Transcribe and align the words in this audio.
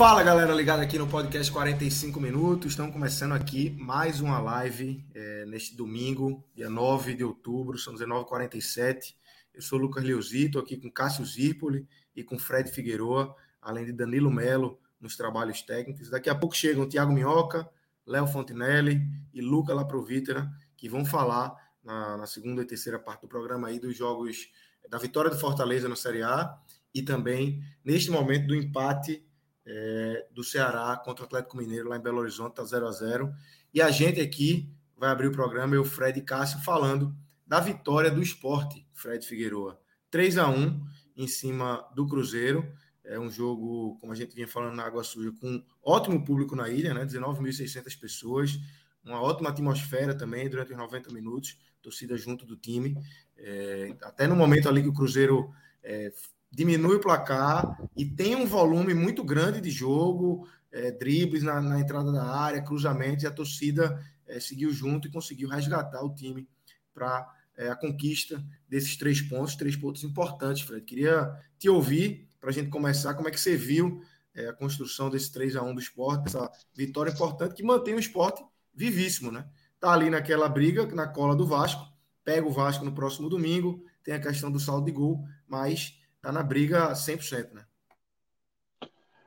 Fala 0.00 0.22
galera, 0.22 0.54
ligada 0.54 0.82
aqui 0.82 0.98
no 0.98 1.06
podcast 1.06 1.52
45 1.52 2.18
minutos. 2.18 2.70
Estamos 2.70 2.90
começando 2.90 3.32
aqui 3.32 3.68
mais 3.78 4.18
uma 4.22 4.40
live 4.40 5.06
é, 5.14 5.44
neste 5.44 5.76
domingo, 5.76 6.42
dia 6.54 6.70
9 6.70 7.12
de 7.12 7.22
outubro, 7.22 7.76
são 7.76 7.92
19h47. 7.92 9.14
Eu 9.52 9.60
sou 9.60 9.78
o 9.78 9.82
Lucas 9.82 10.02
Leozito, 10.02 10.58
aqui 10.58 10.78
com 10.78 10.90
Cássio 10.90 11.22
Zirpoli 11.26 11.86
e 12.16 12.24
com 12.24 12.38
Fred 12.38 12.70
Figueroa, 12.70 13.36
além 13.60 13.84
de 13.84 13.92
Danilo 13.92 14.30
Melo 14.30 14.80
nos 14.98 15.18
trabalhos 15.18 15.60
técnicos. 15.60 16.08
Daqui 16.08 16.30
a 16.30 16.34
pouco 16.34 16.56
chegam 16.56 16.88
Tiago 16.88 17.12
Minhoca, 17.12 17.68
Léo 18.06 18.26
Fontinelli 18.26 19.02
e 19.34 19.42
Luca 19.42 19.74
Laprovítera, 19.74 20.50
que 20.78 20.88
vão 20.88 21.04
falar 21.04 21.54
na, 21.84 22.16
na 22.16 22.26
segunda 22.26 22.62
e 22.62 22.66
terceira 22.66 22.98
parte 22.98 23.20
do 23.20 23.28
programa 23.28 23.68
aí 23.68 23.78
dos 23.78 23.94
jogos 23.94 24.48
da 24.88 24.96
vitória 24.96 25.30
do 25.30 25.38
Fortaleza 25.38 25.90
na 25.90 25.94
Série 25.94 26.22
A 26.22 26.58
e 26.94 27.02
também, 27.02 27.62
neste 27.84 28.10
momento, 28.10 28.46
do 28.46 28.54
empate 28.54 29.28
é, 29.66 30.26
do 30.32 30.42
Ceará 30.42 30.96
contra 30.96 31.24
o 31.24 31.26
Atlético 31.26 31.56
Mineiro 31.56 31.88
lá 31.88 31.96
em 31.96 32.00
Belo 32.00 32.18
Horizonte, 32.18 32.56
tá 32.56 32.64
0 32.64 32.86
a 32.86 32.92
0 32.92 33.32
E 33.72 33.80
a 33.80 33.90
gente 33.90 34.20
aqui 34.20 34.72
vai 34.96 35.10
abrir 35.10 35.28
o 35.28 35.32
programa, 35.32 35.74
eu, 35.74 35.84
Fred 35.84 36.18
e 36.18 36.22
Cássio, 36.22 36.60
falando 36.60 37.14
da 37.46 37.58
vitória 37.58 38.10
do 38.10 38.22
esporte, 38.22 38.86
Fred 38.92 39.26
Figueroa. 39.26 39.80
3 40.10 40.38
a 40.38 40.48
1 40.48 40.80
em 41.16 41.26
cima 41.26 41.88
do 41.94 42.06
Cruzeiro. 42.06 42.72
É 43.02 43.18
um 43.18 43.30
jogo, 43.30 43.96
como 43.98 44.12
a 44.12 44.14
gente 44.14 44.34
vinha 44.34 44.46
falando 44.46 44.74
na 44.74 44.84
Água 44.84 45.02
Suja, 45.02 45.32
com 45.40 45.64
ótimo 45.82 46.24
público 46.24 46.54
na 46.54 46.68
ilha, 46.68 46.94
né? 46.94 47.04
19.600 47.04 47.98
pessoas, 47.98 48.58
uma 49.02 49.20
ótima 49.20 49.50
atmosfera 49.50 50.14
também 50.14 50.48
durante 50.48 50.72
os 50.72 50.78
90 50.78 51.12
minutos, 51.12 51.58
torcida 51.82 52.16
junto 52.16 52.44
do 52.44 52.56
time. 52.56 52.96
É, 53.36 53.96
até 54.02 54.26
no 54.26 54.36
momento 54.36 54.68
ali 54.68 54.82
que 54.82 54.88
o 54.88 54.92
Cruzeiro 54.92 55.50
é, 55.82 56.12
diminui 56.50 56.96
o 56.96 57.00
placar 57.00 57.78
e 57.96 58.04
tem 58.04 58.34
um 58.34 58.46
volume 58.46 58.92
muito 58.94 59.22
grande 59.22 59.60
de 59.60 59.70
jogo, 59.70 60.48
é, 60.72 60.90
dribles 60.90 61.42
na, 61.42 61.60
na, 61.60 61.80
entrada 61.80 62.12
da 62.12 62.24
área, 62.24 62.62
cruzamentos, 62.62 63.24
e 63.24 63.26
a 63.26 63.30
torcida 63.30 64.02
é, 64.26 64.40
seguiu 64.40 64.72
junto 64.72 65.08
e 65.08 65.10
conseguiu 65.10 65.48
resgatar 65.48 66.02
o 66.02 66.14
time 66.14 66.48
para 66.92 67.28
é, 67.56 67.68
a 67.68 67.76
conquista 67.76 68.44
desses 68.68 68.96
três 68.96 69.20
pontos, 69.20 69.54
três 69.54 69.76
pontos 69.76 70.02
importantes, 70.04 70.62
Fred. 70.62 70.84
Queria 70.84 71.32
te 71.58 71.68
ouvir 71.68 72.28
para 72.40 72.50
a 72.50 72.52
gente 72.52 72.70
começar, 72.70 73.14
como 73.14 73.28
é 73.28 73.30
que 73.30 73.40
você 73.40 73.56
viu 73.56 74.00
é, 74.34 74.48
a 74.48 74.52
construção 74.52 75.10
desse 75.10 75.30
3 75.32 75.56
a 75.56 75.62
1 75.62 75.74
do 75.74 75.80
esporte, 75.80 76.28
essa 76.28 76.50
vitória 76.74 77.10
importante 77.10 77.54
que 77.54 77.62
mantém 77.62 77.94
o 77.94 78.00
esporte 78.00 78.42
vivíssimo, 78.74 79.30
né? 79.30 79.46
Tá 79.78 79.92
ali 79.92 80.10
naquela 80.10 80.48
briga, 80.48 80.86
na 80.94 81.06
cola 81.06 81.34
do 81.34 81.46
Vasco, 81.46 81.86
pega 82.24 82.46
o 82.46 82.52
Vasco 82.52 82.84
no 82.84 82.92
próximo 82.92 83.28
domingo, 83.28 83.84
tem 84.02 84.14
a 84.14 84.20
questão 84.20 84.50
do 84.50 84.60
saldo 84.60 84.86
de 84.86 84.92
gol, 84.92 85.24
mas 85.46 85.99
tá 86.20 86.32
na 86.32 86.42
briga 86.42 86.94
100%, 86.94 87.54
né? 87.54 87.64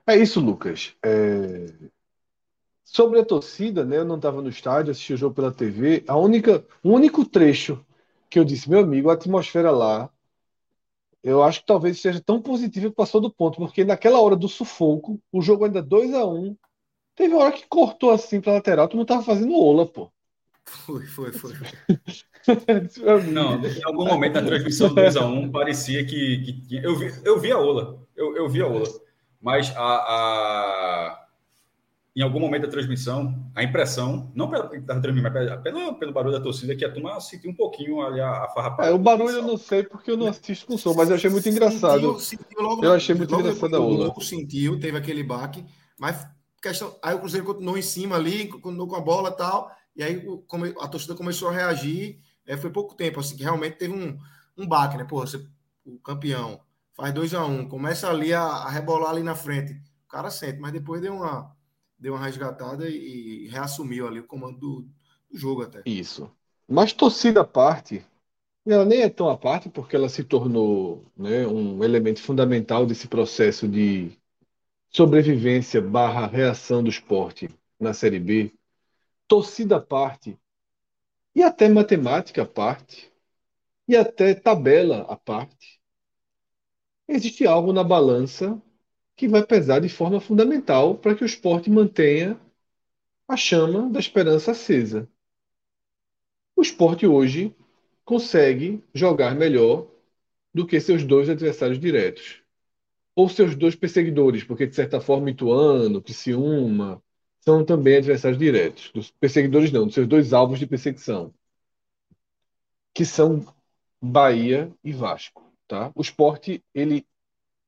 É 0.06 0.18
isso, 0.18 0.40
Lucas. 0.40 0.96
É... 1.04 1.68
Sobre 2.84 3.20
a 3.20 3.26
torcida, 3.26 3.86
né? 3.86 3.98
Eu 3.98 4.06
não 4.06 4.18
estava 4.18 4.42
no 4.42 4.50
estádio, 4.50 4.92
assisti 4.92 5.14
o 5.14 5.18
jogo 5.18 5.36
pela 5.36 5.54
TV. 5.54 6.04
A 6.08 6.18
única, 6.18 6.66
o 6.84 6.92
único 6.92 7.26
trecho 7.26 7.84
que 8.30 8.38
eu 8.38 8.44
disse, 8.44 8.70
meu 8.70 8.80
amigo, 8.80 9.10
a 9.10 9.14
atmosfera 9.14 9.72
lá, 9.72 10.10
eu 11.24 11.42
acho 11.42 11.62
que 11.62 11.66
talvez 11.68 12.02
seja 12.02 12.22
tão 12.22 12.42
positiva 12.42 12.90
que 12.90 12.96
passou 12.96 13.22
do 13.22 13.32
ponto, 13.34 13.58
porque 13.58 13.86
naquela 13.86 14.20
hora 14.22 14.36
do 14.36 14.50
sufoco, 14.50 15.20
o 15.32 15.42
jogo 15.42 15.66
ainda 15.66 15.82
2 15.82 16.14
a 16.14 16.26
1 16.26 16.36
um, 16.36 16.58
teve 17.16 17.34
uma 17.34 17.46
hora 17.46 17.54
que 17.54 17.68
cortou 17.68 18.12
assim 18.12 18.42
para 18.42 18.54
lateral, 18.54 18.88
tu 18.88 18.98
não 18.98 19.06
tava 19.06 19.24
fazendo 19.24 19.58
ola, 19.58 19.88
pô. 19.88 20.12
Foi, 20.66 21.06
foi, 21.06 21.32
foi. 21.32 21.52
Não, 23.32 23.66
em 23.66 23.84
algum 23.84 24.06
momento 24.06 24.36
na 24.36 24.44
transmissão 24.44 24.90
do 24.90 24.96
2x1 24.96 25.52
parecia 25.52 26.06
que, 26.06 26.42
que 26.44 26.62
tinha. 26.68 26.82
Eu 26.82 26.96
vi, 26.96 27.14
eu 27.24 27.40
vi 27.40 27.52
a 27.52 27.58
Ola, 27.58 28.06
eu, 28.16 28.36
eu 28.36 28.50
vi 28.50 28.62
a 28.62 28.68
Ola, 28.68 28.88
mas 29.42 29.72
a, 29.76 29.82
a, 29.82 31.28
em 32.16 32.22
algum 32.22 32.40
momento 32.40 32.64
da 32.64 32.70
transmissão, 32.70 33.50
a 33.56 33.64
impressão, 33.64 34.32
não 34.36 34.46
estava 34.46 35.02
transmitindo, 35.02 35.32
mas 35.34 35.62
pelo, 35.62 35.96
pelo 35.96 36.14
barulho 36.14 36.38
da 36.38 36.44
torcida, 36.44 36.76
que 36.76 36.86
a 36.86 36.92
turma 36.92 37.20
sentiu 37.20 37.52
um 37.52 37.56
pouquinho 37.56 38.02
ali 38.02 38.20
a, 38.20 38.44
a 38.44 38.50
farrapada. 38.50 38.90
É, 38.90 38.94
o 38.94 38.98
barulho 38.98 39.38
eu 39.38 39.44
não 39.44 39.58
sei 39.58 39.84
porque 39.84 40.12
eu 40.12 40.18
não 40.18 40.28
assisto 40.28 40.66
com 40.66 40.78
som, 40.78 40.94
mas 40.94 41.10
eu 41.10 41.16
achei 41.16 41.30
muito 41.30 41.48
engraçado. 41.48 42.20
Sentiu, 42.20 42.20
sentiu 42.20 42.62
logo, 42.62 42.86
eu 42.86 42.94
achei 42.94 43.16
muito 43.16 43.34
engraçado 43.34 43.76
a 43.76 43.80
Ola. 43.80 44.14
sentiu, 44.22 44.80
teve 44.80 44.98
aquele 44.98 45.24
baque, 45.24 45.64
mas 46.00 46.28
questão, 46.62 46.96
aí 47.02 47.16
o 47.16 47.20
Cruzeiro 47.20 47.46
continuou 47.46 47.78
em 47.78 47.82
cima 47.82 48.16
ali, 48.16 48.48
continuou 48.48 48.88
com 48.88 48.96
a 48.96 49.02
bola 49.02 49.30
e 49.30 49.38
tal. 49.38 49.70
E 49.96 50.04
aí 50.04 50.26
a 50.80 50.88
torcida 50.88 51.16
começou 51.16 51.50
a 51.50 51.54
reagir. 51.54 52.20
É, 52.46 52.58
foi 52.58 52.72
pouco 52.72 52.96
tempo, 52.96 53.20
assim, 53.20 53.36
que 53.36 53.44
realmente 53.44 53.78
teve 53.78 53.94
um, 53.94 54.18
um 54.58 54.68
baque, 54.68 54.98
né? 54.98 55.06
Pô, 55.06 55.22
você, 55.22 55.46
o 55.86 55.98
campeão 56.00 56.60
faz 56.94 57.14
2 57.14 57.34
a 57.34 57.46
1 57.46 57.52
um, 57.52 57.70
começa 57.70 58.10
ali 58.10 58.34
a, 58.34 58.42
a, 58.42 58.70
rebolar 58.70 59.12
ali 59.12 59.24
na 59.24 59.36
frente. 59.36 59.74
O 60.06 60.10
cara 60.10 60.30
sente, 60.30 60.60
mas 60.60 60.74
depois 60.74 61.02
deu 61.02 61.16
uma, 61.16 61.56
deu 61.98 62.14
uma 62.14 62.26
resgatada 62.26 62.90
e, 62.90 63.46
e 63.46 63.48
reassumiu 63.48 64.08
ali 64.08 64.20
o 64.20 64.28
comando 64.28 64.60
do, 64.60 64.88
do 65.32 65.38
jogo 65.38 65.64
até. 65.64 65.82
Isso. 65.86 66.30
Mas 66.68 66.94
torcida 66.94 67.42
à 67.42 67.46
parte, 67.46 68.06
ela 68.66 68.86
nem 68.86 69.02
é 69.02 69.10
tão 69.10 69.30
à 69.30 69.38
parte, 69.38 69.70
porque 69.70 69.96
ela 69.96 70.10
se 70.10 70.24
tornou 70.24 71.06
né, 71.16 71.46
um 71.48 71.84
elemento 71.84 72.22
fundamental 72.22 72.86
desse 72.86 73.08
processo 73.08 73.68
de 73.68 74.12
sobrevivência 74.90 75.82
barra 75.82 76.28
reação 76.28 76.84
do 76.84 76.90
esporte 76.90 77.50
na 77.80 77.94
Série 77.94 78.20
B 78.20 78.54
torcida 79.34 79.78
à 79.78 79.82
parte, 79.82 80.38
e 81.34 81.42
até 81.42 81.68
matemática 81.68 82.44
à 82.44 82.46
parte, 82.46 83.12
e 83.88 83.96
até 83.96 84.36
tabela 84.36 85.08
à 85.10 85.18
parte, 85.18 85.82
existe 87.08 87.48
algo 87.48 87.74
na 87.74 87.84
balança 87.84 88.62
que 89.16 89.28
vai 89.28 89.44
pesar 89.44 89.80
de 89.80 89.90
forma 89.90 90.22
fundamental 90.22 90.96
para 91.00 91.16
que 91.16 91.24
o 91.24 91.26
esporte 91.26 91.68
mantenha 91.68 92.40
a 93.28 93.36
chama 93.36 93.90
da 93.90 94.00
esperança 94.00 94.52
acesa. 94.52 95.10
O 96.56 96.62
esporte 96.62 97.08
hoje 97.08 97.56
consegue 98.06 98.84
jogar 98.94 99.34
melhor 99.34 99.88
do 100.54 100.68
que 100.68 100.80
seus 100.80 101.04
dois 101.04 101.28
adversários 101.28 101.80
diretos. 101.80 102.44
Ou 103.16 103.28
seus 103.28 103.56
dois 103.56 103.76
perseguidores, 103.76 104.44
porque 104.44 104.68
de 104.68 104.76
certa 104.76 105.02
forma 105.02 105.32
Ituano, 105.32 106.04
Criciúma, 106.04 107.02
são 107.44 107.66
também 107.66 107.98
adversários 107.98 108.40
diretos. 108.40 108.92
Dos 108.94 109.12
perseguidores 109.12 109.72
não, 109.72 109.86
dos 109.86 109.94
seus 109.94 110.08
dois 110.08 110.34
alvos 110.34 110.60
de 110.60 110.68
perseguição, 110.68 111.34
que 112.94 113.06
são 113.06 113.46
Bahia 114.02 114.72
e 114.84 114.94
Vasco. 114.94 115.44
Tá? 115.68 115.92
O 115.96 116.02
esporte 116.02 116.64
ele 116.74 117.06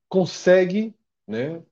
consegue 0.08 0.94
né, 1.26 1.62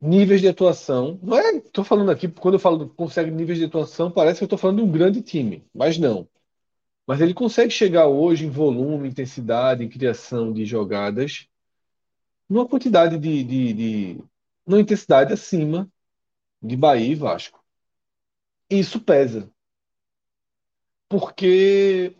níveis 0.00 0.40
de 0.40 0.48
atuação. 0.48 1.18
Não 1.22 1.36
é, 1.38 1.56
estou 1.56 1.84
falando 1.84 2.10
aqui, 2.10 2.28
quando 2.28 2.54
eu 2.54 2.60
falo 2.60 2.88
consegue 2.90 3.30
níveis 3.30 3.58
de 3.58 3.64
atuação, 3.64 4.10
parece 4.10 4.38
que 4.38 4.44
eu 4.44 4.46
estou 4.46 4.58
falando 4.58 4.78
de 4.78 4.82
um 4.84 4.92
grande 4.92 5.22
time, 5.22 5.64
mas 5.74 5.98
não. 5.98 6.28
Mas 7.06 7.20
ele 7.20 7.34
consegue 7.34 7.70
chegar 7.70 8.06
hoje 8.08 8.46
em 8.46 8.50
volume, 8.50 9.08
intensidade, 9.08 9.84
em 9.84 9.88
criação 9.88 10.52
de 10.52 10.64
jogadas, 10.64 11.48
numa 12.48 12.66
quantidade 12.68 13.18
de, 13.18 13.44
de, 13.44 13.72
de 13.72 14.24
numa 14.66 14.80
intensidade 14.80 15.32
acima 15.32 15.90
de 16.62 16.76
Bahia 16.76 17.12
e 17.12 17.14
Vasco. 17.14 17.64
Isso 18.70 19.00
pesa. 19.00 19.50
Porque 21.08 22.16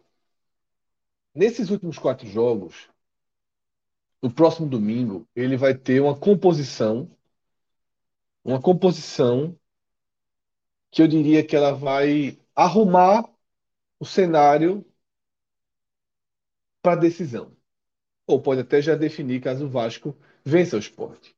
nesses 1.35 1.71
últimos 1.71 1.99
quatro 1.99 2.27
jogos, 2.29 2.89
no 4.23 4.33
próximo 4.33 4.69
domingo, 4.69 5.29
ele 5.37 5.57
vai 5.57 5.75
ter 5.75 6.01
uma 6.01 6.19
composição, 6.19 7.11
uma 8.45 8.61
composição 8.61 9.59
que 10.91 11.03
eu 11.03 11.09
diria 11.09 11.47
que 11.47 11.55
ela 11.55 11.73
vai 11.73 12.39
arrumar 12.55 13.29
o 14.01 14.05
cenário 14.05 14.85
para 16.83 16.97
decisão. 17.01 17.55
Ou 18.27 18.41
pode 18.41 18.63
até 18.63 18.81
já 18.81 18.95
definir 18.95 19.43
caso 19.43 19.67
o 19.67 19.71
Vasco 19.71 20.17
vença 20.45 20.77
o 20.77 20.79
esporte. 20.79 21.36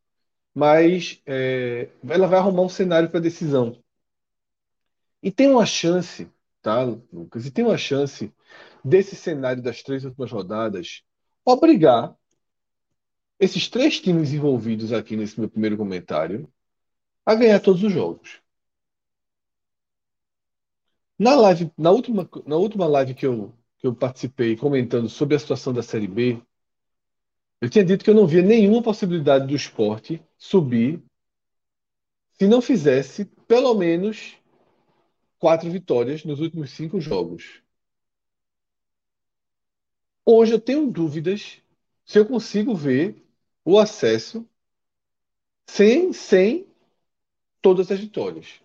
Mas 0.59 1.23
é, 1.25 1.89
ela 2.09 2.27
vai 2.27 2.37
arrumar 2.37 2.63
um 2.63 2.69
cenário 2.69 3.09
para 3.09 3.21
decisão. 3.21 3.81
E 5.23 5.31
tem 5.31 5.49
uma 5.49 5.65
chance, 5.65 6.29
tá, 6.61 6.83
Lucas? 7.13 7.47
E 7.47 7.51
tem 7.53 7.65
uma 7.65 7.79
chance 7.79 8.35
desse 8.85 9.15
cenário 9.15 9.63
das 9.63 9.85
três 9.85 10.05
últimas 10.05 10.33
rodadas 10.33 11.05
obrigar 11.45 12.13
esses 13.39 13.69
três 13.69 14.01
times 14.01 14.33
envolvidos 14.33 14.93
aqui 14.93 15.17
nesse 15.17 15.39
meu 15.39 15.49
primeiro 15.49 15.77
comentário 15.77 16.53
a 17.25 17.37
ganhar 17.37 17.61
todos 17.61 17.85
os 17.85 17.93
jogos. 17.93 18.43
Na 21.17 21.37
live, 21.37 21.71
na 21.79 21.93
última, 21.93 22.29
na 22.45 22.57
última 22.57 22.87
live 22.89 23.15
que 23.15 23.27
eu, 23.27 23.55
que 23.79 23.87
eu 23.87 23.95
participei 23.95 24.57
comentando 24.57 25.09
sobre 25.09 25.37
a 25.37 25.39
situação 25.39 25.73
da 25.73 25.85
Série 25.85 26.09
B, 26.09 26.43
eu 27.61 27.71
tinha 27.71 27.85
dito 27.85 28.05
que 28.05 28.11
eu 28.11 28.15
não 28.15 28.27
via 28.27 28.43
nenhuma 28.43 28.83
possibilidade 28.83 29.47
do 29.47 29.55
esporte 29.55 30.21
subir 30.39 31.03
se 32.39 32.47
não 32.47 32.63
fizesse 32.63 33.25
pelo 33.47 33.75
menos 33.75 34.37
quatro 35.39 35.71
vitórias 35.71 36.25
nos 36.25 36.41
últimos 36.41 36.71
cinco 36.71 37.01
jogos. 37.01 37.63
Hoje 40.25 40.53
eu 40.53 40.61
tenho 40.61 40.91
dúvidas 40.91 41.61
se 42.05 42.19
eu 42.19 42.27
consigo 42.27 42.75
ver 42.75 43.23
o 43.65 43.79
acesso 43.79 44.49
sem, 45.67 46.13
sem 46.13 46.67
todas 47.61 47.91
as 47.91 47.99
vitórias. 47.99 48.61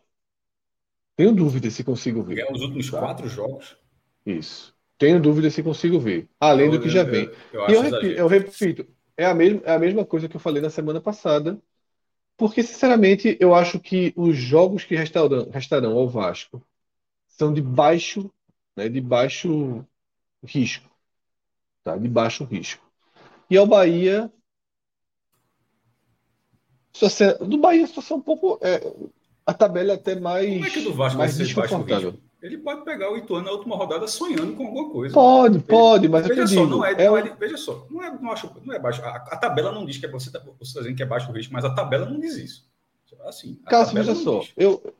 Tenho 1.16 1.34
dúvida 1.34 1.70
se 1.70 1.84
consigo 1.84 2.24
ver. 2.24 2.36
Ganhar 2.36 2.52
os 2.52 2.62
últimos 2.62 2.90
tá? 2.90 3.00
quatro 3.00 3.28
jogos? 3.28 3.78
Isso. 4.26 4.74
Tenho 4.98 5.22
dúvida 5.22 5.50
se 5.50 5.62
consigo 5.62 6.00
ver. 6.00 6.30
Além 6.40 6.68
eu, 6.68 6.72
do 6.72 6.82
que 6.82 6.90
já 6.90 7.04
vem. 7.04 7.30
Eu, 7.52 7.62
eu, 7.62 7.70
e 7.70 7.74
eu 7.74 7.82
repito, 7.82 8.06
eu 8.06 8.28
repito, 8.28 8.88
é 9.18 9.26
a, 9.26 9.34
mesma, 9.34 9.62
é 9.66 9.74
a 9.74 9.80
mesma 9.80 10.06
coisa 10.06 10.28
que 10.28 10.36
eu 10.36 10.40
falei 10.40 10.62
na 10.62 10.70
semana 10.70 11.00
passada. 11.02 11.60
Porque, 12.36 12.64
sinceramente, 12.64 13.38
eu 13.40 13.54
acho 13.54 13.80
que 13.80 14.14
os 14.16 14.36
jogos 14.36 14.84
que 14.84 14.96
restarão, 14.96 15.50
restarão 15.52 15.98
ao 15.98 16.10
Vasco 16.10 16.62
são 17.28 17.54
de 17.54 17.62
baixo, 17.62 18.32
né, 18.76 18.90
de 18.90 19.00
baixo 19.00 19.86
risco. 20.44 20.90
Tá? 21.84 21.96
De 21.96 22.08
baixo 22.08 22.44
risco. 22.44 22.84
E 23.50 23.58
ao 23.58 23.68
Bahia, 23.68 24.32
do 27.40 27.58
Bahia 27.58 27.84
a 27.84 27.88
situação 27.88 28.18
é 28.18 28.20
um 28.20 28.24
pouco. 28.24 28.60
É, 28.62 28.82
a 29.46 29.54
tabela 29.54 29.92
é 29.92 29.96
até 29.96 30.16
mais. 30.16 30.48
Como 30.48 30.66
é 30.66 30.70
que 30.70 30.82
do 30.82 30.94
Vasco 30.94 31.18
mais 31.18 31.38
vai 31.38 31.46
ser 31.46 31.54
baixo 31.54 31.82
risco? 31.82 32.20
Ele 32.44 32.58
pode 32.58 32.84
pegar 32.84 33.10
o 33.10 33.16
Ituano 33.16 33.46
na 33.46 33.52
última 33.54 33.78
rodada 33.78 34.06
sonhando 34.06 34.54
com 34.54 34.66
alguma 34.66 34.92
coisa. 34.92 35.14
Pode, 35.14 35.60
pode, 35.60 36.10
mas 36.10 36.28
veja 36.28 36.46
só, 36.46 36.54
digo, 36.54 36.68
não 36.68 36.84
é, 36.84 36.92
é, 36.92 37.08
não 37.08 37.18
é, 37.18 37.36
veja 37.40 37.56
só, 37.56 37.88
não 37.90 38.04
é, 38.04 38.12
não 38.12 38.32
acho, 38.34 38.52
não 38.66 38.74
é 38.74 38.78
baixo. 38.78 39.02
A, 39.02 39.16
a, 39.16 39.38
tabela 39.38 39.72
não 39.72 39.86
diz 39.86 39.98
que 39.98 40.06
é 40.06 40.10
você 40.10 40.28
está 40.28 40.42
tá 40.42 40.48
dizendo 40.60 40.94
que 40.94 41.02
é 41.02 41.06
baixo 41.06 41.32
risco, 41.32 41.54
mas 41.54 41.64
a 41.64 41.74
tabela 41.74 42.06
não 42.06 42.20
diz 42.20 42.36
isso. 42.36 42.68
Assim, 43.26 43.56
Cássio, 43.66 43.96
veja 43.96 44.14
só, 44.14 44.40
diz. 44.40 44.52
eu 44.58 44.94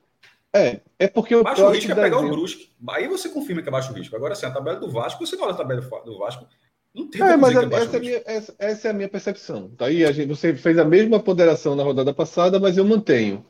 é, 0.54 0.80
é 0.98 1.08
porque 1.10 1.36
eu 1.36 1.44
baixo 1.44 1.68
risco 1.70 1.92
é 1.92 1.96
pegar 1.96 2.20
o 2.20 2.30
Brusque. 2.30 2.70
Aí 2.92 3.10
você 3.10 3.28
confirma 3.28 3.62
que 3.62 3.68
é 3.68 3.72
baixo 3.72 3.92
risco. 3.92 4.16
Agora, 4.16 4.32
assim, 4.32 4.46
a 4.46 4.52
tabela 4.52 4.80
do 4.80 4.90
Vasco, 4.90 5.26
você 5.26 5.36
olha 5.36 5.52
a 5.52 5.56
tabela 5.58 5.82
do 5.82 6.18
Vasco, 6.18 6.48
não 6.94 7.10
tem 7.10 7.22
é, 7.22 7.36
mas 7.36 7.56
é, 7.56 7.66
essa, 7.76 7.98
é 7.98 8.00
minha, 8.00 8.22
essa, 8.26 8.56
essa, 8.58 8.88
é 8.88 8.92
a 8.92 8.94
minha 8.94 9.10
percepção. 9.10 9.70
Tá 9.70 9.88
aí, 9.88 10.06
a 10.06 10.12
gente, 10.14 10.30
você 10.30 10.54
fez 10.54 10.78
a 10.78 10.86
mesma 10.86 11.20
ponderação 11.20 11.76
na 11.76 11.84
rodada 11.84 12.14
passada, 12.14 12.58
mas 12.58 12.78
eu 12.78 12.86
mantenho. 12.86 13.46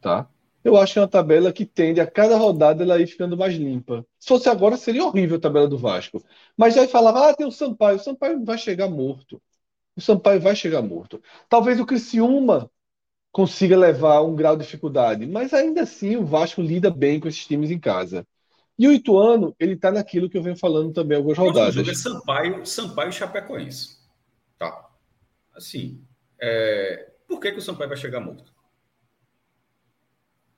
Tá? 0.00 0.26
Eu 0.64 0.76
acho 0.76 0.92
que 0.92 0.98
é 0.98 1.02
uma 1.02 1.08
tabela 1.08 1.52
que 1.52 1.66
tende 1.66 2.00
a 2.00 2.06
cada 2.06 2.36
rodada 2.36 2.84
ela 2.84 3.00
ir 3.00 3.06
ficando 3.06 3.36
mais 3.36 3.54
limpa. 3.54 4.06
Se 4.18 4.28
fosse 4.28 4.48
agora, 4.48 4.76
seria 4.76 5.04
horrível 5.04 5.36
a 5.36 5.40
tabela 5.40 5.66
do 5.66 5.76
Vasco. 5.76 6.22
Mas 6.56 6.76
aí 6.78 6.86
falava, 6.86 7.28
ah, 7.28 7.34
tem 7.34 7.46
o 7.46 7.50
Sampaio. 7.50 7.96
O 7.96 8.00
Sampaio 8.00 8.44
vai 8.44 8.56
chegar 8.56 8.88
morto. 8.88 9.42
O 9.96 10.00
Sampaio 10.00 10.40
vai 10.40 10.54
chegar 10.54 10.80
morto. 10.80 11.20
Talvez 11.48 11.80
o 11.80 11.86
Criciúma 11.86 12.70
consiga 13.32 13.76
levar 13.76 14.20
um 14.22 14.36
grau 14.36 14.56
de 14.56 14.64
dificuldade, 14.64 15.26
mas 15.26 15.54
ainda 15.54 15.82
assim 15.82 16.16
o 16.16 16.24
Vasco 16.24 16.60
lida 16.60 16.90
bem 16.90 17.18
com 17.18 17.26
esses 17.26 17.46
times 17.46 17.70
em 17.70 17.78
casa. 17.78 18.26
E 18.78 18.86
o 18.86 18.92
Ituano, 18.92 19.54
ele 19.58 19.76
tá 19.76 19.90
naquilo 19.90 20.28
que 20.28 20.36
eu 20.36 20.42
venho 20.42 20.56
falando 20.56 20.92
também 20.92 21.16
algumas 21.16 21.38
rodadas. 21.38 21.76
O 21.76 21.78
jogo 21.78 21.90
é 21.90 21.94
Sampaio, 21.94 22.66
Sampaio 22.66 23.08
e 23.08 23.12
Chapecoense. 23.12 23.98
Tá. 24.58 24.90
Assim, 25.54 26.02
é... 26.40 27.10
por 27.26 27.40
que, 27.40 27.52
que 27.52 27.58
o 27.58 27.62
Sampaio 27.62 27.88
vai 27.88 27.98
chegar 27.98 28.20
morto? 28.20 28.51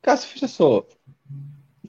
Cássio, 0.05 0.29
veja 0.35 0.47
só. 0.47 0.87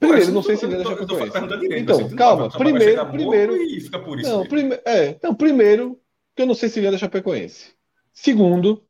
Primeiro, 0.00 0.32
não 0.32 0.42
sei 0.42 0.56
se 0.56 0.64
ele 0.64 0.76
é 0.76 0.82
Chapecoense. 0.82 1.78
Então, 1.78 2.08
calma. 2.16 2.50
Primeiro, 2.50 3.06
primeiro. 3.10 3.56
E 3.56 3.80
fica 3.80 3.98
por 3.98 4.18
isso. 4.18 4.30
Não, 4.30 4.46
prime... 4.46 4.78
é, 4.86 5.08
então, 5.08 5.34
primeiro, 5.34 6.00
que 6.34 6.42
eu 6.42 6.46
não 6.46 6.54
sei 6.54 6.70
se 6.70 6.80
ele 6.80 6.86
é 6.86 6.90
da 6.90 6.98
Chapecoense. 6.98 7.74
Segundo, 8.14 8.82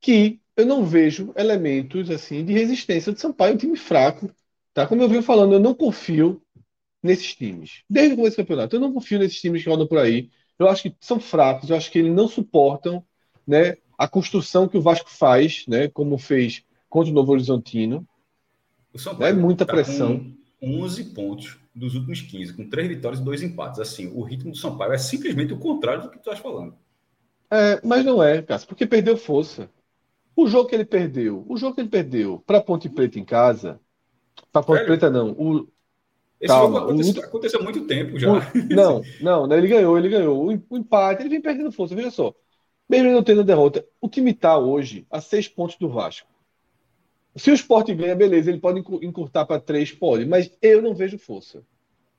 que 0.00 0.40
eu 0.56 0.66
não 0.66 0.84
vejo 0.84 1.32
elementos 1.36 2.10
assim 2.10 2.44
de 2.44 2.52
resistência 2.52 3.12
do 3.12 3.18
Sampaio, 3.18 3.54
um 3.54 3.58
time 3.58 3.76
fraco. 3.76 4.28
Tá? 4.72 4.86
Como 4.88 5.00
eu 5.00 5.08
venho 5.08 5.22
falando, 5.22 5.52
eu 5.52 5.60
não 5.60 5.72
confio 5.72 6.42
nesses 7.00 7.32
times. 7.36 7.84
Desde 7.88 8.14
o 8.14 8.16
começo 8.16 8.36
do 8.36 8.42
campeonato, 8.42 8.74
eu 8.74 8.80
não 8.80 8.92
confio 8.92 9.20
nesses 9.20 9.40
times 9.40 9.62
que 9.62 9.68
rodam 9.68 9.86
por 9.86 9.98
aí. 9.98 10.30
Eu 10.58 10.68
acho 10.68 10.82
que 10.82 10.96
são 11.00 11.20
fracos, 11.20 11.70
eu 11.70 11.76
acho 11.76 11.90
que 11.92 11.98
eles 12.00 12.12
não 12.12 12.26
suportam 12.26 13.04
né, 13.46 13.76
a 13.96 14.08
construção 14.08 14.66
que 14.66 14.76
o 14.76 14.82
Vasco 14.82 15.10
faz, 15.10 15.64
né, 15.68 15.88
como 15.88 16.18
fez 16.18 16.64
contra 16.88 17.12
o 17.12 17.14
Novo 17.14 17.32
Horizontino. 17.32 18.06
O 18.94 18.98
São 18.98 19.14
Paulo 19.14 19.26
é 19.26 19.32
muita 19.32 19.66
tá 19.66 19.72
pressão. 19.72 20.32
11 20.62 21.04
pontos 21.12 21.58
dos 21.74 21.94
últimos 21.94 22.22
15, 22.22 22.54
com 22.54 22.70
três 22.70 22.88
vitórias 22.88 23.20
e 23.20 23.24
dois 23.24 23.42
empates. 23.42 23.80
Assim, 23.80 24.06
o 24.14 24.22
ritmo 24.22 24.52
do 24.52 24.56
São 24.56 24.78
Paulo 24.78 24.94
é 24.94 24.98
simplesmente 24.98 25.52
o 25.52 25.58
contrário 25.58 26.02
do 26.02 26.08
que 26.08 26.16
tu 26.16 26.20
estás 26.20 26.38
falando. 26.38 26.74
É, 27.50 27.80
mas 27.84 28.04
não 28.04 28.22
é, 28.22 28.40
Cássio, 28.40 28.68
porque 28.68 28.86
perdeu 28.86 29.16
força. 29.16 29.68
O 30.34 30.46
jogo 30.46 30.68
que 30.68 30.74
ele 30.74 30.84
perdeu, 30.84 31.44
o 31.48 31.56
jogo 31.56 31.74
que 31.74 31.80
ele 31.80 31.88
perdeu 31.88 32.42
para 32.46 32.60
Ponte 32.60 32.88
Preta 32.88 33.18
em 33.18 33.24
casa, 33.24 33.78
para 34.50 34.62
Ponte 34.62 34.84
Preta 34.84 35.10
não, 35.10 35.32
o, 35.32 35.68
esse 36.40 36.52
Calma, 36.52 36.80
jogo 36.80 36.90
aconteceu, 36.90 37.22
o... 37.22 37.24
aconteceu 37.24 37.60
há 37.60 37.62
muito 37.62 37.86
tempo 37.86 38.18
já. 38.18 38.32
O... 38.32 38.40
Não, 39.22 39.46
não, 39.46 39.56
ele 39.56 39.68
ganhou, 39.68 39.96
ele 39.96 40.08
ganhou. 40.08 40.46
O 40.46 40.76
empate, 40.76 41.22
ele 41.22 41.30
vem 41.30 41.40
perdendo 41.40 41.72
força. 41.72 41.94
Veja 41.94 42.10
só. 42.10 42.34
Mesmo 42.88 43.10
não 43.10 43.22
tendo 43.22 43.42
derrota, 43.42 43.84
o 43.98 44.10
time 44.10 44.32
está 44.32 44.58
hoje 44.58 45.06
a 45.10 45.20
seis 45.20 45.48
pontos 45.48 45.76
do 45.78 45.88
Vasco. 45.88 46.28
Se 47.36 47.50
o 47.50 47.54
Sport 47.54 47.90
ganha, 47.90 48.14
beleza, 48.14 48.50
ele 48.50 48.60
pode 48.60 48.80
encurtar 49.02 49.44
para 49.44 49.60
três, 49.60 49.90
pode, 49.90 50.24
mas 50.24 50.50
eu 50.62 50.80
não 50.80 50.94
vejo 50.94 51.18
força. 51.18 51.64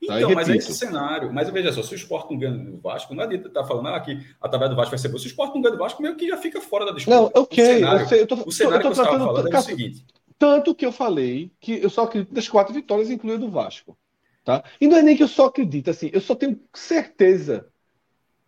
Tá? 0.06 0.18
Então, 0.18 0.32
mas 0.34 0.50
é 0.50 0.58
esse 0.58 0.74
cenário. 0.74 1.34
Mas 1.34 1.50
veja 1.50 1.72
só, 1.72 1.82
se 1.82 1.94
o 1.94 1.96
Sport 1.96 2.30
não 2.30 2.38
ganha 2.38 2.58
do 2.58 2.78
Vasco, 2.78 3.14
não 3.16 3.24
adianta 3.24 3.48
estar 3.48 3.62
tá 3.62 3.68
falando 3.68 3.88
ah, 3.88 4.00
que 4.00 4.20
a 4.42 4.50
tabela 4.50 4.70
do 4.70 4.76
Vasco 4.76 4.92
vai 4.92 5.00
ser 5.00 5.08
boa. 5.08 5.20
Se 5.20 5.26
o 5.26 5.30
Sport 5.30 5.56
não 5.56 5.62
ganha 5.62 5.74
do 5.74 5.80
Vasco, 5.80 6.02
meio 6.02 6.16
que 6.16 6.28
já 6.28 6.38
fica 6.38 6.62
fora 6.62 6.86
da 6.86 6.92
disputa. 6.92 7.16
Não, 7.16 7.32
ok. 7.34 7.64
O 7.64 7.68
cenário, 7.68 8.02
eu 8.02 8.08
sei, 8.08 8.22
eu 8.22 8.28
tô, 8.28 8.36
o 8.36 8.52
cenário 8.52 8.78
eu 8.78 8.82
tô, 8.82 8.88
que 8.90 9.00
estava 9.00 9.18
falando 9.18 9.48
é 9.48 9.58
o 9.58 9.62
seguinte. 9.62 10.06
Tanto 10.38 10.76
que 10.76 10.86
eu 10.86 10.92
falei 10.92 11.52
que 11.60 11.82
eu 11.82 11.90
só 11.90 12.04
acredito 12.04 12.34
das 12.34 12.48
quatro 12.48 12.74
vitórias, 12.74 13.10
incluindo 13.10 13.46
o 13.46 13.52
Vasco. 13.52 13.98
Tá? 14.44 14.64
E 14.80 14.88
não 14.88 14.98
é 14.98 15.02
nem 15.02 15.18
que 15.18 15.24
eu 15.24 15.28
só 15.28 15.46
acredito, 15.46 15.90
assim, 15.90 16.10
eu 16.14 16.22
só 16.22 16.36
tenho 16.36 16.60
certeza 16.74 17.68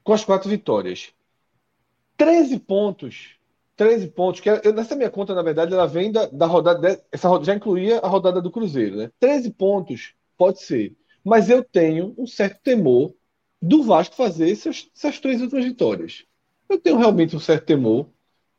com 0.04 0.14
as 0.14 0.24
quatro 0.24 0.50
vitórias. 0.50 1.12
13 2.18 2.60
pontos. 2.60 3.37
13 3.78 4.08
pontos, 4.10 4.42
que 4.42 4.50
é, 4.50 4.72
nessa 4.74 4.96
minha 4.96 5.10
conta, 5.10 5.34
na 5.34 5.44
verdade, 5.44 5.74
ela 5.74 5.88
vem 5.88 6.12
da, 6.12 6.26
da 6.26 6.46
rodada. 6.48 7.02
Essa 7.12 7.30
já 7.44 7.54
incluía 7.54 8.00
a 8.00 8.08
rodada 8.08 8.42
do 8.42 8.52
Cruzeiro, 8.52 8.98
né? 8.98 9.12
13 9.20 9.52
pontos, 9.52 10.14
pode 10.36 10.62
ser. 10.62 10.96
Mas 11.24 11.50
eu 11.50 11.64
tenho 11.64 12.16
um 12.18 12.26
certo 12.26 12.60
temor 12.62 13.14
do 13.62 13.84
Vasco 13.84 14.16
fazer 14.16 14.52
essas, 14.52 14.90
essas 14.96 15.20
três 15.20 15.42
últimas 15.42 15.64
vitórias. 15.64 16.26
Eu 16.68 16.80
tenho 16.80 16.98
realmente 16.98 17.36
um 17.36 17.40
certo 17.40 17.66
temor 17.66 18.10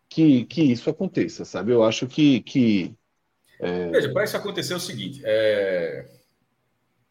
que, 0.08 0.44
que 0.44 0.62
isso 0.62 0.88
aconteça, 0.88 1.44
sabe? 1.44 1.72
Eu 1.72 1.82
acho 1.82 2.06
que. 2.06 2.40
que 2.40 2.94
é... 3.60 3.88
Veja, 3.88 4.24
isso 4.24 4.36
acontecer 4.36 4.72
é 4.72 4.76
o 4.76 4.80
seguinte: 4.80 5.20
é 5.24 6.17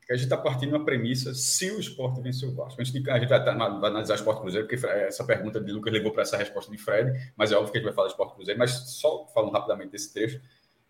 a 0.09 0.15
gente 0.15 0.23
está 0.23 0.37
partindo 0.37 0.69
uma 0.69 0.85
premissa 0.85 1.33
se 1.33 1.69
o 1.71 1.79
esporte 1.79 2.21
vencer 2.21 2.47
o 2.47 2.53
Vasco. 2.53 2.81
A 2.81 2.83
gente, 2.83 3.09
a 3.09 3.19
gente 3.19 3.27
vai, 3.27 3.43
vai, 3.43 3.89
analisar 3.89 4.13
o 4.13 4.15
esporte 4.15 4.41
Cruzeiro, 4.41 4.67
porque 4.67 4.85
essa 4.85 5.23
pergunta 5.25 5.59
de 5.59 5.71
Lucas 5.71 5.91
levou 5.91 6.11
para 6.11 6.21
essa 6.21 6.37
resposta 6.37 6.71
de 6.71 6.77
Fred, 6.77 7.31
mas 7.35 7.51
é 7.51 7.55
óbvio 7.55 7.71
que 7.71 7.77
a 7.77 7.81
gente 7.81 7.87
vai 7.87 7.93
falar 7.93 8.07
do 8.07 8.11
esporte 8.11 8.35
Cruzeiro, 8.35 8.57
mas 8.57 8.71
só 8.71 9.27
falando 9.33 9.51
rapidamente 9.51 9.91
desse 9.91 10.13
trecho, 10.13 10.41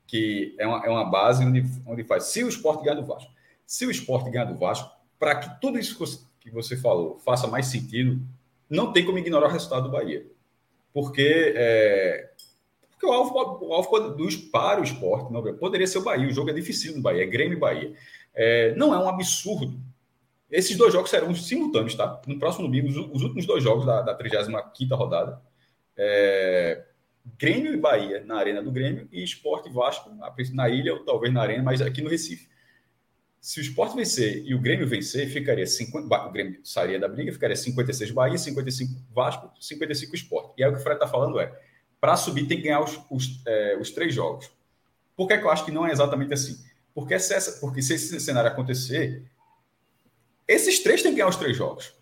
que 0.06 0.56
é 0.60 0.68
uma, 0.68 0.86
é 0.86 0.90
uma 0.90 1.10
base 1.10 1.44
onde, 1.44 1.64
onde 1.86 2.04
faz 2.04 2.26
se 2.26 2.44
o 2.44 2.48
esporte 2.48 2.84
ganhar 2.84 2.96
do 2.96 3.06
Vasco. 3.06 3.32
Se 3.66 3.86
o 3.86 3.92
esporte 3.92 4.30
ganhar 4.30 4.46
do 4.46 4.58
Vasco, 4.58 4.90
para 5.20 5.36
que 5.36 5.60
tudo 5.60 5.80
isso 5.80 5.98
que 6.40 6.52
você 6.52 6.78
falou 6.78 7.20
faça 7.20 7.48
mais 7.48 7.66
sentido, 7.66 8.22
não 8.70 8.94
tem 8.94 9.06
como 9.06 9.18
ignorar 9.18 9.48
o 9.48 9.52
resultado 9.52 9.84
do 9.84 9.92
Bahia. 9.92 10.26
Porque, 10.94 11.54
é, 11.56 12.30
porque 12.90 13.06
o 13.06 13.12
alvo, 13.12 13.34
o 13.66 13.74
alvo 13.74 14.00
do, 14.00 14.28
para 14.52 14.80
o 14.80 14.84
esporte 14.84 15.32
não, 15.32 15.42
poderia 15.58 15.88
ser 15.88 15.98
o 15.98 16.04
Bahia. 16.04 16.28
O 16.28 16.34
jogo 16.34 16.50
é 16.50 16.54
difícil 16.54 16.96
no 16.96 17.02
Bahia, 17.02 17.24
é 17.24 17.28
Grêmio 17.28 17.58
e 17.58 17.60
Bahia. 17.60 17.94
É, 18.38 18.76
não 18.76 18.94
é 18.94 19.00
um 19.00 19.10
absurdo. 19.10 19.82
Esses 20.50 20.78
dois 20.78 20.94
jogos 20.94 21.10
serão 21.10 21.34
simultâneos, 21.34 21.96
tá? 21.96 22.22
No 22.28 22.38
próximo 22.38 22.68
domingo, 22.68 22.88
os, 22.88 22.96
os 22.96 23.24
últimos 23.24 23.48
dois 23.48 23.64
jogos 23.64 23.84
da, 23.84 24.04
da 24.04 24.14
35 24.14 24.96
rodada. 24.96 25.42
É, 25.98 26.86
Grêmio 27.38 27.74
e 27.74 27.78
Bahia 27.78 28.24
na 28.24 28.38
Arena 28.38 28.62
do 28.62 28.72
Grêmio 28.72 29.10
e 29.12 29.24
Esporte 29.24 29.70
Vasco 29.70 30.12
na 30.54 30.70
ilha 30.70 30.94
ou 30.94 31.04
talvez 31.04 31.34
na 31.34 31.42
Arena, 31.42 31.64
mas 31.64 31.82
aqui 31.82 32.02
no 32.02 32.10
Recife. 32.10 32.48
Se 33.42 33.60
o 33.60 33.62
Sport 33.62 33.96
vencer 33.96 34.44
e 34.46 34.54
o 34.54 34.60
Grêmio 34.60 34.88
vencer, 34.88 35.28
ficaria 35.30 35.66
50, 35.66 36.28
o 36.28 36.32
Grêmio 36.32 36.60
sairia 36.64 37.00
da 37.00 37.08
briga, 37.08 37.32
ficaria 37.32 37.56
56 37.56 38.12
Bahia, 38.12 38.38
55 38.38 39.02
Vasco, 39.12 39.52
55 39.60 40.16
Sport. 40.16 40.54
E 40.58 40.64
aí 40.64 40.70
o 40.70 40.74
que 40.74 40.80
o 40.80 40.84
Fred 40.84 40.98
está 40.98 41.08
falando 41.08 41.40
é, 41.40 41.52
para 42.00 42.16
subir 42.16 42.48
tem 42.48 42.58
que 42.58 42.64
ganhar 42.64 42.82
os, 42.82 43.00
os, 43.10 43.42
é, 43.46 43.78
os 43.80 43.92
três 43.92 44.14
jogos. 44.14 44.50
Por 45.16 45.28
que, 45.28 45.34
é 45.34 45.38
que 45.38 45.46
eu 45.46 45.50
acho 45.50 45.66
que 45.66 45.72
não 45.72 45.88
é 45.88 45.92
exatamente 45.92 46.34
assim? 46.34 46.64
Porque 46.98 47.20
se, 47.20 47.32
essa, 47.32 47.60
porque 47.60 47.80
se 47.80 47.94
esse 47.94 48.20
cenário 48.20 48.50
acontecer, 48.50 49.24
esses 50.48 50.82
três 50.82 51.04
têm 51.04 51.12
que 51.12 51.18
ganhar 51.18 51.30
os 51.30 51.36
três 51.36 51.56
jogos. 51.56 51.94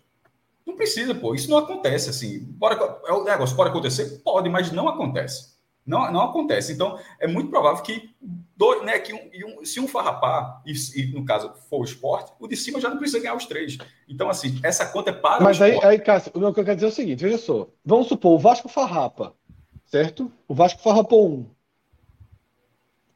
Não 0.64 0.74
precisa, 0.74 1.14
pô. 1.14 1.34
Isso 1.34 1.50
não 1.50 1.58
acontece 1.58 2.08
assim. 2.08 2.46
Pode, 2.58 2.82
é 3.06 3.12
o 3.12 3.22
negócio 3.22 3.54
pode 3.54 3.68
acontecer? 3.68 4.22
Pode, 4.24 4.48
mas 4.48 4.72
não 4.72 4.88
acontece. 4.88 5.54
Não, 5.84 6.10
não 6.10 6.22
acontece. 6.22 6.72
Então, 6.72 6.98
é 7.20 7.26
muito 7.26 7.50
provável 7.50 7.82
que, 7.82 8.08
dois, 8.56 8.82
né, 8.86 8.98
que 8.98 9.12
um, 9.12 9.60
um, 9.60 9.64
se 9.66 9.80
um 9.80 9.86
farrapar, 9.86 10.62
e, 10.64 10.72
e, 10.98 11.12
no 11.12 11.26
caso 11.26 11.52
for 11.68 11.80
o 11.80 11.84
esporte, 11.84 12.32
o 12.40 12.48
de 12.48 12.56
cima 12.56 12.80
já 12.80 12.88
não 12.88 12.96
precisa 12.96 13.20
ganhar 13.20 13.36
os 13.36 13.44
três. 13.44 13.76
Então, 14.08 14.30
assim, 14.30 14.58
essa 14.62 14.86
conta 14.86 15.10
é 15.10 15.12
para 15.12 15.44
Mas 15.44 15.60
aí, 15.60 15.78
aí, 15.84 15.98
Cássio, 15.98 16.32
o 16.34 16.54
que 16.54 16.60
eu 16.60 16.64
quero 16.64 16.74
dizer 16.76 16.86
é 16.86 16.88
o 16.88 16.92
seguinte: 16.92 17.22
veja 17.22 17.36
só. 17.36 17.68
Vamos 17.84 18.06
supor, 18.06 18.32
o 18.32 18.38
Vasco 18.38 18.66
farrapa, 18.66 19.34
certo? 19.84 20.32
O 20.48 20.54
Vasco 20.54 20.80
farrapou 20.80 21.30
um. 21.30 21.55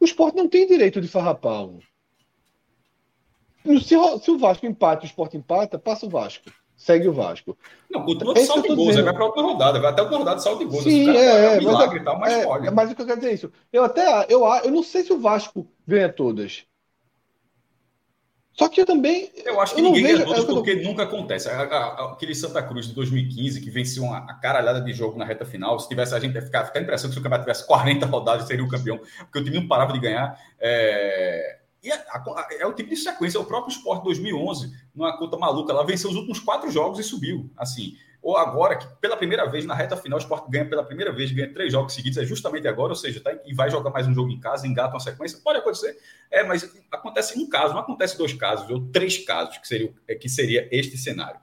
O 0.00 0.04
esporte 0.04 0.37
não 0.37 0.49
tem 0.49 0.66
direito 0.66 1.00
de 1.00 1.09
farrapar 1.09 1.64
um. 1.64 1.78
Se, 3.80 3.95
se 4.23 4.30
o 4.30 4.38
Vasco 4.38 4.66
empata 4.66 5.04
e 5.04 5.07
o 5.07 5.11
esporte 5.11 5.37
empata, 5.37 5.78
passa 5.78 6.07
o 6.07 6.09
Vasco 6.09 6.50
segue 6.80 7.07
o 7.09 7.12
Vasco. 7.12 7.57
Não, 7.90 8.07
continua 8.07 8.33
de 8.33 8.40
saldo 8.40 8.62
de 8.62 8.75
gols, 8.75 8.97
vai 8.97 9.12
para 9.12 9.25
outra 9.26 9.42
rodada, 9.42 9.78
vai 9.78 9.90
até 9.90 10.00
outra 10.00 10.16
rodada 10.16 10.37
de 10.38 10.42
saldo 10.42 10.61
de 10.61 10.64
gols. 10.64 10.83
Sim, 10.83 11.11
é, 11.11 11.57
é, 11.57 11.59
um 11.59 11.59
milagre 11.59 11.99
mas, 11.99 12.04
tal, 12.04 12.19
mas 12.19 12.33
é, 12.33 12.45
pode. 12.45 12.71
Mas 12.71 12.90
o 12.90 12.95
que 12.95 13.02
eu 13.02 13.07
quero 13.07 13.19
dizer 13.19 13.30
é 13.30 13.35
isso. 13.35 13.52
Eu 13.71 13.85
até, 13.85 14.26
eu, 14.30 14.42
eu 14.64 14.71
não 14.71 14.83
sei 14.83 15.04
se 15.04 15.12
o 15.12 15.21
Vasco 15.21 15.66
ganha 15.87 16.11
todas. 16.11 16.64
Só 18.61 18.69
que 18.69 18.79
eu 18.79 18.85
também. 18.85 19.33
Eu 19.43 19.59
acho 19.59 19.75
que 19.75 19.81
eu 19.81 19.85
ninguém 19.85 20.02
vejo, 20.02 20.26
ganha 20.26 20.38
é 20.38 20.45
porque 20.45 20.75
nunca 20.75 21.05
acontece. 21.05 21.49
Aquele 21.49 22.35
Santa 22.35 22.62
Cruz 22.62 22.88
de 22.88 22.93
2015, 22.93 23.59
que 23.59 23.71
venceu 23.71 24.02
uma, 24.02 24.19
a 24.19 24.35
caralhada 24.35 24.83
de 24.83 24.93
jogo 24.93 25.19
na 25.19 25.25
reta 25.25 25.47
final, 25.47 25.81
se 25.81 25.88
tivesse 25.88 26.14
a 26.14 26.21
gente 26.21 26.35
ia 26.35 26.43
ficar, 26.43 26.67
ficar 26.67 26.79
a 26.79 26.83
impressão 26.83 27.09
que 27.09 27.14
se 27.14 27.21
o 27.21 27.23
campeonato 27.23 27.47
tivesse 27.47 27.67
40 27.67 28.05
rodadas, 28.05 28.47
seria 28.47 28.62
o 28.62 28.69
campeão, 28.69 28.99
porque 29.21 29.38
o 29.38 29.43
time 29.45 29.57
não 29.57 29.67
parava 29.67 29.95
de 29.95 29.99
ganhar. 29.99 30.38
É 30.61 31.57
e 31.83 31.90
é, 31.90 32.05
é, 32.61 32.67
o 32.67 32.75
tipo 32.75 32.90
de 32.90 32.97
sequência, 32.97 33.38
é 33.38 33.40
o 33.40 33.45
próprio 33.45 33.73
Sport 33.73 34.05
2011, 34.05 34.71
numa 34.95 35.17
conta 35.17 35.38
maluca, 35.38 35.73
ela 35.73 35.83
venceu 35.83 36.11
os 36.11 36.17
últimos 36.17 36.38
quatro 36.38 36.71
jogos 36.71 36.99
e 36.99 37.02
subiu. 37.02 37.50
Assim, 37.57 37.97
ou 38.23 38.37
agora, 38.37 38.77
que 38.77 38.87
pela 39.00 39.17
primeira 39.17 39.47
vez, 39.47 39.65
na 39.65 39.75
reta 39.75 39.97
final, 39.97 40.19
o 40.19 40.23
Sport 40.23 40.50
ganha 40.50 40.69
pela 40.69 40.85
primeira 40.85 41.12
vez, 41.12 41.33
ganha 41.33 41.53
três 41.53 41.73
jogos 41.73 41.95
seguidos, 41.95 42.19
é 42.19 42.25
justamente 42.25 42.69
agora, 42.69 42.93
ou 42.93 42.97
seja, 42.97 43.21
tá, 43.21 43.33
e 43.45 43.55
vai 43.55 43.71
jogar 43.71 43.91
mais 43.91 44.07
um 44.07 44.15
jogo 44.15 44.31
em 44.31 44.39
casa, 44.39 44.67
engata 44.67 44.95
uma 44.95 45.00
sequência, 45.00 45.39
pode 45.43 45.59
acontecer, 45.59 45.99
é, 46.31 46.43
mas 46.43 46.71
acontece 46.91 47.39
um 47.39 47.49
caso, 47.49 47.73
não 47.73 47.81
acontece 47.81 48.19
dois 48.19 48.33
casos, 48.35 48.69
ou 48.71 48.81
três 48.91 49.19
casos, 49.25 49.57
que 49.59 49.67
seria, 49.67 49.95
é, 50.07 50.15
que 50.15 50.29
seria 50.29 50.69
este 50.71 50.99
cenário. 50.99 51.41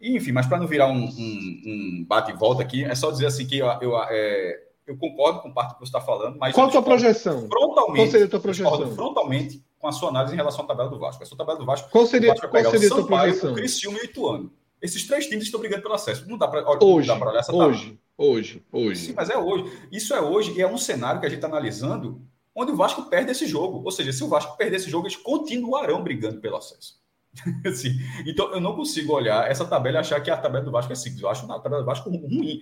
E, 0.00 0.16
enfim, 0.16 0.32
mas 0.32 0.46
para 0.46 0.58
não 0.58 0.66
virar 0.66 0.88
um, 0.88 1.04
um, 1.04 1.62
um, 1.66 2.04
bate 2.08 2.32
e 2.32 2.34
volta 2.34 2.62
aqui, 2.62 2.84
é 2.84 2.94
só 2.94 3.10
dizer 3.10 3.26
assim 3.26 3.46
que 3.46 3.58
eu, 3.58 3.66
eu 3.80 3.96
é, 3.98 4.62
eu 4.86 4.96
concordo 4.96 5.40
com 5.40 5.52
parte 5.52 5.70
do 5.70 5.74
que 5.74 5.80
você 5.80 5.96
está 5.96 6.00
falando, 6.00 6.36
mas. 6.38 6.54
Qual 6.54 6.66
a 6.66 6.70
tua 6.70 6.82
projeção? 6.82 7.48
Frontalmente. 7.48 7.96
Qual 7.96 8.08
seria 8.08 8.26
a 8.26 8.28
tua 8.28 8.40
projeção? 8.40 8.94
Frontalmente 8.94 9.64
com 9.78 9.88
a 9.88 9.92
sua 9.92 10.10
análise 10.10 10.34
em 10.34 10.36
relação 10.36 10.64
à 10.64 10.68
tabela 10.68 10.88
do 10.88 10.98
Vasco. 10.98 11.22
A 11.22 11.26
sua 11.26 11.36
tabela 11.36 11.58
do 11.58 11.64
Vasco. 11.64 11.88
Qual 11.90 12.06
seria, 12.06 12.30
Vasco 12.30 12.48
qual 12.48 12.64
seria 12.70 12.86
a 12.86 12.90
tua 12.90 13.06
projeção? 13.06 13.52
O 13.52 13.54
Criciúma 13.54 13.98
e 13.98 14.02
o 14.02 14.04
Ituano. 14.04 14.52
Esses 14.82 15.06
três 15.06 15.26
times 15.28 15.44
estão 15.44 15.60
brigando 15.60 15.82
pelo 15.82 15.94
acesso. 15.94 16.28
Não 16.28 16.36
dá 16.36 16.48
para 16.48 16.68
hoje, 16.84 17.08
olhar 17.08 17.36
essa 17.36 17.52
tabela. 17.52 17.68
Hoje, 17.68 18.00
hoje, 18.18 18.62
hoje. 18.72 19.06
Sim, 19.06 19.14
mas 19.16 19.30
é 19.30 19.38
hoje. 19.38 19.72
Isso 19.92 20.12
é 20.12 20.20
hoje 20.20 20.52
e 20.52 20.60
é 20.60 20.66
um 20.66 20.76
cenário 20.76 21.20
que 21.20 21.26
a 21.26 21.28
gente 21.28 21.38
está 21.38 21.46
analisando 21.46 22.20
onde 22.54 22.72
o 22.72 22.76
Vasco 22.76 23.04
perde 23.04 23.30
esse 23.30 23.46
jogo. 23.46 23.80
Ou 23.84 23.90
seja, 23.92 24.12
se 24.12 24.24
o 24.24 24.28
Vasco 24.28 24.56
perder 24.56 24.76
esse 24.76 24.90
jogo, 24.90 25.06
eles 25.06 25.16
continuarão 25.16 26.02
brigando 26.02 26.40
pelo 26.40 26.56
acesso. 26.56 27.00
assim, 27.64 27.98
então, 28.26 28.52
eu 28.52 28.60
não 28.60 28.76
consigo 28.76 29.12
olhar 29.12 29.50
essa 29.50 29.64
tabela 29.64 29.98
e 29.98 30.00
achar 30.00 30.20
que 30.20 30.30
a 30.30 30.36
tabela 30.36 30.64
do 30.64 30.72
Vasco 30.72 30.92
é 30.92 30.96
simples. 30.96 31.22
Eu 31.22 31.28
acho 31.28 31.50
a 31.50 31.60
tabela 31.60 31.82
do 31.82 31.86
Vasco 31.86 32.10
ruim. 32.10 32.60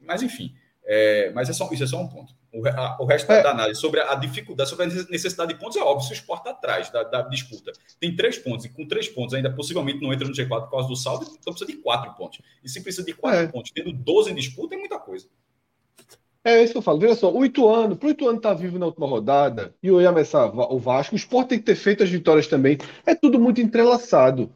Mas, 0.00 0.22
enfim. 0.22 0.54
É, 0.84 1.30
mas 1.34 1.48
é 1.48 1.52
só, 1.52 1.68
isso 1.72 1.84
é 1.84 1.86
só 1.86 2.00
um 2.00 2.08
ponto. 2.08 2.34
O, 2.52 2.66
a, 2.66 2.96
o 3.00 3.04
resto 3.04 3.30
é. 3.30 3.42
da 3.42 3.50
análise 3.52 3.80
sobre 3.80 4.00
a 4.00 4.14
dificuldade, 4.14 4.68
sobre 4.68 4.86
a 4.86 4.88
necessidade 4.88 5.52
de 5.52 5.58
pontos 5.58 5.76
é 5.76 5.80
óbvio. 5.80 6.06
Se 6.06 6.12
o 6.12 6.14
esporte 6.14 6.40
está 6.40 6.50
atrás 6.50 6.90
da, 6.90 7.02
da, 7.02 7.22
disputa 7.22 7.72
tem 8.00 8.14
três 8.16 8.38
pontos, 8.38 8.64
e 8.64 8.68
com 8.68 8.86
três 8.86 9.08
pontos 9.08 9.34
ainda 9.34 9.52
possivelmente 9.52 10.00
não 10.02 10.12
entra 10.12 10.26
no 10.26 10.34
G4 10.34 10.48
por 10.48 10.70
causa 10.70 10.88
do 10.88 10.96
saldo, 10.96 11.26
então 11.38 11.52
precisa 11.52 11.70
de 11.70 11.78
quatro 11.78 12.12
pontos. 12.14 12.40
E 12.64 12.68
se 12.68 12.82
precisa 12.82 13.04
de 13.04 13.12
quatro 13.12 13.40
é. 13.40 13.46
pontos, 13.46 13.70
tendo 13.70 13.92
12 13.92 14.30
em 14.30 14.34
disputa, 14.34 14.74
é 14.74 14.78
muita 14.78 14.98
coisa. 14.98 15.26
É 16.42 16.62
isso 16.62 16.72
que 16.72 16.78
eu 16.78 16.82
falo. 16.82 16.98
Veja 16.98 17.14
só, 17.14 17.30
o 17.30 17.44
Ituano, 17.44 17.96
para 17.96 18.08
o 18.08 18.10
Ituano 18.10 18.38
estar 18.38 18.50
tá 18.50 18.54
vivo 18.54 18.78
na 18.78 18.86
última 18.86 19.06
rodada 19.06 19.74
e 19.82 19.90
o 19.90 20.00
Iamessá, 20.00 20.46
o 20.46 20.78
Vasco, 20.78 21.14
o 21.14 21.18
esporte 21.18 21.50
tem 21.50 21.58
que 21.58 21.66
ter 21.66 21.74
feito 21.74 22.02
as 22.02 22.08
vitórias 22.08 22.46
também. 22.46 22.78
É 23.04 23.14
tudo 23.14 23.38
muito 23.38 23.60
entrelaçado. 23.60 24.50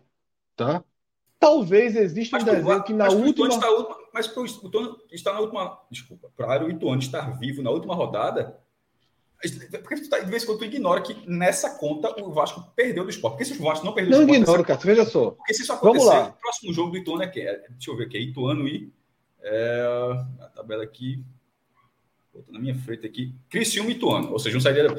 Tá? 0.57 0.83
Talvez 1.38 1.95
exista 1.95 2.38
um 2.38 2.45
desenho 2.45 2.83
que 2.83 2.93
na 2.95 3.09
última. 3.09 3.49
Mas 4.14 4.28
para 4.28 4.42
o 4.44 4.47
Ituano 4.47 4.97
está 5.11 5.33
na 5.33 5.40
última. 5.40 5.76
Desculpa, 5.90 6.30
para 6.37 6.64
o 6.64 6.71
Ituano 6.71 7.00
estar 7.02 7.37
vivo 7.37 7.62
na 7.62 7.71
última 7.71 7.97
rodada. 7.97 8.56
Porque 9.83 9.97
tu 9.97 10.09
tá, 10.09 10.21
de 10.21 10.30
vez 10.30 10.44
em 10.44 10.47
quando 10.47 10.61
tu 10.61 10.64
ignora 10.64 11.02
que 11.02 11.28
nessa 11.28 11.76
conta 11.76 12.09
o 12.23 12.33
Vasco 12.33 12.62
perdeu 12.76 13.02
do 13.02 13.11
esporte. 13.11 13.33
Porque 13.33 13.44
se 13.44 13.61
o 13.61 13.64
Vasco 13.64 13.85
não 13.85 13.92
perdeu 13.92 14.12
não 14.12 14.25
do 14.25 14.33
esporte. 14.33 14.47
Não 14.47 14.54
ignoro, 14.54 14.64
cara. 14.64 14.78
Veja 14.80 15.04
só. 15.04 15.33
Porque 15.33 15.52
se 15.52 15.62
isso 15.62 15.73
acontecer, 15.73 15.99
Vamos 15.99 16.14
lá. 16.14 16.28
o 16.28 16.40
próximo 16.40 16.73
jogo 16.73 16.92
do 16.92 16.97
Ituano 16.99 17.25
é 17.25 17.26
que 17.26 17.40
é. 17.40 17.64
Deixa 17.71 17.90
eu 17.90 17.97
ver 17.97 18.04
aqui. 18.04 18.16
É 18.16 18.21
Ituano 18.21 18.68
e. 18.68 18.92
É, 19.42 19.83
a 20.40 20.47
tabela 20.47 20.85
aqui. 20.85 21.21
Botando 22.33 22.54
na 22.54 22.61
minha 22.61 22.75
frente 22.76 23.04
aqui. 23.04 23.35
Criciúma 23.50 23.90
e 23.90 23.94
Ituano. 23.94 24.30
Ou 24.30 24.38
seja, 24.38 24.56
um 24.56 24.61
saideira. 24.61 24.97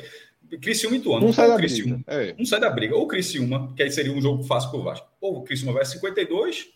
Criciúma 0.62 0.98
e 0.98 1.00
Ituano. 1.00 1.26
Um 1.26 1.32
sai 1.34 1.48
da 1.48 1.56
Criciúma. 1.56 2.04
briga. 2.06 2.24
É. 2.24 2.36
Um 2.38 2.46
sai 2.46 2.60
da 2.60 2.70
briga. 2.70 2.96
Ou 2.98 3.08
Criciúma, 3.08 3.74
que 3.74 3.82
aí 3.82 3.90
seria 3.90 4.12
um 4.12 4.22
jogo 4.22 4.44
fácil 4.44 4.72
para 4.72 4.80
o 4.80 4.84
Vasco. 4.84 5.08
Ou 5.22 5.38
o 5.38 5.44
Criciúma 5.44 5.72
vai 5.72 5.84
a 5.84 5.86
52, 5.86 6.76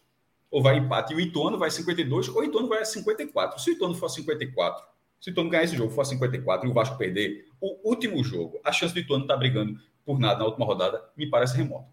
ou 0.52 0.62
vai 0.62 0.78
empate. 0.78 1.14
E 1.14 1.16
o 1.16 1.20
Ituano 1.20 1.58
vai 1.58 1.70
a 1.70 1.72
52, 1.72 2.30
ou 2.30 2.42
o 2.42 2.44
Ituano 2.44 2.68
vai 2.68 2.82
a 2.82 2.86
54. 2.86 3.60
Se 3.60 3.72
o 3.72 3.74
Ituano 3.74 3.96
for 3.96 4.08
a 4.08 4.10
54, 4.10 4.84
se 5.20 5.30
o 5.30 5.32
Ituano 5.32 5.50
ganhar 5.50 5.64
esse 5.64 5.76
jogo 5.76 5.92
for 5.92 6.02
a 6.02 6.06
54 6.06 6.68
e 6.68 6.72
o 6.72 6.74
Vasco 6.74 6.98
perder 6.98 7.46
o 7.62 7.90
último 7.90 8.24
jogo, 8.24 8.60
a 8.64 8.72
chance 8.72 8.94
do 8.94 9.00
Ituano 9.00 9.24
estar 9.24 9.36
tá 9.36 9.40
brigando 9.40 9.80
por 10.06 10.20
nada 10.20 10.40
na 10.40 10.46
última 10.46 10.66
rodada 10.66 11.04
me 11.16 11.30
parece 11.30 11.56
remota. 11.56 11.88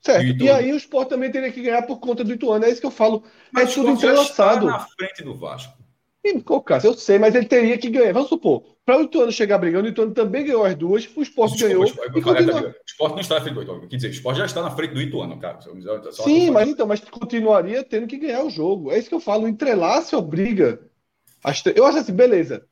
Certo. 0.00 0.24
E, 0.24 0.30
Ituano... 0.30 0.44
e, 0.44 0.50
aí 0.50 0.72
o 0.72 0.76
Sport 0.76 1.08
também 1.08 1.30
teria 1.30 1.52
que 1.52 1.62
ganhar 1.62 1.82
por 1.82 1.98
conta 1.98 2.24
do 2.24 2.32
Ituano. 2.32 2.64
É 2.64 2.70
isso 2.70 2.80
que 2.80 2.86
eu 2.86 2.90
falo. 2.90 3.24
Mas 3.52 3.70
é 3.70 3.74
tudo 3.74 3.90
entrelaçado. 3.90 4.66
na 4.66 4.80
frente 4.80 5.22
do 5.22 5.34
Vasco. 5.34 5.76
E, 6.24 6.42
caso, 6.64 6.86
eu 6.88 6.94
sei, 6.94 7.18
mas 7.18 7.34
ele 7.34 7.46
teria 7.46 7.78
que 7.78 7.88
ganhar. 7.88 8.12
Vamos 8.12 8.28
supor, 8.28 8.62
para 8.84 8.98
o 8.98 9.02
Ituano 9.02 9.30
chegar 9.30 9.58
brigando, 9.58 9.86
o 9.86 9.90
Ituano 9.90 10.12
também 10.12 10.44
ganhou 10.44 10.64
as 10.64 10.74
duas, 10.74 11.08
o 11.14 11.22
Sport 11.22 11.58
ganhou. 11.60 11.84
O, 11.84 12.22
continua... 12.22 12.74
Sport 12.86 13.12
não 13.12 13.20
está 13.20 13.34
na 13.34 13.40
frente 13.42 13.54
do 13.54 13.62
Ituano. 13.62 13.88
Quer 13.88 13.96
dizer, 13.96 14.08
o 14.08 14.12
Sport 14.12 14.36
já 14.38 14.46
está 14.46 14.62
na 14.62 14.70
frente 14.70 14.94
do 14.94 15.00
Ituano, 15.02 15.38
cara. 15.38 15.60
Só 16.10 16.24
Sim, 16.24 16.50
mas 16.50 16.68
então, 16.68 16.86
mas 16.86 17.00
continuaria 17.00 17.84
tendo 17.84 18.06
que 18.06 18.16
ganhar 18.16 18.44
o 18.44 18.50
jogo. 18.50 18.90
É 18.90 18.98
isso 18.98 19.08
que 19.08 19.14
eu 19.14 19.20
falo. 19.20 19.44
O 19.44 19.48
entrelace 19.48 20.16
obriga. 20.16 20.80
Eu 21.74 21.86
acho 21.86 21.98
assim, 21.98 22.12
beleza. 22.12 22.66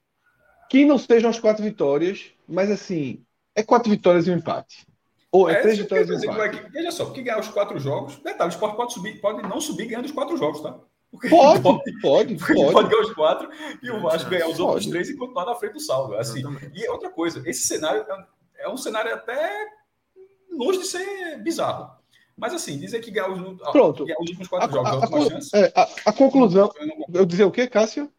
Que 0.69 0.85
não 0.85 0.99
sejam 0.99 1.31
as 1.31 1.38
quatro 1.38 1.62
vitórias, 1.62 2.33
mas 2.49 2.71
assim, 2.71 3.23
é 3.55 3.62
quatro 3.62 3.91
vitórias 3.91 4.26
e 4.26 4.31
um 4.31 4.37
empate. 4.37 4.87
Ou 5.31 5.49
é, 5.49 5.53
é 5.53 5.61
três 5.61 5.79
vitórias 5.79 6.09
e 6.09 6.12
um 6.12 6.33
empate. 6.33 6.59
É 6.59 6.69
veja 6.71 6.91
só, 6.91 7.05
porque 7.05 7.23
ganhar 7.23 7.38
os 7.38 7.49
quatro 7.49 7.79
jogos. 7.79 8.17
Detalhe, 8.17 8.50
o 8.50 8.55
Sport 8.55 8.75
pode 8.75 8.95
subir, 8.95 9.21
pode 9.21 9.43
não 9.43 9.61
subir 9.61 9.87
ganhando 9.87 10.07
os 10.07 10.12
quatro 10.12 10.37
jogos, 10.37 10.62
tá? 10.62 10.79
Pode, 11.28 11.62
pode, 11.62 12.00
pode, 12.00 12.37
pode. 12.37 12.73
pode 12.73 12.88
ganhar 12.88 13.02
os 13.02 13.12
quatro 13.14 13.49
e 13.82 13.90
o 13.90 14.00
Vasco 14.00 14.30
ganhar 14.30 14.49
os 14.49 14.58
outros 14.58 14.87
três 14.87 15.08
e 15.08 15.16
continuar 15.16 15.46
na 15.46 15.54
frente 15.54 15.75
do 15.75 15.80
saldo. 15.80 16.14
Assim. 16.16 16.42
E 16.75 16.88
outra 16.88 17.11
coisa, 17.11 17.42
esse 17.49 17.66
cenário 17.66 18.04
é, 18.08 18.64
é 18.64 18.68
um 18.68 18.76
cenário 18.76 19.12
até 19.12 19.66
longe 20.50 20.78
de 20.78 20.87
ser 20.87 21.38
bizarro. 21.42 21.90
Mas 22.37 22.52
assim, 22.52 22.78
dizer 22.78 23.00
que 23.00 23.11
ganhar 23.11 23.30
os, 23.30 23.58
Pronto. 23.73 24.04
Ganhar 24.04 24.18
os 24.20 24.28
últimos 24.28 24.49
quatro 24.49 24.68
a, 24.68 24.73
jogos 24.73 25.12
a, 25.12 25.16
é 25.16 25.20
a, 25.20 25.30
chance. 25.30 25.56
É, 25.56 25.73
a, 25.75 25.88
a, 26.06 26.12
conclusão. 26.12 26.70
Eu, 27.12 27.25
dizer 27.25 27.44
o 27.44 27.50
quê, 27.50 27.66
Cássio? 27.66 28.12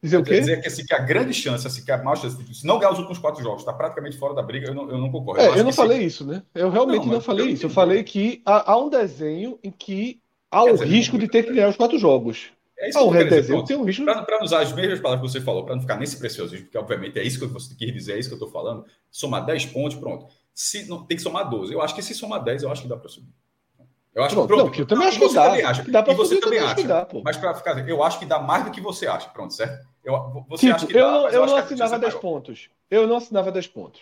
Dizer 0.00 0.18
o 0.18 0.22
quê? 0.22 0.38
Dizer 0.38 0.60
que, 0.60 0.68
assim, 0.68 0.84
que 0.84 0.94
a 0.94 1.00
grande 1.00 1.34
chance, 1.34 1.66
assim, 1.66 1.84
que 1.84 1.90
a 1.90 1.98
maior 1.98 2.16
chance, 2.16 2.36
se 2.54 2.64
não 2.64 2.78
ganhar 2.78 2.92
os 2.92 2.98
últimos 2.98 3.18
quatro 3.18 3.42
jogos, 3.42 3.62
está 3.62 3.72
praticamente 3.72 4.16
fora 4.18 4.34
da 4.34 4.42
briga, 4.42 4.68
eu 4.68 4.74
não, 4.74 4.88
eu 4.88 4.98
não 4.98 5.10
concordo. 5.10 5.42
É, 5.42 5.48
eu, 5.48 5.56
eu 5.56 5.64
não 5.64 5.72
falei 5.72 5.98
sim. 5.98 6.04
isso, 6.04 6.26
né? 6.26 6.42
Eu 6.54 6.70
realmente 6.70 7.06
não, 7.06 7.14
não 7.14 7.20
falei 7.20 7.46
eu 7.46 7.50
isso. 7.50 7.66
Eu 7.66 7.70
falei 7.70 8.04
que 8.04 8.40
há, 8.46 8.72
há 8.72 8.76
um 8.76 8.88
desenho 8.88 9.58
em 9.64 9.70
que 9.72 10.20
há 10.56 10.64
o 10.64 10.76
risco 10.76 11.18
de 11.18 11.28
ter 11.28 11.42
que 11.42 11.52
ganhar 11.52 11.68
os 11.68 11.76
quatro 11.76 11.98
jogos. 11.98 12.50
É 12.78 12.90
isso 12.90 12.98
ah, 12.98 13.02
que 13.02 13.08
eu 13.08 13.12
quero 13.12 13.64
dizer. 13.64 13.76
um 13.76 13.84
risco... 13.84 14.04
Para 14.04 14.44
usar 14.44 14.60
as 14.60 14.72
mesmas 14.72 15.00
palavras 15.00 15.32
que 15.32 15.38
você 15.38 15.44
falou, 15.44 15.64
para 15.64 15.74
não 15.74 15.80
ficar 15.80 15.96
nesse 15.96 16.18
preciosismo, 16.18 16.66
porque 16.66 16.76
obviamente 16.76 17.18
é 17.18 17.22
isso 17.22 17.38
que 17.38 17.46
você 17.46 17.74
quer 17.74 17.90
dizer, 17.90 18.14
é 18.14 18.18
isso 18.18 18.28
que 18.28 18.34
eu 18.34 18.38
estou 18.38 18.50
falando, 18.50 18.84
somar 19.10 19.44
10 19.46 19.66
pontos, 19.66 19.96
pronto. 19.96 20.26
Se, 20.54 20.88
não, 20.88 21.04
tem 21.04 21.16
que 21.16 21.22
somar 21.22 21.48
12. 21.48 21.72
Eu 21.72 21.80
acho 21.80 21.94
que 21.94 22.02
se 22.02 22.14
somar 22.14 22.42
10, 22.42 22.62
eu 22.62 22.70
acho 22.70 22.82
que 22.82 22.88
dá 22.88 22.96
para 22.96 23.08
subir. 23.08 23.32
Eu 24.14 24.24
acho 24.24 24.34
pronto, 24.34 24.48
que, 24.48 24.54
pronto, 24.54 24.72
não, 24.72 24.80
eu 24.80 24.86
também 24.86 25.08
acho 25.08 25.18
que 25.20 25.34
dá. 25.34 25.68
Acha. 25.68 25.84
Que 25.84 25.90
dá 25.90 26.04
e 26.08 26.14
você 26.14 26.40
também 26.40 26.58
acha. 26.58 26.88
Dá, 26.88 27.06
mas 27.22 27.36
para 27.36 27.54
ficar, 27.54 27.86
eu 27.86 28.02
acho 28.02 28.18
que 28.18 28.24
dá 28.24 28.38
mais 28.38 28.64
do 28.64 28.70
que 28.70 28.80
você 28.80 29.06
acha. 29.06 29.28
Pronto, 29.28 29.52
certo? 29.52 29.86
Eu, 30.02 30.46
você 30.48 30.66
tipo, 30.66 30.76
acha 30.76 30.86
que 30.86 30.96
eu 30.96 31.06
dá, 31.06 31.12
não, 31.12 31.28
eu, 31.28 31.32
eu 31.32 31.46
não 31.46 31.56
assinava 31.56 31.98
10 31.98 32.14
pontos. 32.14 32.70
Eu 32.90 33.06
não 33.06 33.16
assinava 33.16 33.52
10 33.52 33.66
pontos. 33.66 34.00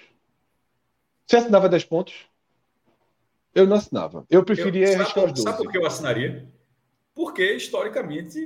Você 1.27 1.37
assinava 1.37 1.69
10 1.69 1.85
pontos? 1.85 2.15
Eu 3.55 3.67
não 3.67 3.77
assinava. 3.77 4.27
Eu 4.29 4.45
preferia 4.45 4.89
eu, 4.89 5.01
arriscar 5.01 5.25
os 5.25 5.33
12. 5.33 5.43
Sabe 5.43 5.59
por 5.59 5.71
que 5.71 5.79
eu 5.79 5.87
assinaria? 5.87 6.49
Porque, 7.15 7.55
historicamente, 7.55 8.39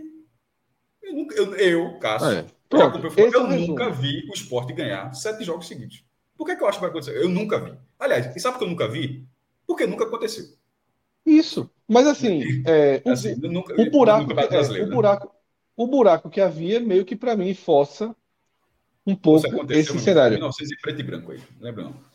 eu, 1.03 1.15
nunca, 1.15 1.35
eu, 1.35 1.55
eu 1.55 1.99
Cássio, 1.99 2.31
é. 2.31 2.47
Pronto, 2.69 2.99
eu, 3.17 3.31
eu 3.33 3.47
é 3.47 3.57
nunca 3.57 3.91
vi 3.91 4.29
o 4.29 4.35
esporte 4.35 4.75
ganhar 4.75 5.13
sete 5.15 5.43
jogos 5.43 5.67
seguidos. 5.67 6.05
Por 6.37 6.47
que, 6.47 6.55
que 6.55 6.63
eu 6.63 6.69
acho 6.69 6.79
que 6.79 6.83
vai 6.83 6.91
acontecer? 6.91 7.17
Eu 7.17 7.29
nunca 7.29 7.59
vi. 7.59 7.73
Aliás, 7.99 8.37
e 8.37 8.39
sabe 8.39 8.55
por 8.55 8.59
que 8.59 8.65
eu 8.65 8.71
nunca 8.71 8.87
vi? 8.87 9.27
Porque 9.67 9.87
nunca 9.87 10.05
aconteceu. 10.05 10.45
Isso. 11.25 11.71
Mas 11.87 12.07
assim, 12.07 12.43
é, 12.67 13.03
o, 13.05 13.11
assim, 13.11 13.35
nunca, 13.37 13.75
o, 13.81 13.91
buraco, 13.91 14.35
que, 14.35 14.55
é, 14.55 14.61
o, 14.61 14.73
né? 14.73 14.95
buraco, 14.95 15.35
o 15.77 15.87
buraco 15.87 16.31
que 16.31 16.41
havia 16.41 16.79
meio 16.79 17.05
que 17.05 17.17
para 17.17 17.37
mim 17.37 17.55
força 17.55 18.15
um 19.07 19.17
pouco 19.17 19.47
esse 19.73 19.99
cenário. 19.99 20.37
1900 20.37 20.73
e 20.73 20.81
preto 20.81 21.01
e 21.01 21.03
branco 21.03 21.33
aí, 21.33 21.41
lembra 21.61 21.85
não? 21.85 22.08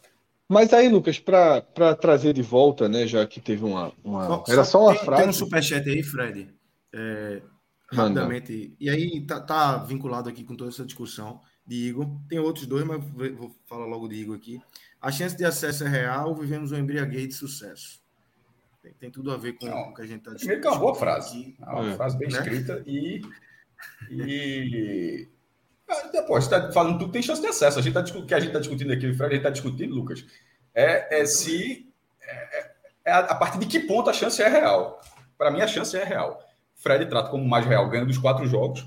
Mas 0.53 0.71
aí, 0.71 0.87
Lucas, 0.87 1.19
para 1.19 1.95
trazer 1.99 2.33
de 2.33 2.43
volta, 2.43 2.87
né, 2.87 3.07
já 3.07 3.25
que 3.25 3.41
teve 3.41 3.65
uma. 3.65 3.91
uma... 4.03 4.27
Só, 4.27 4.43
Era 4.47 4.63
só 4.63 4.83
uma 4.83 4.95
tem, 4.95 5.03
frase. 5.03 5.21
Tem 5.23 5.29
um 5.29 5.33
superchat 5.33 5.89
aí, 5.89 6.03
Fred. 6.03 6.53
É, 6.93 7.41
rapidamente. 7.91 8.75
E 8.79 8.89
aí 8.89 9.25
tá, 9.25 9.41
tá, 9.41 9.77
vinculado 9.79 10.29
aqui 10.29 10.43
com 10.43 10.55
toda 10.55 10.69
essa 10.69 10.85
discussão 10.85 11.41
de 11.65 11.75
Igor. 11.87 12.07
Tem 12.29 12.37
outros 12.37 12.67
dois, 12.67 12.85
mas 12.85 13.03
vou 13.35 13.55
falar 13.65 13.87
logo 13.87 14.07
de 14.07 14.15
Igor 14.15 14.35
aqui. 14.35 14.61
A 15.01 15.11
chance 15.11 15.35
de 15.35 15.43
acesso 15.43 15.83
é 15.85 15.89
real, 15.89 16.35
vivemos 16.35 16.71
um 16.71 16.77
embriaguez 16.77 17.29
de 17.29 17.33
sucesso. 17.33 17.99
Tem, 18.81 18.93
tem, 18.93 19.11
tudo 19.11 19.31
a 19.31 19.37
ver 19.37 19.53
com, 19.53 19.65
o 19.65 19.93
que 19.93 20.01
a 20.01 20.05
gente 20.05 20.19
está 20.19 20.31
discutindo. 20.33 20.39
Primeiro 20.39 20.61
que 20.61 20.67
é 20.67 20.71
uma 20.71 20.79
boa 20.79 20.95
frase. 20.95 21.39
Aqui, 21.39 21.55
é 21.61 21.65
uma 21.65 21.91
é. 21.91 21.95
frase 21.95 22.17
bem 22.17 22.29
né? 22.29 22.39
escrita 22.39 22.83
e. 22.85 23.21
e... 24.11 25.27
Depois, 26.11 26.43
está 26.45 26.71
falando 26.71 26.99
tudo, 26.99 27.11
tem 27.11 27.21
chance 27.21 27.41
de 27.41 27.47
acesso. 27.47 27.79
A 27.79 27.81
gente 27.81 27.93
tá, 27.93 28.03
que 28.03 28.33
a 28.33 28.39
gente 28.39 28.49
está 28.49 28.59
discutindo 28.59 28.93
aqui, 28.93 29.07
o 29.07 29.15
Fred, 29.15 29.25
a 29.25 29.29
gente 29.29 29.37
está 29.37 29.49
discutindo, 29.49 29.93
Lucas, 29.93 30.25
é, 30.73 31.21
é 31.21 31.25
se. 31.25 31.87
É, 32.21 32.59
é, 32.59 32.71
é 33.05 33.11
a, 33.11 33.19
a 33.19 33.35
partir 33.35 33.59
de 33.59 33.65
que 33.65 33.79
ponto 33.81 34.09
a 34.09 34.13
chance 34.13 34.41
é 34.41 34.47
real. 34.47 35.01
Para 35.37 35.51
mim, 35.51 35.61
a 35.61 35.67
chance 35.67 35.95
é 35.97 36.03
real. 36.03 36.39
Fred 36.75 37.05
trata 37.07 37.29
como 37.29 37.47
mais 37.47 37.65
real, 37.65 37.89
ganhando 37.89 38.07
dos 38.07 38.17
quatro 38.17 38.45
jogos. 38.45 38.85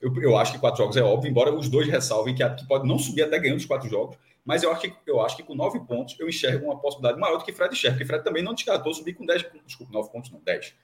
Eu, 0.00 0.14
eu 0.22 0.36
acho 0.36 0.52
que 0.52 0.58
quatro 0.58 0.78
jogos 0.78 0.96
é 0.96 1.02
óbvio, 1.02 1.30
embora 1.30 1.52
os 1.52 1.68
dois 1.68 1.88
ressalvem 1.88 2.34
que, 2.34 2.48
que 2.50 2.66
pode 2.66 2.86
não 2.86 2.98
subir 2.98 3.22
até 3.22 3.38
ganhando 3.38 3.58
os 3.58 3.66
quatro 3.66 3.88
jogos. 3.88 4.16
Mas 4.44 4.62
eu 4.62 4.72
acho, 4.72 4.80
que, 4.80 4.94
eu 5.06 5.20
acho 5.20 5.36
que 5.36 5.42
com 5.42 5.54
nove 5.54 5.78
pontos 5.80 6.18
eu 6.18 6.28
enxergo 6.28 6.66
uma 6.66 6.80
possibilidade 6.80 7.20
maior 7.20 7.36
do 7.36 7.44
que 7.44 7.52
Fred 7.52 7.74
enxerga, 7.74 7.96
porque 7.96 8.06
Fred 8.06 8.24
também 8.24 8.42
não 8.42 8.54
descartou 8.54 8.94
subir 8.94 9.14
com 9.14 9.26
dez 9.26 9.44
Desculpa, 9.66 9.92
nove 9.92 10.10
pontos 10.10 10.30
não, 10.30 10.40
dez. 10.40 10.74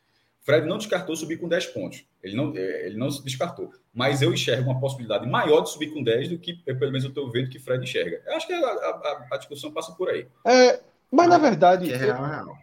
Fred 0.44 0.66
não 0.66 0.76
descartou 0.76 1.16
subir 1.16 1.38
com 1.38 1.48
10 1.48 1.66
pontos. 1.66 2.04
Ele 2.22 2.36
não, 2.36 2.52
é, 2.54 2.86
ele 2.86 2.96
não 2.96 3.10
se 3.10 3.24
descartou. 3.24 3.72
Mas 3.94 4.20
eu 4.20 4.32
enxergo 4.32 4.70
uma 4.70 4.78
possibilidade 4.78 5.26
maior 5.26 5.62
de 5.62 5.70
subir 5.70 5.92
com 5.92 6.02
10 6.02 6.28
do 6.28 6.38
que, 6.38 6.52
pelo 6.52 6.92
menos, 6.92 7.02
eu 7.02 7.08
estou 7.08 7.30
vendo 7.30 7.48
que 7.48 7.58
Fred 7.58 7.82
enxerga. 7.82 8.22
Eu 8.26 8.36
acho 8.36 8.46
que 8.46 8.52
a, 8.52 8.58
a, 8.58 9.26
a 9.32 9.36
discussão 9.38 9.72
passa 9.72 9.92
por 9.92 10.10
aí. 10.10 10.26
É, 10.46 10.80
mas, 11.10 11.28
na 11.28 11.38
verdade. 11.38 11.90
É 11.90 11.96
real, 11.96 12.26
é 12.26 12.28
real. 12.28 12.58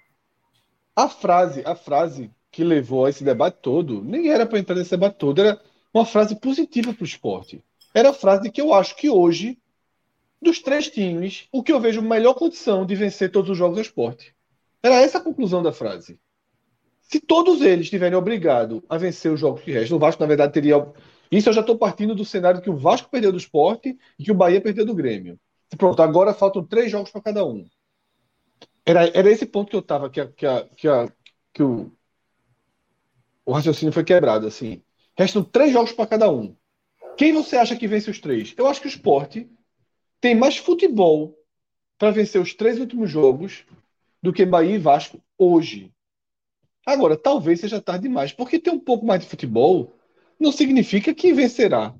A 0.95 1.09
frase, 1.09 1.63
a 1.65 1.75
frase 1.75 2.29
que 2.51 2.63
levou 2.63 3.05
a 3.05 3.09
esse 3.09 3.23
debate 3.23 3.57
todo, 3.61 4.03
nem 4.03 4.29
era 4.29 4.45
para 4.45 4.59
entrar 4.59 4.75
nesse 4.75 4.91
debate 4.91 5.15
todo, 5.15 5.41
era 5.41 5.59
uma 5.91 6.05
frase 6.05 6.35
positiva 6.35 6.93
para 6.93 7.01
o 7.01 7.07
esporte. 7.07 7.63
Era 7.95 8.09
a 8.09 8.13
frase 8.13 8.51
que 8.51 8.61
eu 8.61 8.73
acho 8.73 8.95
que 8.95 9.09
hoje, 9.09 9.57
dos 10.39 10.59
três 10.59 10.87
times, 10.87 11.47
o 11.51 11.63
que 11.63 11.71
eu 11.71 11.79
vejo 11.79 12.01
melhor 12.01 12.35
condição 12.35 12.85
de 12.85 12.93
vencer 12.93 13.31
todos 13.31 13.49
os 13.49 13.57
jogos 13.57 13.77
é 13.77 13.81
o 13.81 13.83
esporte. 13.83 14.35
Era 14.83 14.95
essa 14.95 15.17
a 15.17 15.21
conclusão 15.21 15.63
da 15.63 15.71
frase. 15.71 16.19
Se 17.11 17.19
todos 17.19 17.61
eles 17.61 17.87
estiverem 17.87 18.17
obrigados 18.17 18.81
a 18.87 18.97
vencer 18.97 19.29
os 19.29 19.39
jogos 19.39 19.61
que 19.61 19.71
restam, 19.71 19.97
o 19.97 19.99
Vasco, 19.99 20.21
na 20.21 20.27
verdade, 20.27 20.53
teria. 20.53 20.87
Isso 21.29 21.49
eu 21.49 21.53
já 21.53 21.59
estou 21.59 21.77
partindo 21.77 22.15
do 22.15 22.23
cenário 22.23 22.61
que 22.61 22.69
o 22.69 22.77
Vasco 22.77 23.09
perdeu 23.09 23.33
do 23.33 23.37
esporte 23.37 23.97
e 24.17 24.23
que 24.23 24.31
o 24.31 24.35
Bahia 24.35 24.61
perdeu 24.61 24.85
do 24.85 24.95
Grêmio. 24.95 25.37
Pronto, 25.77 26.01
agora 26.01 26.33
faltam 26.33 26.65
três 26.65 26.89
jogos 26.89 27.11
para 27.11 27.21
cada 27.21 27.45
um. 27.45 27.65
Era, 28.85 29.07
era 29.09 29.29
esse 29.29 29.45
ponto 29.45 29.69
que 29.69 29.75
eu 29.75 29.81
estava, 29.81 30.09
que, 30.09 30.21
a, 30.21 30.27
que, 30.27 30.45
a, 30.45 30.63
que, 30.69 30.87
a, 30.87 31.11
que 31.53 31.61
o, 31.61 31.91
o 33.45 33.51
raciocínio 33.51 33.93
foi 33.93 34.05
quebrado. 34.05 34.47
assim. 34.47 34.81
Restam 35.17 35.43
três 35.43 35.73
jogos 35.73 35.91
para 35.91 36.07
cada 36.07 36.31
um. 36.31 36.55
Quem 37.17 37.33
você 37.33 37.57
acha 37.57 37.75
que 37.75 37.89
vence 37.89 38.09
os 38.09 38.19
três? 38.19 38.53
Eu 38.57 38.67
acho 38.67 38.79
que 38.79 38.87
o 38.87 38.89
esporte 38.89 39.49
tem 40.21 40.33
mais 40.33 40.55
futebol 40.55 41.37
para 41.97 42.11
vencer 42.11 42.41
os 42.41 42.53
três 42.53 42.79
últimos 42.79 43.09
jogos 43.09 43.65
do 44.23 44.31
que 44.31 44.45
Bahia 44.45 44.75
e 44.75 44.79
Vasco 44.79 45.21
hoje. 45.37 45.91
Agora, 46.85 47.17
talvez 47.17 47.59
seja 47.59 47.81
tarde 47.81 48.03
demais, 48.03 48.33
porque 48.33 48.59
ter 48.59 48.71
um 48.71 48.79
pouco 48.79 49.05
mais 49.05 49.21
de 49.21 49.27
futebol 49.27 49.93
não 50.39 50.51
significa 50.51 51.13
que 51.13 51.33
vencerá. 51.33 51.95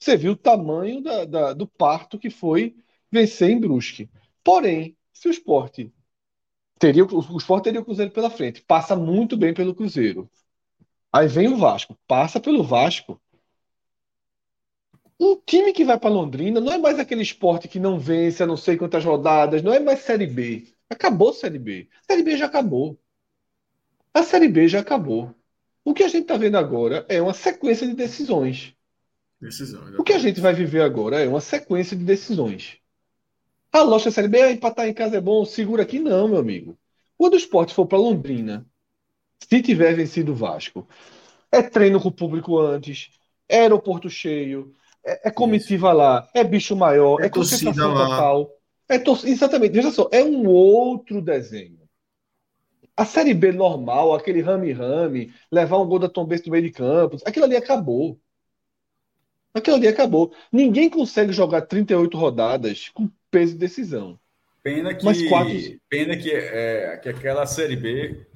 Você 0.00 0.16
viu 0.16 0.32
o 0.32 0.36
tamanho 0.36 1.02
da, 1.02 1.24
da, 1.24 1.52
do 1.52 1.66
parto 1.66 2.18
que 2.18 2.30
foi 2.30 2.76
vencer 3.10 3.50
em 3.50 3.60
Brusque. 3.60 4.10
Porém, 4.44 4.96
se 5.12 5.28
o 5.28 5.30
esporte 5.30 5.92
teria 6.78 7.04
o 7.04 7.36
esporte 7.36 7.64
teria 7.64 7.80
o 7.80 7.84
Cruzeiro 7.84 8.12
pela 8.12 8.30
frente, 8.30 8.62
passa 8.62 8.96
muito 8.96 9.36
bem 9.36 9.52
pelo 9.54 9.74
Cruzeiro. 9.74 10.30
Aí 11.12 11.28
vem 11.28 11.48
o 11.48 11.56
Vasco, 11.56 11.98
passa 12.06 12.40
pelo 12.40 12.62
Vasco. 12.62 13.20
Um 15.20 15.36
time 15.44 15.72
que 15.72 15.84
vai 15.84 15.98
para 15.98 16.10
Londrina 16.10 16.60
não 16.60 16.72
é 16.72 16.78
mais 16.78 16.98
aquele 16.98 17.22
esporte 17.22 17.68
que 17.68 17.80
não 17.80 17.98
vence 17.98 18.42
a 18.42 18.46
não 18.46 18.56
sei 18.56 18.76
quantas 18.76 19.04
rodadas, 19.04 19.62
não 19.62 19.72
é 19.72 19.80
mais 19.80 20.00
Série 20.00 20.26
B. 20.26 20.72
Acabou 20.88 21.30
a 21.30 21.34
Série 21.34 21.58
B. 21.58 21.88
A 22.02 22.12
Série 22.12 22.22
B 22.22 22.36
já 22.36 22.46
acabou. 22.46 22.98
A 24.12 24.22
Série 24.22 24.48
B 24.48 24.68
já 24.68 24.80
acabou. 24.80 25.34
O 25.84 25.94
que 25.94 26.02
a 26.02 26.08
gente 26.08 26.22
está 26.22 26.36
vendo 26.36 26.56
agora 26.56 27.06
é 27.08 27.20
uma 27.20 27.34
sequência 27.34 27.86
de 27.86 27.94
decisões. 27.94 28.74
Decisão, 29.40 29.80
o 29.98 30.02
que 30.02 30.12
a 30.12 30.18
gente 30.18 30.40
vai 30.40 30.52
viver 30.52 30.82
agora 30.82 31.20
é 31.20 31.28
uma 31.28 31.40
sequência 31.40 31.96
de 31.96 32.04
decisões. 32.04 32.78
A 33.72 33.82
lógica 33.82 34.10
da 34.10 34.14
Série 34.14 34.28
B, 34.28 34.38
é 34.38 34.52
empatar 34.52 34.88
em 34.88 34.94
casa 34.94 35.16
é 35.16 35.20
bom, 35.20 35.44
segura 35.44 35.82
aqui. 35.82 35.98
Não, 35.98 36.26
meu 36.26 36.38
amigo. 36.38 36.76
Quando 37.16 37.34
o 37.34 37.36
esporte 37.36 37.72
for 37.72 37.86
para 37.86 37.98
Londrina, 37.98 38.66
se 39.38 39.62
tiver 39.62 39.94
vencido 39.94 40.32
o 40.32 40.34
Vasco, 40.34 40.88
é 41.52 41.62
treino 41.62 42.00
com 42.00 42.08
o 42.08 42.12
público 42.12 42.58
antes, 42.58 43.10
é 43.48 43.60
aeroporto 43.60 44.10
cheio, 44.10 44.74
é, 45.04 45.28
é 45.28 45.30
comitiva 45.30 45.88
Isso. 45.88 45.96
lá, 45.96 46.28
é 46.34 46.44
bicho 46.44 46.76
maior, 46.76 47.20
é, 47.20 47.26
é 47.26 47.30
concentração 47.30 47.94
total. 47.94 48.50
É 48.88 48.98
tor... 48.98 49.20
Exatamente, 49.24 49.72
veja 49.72 49.90
só, 49.90 50.08
é 50.12 50.22
um 50.22 50.46
outro 50.46 51.20
desenho. 51.20 51.78
A 52.98 53.04
Série 53.04 53.32
B 53.32 53.52
normal, 53.52 54.12
aquele 54.12 54.40
rame-rame, 54.40 55.32
levar 55.52 55.78
um 55.78 55.86
gol 55.86 56.00
da 56.00 56.08
Tom 56.08 56.24
Benz 56.24 56.44
no 56.44 56.50
meio 56.50 56.64
de 56.64 56.72
campos, 56.72 57.22
aquilo 57.24 57.44
ali 57.44 57.54
acabou. 57.56 58.18
Aquilo 59.54 59.76
ali 59.76 59.86
acabou. 59.86 60.32
Ninguém 60.50 60.90
consegue 60.90 61.32
jogar 61.32 61.60
38 61.62 62.18
rodadas 62.18 62.88
com 62.88 63.08
peso 63.30 63.52
de 63.52 63.60
decisão. 63.60 64.18
Pena 64.64 64.92
que, 64.92 65.04
Mas 65.04 65.22
quatro... 65.28 65.54
pena 65.88 66.16
que, 66.16 66.28
é, 66.32 66.98
que 67.00 67.08
aquela 67.08 67.46
Série 67.46 67.76
B 67.76 68.26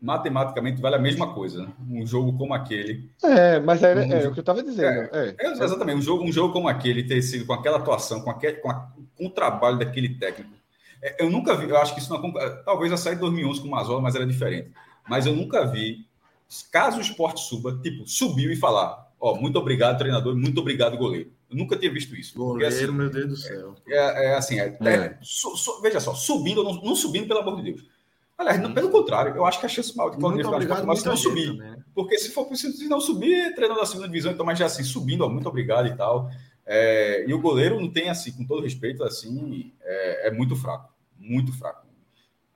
matematicamente 0.00 0.82
vale 0.82 0.96
a 0.96 0.98
mesma 0.98 1.32
coisa. 1.32 1.62
Né? 1.62 1.72
Um 1.88 2.04
jogo 2.04 2.36
como 2.36 2.54
aquele. 2.54 3.08
É, 3.22 3.60
mas 3.60 3.84
era, 3.84 4.00
um, 4.00 4.12
é, 4.12 4.24
é 4.24 4.28
o 4.28 4.32
que 4.32 4.40
eu 4.40 4.42
estava 4.42 4.64
dizendo. 4.64 5.14
É, 5.14 5.36
é, 5.38 5.52
exatamente. 5.52 5.98
Um 5.98 6.02
jogo, 6.02 6.24
um 6.24 6.32
jogo 6.32 6.52
como 6.52 6.66
aquele 6.66 7.04
ter 7.04 7.22
sido 7.22 7.46
com 7.46 7.52
aquela 7.52 7.78
atuação, 7.78 8.20
com, 8.20 8.30
aquele, 8.30 8.54
com, 8.54 8.68
a, 8.68 8.92
com 9.16 9.26
o 9.26 9.30
trabalho 9.30 9.78
daquele 9.78 10.18
técnico. 10.18 10.60
É, 11.02 11.24
eu 11.24 11.30
nunca 11.30 11.56
vi, 11.56 11.68
eu 11.68 11.76
acho 11.76 11.94
que 11.94 12.00
isso 12.00 12.12
não. 12.12 12.32
Talvez 12.64 12.92
a 12.92 12.96
saída 12.96 13.16
de 13.16 13.22
2011 13.22 13.60
com 13.60 13.68
o 13.68 13.70
Mazola, 13.70 14.00
mas 14.00 14.14
era 14.14 14.26
diferente. 14.26 14.70
Mas 15.08 15.26
eu 15.26 15.34
nunca 15.34 15.66
vi, 15.66 16.06
caso 16.70 16.98
o 16.98 17.00
esporte 17.00 17.40
suba, 17.40 17.78
tipo, 17.82 18.06
subiu 18.06 18.52
e 18.52 18.56
falar: 18.56 19.12
Ó, 19.20 19.34
muito 19.34 19.58
obrigado, 19.58 19.98
treinador, 19.98 20.36
muito 20.36 20.60
obrigado, 20.60 20.96
goleiro. 20.96 21.30
Eu 21.50 21.56
nunca 21.56 21.76
tinha 21.76 21.92
visto 21.92 22.14
isso. 22.14 22.36
Goleiro, 22.36 22.58
porque, 22.58 22.84
assim, 22.84 22.92
meu 22.92 23.10
Deus 23.10 23.28
do 23.28 23.36
céu. 23.36 23.74
É, 23.86 24.26
é 24.26 24.34
assim, 24.34 24.58
é, 24.58 24.76
é. 24.80 25.18
Su, 25.22 25.56
su, 25.56 25.80
veja 25.80 26.00
só, 26.00 26.14
subindo, 26.14 26.64
não, 26.64 26.74
não 26.74 26.96
subindo, 26.96 27.28
pelo 27.28 27.40
amor 27.40 27.56
de 27.56 27.72
Deus 27.72 27.84
Aliás, 28.36 28.60
não, 28.60 28.72
pelo 28.72 28.90
contrário, 28.90 29.36
eu 29.36 29.44
acho 29.46 29.60
que 29.60 29.66
a 29.66 29.68
chance 29.68 29.96
maior 29.96 30.10
de 30.10 30.16
Claudinei 30.16 30.44
ficar 30.60 30.84
mas 30.84 31.04
não 31.04 31.16
subir. 31.16 31.46
Também, 31.46 31.70
né? 31.70 31.76
Porque 31.94 32.18
se 32.18 32.30
for 32.30 32.46
preciso 32.46 32.88
não 32.88 33.00
subir, 33.00 33.54
treinando 33.54 33.80
na 33.80 33.86
segunda 33.86 34.08
divisão, 34.08 34.32
então, 34.32 34.44
mas 34.44 34.58
já 34.58 34.66
assim, 34.66 34.82
subindo, 34.82 35.22
ó, 35.24 35.28
muito 35.28 35.48
obrigado 35.48 35.86
e 35.86 35.96
tal. 35.96 36.28
É, 36.66 37.24
e 37.28 37.32
o 37.32 37.40
goleiro 37.40 37.80
não 37.80 37.88
tem, 37.88 38.08
assim, 38.08 38.32
com 38.32 38.44
todo 38.44 38.62
respeito, 38.62 39.04
assim, 39.04 39.72
é, 39.82 40.28
é 40.28 40.30
muito 40.32 40.56
fraco. 40.56 40.91
Muito 41.22 41.52
fraco. 41.52 41.86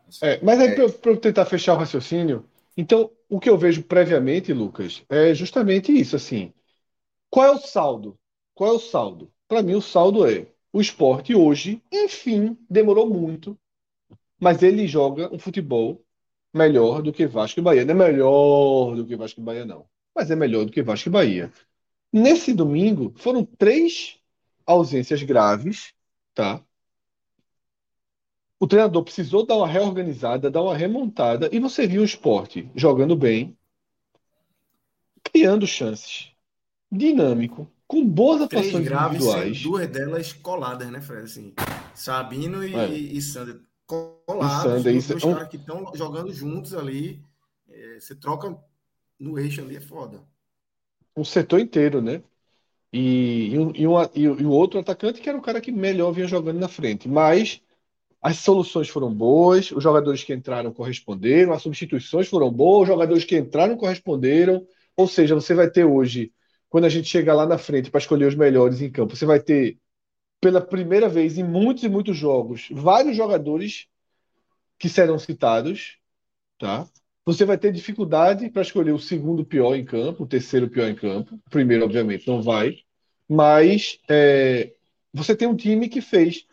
Assim, 0.09 0.27
é, 0.27 0.41
mas 0.43 0.61
aí, 0.61 0.69
é 0.69 0.89
para 0.89 1.11
eu 1.11 1.17
tentar 1.17 1.47
fechar 1.47 1.75
o 1.75 1.79
raciocínio, 1.79 2.45
então, 2.77 3.11
o 3.29 3.41
que 3.41 3.49
eu 3.49 3.57
vejo 3.57 3.83
previamente, 3.83 4.53
Lucas, 4.53 5.03
é 5.09 5.33
justamente 5.35 5.93
isso, 5.93 6.17
assim. 6.17 6.53
Qual 7.31 7.47
é 7.47 7.51
o 7.51 7.59
saldo? 7.59 8.19
Qual 8.55 8.73
é 8.73 8.77
o 8.77 8.81
saldo? 8.81 9.33
Para 9.49 9.63
mim, 9.63 9.75
o 9.75 9.83
saldo 9.83 10.27
é 10.29 10.47
o 10.73 10.81
esporte 10.81 11.35
hoje, 11.35 11.83
enfim, 11.91 12.57
demorou 12.69 13.09
muito, 13.09 13.59
mas 14.39 14.63
ele 14.63 14.87
joga 14.87 15.33
um 15.35 15.39
futebol 15.39 16.05
melhor 16.53 17.03
do 17.03 17.13
que 17.13 17.27
Vasco 17.27 17.61
e 17.61 17.63
Bahia. 17.63 17.85
Não 17.85 17.93
é 17.93 18.11
melhor 18.11 18.97
do 18.97 19.07
que 19.07 19.17
Vasco 19.17 19.41
e 19.41 19.45
Bahia, 19.45 19.65
não. 19.65 19.87
Mas 20.15 20.31
é 20.31 20.37
melhor 20.37 20.65
do 20.65 20.73
que 20.73 20.83
Vasco 20.83 21.09
e 21.09 21.13
Bahia. 21.13 21.53
Nesse 22.13 22.53
domingo, 22.53 23.13
foram 23.17 23.45
três 23.45 24.19
ausências 24.67 25.23
graves, 25.23 25.95
tá? 26.35 26.63
O 28.59 28.67
treinador 28.67 29.03
precisou 29.03 29.45
dar 29.45 29.57
uma 29.57 29.69
reorganizada, 29.69 30.51
dar 30.51 30.63
uma 30.63 30.77
remontada, 30.77 31.49
e 31.53 31.61
você 31.61 31.87
viu 31.87 32.03
o 32.03 32.05
esporte 32.05 32.71
jogando 32.75 33.15
bem, 33.15 33.57
criando 35.23 35.67
chances, 35.67 36.31
dinâmico, 36.91 37.71
com 37.87 38.05
boas 38.05 38.41
atuações 38.41 38.85
graves, 38.85 39.17
individuais. 39.17 39.63
Duas 39.63 39.89
delas 39.89 40.33
coladas, 40.33 40.91
né, 40.91 41.01
Fred? 41.01 41.25
Assim, 41.25 41.53
Sabino 41.95 42.65
e, 42.65 42.75
é. 42.75 42.89
e 42.89 43.21
Sander 43.21 43.61
colados, 43.87 44.83
Sander, 44.83 44.97
os 44.97 45.11
é 45.11 45.15
um... 45.15 45.35
caras 45.35 45.49
que 45.49 45.57
estão 45.57 45.93
jogando 45.95 46.33
juntos 46.33 46.75
ali. 46.75 47.23
É, 47.69 48.01
você 48.01 48.15
troca 48.15 48.57
no 49.19 49.39
eixo 49.39 49.61
ali, 49.61 49.77
é 49.77 49.81
foda. 49.81 50.21
Um 51.17 51.25
setor 51.25 51.61
inteiro, 51.61 52.01
né? 52.01 52.23
E, 52.93 53.55
e, 53.55 53.83
e, 53.83 53.87
uma, 53.87 54.11
e, 54.15 54.23
e 54.23 54.29
o 54.29 54.51
outro 54.51 54.81
atacante 54.81 55.21
que 55.21 55.29
era 55.29 55.39
o 55.39 55.43
cara 55.43 55.61
que 55.61 55.71
melhor 55.71 56.13
vinha 56.13 56.27
jogando 56.27 56.59
na 56.59 56.69
frente. 56.69 57.09
Mas 57.09 57.61
as 58.21 58.39
soluções 58.39 58.89
foram 58.89 59.13
boas, 59.13 59.71
os 59.71 59.83
jogadores 59.83 60.25
que 60.25 60.35
entraram 60.35 60.73
corresponderam, 60.73 61.53
as 61.53 61.63
substituições 61.63 62.29
foram 62.29 62.51
boas, 62.51 62.83
os 62.83 62.89
jogadores 62.89 63.25
que 63.25 63.37
entraram 63.37 63.77
corresponderam. 63.77 64.67
Ou 64.97 65.07
seja, 65.07 65.35
você 65.35 65.55
vai 65.55 65.71
ter 65.71 65.85
hoje, 65.85 66.33
quando 66.69 66.85
a 66.85 66.89
gente 66.89 67.09
chegar 67.09 67.35
lá 67.35 67.47
na 67.47 67.59
frente 67.59 67.91
para 67.91 67.99
escolher 68.01 68.27
os 68.27 68.35
melhores 68.35 68.81
em 68.81 68.91
campo, 68.91 69.15
você 69.15 69.27
vai 69.27 69.41
ter, 69.41 69.79
pela 70.41 70.61
primeira 70.61 71.09
vez 71.09 71.39
em 71.39 71.45
muitos 71.45 71.85
e 71.85 71.89
muitos 71.89 72.17
jogos, 72.17 72.69
vários 72.71 73.17
jogadores 73.17 73.87
que 74.79 74.89
serão 74.89 75.19
citados, 75.19 75.99
tá? 76.59 76.87
Você 77.25 77.45
vai 77.45 77.59
ter 77.59 77.73
dificuldade 77.73 78.49
para 78.51 78.63
escolher 78.63 78.93
o 78.93 78.99
segundo 78.99 79.45
pior 79.45 79.75
em 79.75 79.85
campo, 79.85 80.23
o 80.23 80.29
terceiro 80.29 80.71
pior 80.71 80.89
em 80.89 80.95
campo. 80.95 81.35
O 81.47 81.51
primeiro, 81.51 81.85
obviamente, 81.85 82.27
não 82.29 82.41
vai. 82.41 82.79
Mas 83.29 83.99
é, 84.09 84.73
você 85.13 85.35
tem 85.35 85.49
um 85.49 85.57
time 85.57 85.89
que 85.89 86.01
fez 86.01 86.47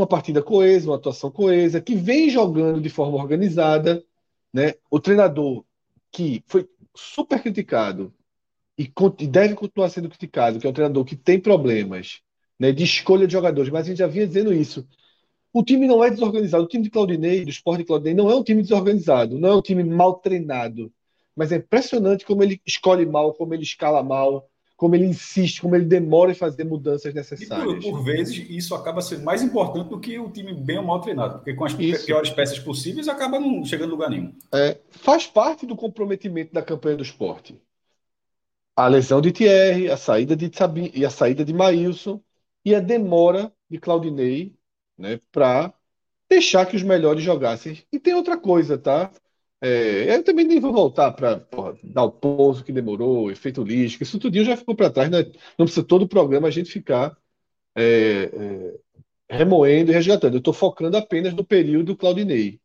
uma 0.00 0.06
partida 0.06 0.42
coesa, 0.42 0.90
uma 0.90 0.96
atuação 0.96 1.30
coesa, 1.30 1.80
que 1.80 1.94
vem 1.94 2.30
jogando 2.30 2.80
de 2.80 2.88
forma 2.88 3.16
organizada. 3.16 4.04
Né? 4.52 4.74
O 4.90 4.98
treinador 4.98 5.64
que 6.10 6.42
foi 6.46 6.68
super 6.94 7.40
criticado 7.40 8.12
e, 8.76 8.90
deve 9.28 9.54
continuar 9.54 9.90
sendo 9.90 10.08
criticado, 10.08 10.58
que 10.58 10.66
é 10.66 10.70
um 10.70 10.72
treinador 10.72 11.04
que 11.04 11.14
tem 11.14 11.38
problemas 11.38 12.20
né, 12.58 12.72
de 12.72 12.84
escolha 12.84 13.26
de 13.26 13.32
jogadores, 13.32 13.70
mas 13.70 13.86
a 13.86 13.88
gente 13.90 13.98
já 13.98 14.06
vinha 14.06 14.26
dizendo 14.26 14.52
isso. 14.52 14.86
O 15.52 15.64
time 15.64 15.86
não 15.86 16.04
é 16.04 16.10
desorganizado. 16.10 16.64
O 16.64 16.68
time 16.68 16.84
de 16.84 16.90
Claudinei, 16.90 17.44
do 17.44 17.50
Sport 17.50 17.78
de 17.78 17.84
Claudinei, 17.84 18.14
não 18.14 18.30
é 18.30 18.34
um 18.34 18.42
time 18.42 18.62
desorganizado, 18.62 19.38
não 19.38 19.48
é 19.48 19.56
um 19.56 19.62
time 19.62 19.82
mal 19.84 20.14
treinado. 20.14 20.92
Mas 21.34 21.52
é 21.52 21.56
impressionante 21.56 22.24
como 22.24 22.42
ele 22.42 22.60
escolhe 22.66 23.06
mal, 23.06 23.32
como 23.34 23.54
ele 23.54 23.62
escala 23.62 24.02
mal, 24.02 24.49
como 24.80 24.94
ele 24.94 25.04
insiste, 25.04 25.60
como 25.60 25.76
ele 25.76 25.84
demora 25.84 26.30
em 26.30 26.34
fazer 26.34 26.64
mudanças 26.64 27.12
necessárias. 27.12 27.84
Por, 27.84 27.92
por, 27.92 28.02
vezes, 28.02 28.48
isso 28.48 28.74
acaba 28.74 29.02
sendo 29.02 29.22
mais 29.22 29.42
importante 29.42 29.90
do 29.90 30.00
que 30.00 30.18
o 30.18 30.30
time 30.30 30.54
bem 30.54 30.78
ou 30.78 30.84
mal 30.84 31.02
treinado, 31.02 31.34
porque 31.34 31.52
com 31.52 31.66
as 31.66 31.78
isso. 31.78 32.06
piores 32.06 32.30
peças 32.30 32.58
possíveis 32.58 33.06
acaba 33.06 33.38
não 33.38 33.62
chegando 33.62 33.90
a 33.90 33.92
lugar 33.92 34.08
nenhum. 34.08 34.32
É, 34.50 34.78
faz 34.88 35.26
parte 35.26 35.66
do 35.66 35.76
comprometimento 35.76 36.54
da 36.54 36.62
campanha 36.62 36.96
do 36.96 37.02
esporte. 37.02 37.60
A 38.74 38.88
lesão 38.88 39.20
de 39.20 39.32
Thierry, 39.32 39.90
a 39.90 39.98
saída 39.98 40.34
de 40.34 40.50
Sabine 40.50 40.90
e 40.94 41.04
a 41.04 41.10
saída 41.10 41.44
de 41.44 41.52
Maílson 41.52 42.18
e 42.64 42.74
a 42.74 42.80
demora 42.80 43.52
de 43.68 43.76
Claudinei 43.78 44.54
né, 44.96 45.20
para 45.30 45.74
deixar 46.26 46.64
que 46.64 46.76
os 46.76 46.82
melhores 46.82 47.22
jogassem. 47.22 47.82
E 47.92 47.98
tem 47.98 48.14
outra 48.14 48.38
coisa, 48.38 48.78
tá? 48.78 49.12
É, 49.62 50.16
eu 50.16 50.24
também 50.24 50.46
nem 50.46 50.58
vou 50.58 50.72
voltar 50.72 51.12
para 51.12 51.46
dar 51.84 52.04
o 52.04 52.10
pouso 52.10 52.64
que 52.64 52.72
demorou, 52.72 53.30
efeito 53.30 53.62
lístico, 53.62 54.02
isso 54.04 54.18
tudo 54.18 54.42
já 54.42 54.56
ficou 54.56 54.74
para 54.74 54.90
trás, 54.90 55.10
né? 55.10 55.18
não 55.58 55.66
precisa 55.66 55.84
todo 55.84 56.02
o 56.02 56.08
programa 56.08 56.48
a 56.48 56.50
gente 56.50 56.70
ficar 56.70 57.14
é, 57.76 58.30
é, 58.32 59.36
remoendo 59.36 59.90
e 59.90 59.94
resgatando. 59.94 60.34
Eu 60.34 60.38
estou 60.38 60.54
focando 60.54 60.96
apenas 60.96 61.34
no 61.34 61.44
período 61.44 61.96
Claudinei. 61.96 62.60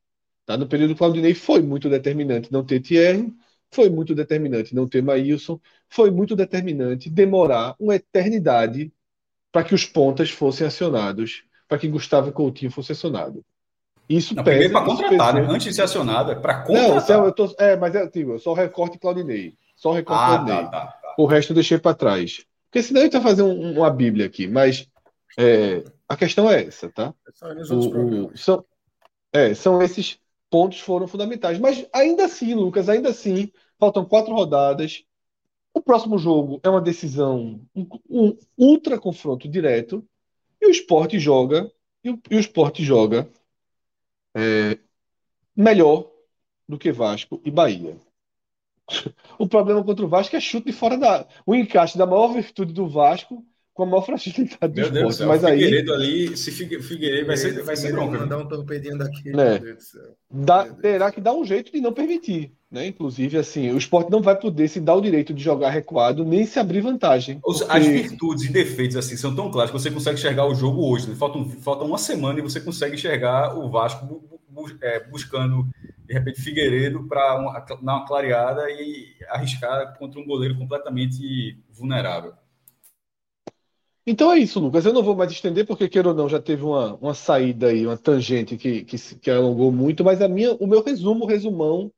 Tá? 0.45 0.57
No 0.57 0.67
período 0.67 0.95
Claudinei 0.95 1.33
foi 1.33 1.61
muito 1.61 1.89
determinante 1.89 2.51
não 2.51 2.63
ter 2.65 2.79
Thierry, 2.81 3.33
foi 3.71 3.89
muito 3.89 4.15
determinante 4.15 4.73
não 4.75 4.87
ter 4.87 5.03
Maílson, 5.03 5.59
foi 5.89 6.11
muito 6.11 6.35
determinante 6.35 7.09
demorar 7.09 7.75
uma 7.79 7.95
eternidade 7.95 8.91
para 9.51 9.63
que 9.63 9.75
os 9.75 9.85
pontas 9.85 10.29
fossem 10.31 10.67
acionados, 10.67 11.43
para 11.67 11.77
que 11.77 11.87
Gustavo 11.87 12.31
Coutinho 12.31 12.71
fosse 12.71 12.91
acionado. 12.93 13.43
Isso 14.07 14.35
não, 14.35 14.43
pesa. 14.43 14.57
Primeiro 14.57 14.73
para 14.73 14.85
contratar, 14.85 15.33
né? 15.33 15.47
Antes 15.49 15.67
de 15.67 15.73
ser 15.73 15.81
acionado, 15.83 16.31
é 16.31 16.35
para 16.35 16.61
contratar. 16.61 17.17
Não, 17.17 17.25
eu 17.25 17.31
tô, 17.31 17.53
é, 17.57 17.75
mas 17.75 17.95
é, 17.95 18.07
tipo, 18.07 18.37
só 18.39 18.51
o 18.51 18.53
recorte 18.53 18.99
Claudinei. 18.99 19.55
Só 19.75 19.91
o 19.91 19.93
recorte 19.93 20.21
ah, 20.21 20.27
Claudinei. 20.27 20.63
Tá, 20.65 20.69
tá, 20.69 20.85
tá. 20.87 21.15
O 21.17 21.25
resto 21.25 21.51
eu 21.51 21.55
deixei 21.55 21.77
para 21.77 21.95
trás. 21.95 22.45
Porque 22.69 22.83
senão 22.83 23.01
a 23.01 23.03
gente 23.05 23.13
vai 23.13 23.21
fazer 23.21 23.41
um, 23.41 23.77
uma 23.77 23.89
bíblia 23.89 24.25
aqui. 24.25 24.47
Mas 24.47 24.87
é, 25.37 25.83
a 26.07 26.15
questão 26.15 26.49
é 26.49 26.65
essa, 26.65 26.89
tá? 26.89 27.13
É 27.41 27.73
o, 27.73 28.27
o, 28.27 28.37
são, 28.37 28.63
é, 29.33 29.53
são 29.53 29.81
esses 29.81 30.19
pontos 30.49 30.79
foram 30.79 31.07
fundamentais. 31.07 31.57
Mas 31.57 31.85
ainda 31.91 32.25
assim, 32.25 32.53
Lucas, 32.53 32.89
ainda 32.89 33.09
assim, 33.09 33.51
faltam 33.79 34.05
quatro 34.05 34.33
rodadas. 34.33 35.03
O 35.73 35.81
próximo 35.81 36.17
jogo 36.17 36.59
é 36.63 36.69
uma 36.69 36.81
decisão, 36.81 37.59
um, 37.75 37.87
um 38.09 38.37
ultra 38.57 38.99
confronto 38.99 39.47
direto. 39.47 40.05
E 40.61 40.67
o 40.67 40.71
esporte 40.71 41.19
joga, 41.19 41.69
e 42.03 42.09
o, 42.11 42.19
e 42.29 42.35
o 42.35 42.39
esporte 42.39 42.83
joga 42.83 43.27
é, 44.35 44.77
melhor 45.55 46.11
do 46.67 46.77
que 46.77 46.91
Vasco 46.91 47.41
e 47.43 47.49
Bahia. 47.49 47.97
O 49.37 49.47
problema 49.47 49.83
contra 49.83 50.05
o 50.05 50.07
Vasco 50.07 50.35
é 50.35 50.39
chute 50.39 50.67
de 50.67 50.71
fora 50.71 50.97
da. 50.97 51.27
O 51.45 51.55
encaixe 51.55 51.97
da 51.97 52.05
maior 52.05 52.27
virtude 52.29 52.71
do 52.71 52.87
Vasco 52.87 53.43
com 53.75 53.83
a 53.83 53.85
maior 53.85 54.03
fragilidade 54.03 54.73
do 54.73 54.73
Meu 54.73 54.85
esporte. 54.85 54.93
Deus 54.93 55.15
do 55.15 55.17
céu, 55.17 55.27
mas 55.27 55.43
aí. 55.43 55.59
Figueiredo 55.59 55.93
ali, 55.93 56.37
se 56.37 56.49
Figueiredo 56.49 57.27
vai 57.27 57.35
ser, 57.35 57.61
vai 57.61 57.75
ser 57.75 57.91
bronca. 57.91 58.19
Mandar 58.19 58.37
um 58.37 58.47
torpedinho 58.47 58.97
daqui. 58.97 59.31
Né? 59.31 59.59
Dá, 60.31 60.65
terá 60.65 61.11
que 61.11 61.19
dar 61.19 61.33
um 61.33 61.43
jeito 61.43 61.73
de 61.73 61.81
não 61.81 61.91
permitir. 61.91 62.53
Né? 62.71 62.87
Inclusive, 62.87 63.37
assim, 63.37 63.71
o 63.71 63.77
esporte 63.77 64.09
não 64.09 64.21
vai 64.21 64.39
poder 64.39 64.69
se 64.69 64.79
dar 64.79 64.95
o 64.95 65.01
direito 65.01 65.33
de 65.33 65.43
jogar 65.43 65.71
recuado 65.71 66.23
nem 66.23 66.45
se 66.45 66.57
abrir 66.57 66.79
vantagem. 66.79 67.41
Porque... 67.41 67.65
As 67.67 67.85
virtudes 67.85 68.45
e 68.45 68.49
defeitos 68.49 68.95
assim 68.95 69.17
são 69.17 69.35
tão 69.35 69.51
claros 69.51 69.71
que 69.71 69.77
você 69.77 69.91
consegue 69.91 70.17
enxergar 70.17 70.45
o 70.45 70.55
jogo 70.55 70.89
hoje. 70.89 71.09
Né? 71.09 71.15
Falta, 71.15 71.37
falta 71.59 71.83
uma 71.83 71.97
semana 71.97 72.39
e 72.39 72.41
você 72.41 72.61
consegue 72.61 72.95
enxergar 72.95 73.57
o 73.57 73.69
Vasco 73.69 74.05
bu, 74.05 74.23
bu, 74.47 74.71
é, 74.81 75.05
buscando, 75.05 75.67
de 76.05 76.13
repente, 76.13 76.41
Figueiredo 76.41 77.05
para 77.09 77.35
dar 77.81 77.81
uma 77.81 78.05
clareada 78.05 78.71
e 78.71 79.05
arriscar 79.27 79.97
contra 79.99 80.17
um 80.17 80.25
goleiro 80.25 80.57
completamente 80.57 81.59
vulnerável. 81.73 82.33
Então 84.05 84.31
é 84.31 84.37
isso, 84.37 84.59
Lucas. 84.59 84.85
Eu 84.85 84.93
não 84.93 85.01
vou 85.01 85.15
mais 85.15 85.31
estender, 85.31 85.65
porque, 85.65 85.89
queira 85.89 86.09
ou 86.09 86.13
não, 86.13 86.29
já 86.29 86.39
teve 86.39 86.63
uma, 86.63 86.95
uma 86.95 87.13
saída 87.13 87.67
aí, 87.69 87.85
uma 87.85 87.97
tangente 87.97 88.55
que, 88.55 88.83
que, 88.83 88.97
que 88.97 89.31
alongou 89.31 89.71
muito, 89.71 90.03
mas 90.03 90.21
a 90.21 90.27
minha, 90.27 90.53
o 90.53 90.67
meu 90.67 90.83
resumo, 90.83 91.25
resumão 91.25 91.91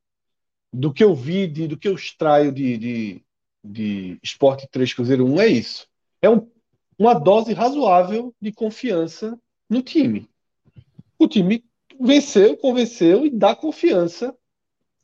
do 0.72 0.92
que 0.92 1.04
eu 1.04 1.14
vi, 1.14 1.46
de, 1.46 1.68
do 1.68 1.76
que 1.76 1.88
eu 1.88 1.94
extraio 1.94 2.50
de, 2.50 2.78
de, 2.78 3.24
de 3.62 4.18
Esporte 4.22 4.66
3 4.70 4.94
Cruzeiro 4.94 5.26
1 5.26 5.40
é 5.40 5.46
isso. 5.48 5.86
É 6.22 6.30
um, 6.30 6.48
uma 6.98 7.14
dose 7.14 7.52
razoável 7.52 8.34
de 8.40 8.52
confiança 8.52 9.38
no 9.68 9.82
time. 9.82 10.28
O 11.18 11.28
time 11.28 11.64
venceu, 12.00 12.56
convenceu 12.56 13.26
e 13.26 13.30
dá 13.30 13.54
confiança 13.54 14.34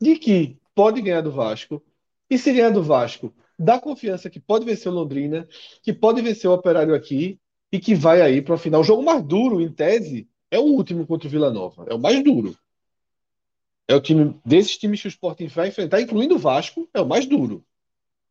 de 0.01 0.17
que 0.17 0.57
pode 0.75 1.03
ganhar 1.03 1.21
do 1.21 1.31
Vasco. 1.31 1.83
E 2.31 2.38
se 2.38 2.53
ganhar 2.53 2.71
do 2.71 2.83
Vasco, 2.83 3.35
dá 3.59 3.79
confiança 3.79 4.31
que 4.31 4.40
pode 4.40 4.64
vencer 4.64 4.90
o 4.90 4.95
Londrina, 4.95 5.49
que 5.83 5.93
pode 5.93 6.21
vencer 6.23 6.49
o 6.49 6.55
Operário 6.55 6.95
aqui 6.95 7.38
e 7.71 7.79
que 7.79 7.95
vai 7.95 8.23
aí 8.23 8.40
para 8.40 8.55
o 8.55 8.59
final. 8.59 8.81
O 8.81 8.85
jogo 8.85 9.03
mais 9.03 9.23
duro, 9.23 9.61
em 9.61 9.71
tese, 9.71 10.29
é 10.51 10.59
o 10.59 10.62
último 10.62 11.07
contra 11.07 11.27
o 11.27 11.31
Vila 11.31 11.51
Nova. 11.51 11.85
É 11.88 11.95
o 11.95 11.99
mais 11.99 12.23
duro. 12.23 12.57
É 13.87 13.95
o 13.95 14.01
time 14.01 14.35
desses 14.45 14.79
times 14.79 15.03
que 15.03 15.09
o 15.09 15.11
Sporting 15.11 15.47
vai 15.49 15.69
enfrentar, 15.69 16.01
incluindo 16.01 16.37
o 16.37 16.38
Vasco, 16.38 16.88
é 16.95 17.01
o 17.01 17.07
mais 17.07 17.27
duro. 17.27 17.64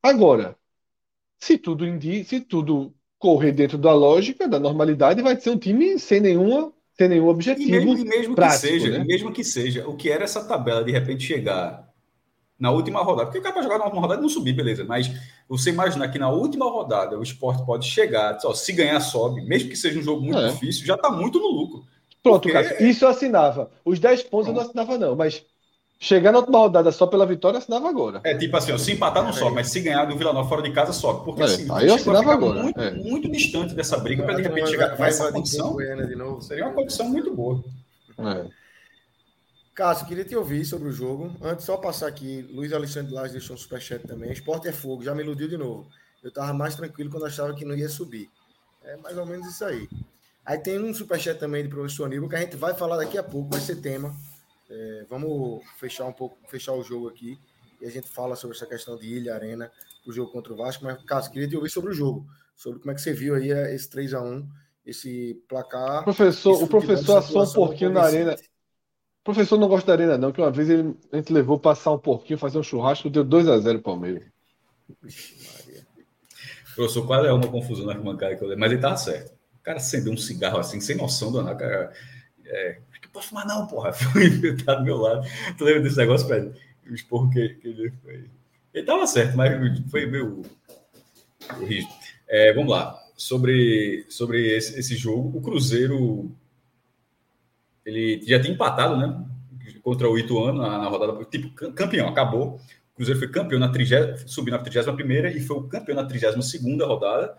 Agora, 0.02 0.58
se 1.40 1.58
tudo 1.58 1.86
indi 1.86 2.24
se 2.24 2.40
tudo 2.40 2.94
correr 3.20 3.52
dentro 3.52 3.78
da 3.78 3.94
lógica, 3.94 4.48
da 4.48 4.60
normalidade, 4.60 5.22
vai 5.22 5.40
ser 5.40 5.52
um 5.52 5.58
time 5.58 6.00
sem 6.00 6.20
nenhuma 6.20 6.74
sem 6.94 7.08
nenhum 7.08 7.28
objetivo. 7.28 7.68
E 7.68 7.72
mesmo, 7.72 7.98
e 7.98 8.06
mesmo 8.06 8.36
prático, 8.36 8.62
que 8.62 8.68
seja, 8.68 8.98
né? 8.98 9.04
mesmo 9.04 9.32
que 9.32 9.44
seja, 9.44 9.88
o 9.88 9.96
que 9.96 10.10
era 10.10 10.24
essa 10.24 10.44
tabela 10.46 10.84
de 10.84 10.92
repente 10.92 11.24
chegar 11.24 11.92
na 12.64 12.72
última 12.72 13.04
rodada, 13.04 13.26
porque 13.26 13.40
o 13.40 13.42
cara 13.42 13.54
para 13.54 13.62
jogar 13.62 13.78
na 13.78 13.84
última 13.84 14.02
rodada 14.02 14.22
não 14.22 14.30
subir, 14.30 14.54
beleza, 14.54 14.86
mas 14.86 15.12
você 15.50 15.70
imaginar 15.70 16.08
que 16.08 16.18
na 16.18 16.30
última 16.30 16.64
rodada 16.64 17.20
o 17.20 17.22
esporte 17.22 17.66
pode 17.66 17.86
chegar, 17.86 18.40
só, 18.40 18.54
se 18.54 18.72
ganhar, 18.72 19.02
sobe, 19.02 19.42
mesmo 19.42 19.70
que 19.70 19.76
seja 19.76 20.00
um 20.00 20.02
jogo 20.02 20.22
muito 20.22 20.40
é. 20.40 20.48
difícil, 20.48 20.86
já 20.86 20.96
está 20.96 21.10
muito 21.10 21.40
no 21.40 21.48
lucro. 21.48 21.84
Pronto, 22.24 22.44
porque... 22.44 22.54
Cássio, 22.54 22.88
isso 22.88 23.04
eu 23.04 23.10
assinava. 23.10 23.70
Os 23.84 24.00
10 24.00 24.24
pontos 24.24 24.30
Pronto. 24.30 24.48
eu 24.48 24.54
não 24.54 24.62
assinava, 24.62 24.98
não, 24.98 25.14
mas 25.14 25.44
chegar 26.00 26.32
na 26.32 26.38
última 26.38 26.60
rodada 26.60 26.90
só 26.94 27.06
pela 27.06 27.26
vitória, 27.26 27.58
eu 27.58 27.60
assinava 27.60 27.90
agora. 27.90 28.22
É 28.24 28.34
tipo 28.34 28.56
assim, 28.56 28.72
ó, 28.72 28.78
se 28.78 28.94
empatar 28.94 29.24
não 29.24 29.32
é. 29.32 29.34
sobe, 29.34 29.56
mas 29.56 29.68
se 29.68 29.82
ganhar 29.82 30.06
do 30.06 30.18
Vila 30.18 30.32
Nova 30.32 30.48
fora 30.48 30.62
de 30.62 30.72
casa, 30.72 30.94
sobe. 30.94 31.26
Porque 31.26 31.42
é, 31.42 31.46
assim, 31.46 31.68
aí 31.70 31.86
eu 31.86 31.96
assinava 31.96 32.32
agora. 32.32 32.64
Muito, 32.64 32.80
é. 32.80 32.92
muito 32.92 33.30
distante 33.30 33.76
dessa 33.76 33.98
briga 33.98 34.24
para 34.24 34.36
de 34.36 34.44
repente 34.44 34.70
chegar 34.70 34.96
com 34.96 35.04
essa 35.04 35.30
condição. 35.34 35.76
Seria 36.40 36.64
uma 36.64 36.74
condição 36.74 37.10
muito 37.10 37.36
boa. 37.36 37.62
É. 38.18 38.63
Cássio, 39.74 40.06
queria 40.06 40.24
te 40.24 40.36
ouvir 40.36 40.64
sobre 40.66 40.88
o 40.88 40.92
jogo. 40.92 41.36
Antes, 41.42 41.66
só 41.66 41.78
passar 41.78 42.08
aqui, 42.08 42.44
Luiz 42.44 42.72
Alexandre 42.72 43.12
Lage 43.12 43.34
deixou 43.34 43.56
um 43.56 43.58
superchat 43.58 44.06
também. 44.06 44.32
Esporte 44.32 44.68
é 44.68 44.72
fogo, 44.72 45.04
já 45.04 45.16
me 45.16 45.24
iludiu 45.24 45.48
de 45.48 45.58
novo. 45.58 45.90
Eu 46.22 46.30
estava 46.30 46.54
mais 46.54 46.76
tranquilo 46.76 47.10
quando 47.10 47.26
achava 47.26 47.56
que 47.56 47.66
não 47.66 47.76
ia 47.76 47.90
subir. 47.90 48.30
É 48.84 48.96
mais 48.98 49.18
ou 49.18 49.26
menos 49.26 49.48
isso 49.48 49.66
aí. 49.66 49.90
Aí 50.46 50.60
tem 50.60 50.78
um 50.78 50.94
superchat 50.94 51.40
também 51.40 51.64
de 51.64 51.70
professor 51.70 52.06
Aníbal 52.06 52.30
que 52.30 52.36
a 52.36 52.40
gente 52.40 52.56
vai 52.56 52.76
falar 52.76 52.98
daqui 52.98 53.18
a 53.18 53.24
pouco, 53.24 53.50
vai 53.50 53.60
ser 53.60 53.78
tema. 53.78 54.16
É, 54.70 55.06
vamos 55.10 55.64
fechar 55.80 56.06
um 56.06 56.14
pouco, 56.14 56.38
fechar 56.48 56.74
o 56.74 56.84
jogo 56.84 57.08
aqui 57.08 57.40
e 57.82 57.86
a 57.86 57.90
gente 57.90 58.08
fala 58.08 58.36
sobre 58.36 58.56
essa 58.56 58.68
questão 58.68 58.96
de 58.96 59.08
Ilha 59.08 59.34
Arena, 59.34 59.72
o 60.06 60.12
jogo 60.12 60.32
contra 60.32 60.54
o 60.54 60.56
Vasco. 60.56 60.84
Mas, 60.84 61.04
Cássio, 61.04 61.32
queria 61.32 61.48
te 61.48 61.56
ouvir 61.56 61.70
sobre 61.70 61.92
o 61.92 61.94
jogo, 61.94 62.26
sobre 62.56 62.80
como 62.80 62.92
é 62.92 62.96
que 62.96 63.02
você 63.02 63.12
viu 63.12 63.34
aí 63.34 63.50
esse 63.50 63.90
3 63.90 64.14
a 64.14 64.22
1 64.22 64.48
esse 64.86 65.42
placar. 65.48 66.04
Professor, 66.04 66.62
o 66.62 66.68
professor 66.68 67.18
assou 67.18 67.44
um 67.44 67.54
pouquinho 67.54 67.92
na 67.92 68.02
arena. 68.02 68.36
Professor 69.24 69.58
não 69.58 69.68
gosta 69.68 69.88
da 69.88 69.94
arena, 69.94 70.18
não, 70.18 70.32
que 70.32 70.42
uma 70.42 70.52
vez 70.52 70.70
ele, 70.70 70.96
a 71.12 71.18
gente 71.18 71.32
levou 71.32 71.60
passar 71.60 71.92
um 71.92 72.00
pouquinho, 72.00 72.40
fazer 72.40 72.58
um 72.58 72.64
churrasco, 72.64 73.10
deu 73.10 73.24
2 73.24 73.48
a 73.48 73.58
0 73.60 73.80
Palmeiras. 73.82 74.24
Professor, 76.76 77.06
qual 77.06 77.26
é 77.26 77.32
uma 77.32 77.48
confusão 77.48 77.86
na 77.86 77.94
arquibancada 77.94 78.36
que 78.36 78.44
eu 78.44 78.58
Mas 78.58 78.72
ele 78.72 78.82
tava 78.82 78.98
certo. 78.98 79.32
O 79.56 79.64
cara 79.64 79.78
acendeu 79.78 80.12
um 80.12 80.18
cigarro 80.18 80.58
assim, 80.58 80.82
sem 80.82 80.98
noção 80.98 81.32
do 81.32 81.42
nada, 81.42 81.56
cara. 81.56 81.94
É, 82.46 82.80
posso 83.14 83.30
fumar, 83.30 83.46
não, 83.46 83.68
porra. 83.68 83.94
Foi 83.94 84.58
tá 84.66 84.76
do 84.76 84.84
meu 84.84 84.98
lado. 84.98 85.26
Tu 85.58 85.64
lembra 85.64 85.84
desse 85.84 85.98
negócio, 85.98 86.28
velho? 86.28 86.54
O 86.90 86.94
esporro 86.94 87.30
que, 87.30 87.50
que 87.50 87.68
ele 87.68 87.94
foi. 88.04 88.30
Ele 88.74 88.86
tava 88.86 89.08
certo, 89.08 89.38
mas 89.38 89.52
foi 89.90 90.06
meio. 90.06 90.42
É, 92.28 92.52
vamos 92.54 92.72
lá. 92.72 93.00
Sobre, 93.16 94.06
sobre 94.10 94.58
esse, 94.58 94.78
esse 94.78 94.96
jogo, 94.98 95.38
o 95.38 95.42
Cruzeiro 95.42 96.36
ele 97.86 98.22
já 98.26 98.40
tinha 98.40 98.54
empatado, 98.54 98.98
né? 98.98 99.26
Contra 99.82 100.10
o 100.10 100.18
Ituano 100.18 100.62
na, 100.62 100.78
na 100.78 100.88
rodada, 100.88 101.24
tipo, 101.26 101.50
campeão, 101.72 102.08
acabou. 102.08 102.60
O 102.94 102.96
Cruzeiro 102.96 103.20
foi 103.20 103.30
campeão 103.30 103.60
na 103.60 103.70
30, 103.70 104.28
subiu 104.28 104.54
na 104.54 104.60
31 104.60 105.28
e 105.28 105.40
foi 105.40 105.58
o 105.58 105.64
campeão 105.64 105.96
na 105.96 106.06
32 106.06 106.54
rodada. 106.82 107.36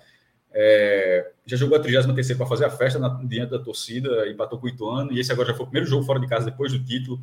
É, 0.56 1.32
já 1.44 1.56
jogou 1.56 1.76
a 1.76 1.80
33 1.80 2.36
para 2.36 2.46
fazer 2.46 2.64
a 2.64 2.70
festa 2.70 2.98
na, 2.98 3.08
diante 3.24 3.50
da 3.50 3.58
torcida, 3.58 4.28
empatou 4.28 4.58
com 4.58 4.66
o 4.66 4.68
Ituano, 4.68 5.12
e 5.12 5.18
esse 5.18 5.32
agora 5.32 5.48
já 5.48 5.54
foi 5.54 5.64
o 5.64 5.68
primeiro 5.68 5.88
jogo 5.88 6.04
fora 6.04 6.20
de 6.20 6.28
casa 6.28 6.44
depois 6.44 6.72
do 6.72 6.82
título, 6.84 7.20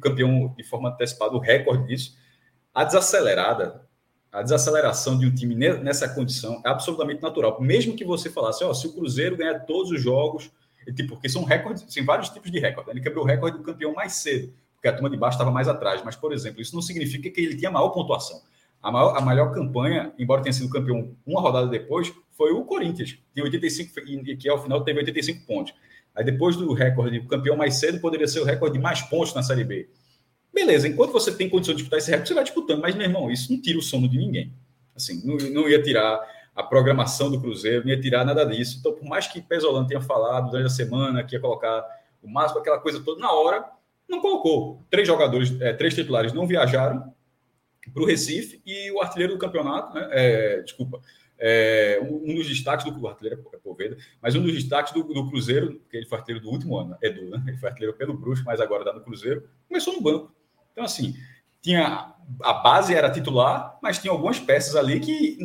campeão 0.00 0.52
de 0.56 0.64
forma 0.64 0.88
antecipada, 0.88 1.34
o 1.34 1.38
recorde 1.38 1.86
disso. 1.86 2.16
A 2.74 2.84
desacelerada, 2.84 3.82
a 4.32 4.42
desaceleração 4.42 5.18
de 5.18 5.26
um 5.26 5.34
time 5.34 5.54
nessa 5.54 6.08
condição 6.08 6.60
é 6.64 6.68
absolutamente 6.68 7.22
natural. 7.22 7.60
Mesmo 7.60 7.94
que 7.94 8.04
você 8.04 8.30
falasse, 8.30 8.64
ó, 8.64 8.72
se 8.72 8.86
o 8.86 8.92
Cruzeiro 8.92 9.36
ganhar 9.36 9.60
todos 9.60 9.92
os 9.92 10.00
jogos, 10.00 10.50
tipo, 10.94 11.14
porque 11.14 11.28
são 11.28 11.44
recordes, 11.44 11.82
tem 11.82 12.04
vários 12.04 12.30
tipos 12.30 12.50
de 12.50 12.58
recorde. 12.58 12.90
Ele 12.90 13.00
quebrou 13.00 13.24
o 13.24 13.26
recorde 13.26 13.58
do 13.58 13.64
campeão 13.64 13.92
mais 13.92 14.14
cedo 14.14 14.52
porque 14.82 14.88
a 14.88 14.92
turma 14.92 15.08
de 15.08 15.16
baixo 15.16 15.36
estava 15.36 15.52
mais 15.52 15.68
atrás. 15.68 16.02
Mas, 16.04 16.16
por 16.16 16.32
exemplo, 16.32 16.60
isso 16.60 16.74
não 16.74 16.82
significa 16.82 17.30
que 17.30 17.40
ele 17.40 17.56
tinha 17.56 17.70
maior 17.70 17.90
pontuação. 17.90 18.42
A 18.82 18.90
maior, 18.90 19.16
a 19.16 19.20
maior 19.20 19.54
campanha, 19.54 20.12
embora 20.18 20.42
tenha 20.42 20.52
sido 20.52 20.68
campeão 20.68 21.14
uma 21.24 21.40
rodada 21.40 21.68
depois, 21.68 22.12
foi 22.32 22.50
o 22.50 22.64
Corinthians, 22.64 23.16
tinha 23.32 23.44
85, 23.44 23.92
que 24.36 24.48
ao 24.48 24.60
final 24.60 24.82
teve 24.82 24.98
85 24.98 25.46
pontos. 25.46 25.72
Aí 26.12 26.24
depois 26.24 26.56
do 26.56 26.72
recorde 26.72 27.18
o 27.18 27.28
campeão 27.28 27.56
mais 27.56 27.76
cedo, 27.76 28.00
poderia 28.00 28.26
ser 28.26 28.40
o 28.40 28.44
recorde 28.44 28.76
de 28.76 28.82
mais 28.82 29.00
pontos 29.02 29.32
na 29.34 29.42
Série 29.42 29.62
B. 29.62 29.88
Beleza, 30.52 30.88
enquanto 30.88 31.12
você 31.12 31.32
tem 31.32 31.48
condição 31.48 31.74
de 31.74 31.78
disputar 31.78 32.00
esse 32.00 32.10
recorde, 32.10 32.28
você 32.28 32.34
vai 32.34 32.42
disputando. 32.42 32.80
Mas, 32.80 32.96
meu 32.96 33.06
irmão, 33.06 33.30
isso 33.30 33.52
não 33.52 33.62
tira 33.62 33.78
o 33.78 33.82
sono 33.82 34.08
de 34.08 34.18
ninguém. 34.18 34.52
Assim, 34.96 35.24
não, 35.24 35.36
não 35.50 35.68
ia 35.68 35.80
tirar 35.80 36.20
a 36.54 36.62
programação 36.62 37.30
do 37.30 37.40
Cruzeiro, 37.40 37.84
não 37.84 37.90
ia 37.90 38.00
tirar 38.00 38.24
nada 38.24 38.44
disso. 38.44 38.78
Então, 38.78 38.92
por 38.92 39.04
mais 39.04 39.26
que 39.26 39.40
Pesolano 39.40 39.86
tenha 39.86 40.00
falado 40.00 40.50
durante 40.50 40.66
a 40.66 40.70
semana 40.70 41.24
que 41.24 41.34
ia 41.34 41.40
colocar 41.40 41.84
o 42.22 42.28
máximo, 42.28 42.60
aquela 42.60 42.78
coisa 42.78 43.02
toda, 43.02 43.20
na 43.20 43.32
hora, 43.32 43.64
não 44.08 44.20
colocou. 44.20 44.82
Três 44.90 45.06
jogadores, 45.06 45.58
é, 45.60 45.72
três 45.72 45.94
titulares 45.94 46.32
não 46.32 46.46
viajaram 46.46 47.12
para 47.92 48.02
o 48.02 48.06
Recife 48.06 48.60
e 48.64 48.90
o 48.92 49.00
artilheiro 49.00 49.32
do 49.32 49.38
campeonato, 49.38 49.94
né, 49.94 50.08
é, 50.12 50.60
desculpa, 50.60 51.00
é, 51.38 51.98
um, 52.00 52.36
dos 52.36 52.46
destaques 52.46 52.84
do 52.84 53.08
artilheiro 53.08 53.44
é 53.52 53.56
Poveda, 53.56 53.96
mas 54.20 54.36
um 54.36 54.42
dos 54.42 54.52
destaques 54.52 54.92
do, 54.92 55.02
do, 55.02 55.28
Cruzeiro, 55.28 55.80
que 55.90 55.96
ele 55.96 56.06
foi 56.06 56.18
artilheiro 56.18 56.44
do 56.44 56.52
último 56.52 56.76
ano, 56.78 56.96
Edu, 57.02 57.30
né, 57.30 57.42
ele 57.48 57.56
foi 57.56 57.68
artilheiro 57.68 57.96
pelo 57.96 58.14
Brusco, 58.14 58.46
mas 58.46 58.60
agora 58.60 58.82
está 58.82 58.92
no 58.92 59.02
Cruzeiro, 59.02 59.48
começou 59.66 59.94
no 59.94 60.00
banco. 60.00 60.32
Então, 60.70 60.84
assim, 60.84 61.16
tinha 61.60 62.14
a 62.40 62.52
base 62.52 62.94
era 62.94 63.10
titular, 63.10 63.78
mas 63.82 63.98
tinha 63.98 64.12
algumas 64.12 64.38
peças 64.38 64.76
ali 64.76 65.00
que, 65.00 65.36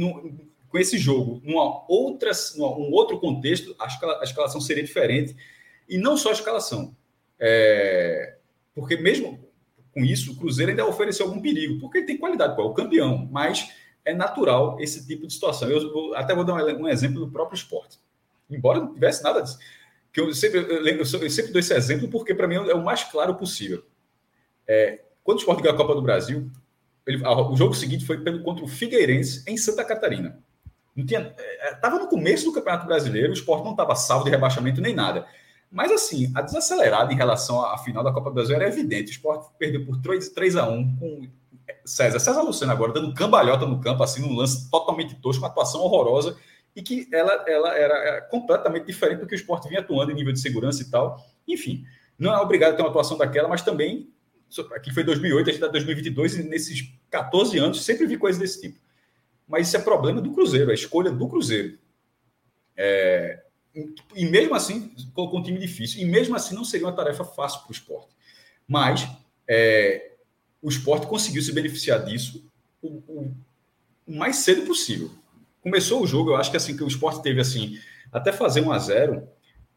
com 0.70 0.78
esse 0.78 0.98
jogo, 0.98 1.42
numa 1.44 1.86
outra, 1.90 2.32
numa, 2.56 2.78
um 2.78 2.92
outro 2.92 3.20
contexto, 3.20 3.76
a, 3.80 4.24
escalação 4.24 4.60
seria 4.62 4.84
diferente. 4.84 5.36
E 5.88 5.98
não 5.98 6.18
só 6.18 6.30
a 6.30 6.34
escalação. 6.34 6.96
É, 7.40 8.36
porque 8.74 8.98
mesmo 8.98 9.48
com 9.98 10.06
isso, 10.06 10.32
o 10.32 10.36
Cruzeiro 10.36 10.70
ainda 10.70 10.86
ofereceu 10.86 11.26
algum 11.26 11.42
perigo, 11.42 11.80
porque 11.80 11.98
ele 11.98 12.06
tem 12.06 12.18
qualidade, 12.18 12.60
é 12.60 12.64
o 12.64 12.72
campeão, 12.72 13.28
mas 13.32 13.72
é 14.06 14.14
natural 14.14 14.78
esse 14.80 15.08
tipo 15.08 15.26
de 15.26 15.34
situação. 15.34 15.68
Eu, 15.68 16.14
até 16.14 16.36
vou 16.36 16.44
dar 16.44 16.54
um, 16.54 16.88
exemplo 16.88 17.20
do 17.20 17.32
próprio 17.32 17.58
esporte. 17.58 17.98
Embora 18.48 18.80
não 18.80 18.94
tivesse 18.94 19.24
nada 19.24 19.42
disso, 19.42 19.58
que 20.14 20.22
eu 20.22 20.32
sempre, 20.36 20.60
eu, 20.60 20.82
lembro, 20.84 21.02
eu 21.02 21.30
sempre 21.32 21.52
dou 21.52 21.60
esse 21.60 21.74
exemplo 21.74 22.08
porque 22.10 22.36
para 22.36 22.48
mim 22.48 22.56
é 22.56 22.76
o 22.76 22.84
mais 22.84 23.04
claro 23.06 23.34
possível. 23.34 23.84
É, 24.68 25.02
quando 25.24 25.40
o 25.40 25.42
esporte 25.42 25.64
ganhou 25.64 25.74
a 25.74 25.78
Copa 25.78 25.96
do 25.96 26.02
Brasil, 26.04 26.48
ele, 27.08 27.26
o 27.26 27.56
jogo 27.56 27.74
seguinte 27.74 28.06
foi 28.06 28.20
pelo, 28.20 28.44
contra 28.44 28.64
o 28.64 28.68
Figueirense 28.68 29.44
em 29.48 29.58
Santa 29.58 29.84
Catarina. 29.84 30.40
Não 30.98 31.06
tinha, 31.06 31.32
estava 31.72 31.98
é, 31.98 32.00
no 32.00 32.08
começo 32.08 32.46
do 32.46 32.52
Campeonato 32.52 32.88
Brasileiro, 32.88 33.30
o 33.30 33.34
esporte 33.34 33.64
não 33.64 33.72
estava 33.72 33.94
salvo 33.94 34.26
de 34.26 34.32
rebaixamento 34.32 34.82
nem 34.82 34.96
nada. 34.96 35.28
Mas, 35.72 35.92
assim, 35.92 36.32
a 36.34 36.42
desacelerada 36.42 37.14
em 37.14 37.16
relação 37.16 37.64
à 37.64 37.78
final 37.78 38.04
da 38.04 38.12
Copa 38.12 38.32
do 38.32 38.34
Brasil 38.34 38.56
era 38.56 38.68
evidente. 38.68 39.12
O 39.12 39.12
Sport 39.12 39.52
perdeu 39.60 39.86
por 39.86 40.02
3, 40.02 40.30
3 40.30 40.56
a 40.56 40.68
1 40.68 40.96
com 40.98 41.28
César. 41.86 42.20
César 42.20 42.42
Luciano 42.42 42.72
agora 42.72 42.94
dando 42.94 43.14
cambalhota 43.14 43.66
no 43.66 43.80
campo, 43.80 44.02
assim, 44.02 44.22
num 44.22 44.36
lance 44.36 44.70
totalmente 44.72 45.16
tosco, 45.16 45.44
uma 45.44 45.50
atuação 45.50 45.82
horrorosa, 45.82 46.38
e 46.76 46.82
que 46.82 47.08
ela, 47.14 47.44
ela 47.48 47.78
era 47.78 48.22
completamente 48.22 48.86
diferente 48.86 49.20
do 49.20 49.28
que 49.28 49.36
o 49.36 49.38
Sport 49.38 49.68
vinha 49.68 49.82
atuando 49.82 50.12
em 50.12 50.16
nível 50.16 50.34
de 50.34 50.40
segurança 50.40 50.82
e 50.82 50.86
tal. 50.90 51.24
Enfim, 51.48 51.84
não 52.18 52.34
é 52.34 52.40
obrigado 52.40 52.74
a 52.74 52.76
ter 52.76 52.82
uma 52.82 52.90
atuação 52.90 53.18
daquela, 53.18 53.48
mas 53.48 53.62
também, 53.62 54.10
aqui 54.74 54.94
foi 54.94 55.04
2008, 55.04 55.42
a 55.42 55.52
gente 55.52 55.56
está 55.56 55.68
em 55.68 55.72
2022, 55.72 56.36
e 56.40 56.44
nesses 56.44 56.92
14 57.12 57.58
anos 57.60 57.84
sempre 57.84 58.08
vi 58.08 58.18
coisas 58.18 58.40
desse 58.40 58.62
tipo. 58.62 58.80
Mas 59.48 59.68
isso 59.68 59.78
é 59.78 59.80
problema 59.80 60.22
do 60.22 60.32
Cruzeiro, 60.32 60.72
a 60.72 60.74
escolha 60.74 61.12
do 61.12 61.28
Cruzeiro. 61.28 61.78
É, 62.76 63.44
e 64.16 64.26
mesmo 64.26 64.56
assim, 64.56 64.94
colocou 65.14 65.40
um 65.40 65.44
time 65.44 65.60
difícil. 65.60 66.02
E 66.02 66.06
mesmo 66.06 66.36
assim, 66.36 66.56
não 66.56 66.66
seria 66.66 66.88
uma 66.88 66.96
tarefa 66.96 67.24
fácil 67.24 67.62
para 67.62 67.70
o 67.70 67.72
esporte. 67.72 68.16
Mas 68.68 69.08
é, 69.48 70.12
o 70.62 70.70
esporte 70.70 71.08
conseguiu 71.08 71.42
se 71.42 71.54
beneficiar 71.54 72.04
disso 72.04 72.44
o, 72.82 72.88
o, 73.08 73.36
o, 74.06 74.18
mais 74.18 74.38
cedo 74.38 74.66
possível. 74.66 75.12
Começou 75.62 76.02
o 76.02 76.08
jogo, 76.08 76.32
eu 76.32 76.36
acho 76.36 76.52
que 76.52 76.58
assim 76.58 76.76
que 76.76 76.84
o 76.84 76.88
esporte 76.88 77.22
teve 77.22 77.40
assim, 77.40 77.80
até 78.12 78.32
fazer 78.32 78.62
1 78.62 78.72
a 78.72 78.80
0 78.80 79.28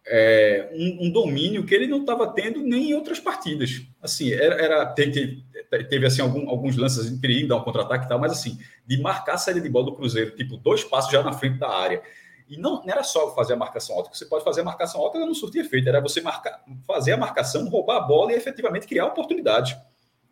é, 0.06 0.70
um, 0.72 1.06
um, 1.06 1.10
domínio 1.10 1.64
que 1.64 1.74
ele 1.74 1.86
não 1.86 2.00
estava 2.00 2.26
tendo 2.32 2.60
nem 2.62 2.90
em 2.90 2.94
outras 2.94 3.20
partidas. 3.20 3.82
Assim, 4.02 4.32
era, 4.32 4.54
era 4.54 4.86
teve, 4.86 5.44
teve, 5.88 6.06
assim 6.06 6.22
algum, 6.22 6.48
alguns 6.48 6.76
lances 6.76 7.10
em 7.10 7.20
perigo, 7.20 7.54
um 7.54 7.60
contra-ataque 7.62 8.06
e 8.06 8.08
tal, 8.08 8.18
mas 8.18 8.32
assim, 8.32 8.58
de 8.86 9.00
marcar 9.00 9.34
a 9.34 9.38
série 9.38 9.60
de 9.60 9.68
bola 9.68 9.86
do 9.86 9.94
Cruzeiro, 9.94 10.34
tipo, 10.34 10.56
dois 10.56 10.82
passos 10.82 11.12
já 11.12 11.22
na 11.22 11.32
frente 11.32 11.58
da 11.58 11.68
área 11.68 12.02
e 12.50 12.56
não, 12.56 12.82
não, 12.82 12.90
era 12.92 13.04
só 13.04 13.32
fazer 13.32 13.52
a 13.52 13.56
marcação 13.56 13.94
alta, 13.94 14.10
você 14.12 14.26
pode 14.26 14.42
fazer 14.42 14.62
a 14.62 14.64
marcação 14.64 15.00
alta, 15.00 15.18
ela 15.18 15.26
não 15.26 15.34
surtia 15.34 15.60
efeito, 15.60 15.88
era 15.88 16.00
você 16.00 16.20
marcar, 16.20 16.60
fazer 16.84 17.12
a 17.12 17.16
marcação, 17.16 17.68
roubar 17.68 17.98
a 17.98 18.00
bola 18.00 18.32
e 18.32 18.34
efetivamente 18.34 18.88
criar 18.88 19.06
oportunidade. 19.06 19.80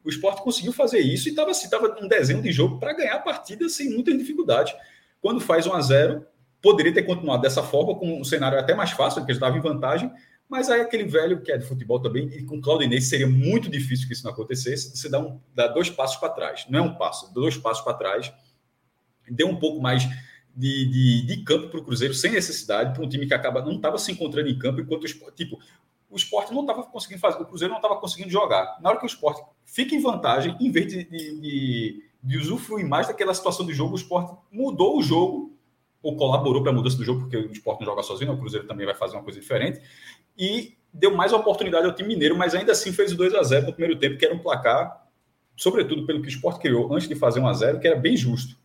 O 0.04 0.09
esporte 0.09 0.42
conseguiu 0.42 0.72
fazer 0.72 0.98
isso 0.98 1.28
e 1.28 1.31
estava 1.31 1.52
assim, 1.52 1.70
tava 1.70 1.96
um 2.02 2.09
desenho 2.09 2.42
de 2.42 2.50
jogo 2.50 2.81
para 2.81 2.92
ganhar 2.92 3.14
a 3.14 3.20
partida 3.20 3.68
sem 3.68 3.90
muita 3.90 4.16
dificuldade. 4.16 4.74
Quando 5.20 5.40
faz 5.40 5.64
1 5.64 5.72
a 5.72 5.81
0 5.81 6.26
poderia 6.61 6.92
ter 6.92 7.03
continuado 7.03 7.42
dessa 7.42 7.62
forma, 7.62 7.94
com 7.94 8.21
um 8.21 8.25
cenário 8.25 8.59
até 8.59 8.75
mais 8.75 8.90
fácil, 8.90 9.21
porque 9.21 9.33
estava 9.33 9.57
em 9.57 9.61
vantagem, 9.61 10.11
mas 10.49 10.71
aí 10.71 10.81
aquele 10.81 11.05
velho 11.05 11.42
que 11.42 11.53
é 11.53 11.59
de 11.59 11.66
futebol 11.66 12.01
também, 12.01 12.27
e 12.29 12.42
com 12.42 12.61
Claudinei 12.61 13.01
seria 13.01 13.27
muito 13.27 13.71
difícil 13.71 14.07
que 14.07 14.14
isso 14.14 14.25
não 14.25 14.33
acontecesse, 14.33 14.97
você 14.97 15.09
dá, 15.09 15.21
um, 15.21 15.38
dá 15.55 15.66
dois 15.66 15.90
passos 15.90 16.16
para 16.16 16.31
trás. 16.31 16.66
Não 16.68 16.79
é 16.79 16.83
um 16.83 16.94
passo, 16.94 17.33
dois 17.35 17.57
passos 17.57 17.85
para 17.85 17.94
trás, 17.94 18.33
deu 19.31 19.49
um 19.49 19.57
pouco 19.57 19.81
mais 19.81 20.05
de, 20.57 20.87
de, 20.87 21.27
de 21.27 21.44
campo 21.44 21.68
para 21.68 21.79
o 21.79 21.85
Cruzeiro 21.85 22.14
sem 22.14 22.33
necessidade, 22.33 22.94
para 22.94 23.05
um 23.05 23.09
time 23.09 23.27
que 23.27 23.35
acaba 23.35 23.62
não 23.62 23.77
estava 23.77 23.99
se 23.99 24.11
encontrando 24.11 24.49
em 24.49 24.59
campo, 24.59 24.81
enquanto 24.81 25.03
o 25.03 25.07
esporte, 25.07 25.37
tipo, 25.37 25.59
o 26.11 26.16
esporte 26.16 26.53
não 26.53 26.62
estava 26.62 26.83
conseguindo 26.83 27.21
fazer, 27.21 27.40
o 27.40 27.47
Cruzeiro 27.47 27.73
não 27.73 27.81
estava 27.81 28.01
conseguindo 28.01 28.31
jogar. 28.31 28.79
Na 28.81 28.88
hora 28.88 28.99
que 28.99 29.05
o 29.05 29.07
esporte 29.07 29.42
fica 29.66 29.94
em 29.94 30.01
vantagem, 30.01 30.57
em 30.59 30.71
vez 30.71 30.87
de, 30.87 31.05
de, 31.05 31.40
de, 31.40 32.05
de 32.23 32.38
usufruir 32.38 32.88
mais 32.88 33.07
daquela 33.07 33.35
situação 33.35 33.66
de 33.66 33.75
jogo, 33.75 33.92
o 33.92 33.99
esporte 33.99 34.35
mudou 34.51 34.99
o 34.99 35.03
jogo, 35.03 35.47
ou 36.02 36.16
colaborou 36.16 36.62
para 36.62 36.72
a 36.72 36.74
mudança 36.74 36.96
do 36.96 37.04
jogo, 37.04 37.20
porque 37.22 37.37
o 37.37 37.52
esporte 37.52 37.80
não 37.80 37.87
joga 37.87 38.02
sozinho, 38.02 38.32
o 38.32 38.38
Cruzeiro 38.38 38.66
também 38.66 38.87
vai 38.87 38.94
fazer 38.94 39.16
uma 39.16 39.22
coisa 39.22 39.40
diferente, 39.40 39.80
e 40.38 40.76
deu 40.92 41.14
mais 41.14 41.32
oportunidade 41.32 41.87
ao 41.87 41.94
time 41.94 42.08
mineiro, 42.08 42.37
mas 42.37 42.54
ainda 42.54 42.72
assim 42.72 42.92
fez 42.92 43.12
o 43.12 43.16
2 43.16 43.34
a 43.34 43.42
0 43.42 43.66
no 43.66 43.72
primeiro 43.72 43.98
tempo, 43.98 44.16
que 44.16 44.24
era 44.24 44.34
um 44.34 44.38
placar, 44.38 45.06
sobretudo 45.56 46.06
pelo 46.06 46.20
que 46.20 46.28
o 46.28 46.30
esporte 46.30 46.61
criou 46.61 46.92
antes 46.94 47.08
de 47.08 47.14
fazer 47.14 47.40
1 47.40 47.46
a 47.46 47.52
0 47.52 47.80
que 47.80 47.88
era 47.88 47.96
bem 47.96 48.16
justo. 48.16 48.56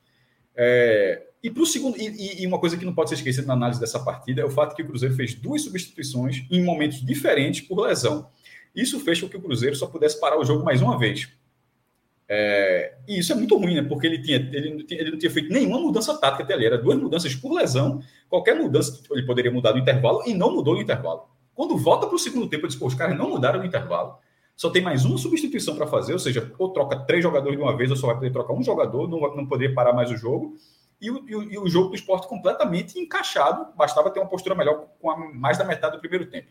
É, 0.56 1.24
e 1.44 1.50
para 1.50 1.64
o 1.64 1.66
segundo, 1.66 1.98
e, 1.98 2.42
e, 2.42 2.48
uma 2.48 2.60
coisa 2.60 2.78
que 2.78 2.86
não 2.86 2.94
pode 2.94 3.10
ser 3.10 3.16
esquecida 3.16 3.46
na 3.46 3.54
análise 3.54 3.80
dessa 3.80 4.00
partida 4.00 4.42
é 4.42 4.46
o 4.46 4.50
fato 4.50 4.76
que 4.76 4.82
o 4.82 4.88
Cruzeiro 4.88 5.14
fez 5.14 5.34
duas 5.34 5.62
substituições 5.64 6.46
em 6.50 6.64
momentos 6.64 7.04
diferentes 7.04 7.62
por 7.62 7.82
lesão. 7.82 8.30
Isso 8.74 9.00
fez 9.02 9.20
com 9.20 9.28
que 9.28 9.36
o 9.36 9.42
Cruzeiro 9.42 9.76
só 9.76 9.88
pudesse 9.88 10.20
parar 10.20 10.40
o 10.40 10.46
jogo 10.46 10.64
mais 10.64 10.82
uma 10.82 10.98
vez. 10.98 11.30
É, 12.36 12.96
e 13.08 13.20
isso 13.20 13.32
é 13.32 13.36
muito 13.36 13.56
ruim, 13.56 13.76
né? 13.76 13.84
Porque 13.84 14.08
ele, 14.08 14.20
tinha, 14.20 14.38
ele, 14.38 14.74
não 14.74 14.84
tinha, 14.84 15.00
ele 15.00 15.12
não 15.12 15.20
tinha 15.20 15.30
feito 15.30 15.54
nenhuma 15.54 15.80
mudança 15.80 16.18
tática 16.18 16.42
até 16.42 16.56
ali. 16.56 16.66
Era 16.66 16.80
duas 16.80 16.98
mudanças 16.98 17.36
por 17.36 17.54
lesão. 17.54 18.02
Qualquer 18.28 18.56
mudança 18.56 19.04
ele 19.12 19.24
poderia 19.24 19.52
mudar 19.52 19.74
no 19.74 19.78
intervalo 19.78 20.24
e 20.26 20.34
não 20.34 20.52
mudou 20.52 20.74
no 20.74 20.82
intervalo. 20.82 21.30
Quando 21.54 21.78
volta 21.78 22.08
para 22.08 22.16
o 22.16 22.20
segundo 22.20 22.48
tempo, 22.48 22.66
eu 22.66 22.70
disse, 22.70 22.84
os 22.84 22.96
caras 22.96 23.16
não 23.16 23.30
mudaram 23.30 23.60
no 23.60 23.66
intervalo. 23.66 24.18
Só 24.56 24.72
tem 24.72 24.82
mais 24.82 25.06
uma 25.06 25.20
substituição 25.20 25.76
para 25.76 25.86
fazer, 25.86 26.14
ou 26.14 26.20
seja, 26.20 26.52
ou 26.58 26.70
troca 26.74 27.00
três 27.06 27.22
jogadores 27.22 27.56
de 27.56 27.64
uma 27.64 27.78
vez, 27.78 27.92
ou 27.92 27.96
só 27.96 28.08
vai 28.08 28.16
poder 28.16 28.32
trocar 28.32 28.54
um 28.54 28.64
jogador, 28.64 29.08
não, 29.08 29.20
não 29.36 29.46
poderia 29.46 29.76
parar 29.76 29.94
mais 29.94 30.10
o 30.10 30.18
jogo 30.18 30.56
e 31.00 31.12
o, 31.12 31.30
e 31.30 31.36
o, 31.36 31.44
e 31.44 31.58
o 31.60 31.68
jogo 31.68 31.90
do 31.90 31.96
esporte 31.96 32.28
completamente 32.28 32.98
encaixado, 32.98 33.68
bastava 33.76 34.10
ter 34.10 34.20
uma 34.20 34.30
postura 34.30 34.56
melhor 34.56 34.88
com 35.00 35.12
a, 35.12 35.18
mais 35.34 35.58
da 35.58 35.66
metade 35.66 35.98
do 35.98 36.00
primeiro 36.00 36.26
tempo. 36.26 36.48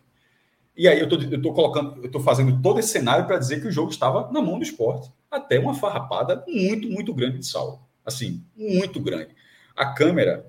E 0.77 0.87
aí 0.87 1.01
eu 1.01 1.09
tô 1.09 1.53
colocando, 1.53 2.05
eu 2.05 2.11
tô 2.11 2.21
fazendo 2.21 2.61
todo 2.63 2.79
esse 2.79 2.89
cenário 2.89 3.27
para 3.27 3.39
dizer 3.39 3.61
que 3.61 3.67
o 3.67 3.73
jogo 3.73 3.91
estava 3.91 4.31
na 4.31 4.41
mão 4.41 4.59
do 4.59 4.63
esporte, 4.63 5.11
até 5.33 5.59
uma 5.59 5.75
farrapada 5.75 6.45
muito, 6.47 6.89
muito 6.91 7.15
grande 7.15 7.39
de 7.39 7.47
Saulo. 7.47 7.81
Assim, 8.05 8.45
muito 8.55 9.01
grande. 9.01 9.35
A 9.75 9.87
câmera 9.87 10.47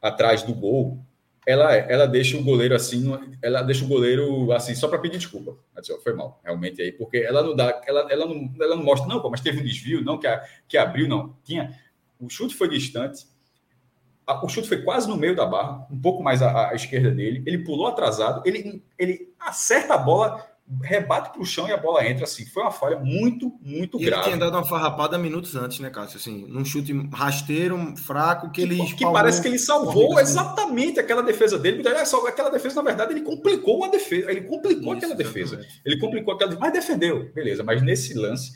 atrás 0.00 0.42
do 0.42 0.54
gol, 0.54 1.04
ela, 1.46 1.74
ela 1.74 2.06
deixa 2.06 2.36
o 2.38 2.42
goleiro 2.42 2.74
assim, 2.74 3.04
ela 3.42 3.62
deixa 3.62 3.84
o 3.84 3.88
goleiro 3.88 4.50
assim 4.52 4.74
só 4.74 4.88
para 4.88 4.98
pedir 4.98 5.18
desculpa. 5.18 5.56
Assim, 5.76 5.92
foi 6.00 6.14
mal, 6.14 6.40
realmente 6.42 6.80
aí, 6.80 6.92
porque 6.92 7.18
ela 7.18 7.42
não 7.42 7.54
dá, 7.54 7.82
ela, 7.86 8.06
ela, 8.10 8.26
não, 8.26 8.54
ela 8.58 8.76
não 8.76 8.84
mostra, 8.84 9.06
não, 9.06 9.20
pô, 9.20 9.28
mas 9.28 9.40
teve 9.40 9.60
um 9.60 9.64
desvio, 9.64 10.02
não, 10.02 10.18
que, 10.18 10.26
a, 10.26 10.42
que 10.66 10.78
abriu, 10.78 11.06
não. 11.06 11.36
Tinha. 11.44 11.78
O 12.18 12.30
chute 12.30 12.54
foi 12.54 12.68
distante, 12.68 13.26
o 14.42 14.48
chute 14.48 14.68
foi 14.68 14.82
quase 14.82 15.08
no 15.08 15.16
meio 15.16 15.34
da 15.34 15.44
barra, 15.44 15.86
um 15.90 16.00
pouco 16.00 16.22
mais 16.22 16.40
à, 16.40 16.70
à 16.70 16.74
esquerda 16.74 17.10
dele. 17.10 17.42
Ele 17.44 17.58
pulou 17.58 17.88
atrasado, 17.88 18.42
ele, 18.46 18.82
ele 18.96 19.34
acerta 19.38 19.94
a 19.94 19.98
bola 19.98 20.51
rebate 20.80 21.32
para 21.32 21.42
o 21.42 21.44
chão 21.44 21.68
e 21.68 21.72
a 21.72 21.76
bola 21.76 22.06
entra 22.06 22.24
assim. 22.24 22.46
Foi 22.46 22.62
uma 22.62 22.70
falha 22.70 22.98
muito, 22.98 23.52
muito 23.60 24.00
e 24.00 24.04
grave. 24.04 24.22
Ele 24.22 24.36
tinha 24.36 24.38
dado 24.38 24.56
uma 24.56 24.64
farrapada 24.64 25.18
minutos 25.18 25.54
antes, 25.56 25.80
né, 25.80 25.90
Cássio? 25.90 26.18
Assim, 26.18 26.46
num 26.48 26.64
chute 26.64 26.92
rasteiro, 27.12 27.94
fraco, 27.96 28.50
que 28.50 28.62
ele. 28.62 28.76
Que, 28.76 28.96
que 28.96 29.04
parece 29.04 29.42
que 29.42 29.48
ele 29.48 29.58
salvou 29.58 30.18
exatamente 30.20 31.00
aquela 31.00 31.22
defesa 31.22 31.58
dele. 31.58 31.82
Aquela 32.26 32.50
defesa, 32.50 32.76
na 32.76 32.82
verdade, 32.82 33.12
ele 33.12 33.22
complicou 33.22 33.84
a 33.84 33.88
defesa. 33.88 34.30
Ele 34.30 34.42
complicou 34.42 34.94
Isso, 34.94 35.04
aquela 35.04 35.14
defesa. 35.14 35.60
Ele 35.84 35.98
complicou 35.98 36.34
aquela 36.34 36.56
mas 36.58 36.72
defendeu, 36.72 37.30
beleza. 37.32 37.62
Mas 37.62 37.82
nesse 37.82 38.14
lance, 38.14 38.52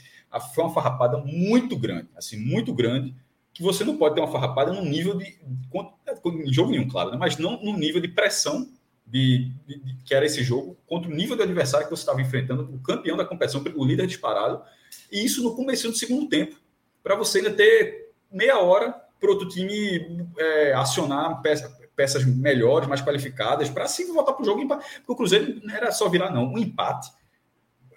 foi 0.54 0.64
uma 0.64 0.72
farrapada 0.72 1.18
muito 1.18 1.76
grande, 1.76 2.08
assim, 2.16 2.36
muito 2.36 2.72
grande. 2.72 3.14
Que 3.52 3.62
você 3.62 3.84
não 3.84 3.96
pode 3.96 4.14
ter 4.14 4.20
uma 4.20 4.30
farrapada 4.30 4.72
no 4.72 4.84
nível 4.84 5.16
de. 5.16 5.24
Em 5.24 6.52
jogo 6.52 6.70
nenhum, 6.70 6.88
claro, 6.88 7.10
né? 7.10 7.16
mas 7.16 7.38
não 7.38 7.62
no 7.62 7.76
nível 7.76 8.00
de 8.00 8.08
pressão 8.08 8.68
de, 9.06 9.52
de, 9.66 9.78
de, 9.78 9.94
que 10.04 10.14
era 10.14 10.26
esse 10.26 10.42
jogo, 10.42 10.76
contra 10.86 11.10
o 11.10 11.14
nível 11.14 11.36
do 11.36 11.42
adversário 11.42 11.86
que 11.86 11.94
você 11.94 12.02
estava 12.02 12.20
enfrentando, 12.20 12.62
o 12.74 12.78
campeão 12.80 13.16
da 13.16 13.24
competição, 13.24 13.62
o 13.74 13.84
líder 13.84 14.06
disparado, 14.06 14.62
e 15.10 15.24
isso 15.24 15.42
no 15.42 15.54
começo 15.54 15.88
do 15.88 15.96
segundo 15.96 16.28
tempo, 16.28 16.56
para 17.02 17.14
você 17.14 17.38
ainda 17.38 17.52
ter 17.52 18.12
meia 18.30 18.58
hora 18.58 18.92
para 19.20 19.30
outro 19.30 19.48
time 19.48 20.26
é, 20.36 20.72
acionar 20.74 21.40
peça, 21.40 21.74
peças 21.96 22.24
melhores, 22.24 22.88
mais 22.88 23.00
qualificadas, 23.00 23.70
para 23.70 23.84
assim 23.84 24.12
voltar 24.12 24.34
para 24.34 24.42
o 24.42 24.44
jogo. 24.44 24.66
Porque 24.68 24.82
o 25.08 25.16
Cruzeiro 25.16 25.60
não 25.64 25.74
era 25.74 25.90
só 25.90 26.08
virar, 26.08 26.30
não. 26.30 26.52
Um 26.52 26.58
empate 26.58 27.10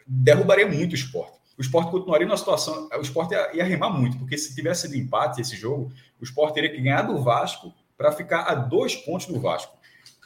derrubaria 0.07 0.67
muito 0.67 0.93
o 0.93 0.95
esporte. 0.95 1.37
O 1.57 1.61
esporte 1.61 1.91
continuaria 1.91 2.25
na 2.25 2.37
situação. 2.37 2.87
O 2.97 3.01
esporte 3.01 3.33
ia, 3.33 3.57
ia 3.57 3.63
remar 3.65 3.89
muito, 3.89 4.17
porque 4.17 4.37
se 4.37 4.55
tivesse 4.55 4.83
sido 4.83 4.95
empate 4.95 5.41
esse 5.41 5.57
jogo, 5.57 5.91
o 6.19 6.23
esporte 6.23 6.53
teria 6.53 6.69
que 6.69 6.81
ganhar 6.81 7.01
do 7.01 7.21
Vasco 7.21 7.73
para 7.97 8.13
ficar 8.13 8.43
a 8.43 8.55
dois 8.55 8.95
pontos 8.95 9.27
do 9.27 9.39
Vasco. 9.39 9.77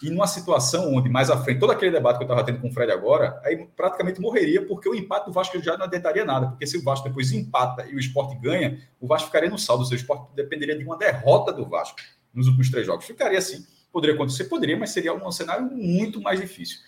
E 0.03 0.09
numa 0.09 0.27
situação 0.27 0.93
onde, 0.93 1.09
mais 1.09 1.29
à 1.29 1.41
frente, 1.41 1.59
todo 1.59 1.71
aquele 1.71 1.89
debate 1.89 2.17
que 2.17 2.23
eu 2.23 2.25
estava 2.25 2.43
tendo 2.43 2.59
com 2.59 2.67
o 2.67 2.71
Fred 2.73 2.91
agora, 2.91 3.39
aí 3.41 3.65
praticamente 3.73 4.19
morreria, 4.19 4.65
porque 4.65 4.89
o 4.89 4.93
empate 4.93 5.27
do 5.27 5.31
Vasco 5.31 5.57
já 5.61 5.77
não 5.77 5.85
adiantaria 5.85 6.25
nada. 6.25 6.49
Porque 6.49 6.67
se 6.67 6.77
o 6.77 6.83
Vasco 6.83 7.07
depois 7.07 7.31
empata 7.31 7.87
e 7.87 7.95
o 7.95 7.99
esporte 7.99 8.35
ganha, 8.35 8.81
o 8.99 9.07
Vasco 9.07 9.27
ficaria 9.27 9.49
no 9.49 9.57
saldo. 9.57 9.83
O 9.83 9.85
seu 9.85 9.95
esporte 9.95 10.35
dependeria 10.35 10.77
de 10.77 10.83
uma 10.83 10.97
derrota 10.97 11.53
do 11.53 11.65
Vasco 11.65 11.97
nos 12.33 12.47
últimos 12.47 12.69
três 12.69 12.85
jogos. 12.85 13.05
Ficaria 13.05 13.39
assim. 13.39 13.65
Poderia 13.93 14.13
acontecer? 14.13 14.43
Poderia, 14.45 14.75
mas 14.75 14.89
seria 14.89 15.13
um 15.13 15.31
cenário 15.31 15.71
muito 15.71 16.19
mais 16.19 16.37
difícil. 16.37 16.79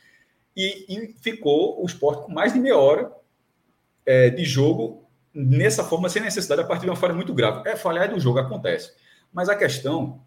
E, 0.57 0.85
e 0.89 1.15
ficou 1.21 1.81
o 1.81 1.85
esporte 1.85 2.25
com 2.25 2.33
mais 2.33 2.51
de 2.51 2.59
meia 2.59 2.77
hora 2.77 3.13
é, 4.05 4.29
de 4.29 4.43
jogo 4.43 5.07
nessa 5.33 5.85
forma, 5.85 6.09
sem 6.09 6.21
necessidade, 6.21 6.61
a 6.61 6.65
partir 6.65 6.83
de 6.83 6.89
uma 6.89 6.97
falha 6.97 7.13
muito 7.13 7.33
grave. 7.33 7.69
É 7.69 7.77
falhar 7.77 8.13
do 8.13 8.19
jogo, 8.19 8.39
acontece. 8.39 8.91
Mas 9.31 9.47
a 9.47 9.55
questão 9.55 10.24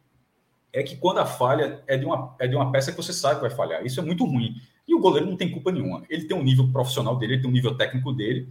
é 0.73 0.83
que 0.83 0.97
quando 0.97 1.19
a 1.19 1.27
falha 1.27 1.83
é 1.87 1.97
de, 1.97 2.05
uma, 2.05 2.35
é 2.39 2.47
de 2.47 2.55
uma 2.55 2.71
peça 2.71 2.91
que 2.91 2.97
você 2.97 3.13
sabe 3.13 3.37
que 3.37 3.43
vai 3.43 3.51
falhar. 3.51 3.85
Isso 3.85 4.01
é 4.01 4.03
muito 4.03 4.25
ruim. 4.25 4.55
E 4.87 4.95
o 4.95 5.01
goleiro 5.01 5.27
não 5.27 5.37
tem 5.37 5.51
culpa 5.51 5.73
nenhuma. 5.73 6.03
Ele 6.09 6.25
tem 6.25 6.37
um 6.37 6.43
nível 6.43 6.71
profissional 6.71 7.17
dele, 7.17 7.35
ele 7.35 7.43
tem 7.43 7.51
um 7.51 7.55
nível 7.55 7.77
técnico 7.77 8.13
dele. 8.13 8.49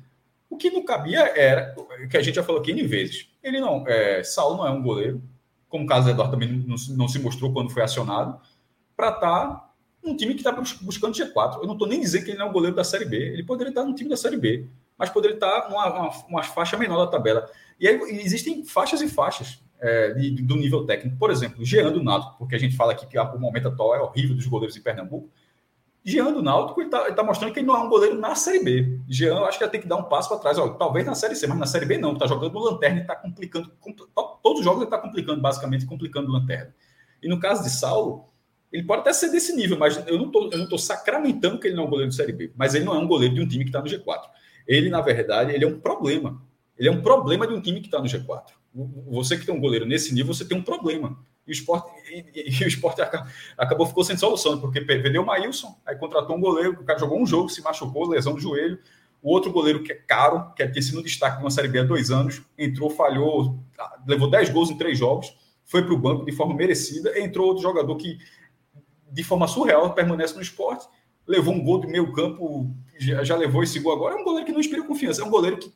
O 0.50 0.58
que 0.58 0.70
não 0.70 0.86
cabia 0.86 1.20
era, 1.36 1.76
que 2.10 2.18
a 2.18 2.22
gente 2.22 2.36
já 2.36 2.44
falou 2.44 2.62
aqui 2.62 2.72
N 2.72 2.84
vezes. 2.84 3.30
Ele 3.44 3.60
não, 3.60 3.88
é, 3.88 4.24
Saulo 4.24 4.58
não 4.58 4.68
é 4.68 4.72
um 4.72 4.82
goleiro, 4.82 5.22
como 5.68 5.84
o 5.84 5.88
caso 5.88 6.06
do 6.06 6.12
Eduardo 6.12 6.34
também 6.34 6.50
não, 6.50 6.76
não, 6.96 7.08
se 7.08 7.20
mostrou 7.20 7.52
quando 7.52 7.70
foi 7.70 7.84
acionado, 7.84 8.40
para 8.96 9.10
estar 9.10 9.20
tá 9.20 9.70
num 10.04 10.16
time 10.16 10.34
que 10.34 10.40
está 10.40 10.52
buscando 10.52 11.16
G4. 11.16 11.58
Eu 11.58 11.66
não 11.66 11.74
estou 11.74 11.88
nem 11.88 12.00
dizendo 12.00 12.24
que 12.24 12.32
ele 12.32 12.38
não 12.38 12.48
é 12.48 12.50
um 12.50 12.54
goleiro 12.54 12.76
da 12.76 12.84
Série 12.84 13.06
B. 13.06 13.18
Ele 13.18 13.44
poderia 13.44 13.70
estar 13.70 13.84
no 13.84 13.94
time 13.94 14.10
da 14.10 14.18
Série 14.18 14.38
B, 14.38 14.68
mas 14.98 15.10
poderia 15.10 15.36
estar 15.36 15.70
numa 15.70 15.88
uma, 15.90 16.10
uma 16.28 16.44
faixa 16.44 16.78
menor 16.78 17.06
da 17.06 17.12
tabela. 17.12 17.50
E 17.80 17.88
aí 17.88 18.00
existem 18.24 18.64
faixas 18.64 19.02
e 19.02 19.10
faixas 19.10 19.60
é, 19.80 20.14
de, 20.14 20.42
do 20.42 20.56
nível 20.56 20.86
técnico. 20.86 21.18
Por 21.18 21.30
exemplo, 21.30 21.64
Jean 21.64 21.92
do 21.92 22.04
Náutico, 22.04 22.36
porque 22.38 22.56
a 22.56 22.60
gente 22.60 22.76
fala 22.76 22.92
aqui 22.92 23.06
que 23.06 23.18
o 23.18 23.40
momento 23.40 23.68
atual 23.68 23.96
é 23.96 24.02
horrível 24.02 24.36
dos 24.36 24.46
goleiros 24.46 24.76
em 24.76 24.82
Pernambuco. 24.82 25.30
Jean 26.04 26.32
do 26.32 26.42
Náutico 26.42 26.82
está 26.82 27.12
tá 27.12 27.24
mostrando 27.24 27.52
que 27.52 27.60
ele 27.60 27.68
não 27.68 27.76
é 27.76 27.80
um 27.80 27.90
goleiro 27.90 28.18
na 28.18 28.34
Série 28.34 28.64
B. 28.64 29.02
Jean, 29.10 29.42
acho 29.42 29.58
que 29.58 29.64
ele 29.64 29.72
tem 29.72 29.82
que 29.82 29.88
dar 29.88 29.98
um 29.98 30.04
passo 30.04 30.30
para 30.30 30.40
trás. 30.40 30.58
Ó, 30.58 30.70
talvez 30.70 31.06
na 31.06 31.14
Série 31.14 31.36
C, 31.36 31.46
mas 31.48 31.58
na 31.58 31.66
Série 31.66 31.86
B 31.86 31.98
não. 31.98 32.14
Está 32.14 32.26
jogando 32.28 32.58
Lanterna 32.58 33.00
e 33.00 33.02
está 33.02 33.16
complicando. 33.16 33.72
Todos 34.42 34.60
os 34.60 34.64
jogos 34.64 34.82
ele 34.82 34.86
está 34.86 34.98
complicando, 34.98 35.42
basicamente, 35.42 35.86
complicando 35.86 36.32
Lanterna. 36.32 36.74
E 37.22 37.28
no 37.28 37.40
caso 37.40 37.64
de 37.64 37.70
Saulo, 37.70 38.26
ele 38.72 38.84
pode 38.84 39.02
até 39.02 39.12
ser 39.12 39.30
desse 39.32 39.54
nível, 39.54 39.78
mas 39.78 40.02
eu 40.08 40.18
não 40.18 40.30
estou 40.30 40.78
sacramentando 40.78 41.60
que 41.60 41.68
ele 41.68 41.76
não 41.76 41.84
é 41.84 41.88
um 41.88 41.90
goleiro 41.90 42.10
de 42.10 42.16
Série 42.16 42.32
B. 42.32 42.54
Mas 42.56 42.74
ele 42.74 42.86
não 42.86 42.96
é 42.96 43.00
um 43.00 43.08
goleiro 43.08 43.36
de 43.36 43.42
um 43.42 43.48
time 43.48 43.66
que 43.66 43.70
está 43.70 43.82
no 43.82 43.88
G4. 43.88 44.22
Ele, 44.66 44.90
na 44.90 45.02
verdade, 45.02 45.54
ele 45.54 45.66
é 45.66 45.68
um 45.68 45.80
problema. 45.80 46.42
Ele 46.78 46.88
é 46.88 46.92
um 46.92 47.02
problema 47.02 47.46
de 47.46 47.54
um 47.54 47.60
time 47.60 47.82
que 47.82 47.88
está 47.88 48.00
no 48.00 48.06
G4 48.06 48.57
você 48.74 49.38
que 49.38 49.46
tem 49.46 49.56
um 49.56 49.60
goleiro 49.60 49.86
nesse 49.86 50.14
nível, 50.14 50.34
você 50.34 50.46
tem 50.46 50.58
um 50.58 50.64
problema. 50.64 51.18
E 51.48 51.52
o 51.52 51.54
esporte, 51.54 51.90
e, 52.12 52.26
e, 52.36 52.62
e 52.62 52.64
o 52.66 52.68
esporte 52.68 53.02
acabou, 53.58 53.86
ficou 53.86 54.04
sem 54.04 54.18
solução, 54.18 54.60
porque 54.60 54.82
vendeu 54.82 55.22
o 55.22 55.26
Maílson, 55.26 55.76
aí 55.86 55.96
contratou 55.96 56.36
um 56.36 56.42
goleiro, 56.42 56.74
o 56.74 56.84
cara 56.84 57.00
jogou 57.00 57.20
um 57.20 57.26
jogo, 57.26 57.50
se 57.50 57.62
machucou, 57.62 58.08
lesão 58.10 58.34
do 58.34 58.40
joelho. 58.40 58.78
O 59.22 59.32
outro 59.32 59.52
goleiro 59.52 59.82
que 59.82 59.92
é 59.92 59.96
caro, 59.96 60.54
que 60.54 60.62
é 60.62 60.68
ter 60.68 60.82
sido 60.82 61.00
um 61.00 61.04
destaque 61.04 61.38
de 61.38 61.44
uma 61.44 61.50
Série 61.50 61.68
B 61.68 61.80
há 61.80 61.84
dois 61.84 62.12
anos, 62.12 62.42
entrou, 62.58 62.90
falhou, 62.90 63.60
levou 64.06 64.30
10 64.30 64.50
gols 64.50 64.70
em 64.70 64.78
três 64.78 64.98
jogos, 64.98 65.36
foi 65.66 65.84
para 65.84 65.94
o 65.94 65.98
banco 65.98 66.26
de 66.26 66.32
forma 66.32 66.54
merecida. 66.54 67.20
Entrou 67.20 67.48
outro 67.48 67.64
jogador 67.64 67.96
que, 67.96 68.20
de 69.12 69.24
forma 69.24 69.48
surreal, 69.48 69.94
permanece 69.94 70.36
no 70.36 70.42
esporte, 70.42 70.88
levou 71.26 71.54
um 71.54 71.64
gol 71.64 71.80
do 71.80 71.88
meio 71.88 72.14
campo, 72.14 72.74
já, 73.00 73.24
já 73.24 73.36
levou 73.36 73.64
esse 73.64 73.80
gol 73.80 73.94
agora. 73.94 74.16
É 74.16 74.18
um 74.18 74.24
goleiro 74.24 74.46
que 74.46 74.52
não 74.52 74.60
inspira 74.60 74.84
confiança, 74.84 75.22
é 75.22 75.26
um 75.26 75.30
goleiro 75.32 75.58
que 75.58 75.74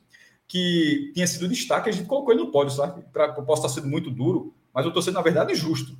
que 0.52 1.12
tinha 1.14 1.26
sido 1.26 1.48
destaque, 1.48 1.88
a 1.88 1.92
gente 1.92 2.06
colocou 2.06 2.30
ele 2.30 2.42
no 2.42 2.50
pódio, 2.50 2.76
sabe? 2.76 3.02
Pra, 3.10 3.34
eu 3.38 3.42
posso 3.42 3.64
estar 3.64 3.80
sendo 3.80 3.90
muito 3.90 4.10
duro, 4.10 4.52
mas 4.70 4.84
eu 4.84 4.90
estou 4.90 5.02
sendo, 5.02 5.14
na 5.14 5.22
verdade, 5.22 5.54
justo. 5.54 5.96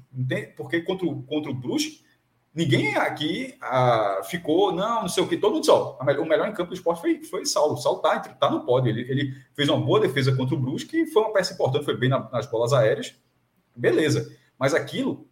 Porque 0.58 0.82
contra 0.82 1.06
o, 1.06 1.22
contra 1.22 1.50
o 1.50 1.54
Brusque, 1.54 2.02
ninguém 2.54 2.94
aqui 2.96 3.54
ah, 3.62 4.20
ficou, 4.28 4.70
não, 4.70 5.00
não 5.00 5.08
sei 5.08 5.24
o 5.24 5.26
que, 5.26 5.38
todo 5.38 5.52
mundo 5.52 5.62
disse, 5.62 5.70
ó, 5.70 5.96
o 5.98 6.04
melhor 6.04 6.46
em 6.46 6.52
campo 6.52 6.68
do 6.68 6.74
esporte 6.74 7.00
foi, 7.00 7.24
foi 7.24 7.46
Saulo. 7.46 7.78
Saulo 7.78 8.02
está 8.04 8.18
tá 8.18 8.50
no 8.50 8.66
pódio, 8.66 8.90
ele, 8.90 9.10
ele 9.10 9.34
fez 9.54 9.70
uma 9.70 9.80
boa 9.80 9.98
defesa 9.98 10.36
contra 10.36 10.54
o 10.54 10.60
Brusque 10.60 11.06
foi 11.06 11.22
uma 11.22 11.32
peça 11.32 11.54
importante, 11.54 11.86
foi 11.86 11.96
bem 11.96 12.10
na, 12.10 12.28
nas 12.30 12.44
bolas 12.44 12.74
aéreas, 12.74 13.14
beleza. 13.74 14.36
Mas 14.58 14.74
aquilo 14.74 15.26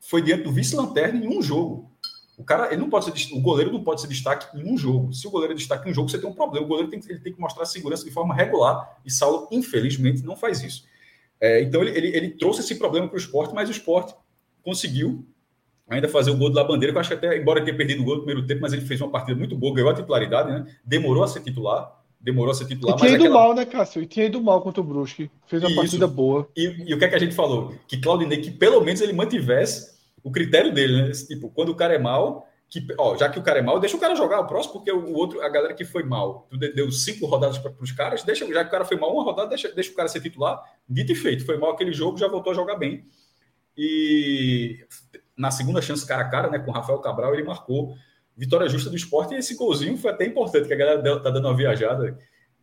foi 0.00 0.20
diante 0.20 0.42
do 0.42 0.52
vice-lanterna 0.52 1.24
em 1.24 1.34
um 1.34 1.40
jogo. 1.40 1.90
O 2.36 2.44
cara, 2.44 2.68
ele 2.68 2.80
não 2.80 2.90
pode 2.90 3.06
ser, 3.06 3.34
o 3.34 3.40
goleiro 3.40 3.72
não 3.72 3.82
pode 3.82 4.00
ser 4.00 4.08
destaque 4.08 4.56
em 4.58 4.70
um 4.70 4.76
jogo. 4.76 5.12
Se 5.12 5.26
o 5.26 5.30
goleiro 5.30 5.54
é 5.54 5.56
destaque 5.56 5.88
em 5.88 5.90
um 5.90 5.94
jogo, 5.94 6.10
você 6.10 6.18
tem 6.18 6.28
um 6.28 6.34
problema. 6.34 6.66
O 6.66 6.68
goleiro 6.68 6.90
tem, 6.90 7.00
ele 7.08 7.20
tem 7.20 7.32
que 7.32 7.40
mostrar 7.40 7.64
segurança 7.64 8.04
de 8.04 8.10
forma 8.10 8.34
regular 8.34 8.98
e 9.04 9.10
Saulo, 9.10 9.48
infelizmente, 9.50 10.22
não 10.22 10.36
faz 10.36 10.62
isso. 10.62 10.84
É, 11.40 11.62
então 11.62 11.82
ele, 11.82 11.96
ele, 11.96 12.16
ele, 12.16 12.28
trouxe 12.30 12.60
esse 12.60 12.74
problema 12.76 13.08
para 13.08 13.16
o 13.16 13.18
esporte, 13.18 13.54
mas 13.54 13.68
o 13.68 13.72
esporte 13.72 14.14
conseguiu 14.62 15.24
ainda 15.88 16.08
fazer 16.08 16.30
o 16.30 16.36
gol 16.36 16.50
da 16.50 16.64
bandeira, 16.64 16.92
que 16.92 16.96
eu 16.96 17.00
acho 17.00 17.10
que 17.10 17.14
até, 17.14 17.38
embora 17.38 17.64
tenha 17.64 17.76
perdido 17.76 18.02
o 18.02 18.04
gol 18.04 18.16
no 18.16 18.22
primeiro 18.22 18.46
tempo, 18.46 18.62
mas 18.62 18.72
ele 18.72 18.82
fez 18.82 19.00
uma 19.00 19.10
partida 19.10 19.38
muito 19.38 19.56
boa, 19.56 19.74
ganhou 19.74 19.90
a 19.90 19.94
titularidade, 19.94 20.50
né? 20.50 20.66
Demorou 20.84 21.22
a 21.22 21.28
ser 21.28 21.40
titular, 21.40 22.02
demorou 22.20 22.50
a 22.50 22.54
ser 22.54 22.66
titular. 22.66 22.96
E 22.96 22.98
tinha 22.98 23.12
ido 23.12 23.24
aquela... 23.24 23.38
mal, 23.38 23.54
né, 23.54 23.64
Cássio? 23.64 24.02
E 24.02 24.06
tinha 24.06 24.26
ido 24.26 24.42
mal 24.42 24.60
contra 24.60 24.80
o 24.80 24.84
Brusque. 24.84 25.30
Fez 25.46 25.62
uma 25.62 25.70
Isso. 25.70 25.80
partida 25.80 26.06
boa. 26.06 26.48
E, 26.56 26.84
e, 26.86 26.94
o 26.94 26.98
que 26.98 27.04
é 27.04 27.08
que 27.08 27.14
a 27.14 27.20
gente 27.20 27.34
falou? 27.34 27.74
Que 27.86 27.98
Claudinei, 27.98 28.40
que 28.40 28.50
pelo 28.50 28.80
menos 28.80 29.00
ele 29.00 29.12
mantivesse 29.12 29.95
o 30.26 30.32
critério 30.32 30.74
dele, 30.74 31.02
né? 31.02 31.12
Tipo, 31.12 31.48
quando 31.50 31.68
o 31.68 31.76
cara 31.76 31.94
é 31.94 32.00
mal, 32.00 32.48
que, 32.68 32.84
ó, 32.98 33.16
já 33.16 33.28
que 33.28 33.38
o 33.38 33.42
cara 33.42 33.60
é 33.60 33.62
mal, 33.62 33.78
deixa 33.78 33.96
o 33.96 34.00
cara 34.00 34.16
jogar 34.16 34.40
o 34.40 34.46
próximo, 34.48 34.72
porque 34.72 34.90
o 34.90 35.12
outro, 35.14 35.40
a 35.40 35.48
galera 35.48 35.72
que 35.72 35.84
foi 35.84 36.02
mal, 36.02 36.48
tu 36.50 36.58
deu 36.58 36.90
cinco 36.90 37.26
rodadas 37.26 37.58
para 37.58 37.72
os 37.80 37.92
caras, 37.92 38.24
deixa, 38.24 38.44
já 38.44 38.64
que 38.64 38.68
o 38.68 38.72
cara 38.72 38.84
foi 38.84 38.96
mal 38.96 39.14
uma 39.14 39.22
rodada, 39.22 39.50
deixa, 39.50 39.70
deixa 39.72 39.92
o 39.92 39.94
cara 39.94 40.08
ser 40.08 40.20
titular, 40.20 40.60
dito 40.88 41.12
e 41.12 41.14
feito. 41.14 41.46
Foi 41.46 41.56
mal 41.56 41.70
aquele 41.70 41.92
jogo, 41.92 42.18
já 42.18 42.26
voltou 42.26 42.50
a 42.52 42.56
jogar 42.56 42.74
bem. 42.74 43.06
E 43.78 44.84
na 45.36 45.52
segunda 45.52 45.80
chance 45.80 46.04
cara 46.04 46.22
a 46.22 46.28
cara, 46.28 46.50
né, 46.50 46.58
com 46.58 46.72
o 46.72 46.74
Rafael 46.74 46.98
Cabral, 46.98 47.32
ele 47.32 47.44
marcou 47.44 47.94
vitória 48.36 48.68
justa 48.68 48.90
do 48.90 48.96
esporte, 48.96 49.32
e 49.32 49.38
esse 49.38 49.54
golzinho 49.54 49.96
foi 49.96 50.10
até 50.10 50.26
importante, 50.26 50.66
que 50.66 50.74
a 50.74 50.76
galera 50.76 51.20
tá 51.20 51.30
dando 51.30 51.46
uma 51.46 51.56
viajada. 51.56 52.18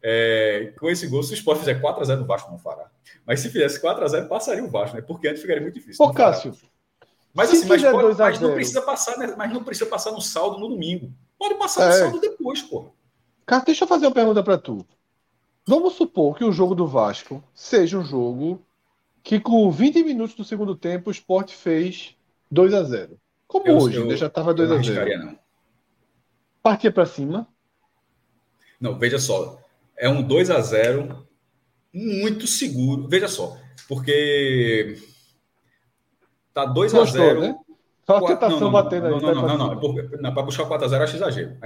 É, 0.06 0.74
com 0.78 0.90
esse 0.90 1.08
gol, 1.08 1.24
se 1.24 1.32
o 1.32 1.36
Sport 1.36 1.60
fizer 1.60 1.82
4x0 1.82 2.18
no 2.18 2.26
Vasco, 2.26 2.52
não 2.52 2.60
fará. 2.60 2.92
Mas 3.26 3.40
se 3.40 3.50
fizesse 3.50 3.82
4x0, 3.82 4.28
passaria 4.28 4.66
o 4.66 4.70
Vasco, 4.70 4.98
né? 4.98 5.02
Porque 5.02 5.30
antes 5.30 5.42
ficaria 5.42 5.62
muito 5.62 5.76
difícil. 5.76 6.06
Ô, 6.06 6.12
Cássio, 6.12 6.54
mas 7.34 7.50
Se 7.50 7.58
assim, 7.58 7.68
mas, 7.68 7.82
pode, 7.82 8.18
mas 8.18 8.40
não 8.40 8.54
precisa 8.54 8.82
passar, 8.82 9.18
né? 9.18 9.34
mas 9.36 9.52
não 9.52 9.64
precisa 9.64 9.90
passar 9.90 10.12
no 10.12 10.22
saldo 10.22 10.60
no 10.60 10.70
domingo. 10.70 11.12
Pode 11.38 11.56
passar 11.56 11.86
é. 11.86 11.88
no 11.88 11.94
saldo 11.94 12.20
depois, 12.20 12.62
pô. 12.62 12.92
Cara, 13.46 13.64
deixa 13.66 13.84
eu 13.84 13.88
fazer 13.88 14.06
uma 14.06 14.14
pergunta 14.14 14.44
para 14.44 14.58
tu. 14.58 14.86
Vamos 15.66 15.94
supor 15.94 16.38
que 16.38 16.44
o 16.44 16.52
jogo 16.52 16.76
do 16.76 16.86
Vasco 16.86 17.44
seja 17.54 17.98
um 17.98 18.06
jogo 18.06 18.62
que 19.24 19.40
com 19.40 19.72
20 19.72 20.04
minutos 20.04 20.36
do 20.36 20.44
segundo 20.44 20.76
tempo 20.76 21.10
o 21.10 21.12
Sport 21.12 21.52
fez 21.52 22.16
2 22.52 22.74
a 22.74 22.84
0 22.84 23.18
Como 23.48 23.68
eu, 23.68 23.78
hoje, 23.78 23.98
eu, 23.98 24.18
já 24.18 24.28
estava 24.28 24.54
2 24.54 24.72
a 24.72 24.82
0 24.82 25.26
não. 25.26 25.40
Partia 26.62 26.92
para 26.92 27.06
cima? 27.06 27.48
Não, 28.80 28.98
veja 29.00 29.18
só. 29.18 29.60
É 29.98 30.08
um 30.08 30.22
2 30.22 30.50
a 30.52 30.60
0 30.62 31.26
muito 31.94 32.46
seguro. 32.46 33.08
Veja 33.08 33.28
só, 33.28 33.58
porque 33.88 34.98
Tá 36.54 36.66
2 36.66 36.93
a 36.93 37.06
0 37.06 37.41
né? 37.41 37.56
Só 38.06 38.18
a 38.18 38.28
tentação 38.28 38.60
não, 38.60 38.60
não, 38.60 38.72
batendo 38.72 39.10
não, 39.10 39.16
aí. 39.16 39.22
Não, 39.22 39.34
não, 39.34 39.58
não, 39.58 39.76
não. 39.76 40.22
não 40.22 40.34
para 40.34 40.43
buscar 40.43 40.66
4x0 40.66 40.93
eu 40.93 41.04
acho 41.04 41.16
exagero. 41.16 41.58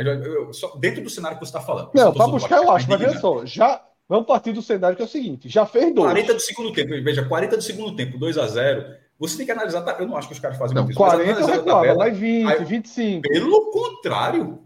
Dentro 0.79 1.03
do 1.03 1.09
cenário 1.09 1.37
que 1.37 1.45
você 1.45 1.49
está 1.49 1.61
falando. 1.61 1.89
Não, 1.93 2.13
para 2.13 2.27
buscar 2.27 2.57
eu 2.57 2.71
acho, 2.71 2.87
mas 2.89 2.99
veja 2.99 3.19
só, 3.19 3.45
já 3.45 3.83
vamos 4.07 4.27
partir 4.27 4.53
do 4.53 4.61
cenário 4.61 4.95
que 4.95 5.01
é 5.01 5.05
o 5.05 5.09
seguinte: 5.09 5.49
já 5.49 5.65
fez 5.65 5.93
dois. 5.93 6.11
40 6.11 6.33
do 6.33 6.39
segundo 6.39 6.73
tempo, 6.73 6.89
veja, 7.03 7.25
40 7.25 7.57
do 7.57 7.63
segundo 7.63 7.95
tempo, 7.95 8.19
2x0. 8.19 8.95
Você 9.19 9.37
tem 9.37 9.45
que 9.47 9.51
analisar. 9.51 9.81
Tá, 9.81 9.97
eu 9.99 10.07
não 10.07 10.15
acho 10.15 10.27
que 10.27 10.35
os 10.35 10.39
caras 10.39 10.59
fazem 10.59 10.75
não, 10.75 10.83
muito 10.83 10.95
40 10.95 11.39
eu 11.41 11.47
reclamo, 11.47 11.95
vai 11.95 12.11
20, 12.11 12.51
aí, 12.51 12.63
25. 12.63 13.27
Pelo 13.27 13.71
contrário. 13.71 14.59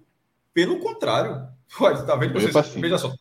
Pelo 0.54 0.80
contrário. 0.80 1.48
Olha, 1.80 2.04
tá 2.04 2.18
vendo? 2.18 2.34
Você, 2.34 2.58
assim. 2.58 2.82
veja 2.82 2.98
só. 2.98 3.14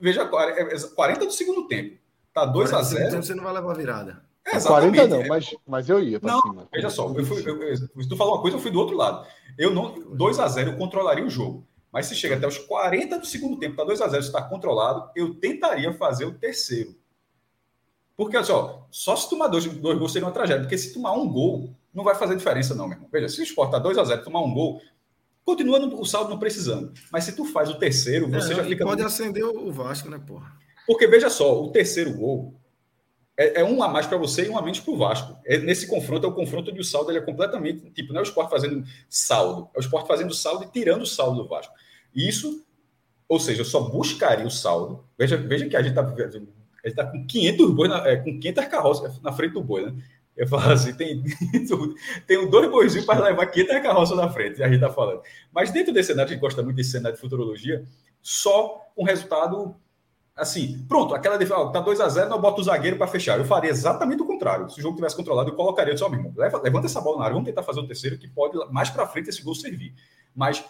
Veja, 0.00 0.26
40 0.26 1.26
do 1.26 1.32
segundo 1.32 1.68
tempo. 1.68 1.96
Tá 2.32 2.52
2x0. 2.52 3.22
Você 3.22 3.34
não 3.36 3.44
vai 3.44 3.52
levar 3.52 3.76
virada. 3.76 4.20
É, 4.46 4.60
40 4.60 5.06
não, 5.06 5.26
mas, 5.26 5.54
mas 5.66 5.88
eu 5.88 6.00
ia 6.00 6.20
não, 6.22 6.40
cima. 6.40 6.68
Veja 6.72 6.90
só, 6.90 7.12
eu 7.14 7.24
fui, 7.24 7.42
eu, 7.46 7.62
eu, 7.62 7.76
se 7.76 8.08
tu 8.08 8.16
falou 8.16 8.34
uma 8.34 8.42
coisa, 8.42 8.56
eu 8.56 8.60
fui 8.60 8.70
do 8.70 8.78
outro 8.78 8.96
lado. 8.96 9.26
Eu 9.58 9.72
não 9.72 10.14
2 10.14 10.38
a 10.38 10.48
0 10.48 10.72
eu 10.72 10.76
controlaria 10.76 11.24
o 11.24 11.30
jogo. 11.30 11.66
Mas 11.90 12.06
se 12.06 12.14
chega 12.14 12.36
até 12.36 12.46
os 12.46 12.58
40 12.58 13.20
do 13.20 13.26
segundo 13.26 13.58
tempo, 13.58 13.76
tá 13.76 13.84
2 13.84 14.02
a 14.02 14.08
0 14.08 14.22
está 14.22 14.42
controlado, 14.42 15.10
eu 15.14 15.34
tentaria 15.34 15.92
fazer 15.94 16.24
o 16.24 16.34
terceiro. 16.34 16.94
Porque 18.16 18.36
olha 18.36 18.44
só, 18.44 18.86
só 18.90 19.16
se 19.16 19.30
tomar 19.30 19.48
dois, 19.48 19.64
dois 19.66 19.98
gols 19.98 20.12
seria 20.12 20.26
uma 20.26 20.34
tragédia, 20.34 20.62
porque 20.62 20.76
se 20.76 20.92
tomar 20.92 21.12
um 21.12 21.28
gol, 21.28 21.70
não 21.92 22.04
vai 22.04 22.14
fazer 22.14 22.36
diferença 22.36 22.74
não, 22.74 22.86
meu 22.86 22.96
irmão. 22.96 23.08
Veja, 23.10 23.28
se 23.28 23.40
o 23.40 23.44
Sport 23.44 23.70
tá 23.70 23.78
2 23.78 23.96
a 23.96 24.04
0 24.04 24.24
tomar 24.24 24.40
um 24.40 24.52
gol, 24.52 24.80
continua 25.44 25.78
no, 25.78 26.00
o 26.00 26.04
saldo 26.04 26.30
não 26.30 26.38
precisando. 26.38 26.92
Mas 27.10 27.24
se 27.24 27.34
tu 27.34 27.44
faz 27.44 27.70
o 27.70 27.78
terceiro, 27.78 28.28
você 28.28 28.52
é, 28.52 28.56
já 28.56 28.64
fica 28.64 28.84
pode 28.84 29.02
acender 29.02 29.44
o 29.44 29.72
Vasco, 29.72 30.10
né, 30.10 30.18
porra? 30.18 30.52
Porque 30.86 31.06
veja 31.06 31.30
só, 31.30 31.62
o 31.62 31.70
terceiro 31.70 32.12
gol 32.12 32.54
é, 33.36 33.60
é, 33.60 33.64
um 33.64 33.82
a 33.82 33.88
mais 33.88 34.06
para 34.06 34.16
você 34.16 34.46
e 34.46 34.48
um 34.48 34.56
a 34.56 34.62
menos 34.62 34.80
para 34.80 34.92
o 34.92 34.96
Vasco. 34.96 35.36
É, 35.44 35.58
nesse 35.58 35.86
confronto, 35.86 36.26
é 36.26 36.28
o 36.28 36.34
confronto 36.34 36.72
de 36.72 36.80
o 36.80 36.84
saldo 36.84 37.10
ele 37.10 37.18
é 37.18 37.22
completamente. 37.22 37.90
Tipo, 37.90 38.12
não 38.12 38.20
é 38.20 38.22
o 38.22 38.26
esporte 38.26 38.50
fazendo 38.50 38.84
saldo, 39.08 39.68
é 39.74 39.78
o 39.78 39.80
esporte 39.80 40.06
fazendo 40.06 40.32
saldo 40.32 40.64
e 40.64 40.68
tirando 40.68 41.02
o 41.02 41.06
saldo 41.06 41.42
do 41.42 41.48
Vasco. 41.48 41.74
Isso, 42.14 42.64
ou 43.28 43.40
seja, 43.40 43.62
eu 43.62 43.64
só 43.64 43.80
buscaria 43.80 44.46
o 44.46 44.50
saldo. 44.50 45.04
Veja, 45.18 45.36
veja 45.36 45.68
que 45.68 45.76
a 45.76 45.82
gente 45.82 45.98
está 45.98 46.04
tá 46.94 47.10
com 47.10 47.26
500 47.26 47.70
bois, 47.72 47.90
na, 47.90 48.06
é, 48.06 48.16
com 48.16 48.38
500 48.38 48.64
carroças 48.66 49.20
na 49.20 49.32
frente 49.32 49.52
do 49.52 49.62
boi, 49.62 49.86
né? 49.86 49.94
Eu 50.36 50.48
falo 50.48 50.72
assim, 50.72 50.92
tem, 50.94 51.22
tem 52.26 52.50
dois 52.50 52.68
boizinhos 52.68 53.06
para 53.06 53.24
levar 53.24 53.46
500 53.46 53.82
carroças 53.82 54.16
na 54.16 54.28
frente, 54.28 54.62
a 54.62 54.66
gente 54.66 54.76
está 54.76 54.90
falando. 54.90 55.22
Mas 55.52 55.70
dentro 55.70 55.92
desse 55.92 56.08
cenário, 56.08 56.30
a 56.30 56.32
gente 56.32 56.40
gosta 56.40 56.62
muito 56.62 56.76
desse 56.76 56.90
cenário 56.90 57.14
de 57.14 57.20
futurologia, 57.20 57.84
só 58.20 58.80
um 58.96 59.04
resultado 59.04 59.76
assim, 60.36 60.84
pronto, 60.88 61.14
aquela 61.14 61.36
de 61.36 61.46
tá 61.46 61.80
2 61.80 62.00
a 62.00 62.08
0 62.08 62.28
não 62.28 62.40
bota 62.40 62.60
o 62.60 62.64
zagueiro 62.64 62.96
para 62.96 63.06
fechar. 63.06 63.38
Eu 63.38 63.44
faria 63.44 63.70
exatamente 63.70 64.22
o 64.22 64.26
contrário. 64.26 64.68
Se 64.70 64.78
o 64.78 64.82
jogo 64.82 64.96
tivesse 64.96 65.16
controlado, 65.16 65.50
eu 65.50 65.54
colocaria, 65.54 65.90
eu 65.90 65.94
disse, 65.94 66.04
oh, 66.04 66.08
meu 66.08 66.18
irmão, 66.18 66.32
leva, 66.36 66.60
levanta 66.60 66.86
essa 66.86 67.00
bola 67.00 67.18
na 67.18 67.24
área, 67.24 67.34
vamos 67.34 67.48
tentar 67.48 67.62
fazer 67.62 67.80
o 67.80 67.86
terceiro 67.86 68.18
que 68.18 68.28
pode 68.28 68.58
mais 68.72 68.90
para 68.90 69.06
frente 69.06 69.28
esse 69.28 69.42
gol 69.42 69.54
servir. 69.54 69.94
Mas 70.34 70.64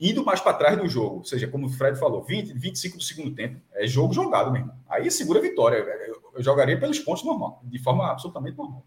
indo 0.00 0.24
mais 0.24 0.40
para 0.40 0.54
trás 0.54 0.78
do 0.78 0.88
jogo, 0.88 1.16
ou 1.16 1.24
seja, 1.24 1.46
como 1.46 1.66
o 1.66 1.68
Fred 1.68 1.98
falou, 1.98 2.22
20, 2.22 2.54
25 2.54 2.96
do 2.96 3.02
segundo 3.02 3.34
tempo, 3.34 3.60
é 3.74 3.86
jogo 3.86 4.14
jogado 4.14 4.50
mesmo. 4.50 4.72
Aí 4.88 5.10
segura 5.10 5.40
a 5.40 5.42
vitória. 5.42 5.76
Eu, 5.76 6.22
eu 6.36 6.42
jogaria 6.42 6.78
pelos 6.78 6.98
pontos 6.98 7.24
normal, 7.24 7.60
de 7.64 7.78
forma 7.78 8.10
absolutamente 8.10 8.56
normal. 8.56 8.84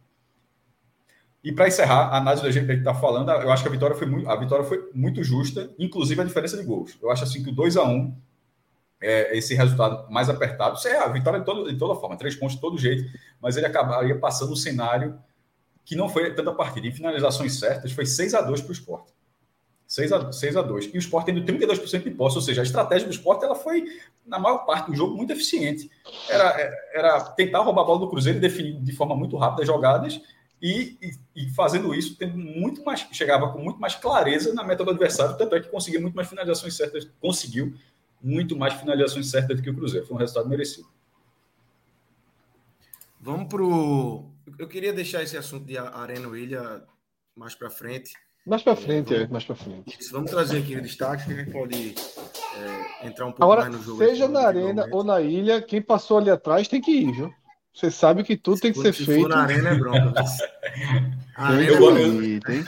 E 1.44 1.52
para 1.52 1.68
encerrar, 1.68 2.08
a 2.08 2.18
análise 2.18 2.42
do 2.42 2.50
jeito 2.50 2.66
que 2.66 2.72
gente 2.72 2.88
está 2.88 2.96
falando, 2.96 3.30
eu 3.30 3.52
acho 3.52 3.62
que 3.62 3.68
a 3.68 3.72
vitória 3.72 3.96
foi 3.96 4.08
muito, 4.08 4.30
a 4.30 4.36
vitória 4.38 4.64
foi 4.64 4.90
muito 4.94 5.22
justa, 5.24 5.70
inclusive 5.78 6.22
a 6.22 6.24
diferença 6.24 6.56
de 6.56 6.64
gols. 6.64 6.98
Eu 7.02 7.12
acho 7.12 7.26
assim 7.26 7.44
que 7.44 7.50
o 7.50 7.54
2 7.54 7.76
a 7.76 7.84
1 7.84 8.16
é, 9.04 9.38
esse 9.38 9.54
resultado 9.54 10.10
mais 10.10 10.30
apertado. 10.30 10.78
Isso 10.78 10.88
é 10.88 10.98
a 10.98 11.08
vitória 11.08 11.40
de, 11.40 11.46
todo, 11.46 11.72
de 11.72 11.78
toda 11.78 12.00
forma, 12.00 12.18
três 12.18 12.36
pontos 12.36 12.56
de 12.56 12.62
todo 12.62 12.78
jeito, 12.78 13.12
mas 13.42 13.58
ele 13.58 13.66
acabaria 13.66 14.18
passando 14.18 14.54
um 14.54 14.56
cenário 14.56 15.20
que 15.86 15.96
não 15.96 16.08
foi 16.08 16.34
tanta 16.34 16.54
partida. 16.54 16.88
Em 16.88 16.92
finalizações 16.92 17.60
certas, 17.60 17.92
foi 17.92 18.06
6 18.06 18.34
a 18.34 18.42
2 18.42 18.62
para 18.62 18.70
o 18.70 18.74
esporte. 18.74 19.14
6 19.86 20.12
a, 20.14 20.32
6 20.32 20.58
a 20.58 20.62
2 20.62 20.86
E 20.86 20.98
o 20.98 20.98
esporte 20.98 21.28
tendo 21.28 21.46
32% 21.46 22.04
de 22.04 22.12
posse, 22.12 22.38
ou 22.38 22.42
seja, 22.42 22.62
a 22.62 22.64
estratégia 22.64 23.08
do 23.08 23.14
esporte 23.14 23.44
ela 23.44 23.56
foi, 23.56 23.84
na 24.26 24.40
maior 24.40 24.60
parte 24.60 24.90
do 24.90 24.96
jogo, 24.96 25.16
muito 25.16 25.34
eficiente. 25.34 25.92
Era, 26.30 26.56
era 26.94 27.20
tentar 27.32 27.60
roubar 27.60 27.82
a 27.82 27.86
bola 27.86 28.00
do 28.00 28.10
Cruzeiro 28.10 28.38
e 28.38 28.42
definir 28.42 28.82
de 28.82 28.92
forma 28.94 29.16
muito 29.16 29.36
rápida 29.36 29.64
as 29.64 29.68
jogadas 29.68 30.22
e, 30.64 30.98
e, 31.02 31.44
e, 31.44 31.50
fazendo 31.50 31.94
isso, 31.94 32.16
tendo 32.16 32.38
muito 32.38 32.86
mais, 32.86 33.06
chegava 33.12 33.52
com 33.52 33.60
muito 33.60 33.82
mais 33.82 33.96
clareza 33.96 34.54
na 34.54 34.64
meta 34.64 34.82
do 34.82 34.92
adversário, 34.92 35.38
tanto 35.38 35.54
é 35.56 35.60
que 35.60 35.68
conseguia 35.68 36.00
muito 36.00 36.16
mais 36.16 36.30
finalizações 36.30 36.74
certas, 36.78 37.06
conseguiu 37.20 37.74
muito 38.24 38.56
mais 38.56 38.74
finalizações 38.74 39.30
certas 39.30 39.58
do 39.58 39.64
que 39.64 39.70
o 39.70 39.76
Cruzeiro. 39.76 40.08
Foi 40.08 40.16
um 40.16 40.20
resultado 40.20 40.48
merecido. 40.48 40.88
Vamos 43.20 43.48
para 43.48 43.64
o. 43.64 44.32
Eu 44.58 44.68
queria 44.68 44.94
deixar 44.94 45.22
esse 45.22 45.38
assunto 45.38 45.66
de 45.66 45.78
Arena 45.78 46.38
Ilha 46.38 46.84
mais 47.36 47.54
para 47.56 47.70
frente. 47.70 48.14
Mais 48.46 48.62
para 48.62 48.76
frente, 48.76 49.14
é, 49.14 49.18
vamos... 49.18 49.30
é, 49.30 49.32
mais 49.32 49.46
para 49.46 49.56
frente. 49.56 49.98
Isso, 50.00 50.12
vamos 50.12 50.30
trazer 50.30 50.60
aqui 50.60 50.76
o 50.76 50.82
destaque, 50.82 51.26
que 51.26 51.32
a 51.32 51.36
gente 51.36 51.52
pode 51.52 51.96
é, 53.02 53.08
entrar 53.08 53.26
um 53.26 53.32
pouco 53.32 53.44
Agora, 53.44 53.62
mais 53.62 53.76
no 53.76 53.82
jogo. 53.82 53.98
Seja 54.00 54.28
na 54.28 54.42
arena 54.42 54.88
ou 54.92 55.04
na 55.04 55.22
ilha, 55.22 55.62
quem 55.62 55.82
passou 55.82 56.18
ali 56.18 56.30
atrás 56.30 56.68
tem 56.68 56.82
que 56.82 56.92
ir, 56.92 57.12
viu? 57.14 57.34
Você 57.74 57.90
sabe 57.90 58.24
que 58.24 58.38
tudo 58.38 58.58
se 58.58 58.62
tem 58.62 58.72
que 58.72 58.80
ser 58.80 58.94
feito. 58.94 59.28
na 59.28 59.42
arena 59.42 59.70
é 59.70 59.76
bronca. 59.76 60.14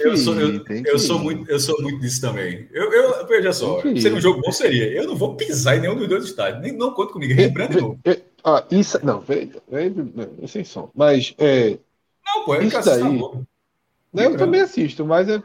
eu, 0.04 0.18
sou, 0.18 0.40
eu, 0.40 0.64
eu 0.84 1.00
sou 1.00 1.20
muito, 1.20 1.50
eu 1.50 1.60
sou 1.60 1.80
muito 1.80 2.00
disso 2.00 2.20
também. 2.22 2.68
Eu, 2.72 2.92
eu 2.92 3.28
veja 3.28 3.54
só, 3.54 3.82
seria 3.82 4.16
um 4.16 4.22
jogo 4.22 4.42
bom 4.42 4.52
seria. 4.52 4.92
Eu 4.92 5.06
não 5.06 5.16
vou 5.16 5.36
pisar 5.36 5.78
em 5.78 5.82
nenhum 5.82 5.96
dos 5.96 6.08
dois 6.08 6.24
estádios. 6.24 6.64
Nem 6.64 6.76
não 6.76 6.92
conto 6.92 7.14
comigo. 7.14 7.40
Lembrando 7.40 8.00
Ah, 8.44 8.64
isso 8.72 9.00
não, 9.06 9.20
vem, 9.22 9.52
sem 10.48 10.64
som. 10.64 10.90
Mas 10.96 11.36
é. 11.38 11.78
Não, 12.26 12.44
pô, 12.44 12.56
eu 12.56 12.64
isso 12.64 12.82
daí. 12.84 14.26
eu 14.26 14.38
também 14.38 14.62
assisto, 14.62 15.06
mas 15.06 15.30
é. 15.30 15.40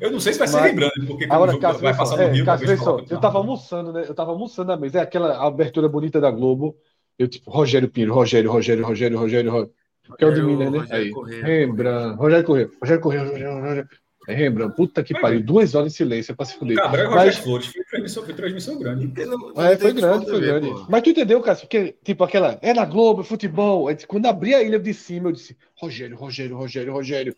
Eu 0.00 0.10
não 0.10 0.18
sei 0.18 0.32
se 0.32 0.38
vai 0.38 0.48
ser 0.48 0.60
lembrando, 0.62 1.06
porque 1.06 1.26
Agora, 1.30 1.56
Cássio, 1.58 1.82
vai 1.82 1.94
passar 1.94 2.16
no 2.16 2.22
é, 2.22 2.32
Rio. 2.32 2.44
Cássio, 2.44 2.66
eu 3.08 3.20
tava 3.20 3.38
almoçando, 3.38 3.92
né? 3.92 4.06
Eu 4.08 4.14
tava 4.14 4.32
almoçando 4.32 4.68
na 4.68 4.76
mesa. 4.76 4.98
É 4.98 5.02
aquela 5.02 5.46
abertura 5.46 5.88
bonita 5.88 6.20
da 6.20 6.30
Globo. 6.30 6.74
Eu, 7.20 7.28
tipo, 7.28 7.50
Rogério 7.50 7.86
Pinho, 7.86 8.14
Rogério, 8.14 8.50
Rogério, 8.50 8.82
Rogério, 8.82 9.18
Rogério, 9.18 9.50
Rogério. 9.50 9.74
Que 10.16 10.24
é 10.24 10.26
o 10.26 10.32
de 10.32 10.40
Minas, 10.40 10.72
né? 10.72 10.86
Aí. 10.90 11.12
Rembrandt, 11.42 12.16
Rogério 12.16 12.46
Correia, 12.46 12.70
Rogério 12.80 13.02
Correia, 13.02 13.24
Rogério, 13.24 13.60
Rogério. 13.60 13.88
É 14.26 14.34
Rembrandt, 14.34 14.74
puta 14.74 15.02
que 15.02 15.12
pariu, 15.12 15.42
duas 15.42 15.74
horas 15.74 15.92
em 15.92 15.96
silêncio 15.96 16.34
pra 16.34 16.46
se 16.46 16.56
fuder. 16.56 16.76
Cabral 16.76 17.04
e 17.04 17.08
Rogério 17.08 17.26
Mas... 17.26 17.36
Flores, 17.36 17.66
foi 17.66 17.84
transmissão, 17.84 18.24
foi 18.24 18.34
transmissão 18.34 18.78
grande. 18.78 19.12
É, 19.56 19.76
foi 19.76 19.92
grande, 19.92 20.30
foi 20.30 20.40
grande. 20.40 20.70
Mas 20.88 21.02
tu 21.02 21.10
entendeu, 21.10 21.42
Cássio? 21.42 21.68
Que, 21.68 21.94
tipo, 22.02 22.24
aquela, 22.24 22.58
é 22.62 22.72
na 22.72 22.86
Globo, 22.86 23.20
é 23.20 23.24
futebol. 23.24 23.88
Quando 24.08 24.24
abri 24.24 24.54
a 24.54 24.62
ilha 24.62 24.78
de 24.78 24.94
cima, 24.94 25.28
eu 25.28 25.32
disse, 25.32 25.58
Rogério, 25.76 26.16
Rogério, 26.16 26.56
Rogério, 26.56 26.90
Rogério. 26.90 27.36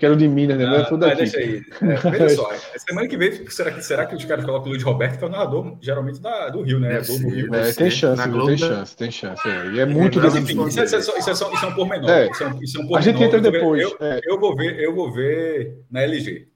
Quero 0.00 0.16
de 0.16 0.26
Minas, 0.26 0.56
né? 0.56 0.64
Ah, 0.64 0.96
não 0.96 1.08
é 1.08 1.14
deixa 1.14 1.36
aí. 1.36 1.62
É, 1.82 1.94
veja 2.10 2.28
só, 2.30 2.50
semana 2.78 3.06
que 3.06 3.18
vem, 3.18 3.46
será 3.50 3.70
que, 3.70 3.82
será 3.82 4.06
que 4.06 4.16
os 4.16 4.24
caras 4.24 4.46
colocam 4.46 4.68
o 4.68 4.70
Luiz 4.70 4.82
Roberto, 4.82 5.18
que 5.18 5.24
é 5.24 5.26
o 5.26 5.30
narrador, 5.30 5.76
geralmente 5.78 6.18
da, 6.22 6.48
do 6.48 6.62
Rio, 6.62 6.80
né? 6.80 6.96
É, 6.96 7.02
Globo, 7.02 7.28
Rio. 7.28 7.54
É, 7.54 7.70
tem 7.70 7.90
chance, 7.90 8.28
viu, 8.30 8.46
tem 8.46 8.56
chance, 8.56 8.96
tem 8.96 9.10
chance. 9.10 9.46
É. 9.46 9.66
E 9.72 9.80
é 9.80 9.84
muito 9.84 10.18
é, 10.18 10.26
enfim, 10.28 10.66
isso, 10.66 10.80
é, 10.80 10.84
isso, 10.84 10.96
é, 10.96 10.98
isso, 11.00 11.12
é, 11.18 11.32
isso 11.32 11.44
é 11.44 11.68
um 11.68 11.74
pormenor. 11.74 12.08
É. 12.08 12.30
Isso, 12.30 12.42
é 12.42 12.46
um, 12.46 12.62
isso 12.62 12.78
é 12.78 12.80
um 12.80 12.86
pormenor. 12.86 12.98
A 12.98 13.00
gente 13.02 13.22
entra 13.22 13.40
depois. 13.42 13.82
Eu, 13.82 13.96
é. 14.00 14.20
eu, 14.24 14.40
vou 14.40 14.56
ver, 14.56 14.80
eu 14.80 14.94
vou 14.94 15.12
ver 15.12 15.84
na 15.90 16.00
LG. 16.00 16.48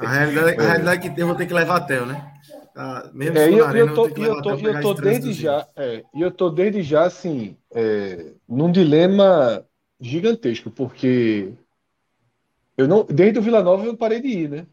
a, 0.00 0.08
realidade, 0.08 0.60
a 0.60 0.62
realidade 0.64 1.06
é 1.06 1.10
que 1.10 1.20
eu 1.20 1.26
vou 1.28 1.36
ter 1.36 1.46
que 1.46 1.54
levar 1.54 1.76
até, 1.76 2.04
né? 2.04 2.32
Ah, 2.76 3.08
mesmo 3.14 3.38
é, 3.38 3.48
e 3.48 3.56
eu, 3.56 3.70
eu 3.70 3.94
tô, 3.94 4.08
eu 4.08 4.42
tô, 4.42 4.54
eu 4.56 4.80
tô 4.80 4.94
desde 4.94 5.32
já, 5.32 5.68
é, 5.76 6.02
eu 6.12 6.32
tô 6.32 6.50
desde 6.50 6.82
já 6.82 7.04
assim, 7.04 7.56
é, 7.72 8.32
num 8.48 8.72
dilema 8.72 9.64
gigantesco, 10.00 10.72
porque 10.72 11.52
eu 12.76 12.88
não, 12.88 13.04
desde 13.04 13.38
o 13.38 13.42
Vila 13.42 13.62
Nova 13.62 13.82
eu 13.82 13.88
não 13.88 13.96
parei 13.96 14.20
de 14.20 14.28
ir, 14.28 14.48
né? 14.48 14.66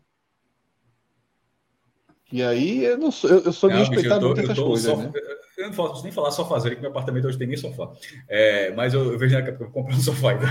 E 2.32 2.42
aí 2.42 2.86
eu 2.86 2.98
não 2.98 3.12
sou, 3.12 3.30
eu, 3.30 3.40
eu 3.44 3.54
sou 3.54 3.70
de 3.70 3.76
respeitar 3.78 4.20
muito 4.20 4.40
essas 4.40 4.58
coisas, 4.58 4.92
só, 4.92 4.98
né? 4.98 5.12
Eu 5.58 5.68
não 5.68 5.76
posso 5.76 6.02
nem 6.02 6.12
falar 6.12 6.32
sofá, 6.32 6.60
que 6.62 6.80
meu 6.80 6.90
apartamento 6.90 7.28
hoje 7.28 7.38
tem 7.38 7.48
nem 7.48 7.58
sofá. 7.58 7.92
É, 8.28 8.72
mas 8.72 8.94
eu, 8.94 9.12
eu 9.12 9.20
vejo 9.20 9.34
na 9.34 9.42
época 9.42 9.66
eu 9.66 9.70
comprei 9.70 9.96
um 9.96 10.02
sofá 10.02 10.32
ainda. 10.32 10.48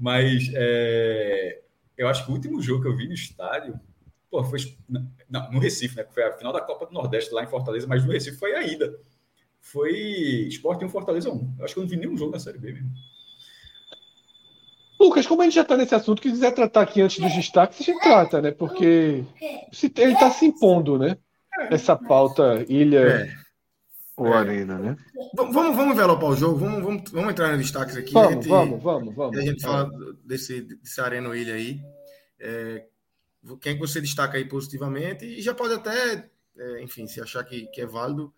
Mas 0.00 0.50
é, 0.54 1.60
eu 1.96 2.08
acho 2.08 2.24
que 2.24 2.32
o 2.32 2.34
último 2.34 2.60
jogo 2.60 2.82
que 2.82 2.88
eu 2.88 2.96
vi 2.96 3.06
no 3.06 3.14
estádio, 3.14 3.78
pô, 4.30 4.42
foi 4.42 4.58
não, 4.88 5.52
no 5.52 5.60
Recife, 5.60 5.94
né? 5.94 6.04
Foi 6.10 6.24
a 6.24 6.32
final 6.32 6.52
da 6.52 6.60
Copa 6.60 6.86
do 6.86 6.92
Nordeste 6.92 7.32
lá 7.32 7.44
em 7.44 7.48
Fortaleza, 7.48 7.86
mas 7.86 8.04
no 8.04 8.10
Recife 8.10 8.38
foi 8.38 8.54
a 8.54 8.62
ida. 8.66 8.98
Foi 9.60 9.92
Sport 10.48 10.82
1 10.82 10.88
Fortaleza 10.88 11.30
1. 11.30 11.56
Eu 11.58 11.64
acho 11.64 11.74
que 11.74 11.80
eu 11.80 11.82
não 11.82 11.90
vi 11.90 11.96
nenhum 11.96 12.16
jogo 12.16 12.32
na 12.32 12.40
Série 12.40 12.58
B 12.58 12.72
mesmo. 12.72 12.90
Lucas, 15.00 15.26
como 15.26 15.40
a 15.40 15.46
gente 15.46 15.54
já 15.54 15.62
está 15.62 15.78
nesse 15.78 15.94
assunto, 15.94 16.20
que 16.20 16.30
quiser 16.30 16.52
tratar 16.52 16.82
aqui 16.82 17.00
antes 17.00 17.18
dos 17.18 17.34
destaques, 17.34 17.80
a 17.80 17.84
gente 17.84 18.02
trata, 18.02 18.42
né? 18.42 18.50
Porque 18.50 19.24
se, 19.72 19.90
ele 19.96 20.12
está 20.12 20.30
se 20.30 20.44
impondo, 20.44 20.98
né? 20.98 21.16
Essa 21.70 21.96
pauta 21.96 22.64
ilha 22.68 23.00
é. 23.00 23.34
ou 24.14 24.26
é. 24.26 24.36
arena, 24.36 24.78
né? 24.78 24.96
Vamos, 25.34 25.54
vamos 25.54 25.94
envelopar 25.94 26.28
o 26.28 26.36
jogo, 26.36 26.58
vamos, 26.58 26.84
vamos, 26.84 27.10
vamos 27.10 27.30
entrar 27.30 27.48
nos 27.48 27.62
destaques 27.62 27.96
aqui. 27.96 28.12
Vamos, 28.12 28.34
gente, 28.34 28.48
vamos, 28.48 28.82
vamos, 28.82 29.14
vamos. 29.14 29.38
a 29.38 29.40
gente 29.40 29.62
fala 29.62 29.90
desse, 30.22 30.60
desse 30.60 31.00
arena 31.00 31.28
ou 31.28 31.34
ilha 31.34 31.54
aí. 31.54 31.80
É, 32.38 32.84
quem 33.62 33.74
que 33.74 33.80
você 33.80 34.02
destaca 34.02 34.36
aí 34.36 34.44
positivamente 34.44 35.24
e 35.24 35.40
já 35.40 35.54
pode 35.54 35.72
até, 35.72 36.28
é, 36.58 36.82
enfim, 36.82 37.06
se 37.06 37.22
achar 37.22 37.42
que, 37.42 37.66
que 37.68 37.80
é 37.80 37.86
válido, 37.86 38.34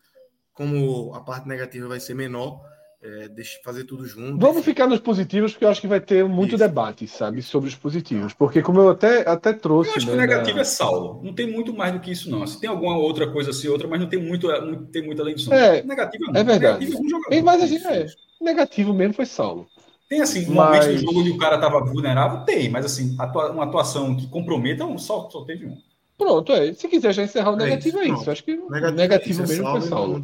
como 0.52 1.12
a 1.12 1.20
parte 1.20 1.48
negativa 1.48 1.88
vai 1.88 1.98
ser 1.98 2.14
menor, 2.14 2.60
é, 3.02 3.28
deixa 3.28 3.58
fazer 3.64 3.82
tudo 3.82 4.06
junto. 4.06 4.38
Vamos 4.38 4.58
enfim. 4.58 4.70
ficar 4.70 4.86
nos 4.86 5.00
positivos, 5.00 5.52
porque 5.52 5.64
eu 5.64 5.70
acho 5.70 5.80
que 5.80 5.88
vai 5.88 6.00
ter 6.00 6.24
muito 6.24 6.54
Isso. 6.54 6.58
debate, 6.58 7.08
sabe, 7.08 7.42
sobre 7.42 7.68
os 7.68 7.74
positivos. 7.74 8.32
Porque, 8.32 8.62
como 8.62 8.80
eu 8.80 8.90
até, 8.90 9.28
até 9.28 9.52
trouxe. 9.52 9.90
Eu 9.90 9.96
acho 9.96 10.06
né, 10.06 10.12
que 10.12 10.18
o 10.18 10.20
negativo 10.20 10.58
é 10.60 10.64
Saulo. 10.64 11.20
Não 11.24 11.34
tem 11.34 11.50
muito 11.50 11.74
mais 11.74 11.92
do 11.92 11.98
que 11.98 12.12
isso, 12.12 12.30
não. 12.30 12.46
Se 12.46 12.60
tem 12.60 12.70
alguma 12.70 12.96
outra 12.96 13.28
coisa 13.28 13.50
assim, 13.50 13.66
outra, 13.66 13.88
mas 13.88 13.98
não 13.98 14.08
tem 14.08 14.22
muito, 14.22 14.46
não 14.46 14.86
tem 14.86 15.04
muita 15.04 15.22
além 15.22 15.34
disso. 15.34 15.52
É, 15.52 15.82
negativo 15.82 16.24
é, 16.26 16.40
é 16.40 16.44
verdade. 16.44 16.86
Negativo 16.86 16.96
é 16.96 17.00
um 17.00 17.08
jogador. 17.08 17.42
Mas 17.42 17.62
a 17.62 17.66
gente 17.66 17.86
é. 17.86 18.06
Negativo 18.40 18.94
mesmo 18.94 19.14
foi 19.14 19.26
Saulo. 19.26 19.66
Tem 20.08 20.20
assim, 20.20 20.48
um 20.48 20.54
mas... 20.54 20.86
momento 20.86 21.00
do 21.00 21.06
jogo 21.06 21.20
onde 21.20 21.30
o 21.30 21.38
cara 21.38 21.56
estava 21.56 21.80
vulnerável? 21.80 22.44
Tem, 22.44 22.68
mas 22.68 22.84
assim, 22.84 23.16
atua 23.18 23.50
uma 23.50 23.64
atuação 23.64 24.14
que 24.14 24.28
comprometa, 24.28 24.86
só, 24.98 25.28
só 25.28 25.44
teve 25.44 25.66
um. 25.66 25.76
Pronto, 26.16 26.52
é. 26.52 26.72
Se 26.72 26.86
quiser 26.86 27.12
já 27.12 27.24
encerrar 27.24 27.50
o 27.50 27.56
negativo, 27.56 27.98
é 27.98 28.04
isso. 28.04 28.12
É 28.12 28.20
isso. 28.20 28.30
Acho 28.30 28.44
que 28.44 28.56
negativo, 28.56 28.92
negativo 28.92 29.42
é 29.42 29.46
mesmo 29.46 29.70
foi 29.70 29.80
Saulo. 29.80 30.22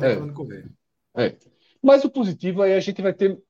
É. 1.16 1.24
é. 1.24 1.34
Mas 1.82 2.04
o 2.04 2.10
positivo 2.10 2.62
aí 2.62 2.74
a 2.74 2.80
gente 2.80 3.00
vai 3.00 3.12
ter 3.12 3.40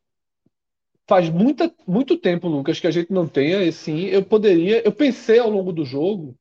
faz 1.08 1.30
muita, 1.30 1.74
muito 1.86 2.18
tempo, 2.18 2.48
Lucas, 2.48 2.78
que 2.78 2.86
a 2.86 2.90
gente 2.90 3.10
não 3.10 3.26
tenha, 3.26 3.66
assim, 3.66 4.04
eu 4.04 4.22
poderia, 4.22 4.82
eu 4.84 4.92
pensei 4.92 5.38
ao 5.38 5.48
longo 5.48 5.72
do 5.72 5.84
jogo 5.84 6.36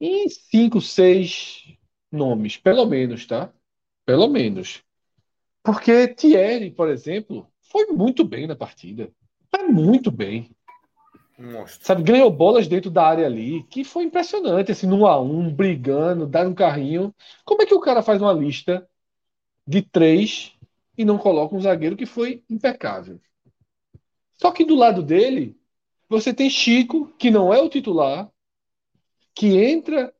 em 0.00 0.28
cinco, 0.28 0.80
seis 0.80 1.64
nomes, 2.10 2.56
pelo 2.56 2.86
menos, 2.86 3.26
tá? 3.26 3.52
Pelo 4.06 4.28
menos. 4.28 4.80
Porque 5.62 6.06
Thierry, 6.06 6.70
por 6.70 6.88
exemplo, 6.88 7.48
foi 7.60 7.86
muito 7.86 8.24
bem 8.24 8.46
na 8.46 8.54
partida. 8.54 9.10
Foi 9.50 9.66
muito 9.66 10.10
bem. 10.10 10.50
Mostra. 11.36 11.84
Sabe, 11.84 12.02
ganhou 12.04 12.30
bolas 12.30 12.68
dentro 12.68 12.90
da 12.90 13.04
área 13.04 13.26
ali, 13.26 13.64
que 13.64 13.82
foi 13.82 14.04
impressionante, 14.04 14.70
assim, 14.70 14.86
no 14.86 15.06
a 15.06 15.20
um, 15.20 15.52
brigando, 15.52 16.26
dar 16.26 16.46
um 16.46 16.54
carrinho. 16.54 17.12
Como 17.44 17.62
é 17.62 17.66
que 17.66 17.74
o 17.74 17.80
cara 17.80 18.02
faz 18.02 18.22
uma 18.22 18.32
lista 18.32 18.88
de 19.66 19.82
três 19.82 20.57
e 20.98 21.04
não 21.04 21.16
coloca 21.16 21.54
um 21.54 21.60
zagueiro 21.60 21.96
que 21.96 22.04
foi 22.04 22.44
impecável? 22.50 23.20
Só 24.36 24.50
que 24.50 24.64
do 24.64 24.74
lado 24.74 25.02
dele, 25.02 25.56
você 26.08 26.34
tem 26.34 26.50
Chico, 26.50 27.06
que 27.18 27.30
não 27.30 27.54
é 27.54 27.60
o 27.60 27.68
titular, 27.68 28.30
que 29.34 29.56
entra 29.56 30.12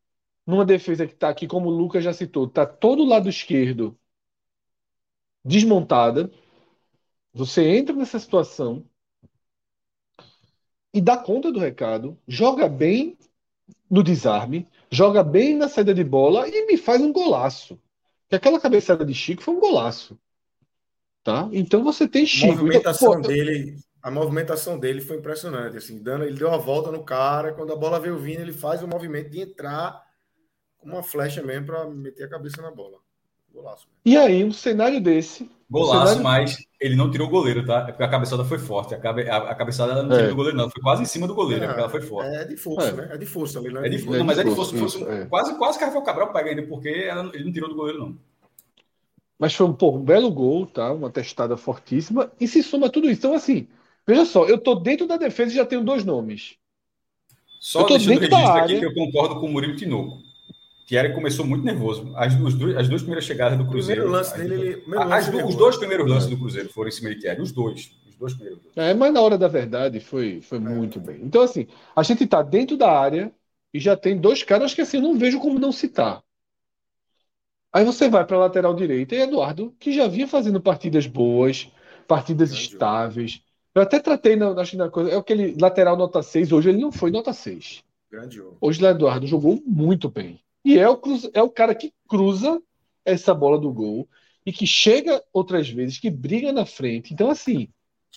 numa 0.47 0.65
defesa 0.65 1.07
que 1.07 1.13
está 1.13 1.29
aqui, 1.29 1.47
como 1.47 1.69
o 1.69 1.77
Lucas 1.77 2.03
já 2.03 2.13
citou, 2.13 2.47
está 2.47 2.65
todo 2.65 3.03
o 3.03 3.07
lado 3.07 3.29
esquerdo 3.29 3.99
desmontada. 5.45 6.31
Você 7.35 7.77
entra 7.77 7.95
nessa 7.95 8.19
situação 8.19 8.85
e 10.95 11.01
dá 11.01 11.19
conta 11.19 11.53
do 11.53 11.59
recado, 11.59 12.19
joga 12.27 12.69
bem 12.69 13.19
no 13.91 14.03
desarme, 14.03 14.67
joga 14.91 15.23
bem 15.23 15.55
na 15.55 15.69
saída 15.69 15.95
de 15.95 16.05
bola 16.05 16.49
e 16.49 16.67
me 16.67 16.77
faz 16.77 17.01
um 17.01 17.13
golaço. 17.13 17.79
Que 18.29 18.37
aquela 18.37 18.61
cabeçada 18.61 19.05
de 19.05 19.15
Chico 19.15 19.43
foi 19.43 19.55
um 19.55 19.61
golaço. 19.61 20.19
Tá? 21.29 21.47
Então 21.53 21.85
você 21.85 22.09
tem 22.09 22.25
Chico. 22.25 22.53
A 22.53 22.57
movimentação 22.57 23.11
então, 23.11 23.23
pô, 23.23 23.29
dele 23.29 23.77
a 24.03 24.11
movimentação 24.11 24.79
dele 24.79 25.03
foi 25.03 25.19
impressionante. 25.19 25.77
Assim, 25.77 26.03
dando, 26.03 26.25
ele 26.25 26.39
deu 26.39 26.49
uma 26.49 26.57
volta 26.57 26.91
no 26.91 27.03
cara, 27.03 27.53
quando 27.53 27.71
a 27.73 27.77
bola 27.77 28.01
veio 28.01 28.17
vindo, 28.17 28.41
ele 28.41 28.53
faz 28.53 28.83
o 28.83 28.89
movimento 28.89 29.29
de 29.29 29.43
entrar 29.43 30.01
com 30.79 30.89
uma 30.89 31.03
flecha 31.03 31.43
mesmo 31.43 31.67
para 31.67 31.85
meter 31.85 32.25
a 32.25 32.29
cabeça 32.31 32.63
na 32.63 32.71
bola. 32.71 32.97
Golaço. 33.53 33.87
E 34.07 34.17
aí, 34.17 34.43
um 34.43 34.53
cenário 34.53 35.01
desse. 35.01 35.51
Golaço, 35.69 36.15
cenário... 36.15 36.23
mas 36.23 36.57
ele 36.81 36.97
não 36.97 37.11
tirou 37.11 37.27
o 37.27 37.31
goleiro, 37.31 37.67
tá? 37.67 37.81
É 37.89 37.93
porque 37.93 38.05
a 38.05 38.09
cabeçada 38.09 38.45
foi 38.45 38.59
forte. 38.59 38.95
A, 38.95 38.99
cabe... 38.99 39.29
a 39.29 39.55
cabeçada 39.55 40.03
não 40.03 40.09
tirou 40.09 40.25
é. 40.25 40.29
do 40.29 40.37
goleiro, 40.37 40.57
não. 40.57 40.71
Foi 40.71 40.83
quase 40.83 41.03
em 41.03 41.07
cima 41.07 41.27
do 41.27 41.35
goleiro, 41.35 41.65
é, 41.65 41.67
porque 41.67 41.81
ela 41.81 41.91
foi 41.91 42.01
forte. 42.01 42.35
É 42.35 42.45
de 42.45 42.57
força, 42.57 42.89
é. 42.89 42.93
né? 42.93 43.09
É 43.11 43.19
de 43.19 43.27
força 43.27 43.59
ali, 43.59 43.71
né? 43.71 43.87
É 43.87 43.91
de, 43.91 43.99
força, 43.99 44.19
não, 44.19 44.25
mas 44.25 44.39
é 44.39 44.45
de 44.45 44.55
força. 44.55 44.79
força, 44.79 44.99
força 44.99 45.27
quase, 45.27 45.59
quase 45.59 45.79
que 45.79 45.85
Rafael 45.85 46.05
Cabral 46.05 46.33
pega 46.33 46.51
ainda, 46.51 46.63
porque 46.63 46.89
ela... 46.89 47.29
ele 47.35 47.45
não 47.45 47.53
tirou 47.53 47.69
do 47.69 47.75
goleiro, 47.75 47.99
não. 47.99 48.19
Mas 49.39 49.55
foi 49.55 49.73
pô, 49.73 49.97
um 49.97 50.03
belo 50.03 50.31
gol, 50.31 50.67
tá? 50.67 50.93
Uma 50.93 51.11
testada 51.11 51.57
fortíssima. 51.57 52.33
E 52.41 52.49
se 52.49 52.63
soma 52.63 52.91
tudo 52.91 53.09
isso. 53.09 53.21
Então, 53.21 53.35
assim, 53.35 53.69
Veja 54.09 54.25
só, 54.25 54.47
eu 54.47 54.57
estou 54.57 54.81
dentro 54.81 55.07
da 55.07 55.19
defesa 55.19 55.53
e 55.53 55.57
já 55.57 55.67
tenho 55.67 55.85
dois 55.85 56.03
nomes. 56.03 56.55
Só 57.61 57.83
deixando 57.83 58.17
o 58.17 58.21
registro 58.21 58.47
aqui 58.47 58.79
que 58.79 58.87
eu 58.87 58.95
concordo 58.95 59.39
com 59.39 59.45
o 59.45 59.53
Murilo 59.53 59.77
Tinoco. 59.77 60.17
Thierry 60.87 61.13
começou 61.13 61.45
muito 61.45 61.63
nervoso. 61.63 62.11
As, 62.17 62.35
duas, 62.35 62.55
as 62.79 62.89
duas 62.89 63.03
primeiras 63.03 63.27
chegadas 63.27 63.59
do 63.59 63.67
Cruzeiro. 63.67 64.01
Primeiro 64.01 64.11
lance 64.11 64.35
dele, 64.35 64.55
ele, 64.55 64.77
primeiro 64.79 65.07
lance 65.07 65.43
os 65.45 65.55
dois 65.55 65.77
primeiros 65.77 66.11
lances 66.11 66.31
do 66.31 66.39
Cruzeiro 66.39 66.71
foram 66.71 66.89
em 66.89 66.93
cima 66.93 67.11
de 67.11 67.21
Thierry. 67.21 67.43
Os 67.43 67.53
dois. 67.53 67.93
Os 68.09 68.15
dois 68.15 68.33
primeiros. 68.33 68.61
É, 68.75 68.95
mas 68.95 69.13
na 69.13 69.21
hora 69.21 69.37
da 69.37 69.47
verdade 69.47 70.01
foi, 70.01 70.41
foi 70.41 70.57
é. 70.57 70.61
muito 70.63 70.99
bem. 70.99 71.21
Então, 71.23 71.43
assim, 71.43 71.67
a 71.95 72.03
gente 72.03 72.25
está 72.25 72.41
dentro 72.41 72.79
da 72.79 72.91
área 72.91 73.31
e 73.75 73.79
já 73.79 73.95
tem 73.95 74.17
dois 74.17 74.43
caras 74.43 74.73
que 74.73 74.81
assim, 74.81 74.97
eu 74.97 75.03
não 75.03 75.19
vejo 75.19 75.39
como 75.39 75.59
não 75.59 75.71
citar. 75.71 76.23
Aí 77.73 77.85
você 77.85 78.09
vai 78.09 78.25
para 78.25 78.37
a 78.37 78.41
lateral 78.41 78.75
direita 78.75 79.15
e 79.15 79.21
Eduardo, 79.21 79.75
que 79.79 79.93
já 79.93 80.09
vinha 80.09 80.27
fazendo 80.27 80.61
partidas 80.61 81.07
boas, 81.07 81.71
partidas 82.07 82.51
estáveis. 82.53 83.43
Eu 83.75 83.83
até 83.83 84.01
tratei 84.01 84.37
na, 84.37 84.51
acho 84.53 84.77
na 84.77 84.89
coisa. 84.89 85.11
É 85.11 85.17
aquele 85.17 85.55
lateral 85.61 85.97
nota 85.97 86.23
6, 86.23 86.51
hoje 86.51 86.71
ele 86.71 86.81
não 86.81 86.91
foi 86.91 87.11
nota 87.11 87.33
6. 87.33 87.85
Grande 88.11 88.43
Hoje 88.61 88.83
o 88.83 88.89
Eduardo 88.89 89.27
jogou 89.27 89.63
muito 89.67 90.09
bem. 90.09 90.41
E 90.65 90.79
é 90.79 90.89
o, 90.89 91.01
é 91.35 91.43
o 91.43 91.51
cara 91.51 91.75
que 91.75 91.93
cruza 92.09 92.61
essa 93.05 93.35
bola 93.35 93.59
do 93.59 93.73
gol 93.73 94.09
e 94.45 94.53
que 94.53 94.67
chega 94.67 95.23
outras 95.33 95.69
vezes, 95.69 95.99
que 95.99 96.11
briga 96.11 96.53
na 96.53 96.65
frente. 96.65 97.13
Então, 97.13 97.31
assim, 97.31 97.69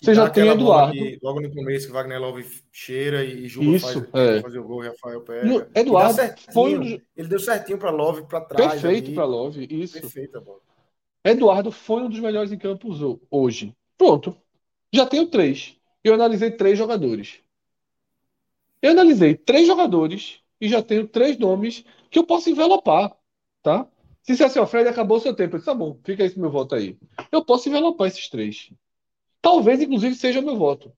você 0.02 0.14
já 0.14 0.28
tem 0.28 0.48
Eduardo. 0.48 0.92
Que, 0.92 1.18
logo 1.22 1.40
no 1.40 1.50
começo 1.54 1.86
que 1.86 1.92
Wagner 1.92 2.20
Love 2.20 2.44
cheira 2.72 3.24
e 3.24 3.46
Juba 3.46 3.76
Isso, 3.76 4.04
faz, 4.10 4.36
é. 4.36 4.40
fazer 4.42 4.58
o 4.58 4.64
gol, 4.64 4.82
Rafael 4.82 5.20
pega. 5.20 5.44
No, 5.44 5.66
Eduardo 5.74 6.20
foi 6.52 6.76
um... 6.76 6.82
Ele 6.82 7.28
deu 7.28 7.38
certinho 7.38 7.78
para 7.78 7.90
Love 7.90 8.22
para 8.26 8.40
trás. 8.40 8.72
Perfeito 8.80 9.12
para 9.14 9.24
Love, 9.24 9.66
isso. 9.70 10.00
Perfeita 10.00 10.40
bola. 10.40 10.60
Eduardo 11.24 11.70
foi 11.70 12.02
um 12.02 12.08
dos 12.08 12.18
melhores 12.18 12.50
em 12.50 12.58
campos 12.58 12.98
hoje. 13.30 13.74
Pronto. 13.96 14.36
Já 14.92 15.06
tenho 15.06 15.26
três. 15.26 15.76
Eu 16.02 16.14
analisei 16.14 16.50
três 16.50 16.76
jogadores. 16.76 17.38
Eu 18.82 18.90
analisei 18.90 19.36
três 19.36 19.66
jogadores 19.66 20.40
e 20.60 20.68
já 20.68 20.82
tenho 20.82 21.06
três 21.06 21.38
nomes 21.38 21.84
que 22.10 22.18
eu 22.18 22.24
posso 22.24 22.50
envelopar, 22.50 23.16
tá? 23.62 23.86
Se 24.22 24.36
você 24.36 24.44
assim, 24.44 24.66
Fred 24.66 24.88
acabou 24.88 25.18
o 25.18 25.20
seu 25.20 25.34
tempo, 25.34 25.54
eu 25.54 25.58
disse, 25.58 25.70
tá 25.70 25.74
bom, 25.74 25.98
fica 26.04 26.24
esse 26.24 26.38
meu 26.38 26.50
voto 26.50 26.74
aí. 26.74 26.96
Eu 27.30 27.44
posso 27.44 27.68
envelopar 27.68 28.08
esses 28.08 28.28
três. 28.28 28.70
Talvez, 29.42 29.82
inclusive, 29.82 30.14
seja 30.16 30.40
o 30.40 30.44
meu 30.44 30.56
voto. 30.56 30.92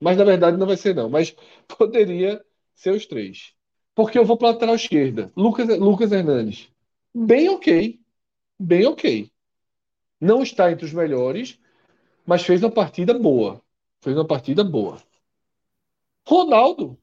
Mas 0.00 0.16
na 0.16 0.24
verdade 0.24 0.58
não 0.58 0.66
vai 0.66 0.76
ser, 0.76 0.94
não. 0.94 1.10
Mas 1.10 1.36
poderia 1.78 2.44
ser 2.74 2.92
os 2.92 3.06
três. 3.06 3.54
Porque 3.94 4.18
eu 4.18 4.24
vou 4.26 4.36
para 4.38 4.48
a 4.48 4.52
lateral 4.52 4.76
esquerda. 4.76 5.32
Lucas, 5.36 5.68
Lucas 5.78 6.12
Hernandes. 6.12 6.70
Bem 7.14 7.48
ok. 7.50 8.00
Bem 8.58 8.86
ok. 8.86 9.30
Não 10.20 10.42
está 10.42 10.72
entre 10.72 10.86
os 10.86 10.92
melhores, 10.92 11.58
mas 12.26 12.42
fez 12.44 12.62
uma 12.62 12.70
partida 12.70 13.18
boa. 13.18 13.62
Fez 14.02 14.16
uma 14.16 14.26
partida 14.26 14.64
boa. 14.64 14.98
Ronaldo, 16.26 16.98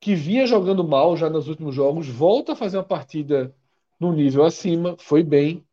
que 0.00 0.14
vinha 0.16 0.46
jogando 0.46 0.84
mal 0.86 1.16
já 1.16 1.30
nos 1.30 1.48
últimos 1.48 1.74
jogos, 1.74 2.08
volta 2.08 2.52
a 2.52 2.56
fazer 2.56 2.78
uma 2.78 2.84
partida 2.84 3.54
no 4.00 4.12
nível 4.12 4.44
acima, 4.44 4.96
foi 4.98 5.22
bem, 5.22 5.66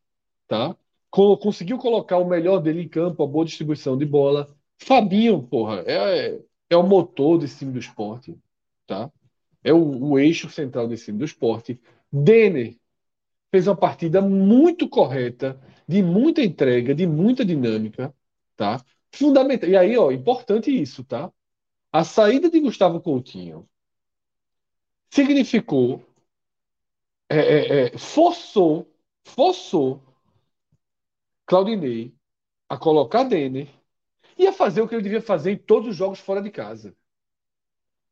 tá? 0.47 0.75
Conseguiu 1.13 1.77
colocar 1.77 2.17
o 2.17 2.27
melhor 2.27 2.59
dele 2.59 2.81
em 2.81 2.89
campo, 2.89 3.23
a 3.23 3.27
boa 3.27 3.45
distribuição 3.45 3.97
de 3.97 4.05
bola. 4.05 4.55
Fabinho, 4.79 5.43
porra, 5.43 5.83
é, 5.85 6.41
é 6.69 6.75
o 6.75 6.83
motor 6.83 7.37
desse 7.37 7.59
time 7.59 7.71
do 7.71 7.79
esporte, 7.79 8.35
tá? 8.87 9.11
É 9.63 9.71
o, 9.71 10.11
o 10.11 10.19
eixo 10.19 10.49
central 10.49 10.87
desse 10.87 11.05
time 11.05 11.19
do 11.19 11.25
esporte. 11.25 11.79
Denner 12.11 12.75
fez 13.51 13.67
uma 13.67 13.75
partida 13.75 14.21
muito 14.21 14.89
correta, 14.89 15.59
de 15.87 16.01
muita 16.01 16.41
entrega, 16.41 16.95
de 16.95 17.05
muita 17.05 17.45
dinâmica 17.45 18.13
tá? 18.55 18.83
Fundamental. 19.11 19.69
E 19.69 19.77
aí, 19.77 19.97
ó, 19.97 20.11
importante 20.11 20.71
isso, 20.71 21.03
tá? 21.03 21.31
A 21.91 22.03
saída 22.03 22.49
de 22.49 22.59
Gustavo 22.59 23.01
Coutinho 23.01 23.67
significou, 25.09 26.03
é, 27.29 27.37
é, 27.37 27.85
é, 27.85 27.97
forçou, 27.97 28.87
forçou 29.23 30.01
Claudinei 31.45 32.13
a 32.69 32.77
colocar 32.77 33.23
Denner 33.23 33.67
e 34.37 34.47
a 34.47 34.53
fazer 34.53 34.81
o 34.81 34.87
que 34.87 34.95
ele 34.95 35.03
devia 35.03 35.21
fazer 35.21 35.51
em 35.51 35.57
todos 35.57 35.89
os 35.89 35.95
jogos 35.95 36.19
fora 36.19 36.41
de 36.41 36.49
casa. 36.49 36.95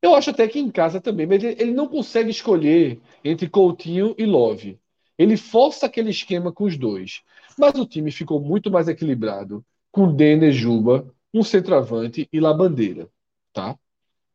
Eu 0.01 0.15
acho 0.15 0.31
até 0.31 0.47
que 0.47 0.59
em 0.59 0.71
casa 0.71 0.99
também, 0.99 1.27
mas 1.27 1.43
ele, 1.43 1.73
não 1.73 1.87
consegue 1.87 2.31
escolher 2.31 2.99
entre 3.23 3.47
Coutinho 3.47 4.15
e 4.17 4.25
Love. 4.25 4.79
Ele 5.17 5.37
força 5.37 5.85
aquele 5.85 6.09
esquema 6.09 6.51
com 6.51 6.63
os 6.63 6.75
dois. 6.75 7.21
Mas 7.57 7.75
o 7.75 7.85
time 7.85 8.11
ficou 8.11 8.41
muito 8.41 8.71
mais 8.71 8.87
equilibrado 8.87 9.63
com 9.91 10.11
Denner 10.11 10.51
Juba, 10.51 11.13
um 11.33 11.43
centroavante 11.43 12.27
e 12.33 12.39
Labandeira, 12.39 13.07
tá? 13.53 13.77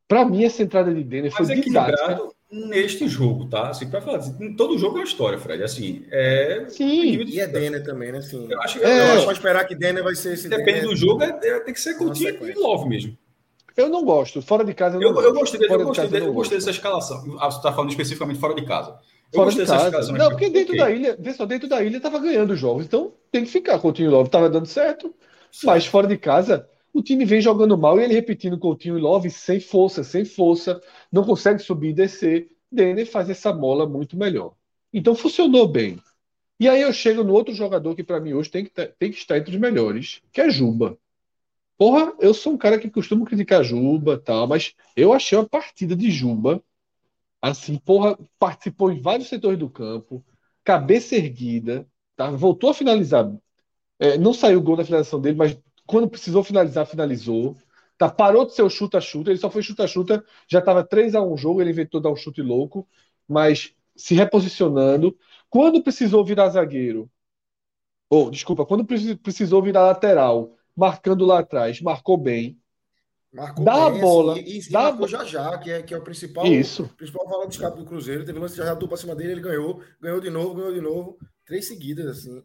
Para 0.07 0.25
mim, 0.25 0.45
essa 0.45 0.63
entrada 0.63 0.95
de 0.95 1.03
Denner 1.03 1.33
foi 1.33 1.47
didática. 1.47 2.36
Neste 2.51 3.09
jogo, 3.09 3.49
tá? 3.49 3.71
Assim, 3.71 3.89
para 3.89 4.01
falar, 4.01 4.19
assim, 4.19 4.55
todo 4.55 4.79
jogo 4.79 4.97
é 4.97 5.01
uma 5.01 5.05
história, 5.05 5.39
Fred. 5.39 5.63
Assim, 5.63 6.07
é. 6.11 6.67
Sim. 6.69 7.23
E 7.25 7.41
é 7.41 7.47
Denner 7.47 7.83
também, 7.83 8.13
né? 8.13 8.19
Assim, 8.19 8.47
eu 8.49 8.61
acho, 8.63 8.83
é. 8.83 9.17
eu 9.17 9.23
acho 9.23 9.33
esperar 9.33 9.67
que 9.67 9.75
Denner 9.75 10.03
vai 10.03 10.15
ser 10.15 10.35
esse. 10.35 10.49
Depende 10.49 10.81
Denner... 10.81 10.89
do 10.89 10.97
jogo, 10.97 11.23
é, 11.23 11.39
é, 11.43 11.61
tem 11.61 11.75
que 11.75 11.81
ser 11.81 11.97
Coutinho 11.99 12.49
e 12.49 12.55
Love 12.55 12.89
mesmo. 12.89 13.17
Eu 13.77 13.89
não 13.89 14.05
gosto. 14.05 14.41
Fora 14.41 14.65
de 14.65 14.73
casa, 14.73 14.97
eu 14.97 15.01
não 15.01 15.09
eu, 15.09 15.15
gosto. 15.15 15.27
Eu 15.27 15.35
gostei, 15.35 15.69
eu 15.69 15.85
gostei, 15.85 16.21
eu 16.21 16.33
gostei 16.33 16.59
dessa 16.59 16.71
escalação. 16.71 17.37
Ah, 17.39 17.51
você 17.51 17.59
está 17.59 17.73
falando 17.73 17.91
especificamente 17.91 18.39
fora 18.39 18.55
de 18.55 18.65
casa. 18.65 18.99
Eu 19.33 19.41
fora 19.41 19.51
de 19.51 19.67
casa. 19.67 20.13
Não, 20.13 20.31
porque 20.31 20.49
dentro 20.49 20.73
okay. 20.73 20.85
da 20.85 20.91
ilha, 20.91 21.17
vê 21.19 21.35
só, 21.35 21.45
dentro 21.45 21.69
da 21.69 21.83
ilha 21.83 21.99
estava 21.99 22.19
ganhando 22.19 22.55
os 22.55 22.59
jogos. 22.59 22.87
Então 22.87 23.13
tem 23.31 23.45
que 23.45 23.51
ficar. 23.51 23.79
Coutinho 23.79 24.09
e 24.09 24.11
Love 24.11 24.29
estava 24.29 24.49
dando 24.49 24.67
certo. 24.67 25.15
Mas 25.65 25.87
fora 25.87 26.07
de 26.07 26.17
casa, 26.17 26.69
o 26.99 27.03
time 27.03 27.25
vem 27.25 27.41
jogando 27.41 27.77
mal 27.77 28.01
e 28.01 28.05
ele 28.05 28.15
repetindo 28.15 28.59
Coutinho 28.59 28.99
e 28.99 29.01
Love 29.01 29.31
sem 29.31 29.61
força, 29.61 30.03
sem 30.03 30.25
força, 30.25 30.81
não 31.13 31.25
consegue 31.25 31.61
subir 31.61 31.91
e 31.91 31.95
descer. 31.95 32.51
Denner 32.71 33.07
faz 33.07 33.31
essa 33.31 33.53
bola 33.53 33.89
muito 33.89 34.17
melhor. 34.17 34.55
Então 34.93 35.15
funcionou 35.15 35.69
bem. 35.69 36.01
E 36.59 36.69
aí 36.69 36.81
eu 36.83 36.93
chego 36.93 37.23
no 37.23 37.35
outro 37.35 37.55
jogador 37.55 37.95
que 37.95 38.03
para 38.03 38.21
mim 38.21 38.33
hoje 38.33 38.51
tem 38.51 38.65
que, 38.65 38.71
tem 38.71 39.11
que 39.11 39.19
estar 39.19 39.37
entre 39.39 39.55
os 39.55 39.61
melhores, 39.61 40.23
que 40.33 40.41
é 40.41 40.49
Juba. 40.51 40.99
Porra, 41.77 42.15
eu 42.19 42.33
sou 42.33 42.55
um 42.55 42.59
cara 42.59 42.79
que 42.79 42.89
costumo 42.89 43.25
criticar 43.27 43.63
Juba 43.63 44.19
tal, 44.19 44.47
mas 44.47 44.75
eu 44.97 45.13
achei 45.13 45.37
uma 45.37 45.49
partida 45.49 45.95
de 45.95 46.11
Juba 46.11 46.63
assim, 47.41 47.79
porra, 47.79 48.19
participou 48.39 48.91
em 48.91 49.01
vários 49.01 49.29
setores 49.29 49.59
do 49.59 49.69
campo, 49.71 50.25
cabeça 50.65 51.15
erguida, 51.15 51.87
tá? 52.17 52.31
Voltou 52.31 52.71
a 52.71 52.75
finalizar. 52.75 53.31
É, 53.99 54.19
não 54.19 54.33
saiu 54.35 54.59
o 54.59 54.63
gol 54.63 54.77
na 54.77 54.85
finalização 54.85 55.21
dele, 55.21 55.37
mas 55.37 55.57
quando 55.87 56.09
precisou 56.09 56.43
finalizar, 56.43 56.87
finalizou. 56.87 57.57
Tá, 57.99 58.11
parou 58.11 58.45
de 58.45 58.55
ser 58.55 58.63
o 58.63 58.69
chuta-chuta, 58.69 59.31
ele 59.31 59.39
só 59.39 59.51
foi 59.51 59.63
chuta-chuta, 59.63 60.23
já 60.47 60.59
estava 60.59 60.85
3 60.85 61.15
a 61.15 61.23
1 61.23 61.33
o 61.33 61.37
jogo, 61.37 61.63
ele 61.63 61.71
inventou 61.71 61.99
dar 61.99 62.11
um 62.11 62.17
chute 62.17 62.43
louco, 62.43 62.87
mas 63.27 63.75
se 63.97 64.15
reposicionando. 64.15 65.17
Quando 65.49 65.83
precisou 65.83 66.23
virar 66.23 66.51
zagueiro, 66.51 67.11
ou, 68.11 68.31
desculpa, 68.31 68.67
quando 68.67 68.85
precisou 68.85 69.63
virar 69.63 69.87
lateral, 69.87 70.57
marcando 70.77 71.25
lá 71.25 71.39
atrás, 71.39 71.81
marcou 71.81 72.19
bem. 72.19 72.61
Marcou 73.33 73.65
dá 73.65 73.91
bem, 73.91 73.99
a 73.99 74.03
bola. 74.03 74.33
Assim, 74.35 74.43
e, 74.43 74.59
e 74.59 74.71
dá 74.71 74.83
marcou 74.83 75.09
já 75.09 75.25
já, 75.25 75.59
que 75.59 75.71
é, 75.71 75.83
que 75.83 75.95
é 75.95 75.97
o 75.97 76.03
principal. 76.03 76.47
Isso. 76.47 76.89
principal 76.97 77.27
valor 77.27 77.49
de 77.49 77.55
escape 77.55 77.79
do 77.79 77.85
Cruzeiro. 77.85 78.25
Teve 78.25 78.39
lance 78.39 78.57
já 78.57 78.65
já 78.65 78.77
para 78.77 78.97
cima 78.97 79.15
dele, 79.15 79.33
ele 79.33 79.41
ganhou, 79.41 79.83
ganhou 80.01 80.21
de 80.21 80.31
novo, 80.31 80.55
ganhou 80.55 80.75
de 80.75 80.81
novo. 80.81 81.19
Três 81.45 81.67
seguidas, 81.67 82.07
assim. 82.07 82.43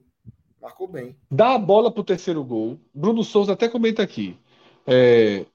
Marcou 0.62 0.88
bem. 0.88 1.16
Dá 1.30 1.56
a 1.56 1.58
bola 1.58 1.92
pro 1.92 2.04
terceiro 2.04 2.44
gol. 2.44 2.80
Bruno 2.94 3.24
Souza 3.24 3.54
até 3.54 3.68
comenta 3.68 4.04
aqui. 4.04 4.38
É, 4.86 5.46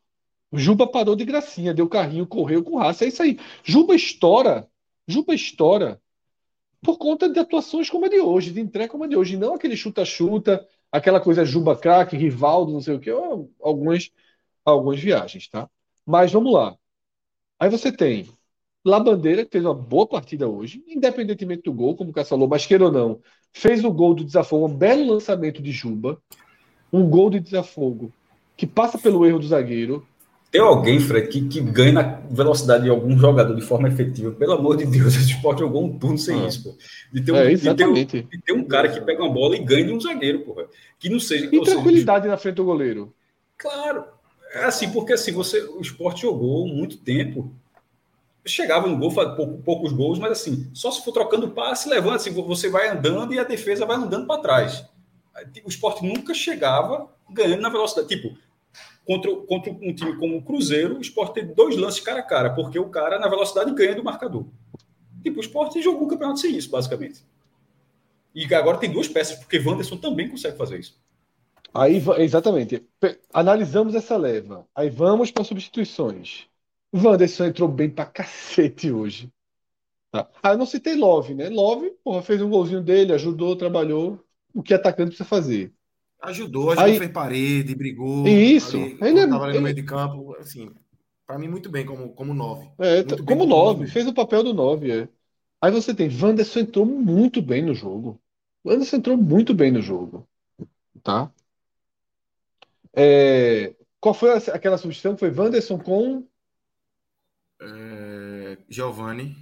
Juba 0.52 0.86
parou 0.86 1.14
de 1.14 1.24
gracinha, 1.24 1.74
deu 1.74 1.88
carrinho, 1.88 2.26
correu 2.26 2.64
com 2.64 2.78
raça. 2.78 3.04
É 3.04 3.09
isso 3.09 3.22
aí. 3.22 3.38
Juba 3.62 3.94
estoura. 3.94 4.68
Juba 5.07 5.34
estoura 5.34 6.00
por 6.82 6.98
conta 6.98 7.28
de 7.28 7.38
atuações 7.38 7.90
como 7.90 8.07
a 8.07 8.09
de 8.09 8.20
hoje, 8.20 8.52
de 8.52 8.61
entrega 8.61 8.90
como 8.90 9.04
a 9.04 9.07
de 9.07 9.16
hoje. 9.16 9.36
Não 9.36 9.54
aquele 9.54 9.76
chuta-chuta, 9.76 10.66
aquela 10.90 11.20
coisa 11.20 11.44
Juba 11.44 11.76
craque, 11.76 12.16
Rivaldo, 12.16 12.72
não 12.72 12.80
sei 12.80 12.94
o 12.94 13.00
que. 13.00 13.11
Algumas 13.61 14.11
algumas 14.64 15.00
viagens, 15.00 15.48
tá? 15.48 15.68
Mas 16.04 16.32
vamos 16.32 16.52
lá. 16.52 16.76
Aí 17.59 17.70
você 17.70 17.92
tem 17.92 18.28
La 18.84 19.00
Bandeira, 19.00 19.44
que 19.44 19.50
fez 19.52 19.64
uma 19.64 19.74
boa 19.74 20.07
partida 20.09 20.48
hoje, 20.48 20.84
independentemente 20.86 21.62
do 21.62 21.72
gol, 21.72 21.96
como 21.96 22.11
o 22.11 22.12
Caçalou, 22.12 22.48
mas 22.48 22.66
queira 22.66 22.84
ou 22.84 22.92
não, 22.92 23.20
fez 23.57 23.82
o 23.82 23.90
gol 23.90 24.12
do 24.12 24.22
desafogo, 24.22 24.66
um 24.66 24.74
belo 24.74 25.14
lançamento 25.14 25.62
de 25.62 25.72
Juba, 25.72 26.18
um 26.92 27.09
gol 27.09 27.30
de 27.30 27.40
desafogo 27.40 28.12
que 28.54 28.66
passa 28.66 28.98
pelo 28.98 29.24
erro 29.24 29.38
do 29.38 29.46
zagueiro. 29.46 30.07
Tem 30.52 30.61
alguém, 30.61 31.00
Fred, 31.00 31.28
que, 31.28 31.48
que 31.48 31.61
ganha 31.62 31.92
na 31.92 32.02
velocidade 32.30 32.84
de 32.84 32.90
algum 32.90 33.18
jogador 33.18 33.54
de 33.54 33.62
forma 33.62 33.88
efetiva. 33.88 34.30
Pelo 34.30 34.52
amor 34.52 34.76
de 34.76 34.84
Deus, 34.84 35.16
esse 35.16 35.30
esporte 35.30 35.61
jogou 35.61 35.84
um 35.84 35.98
turno 35.98 36.18
sem 36.18 36.44
ah. 36.44 36.46
isso, 36.46 36.64
pô. 36.64 36.74
De 37.11 37.22
ter, 37.22 37.32
um, 37.32 37.36
é. 37.36 37.54
De 37.54 37.74
ter, 38.07 38.22
de 38.24 38.42
ter 38.42 38.52
um 38.52 38.64
cara 38.64 38.90
que 38.90 39.00
pega 39.00 39.22
uma 39.22 39.32
bola 39.32 39.57
e 39.57 39.64
ganha 39.64 39.86
de 39.86 39.92
um 39.92 40.00
zagueiro, 40.00 40.40
porra. 40.40 40.66
Que 40.98 41.09
não 41.09 41.18
seja. 41.18 41.48
E 41.50 41.61
tranquilidade 41.62 42.24
seja, 42.24 42.32
na 42.32 42.38
frente 42.38 42.57
do 42.57 42.64
goleiro. 42.64 43.12
Claro. 43.57 44.04
É 44.52 44.64
assim, 44.64 44.90
porque 44.90 45.14
assim, 45.14 45.32
você, 45.32 45.62
o 45.62 45.80
esporte 45.80 46.22
jogou 46.22 46.68
muito 46.68 46.98
tempo. 46.98 47.50
Chegava 48.47 48.86
no 48.86 48.97
gol, 48.97 49.12
pouco, 49.12 49.59
poucos 49.62 49.92
gols, 49.92 50.18
mas 50.18 50.32
assim, 50.32 50.70
só 50.72 50.90
se 50.90 51.05
for 51.05 51.12
trocando 51.12 51.51
passe, 51.51 51.88
levando, 51.88 52.14
assim, 52.14 52.30
você 52.30 52.68
vai 52.68 52.88
andando 52.88 53.34
e 53.34 53.38
a 53.38 53.44
defesa 53.44 53.84
vai 53.84 53.97
andando 53.97 54.26
para 54.26 54.40
trás. 54.40 54.84
O 55.64 55.68
esporte 55.68 56.07
nunca 56.07 56.32
chegava 56.32 57.11
ganhando 57.28 57.61
na 57.61 57.68
velocidade. 57.68 58.09
Tipo, 58.09 58.36
contra, 59.05 59.34
contra 59.34 59.72
um 59.72 59.94
time 59.94 60.16
como 60.16 60.36
o 60.36 60.42
Cruzeiro, 60.42 60.99
o 60.99 61.01
esporte 61.01 61.34
teve 61.34 61.55
dois 61.55 61.76
lances 61.76 62.01
cara 62.01 62.20
a 62.20 62.22
cara, 62.22 62.51
porque 62.51 62.78
o 62.78 62.88
cara, 62.88 63.18
na 63.18 63.28
velocidade, 63.28 63.74
ganha 63.74 63.94
do 63.94 64.05
marcador. 64.05 64.47
Tipo, 65.22 65.38
o 65.38 65.40
esporte 65.40 65.82
jogou 65.82 66.05
o 66.05 66.09
campeonato 66.09 66.40
sem 66.40 66.57
isso, 66.57 66.70
basicamente. 66.70 67.24
E 68.34 68.55
agora 68.55 68.78
tem 68.78 68.92
duas 68.92 69.09
peças, 69.09 69.36
porque 69.38 69.59
Wanderson 69.59 69.97
também 69.97 70.28
consegue 70.28 70.57
fazer 70.57 70.78
isso. 70.78 70.99
Aí, 71.74 72.03
exatamente. 72.18 72.86
Analisamos 73.32 73.94
essa 73.94 74.16
leva. 74.16 74.66
Aí 74.74 74.88
vamos 74.88 75.30
para 75.30 75.44
substituições. 75.44 76.47
Wanderson 76.95 77.47
entrou 77.47 77.68
bem 77.68 77.91
pra 77.91 78.07
cacete 78.07 78.91
hoje. 78.91 79.30
Tá. 80.11 80.28
Ah, 80.43 80.53
eu 80.53 80.59
não 80.59 80.66
citei 80.66 80.95
Love, 80.95 81.34
né? 81.34 81.49
Love, 81.49 81.91
porra, 82.03 82.22
fez 82.22 82.41
um 82.41 82.49
golzinho 82.49 82.82
dele, 82.82 83.12
ajudou, 83.12 83.57
trabalhou. 83.57 84.24
O 84.55 84.62
que 84.62 84.72
atacante 84.72 85.09
precisa 85.09 85.28
fazer. 85.28 85.72
Ajudou, 86.22 86.70
ajudou, 86.70 86.84
Aí, 86.84 86.99
fez 86.99 87.11
parede, 87.11 87.74
brigou. 87.74 88.26
Isso. 88.26 88.76
Ali, 88.76 88.97
ele 89.01 89.20
estava 89.20 89.45
ali 89.45 89.59
no 89.59 89.62
meio 89.62 89.74
de 89.74 89.82
campo, 89.82 90.34
assim, 90.39 90.70
para 91.26 91.39
mim 91.39 91.49
muito 91.49 91.68
bem 91.68 91.84
como 91.84 92.11
como 92.14 92.32
nove. 92.32 92.70
É, 92.78 92.97
muito 92.97 93.24
como 93.24 93.45
nove, 93.45 93.87
fez 93.87 94.07
o 94.07 94.14
papel 94.14 94.43
do 94.43 94.55
nove, 94.55 94.91
é. 94.91 95.09
Aí 95.61 95.70
você 95.70 95.95
tem, 95.95 96.09
Wanderson 96.09 96.61
entrou 96.61 96.87
muito 96.87 97.43
bem 97.43 97.62
no 97.62 97.74
jogo. 97.74 98.20
Wanderson 98.64 98.97
entrou 98.97 99.16
muito 99.16 99.53
bem 99.53 99.70
no 99.70 99.82
jogo, 99.82 100.26
tá? 101.03 101.30
É, 102.95 103.74
qual 104.01 104.14
foi 104.14 104.30
aquela 104.32 104.78
substituição? 104.78 105.18
Foi 105.18 105.30
Wanderson 105.30 105.78
com. 105.78 106.24
É, 107.61 108.59
Giovanni. 108.68 109.36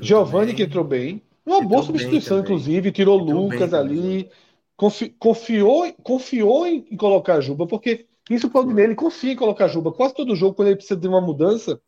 Giovanni 0.00 0.54
que 0.54 0.62
entrou 0.62 0.84
bem. 0.84 1.22
Uma 1.44 1.56
entrou 1.56 1.68
boa 1.68 1.82
substituição, 1.82 2.40
inclusive. 2.40 2.92
Tirou 2.92 3.20
entrou 3.20 3.44
Lucas 3.44 3.74
ali. 3.74 4.30
Confi, 4.76 5.10
confiou, 5.10 5.92
confiou 6.02 6.66
em, 6.66 6.86
em 6.90 6.96
colocar 6.96 7.40
Juba, 7.40 7.66
porque 7.66 8.06
isso 8.30 8.48
pode 8.48 8.72
nele. 8.72 8.94
Confia 8.94 9.32
em 9.32 9.36
colocar 9.36 9.68
Juba. 9.68 9.92
Quase 9.92 10.14
todo 10.14 10.36
jogo, 10.36 10.54
quando 10.54 10.68
ele 10.68 10.76
precisa 10.76 10.98
de 10.98 11.08
uma 11.08 11.20
mudança, 11.20 11.80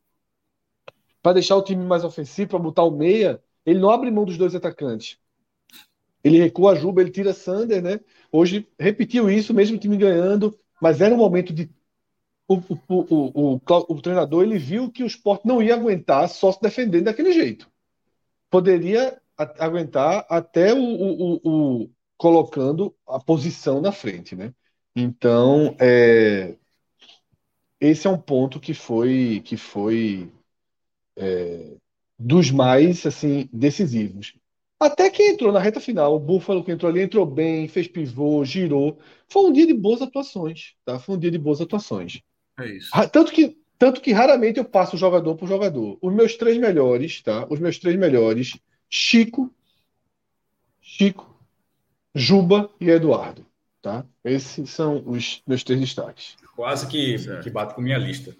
para 1.22 1.34
deixar 1.34 1.56
o 1.56 1.62
time 1.62 1.84
mais 1.84 2.04
ofensivo, 2.04 2.50
para 2.50 2.58
botar 2.58 2.82
o 2.82 2.90
meia, 2.90 3.40
ele 3.64 3.78
não 3.78 3.90
abre 3.90 4.10
mão 4.10 4.24
dos 4.24 4.36
dois 4.36 4.54
atacantes. 4.54 5.18
Ele 6.24 6.38
recua 6.38 6.72
a 6.72 6.74
Juba, 6.74 7.00
ele 7.00 7.10
tira 7.10 7.32
Sander, 7.32 7.82
né? 7.82 8.00
Hoje 8.30 8.68
repetiu 8.78 9.30
isso, 9.30 9.54
mesmo 9.54 9.76
o 9.76 9.80
time 9.80 9.96
ganhando, 9.96 10.56
mas 10.80 11.00
era 11.00 11.14
um 11.14 11.18
momento 11.18 11.52
de. 11.52 11.70
O, 12.48 12.56
o, 12.56 13.54
o, 13.54 13.60
o, 13.88 14.02
treinador 14.02 14.42
ele 14.42 14.58
viu 14.58 14.90
que 14.90 15.02
o 15.02 15.06
esporte 15.06 15.46
não 15.46 15.62
ia 15.62 15.74
aguentar 15.74 16.28
só 16.28 16.52
se 16.52 16.60
defendendo 16.60 17.04
daquele 17.04 17.32
jeito. 17.32 17.70
Poderia 18.50 19.20
aguentar 19.36 20.26
até 20.28 20.74
o, 20.74 21.88
colocando 22.16 22.94
a 23.06 23.18
posição 23.18 23.80
na 23.80 23.90
frente, 23.90 24.36
né? 24.36 24.52
Então, 24.94 25.74
é, 25.80 26.56
esse 27.80 28.06
é 28.06 28.10
um 28.10 28.18
ponto 28.18 28.60
que 28.60 28.74
foi 28.74 29.42
que 29.44 29.56
foi 29.56 30.30
é, 31.16 31.76
dos 32.18 32.50
mais 32.50 33.04
assim 33.06 33.48
decisivos. 33.52 34.34
Até 34.78 35.10
que 35.10 35.22
entrou 35.22 35.52
na 35.52 35.60
reta 35.60 35.80
final, 35.80 36.16
o 36.16 36.20
Buffalo 36.20 36.64
que 36.64 36.72
entrou 36.72 36.90
ali 36.90 37.02
entrou 37.02 37.24
bem, 37.24 37.68
fez 37.68 37.86
pivô, 37.88 38.44
girou. 38.44 38.98
Foi 39.28 39.44
um 39.44 39.52
dia 39.52 39.66
de 39.66 39.74
boas 39.74 40.02
atuações, 40.02 40.74
tá? 40.84 40.98
Foi 40.98 41.16
um 41.16 41.18
dia 41.18 41.30
de 41.30 41.38
boas 41.38 41.60
atuações. 41.60 42.20
É 42.58 42.66
isso. 42.66 42.90
Tanto 43.10 43.32
que, 43.32 43.58
tanto 43.78 44.00
que 44.00 44.12
raramente 44.12 44.58
eu 44.58 44.64
passo 44.64 44.96
jogador 44.96 45.34
por 45.36 45.48
jogador. 45.48 45.98
Os 46.00 46.12
meus 46.12 46.36
três 46.36 46.58
melhores, 46.58 47.22
tá? 47.22 47.46
Os 47.50 47.58
meus 47.58 47.78
três 47.78 47.96
melhores, 47.96 48.58
Chico, 48.88 49.52
Chico, 50.80 51.38
Juba 52.14 52.70
e 52.80 52.90
Eduardo, 52.90 53.46
tá? 53.80 54.04
Esses 54.24 54.70
são 54.70 55.02
os 55.06 55.42
meus 55.46 55.64
três 55.64 55.80
destaques. 55.80 56.36
Quase 56.54 56.86
que, 56.86 57.16
que 57.42 57.50
bate 57.50 57.74
com 57.74 57.80
minha 57.80 57.98
lista 57.98 58.36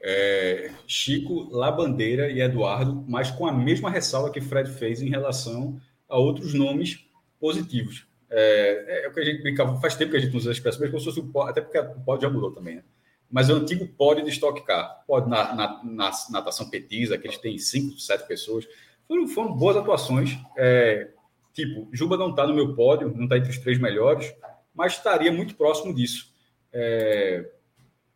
é, 0.00 0.70
Chico, 0.86 1.48
Labandeira 1.50 2.30
e 2.30 2.40
Eduardo, 2.40 3.04
mas 3.06 3.30
com 3.30 3.46
a 3.46 3.52
mesma 3.52 3.90
ressalva 3.90 4.30
que 4.30 4.40
Fred 4.40 4.70
fez 4.70 5.02
em 5.02 5.10
relação 5.10 5.80
a 6.08 6.16
outros 6.16 6.54
nomes 6.54 7.04
positivos. 7.38 8.06
É, 8.30 9.04
é 9.04 9.08
o 9.08 9.12
que 9.12 9.20
a 9.20 9.24
gente 9.24 9.42
brincava, 9.42 9.80
faz 9.80 9.96
tempo 9.96 10.12
que 10.12 10.16
a 10.16 10.20
gente 10.20 10.36
usa 10.36 10.50
a 10.50 10.52
expressão, 10.52 10.80
mas 10.80 10.90
como 10.90 11.00
se 11.00 11.06
fosse 11.06 11.20
o 11.20 11.42
até 11.42 11.60
porque 11.60 11.78
o 11.78 12.00
pódio 12.00 12.28
já 12.28 12.30
mudou 12.30 12.52
também, 12.52 12.76
né? 12.76 12.84
Mas 13.30 13.48
é 13.48 13.52
o 13.52 13.56
antigo 13.56 13.86
pódio 13.86 14.24
de 14.24 14.30
Stock 14.30 14.64
Car, 14.64 15.04
pódio 15.06 15.28
na, 15.28 15.54
na, 15.54 15.84
na 15.84 16.10
natação 16.30 16.68
petisa, 16.68 17.16
que 17.16 17.26
eles 17.26 17.38
têm 17.38 17.56
cinco, 17.58 18.00
sete 18.00 18.26
pessoas. 18.26 18.66
Foram, 19.06 19.28
foram 19.28 19.52
boas 19.52 19.76
atuações. 19.76 20.36
É, 20.56 21.10
tipo, 21.52 21.88
Juba 21.92 22.16
não 22.16 22.30
está 22.30 22.46
no 22.46 22.54
meu 22.54 22.74
pódio, 22.74 23.12
não 23.14 23.24
está 23.24 23.38
entre 23.38 23.50
os 23.50 23.58
três 23.58 23.78
melhores, 23.78 24.34
mas 24.74 24.94
estaria 24.94 25.30
muito 25.30 25.54
próximo 25.54 25.94
disso. 25.94 26.32
É, 26.72 27.48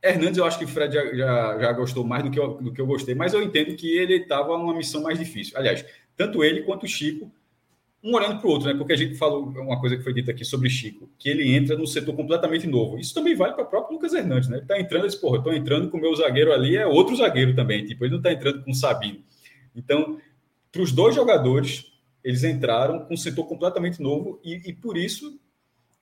Hernandes, 0.02 0.36
eu 0.36 0.44
acho 0.44 0.58
que 0.58 0.64
o 0.64 0.68
Fred 0.68 0.94
já, 0.94 1.14
já, 1.14 1.58
já, 1.58 1.72
gostou 1.72 2.04
mais 2.04 2.22
do 2.22 2.30
que, 2.30 2.38
eu, 2.38 2.54
do 2.54 2.72
que 2.72 2.80
eu 2.80 2.86
gostei, 2.86 3.14
mas 3.14 3.32
eu 3.32 3.42
entendo 3.42 3.74
que 3.74 3.96
ele 3.96 4.16
estava 4.16 4.58
numa 4.58 4.74
missão 4.74 5.02
mais 5.02 5.18
difícil. 5.18 5.56
Aliás, 5.56 5.84
tanto 6.14 6.44
ele 6.44 6.62
quanto 6.62 6.84
o 6.84 6.88
Chico, 6.88 7.32
um 8.04 8.14
olhando 8.14 8.38
para 8.38 8.46
o 8.46 8.50
outro, 8.50 8.68
né? 8.68 8.74
Porque 8.74 8.92
a 8.92 8.96
gente 8.96 9.14
falou 9.14 9.44
uma 9.48 9.80
coisa 9.80 9.96
que 9.96 10.02
foi 10.02 10.12
dita 10.12 10.30
aqui 10.30 10.44
sobre 10.44 10.68
Chico, 10.68 11.08
que 11.18 11.28
ele 11.28 11.54
entra 11.54 11.76
num 11.76 11.86
setor 11.86 12.14
completamente 12.14 12.66
novo. 12.66 12.98
Isso 12.98 13.14
também 13.14 13.34
vale 13.34 13.54
para 13.54 13.64
o 13.64 13.66
próprio 13.66 13.94
Lucas 13.94 14.12
Hernandes, 14.12 14.48
né? 14.48 14.56
Ele 14.56 14.64
está 14.64 14.78
entrando, 14.78 15.06
ele 15.06 15.16
porra, 15.16 15.38
estou 15.38 15.52
entrando 15.54 15.90
com 15.90 15.96
o 15.96 16.00
meu 16.00 16.14
zagueiro 16.14 16.52
ali, 16.52 16.76
é 16.76 16.86
outro 16.86 17.16
zagueiro 17.16 17.54
também. 17.54 17.84
Tipo, 17.86 18.04
ele 18.04 18.12
não 18.12 18.18
está 18.18 18.30
entrando 18.30 18.62
com 18.62 18.70
o 18.70 18.74
Sabino. 18.74 19.24
Então, 19.74 20.18
para 20.70 20.82
os 20.82 20.92
dois 20.92 21.14
jogadores, 21.14 21.92
eles 22.22 22.44
entraram 22.44 23.00
com 23.00 23.14
um 23.14 23.16
setor 23.16 23.46
completamente 23.46 24.02
novo 24.02 24.38
e, 24.44 24.60
e 24.66 24.72
por 24.72 24.96
isso 24.98 25.40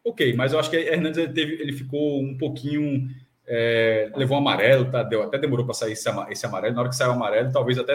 ok, 0.05 0.35
mas 0.35 0.53
eu 0.53 0.59
acho 0.59 0.71
que 0.71 0.77
Hernandes 0.77 1.19
ele, 1.19 1.33
teve, 1.33 1.55
ele 1.55 1.73
ficou 1.73 2.21
um 2.21 2.37
pouquinho. 2.37 3.09
É, 3.47 4.11
levou 4.15 4.37
um 4.37 4.41
amarelo, 4.41 4.91
tá, 4.91 5.03
deu, 5.03 5.23
até 5.25 5.37
demorou 5.37 5.65
para 5.65 5.75
sair 5.75 5.93
esse, 5.93 6.09
esse, 6.31 6.47
amarelo. 6.47 6.75
Na 6.75 6.81
hora 6.81 6.89
que 6.89 6.97
saiu 6.97 7.11
o 7.11 7.15
amarelo, 7.15 7.51
talvez 7.53 7.77
até 7.77 7.95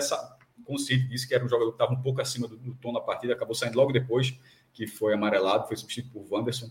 consciente 0.68 1.07
disso, 1.07 1.28
que 1.28 1.34
era 1.34 1.43
um 1.43 1.49
jogador 1.49 1.72
que 1.72 1.76
estava 1.76 1.93
um 1.93 2.01
pouco 2.01 2.22
acima 2.22 2.47
do, 2.47 2.57
do 2.57 2.76
tom 2.76 2.93
da 2.93 2.99
partida, 2.99 3.34
acabou 3.34 3.55
saindo 3.55 3.78
logo 3.78 3.91
depois, 3.91 4.38
que 4.74 4.86
foi 4.86 5.13
amarelado, 5.13 5.68
foi 5.68 5.78
substituído 5.78 6.11
por 6.11 6.38
Wanderson. 6.38 6.70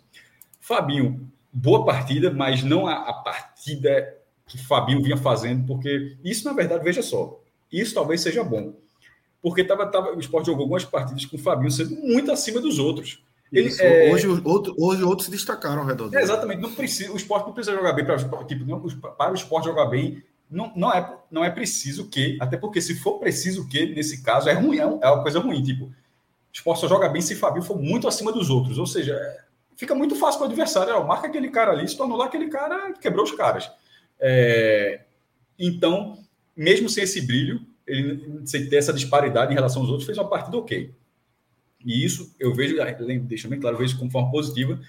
Fabinho, 0.60 1.28
boa 1.52 1.84
partida, 1.84 2.30
mas 2.30 2.62
não 2.62 2.86
a, 2.86 2.94
a 2.94 3.12
partida 3.14 4.16
que 4.46 4.58
Fabinho 4.58 5.02
vinha 5.02 5.16
fazendo, 5.16 5.66
porque 5.66 6.16
isso, 6.22 6.44
na 6.44 6.52
verdade, 6.52 6.84
veja 6.84 7.02
só, 7.02 7.40
isso 7.72 7.94
talvez 7.94 8.20
seja 8.20 8.44
bom. 8.44 8.74
Porque 9.42 9.64
tava, 9.64 9.86
tava, 9.86 10.14
o 10.14 10.20
esporte 10.20 10.46
jogou 10.46 10.62
algumas 10.62 10.84
partidas 10.84 11.24
com 11.24 11.36
o 11.36 11.40
Fabinho 11.40 11.70
sendo 11.70 11.94
muito 11.96 12.30
acima 12.30 12.60
dos 12.60 12.78
outros. 12.78 13.22
Ele, 13.52 13.72
é... 13.80 14.12
hoje, 14.12 14.26
outro, 14.44 14.74
hoje 14.78 15.02
outros 15.04 15.26
se 15.26 15.30
destacaram 15.30 15.82
ao 15.82 15.86
redor 15.86 16.08
dele. 16.08 16.20
É, 16.20 16.24
exatamente. 16.24 16.60
Não 16.60 16.72
precisa, 16.72 17.12
o 17.12 17.16
esporte 17.16 17.46
não 17.46 17.52
precisa 17.52 17.76
jogar 17.76 17.92
bem 17.92 18.04
para, 18.04 18.16
tipo, 18.44 18.64
não, 18.64 18.80
para 18.80 19.30
o 19.30 19.34
esporte 19.34 19.66
jogar 19.66 19.86
bem. 19.86 20.22
Não, 20.50 20.72
não, 20.76 20.92
é, 20.92 21.18
não 21.30 21.44
é 21.44 21.50
preciso 21.50 22.08
que, 22.08 22.38
até 22.40 22.56
porque 22.56 22.80
se 22.80 22.94
for 22.94 23.18
preciso 23.18 23.68
que, 23.68 23.86
nesse 23.86 24.22
caso, 24.22 24.48
é 24.48 24.52
ruim, 24.52 24.78
é, 24.78 24.82
é 24.82 25.10
uma 25.10 25.22
coisa 25.22 25.40
ruim. 25.40 25.62
Tipo, 25.62 25.86
o 25.86 25.92
esporte 26.52 26.80
só 26.80 26.88
joga 26.88 27.08
bem 27.08 27.20
se 27.20 27.34
Fabinho 27.34 27.64
for 27.64 27.78
muito 27.78 28.06
acima 28.06 28.32
dos 28.32 28.48
outros. 28.48 28.78
Ou 28.78 28.86
seja, 28.86 29.12
é, 29.14 29.44
fica 29.76 29.94
muito 29.94 30.14
fácil 30.14 30.38
para 30.38 30.46
o 30.46 30.50
adversário. 30.50 30.94
Ó, 30.94 31.04
marca 31.04 31.26
aquele 31.26 31.50
cara 31.50 31.72
ali, 31.72 31.88
se 31.88 31.96
tornou 31.96 32.16
lá 32.16 32.26
aquele 32.26 32.48
cara, 32.48 32.92
quebrou 32.94 33.24
os 33.24 33.32
caras. 33.32 33.70
É, 34.20 35.02
então, 35.58 36.18
mesmo 36.56 36.88
sem 36.88 37.04
esse 37.04 37.20
brilho, 37.20 37.60
ele, 37.86 38.42
sem 38.44 38.68
ter 38.68 38.76
essa 38.76 38.92
disparidade 38.92 39.52
em 39.52 39.54
relação 39.54 39.82
aos 39.82 39.90
outros, 39.90 40.06
fez 40.06 40.18
uma 40.18 40.28
partida 40.28 40.56
ok. 40.56 40.94
E 41.84 42.04
isso 42.04 42.34
eu 42.40 42.52
vejo, 42.52 42.76
deixa 43.22 43.46
bem 43.46 43.60
claro, 43.60 43.76
eu 43.76 43.80
vejo 43.80 43.98
como 43.98 44.10
forma 44.10 44.30
positiva. 44.30 44.80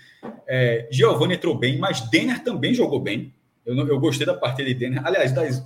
É, 0.48 0.88
Giovanni 0.92 1.36
entrou 1.36 1.56
bem, 1.56 1.78
mas 1.78 2.02
Denner 2.10 2.44
também 2.44 2.74
jogou 2.74 3.00
bem. 3.00 3.34
Eu, 3.68 3.76
eu 3.88 4.00
gostei 4.00 4.26
da 4.26 4.34
partida 4.34 4.68
de 4.70 4.74
Denner. 4.74 5.06
Aliás, 5.06 5.34
das, 5.34 5.64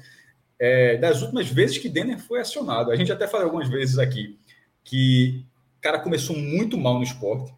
é, 0.59 0.97
das 0.97 1.21
últimas 1.21 1.47
vezes 1.47 1.77
que 1.77 1.87
Denner 1.87 2.19
foi 2.19 2.41
acionado, 2.41 2.91
a 2.91 2.95
gente 2.95 3.11
até 3.11 3.27
falou 3.27 3.45
algumas 3.45 3.69
vezes 3.69 3.99
aqui 3.99 4.37
que 4.83 5.45
o 5.77 5.81
cara 5.81 5.99
começou 5.99 6.35
muito 6.35 6.77
mal 6.77 6.95
no 6.95 7.03
esporte, 7.03 7.53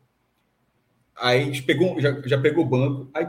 aí 1.15 1.61
pegou, 1.61 1.99
já, 2.01 2.21
já 2.25 2.37
pegou 2.37 2.65
banco, 2.65 3.09
aí 3.13 3.25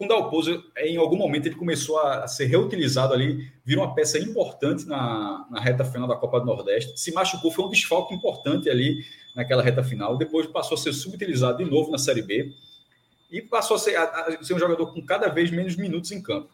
com 0.00 0.06
o 0.06 0.08
Dalpozo, 0.08 0.64
em 0.78 0.96
algum 0.96 1.16
momento, 1.16 1.44
ele 1.44 1.56
começou 1.56 1.98
a 2.00 2.26
ser 2.26 2.46
reutilizado 2.46 3.12
ali, 3.12 3.52
virou 3.62 3.84
uma 3.84 3.94
peça 3.94 4.18
importante 4.18 4.86
na, 4.86 5.46
na 5.50 5.60
reta 5.60 5.84
final 5.84 6.08
da 6.08 6.16
Copa 6.16 6.40
do 6.40 6.46
Nordeste. 6.46 6.98
Se 6.98 7.12
machucou, 7.12 7.50
foi 7.50 7.66
um 7.66 7.68
desfalque 7.68 8.14
importante 8.14 8.70
ali 8.70 9.04
naquela 9.36 9.62
reta 9.62 9.84
final. 9.84 10.16
Depois 10.16 10.46
passou 10.46 10.74
a 10.74 10.78
ser 10.78 10.94
subutilizado 10.94 11.62
de 11.62 11.70
novo 11.70 11.90
na 11.90 11.98
Série 11.98 12.22
B 12.22 12.50
e 13.30 13.40
passou 13.42 13.76
a 13.76 13.78
ser, 13.78 13.96
a, 13.96 14.38
ser 14.42 14.54
um 14.54 14.58
jogador 14.58 14.92
com 14.92 15.04
cada 15.04 15.28
vez 15.28 15.50
menos 15.50 15.76
minutos 15.76 16.10
em 16.10 16.22
campo. 16.22 16.50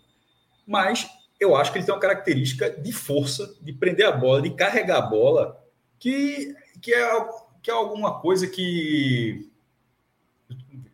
Mas 0.66 1.08
eu 1.38 1.56
acho 1.56 1.72
que 1.72 1.78
ele 1.78 1.84
tem 1.86 1.94
uma 1.94 2.00
característica 2.00 2.70
de 2.70 2.92
força, 2.92 3.54
de 3.60 3.72
prender 3.72 4.06
a 4.06 4.12
bola, 4.12 4.42
de 4.42 4.50
carregar 4.50 4.98
a 4.98 5.02
bola, 5.02 5.62
que, 5.98 6.54
que, 6.80 6.92
é, 6.92 7.28
que 7.62 7.70
é 7.70 7.74
alguma 7.74 8.20
coisa 8.20 8.46
que 8.46 9.50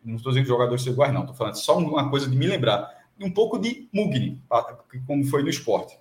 não 0.03 0.15
estou 0.15 0.31
dizendo 0.31 0.45
que 0.45 0.49
jogadores 0.49 0.85
iguais, 0.85 1.13
não. 1.13 1.21
Estou 1.21 1.35
falando 1.35 1.55
só 1.55 1.77
uma 1.77 2.09
coisa 2.09 2.29
de 2.29 2.35
me 2.35 2.45
lembrar. 2.45 3.03
Um 3.19 3.31
pouco 3.31 3.57
de 3.57 3.87
Mugni, 3.93 4.41
como 5.07 5.23
foi 5.25 5.43
no 5.43 5.49
esporte. 5.49 5.97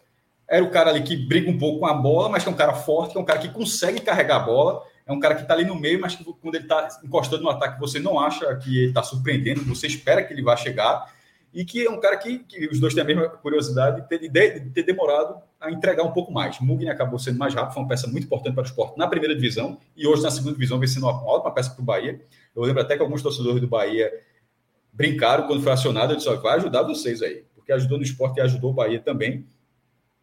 Era 0.49 0.65
o 0.65 0.71
cara 0.71 0.91
ali 0.91 1.03
que 1.03 1.17
briga 1.17 1.51
um 1.51 1.59
pouco 1.59 1.81
com 1.81 1.87
a 1.87 1.95
bola, 1.95 2.29
mas 2.29 2.43
que 2.43 2.49
é 2.49 2.53
um 2.53 2.57
cara 2.57 2.75
forte, 2.75 3.13
que 3.13 3.19
é 3.19 3.21
um 3.21 3.25
cara 3.25 3.39
que 3.39 3.49
consegue 3.49 4.01
carregar 4.01 4.37
a 4.37 4.41
bola. 4.41 4.83
É 5.07 5.13
um 5.13 5.19
cara 5.19 5.35
que 5.35 5.43
está 5.43 5.55
ali 5.55 5.65
no 5.65 5.75
meio, 5.75 6.01
mas 6.01 6.15
que 6.15 6.25
quando 6.25 6.55
ele 6.55 6.65
está 6.65 7.01
encostando 7.03 7.43
no 7.43 7.51
ataque, 7.51 7.81
você 7.81 7.99
não 7.99 8.19
acha 8.19 8.55
que 8.57 8.79
ele 8.79 8.89
está 8.89 9.03
surpreendendo, 9.03 9.65
você 9.65 9.87
espera 9.87 10.23
que 10.23 10.33
ele 10.33 10.43
vá 10.43 10.57
chegar 10.57 11.13
e 11.53 11.65
que 11.65 11.85
é 11.85 11.91
um 11.91 12.01
cara 12.01 12.17
que, 12.17 12.39
que 12.39 12.67
os 12.67 12.81
dois 12.81 12.95
têm 12.95 13.03
a 13.03 13.07
mesma 13.07 13.29
curiosidade 13.29 14.01
de 14.01 14.09
ter, 14.09 14.61
de 14.61 14.71
ter 14.71 14.83
demorado 14.85 15.37
a 15.61 15.71
entregar 15.71 16.03
um 16.03 16.13
pouco 16.13 16.33
mais. 16.33 16.59
Mugni 16.61 16.89
acabou 16.89 17.19
sendo 17.19 17.39
mais 17.39 17.53
rápido, 17.53 17.75
foi 17.75 17.83
uma 17.83 17.89
peça 17.89 18.07
muito 18.07 18.25
importante 18.25 18.55
para 18.55 18.63
o 18.63 18.67
esporte 18.67 18.97
na 18.97 19.07
primeira 19.07 19.35
divisão 19.35 19.79
e 19.95 20.07
hoje 20.07 20.23
na 20.23 20.31
segunda 20.31 20.55
divisão 20.55 20.79
vem 20.79 20.89
sendo 20.89 21.07
uma 21.07 21.23
ótima 21.25 21.53
peça 21.53 21.71
para 21.71 21.83
o 21.83 21.85
Bahia. 21.85 22.21
Eu 22.57 22.63
lembro 22.63 22.81
até 22.81 22.97
que 22.97 23.03
alguns 23.03 23.23
torcedores 23.23 23.61
do 23.61 23.69
Bahia 23.69 24.11
brincaram 24.93 25.47
quando 25.47 25.63
foi 25.63 25.73
acionado, 25.73 26.13
eu 26.13 26.17
disse, 26.17 26.35
vai 26.37 26.57
ajudar 26.57 26.83
vocês 26.83 27.21
aí, 27.21 27.45
porque 27.55 27.73
ajudou 27.73 27.99
no 27.99 28.05
esporte 28.05 28.39
e 28.39 28.41
ajudou 28.41 28.71
o 28.71 28.75
Bahia 28.75 29.01
também. 29.01 29.47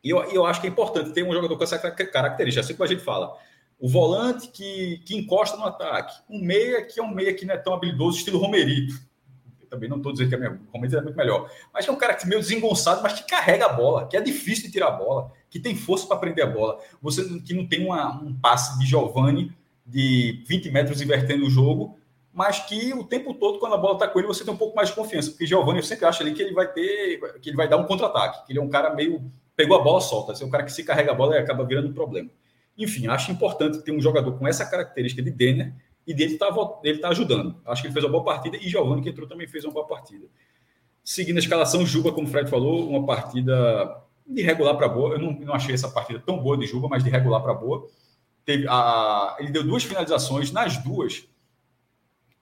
E 0.04 0.10
eu, 0.10 0.24
eu 0.32 0.46
acho 0.46 0.62
que 0.62 0.68
é 0.68 0.70
importante 0.70 1.12
ter 1.12 1.24
um 1.24 1.32
jogador 1.32 1.56
com 1.56 1.64
essa 1.64 1.78
característica, 1.78 2.62
assim 2.62 2.74
como 2.74 2.86
a 2.86 2.88
gente 2.88 3.04
fala. 3.04 3.38
O 3.80 3.88
volante 3.88 4.50
que, 4.50 5.02
que 5.06 5.16
encosta 5.16 5.56
no 5.56 5.66
ataque. 5.66 6.22
Um 6.30 6.40
meia 6.40 6.84
que 6.84 7.00
é 7.00 7.04
um 7.04 7.14
meia 7.14 7.34
que 7.34 7.46
não 7.46 7.54
é 7.54 7.58
tão 7.58 7.74
habilidoso, 7.74 8.18
estilo 8.18 8.38
Romerito 8.38 9.10
também 9.70 9.88
não 9.88 9.98
estou 9.98 10.12
dizendo 10.12 10.30
que 10.30 10.36
é 10.36 10.58
Romero 10.74 10.98
é 10.98 11.02
muito 11.02 11.16
melhor, 11.16 11.50
mas 11.74 11.88
é 11.88 11.92
um 11.92 11.96
cara 11.96 12.16
que 12.16 12.28
meio 12.28 12.42
desengonçado, 12.42 13.02
mas 13.02 13.14
que 13.14 13.30
carrega 13.30 13.68
a 13.68 13.74
bola, 13.74 14.08
que 14.08 14.18
é 14.18 14.22
difícil 14.22 14.66
de 14.66 14.72
tirar 14.72 14.88
a 14.88 14.92
bola, 14.92 15.32
que 15.50 15.60
tem 15.60 15.76
força 15.76 16.08
para 16.08 16.18
prender 16.18 16.44
a 16.44 16.50
bola. 16.50 16.80
Você 17.02 17.24
que 17.42 17.54
não 17.54 17.68
tem 17.68 17.86
uma, 17.86 18.22
um 18.22 18.34
passe 18.34 18.78
de 18.80 18.86
Giovani 18.86 19.54
de 19.86 20.44
20 20.48 20.72
metros 20.72 21.02
invertendo 21.02 21.46
o 21.46 21.50
jogo, 21.50 21.98
mas 22.34 22.60
que 22.60 22.94
o 22.94 23.04
tempo 23.04 23.34
todo, 23.34 23.60
quando 23.60 23.76
a 23.76 23.78
bola 23.78 23.94
está 23.94 24.08
com 24.08 24.20
ele, 24.20 24.28
você 24.28 24.44
tem 24.44 24.54
um 24.54 24.58
pouco 24.58 24.76
mais 24.76 24.90
de 24.90 24.96
confiança, 24.96 25.30
porque 25.30 25.46
Giovani 25.46 25.80
eu 25.80 25.84
sempre 25.84 26.06
acho 26.06 26.22
ali 26.22 26.34
que 26.34 26.42
ele 26.42 26.54
vai 26.54 26.68
ter, 26.68 27.40
que 27.40 27.50
ele 27.50 27.58
vai 27.58 27.68
dar 27.68 27.78
um 27.78 27.86
contra-ataque, 27.86 28.46
que 28.46 28.52
ele 28.52 28.60
é 28.60 28.62
um 28.62 28.70
cara 28.70 28.94
meio 28.94 29.32
pegou 29.56 29.78
a 29.78 29.84
bola 29.84 30.00
solta, 30.00 30.32
assim, 30.32 30.46
um 30.46 30.50
cara 30.50 30.64
que 30.64 30.72
se 30.72 30.86
carrega 30.86 31.12
a 31.12 31.14
bola 31.14 31.36
e 31.36 31.38
acaba 31.38 31.66
virando 31.66 31.90
um 31.90 31.94
problema. 31.94 32.30
Enfim, 32.80 33.08
acho 33.08 33.30
importante 33.30 33.84
ter 33.84 33.92
um 33.92 34.00
jogador 34.00 34.32
com 34.40 34.48
essa 34.48 34.66
característica 34.66 35.22
de 35.22 35.30
Denner 35.30 35.76
e 36.08 36.14
dele 36.14 36.34
está 36.34 36.48
tá 36.50 37.10
ajudando. 37.10 37.62
Acho 37.66 37.82
que 37.82 37.88
ele 37.88 37.94
fez 37.94 38.06
uma 38.06 38.12
boa 38.12 38.24
partida 38.24 38.56
e 38.56 38.70
Giovanni, 38.70 39.02
que 39.02 39.10
entrou, 39.10 39.28
também 39.28 39.48
fez 39.48 39.66
uma 39.66 39.74
boa 39.74 39.86
partida. 39.86 40.26
Seguindo 41.04 41.36
a 41.36 41.40
escalação, 41.40 41.86
Juba, 41.86 42.14
como 42.14 42.26
o 42.26 42.30
Fred 42.32 42.50
falou, 42.50 42.90
uma 42.90 43.06
partida 43.06 44.02
de 44.26 44.42
regular 44.42 44.78
para 44.78 44.88
boa. 44.88 45.16
Eu 45.16 45.20
não, 45.20 45.34
não 45.34 45.54
achei 45.54 45.76
essa 45.76 45.90
partida 45.90 46.20
tão 46.20 46.40
boa 46.40 46.58
de 46.58 46.66
Juba, 46.66 46.88
mas 46.88 47.04
de 47.04 47.10
regular 47.10 47.42
para 47.42 47.54
boa. 47.54 47.86
Teve 48.46 48.66
a, 48.70 49.36
ele 49.40 49.52
deu 49.52 49.64
duas 49.64 49.84
finalizações, 49.84 50.52
nas 50.52 50.78
duas, 50.82 51.28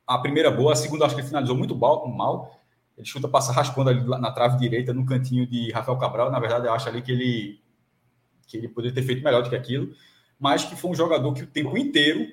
a 0.05 0.19
primeira 0.19 0.51
boa, 0.51 0.73
a 0.73 0.75
segunda 0.75 1.05
acho 1.05 1.15
que 1.15 1.21
ele 1.21 1.27
finalizou 1.27 1.57
muito 1.57 1.75
mal. 1.75 2.61
Ele 2.95 3.07
chuta, 3.07 3.27
passa 3.27 3.51
raspando 3.51 3.89
ali 3.89 4.05
na 4.05 4.31
trave 4.31 4.57
direita, 4.57 4.93
no 4.93 5.05
cantinho 5.05 5.47
de 5.47 5.71
Rafael 5.71 5.97
Cabral. 5.97 6.31
Na 6.31 6.39
verdade, 6.39 6.67
eu 6.67 6.73
acho 6.73 6.87
ali 6.87 7.01
que 7.01 7.11
ele, 7.11 7.59
que 8.47 8.57
ele 8.57 8.67
poderia 8.67 8.93
ter 8.93 9.03
feito 9.03 9.23
melhor 9.23 9.43
do 9.43 9.49
que 9.49 9.55
aquilo, 9.55 9.93
mas 10.39 10.63
que 10.63 10.75
foi 10.75 10.91
um 10.91 10.95
jogador 10.95 11.33
que 11.33 11.43
o 11.43 11.47
tempo 11.47 11.77
inteiro 11.77 12.27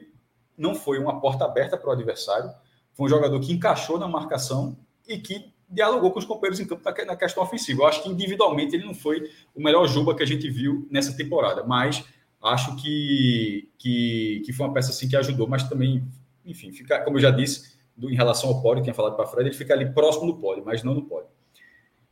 não 0.56 0.74
foi 0.74 0.98
uma 0.98 1.20
porta 1.20 1.44
aberta 1.44 1.76
para 1.76 1.88
o 1.88 1.92
adversário, 1.92 2.50
foi 2.92 3.06
um 3.06 3.08
jogador 3.08 3.40
que 3.40 3.52
encaixou 3.52 3.98
na 3.98 4.06
marcação 4.06 4.76
e 5.06 5.18
que 5.18 5.52
dialogou 5.68 6.12
com 6.12 6.18
os 6.18 6.24
companheiros 6.24 6.60
em 6.60 6.66
campo 6.66 6.82
na 7.06 7.16
questão 7.16 7.42
ofensiva. 7.42 7.82
Eu 7.82 7.86
acho 7.86 8.02
que 8.02 8.08
individualmente 8.08 8.76
ele 8.76 8.84
não 8.84 8.94
foi 8.94 9.30
o 9.54 9.62
melhor 9.62 9.86
Juba 9.86 10.14
que 10.14 10.22
a 10.22 10.26
gente 10.26 10.48
viu 10.48 10.86
nessa 10.90 11.16
temporada, 11.16 11.64
mas 11.64 12.04
acho 12.42 12.76
que, 12.76 13.68
que, 13.78 14.42
que 14.44 14.52
foi 14.52 14.66
uma 14.66 14.74
peça 14.74 14.90
assim 14.90 15.08
que 15.08 15.16
ajudou, 15.16 15.48
mas 15.48 15.68
também, 15.68 16.06
enfim, 16.44 16.72
fica, 16.72 17.00
como 17.00 17.16
eu 17.16 17.22
já 17.22 17.30
disse, 17.30 17.74
do, 17.96 18.10
em 18.10 18.14
relação 18.14 18.50
ao 18.50 18.62
pódio, 18.62 18.82
tinha 18.82 18.94
falado 18.94 19.16
para 19.16 19.26
Fred, 19.26 19.48
ele 19.48 19.56
fica 19.56 19.72
ali 19.72 19.92
próximo 19.92 20.26
do 20.26 20.38
pódio, 20.38 20.62
mas 20.64 20.82
não 20.82 20.94
no 20.94 21.02
pódio. 21.02 21.28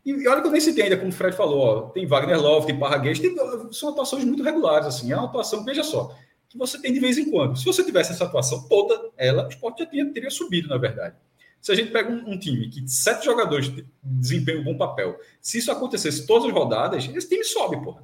E, 0.05 0.27
olha 0.27 0.41
que 0.41 0.49
eu 0.49 0.53
nem 0.53 0.61
citei 0.61 0.85
ainda, 0.85 0.97
como 0.97 1.11
o 1.11 1.13
Fred 1.13 1.37
falou, 1.37 1.61
ó, 1.61 1.81
tem 1.91 2.07
Wagner 2.07 2.41
Love, 2.41 2.67
tem 2.67 2.79
Parraguês, 2.79 3.21
tem, 3.21 3.35
são 3.71 3.91
atuações 3.91 4.25
muito 4.25 4.43
regulares, 4.43 4.87
assim, 4.87 5.13
é 5.13 5.17
uma 5.17 5.27
atuação, 5.27 5.65
veja 5.65 5.85
só, 5.85 6.15
que 6.49 6.59
você 6.59 6.81
tem 6.81 6.93
de 6.93 7.01
vez 7.01 7.17
em 7.19 7.31
quando. 7.31 7.57
Se 7.57 7.65
você 7.65 7.85
tivesse 7.85 8.13
essa 8.13 8.25
atuação 8.25 8.69
toda, 8.69 9.11
ela, 9.17 9.47
o 9.47 9.49
esporte 9.49 9.85
já 9.85 9.87
tinha, 9.87 10.13
teria 10.13 10.31
subido, 10.31 10.69
na 10.69 10.77
verdade. 10.77 11.17
Se 11.61 11.71
a 11.71 11.75
gente 11.77 11.93
pega 11.93 12.11
um, 12.11 12.33
um, 12.33 12.39
time 12.39 12.69
que 12.69 12.87
sete 12.89 13.25
jogadores 13.25 13.73
desempenham 14.03 14.63
um 14.63 14.65
bom 14.65 14.77
papel, 14.77 15.17
se 15.41 15.59
isso 15.59 15.71
acontecesse 15.71 16.27
todas 16.27 16.49
as 16.49 16.53
rodadas, 16.53 17.09
esse 17.09 17.29
time 17.29 17.45
sobe, 17.45 17.81
porra. 17.83 18.03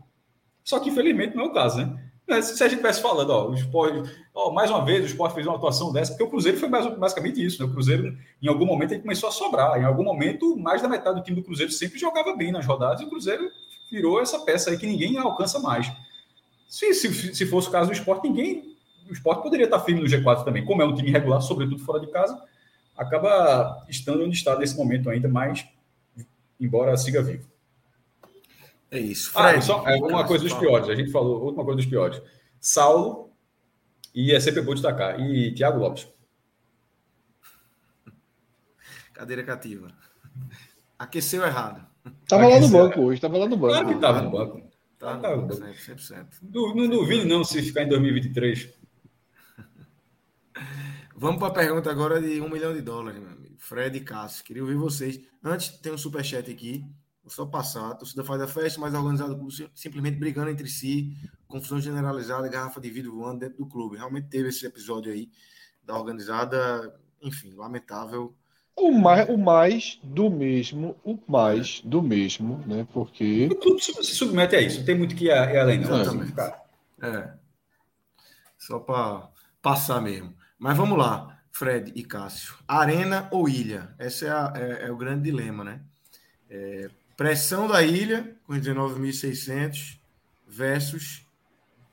Só 0.62 0.78
que, 0.78 0.90
infelizmente, 0.90 1.34
não 1.34 1.44
é 1.44 1.46
o 1.48 1.52
caso, 1.52 1.78
né? 1.78 2.07
Se 2.28 2.62
a 2.62 2.68
gente 2.68 2.74
estivesse 2.74 3.00
falando, 3.00 3.30
ó, 3.30 3.48
o 3.48 3.54
esporte, 3.54 4.10
ó, 4.34 4.52
mais 4.52 4.70
uma 4.70 4.84
vez, 4.84 5.02
o 5.02 5.06
esporte 5.06 5.34
fez 5.34 5.46
uma 5.46 5.56
atuação 5.56 5.90
dessa, 5.90 6.12
porque 6.12 6.24
o 6.24 6.28
Cruzeiro 6.28 6.58
foi 6.58 6.68
basicamente 6.68 7.42
isso, 7.42 7.62
né? 7.62 7.68
O 7.68 7.72
Cruzeiro, 7.72 8.16
em 8.42 8.48
algum 8.48 8.66
momento, 8.66 8.92
ele 8.92 9.00
começou 9.00 9.30
a 9.30 9.32
sobrar. 9.32 9.80
Em 9.80 9.84
algum 9.84 10.04
momento, 10.04 10.54
mais 10.56 10.82
da 10.82 10.88
metade 10.88 11.16
do 11.16 11.24
time 11.24 11.36
do 11.36 11.42
Cruzeiro 11.42 11.72
sempre 11.72 11.98
jogava 11.98 12.36
bem 12.36 12.52
nas 12.52 12.66
rodadas, 12.66 13.00
e 13.00 13.04
o 13.04 13.08
Cruzeiro 13.08 13.50
virou 13.90 14.20
essa 14.20 14.38
peça 14.40 14.70
aí 14.70 14.76
que 14.76 14.86
ninguém 14.86 15.16
alcança 15.16 15.58
mais. 15.58 15.90
Se, 16.68 16.92
se, 16.92 17.34
se 17.34 17.46
fosse 17.46 17.68
o 17.68 17.70
caso 17.70 17.88
do 17.88 17.94
esporte, 17.94 18.28
ninguém. 18.28 18.76
O 19.08 19.12
esporte 19.12 19.42
poderia 19.42 19.64
estar 19.64 19.80
firme 19.80 20.02
no 20.02 20.06
G4 20.06 20.44
também. 20.44 20.66
Como 20.66 20.82
é 20.82 20.84
um 20.84 20.94
time 20.94 21.10
regular, 21.10 21.40
sobretudo 21.40 21.82
fora 21.82 21.98
de 21.98 22.08
casa, 22.08 22.38
acaba 22.94 23.86
estando 23.88 24.22
onde 24.22 24.36
está 24.36 24.58
nesse 24.58 24.76
momento 24.76 25.08
ainda, 25.08 25.28
mas 25.28 25.66
embora 26.60 26.94
siga 26.98 27.22
vivo. 27.22 27.48
É 28.90 28.98
isso. 28.98 29.30
Ah, 29.34 29.42
Fred, 29.42 29.58
ah, 29.58 29.62
só 29.62 29.86
é 29.86 29.96
uma 29.96 30.26
coisa 30.26 30.44
dos 30.44 30.54
piores. 30.54 30.88
A 30.88 30.94
gente 30.94 31.10
falou, 31.10 31.42
última 31.44 31.64
coisa 31.64 31.76
dos 31.76 31.86
piores. 31.86 32.22
Saulo, 32.60 33.30
e 34.14 34.32
é 34.32 34.40
sempre 34.40 34.62
bom 34.62 34.72
destacar, 34.72 35.20
e 35.20 35.54
Thiago 35.54 35.78
Lopes. 35.78 36.08
Cadeira 39.12 39.44
cativa. 39.44 39.92
Aqueceu 40.98 41.44
errado. 41.44 41.86
Tava 42.26 42.44
Aqueceu 42.44 42.60
lá 42.60 42.60
no 42.60 42.68
banco 42.68 43.00
hoje, 43.02 43.20
tava 43.20 43.38
lá 43.38 43.46
no 43.46 43.56
banco. 43.56 43.74
Claro 43.74 43.88
que 43.88 44.00
tava 44.00 44.22
no 44.22 44.30
banco. 44.30 44.68
Tá, 44.98 45.16
tá, 45.18 45.36
100%. 45.36 46.26
Não, 46.42 46.74
não 46.74 46.88
duvide 46.88 47.24
não 47.24 47.44
se 47.44 47.62
ficar 47.62 47.84
em 47.84 47.88
2023. 47.88 48.74
Vamos 51.14 51.38
para 51.38 51.48
a 51.48 51.54
pergunta 51.54 51.90
agora 51.90 52.20
de 52.20 52.40
um 52.40 52.48
milhão 52.48 52.74
de 52.74 52.80
dólares, 52.80 53.20
meu 53.20 53.30
amigo. 53.30 53.54
Fred 53.58 53.96
e 53.96 54.00
Cássio. 54.00 54.44
Queria 54.44 54.62
ouvir 54.62 54.74
vocês. 54.74 55.20
Antes, 55.42 55.68
tem 55.78 55.92
um 55.92 55.98
superchat 55.98 56.50
aqui. 56.50 56.84
Só 57.28 57.46
passar. 57.46 57.90
A 57.90 57.94
torcida 57.94 58.24
faz 58.24 58.40
a 58.40 58.48
festa, 58.48 58.80
mas 58.80 58.94
organizado 58.94 59.36
clube 59.36 59.70
simplesmente 59.74 60.16
brigando 60.16 60.50
entre 60.50 60.68
si, 60.68 61.16
confusão 61.46 61.80
generalizada, 61.80 62.48
garrafa 62.48 62.80
de 62.80 62.90
vidro 62.90 63.14
voando 63.14 63.40
dentro 63.40 63.58
do 63.58 63.66
clube. 63.66 63.96
Realmente 63.96 64.28
teve 64.28 64.48
esse 64.48 64.66
episódio 64.66 65.12
aí 65.12 65.30
da 65.84 65.96
organizada, 65.96 66.94
enfim, 67.22 67.54
lamentável. 67.54 68.34
O 68.76 68.92
mais, 68.92 69.28
o 69.28 69.36
mais 69.36 69.98
do 70.04 70.30
mesmo, 70.30 70.96
o 71.02 71.18
mais 71.26 71.80
do 71.84 72.00
mesmo, 72.00 72.62
né? 72.66 72.86
Porque. 72.92 73.48
Tudo 73.60 73.80
se 73.80 73.92
submete 74.14 74.54
a 74.54 74.60
isso, 74.60 74.78
não 74.78 74.86
tem 74.86 74.96
muito 74.96 75.16
que 75.16 75.24
ir 75.24 75.32
além, 75.32 75.80
não. 75.80 76.00
Exatamente. 76.00 76.34
É. 77.02 77.34
Só 78.56 78.78
para 78.78 79.28
passar 79.60 80.00
mesmo. 80.00 80.34
Mas 80.58 80.76
vamos 80.76 80.98
lá, 80.98 81.40
Fred 81.50 81.92
e 81.94 82.04
Cássio. 82.04 82.54
Arena 82.66 83.28
ou 83.32 83.48
ilha? 83.48 83.94
Esse 83.98 84.26
é, 84.26 84.30
a, 84.30 84.52
é, 84.54 84.86
é 84.86 84.92
o 84.92 84.96
grande 84.96 85.24
dilema, 85.24 85.64
né? 85.64 85.80
É, 86.48 86.90
pressão 87.18 87.66
da 87.66 87.82
ilha, 87.82 88.32
com 88.46 88.54
19.600, 88.54 89.98
versus 90.46 91.26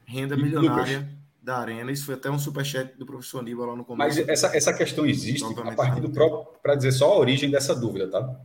renda 0.05 0.37
milionária 0.37 0.99
Lucas. 0.99 1.13
da 1.41 1.57
Arena. 1.57 1.91
Isso 1.91 2.05
foi 2.05 2.13
até 2.13 2.29
um 2.29 2.37
superchat 2.37 2.95
do 2.95 3.07
professor 3.07 3.39
Aníbal 3.39 3.65
lá 3.65 3.75
no 3.75 3.83
começo. 3.83 4.19
Mas 4.19 4.29
essa, 4.29 4.55
essa 4.55 4.71
questão 4.71 5.03
existe 5.03 5.43
a 5.43 5.71
partir 5.71 5.99
do 5.99 6.11
próprio, 6.11 6.59
para 6.61 6.75
dizer 6.75 6.91
só 6.91 7.11
a 7.11 7.17
origem 7.17 7.49
dessa 7.49 7.75
dúvida, 7.75 8.07
tá? 8.07 8.39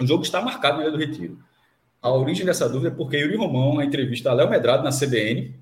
O 0.00 0.06
jogo 0.06 0.24
está 0.24 0.42
marcado 0.42 0.78
na 0.78 0.82
Ilha 0.82 0.90
do 0.90 0.98
Retiro. 0.98 1.38
A 2.02 2.10
origem 2.10 2.44
dessa 2.44 2.68
dúvida 2.68 2.88
é 2.88 2.94
porque 2.94 3.16
Yuri 3.16 3.36
Romão, 3.36 3.76
na 3.76 3.84
entrevista 3.84 4.30
a 4.30 4.34
Léo 4.34 4.50
Medrado 4.50 4.82
na 4.82 4.90
CBN, 4.90 5.54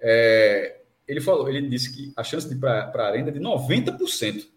é, 0.00 0.80
ele 1.06 1.20
falou, 1.20 1.46
ele 1.46 1.68
disse 1.68 1.94
que 1.94 2.10
a 2.16 2.24
chance 2.24 2.48
de 2.48 2.54
ir 2.54 2.58
para 2.58 2.90
a 2.92 3.06
Arena 3.06 3.28
é 3.28 3.32
de 3.32 3.38
90%. 3.38 4.00
Isso 4.00 4.48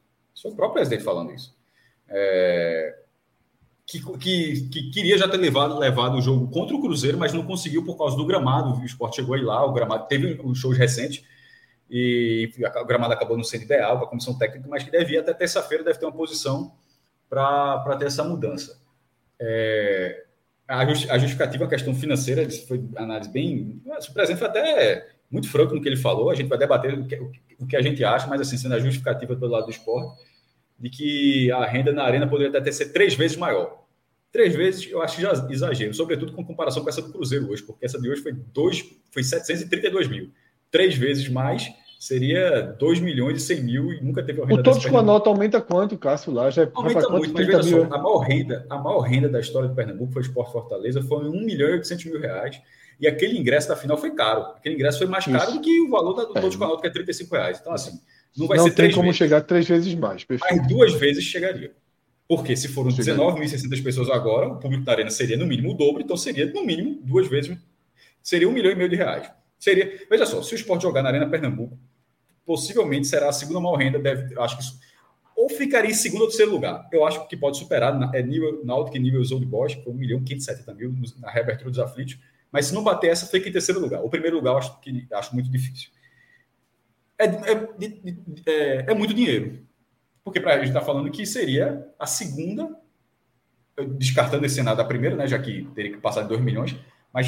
foi 0.41 0.51
o 0.51 0.55
próprio 0.55 0.75
presidente 0.75 1.03
falando 1.03 1.33
isso. 1.33 1.53
É, 2.07 3.02
que, 3.85 3.99
que, 4.17 4.69
que, 4.69 4.89
queria 4.91 5.17
já 5.17 5.27
ter 5.27 5.37
levado, 5.37 5.77
levado 5.77 6.17
o 6.17 6.21
jogo 6.21 6.47
contra 6.49 6.75
o 6.75 6.81
Cruzeiro, 6.81 7.17
mas 7.17 7.33
não 7.33 7.45
conseguiu 7.45 7.83
por 7.83 7.97
causa 7.97 8.15
do 8.15 8.25
gramado. 8.25 8.79
O 8.79 8.85
esporte 8.85 9.17
chegou 9.17 9.35
aí 9.35 9.41
lá, 9.41 9.65
o 9.65 9.73
gramado 9.73 10.07
teve 10.07 10.39
um 10.43 10.55
show 10.55 10.71
recente 10.71 11.23
e 11.89 12.49
o 12.57 12.85
gramado 12.85 13.13
acabou 13.13 13.37
não 13.37 13.43
sendo 13.43 13.63
ideal 13.63 13.97
para 13.97 14.07
a 14.07 14.09
comissão 14.09 14.37
técnica, 14.37 14.67
mas 14.69 14.83
que 14.83 14.91
devia 14.91 15.19
até 15.19 15.33
terça-feira 15.33 15.83
deve 15.83 15.99
ter 15.99 16.05
uma 16.05 16.15
posição 16.15 16.73
para 17.29 17.95
ter 17.97 18.05
essa 18.05 18.23
mudança. 18.23 18.81
É, 19.39 20.23
a, 20.67 20.85
justificativa, 21.17 21.65
a 21.65 21.69
questão 21.69 21.93
financeira, 21.93 22.49
foi 22.67 22.83
análise 22.95 23.29
bem. 23.29 23.81
O 23.85 24.13
presidente 24.13 24.39
foi 24.39 24.47
até 24.47 25.07
muito 25.29 25.49
franco 25.49 25.75
no 25.75 25.81
que 25.81 25.89
ele 25.89 25.97
falou, 25.97 26.29
a 26.29 26.35
gente 26.35 26.47
vai 26.47 26.57
debater 26.57 26.93
o 26.93 27.07
que, 27.07 27.15
o 27.59 27.67
que 27.67 27.75
a 27.75 27.81
gente 27.81 28.03
acha, 28.03 28.27
mas 28.27 28.39
assim, 28.39 28.57
sendo 28.57 28.75
a 28.75 28.79
justificativa 28.79 29.35
pelo 29.35 29.51
lado 29.51 29.65
do 29.65 29.71
esporte, 29.71 30.21
de 30.83 30.89
que 30.89 31.49
a 31.49 31.65
renda 31.65 31.93
na 31.93 32.03
arena 32.03 32.27
poderia 32.27 32.59
até 32.59 32.69
ser 32.69 32.91
três 32.91 33.13
vezes 33.13 33.37
maior. 33.37 33.85
Três 34.33 34.53
vezes 34.53 34.85
eu 34.91 35.01
acho 35.01 35.21
já 35.21 35.31
exagero, 35.49 35.93
sobretudo 35.93 36.33
com 36.33 36.43
comparação 36.43 36.83
com 36.83 36.89
essa 36.89 37.01
do 37.01 37.09
Cruzeiro 37.09 37.49
hoje, 37.49 37.63
porque 37.63 37.85
essa 37.85 37.97
de 38.01 38.09
hoje 38.09 38.21
foi, 38.21 38.33
dois, 38.33 38.83
foi 39.09 39.23
732 39.23 40.09
mil. 40.09 40.29
Três 40.69 40.97
vezes 40.97 41.29
mais 41.29 41.71
seria 41.97 42.63
2 42.77 42.99
milhões 42.99 43.41
e 43.41 43.45
100 43.45 43.63
mil 43.63 43.93
e 43.93 44.01
nunca 44.01 44.21
teve 44.21 44.41
a 44.41 44.45
renda. 44.45 44.59
O 44.59 44.63
todos 44.63 44.85
com 44.85 44.97
a 44.97 45.01
nota 45.01 45.29
aumenta 45.29 45.61
quanto, 45.61 45.97
Cássio? 45.97 46.33
Lá 46.33 46.49
já 46.49 46.63
é 46.63 46.71
aumenta 46.73 47.07
muito, 47.07 47.33
mas 47.33 47.47
veja 47.47 47.63
só, 47.63 47.83
a 47.83 47.97
maior, 47.97 48.17
renda, 48.17 48.65
a 48.69 48.77
maior 48.77 48.99
renda 48.99 49.29
da 49.29 49.39
história 49.39 49.69
do 49.69 49.75
Pernambuco 49.75 50.11
foi 50.11 50.21
o 50.21 50.25
Sport 50.25 50.51
Fortaleza, 50.51 51.01
foi 51.01 51.29
1 51.29 51.45
milhão 51.45 51.69
e 51.69 51.73
800 51.73 52.05
mil 52.07 52.19
reais. 52.19 52.61
E 52.99 53.07
aquele 53.07 53.39
ingresso 53.39 53.69
da 53.69 53.77
final 53.77 53.97
foi 53.97 54.11
caro. 54.11 54.41
Aquele 54.57 54.75
ingresso 54.75 54.97
foi 54.97 55.07
mais 55.07 55.23
caro 55.25 55.45
Isso. 55.45 55.53
do 55.53 55.61
que 55.61 55.79
o 55.79 55.89
valor 55.89 56.13
da, 56.13 56.25
do 56.25 56.37
é. 56.37 56.41
Todos 56.41 56.57
com 56.57 56.65
a 56.65 56.81
que 56.81 56.87
é 56.87 56.89
35 56.89 57.33
reais. 57.33 57.59
Então, 57.61 57.71
assim, 57.71 58.01
não 58.37 58.47
vai 58.47 58.57
não 58.57 58.65
ser 58.65 58.73
tem 58.73 58.91
como 58.91 59.03
vezes. 59.03 59.17
chegar 59.17 59.41
três 59.41 59.67
vezes 59.67 59.93
mais. 59.95 60.23
Perfeito. 60.23 60.55
Mas 60.55 60.67
duas 60.67 60.93
vezes 60.93 61.23
chegaria. 61.23 61.73
Porque 62.27 62.55
se 62.55 62.67
foram 62.67 62.89
19.600 62.89 63.83
pessoas 63.83 64.09
agora, 64.09 64.47
o 64.47 64.59
público 64.59 64.83
da 64.83 64.93
arena 64.93 65.09
seria 65.09 65.37
no 65.37 65.45
mínimo 65.45 65.71
o 65.71 65.73
dobro, 65.73 66.01
então 66.01 66.17
seria 66.17 66.45
no 66.51 66.65
mínimo 66.65 66.99
duas 67.03 67.27
vezes, 67.27 67.55
seria 68.21 68.47
um 68.47 68.51
milhão 68.51 68.71
e 68.71 68.75
meio 68.75 68.89
de 68.89 68.95
reais. 68.95 69.29
Seria, 69.59 70.05
veja 70.09 70.25
só, 70.25 70.41
se 70.41 70.53
o 70.53 70.55
esporte 70.55 70.81
jogar 70.81 71.03
na 71.03 71.09
Arena 71.09 71.29
Pernambuco, 71.29 71.77
possivelmente 72.45 73.07
será 73.07 73.29
a 73.29 73.33
segunda 73.33 73.59
maior 73.59 73.75
renda, 73.75 73.99
deve, 73.99 74.37
acho 74.39 74.57
que 74.57 74.63
isso, 74.63 74.79
ou 75.35 75.49
ficaria 75.49 75.91
em 75.91 75.93
segundo 75.93 76.21
ou 76.21 76.27
terceiro 76.27 76.51
lugar. 76.51 76.87
Eu 76.91 77.05
acho 77.05 77.27
que 77.27 77.35
pode 77.35 77.57
superar 77.57 77.97
é 78.13 78.21
nível 78.21 78.63
Náutico 78.63 78.97
e 78.97 78.99
nível 78.99 79.21
Old 79.21 79.45
Bosch, 79.45 79.75
que 79.75 79.83
foi 79.83 79.93
1 79.93 79.95
milhão 79.95 80.19
e 80.19 80.23
570 80.23 80.73
mil 80.73 80.93
na 81.19 81.29
reabertura 81.29 81.69
dos 81.69 81.79
aflitos, 81.79 82.17
mas 82.51 82.67
se 82.67 82.73
não 82.73 82.83
bater 82.83 83.09
essa, 83.09 83.25
fica 83.25 83.49
em 83.49 83.51
terceiro 83.51 83.81
lugar. 83.81 84.03
O 84.03 84.09
primeiro 84.09 84.37
lugar 84.37 84.51
eu 84.51 84.57
acho, 84.57 84.79
que, 84.79 85.07
acho 85.11 85.33
muito 85.33 85.49
difícil. 85.49 85.89
É, 87.17 87.25
é, 87.25 87.69
é, 88.45 88.91
é 88.91 88.93
muito 88.93 89.13
dinheiro. 89.13 89.65
Porque 90.23 90.39
pra, 90.39 90.53
a 90.53 90.57
gente 90.57 90.69
está 90.69 90.81
falando 90.81 91.11
que 91.11 91.25
seria 91.25 91.87
a 91.99 92.07
segunda, 92.07 92.75
descartando 93.97 94.45
esse 94.45 94.55
cenário 94.55 94.77
da 94.77 94.85
primeira, 94.85 95.15
né, 95.15 95.27
já 95.27 95.37
que 95.37 95.67
teria 95.75 95.91
que 95.91 95.97
passar 95.97 96.23
de 96.23 96.29
2 96.29 96.41
milhões, 96.41 96.75
mas 97.13 97.27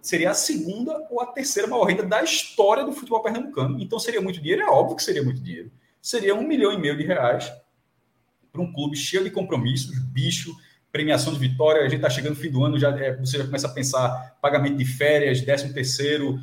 seria 0.00 0.30
a 0.30 0.34
segunda 0.34 1.06
ou 1.10 1.20
a 1.20 1.26
terceira 1.26 1.68
maior 1.68 1.84
renda 1.84 2.04
da 2.04 2.22
história 2.22 2.84
do 2.84 2.92
futebol 2.92 3.22
pernambucano. 3.22 3.80
Então 3.80 3.98
seria 3.98 4.20
muito 4.20 4.40
dinheiro, 4.40 4.62
é 4.62 4.70
óbvio 4.70 4.96
que 4.96 5.02
seria 5.02 5.22
muito 5.22 5.40
dinheiro. 5.40 5.70
Seria 6.00 6.34
um 6.34 6.46
milhão 6.46 6.72
e 6.72 6.78
meio 6.78 6.96
de 6.96 7.04
reais 7.04 7.52
para 8.52 8.62
um 8.62 8.72
clube 8.72 8.96
cheio 8.96 9.24
de 9.24 9.30
compromissos, 9.30 9.98
bicho, 9.98 10.56
premiação 10.90 11.32
de 11.32 11.38
vitória. 11.38 11.82
A 11.82 11.84
gente 11.84 11.96
está 11.96 12.08
chegando 12.08 12.34
no 12.34 12.40
fim 12.40 12.50
do 12.50 12.64
ano, 12.64 12.78
já, 12.78 12.90
é, 12.98 13.16
você 13.16 13.38
já 13.38 13.44
começa 13.44 13.66
a 13.66 13.72
pensar 13.72 14.38
pagamento 14.40 14.76
de 14.76 14.84
férias, 14.84 15.40
décimo 15.40 15.74
terceiro, 15.74 16.40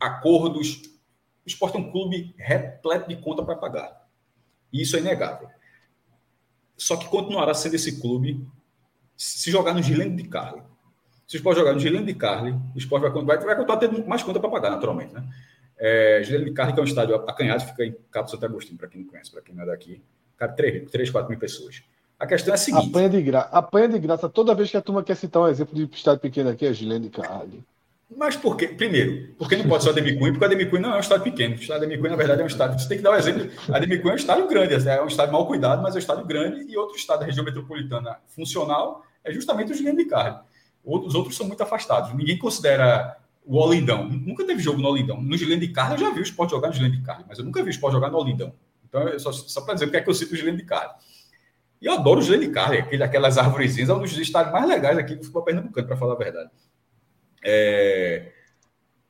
acordos. 0.00 0.93
O 1.44 1.48
esporte 1.48 1.76
é 1.76 1.80
um 1.80 1.90
clube 1.90 2.34
repleto 2.38 3.08
de 3.08 3.16
conta 3.16 3.44
para 3.44 3.56
pagar. 3.56 4.08
E 4.72 4.82
isso 4.82 4.96
é 4.96 5.00
inegável. 5.00 5.48
Só 6.76 6.96
que 6.96 7.08
continuará 7.08 7.54
sendo 7.54 7.74
esse 7.74 8.00
clube 8.00 8.46
se 9.16 9.50
jogar 9.50 9.74
no 9.74 9.82
Gilene 9.82 10.16
de 10.16 10.28
Carli 10.28 10.62
se 11.26 11.36
o 11.36 11.38
Sport 11.38 11.56
jogar 11.56 11.72
no 11.72 11.80
Gilene 11.80 12.06
de 12.06 12.14
Carli, 12.14 12.52
o 12.52 12.78
Sport 12.78 13.02
vai, 13.02 13.10
vai, 13.10 13.38
vai 13.38 13.56
continuar 13.56 13.78
tendo 13.78 14.06
mais 14.06 14.22
conta 14.22 14.38
para 14.38 14.50
pagar, 14.50 14.70
naturalmente. 14.70 15.14
Né? 15.14 15.24
É, 15.78 16.22
Gilene 16.22 16.44
de 16.46 16.52
Carli, 16.52 16.74
que 16.74 16.80
é 16.80 16.82
um 16.82 16.86
estádio 16.86 17.16
acanhado, 17.16 17.64
fica 17.64 17.84
em 17.84 17.96
Cabo 18.10 18.28
Santo 18.28 18.44
Agostinho, 18.44 18.78
para 18.78 18.88
quem 18.88 19.00
não 19.00 19.08
conhece, 19.08 19.30
para 19.30 19.40
quem 19.40 19.54
não 19.54 19.62
é 19.62 19.66
daqui. 19.66 20.02
Cara, 20.36 20.52
3, 20.52 20.90
3, 20.90 21.10
4 21.10 21.30
mil 21.30 21.38
pessoas. 21.38 21.82
A 22.18 22.26
questão 22.26 22.52
é 22.52 22.54
a 22.54 22.58
seguinte. 22.58 22.88
Apanha 22.88 23.08
de, 23.08 23.22
gra... 23.22 23.40
Apanha 23.40 23.88
de 23.88 23.98
graça 23.98 24.28
toda 24.28 24.54
vez 24.54 24.70
que 24.70 24.76
a 24.76 24.82
turma 24.82 25.02
quer 25.02 25.16
citar 25.16 25.42
um 25.42 25.48
exemplo 25.48 25.74
de 25.74 25.92
estádio 25.94 26.20
pequeno 26.20 26.50
aqui, 26.50 26.66
é 26.66 26.72
Gilene 26.72 27.08
de 27.08 27.10
Carli. 27.10 27.64
Mas 28.16 28.36
por 28.36 28.56
quê? 28.56 28.68
Primeiro, 28.68 29.34
porque 29.38 29.56
não 29.56 29.66
pode 29.66 29.82
ser 29.82 29.88
o 29.88 29.92
Ademir 29.92 30.18
Cunha, 30.18 30.32
porque 30.32 30.44
o 30.44 30.46
Ademir 30.46 30.70
Cunha 30.70 30.82
não 30.82 30.94
é 30.94 30.96
um 30.96 31.00
estádio 31.00 31.24
pequeno. 31.24 31.54
O 31.54 31.58
estádio 31.58 31.82
Ademir 31.82 31.98
Cunha, 31.98 32.10
na 32.10 32.16
verdade, 32.16 32.40
é 32.40 32.44
um 32.44 32.46
estádio. 32.46 32.78
Você 32.78 32.88
tem 32.88 32.98
que 32.98 33.02
dar 33.02 33.10
um 33.12 33.16
exemplo. 33.16 33.50
A 33.72 33.76
Ademir 33.76 34.00
Cunha 34.00 34.12
é 34.12 34.14
um 34.14 34.18
estádio 34.18 34.48
grande, 34.48 34.88
é 34.88 35.02
um 35.02 35.06
estádio 35.06 35.32
mal 35.32 35.46
cuidado, 35.46 35.82
mas 35.82 35.94
é 35.94 35.96
um 35.96 36.00
estádio 36.00 36.26
grande. 36.26 36.70
E 36.70 36.76
outro 36.76 36.96
estádio 36.96 37.20
da 37.20 37.26
região 37.26 37.44
metropolitana 37.44 38.18
funcional 38.28 39.04
é 39.24 39.32
justamente 39.32 39.72
o 39.72 39.74
Gilene 39.74 40.04
de 40.04 40.04
Carli. 40.04 40.38
Os 40.84 41.14
outros 41.14 41.36
são 41.36 41.46
muito 41.46 41.62
afastados. 41.62 42.14
Ninguém 42.14 42.38
considera 42.38 43.16
o 43.44 43.58
Olindão. 43.58 44.08
Nunca 44.08 44.44
teve 44.44 44.62
jogo 44.62 44.80
no 44.80 44.88
Olindão. 44.88 45.20
No 45.20 45.36
Gilene 45.36 45.66
de 45.66 45.72
Carne, 45.72 45.94
eu 45.94 46.00
já 46.00 46.10
vi 46.10 46.20
o 46.20 46.22
esporte 46.22 46.50
jogar 46.50 46.68
no 46.68 46.74
Gilene 46.74 46.96
de 46.96 47.02
Carne, 47.02 47.24
mas 47.26 47.38
eu 47.38 47.44
nunca 47.44 47.62
vi 47.62 47.68
o 47.68 47.70
esporte 47.70 47.94
jogar 47.94 48.10
no 48.10 48.18
Olindão. 48.18 48.52
Então, 48.86 49.18
só, 49.18 49.32
só 49.32 49.62
para 49.62 49.74
dizer 49.74 49.86
porque 49.86 49.96
é 49.96 50.00
que 50.02 50.10
eu 50.10 50.14
cito 50.14 50.34
o 50.34 50.36
Gilene 50.36 50.58
de 50.58 50.64
Carne. 50.64 50.92
E 51.80 51.86
eu 51.86 51.92
adoro 51.92 52.20
o 52.20 52.22
Gilene 52.22 52.46
de 52.46 52.52
Carne, 52.52 52.78
aquele, 52.78 53.02
aquelas 53.02 53.36
árvorezinhas, 53.36 53.88
é 53.88 53.94
um 53.94 54.00
dos 54.00 54.16
estádios 54.16 54.52
mais 54.52 54.66
legais 54.66 54.96
aqui 54.96 55.14
do 55.14 55.22
futebol 55.22 55.42
pernambucano, 55.42 55.86
para 55.86 55.96
falar 55.96 56.14
a 56.14 56.16
verdade. 56.16 56.50
É... 57.44 58.32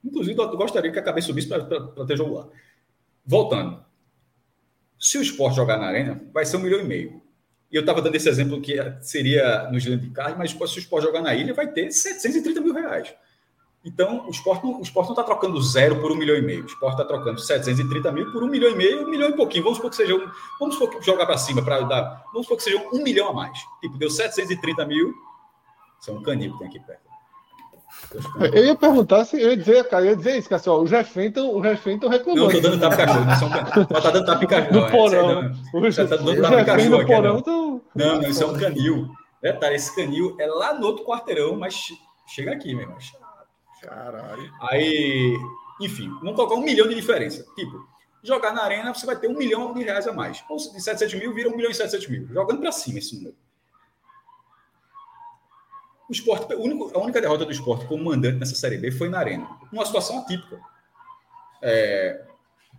Inclusive, 0.05 0.39
eu 0.39 0.57
gostaria 0.57 0.91
que 0.93 0.99
a 0.99 1.03
cabeça 1.03 1.29
subisse 1.29 1.49
para 1.49 2.07
ter 2.07 2.17
jogo 2.17 2.35
lá. 2.35 2.49
Voltando. 3.25 3.83
Se 4.99 5.17
o 5.17 5.23
esporte 5.23 5.57
jogar 5.57 5.79
na 5.79 5.87
arena, 5.87 6.21
vai 6.33 6.45
ser 6.45 6.57
um 6.57 6.61
milhão 6.61 6.81
e 6.81 6.85
meio. 6.85 7.23
E 7.71 7.77
eu 7.77 7.81
estava 7.81 8.03
dando 8.03 8.15
esse 8.15 8.29
exemplo 8.29 8.61
que 8.61 8.77
seria 9.01 9.69
no 9.71 9.79
Gilene 9.79 10.03
de 10.03 10.11
Carne, 10.11 10.37
mas 10.39 10.51
se 10.51 10.57
o 10.57 10.79
esporte 10.79 11.05
jogar 11.05 11.23
na 11.23 11.35
ilha, 11.35 11.55
vai 11.55 11.67
ter 11.73 11.91
730 11.91 12.61
mil 12.61 12.75
reais. 12.75 13.15
Então, 13.85 14.27
o 14.27 14.31
esporte, 14.31 14.65
o 14.65 14.81
esporte 14.81 15.09
não 15.09 15.15
está 15.15 15.23
trocando 15.23 15.61
zero 15.61 16.01
por 16.01 16.11
um 16.11 16.17
milhão 16.17 16.37
e 16.37 16.41
meio. 16.41 16.63
O 16.63 16.67
esporte 16.67 16.95
está 16.95 17.05
trocando 17.05 17.39
730 17.39 18.13
mil 18.13 18.33
por 18.33 18.43
um 18.43 18.47
milhão 18.47 18.71
e 18.71 18.75
meio, 18.75 19.07
um 19.07 19.11
milhão 19.11 19.29
e 19.29 19.37
pouquinho. 19.37 19.63
Vamos 19.63 19.77
supor 19.77 19.91
que 19.91 19.97
seja 19.97 20.15
um, 20.15 20.27
Vamos 20.59 20.77
supor 20.77 20.89
que 20.89 21.05
jogar 21.05 21.27
para 21.27 21.37
cima 21.37 21.63
para 21.63 21.81
dar. 21.83 22.25
Vamos 22.33 22.47
supor 22.47 22.57
que 22.57 22.63
seja 22.63 22.83
um 22.93 23.03
milhão 23.03 23.29
a 23.29 23.33
mais. 23.35 23.59
Tipo, 23.81 23.99
deu 23.99 24.09
730 24.09 24.87
mil. 24.87 25.13
Isso 26.01 26.11
é 26.11 26.15
um 26.15 26.23
canil 26.23 26.53
que 26.53 26.59
tem 26.61 26.69
aqui 26.69 26.81
perto. 26.81 27.04
Eu 28.53 28.65
ia 28.65 28.77
perguntar 28.77 29.25
se 29.25 29.41
eu 29.41 29.51
ia 29.51 29.57
dizer, 29.57 29.89
cara, 29.89 30.05
eu 30.05 30.11
ia 30.11 30.17
dizer 30.17 30.39
isso, 30.39 30.49
que 30.49 30.55
assim, 30.55 30.71
ó, 30.71 30.79
o 30.79 30.87
Jeffenton, 30.87 31.57
o 31.57 31.63
Jeffenton 31.63 32.09
reclamou. 32.09 32.45
Não, 32.45 32.53
tô 32.53 32.61
dando 32.61 32.81
tapa 32.81 32.97
cachorro, 32.97 33.25
não 33.25 33.37
são 33.37 33.51
tá 33.51 34.11
dando 34.11 34.27
tapa 34.27 34.47
cachorro. 34.47 34.81
No 34.81 34.91
porão. 34.91 35.41
É, 35.41 36.05
tá 36.05 36.17
dando 36.17 36.43
tapa 36.43 36.65
cachorro 36.65 36.97
aqui, 37.01 37.13
porão, 37.13 37.43
não. 37.47 37.83
Não, 37.95 38.21
não, 38.21 38.29
isso 38.29 38.43
é 38.43 38.47
um 38.47 38.55
canil. 38.55 39.09
Detalhe, 39.43 39.77
esse 39.77 39.95
canil 39.95 40.37
é 40.41 40.47
lá 40.47 40.75
no 40.75 40.87
outro 40.87 41.05
quarteirão, 41.05 41.57
mas 41.57 41.89
chega 42.27 42.53
aqui, 42.53 42.75
meu 42.75 42.83
irmão. 42.83 42.99
Caralho. 43.83 44.51
Aí, 44.71 45.37
enfim, 45.81 46.09
vamos 46.21 46.37
colocar 46.37 46.55
um 46.55 46.63
milhão 46.63 46.89
de 46.89 46.95
diferença. 46.95 47.45
Tipo, 47.55 47.85
jogar 48.23 48.53
na 48.55 48.63
arena, 48.63 48.95
você 48.95 49.05
vai 49.05 49.17
ter 49.17 49.29
um 49.29 49.37
milhão 49.37 49.75
de 49.75 49.83
reais 49.83 50.09
a 50.09 50.13
mais. 50.13 50.43
Ou 50.49 50.57
de 50.57 50.81
700 50.81 51.15
mil, 51.21 51.35
vira 51.35 51.51
um 51.51 51.57
milhão 51.57 51.71
e 51.71 51.75
700 51.75 52.09
mil. 52.09 52.27
Jogando 52.29 52.61
para 52.61 52.73
cima 52.73 52.99
esse 52.99 53.17
número. 53.17 53.37
O 56.09 56.13
esporte, 56.13 56.53
a 56.53 56.99
única 56.99 57.21
derrota 57.21 57.45
do 57.45 57.53
esporte 57.53 57.87
como 57.87 58.05
mandante 58.05 58.39
nessa 58.39 58.55
Série 58.55 58.77
B 58.77 58.91
foi 58.91 59.09
na 59.09 59.19
Arena. 59.19 59.49
Uma 59.73 59.87
situação 59.87 60.19
atípica. 60.19 60.61
É, 61.63 62.25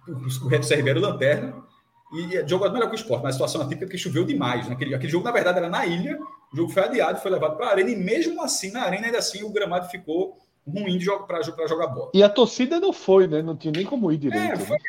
o 0.08 0.48
Reto 0.48 0.68
CRB 0.68 0.92
era 0.92 1.00
o 1.00 1.02
lanterna, 1.02 1.66
e 2.14 2.48
jogou 2.48 2.72
melhor 2.72 2.88
que 2.88 2.96
o 2.96 3.00
esporte, 3.00 3.24
mas 3.24 3.32
a 3.32 3.34
situação 3.34 3.62
atípica 3.62 3.86
é 3.86 3.90
que 3.90 3.98
choveu 3.98 4.24
demais. 4.24 4.68
Né? 4.68 4.76
Aquele, 4.76 5.10
jogo, 5.10 5.26
na 5.26 5.32
verdade, 5.32 5.58
era 5.58 5.70
na 5.70 5.86
ilha, 5.86 6.18
o 6.54 6.56
jogo 6.56 6.72
foi 6.72 6.84
adiado, 6.84 7.20
foi 7.20 7.32
levado 7.32 7.58
para 7.58 7.68
a 7.68 7.72
arena, 7.72 7.90
e 7.90 7.96
mesmo 7.96 8.42
assim, 8.42 8.72
na 8.72 8.84
arena, 8.84 9.08
ainda 9.08 9.18
assim, 9.18 9.44
o 9.44 9.50
gramado 9.50 9.90
ficou 9.90 10.38
ruim 10.68 11.00
para 11.28 11.42
jogar 11.68 11.88
bola. 11.88 12.12
E 12.14 12.24
a 12.24 12.30
torcida 12.30 12.80
não 12.80 12.94
foi, 12.94 13.28
né? 13.28 13.42
Não 13.42 13.56
tinha 13.56 13.72
nem 13.72 13.86
como 13.86 14.12
ir 14.12 14.18
direito. 14.18 14.54
É, 14.54 14.56
foi. 14.56 14.78
Né? 14.78 14.84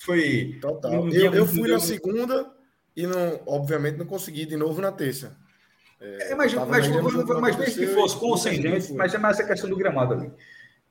foi 0.00 0.58
Total. 0.60 1.08
eu, 1.08 1.34
eu 1.34 1.46
fui 1.46 1.70
na 1.70 1.78
segunda 1.78 2.50
e, 2.96 3.06
não, 3.06 3.40
obviamente, 3.46 3.98
não 3.98 4.06
consegui 4.06 4.46
de 4.46 4.56
novo 4.56 4.80
na 4.80 4.92
terça. 4.92 5.36
É, 6.00 6.34
mas 6.34 6.54
mas, 6.54 6.88
mas 6.88 7.56
mesmo 7.56 7.74
que 7.74 7.86
fosse 7.88 8.16
com 8.16 8.26
ou 8.26 8.36
sem 8.36 8.60
gente, 8.62 8.92
mas 8.92 9.14
é 9.14 9.18
mais 9.18 9.38
essa 9.38 9.48
questão 9.48 9.68
do 9.68 9.76
gramado 9.76 10.14
ali. 10.14 10.32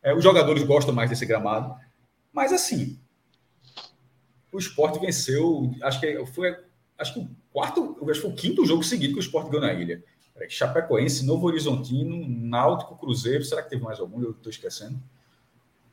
É, 0.03 0.13
os 0.13 0.23
jogadores 0.23 0.63
gostam 0.63 0.93
mais 0.93 1.09
desse 1.09 1.25
gramado. 1.25 1.75
Mas 2.33 2.51
assim, 2.51 2.99
o 4.51 4.57
esporte 4.57 4.99
venceu, 4.99 5.71
acho 5.81 5.99
que 5.99 6.25
foi 6.27 6.55
acho 6.97 7.13
que 7.13 7.19
o 7.19 7.29
quarto, 7.51 7.97
acho 8.09 8.13
que 8.13 8.21
foi 8.21 8.31
o 8.31 8.35
quinto 8.35 8.65
jogo 8.65 8.83
seguido 8.83 9.13
que 9.13 9.19
o 9.19 9.21
esporte 9.21 9.49
ganhou 9.49 9.65
na 9.65 9.73
ilha. 9.73 10.03
Chapecoense, 10.49 11.25
Novo 11.25 11.47
Horizontino, 11.47 12.27
Náutico, 12.27 12.95
Cruzeiro, 12.97 13.43
será 13.43 13.63
que 13.63 13.69
teve 13.69 13.83
mais 13.83 13.99
algum? 13.99 14.21
Eu 14.21 14.31
estou 14.31 14.51
esquecendo. 14.51 15.01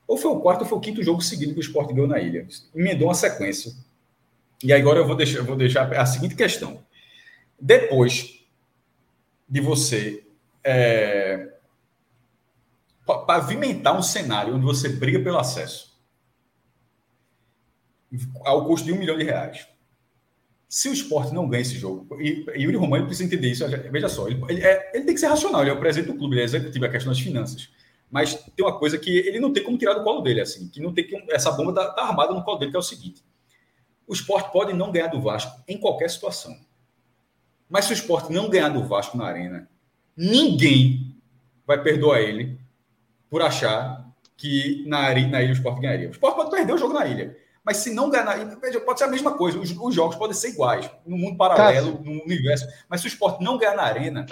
Ou 0.07 0.19
foi 0.19 0.31
o 0.31 0.41
quarto 0.41 0.63
ou 0.63 0.67
foi 0.67 0.77
o 0.77 0.81
quinto 0.81 1.03
jogo 1.03 1.23
seguido 1.23 1.55
que 1.55 1.61
o 1.61 1.63
esporte 1.63 1.95
ganhou 1.95 2.09
na 2.09 2.21
ilha. 2.21 2.47
Emendou 2.75 3.09
uma 3.09 3.15
sequência. 3.15 3.73
E 4.63 4.73
agora 4.73 4.99
eu 4.99 5.07
vou 5.07 5.17
deixar, 5.17 5.39
eu 5.39 5.45
vou 5.45 5.57
deixar 5.57 5.91
a 5.95 6.05
seguinte 6.05 6.35
questão. 6.35 6.85
Depois 7.59 8.34
de 9.49 9.61
você 9.61 10.27
é, 10.63 11.55
pavimentar 13.05 13.97
um 13.97 14.03
cenário 14.03 14.55
onde 14.55 14.65
você 14.65 14.89
briga 14.89 15.21
pelo 15.21 15.39
acesso 15.39 15.95
ao 18.45 18.67
custo 18.67 18.87
de 18.87 18.93
um 18.93 18.99
milhão 18.99 19.17
de 19.17 19.25
reais. 19.25 19.67
Se 20.69 20.89
o 20.89 20.93
esporte 20.93 21.33
não 21.33 21.49
ganha 21.49 21.63
esse 21.63 21.77
jogo, 21.77 22.21
e, 22.21 22.45
Yuri 22.57 22.77
Romano 22.77 23.07
precisa 23.07 23.27
entender 23.27 23.51
isso, 23.51 23.65
veja 23.91 24.09
só, 24.09 24.27
ele, 24.27 24.43
ele, 24.49 24.63
é, 24.63 24.91
ele, 24.95 25.05
tem 25.05 25.15
que 25.15 25.21
ser 25.21 25.27
racional, 25.27 25.63
ele 25.63 25.71
é 25.71 25.73
o 25.73 25.79
presidente 25.79 26.13
do 26.13 26.19
clube, 26.19 26.35
ele 26.35 26.43
é 26.43 26.45
executivo, 26.45 26.85
é 26.85 26.89
questão 26.89 27.13
das 27.13 27.21
finanças. 27.21 27.69
Mas 28.11 28.35
tem 28.35 28.65
uma 28.65 28.79
coisa 28.79 28.99
que 28.99 29.11
ele 29.11 29.41
não 29.41 29.53
tem 29.53 29.63
como 29.63 29.79
tirar 29.79 29.95
do 29.95 30.05
colo 30.05 30.21
dele, 30.21 30.41
assim, 30.41 30.69
que 30.69 30.81
não 30.81 30.93
tem 30.93 31.07
que. 31.07 31.17
Essa 31.33 31.51
bomba 31.53 31.71
está 31.71 31.93
tá 31.93 32.03
armada 32.03 32.33
no 32.33 32.45
colo 32.45 32.59
dele, 32.59 32.71
que 32.71 32.77
é 32.77 32.81
o 32.81 32.83
seguinte: 32.83 33.25
o 34.07 34.13
esporte 34.13 34.53
pode 34.53 34.73
não 34.73 34.93
ganhar 34.93 35.09
do 35.09 35.21
Vasco 35.21 35.63
em 35.67 35.79
qualquer 35.79 36.09
situação. 36.11 36.57
Mas 37.69 37.87
se 37.87 37.93
o 37.93 37.95
esporte 37.95 38.33
não 38.33 38.49
ganhar 38.49 38.69
do 38.69 38.85
Vasco 38.85 39.17
na 39.17 39.27
arena, 39.27 39.69
ninguém 40.17 41.17
vai 41.67 41.83
perdoar 41.83 42.21
ele 42.21 42.59
por 43.29 43.43
achar 43.43 44.05
que 44.37 44.85
na, 44.87 45.11
na 45.11 45.43
ilha 45.43 45.51
o 45.51 45.57
esporte 45.57 45.81
ganharia. 45.81 46.09
O 46.09 46.13
esporte 46.13 46.37
pode 46.37 46.51
perder 46.51 46.73
o 46.73 46.79
jogo 46.79 46.95
na 46.95 47.07
ilha. 47.07 47.37
Mas 47.65 47.79
se 47.79 47.95
não 47.95 48.11
ganhar, 48.11 48.27
pode 48.85 48.99
ser 48.99 49.07
a 49.07 49.11
mesma 49.11 49.33
coisa. 49.37 49.59
Os, 49.59 49.71
os, 49.71 49.95
jogos 49.95 50.17
podem 50.17 50.35
ser 50.35 50.51
iguais, 50.51 50.91
no 51.07 51.17
mundo 51.17 51.37
paralelo, 51.37 51.99
no 52.05 52.23
universo. 52.23 52.67
Mas 52.89 53.01
se 53.01 53.07
o 53.07 53.09
esporte 53.09 53.43
não 53.43 53.57
ganhar 53.57 53.75
na 53.75 53.85
arena, 53.85 54.27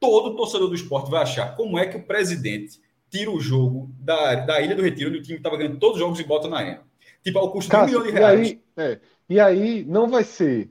todo 0.00 0.34
torcedor 0.36 0.68
do 0.68 0.74
esporte 0.74 1.10
vai 1.10 1.22
achar 1.22 1.54
como 1.54 1.78
é 1.78 1.86
que 1.86 1.98
o 1.98 2.02
presidente 2.02 2.80
tira 3.10 3.30
o 3.30 3.40
jogo 3.40 3.90
da, 4.00 4.36
da 4.36 4.60
Ilha 4.60 4.74
do 4.74 4.82
Retiro, 4.82 5.10
onde 5.10 5.18
o 5.18 5.22
time 5.22 5.36
estava 5.36 5.56
ganhando 5.56 5.78
todos 5.78 5.96
os 5.96 6.00
jogos 6.00 6.18
e 6.18 6.24
bota 6.24 6.48
na 6.48 6.58
arena. 6.58 6.82
Tipo, 7.22 7.38
ao 7.38 7.52
custo 7.52 7.70
Cássio, 7.70 7.88
de 7.88 7.96
um 7.96 8.00
milhão 8.00 8.12
de 8.12 8.18
reais. 8.18 8.48
E 8.48 8.52
aí, 8.52 8.62
é, 8.76 9.00
e 9.28 9.40
aí 9.40 9.84
não 9.84 10.08
vai 10.08 10.24
ser 10.24 10.70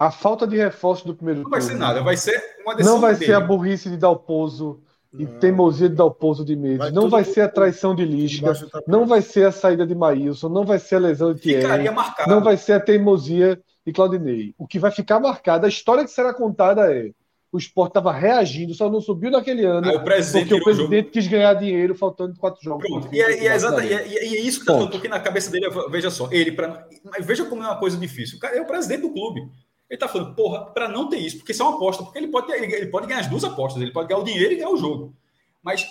a 0.00 0.10
falta 0.10 0.46
de 0.46 0.56
reforço 0.56 1.06
do 1.06 1.14
primeiro 1.14 1.42
Não 1.42 1.50
vai 1.50 1.60
ser 1.60 1.74
nada, 1.74 2.02
vai 2.02 2.16
ser 2.16 2.42
uma 2.64 2.74
decisão 2.74 2.94
Não 2.94 3.02
vai 3.02 3.12
dele. 3.14 3.26
ser 3.26 3.32
a 3.34 3.40
burrice 3.40 3.90
de 3.90 3.98
dar 3.98 4.08
o 4.08 4.16
pouso 4.16 4.80
e 5.12 5.24
não. 5.24 5.38
teimosia 5.38 5.90
de 5.90 5.94
dar 5.94 6.06
o 6.06 6.10
pouso 6.10 6.42
de 6.42 6.56
medo. 6.56 6.78
Vai 6.78 6.90
não 6.90 7.10
vai 7.10 7.22
ser 7.22 7.42
a 7.42 7.48
traição 7.48 7.94
de 7.94 8.04
Lisca, 8.04 8.52
não 8.86 9.04
vai 9.04 9.20
ser 9.20 9.46
a 9.46 9.52
saída 9.52 9.86
de 9.86 9.94
Maílson, 9.94 10.48
não 10.48 10.64
vai 10.64 10.78
ser 10.78 10.94
a 10.94 11.00
lesão 11.00 11.34
de 11.34 11.42
Thierry, 11.42 11.90
não 12.26 12.42
vai 12.42 12.56
ser 12.56 12.74
a 12.74 12.80
teimosia 12.80 13.60
de 13.84 13.92
Claudinei. 13.92 14.54
O 14.56 14.66
que 14.66 14.78
vai 14.78 14.90
ficar 14.90 15.20
marcado, 15.20 15.66
a 15.66 15.68
história 15.68 16.04
que 16.04 16.10
será 16.10 16.32
contada 16.32 16.90
é 16.90 17.10
o 17.52 17.58
esporte 17.58 17.90
estava 17.90 18.12
reagindo, 18.12 18.72
só 18.72 18.88
não 18.88 19.00
subiu 19.00 19.30
naquele 19.30 19.64
ano 19.64 19.88
o 19.88 20.00
porque 20.00 20.54
o 20.54 20.62
presidente 20.62 21.08
o 21.08 21.10
quis 21.10 21.26
ganhar 21.26 21.52
dinheiro 21.54 21.96
faltando 21.96 22.36
quatro 22.36 22.62
jogos. 22.62 22.88
Pronto. 22.88 23.08
E, 23.12 23.20
é, 23.20 23.42
e, 23.42 23.48
é 23.48 23.54
exata, 23.54 23.84
e, 23.84 23.92
é, 23.92 24.08
e, 24.08 24.36
é, 24.36 24.40
isso 24.40 24.64
que 24.64 24.70
está 24.70 24.86
porque 24.86 25.08
na 25.08 25.18
cabeça 25.18 25.50
dele, 25.50 25.66
veja 25.90 26.10
só, 26.10 26.28
ele, 26.30 26.52
pra, 26.52 26.86
veja 27.20 27.44
como 27.44 27.62
é 27.64 27.66
uma 27.66 27.78
coisa 27.78 27.96
difícil. 27.96 28.38
O 28.38 28.40
cara 28.40 28.56
é 28.56 28.62
o 28.62 28.66
presidente 28.66 29.02
do 29.02 29.12
clube. 29.12 29.42
Ele 29.90 29.96
está 29.96 30.06
falando, 30.06 30.36
porra, 30.36 30.66
para 30.66 30.88
não 30.88 31.08
ter 31.08 31.18
isso, 31.18 31.38
porque 31.38 31.50
isso 31.50 31.62
é 31.62 31.66
uma 31.66 31.74
aposta, 31.74 32.04
porque 32.04 32.16
ele 32.16 32.28
pode, 32.28 32.52
ele, 32.52 32.72
ele 32.72 32.86
pode 32.86 33.08
ganhar 33.08 33.18
as 33.18 33.26
duas 33.26 33.42
apostas, 33.42 33.82
ele 33.82 33.90
pode 33.90 34.06
ganhar 34.06 34.20
o 34.20 34.24
dinheiro 34.24 34.52
e 34.52 34.56
ganhar 34.56 34.70
o 34.70 34.76
jogo. 34.76 35.16
Mas, 35.60 35.84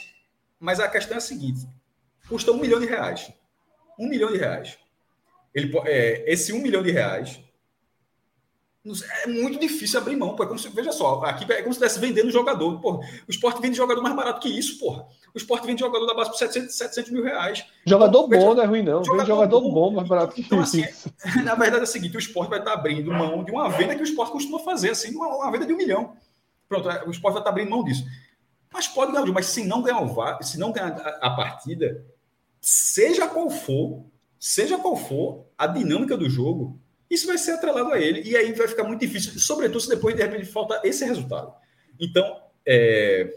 mas 0.58 0.80
a 0.80 0.88
questão 0.88 1.16
é 1.16 1.18
a 1.18 1.22
seguinte: 1.22 1.68
custa 2.30 2.54
um 2.54 2.58
milhão 2.58 2.80
de 2.80 2.86
reais. 2.86 3.30
Um 4.00 4.08
milhão 4.08 4.32
de 4.32 4.38
reais. 4.38 4.80
Ele, 5.54 5.78
é, 5.86 6.32
esse 6.32 6.54
um 6.54 6.62
milhão 6.62 6.82
de 6.82 6.92
reais 6.92 7.42
é 9.24 9.28
muito 9.28 9.60
difícil 9.60 10.00
abrir 10.00 10.16
mão. 10.16 10.36
Pô. 10.36 10.44
É 10.44 10.48
como 10.48 10.60
se, 10.60 10.70
veja 10.70 10.92
só, 10.92 11.22
aqui 11.24 11.44
é 11.52 11.62
como 11.62 11.74
se 11.74 11.84
estivesse 11.84 12.00
vendendo 12.00 12.32
jogador. 12.32 12.80
Porra, 12.80 13.00
o 13.28 13.32
esporte 13.32 13.62
vende 13.62 13.78
jogador 13.78 14.02
mais 14.02 14.16
barato 14.16 14.40
que 14.40 14.50
isso, 14.50 14.80
porra. 14.80 15.06
O 15.34 15.38
esporte 15.38 15.66
vende 15.66 15.82
jogador 15.82 16.06
da 16.06 16.14
base 16.14 16.30
por 16.30 16.38
700, 16.38 16.76
700 16.76 17.12
mil 17.12 17.24
reais. 17.24 17.66
Jogador 17.86 18.26
então, 18.26 18.30
bom 18.30 18.50
veja, 18.50 18.56
não 18.56 18.64
é 18.64 18.66
ruim, 18.66 18.84
não. 18.84 19.04
Jogador, 19.04 19.28
jogador 19.28 19.62
bom, 19.62 19.72
bom, 19.72 19.92
mais 19.92 20.08
barato 20.08 20.34
que 20.34 20.42
então, 20.42 20.60
assim, 20.60 20.82
isso. 20.82 21.14
Na 21.44 21.56
verdade 21.56 21.82
é 21.82 21.84
o 21.84 21.88
seguinte: 21.88 22.16
o 22.16 22.20
esporte 22.20 22.50
vai 22.50 22.60
estar 22.60 22.74
abrindo 22.74 23.12
mão 23.12 23.44
de 23.44 23.52
uma 23.52 23.70
venda 23.70 23.96
que 23.96 24.02
o 24.02 24.04
esporte 24.04 24.32
costuma 24.32 24.60
fazer, 24.60 24.92
assim, 24.92 25.16
uma, 25.16 25.28
uma 25.28 25.52
venda 25.52 25.66
de 25.66 25.74
um 25.74 25.78
milhão. 25.78 26.14
Pronto, 26.68 26.90
é, 26.90 27.04
o 27.06 27.12
esporte 27.12 27.34
vai 27.34 27.42
estar 27.42 27.50
abrindo 27.50 27.70
mão 27.70 27.84
disso. 27.84 28.06
Mas 28.72 28.88
pode 28.88 29.12
ganhar, 29.12 29.26
mas 29.28 29.48
se 29.48 29.64
não 29.66 29.82
ganhar 29.82 30.02
o 30.02 30.44
se 30.44 30.60
não 30.60 30.72
ganhar 30.72 30.92
a, 30.92 31.28
a 31.28 31.30
partida, 31.32 32.06
seja 32.62 33.28
qual 33.28 33.50
for, 33.50 34.06
seja 34.40 34.78
qual 34.78 34.96
for 34.96 35.46
a 35.58 35.66
dinâmica 35.66 36.16
do 36.16 36.30
jogo, 36.30 36.80
isso 37.10 37.26
vai 37.26 37.38
ser 37.38 37.52
atrelado 37.52 37.92
a 37.92 38.00
ele. 38.00 38.22
E 38.30 38.36
aí 38.36 38.52
vai 38.54 38.68
ficar 38.68 38.84
muito 38.84 39.00
difícil, 39.00 39.40
sobretudo 39.40 39.82
se 39.82 39.90
depois 39.90 40.16
de 40.16 40.22
repente 40.22 40.46
falta 40.46 40.80
esse 40.84 41.04
resultado. 41.06 41.54
Então, 42.00 42.42
é... 42.66 43.34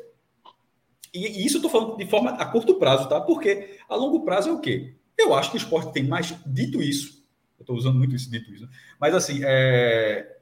e, 1.13 1.45
isso 1.47 1.57
eu 1.57 1.65
estou 1.65 1.71
falando 1.71 1.97
de 1.97 2.07
forma 2.07 2.33
a 2.33 2.45
curto 2.45 2.75
prazo, 2.75 3.09
tá? 3.09 3.21
Porque 3.21 3.79
a 3.89 3.97
longo 3.97 4.25
prazo 4.25 4.51
é 4.51 4.53
o 4.53 4.61
quê? 4.61 4.95
Eu 5.17 5.35
acho 5.35 5.51
que 5.51 5.57
o 5.57 5.59
esporte 5.59 5.93
tem 5.93 6.05
mais 6.05 6.35
dito 6.47 6.83
isso. 6.83 7.23
Eu 7.59 7.63
estou 7.63 7.77
usando 7.77 7.99
muito 7.99 8.15
isso 8.15 8.31
dito 8.31 8.53
isso, 8.53 8.65
né? 8.67 8.73
mas 9.01 9.15
assim, 9.15 9.41
é... 9.45 10.39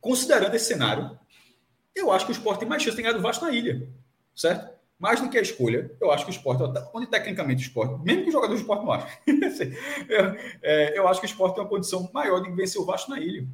considerando 0.00 0.54
esse 0.54 0.66
cenário, 0.66 1.18
eu 1.94 2.10
acho 2.10 2.26
que 2.26 2.32
o 2.32 2.34
esporte 2.34 2.60
tem 2.60 2.68
mais 2.68 2.82
chance 2.82 2.96
de 2.96 3.02
ganhar 3.02 3.14
do 3.14 3.22
Vasco 3.22 3.44
na 3.44 3.52
ilha, 3.52 3.88
certo? 4.34 4.73
Mais 5.04 5.20
do 5.20 5.28
que 5.28 5.36
a 5.36 5.42
escolha, 5.42 5.94
eu 6.00 6.10
acho 6.10 6.24
que 6.24 6.30
o 6.30 6.32
esporte, 6.32 6.62
onde 6.94 7.06
tecnicamente 7.06 7.62
o 7.62 7.66
esporte, 7.66 8.02
mesmo 8.02 8.22
que 8.22 8.30
o 8.30 8.32
jogador 8.32 8.54
do 8.54 8.58
esporte 8.58 8.86
não 8.86 8.92
ache, 8.92 9.06
eu, 10.08 10.24
é, 10.62 10.98
eu 10.98 11.06
acho 11.06 11.20
que 11.20 11.26
o 11.26 11.28
esporte 11.28 11.56
tem 11.56 11.62
uma 11.62 11.68
condição 11.68 12.10
maior 12.10 12.40
de 12.40 12.50
vencer 12.50 12.80
o 12.80 12.86
Vasco 12.86 13.10
na 13.10 13.20
ilha. 13.20 13.46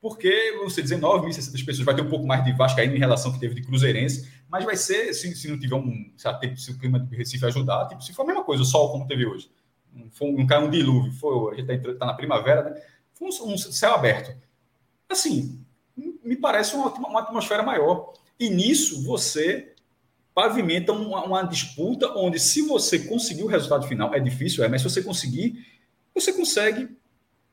Porque, 0.00 0.56
vão 0.58 0.70
ser 0.70 0.82
19.600 0.82 1.66
pessoas, 1.66 1.84
vai 1.84 1.94
ter 1.94 2.00
um 2.00 2.08
pouco 2.08 2.26
mais 2.26 2.42
de 2.42 2.54
Vascaíno 2.54 2.96
em 2.96 2.98
relação 2.98 3.30
que 3.30 3.38
teve 3.38 3.54
de 3.54 3.60
Cruzeirense, 3.66 4.32
mas 4.48 4.64
vai 4.64 4.74
ser, 4.74 5.12
se, 5.12 5.36
se 5.36 5.46
não 5.46 5.58
tiver 5.58 5.76
um, 5.76 6.10
se, 6.16 6.56
se 6.56 6.70
o 6.70 6.78
clima 6.78 6.98
de 6.98 7.14
Recife 7.14 7.44
ajudar, 7.44 7.88
tipo, 7.88 8.02
se 8.02 8.14
for 8.14 8.22
a 8.22 8.26
mesma 8.26 8.42
coisa, 8.42 8.62
o 8.62 8.64
sol 8.64 8.90
como 8.90 9.06
teve 9.06 9.26
hoje, 9.26 9.50
não, 9.92 10.10
for, 10.10 10.32
não 10.32 10.46
cai 10.46 10.64
um 10.64 10.70
dilúvio, 10.70 11.12
foi, 11.12 11.52
a 11.52 11.56
gente 11.56 11.70
está 11.70 11.94
tá 11.96 12.06
na 12.06 12.14
primavera, 12.14 12.70
né? 12.70 12.82
Foi 13.12 13.28
um, 13.28 13.52
um, 13.52 13.58
céu 13.58 13.92
aberto. 13.92 14.34
Assim, 15.06 15.62
me 16.24 16.34
parece 16.34 16.74
uma, 16.74 16.88
uma 16.94 17.20
atmosfera 17.20 17.62
maior. 17.62 18.14
E 18.40 18.48
nisso, 18.48 19.04
você 19.04 19.71
pavimenta 20.34 20.92
uma, 20.92 21.24
uma, 21.24 21.42
disputa 21.42 22.12
onde, 22.16 22.38
se 22.38 22.62
você 22.62 22.98
conseguir 22.98 23.42
o 23.42 23.46
resultado 23.46 23.86
final, 23.86 24.14
é 24.14 24.20
difícil, 24.20 24.64
é, 24.64 24.68
mas 24.68 24.82
se 24.82 24.88
você 24.88 25.02
conseguir, 25.02 25.66
você 26.14 26.32
consegue 26.32 26.88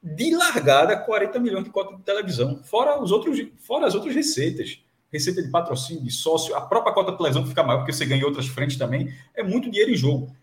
de 0.01 0.33
largada 0.35 0.95
40 0.97 1.39
milhões 1.39 1.65
de 1.65 1.69
cota 1.69 1.95
de 1.95 2.03
televisão, 2.03 2.63
fora, 2.63 3.01
os 3.01 3.11
outros, 3.11 3.37
fora 3.59 3.85
as 3.85 3.95
outras 3.95 4.15
receitas. 4.15 4.81
Receita 5.11 5.41
de 5.41 5.49
patrocínio, 5.49 6.03
de 6.03 6.11
sócio, 6.11 6.55
a 6.55 6.61
própria 6.61 6.93
cota 6.93 7.11
de 7.11 7.17
televisão 7.17 7.41
que 7.41 7.49
fica 7.49 7.63
maior, 7.63 7.79
porque 7.79 7.91
você 7.91 8.05
ganha 8.05 8.21
em 8.21 8.25
outras 8.25 8.47
frentes 8.47 8.77
também, 8.77 9.11
é 9.33 9.41
muito 9.41 9.69
dinheiro 9.69 9.91
em 9.91 9.95
jogo. 9.95 10.35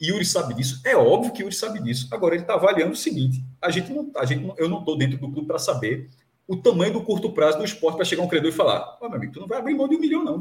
Yuri 0.00 0.24
sabe 0.24 0.54
disso, 0.54 0.80
é 0.84 0.96
óbvio 0.96 1.32
que 1.32 1.42
Yuri 1.42 1.54
sabe 1.54 1.82
disso. 1.82 2.08
Agora 2.12 2.34
ele 2.34 2.42
está 2.42 2.54
avaliando 2.54 2.92
o 2.92 2.96
seguinte: 2.96 3.42
a 3.60 3.70
gente 3.70 3.92
não, 3.92 4.10
a 4.16 4.24
gente 4.24 4.52
eu 4.56 4.68
não 4.68 4.80
estou 4.80 4.96
dentro 4.96 5.18
do 5.18 5.30
clube 5.30 5.46
para 5.46 5.58
saber 5.58 6.10
o 6.46 6.56
tamanho 6.56 6.92
do 6.92 7.02
curto 7.02 7.32
prazo 7.32 7.58
do 7.58 7.64
esporte 7.64 7.96
para 7.96 8.04
chegar 8.04 8.22
um 8.22 8.28
credor 8.28 8.50
e 8.50 8.52
falar: 8.52 8.98
oh, 9.00 9.08
meu 9.08 9.16
amigo, 9.16 9.32
tu 9.32 9.40
não 9.40 9.46
vai 9.46 9.58
abrir 9.58 9.74
mão 9.74 9.88
de 9.88 9.96
um 9.96 10.00
milhão, 10.00 10.24
não. 10.24 10.38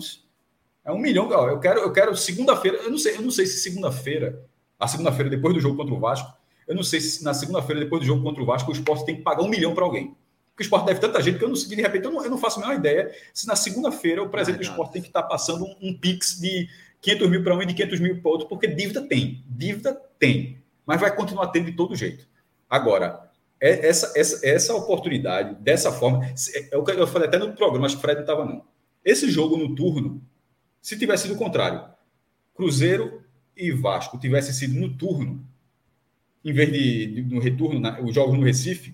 É 0.85 0.91
um 0.91 0.97
milhão. 0.97 1.29
Ó, 1.29 1.49
eu 1.49 1.59
quero, 1.59 1.79
eu 1.79 1.91
quero 1.91 2.15
segunda-feira. 2.15 2.77
Eu 2.77 2.91
não 2.91 2.97
sei, 2.97 3.15
eu 3.15 3.21
não 3.21 3.31
sei 3.31 3.45
se 3.45 3.59
segunda-feira, 3.59 4.45
a 4.79 4.87
segunda-feira 4.87 5.29
depois 5.29 5.53
do 5.53 5.59
jogo 5.59 5.77
contra 5.77 5.93
o 5.93 5.99
Vasco, 5.99 6.33
eu 6.67 6.75
não 6.75 6.83
sei 6.83 6.99
se 6.99 7.23
na 7.23 7.33
segunda-feira 7.33 7.81
depois 7.81 8.01
do 8.01 8.05
jogo 8.05 8.23
contra 8.23 8.41
o 8.41 8.45
Vasco 8.45 8.69
o 8.69 8.73
esporte 8.73 9.05
tem 9.05 9.15
que 9.15 9.21
pagar 9.21 9.43
um 9.43 9.47
milhão 9.47 9.73
para 9.73 9.83
alguém. 9.83 10.15
Porque 10.51 10.61
o 10.61 10.65
esporte 10.65 10.85
deve 10.85 10.99
tanta 10.99 11.21
gente 11.21 11.39
que 11.39 11.43
eu 11.43 11.49
não 11.49 11.55
sei, 11.55 11.75
de 11.75 11.81
repente, 11.81 12.05
eu 12.05 12.11
não, 12.11 12.23
eu 12.23 12.29
não 12.29 12.37
faço 12.37 12.59
a 12.59 12.61
menor 12.61 12.77
ideia 12.77 13.11
se 13.33 13.47
na 13.47 13.55
segunda-feira 13.55 14.21
o 14.21 14.29
presidente 14.29 14.59
do 14.59 14.69
esporte 14.69 14.93
tem 14.93 15.01
que 15.01 15.07
estar 15.07 15.23
tá 15.23 15.27
passando 15.27 15.65
um, 15.65 15.75
um 15.81 15.97
Pix 15.97 16.39
de 16.39 16.69
500 17.01 17.29
mil 17.29 17.43
para 17.43 17.55
um 17.55 17.61
e 17.61 17.65
de 17.65 17.73
500 17.73 17.99
mil 17.99 18.21
para 18.21 18.31
outro, 18.31 18.47
porque 18.47 18.67
dívida 18.67 19.01
tem. 19.01 19.43
Dívida 19.47 19.99
tem. 20.19 20.59
Mas 20.85 21.01
vai 21.01 21.15
continuar 21.15 21.47
tendo 21.47 21.65
de 21.65 21.71
todo 21.73 21.95
jeito. 21.95 22.27
Agora, 22.69 23.29
é, 23.59 23.87
essa, 23.87 24.13
essa, 24.15 24.45
essa 24.45 24.75
oportunidade, 24.75 25.55
dessa 25.55 25.91
forma, 25.91 26.25
é 26.71 26.77
o 26.77 26.83
que 26.83 26.91
eu 26.91 27.07
falei 27.07 27.27
até 27.27 27.37
no 27.37 27.53
programa, 27.53 27.85
acho 27.85 27.95
que 27.95 27.99
o 27.99 28.01
Fred 28.01 28.15
não 28.15 28.23
estava, 28.23 28.45
não. 28.45 28.63
Esse 29.03 29.29
jogo 29.29 29.57
no 29.57 29.73
turno 29.73 30.21
se 30.83 30.99
tivesse 30.99 31.23
sido 31.23 31.35
o 31.35 31.37
contrário, 31.37 31.81
Cruzeiro 32.53 33.23
e 33.55 33.71
Vasco 33.71 34.19
tivesse 34.19 34.53
sido 34.53 34.77
no 34.77 34.93
turno, 34.97 35.47
em 36.43 36.51
vez 36.51 36.73
de, 36.73 37.07
de 37.07 37.21
no 37.21 37.39
retorno, 37.39 37.79
na, 37.79 38.01
os 38.01 38.13
jogos 38.13 38.37
no 38.37 38.43
Recife, 38.43 38.93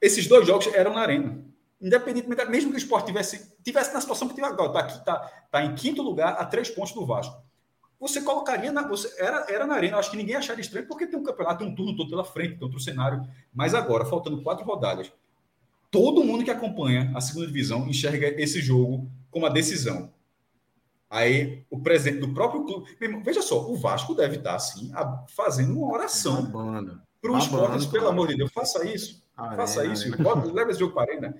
esses 0.00 0.26
dois 0.26 0.46
jogos 0.46 0.66
eram 0.68 0.94
na 0.94 1.02
arena. 1.02 1.44
Independentemente, 1.78 2.46
mesmo 2.46 2.70
que 2.70 2.76
o 2.76 2.78
esporte 2.78 3.08
tivesse, 3.08 3.54
tivesse 3.62 3.92
na 3.92 4.00
situação 4.00 4.26
que 4.28 4.34
tive 4.34 4.46
agora, 4.46 4.68
está 4.68 4.80
aqui, 4.80 5.04
tá, 5.04 5.18
tá 5.50 5.62
em 5.62 5.74
quinto 5.74 6.00
lugar 6.00 6.36
a 6.38 6.46
três 6.46 6.70
pontos 6.70 6.94
do 6.94 7.04
Vasco. 7.04 7.36
Você 8.00 8.22
colocaria 8.22 8.72
na. 8.72 8.88
Você, 8.88 9.14
era, 9.22 9.44
era 9.50 9.66
na 9.66 9.74
arena, 9.74 9.98
acho 9.98 10.10
que 10.10 10.16
ninguém 10.16 10.36
acharia 10.36 10.62
estranho, 10.62 10.88
porque 10.88 11.06
tem 11.06 11.20
um 11.20 11.22
campeonato, 11.22 11.58
tem 11.58 11.68
um 11.68 11.74
turno 11.74 11.94
todo 11.94 12.08
pela 12.08 12.24
frente, 12.24 12.54
tem 12.54 12.64
outro 12.64 12.80
cenário. 12.80 13.28
Mas 13.52 13.74
agora, 13.74 14.06
faltando 14.06 14.42
quatro 14.42 14.64
rodadas, 14.64 15.12
todo 15.90 16.24
mundo 16.24 16.44
que 16.44 16.50
acompanha 16.50 17.12
a 17.14 17.20
segunda 17.20 17.46
divisão 17.46 17.86
enxerga 17.86 18.28
esse 18.40 18.62
jogo 18.62 19.06
como 19.30 19.44
a 19.44 19.50
decisão. 19.50 20.10
Aí 21.14 21.64
o 21.70 21.78
presidente 21.78 22.26
do 22.26 22.34
próprio 22.34 22.64
clube. 22.64 22.90
Veja 23.22 23.40
só, 23.40 23.70
o 23.70 23.76
Vasco 23.76 24.16
deve 24.16 24.38
estar 24.38 24.56
assim, 24.56 24.90
fazendo 25.28 25.78
uma 25.78 25.92
oração 25.92 26.50
para 27.22 27.32
os 27.32 27.44
esportes, 27.44 27.86
pelo 27.86 28.08
amor 28.08 28.26
de 28.26 28.36
Deus, 28.36 28.50
faça 28.52 28.84
isso. 28.84 29.24
Arena, 29.36 29.56
faça 29.56 29.86
isso. 29.86 30.12
Arena. 30.12 30.52
Leva 30.52 30.72
esse 30.72 30.80
jogo 30.80 30.92
para 30.92 31.12
a 31.12 31.14
arena. 31.14 31.36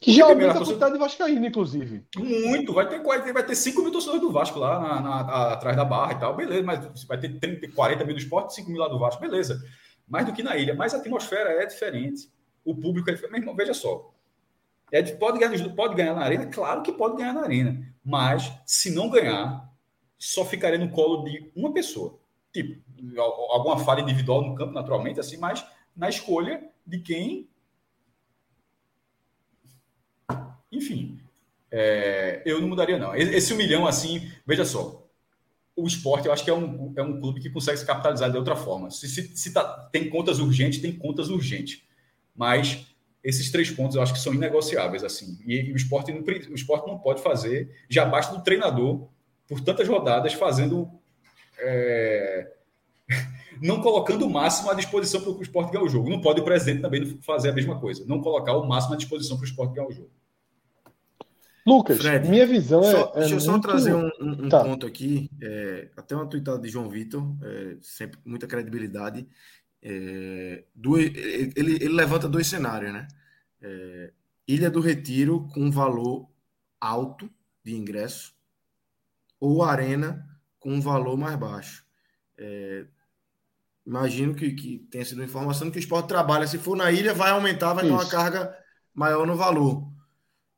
Que 0.00 0.14
já 0.14 0.24
aumenta 0.24 0.52
a 0.52 0.58
quantidade 0.58 0.94
de 0.94 0.98
Vascaíno, 0.98 1.44
inclusive. 1.46 2.06
Muito. 2.16 2.72
Vai 2.72 2.88
ter, 2.88 3.02
vai 3.02 3.44
ter 3.44 3.54
5 3.54 3.82
mil 3.82 3.92
torcedores 3.92 4.22
do 4.22 4.32
Vasco 4.32 4.58
lá 4.58 4.80
na, 4.80 5.00
na, 5.02 5.52
atrás 5.52 5.76
da 5.76 5.84
barra 5.84 6.12
e 6.12 6.18
tal. 6.18 6.34
Beleza, 6.34 6.62
mas 6.62 7.04
vai 7.04 7.20
ter 7.20 7.38
30, 7.38 7.72
40 7.72 8.02
mil 8.02 8.14
do 8.14 8.20
esporte, 8.20 8.54
5 8.54 8.70
mil 8.70 8.80
lá 8.80 8.88
do 8.88 8.98
Vasco. 8.98 9.20
Beleza. 9.20 9.62
Mais 10.08 10.24
do 10.24 10.32
que 10.32 10.42
na 10.42 10.56
ilha. 10.56 10.74
Mas 10.74 10.94
a 10.94 10.96
atmosfera 10.96 11.50
é 11.50 11.66
diferente. 11.66 12.30
O 12.64 12.74
público 12.74 13.10
é 13.10 13.12
diferente. 13.12 13.32
Meu 13.32 13.42
irmão, 13.42 13.54
veja 13.54 13.74
só. 13.74 14.10
É, 14.90 15.02
pode, 15.02 15.38
ganhar, 15.38 15.74
pode 15.74 15.94
ganhar 15.94 16.14
na 16.14 16.22
arena? 16.22 16.46
Claro 16.46 16.82
que 16.82 16.92
pode 16.92 17.16
ganhar 17.16 17.34
na 17.34 17.42
arena. 17.42 17.94
Mas, 18.08 18.52
se 18.64 18.88
não 18.92 19.10
ganhar, 19.10 19.68
só 20.16 20.44
ficaria 20.44 20.78
no 20.78 20.92
colo 20.92 21.24
de 21.24 21.50
uma 21.56 21.72
pessoa. 21.72 22.16
Tipo, 22.52 22.80
alguma 23.50 23.80
falha 23.80 24.00
individual 24.00 24.42
no 24.42 24.54
campo, 24.54 24.72
naturalmente, 24.72 25.18
assim, 25.18 25.36
mas 25.36 25.66
na 25.94 26.08
escolha 26.08 26.62
de 26.86 27.00
quem 27.00 27.48
Enfim, 30.70 31.18
é, 31.70 32.42
eu 32.44 32.60
não 32.60 32.68
mudaria, 32.68 32.98
não. 32.98 33.14
Esse 33.14 33.52
um 33.52 33.56
milhão, 33.56 33.86
assim, 33.86 34.30
veja 34.46 34.64
só. 34.64 35.04
O 35.74 35.86
esporte, 35.86 36.26
eu 36.26 36.32
acho 36.32 36.44
que 36.44 36.50
é 36.50 36.54
um, 36.54 36.92
é 36.96 37.02
um 37.02 37.20
clube 37.20 37.40
que 37.40 37.50
consegue 37.50 37.78
se 37.78 37.86
capitalizar 37.86 38.30
de 38.30 38.36
outra 38.36 38.54
forma. 38.54 38.90
Se, 38.90 39.08
se, 39.08 39.36
se 39.36 39.52
tá, 39.52 39.64
tem 39.90 40.08
contas 40.08 40.38
urgentes, 40.38 40.80
tem 40.80 40.92
contas 40.92 41.28
urgentes. 41.28 41.82
Mas 42.34 42.86
esses 43.26 43.50
três 43.50 43.68
pontos 43.68 43.96
eu 43.96 44.02
acho 44.02 44.12
que 44.12 44.20
são 44.20 44.32
inegociáveis, 44.32 45.02
assim. 45.02 45.36
E, 45.44 45.56
e 45.56 45.72
o, 45.72 45.76
esporte 45.76 46.12
não, 46.12 46.20
o 46.20 46.54
esporte 46.54 46.86
não 46.86 46.96
pode 46.96 47.20
fazer, 47.20 47.74
já 47.90 48.04
basta 48.04 48.36
do 48.36 48.42
treinador, 48.42 49.08
por 49.48 49.60
tantas 49.60 49.88
rodadas, 49.88 50.32
fazendo. 50.32 50.88
É, 51.58 52.52
não 53.60 53.80
colocando 53.80 54.24
o 54.26 54.30
máximo 54.30 54.70
à 54.70 54.74
disposição 54.74 55.20
para 55.20 55.32
o 55.32 55.42
esporte 55.42 55.72
ganhar 55.72 55.84
o 55.84 55.88
jogo. 55.88 56.08
Não 56.08 56.20
pode 56.20 56.40
o 56.40 56.44
presidente 56.44 56.82
também 56.82 57.18
fazer 57.20 57.48
a 57.48 57.52
mesma 57.52 57.80
coisa. 57.80 58.04
Não 58.06 58.20
colocar 58.20 58.56
o 58.56 58.64
máximo 58.64 58.94
à 58.94 58.96
disposição 58.96 59.36
para 59.36 59.44
o 59.44 59.48
esporte 59.48 59.74
ganhar 59.74 59.88
o 59.88 59.92
jogo. 59.92 60.10
Lucas, 61.66 61.98
Fred, 61.98 62.28
minha 62.28 62.46
visão 62.46 62.80
é. 62.80 62.92
Só, 62.92 63.12
é 63.16 63.20
deixa 63.20 63.34
eu 63.34 63.40
só 63.40 63.58
trazer 63.58 63.92
um, 63.92 64.08
um 64.20 64.48
tá. 64.48 64.62
ponto 64.62 64.86
aqui. 64.86 65.28
É, 65.42 65.88
até 65.96 66.14
uma 66.14 66.26
tweetada 66.26 66.60
de 66.60 66.68
João 66.68 66.88
Vitor, 66.88 67.24
é, 67.42 67.76
sempre 67.80 68.20
muita 68.24 68.46
credibilidade. 68.46 69.26
É, 69.88 70.64
do, 70.74 70.98
ele, 70.98 71.52
ele, 71.54 71.88
levanta 71.88 72.28
dois 72.28 72.48
cenários, 72.48 72.92
né? 72.92 73.06
É, 73.62 74.12
Ilha 74.48 74.68
do 74.68 74.80
Retiro 74.80 75.46
com 75.54 75.70
valor 75.70 76.28
alto 76.80 77.30
de 77.62 77.76
ingresso 77.76 78.34
ou 79.38 79.62
Arena 79.62 80.28
com 80.58 80.74
um 80.74 80.80
valor 80.80 81.16
mais 81.16 81.36
baixo. 81.36 81.84
É, 82.36 82.84
imagino 83.86 84.34
que, 84.34 84.50
que 84.54 84.78
tenha 84.90 85.04
sido 85.04 85.22
informação 85.22 85.70
que 85.70 85.78
o 85.78 85.80
esporte 85.80 86.08
trabalha. 86.08 86.48
Se 86.48 86.58
for 86.58 86.76
na 86.76 86.90
ilha, 86.90 87.14
vai 87.14 87.30
aumentar, 87.30 87.72
vai 87.72 87.84
Isso. 87.84 87.96
ter 87.96 88.02
uma 88.02 88.10
carga 88.10 88.58
maior 88.92 89.24
no 89.24 89.36
valor. 89.36 89.88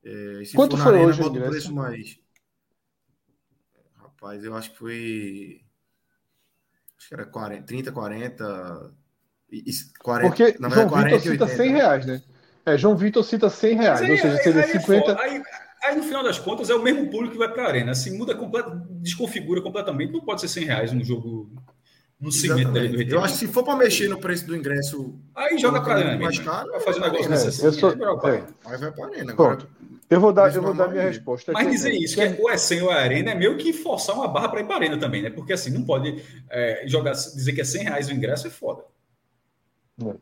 É, 0.03 0.43
Quanto 0.55 0.79
foi 0.79 0.87
arena, 0.87 1.07
hoje 1.07 1.23
o 1.23 1.27
ingresso? 1.27 1.51
preço 1.51 1.75
mais. 1.75 2.19
Rapaz, 3.95 4.43
eu 4.43 4.57
acho 4.57 4.71
que 4.71 4.79
foi. 4.79 5.65
Acho 6.97 7.09
que 7.09 7.15
era 7.15 7.27
40, 7.27 7.67
30, 7.67 7.93
40. 7.93 8.98
40 9.99 10.29
Porque 10.29 10.57
na 10.61 10.69
João 10.69 10.89
40, 10.89 11.19
Vitor 11.19 11.33
cita 11.33 11.45
80, 11.45 11.57
100 11.57 11.73
reais, 11.73 12.07
né? 12.07 12.23
É, 12.67 12.77
João 12.77 12.97
Vitor 12.97 13.25
cita 13.25 13.49
100 13.49 13.77
reais, 13.77 14.03
aí, 14.03 14.11
ou 14.11 14.19
seja, 14.19 14.37
seria 14.39 14.63
aí, 14.63 14.73
50. 14.73 15.11
É 15.11 15.23
aí, 15.23 15.43
aí, 15.85 15.97
no 15.97 16.03
final 16.03 16.23
das 16.23 16.39
contas, 16.39 16.69
é 16.69 16.75
o 16.75 16.83
mesmo 16.83 17.07
público 17.07 17.33
que 17.33 17.39
vai 17.39 17.49
para 17.49 17.65
a 17.65 17.69
arena. 17.69 17.93
Assim, 17.93 18.17
muda 18.17 18.35
complet... 18.35 18.67
desconfigura 19.01 19.63
completamente. 19.63 20.13
Não 20.13 20.21
pode 20.21 20.41
ser 20.43 20.49
100 20.49 20.65
reais 20.65 20.93
um 20.93 21.03
jogo 21.03 21.51
no 22.21 22.33
cimento 22.33 22.73
dele 22.73 23.05
do. 23.05 23.15
Eu 23.15 23.25
acho 23.25 23.35
que 23.35 23.41
se 23.41 23.49
for 23.49 23.63
para 23.63 23.77
mexer 23.77 24.09
no 24.09 24.19
preço 24.19 24.47
do 24.47 24.57
ingresso. 24.57 25.15
Aí 25.35 25.57
joga 25.57 25.81
para 25.81 25.95
a 25.95 25.97
arena. 25.97 26.19
Mais 26.19 26.39
caro, 26.39 26.71
vai 26.71 26.81
fazer 26.81 26.99
um 26.99 27.05
negócio 27.05 27.27
é, 27.27 27.29
desse 27.29 27.67
assim. 27.67 27.79
Sou... 27.79 27.91
É. 27.91 28.45
Aí 28.67 28.79
vai 28.79 28.93
para 28.93 29.05
a 29.05 29.09
arena. 29.09 29.33
Agora, 29.33 29.59
eu 30.11 30.21
vou 30.21 30.33
dar, 30.33 30.55
eu 30.55 30.63
vou 30.63 30.75
dar 30.75 30.89
minha 30.89 31.05
resposta. 31.05 31.53
Mas 31.53 31.71
dizer 31.71 31.93
isso, 31.93 32.15
que 32.15 32.21
é, 32.23 32.37
ou 32.41 32.51
é 32.51 32.57
100 32.57 32.83
ou 32.83 32.93
é 32.93 33.03
arena, 33.03 33.31
é 33.31 33.35
meio 33.35 33.57
que 33.57 33.73
forçar 33.73 34.17
uma 34.17 34.27
barra 34.27 34.49
para 34.49 34.61
ir 34.61 34.65
para 34.65 34.77
arena 34.77 34.99
também, 34.99 35.23
né? 35.23 35.31
Porque 35.31 35.53
assim, 35.53 35.71
não 35.71 35.85
pode 35.85 36.23
é, 36.51 36.85
jogar, 36.87 37.13
dizer 37.13 37.53
que 37.53 37.61
é 37.61 37.65
100 37.65 37.83
reais 37.85 38.09
o 38.09 38.13
ingresso 38.13 38.47
é 38.47 38.51
foda. 38.51 38.83
É. 40.05 40.17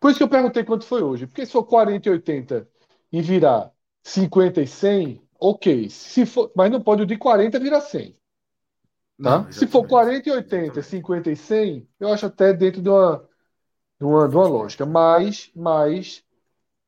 Por 0.00 0.10
isso 0.10 0.18
que 0.18 0.24
eu 0.24 0.28
perguntei 0.28 0.64
quanto 0.64 0.84
foi 0.84 1.02
hoje. 1.02 1.26
Porque 1.26 1.46
se 1.46 1.52
for 1.52 1.64
40 1.64 2.08
e 2.08 2.12
80 2.12 2.68
e 3.12 3.22
virar 3.22 3.72
50 4.02 4.60
e 4.62 4.66
100, 4.66 5.22
ok. 5.38 5.88
Se 5.90 6.26
for, 6.26 6.50
mas 6.56 6.70
não 6.70 6.80
pode 6.80 7.02
o 7.02 7.06
de 7.06 7.16
40 7.16 7.58
virar 7.58 7.80
100. 7.80 8.16
Tá? 9.22 9.38
Não, 9.42 9.52
se 9.52 9.66
for 9.66 9.86
40 9.86 10.28
e 10.28 10.32
80, 10.32 10.82
50 10.82 11.30
e 11.30 11.36
100, 11.36 11.88
eu 12.00 12.08
acho 12.08 12.26
até 12.26 12.52
dentro 12.52 12.82
de 12.82 12.88
uma, 12.88 13.28
de 14.00 14.04
uma, 14.04 14.28
de 14.28 14.36
uma 14.36 14.48
lógica. 14.48 14.84
Mas, 14.84 15.50
mas 15.54 16.24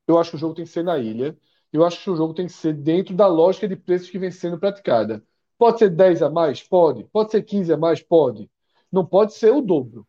eu 0.07 0.19
acho 0.19 0.31
que 0.31 0.35
o 0.35 0.39
jogo 0.39 0.55
tem 0.55 0.65
que 0.65 0.71
ser 0.71 0.83
na 0.83 0.97
ilha 0.97 1.37
eu 1.75 1.85
acho 1.85 2.01
que 2.01 2.09
o 2.09 2.15
jogo 2.15 2.33
tem 2.33 2.47
que 2.47 2.53
ser 2.53 2.73
dentro 2.73 3.13
da 3.13 3.27
lógica 3.27 3.67
de 3.67 3.75
preços 3.75 4.09
que 4.09 4.17
vem 4.17 4.31
sendo 4.31 4.57
praticada. 4.57 5.23
Pode 5.57 5.79
ser 5.79 5.89
10 5.89 6.21
a 6.21 6.29
mais? 6.29 6.63
Pode. 6.63 7.03
Pode 7.05 7.31
ser 7.31 7.43
15 7.43 7.73
a 7.73 7.77
mais? 7.77 8.01
Pode. 8.01 8.49
Não 8.91 9.05
pode 9.05 9.33
ser 9.33 9.51
o 9.51 9.61
dobro. 9.61 10.07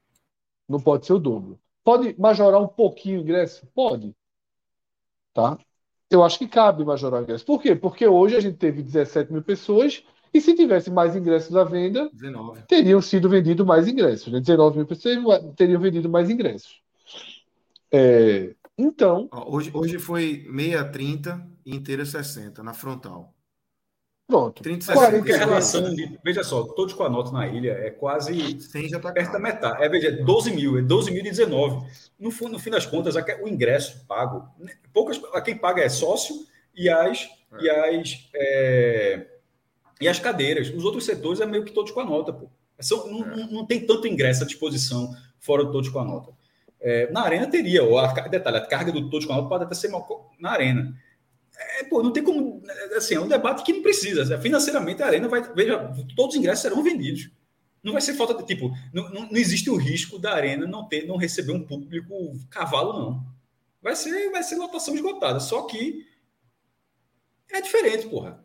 Não 0.69 0.81
pode 0.81 1.07
ser 1.07 1.15
o 1.15 1.19
dobro. 1.19 1.59
Pode 1.87 2.17
majorar 2.19 2.61
um 2.61 2.67
pouquinho 2.67 3.21
o 3.21 3.23
ingresso? 3.23 3.65
Pode. 3.73 4.13
Tá? 5.33 5.57
Eu 6.11 6.25
acho 6.25 6.37
que 6.37 6.49
cabe 6.49 6.85
majorar 6.85 7.21
o 7.21 7.23
ingresso. 7.23 7.47
Por 7.47 7.63
quê? 7.63 7.77
Porque 7.77 8.05
hoje 8.05 8.35
a 8.35 8.41
gente 8.41 8.57
teve 8.57 8.83
17 8.83 9.33
mil 9.33 9.41
pessoas 9.41 10.03
e 10.35 10.41
se 10.41 10.53
tivesse 10.57 10.91
mais 10.91 11.15
ingressos 11.15 11.55
à 11.55 11.63
venda, 11.63 12.11
19. 12.13 12.63
teriam 12.63 13.01
sido 13.01 13.29
vendidos 13.29 13.65
mais 13.65 13.87
ingressos. 13.87 14.33
Né? 14.33 14.41
19 14.41 14.79
mil 14.79 14.87
pessoas 14.89 15.17
teriam 15.55 15.81
vendido 15.81 16.09
mais 16.09 16.29
ingressos. 16.29 16.83
É, 17.93 18.53
então. 18.77 19.29
Hoje, 19.47 19.71
hoje 19.73 20.01
foi 20.01 20.45
meia 20.51 20.85
30 20.85 21.47
e 21.65 21.77
inteira 21.77 22.05
60 22.05 22.65
na 22.65 22.75
frontal. 22.75 23.33
Pronto. 24.27 24.61
30, 24.61 24.93
40, 24.93 25.35
a 25.35 25.39
relação 25.39 25.95
de, 25.95 26.19
veja 26.25 26.43
só, 26.43 26.65
todos 26.65 26.93
com 26.95 27.05
a 27.05 27.09
nota 27.09 27.31
na 27.31 27.47
ilha 27.47 27.71
é 27.71 27.91
quase 27.91 28.61
100 28.61 28.89
já 28.89 28.99
tá 28.99 29.13
perto 29.13 29.33
da 29.33 29.39
metade. 29.39 29.85
É, 29.85 29.89
veja, 29.89 30.11
12 30.11 30.51
mil, 30.51 30.79
é 30.79 30.83
12 30.83 31.13
mil 31.13 31.21
e 31.21 31.31
19. 31.31 31.87
No, 32.19 32.31
no 32.49 32.59
fim 32.59 32.71
das 32.71 32.85
contas, 32.85 33.15
o 33.15 33.49
ingresso 33.49 34.05
pago, 34.07 34.49
né, 34.59 34.73
poucas, 34.93 35.21
quem 35.45 35.57
paga 35.57 35.83
é 35.83 35.89
sócio 35.89 36.35
e 36.75 36.89
as, 36.89 37.29
é. 37.53 37.63
e, 37.63 37.71
as 37.71 38.29
é, 38.35 39.27
e 40.01 40.09
as 40.09 40.19
cadeiras. 40.19 40.71
Os 40.71 40.85
outros 40.85 41.05
setores 41.05 41.41
é 41.41 41.47
meio 41.47 41.65
que 41.65 41.73
todos 41.73 41.93
com 41.93 42.01
a 42.01 42.05
nota, 42.05 42.33
pô. 42.33 42.49
São, 42.81 43.07
não, 43.07 43.25
é. 43.33 43.47
não, 43.47 43.65
tem 43.65 43.87
tanto 43.87 44.09
ingresso 44.09 44.43
à 44.43 44.47
disposição 44.47 45.15
fora 45.39 45.65
de 45.65 45.71
todos 45.71 45.89
com 45.89 46.01
a 46.01 46.05
nota. 46.05 46.33
É, 46.81 47.11
na 47.13 47.23
arena 47.23 47.47
teria, 47.47 47.85
ou 47.85 47.97
a, 47.97 48.09
detalhe, 48.29 48.57
a 48.57 48.67
carga 48.67 48.91
do 48.91 49.09
todos 49.09 49.25
com 49.25 49.33
a 49.33 49.37
nota 49.37 49.49
pode 49.49 49.65
até 49.65 49.75
ser 49.77 49.91
na 50.41 50.51
arena. 50.51 50.93
É, 51.59 51.85
pô, 51.85 52.03
não 52.03 52.13
tem 52.13 52.23
como. 52.23 52.63
Assim, 52.97 53.15
é 53.15 53.21
um 53.21 53.29
debate 53.29 53.65
que 53.65 53.73
não 53.73 53.83
precisa. 53.83 54.39
Financeiramente, 54.41 55.03
a 55.03 55.07
Arena 55.07 55.29
vai. 55.29 55.43
Veja, 55.55 55.93
todos 56.15 56.35
os 56.35 56.41
ingressos 56.41 56.63
serão 56.63 56.83
vendidos. 56.83 57.31
Não 57.83 57.93
vai 57.93 58.03
ser 58.03 58.15
falta 58.15 58.35
de. 58.35 58.45
Tipo, 58.45 58.71
não, 58.93 59.09
não, 59.11 59.23
não 59.31 59.37
existe 59.37 59.71
o 59.71 59.77
risco 59.77 60.19
da 60.19 60.35
Arena 60.35 60.67
não 60.67 60.87
ter, 60.87 61.07
não 61.07 61.17
receber 61.17 61.53
um 61.53 61.65
público 61.65 62.15
cavalo, 62.51 62.93
não. 62.93 63.27
Vai 63.81 63.97
ser, 63.97 64.31
vai 64.31 64.43
ser 64.43 64.57
lotação 64.57 64.95
esgotada. 64.95 65.41
Só 65.41 65.63
que 65.63 66.07
é 67.51 67.61
diferente, 67.61 68.07
porra. 68.07 68.45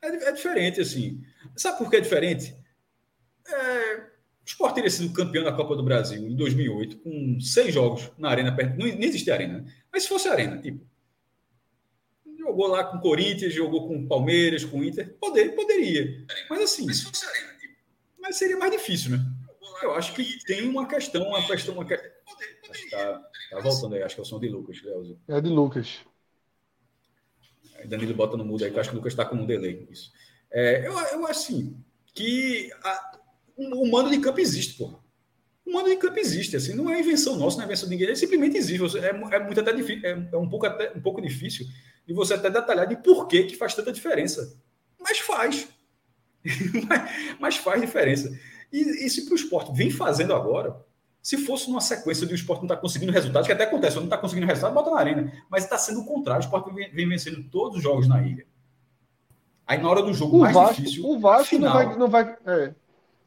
É, 0.00 0.08
é 0.08 0.32
diferente, 0.32 0.80
assim. 0.80 1.22
Sabe 1.56 1.78
por 1.78 1.90
que 1.90 1.96
é 1.96 2.00
diferente? 2.00 2.54
É, 3.48 3.96
o 3.96 4.46
Sport 4.46 4.74
teria 4.74 4.90
sido 4.90 5.12
campeão 5.12 5.42
da 5.42 5.52
Copa 5.52 5.74
do 5.74 5.82
Brasil 5.82 6.28
em 6.28 6.36
2008, 6.36 6.98
com 6.98 7.40
seis 7.40 7.74
jogos 7.74 8.10
na 8.18 8.30
Arena. 8.30 8.50
Não, 8.76 8.86
nem 8.86 9.04
existia 9.04 9.34
Arena. 9.34 9.60
Né? 9.60 9.72
Mas 9.92 10.04
se 10.04 10.08
fosse 10.08 10.28
Arena, 10.28 10.60
tipo 10.60 10.91
Jogou 12.52 12.66
lá 12.66 12.84
com 12.84 12.98
Corinthians, 12.98 13.54
jogou 13.54 13.88
com 13.88 14.06
Palmeiras, 14.06 14.62
com 14.62 14.84
Inter. 14.84 15.16
Poder, 15.18 15.54
poderia. 15.54 16.26
Mas 16.50 16.60
assim. 16.60 16.86
Mas 18.20 18.36
seria 18.36 18.58
mais 18.58 18.70
difícil, 18.70 19.12
né? 19.12 19.24
Eu 19.82 19.94
acho 19.94 20.12
que 20.14 20.44
tem 20.44 20.68
uma 20.68 20.86
questão, 20.86 21.22
uma 21.28 21.46
questão. 21.46 21.74
Uma... 21.74 21.86
Está 21.90 23.22
tá 23.50 23.60
voltando 23.60 23.94
aí, 23.94 24.02
acho 24.02 24.14
que 24.14 24.20
é 24.20 24.22
o 24.22 24.26
som 24.26 24.38
de 24.38 24.50
Lucas, 24.50 24.82
Leozinho. 24.82 25.18
É 25.26 25.40
de 25.40 25.48
Lucas. 25.48 26.00
Danilo 27.86 28.14
bota 28.14 28.36
no 28.36 28.44
mudo 28.44 28.64
aí, 28.64 28.70
que 28.70 28.76
eu 28.76 28.80
acho 28.80 28.90
que 28.90 28.96
o 28.96 28.98
Lucas 28.98 29.14
está 29.14 29.24
com 29.24 29.36
um 29.36 29.46
delay. 29.46 29.88
Isso. 29.90 30.12
É, 30.50 30.86
eu, 30.86 30.92
eu 30.92 31.26
acho 31.26 31.40
assim, 31.40 31.82
que 32.14 32.70
a, 32.84 33.18
o 33.56 33.90
mando 33.90 34.10
de 34.10 34.18
campo 34.18 34.40
existe, 34.40 34.76
porra. 34.76 34.98
O 35.64 35.72
mando 35.72 35.88
de 35.88 35.96
campo 35.96 36.18
existe, 36.18 36.54
assim, 36.54 36.74
não 36.74 36.90
é 36.90 37.00
invenção 37.00 37.36
nossa, 37.36 37.56
não 37.56 37.62
é 37.62 37.66
invenção 37.66 37.88
de 37.88 37.94
ninguém, 37.94 38.08
ele 38.08 38.16
simplesmente 38.16 38.58
existe. 38.58 38.98
É, 38.98 39.08
é 39.08 39.38
muito 39.38 39.58
até 39.58 39.72
difícil, 39.72 40.06
é, 40.06 40.28
é, 40.32 40.36
um 40.36 40.48
pouco 40.48 40.66
até 40.66 40.92
um 40.94 41.00
pouco 41.00 41.22
difícil 41.22 41.66
de 42.06 42.12
você 42.12 42.34
até 42.34 42.50
detalhar 42.50 42.86
de 42.86 42.96
por 42.96 43.26
que, 43.26 43.44
que 43.44 43.56
faz 43.56 43.74
tanta 43.74 43.92
diferença. 43.92 44.56
Mas 45.00 45.18
faz. 45.18 45.68
mas 47.38 47.56
faz 47.56 47.80
diferença. 47.80 48.36
E, 48.72 49.06
e 49.06 49.10
se 49.10 49.24
para 49.24 49.32
o 49.32 49.36
esporte 49.36 49.72
vem 49.72 49.90
fazendo 49.90 50.34
agora, 50.34 50.84
se 51.22 51.38
fosse 51.38 51.68
numa 51.68 51.80
sequência 51.80 52.26
de 52.26 52.32
o 52.32 52.34
esporte 52.34 52.60
não 52.60 52.66
está 52.66 52.76
conseguindo 52.76 53.12
resultados, 53.12 53.46
que 53.46 53.52
até 53.52 53.64
acontece, 53.64 53.96
não 53.96 54.04
está 54.04 54.18
conseguindo 54.18 54.46
resultado, 54.46 54.74
bota 54.74 54.90
na 54.90 54.98
arena. 54.98 55.32
Mas 55.48 55.64
está 55.64 55.78
sendo 55.78 56.00
o 56.00 56.04
contrário, 56.04 56.42
o 56.42 56.44
esporte 56.44 56.74
vem, 56.74 56.90
vem, 56.90 57.08
vencendo 57.08 57.42
todos 57.50 57.76
os 57.76 57.82
jogos 57.82 58.08
na 58.08 58.22
ilha. 58.22 58.44
Aí 59.66 59.80
na 59.80 59.88
hora 59.88 60.02
do 60.02 60.12
jogo 60.12 60.38
o 60.38 60.40
mais 60.40 60.54
Vasco, 60.54 60.82
difícil. 60.82 61.06
O 61.06 61.20
Vasco 61.20 61.46
final, 61.46 61.96
não 61.96 62.08
vai. 62.08 62.26
Não 62.26 62.44
vai 62.44 62.56
é. 62.64 62.74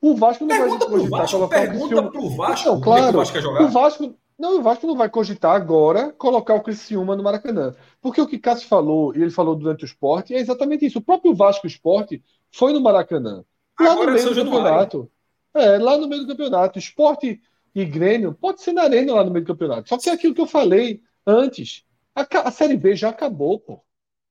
O 0.01 0.15
Vasco 0.15 0.45
não 0.45 0.55
pergunta 0.55 0.85
vai 0.85 0.89
cogitar 0.89 1.19
Vasco, 1.19 1.37
colocar 1.37 1.61
pergunta 1.61 2.01
o 2.01 2.11
pro 2.11 2.29
Vasco. 2.29 2.69
Não, 2.69 2.81
claro. 2.81 3.17
O 3.17 3.23
Vasco, 3.23 3.37
o 3.37 3.67
Vasco 3.69 4.15
não, 4.37 4.59
o 4.59 4.61
Vasco 4.61 4.85
não 4.85 4.95
vai 4.95 5.09
cogitar 5.09 5.55
agora 5.55 6.11
colocar 6.11 6.55
o 6.55 6.61
Criciúma 6.61 7.15
no 7.15 7.23
Maracanã. 7.23 7.73
Porque 8.01 8.19
o 8.19 8.27
que 8.27 8.37
Cássio 8.37 8.67
falou, 8.67 9.15
e 9.15 9.21
ele 9.21 9.31
falou 9.31 9.55
durante 9.55 9.83
o 9.83 9.85
esporte, 9.85 10.33
é 10.33 10.39
exatamente 10.39 10.85
isso. 10.85 10.99
O 10.99 11.03
próprio 11.03 11.33
Vasco 11.33 11.65
Esporte 11.65 12.21
foi 12.51 12.73
no 12.73 12.81
Maracanã. 12.81 13.45
Lá 13.79 13.93
agora 13.93 14.11
no 14.11 14.13
meio 14.13 14.29
do 14.29 14.35
campeonato. 14.35 15.11
É, 15.53 15.77
lá 15.77 15.97
no 15.97 16.07
meio 16.07 16.21
do 16.23 16.27
campeonato. 16.27 16.77
Esporte 16.77 17.41
e 17.73 17.85
Grêmio 17.85 18.33
pode 18.33 18.61
ser 18.61 18.73
na 18.73 18.83
arena 18.83 19.13
lá 19.13 19.23
no 19.23 19.31
meio 19.31 19.45
do 19.45 19.47
campeonato. 19.47 19.87
Só 19.87 19.97
que 19.97 20.09
é 20.09 20.13
aquilo 20.13 20.35
que 20.35 20.41
eu 20.41 20.47
falei 20.47 21.01
antes. 21.25 21.85
A, 22.13 22.25
a 22.47 22.51
Série 22.51 22.77
B 22.77 22.95
já 22.95 23.09
acabou, 23.09 23.59
pô. 23.59 23.81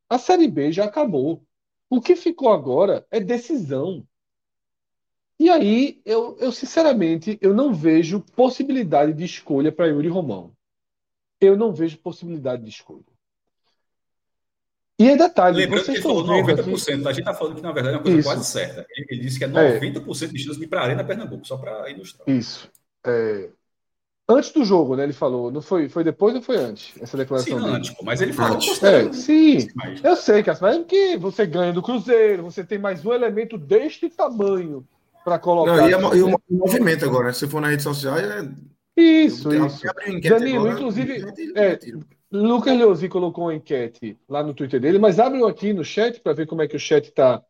A 0.09 0.19
Série 0.19 0.49
B 0.49 0.71
já 0.71 0.85
acabou. 0.85 1.43
O 1.89 2.01
que 2.01 2.15
ficou 2.15 2.51
agora 2.53 3.07
é 3.11 3.21
decisão. 3.21 4.07
E 5.45 5.51
aí, 5.51 6.01
eu, 6.07 6.39
eu 6.41 6.51
sinceramente, 6.51 7.39
eu 7.39 7.53
não 7.53 7.71
vejo 7.71 8.25
possibilidade 8.35 9.13
de 9.13 9.27
escolha 9.27 9.71
para 9.71 9.89
Yuri 9.89 10.09
Romão. 10.09 10.57
Eu 11.39 11.55
não 11.55 11.71
vejo 11.71 11.99
possibilidade 11.99 12.63
de 12.63 12.71
escolha. 12.71 13.05
E 14.99 15.07
é 15.07 15.19
detalhe, 15.19 15.59
Lembrando 15.59 15.85
que 15.85 15.91
ele 15.91 16.01
falou 16.01 16.25
90%, 16.25 16.61
aqui... 16.61 16.73
a 16.73 17.13
gente 17.13 17.19
está 17.19 17.35
falando 17.35 17.57
que 17.57 17.61
na 17.61 17.73
verdade 17.73 17.97
é 17.97 17.99
uma 17.99 18.03
coisa 18.03 18.19
Isso. 18.21 18.27
quase 18.27 18.45
certa. 18.47 18.87
Ele, 18.89 19.07
ele, 19.11 19.21
disse 19.21 19.39
que 19.39 19.45
é 19.45 19.49
90% 19.49 20.23
é. 20.23 20.27
de 20.29 20.39
chance 20.39 20.59
de 20.59 20.65
ir 20.65 20.69
para 20.69 20.81
a 20.81 20.85
Arena 20.85 21.05
Pernambuco, 21.05 21.47
só 21.47 21.59
para 21.59 21.91
ilustrar. 21.91 22.27
Isso. 22.27 22.71
É... 23.07 23.51
Antes 24.27 24.51
do 24.51 24.65
jogo, 24.65 24.97
né? 24.97 25.03
Ele 25.03 25.13
falou. 25.13 25.51
Não 25.51 25.61
foi, 25.61 25.91
foi 25.91 26.03
depois 26.03 26.35
ou 26.35 26.41
foi 26.41 26.57
antes? 26.57 26.95
Essa 27.03 27.19
declaração 27.19 27.61
sim, 27.61 27.69
antes, 27.69 27.95
mas 28.03 28.23
ele 28.23 28.33
falou. 28.33 28.57
É, 28.57 29.13
sim, 29.13 29.69
mas... 29.75 30.03
eu 30.03 30.17
sei, 30.17 30.43
Cássio, 30.43 30.63
mas 30.63 30.79
é 30.79 30.85
que 30.85 31.19
você 31.19 31.45
ganha 31.45 31.75
do 31.75 31.83
Cruzeiro, 31.83 32.45
você 32.45 32.65
tem 32.65 32.79
mais 32.79 33.05
um 33.05 33.13
elemento 33.13 33.59
deste 33.59 34.09
tamanho 34.09 34.89
para 35.25 35.39
colocar. 35.39 35.77
Não, 35.77 35.89
e, 35.89 35.95
a, 35.95 35.99
e, 36.17 36.23
o 36.23 36.39
movimento 36.51 37.05
agora, 37.05 37.29
né? 37.29 37.33
se 37.33 37.49
for 37.49 37.61
na 37.61 37.69
rede 37.69 37.83
social, 37.83 38.17
é. 38.19 38.49
Isso, 38.97 39.53
isso. 39.53 39.83
Danilo, 40.29 40.61
agora, 40.61 40.75
inclusive, 40.75 41.25
é, 41.57 41.79
Lucas 42.31 42.77
Leozzi 42.77 43.09
colocou 43.09 43.47
uma 43.47 43.55
enquete 43.55 44.17
lá 44.29 44.43
no 44.43 44.55
Twitter 44.55 44.81
dele, 44.81 44.99
mas 44.99 45.19
abre 45.19 45.43
aqui 45.45 45.73
no 45.73 45.85
chat 45.85 46.21
para 46.21 46.33
ver 46.33 46.47
como 46.47 46.63
é 46.63 46.69
que 46.69 46.77
o 46.77 46.81
chat 46.81 47.09
está 47.09 47.43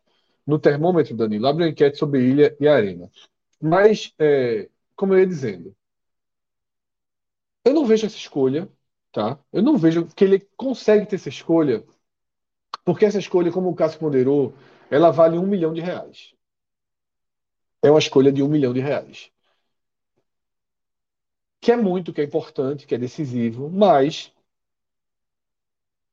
no 0.47 0.59
termômetro, 0.59 1.15
Danilo. 1.15 1.47
Abre 1.47 1.65
uma 1.65 1.71
enquete 1.71 1.99
sobre 1.99 2.21
Ilha 2.23 2.57
e 2.59 2.67
Arena. 2.67 3.11
Mas, 3.61 4.15
é, 4.19 4.69
como 4.97 5.13
eu 5.13 5.19
ia 5.21 5.27
dizendo, 5.27 5.75
eu 7.65 7.75
não 7.75 7.85
vejo 7.85 8.07
essa 8.07 8.17
escolha, 8.17 8.69
tá? 9.13 9.39
Eu 9.53 9.63
não 9.63 9.77
vejo 9.77 10.07
que 10.15 10.25
ele 10.25 10.41
consegue 10.57 11.05
ter 11.07 11.17
essa 11.17 11.29
escolha, 11.29 11.85
porque 12.85 13.05
essa 13.05 13.19
escolha, 13.19 13.53
como 13.53 13.69
o 13.69 13.75
Cássio 13.75 14.01
ponderou, 14.01 14.55
ela 14.91 15.11
vale 15.11 15.39
um 15.39 15.47
milhão 15.47 15.75
de 15.75 15.81
reais 15.83 16.34
é 17.85 17.91
uma 17.91 17.99
escolha 17.99 18.33
de 18.33 18.43
um 18.43 18.49
milhão 18.49 18.73
de 18.73 18.81
reais. 18.81 19.31
Que 21.61 21.73
é 21.73 21.77
muito, 21.77 22.13
que 22.13 22.21
é 22.21 22.25
importante, 22.25 22.87
que 22.87 22.95
é 22.95 22.99
decisivo, 22.99 23.71
mas 23.71 24.33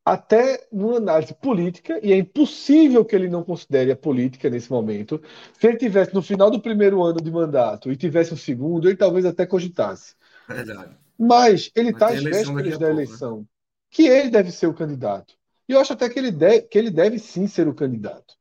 até 0.04 0.68
numa 0.72 0.98
análise 0.98 1.34
política, 1.34 1.98
e 2.04 2.12
é 2.12 2.18
impossível 2.18 3.06
que 3.06 3.16
ele 3.16 3.30
não 3.30 3.44
considere 3.44 3.92
a 3.92 3.96
política 3.96 4.50
nesse 4.50 4.70
momento. 4.70 5.22
Se 5.54 5.68
ele 5.68 5.78
tivesse 5.78 6.14
no 6.14 6.22
final 6.22 6.52
do 6.52 6.62
primeiro 6.62 7.02
ano 7.04 7.22
de 7.22 7.32
mandato 7.32 7.90
e 7.90 7.96
tivesse 7.96 8.34
um 8.34 8.38
segundo, 8.38 8.90
ele 8.90 8.98
talvez 8.98 9.26
até 9.26 9.46
cogitasse. 9.46 10.16
Verdade. 10.48 10.98
Mas 11.18 11.72
ele 11.74 11.92
está 11.92 12.10
às 12.10 12.22
vésperas 12.22 12.78
da 12.78 12.88
pouco, 12.88 12.96
né? 12.96 13.04
eleição, 13.04 13.40
né? 13.40 13.46
que 13.90 14.08
ele 14.08 14.30
deve 14.30 14.52
ser 14.52 14.68
o 14.68 14.74
candidato. 14.74 15.36
E 15.70 15.74
eu 15.74 15.80
acho 15.80 15.94
até 15.94 16.10
que 16.10 16.20
ele, 16.20 16.32
deve, 16.32 16.64
que 16.64 16.78
ele 16.78 16.90
deve 16.92 17.18
sim 17.18 17.48
ser 17.48 17.68
o 17.68 17.74
candidato. 17.74 18.36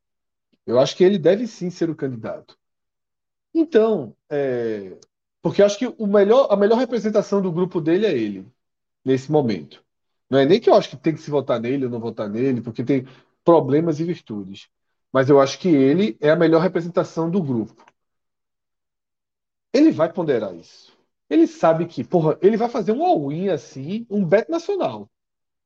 Eu 0.65 0.79
acho 0.79 0.97
que 0.97 1.03
ele 1.03 1.17
deve 1.17 1.47
sim 1.47 1.69
ser 1.69 1.89
o 1.89 1.95
candidato. 1.95 2.57
Então, 3.53 4.15
é, 4.29 4.97
porque 5.41 5.63
acho 5.63 5.77
que 5.77 5.87
o 5.87 6.07
melhor, 6.07 6.47
a 6.51 6.55
melhor 6.55 6.77
representação 6.77 7.41
do 7.41 7.51
grupo 7.51 7.81
dele 7.81 8.05
é 8.05 8.17
ele, 8.17 8.47
nesse 9.03 9.31
momento. 9.31 9.83
Não 10.29 10.39
é 10.39 10.45
nem 10.45 10.59
que 10.59 10.69
eu 10.69 10.75
acho 10.75 10.89
que 10.89 10.97
tem 10.97 11.13
que 11.13 11.21
se 11.21 11.31
votar 11.31 11.59
nele 11.59 11.85
ou 11.85 11.91
não 11.91 11.99
votar 11.99 12.29
nele, 12.29 12.61
porque 12.61 12.83
tem 12.83 13.05
problemas 13.43 13.99
e 13.99 14.03
virtudes. 14.03 14.69
Mas 15.11 15.29
eu 15.29 15.41
acho 15.41 15.59
que 15.59 15.67
ele 15.67 16.17
é 16.21 16.29
a 16.29 16.35
melhor 16.35 16.61
representação 16.61 17.29
do 17.29 17.41
grupo. 17.43 17.85
Ele 19.73 19.91
vai 19.91 20.11
ponderar 20.11 20.55
isso. 20.55 20.97
Ele 21.29 21.47
sabe 21.47 21.85
que, 21.85 22.03
porra, 22.03 22.37
ele 22.41 22.57
vai 22.57 22.69
fazer 22.69 22.91
um 22.91 23.03
all-in 23.05 23.49
assim, 23.49 24.05
um 24.09 24.23
bet 24.23 24.49
nacional. 24.49 25.09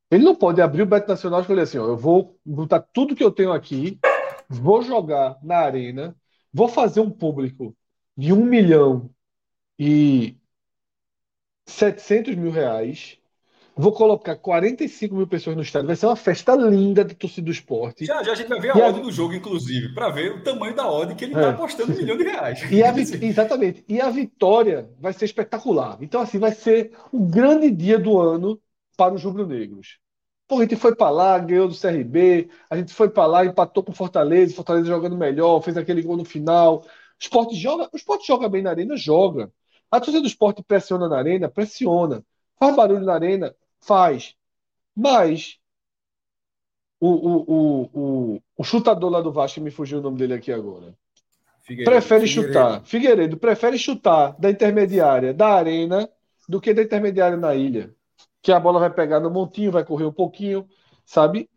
Ele 0.09 0.23
não 0.23 0.35
pode 0.35 0.61
abrir 0.61 0.83
o 0.83 0.85
bet 0.85 1.07
nacional 1.07 1.39
e 1.39 1.41
escolher 1.41 1.61
assim, 1.61 1.77
ó, 1.77 1.87
eu 1.87 1.97
vou 1.97 2.39
botar 2.45 2.79
tudo 2.79 3.15
que 3.15 3.23
eu 3.23 3.31
tenho 3.31 3.51
aqui, 3.51 3.99
vou 4.47 4.81
jogar 4.81 5.37
na 5.43 5.57
arena 5.57 6.15
vou 6.55 6.69
fazer 6.69 7.01
um 7.01 7.11
público 7.11 7.75
de 8.15 8.31
1 8.31 8.45
milhão 8.45 9.09
e 9.77 10.37
700 11.65 12.33
mil 12.35 12.49
reais. 12.49 13.17
Vou 13.75 13.91
colocar 13.91 14.37
45 14.37 15.13
mil 15.13 15.27
pessoas 15.27 15.57
no 15.57 15.61
estádio. 15.61 15.87
Vai 15.87 15.97
ser 15.97 16.05
uma 16.05 16.15
festa 16.15 16.55
linda 16.55 17.03
da 17.03 17.13
torcida 17.13 17.43
do 17.43 17.51
esporte. 17.51 18.05
Já, 18.05 18.23
já 18.23 18.31
a 18.31 18.35
gente 18.35 18.47
vai 18.47 18.61
ver 18.61 18.71
a 18.71 18.77
e 18.77 18.81
odd 18.81 18.99
a... 18.99 19.03
do 19.03 19.11
jogo, 19.11 19.33
inclusive, 19.33 19.93
para 19.93 20.07
ver 20.07 20.31
o 20.31 20.43
tamanho 20.45 20.73
da 20.73 20.89
odd 20.89 21.13
que 21.15 21.25
ele 21.25 21.33
está 21.33 21.47
é. 21.47 21.49
apostando 21.49 21.91
um 21.91 21.97
milhão 21.97 22.15
de 22.15 22.23
reais. 22.23 22.61
E 22.71 22.81
a 22.81 22.97
Exatamente. 22.97 23.83
E 23.89 23.99
a 23.99 24.09
vitória 24.09 24.89
vai 24.97 25.11
ser 25.11 25.25
espetacular. 25.25 25.97
Então, 25.99 26.21
assim, 26.21 26.39
vai 26.39 26.53
ser 26.53 26.93
um 27.11 27.29
grande 27.29 27.69
dia 27.69 27.99
do 27.99 28.17
ano 28.17 28.57
para 28.95 29.13
os 29.13 29.21
rubro-negros. 29.21 29.99
Pô, 30.47 30.59
a 30.59 30.61
gente 30.61 30.75
foi 30.75 30.95
para 30.95 31.09
lá, 31.09 31.39
ganhou 31.39 31.67
do 31.67 31.73
CRB, 31.75 32.49
a 32.69 32.77
gente 32.77 32.93
foi 32.93 33.09
para 33.09 33.25
lá, 33.25 33.45
empatou 33.45 33.83
com 33.83 33.91
Fortaleza, 33.91 34.55
Fortaleza 34.55 34.85
jogando 34.85 35.17
melhor, 35.17 35.61
fez 35.61 35.75
aquele 35.75 36.03
gol 36.03 36.17
no 36.17 36.25
final. 36.25 36.81
O 36.81 36.85
esporte 37.19 37.55
joga, 37.55 37.89
o 37.91 37.97
esporte 37.97 38.27
joga 38.27 38.47
bem 38.47 38.61
na 38.61 38.69
arena, 38.69 38.95
joga. 38.95 39.51
A 39.89 39.99
torcida 39.99 40.21
do 40.21 40.27
esporte 40.27 40.61
pressiona 40.61 41.09
na 41.09 41.17
arena, 41.17 41.49
pressiona. 41.49 42.23
Faz 42.59 42.75
barulho 42.75 43.03
na 43.05 43.13
arena, 43.13 43.55
faz. 43.79 44.35
Mas 44.95 45.57
o, 46.99 47.09
o, 47.09 47.45
o, 47.47 47.89
o, 47.93 48.41
o 48.57 48.63
chutador 48.63 49.09
lá 49.09 49.21
do 49.21 49.31
Vasco, 49.31 49.59
me 49.61 49.71
fugiu 49.71 49.97
o 49.97 50.01
nome 50.01 50.17
dele 50.17 50.35
aqui 50.35 50.51
agora. 50.51 50.95
Figueiredo, 51.61 51.91
prefere 51.91 52.27
Figueiredo. 52.27 52.53
chutar. 52.53 52.85
Figueiredo 52.85 53.37
prefere 53.37 53.77
chutar 53.79 54.35
da 54.39 54.51
intermediária 54.51 55.33
da 55.33 55.47
arena 55.47 56.07
do 56.47 56.61
que 56.61 56.71
da 56.71 56.83
intermediária 56.83 57.35
na 57.35 57.55
ilha 57.55 57.95
que 58.45 58.51
a 58.51 58.59
bola 58.59 58.79
vai 58.79 58.93
pegar 58.93 59.19
no 59.19 59.31
montinho, 59.31 59.71
vai 59.71 59.83
correr 59.83 60.05
um 60.05 60.11
pouquinho, 60.11 60.69
sabe? 61.03 61.49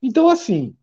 Então, 0.00 0.28
assim, 0.28 0.76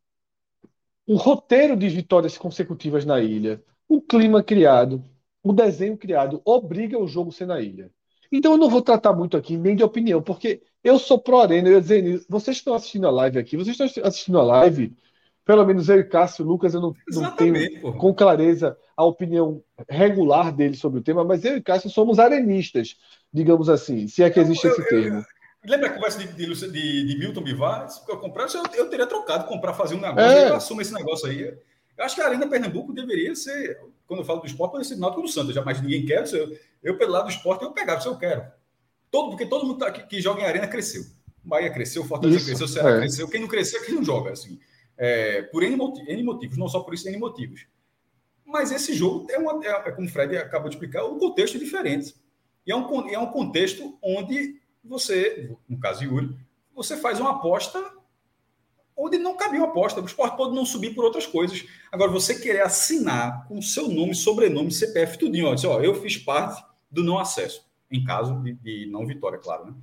o 1.08 1.16
roteiro 1.16 1.78
de 1.78 1.88
vitórias 1.88 2.38
consecutivas 2.38 3.06
na 3.06 3.22
ilha, 3.22 3.64
o 3.88 4.02
clima 4.02 4.44
criado, 4.44 5.02
o 5.42 5.54
desenho 5.54 5.98
criado, 5.98 6.42
obriga 6.44 7.00
o 7.00 7.08
jogo 7.08 7.30
a 7.30 7.32
ser 7.32 7.46
na 7.46 7.62
ilha. 7.62 7.90
Então, 8.30 8.52
eu 8.52 8.58
não 8.58 8.70
vou 8.70 8.82
tratar 8.82 9.14
muito 9.14 9.38
aqui 9.38 9.56
nem 9.56 9.74
de 9.74 9.86
opinião, 9.86 10.22
porque 10.22 10.62
eu 10.84 11.00
sou 11.00 11.18
pró-arena, 11.18 11.70
eu 11.70 11.76
ia 11.76 11.82
dizer 11.82 12.26
vocês 12.28 12.58
estão 12.58 12.74
assistindo 12.74 13.08
a 13.08 13.12
live 13.12 13.40
aqui, 13.40 13.56
vocês 13.56 13.80
estão 13.80 14.04
assistindo 14.04 14.40
a 14.40 14.44
live, 14.44 14.98
pelo 15.46 15.66
menos 15.66 15.88
eu 15.88 15.98
e 15.98 16.04
Cássio, 16.04 16.44
Lucas, 16.44 16.74
eu 16.74 16.82
não, 16.82 16.94
não 17.08 17.34
tenho 17.38 17.80
porra. 17.80 17.98
com 17.98 18.14
clareza 18.14 18.78
a 18.98 19.06
opinião 19.06 19.64
regular 19.88 20.54
dele 20.54 20.76
sobre 20.76 21.00
o 21.00 21.02
tema, 21.02 21.24
mas 21.24 21.46
eu 21.46 21.56
e 21.56 21.64
Cássio 21.64 21.90
somos 21.90 22.20
arenistas, 22.20 22.98
digamos 23.32 23.70
assim, 23.70 24.10
se 24.10 24.22
é 24.22 24.30
que 24.30 24.42
existe 24.42 24.68
eu, 24.68 24.72
esse 24.74 24.82
eu, 24.82 24.90
termo. 24.90 25.24
Lembra 25.66 25.88
a 25.90 25.94
conversa 25.94 26.20
de, 26.20 26.28
de, 26.34 26.72
de, 26.72 27.06
de 27.06 27.18
Milton 27.18 27.42
Bivar? 27.42 27.90
Se 27.90 28.02
eu 28.10 28.18
comprasse, 28.18 28.58
eu, 28.58 28.64
eu 28.74 28.90
teria 28.90 29.08
trocado, 29.08 29.46
comprar, 29.48 29.74
fazer 29.74 29.96
um 29.96 30.02
negócio. 30.02 30.22
É. 30.22 30.50
Eu 30.50 30.56
assumo 30.56 30.82
esse 30.82 30.94
negócio 30.94 31.28
aí. 31.28 31.42
Eu 31.42 32.06
acho 32.06 32.16
que 32.16 32.22
a 32.22 32.28
Arena 32.28 32.48
Pernambuco 32.48 32.94
deveria 32.94 33.36
ser, 33.36 33.80
quando 34.06 34.20
eu 34.20 34.26
falo 34.26 34.40
do 34.40 34.46
esporte, 34.46 34.72
poderia 34.72 34.88
ser 34.88 34.98
Náutico 34.98 35.24
do 35.24 35.28
Santos, 35.28 35.54
jamais 35.54 35.82
ninguém 35.82 36.06
quer. 36.06 36.32
Eu, 36.32 36.58
eu, 36.84 36.98
pelo 36.98 37.12
lado 37.12 37.26
do 37.26 37.32
esporte, 37.32 37.64
eu 37.64 37.72
pegava, 37.72 38.00
se 38.00 38.08
eu 38.08 38.18
quero. 38.18 38.46
Todo, 39.10 39.30
porque 39.30 39.46
todo 39.46 39.66
mundo 39.66 39.80
tá, 39.80 39.92
que, 39.92 40.04
que, 40.04 40.22
joga 40.22 40.42
em 40.42 40.46
Arena 40.46 40.68
cresceu. 40.68 41.04
Bahia 41.44 41.72
cresceu, 41.72 42.04
Fortaleza 42.04 42.38
isso, 42.38 42.46
cresceu, 42.46 42.68
Ceará 42.68 42.96
é. 42.96 43.00
cresceu. 43.00 43.28
Quem 43.28 43.42
não 43.42 43.48
cresceu, 43.48 43.84
quem 43.84 43.96
não 43.96 44.04
joga. 44.04 44.32
Assim, 44.32 44.60
é, 44.98 45.42
por 45.44 45.64
N, 45.64 45.76
N, 46.08 46.24
motivos, 46.24 46.58
não 46.58 46.68
só 46.68 46.82
por 46.82 46.94
isso, 46.94 47.08
N 47.08 47.18
motivos. 47.18 47.66
Mas 48.46 48.72
esse 48.72 48.94
jogo 48.94 49.28
é, 49.32 49.38
uma, 49.38 49.66
é, 49.66 49.90
é 49.90 49.92
como 49.92 50.08
o 50.08 50.12
Fred 50.12 50.38
acabou 50.38 50.70
de 50.70 50.76
explicar, 50.76 51.06
um 51.06 51.18
contexto 51.18 51.58
diferente. 51.58 52.16
E 52.66 52.72
é 52.72 52.76
um, 52.76 53.10
é 53.10 53.18
um 53.18 53.28
contexto 53.28 53.98
onde 54.02 54.60
você, 54.88 55.52
no 55.68 55.80
caso 55.80 56.04
Yuri, 56.04 56.36
você 56.74 56.98
faz 56.98 57.20
uma 57.20 57.32
aposta 57.32 57.98
onde 58.98 59.20
não 59.20 59.38
cabia 59.38 59.60
uma 59.60 59.68
aposta. 59.68 60.02
O 60.02 60.06
esporte 60.06 60.36
pode 60.36 60.56
não 60.56 60.66
subir 60.66 60.96
por 60.96 61.06
outras 61.06 61.28
coisas. 61.28 61.64
Agora, 61.92 62.12
você 62.12 62.40
querer 62.40 62.62
assinar 62.62 63.48
com 63.48 63.62
seu 63.62 63.88
nome, 63.88 64.16
sobrenome, 64.16 64.72
CPF, 64.72 65.20
tudinho, 65.20 65.48
ó, 65.48 65.54
diz, 65.54 65.64
ó 65.66 65.80
eu 65.80 65.94
fiz 66.02 66.18
parte 66.18 66.64
do 66.90 67.04
não 67.04 67.20
acesso, 67.20 67.64
em 67.92 68.04
caso 68.04 68.42
de, 68.42 68.54
de 68.54 68.88
não 68.88 69.06
vitória, 69.06 69.38
claro. 69.38 69.68
Né? 69.68 69.74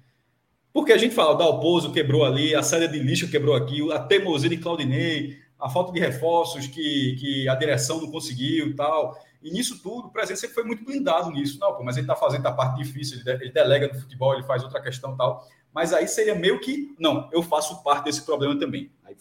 Porque 0.72 0.92
a 0.92 0.98
gente 0.98 1.14
fala, 1.14 1.32
o 1.32 1.34
Dalpozo 1.36 1.92
quebrou 1.92 2.24
ali, 2.24 2.54
a 2.54 2.62
saída 2.62 2.88
de 2.88 2.98
lixo 2.98 3.30
quebrou 3.30 3.54
aqui, 3.54 3.80
a 3.92 4.00
teimosia 4.00 4.50
de 4.50 4.56
Claudinei, 4.56 5.38
a 5.58 5.68
falta 5.68 5.92
de 5.92 6.00
reforços 6.00 6.66
que, 6.66 7.16
que 7.20 7.48
a 7.48 7.54
direção 7.54 8.00
não 8.00 8.10
conseguiu 8.10 8.68
e 8.68 8.74
tal. 8.74 9.16
E 9.44 9.50
nisso 9.50 9.82
tudo, 9.82 10.08
o 10.08 10.10
presidente 10.10 10.40
sempre 10.40 10.54
foi 10.54 10.64
muito 10.64 10.82
blindado 10.82 11.30
nisso. 11.30 11.58
Não, 11.60 11.74
pô, 11.74 11.84
mas 11.84 11.98
ele 11.98 12.04
está 12.04 12.16
fazendo 12.16 12.46
a 12.46 12.52
parte 12.52 12.82
difícil, 12.82 13.20
ele 13.26 13.52
delega 13.52 13.88
no 13.88 14.00
futebol, 14.00 14.32
ele 14.32 14.42
faz 14.42 14.64
outra 14.64 14.80
questão 14.80 15.12
e 15.12 15.16
tal. 15.18 15.46
Mas 15.70 15.92
aí 15.92 16.08
seria 16.08 16.34
meio 16.34 16.58
que, 16.60 16.94
não, 16.98 17.28
eu 17.30 17.42
faço 17.42 17.82
parte 17.82 18.06
desse 18.06 18.22
problema 18.22 18.58
também. 18.58 18.90
Aí, 19.04 19.14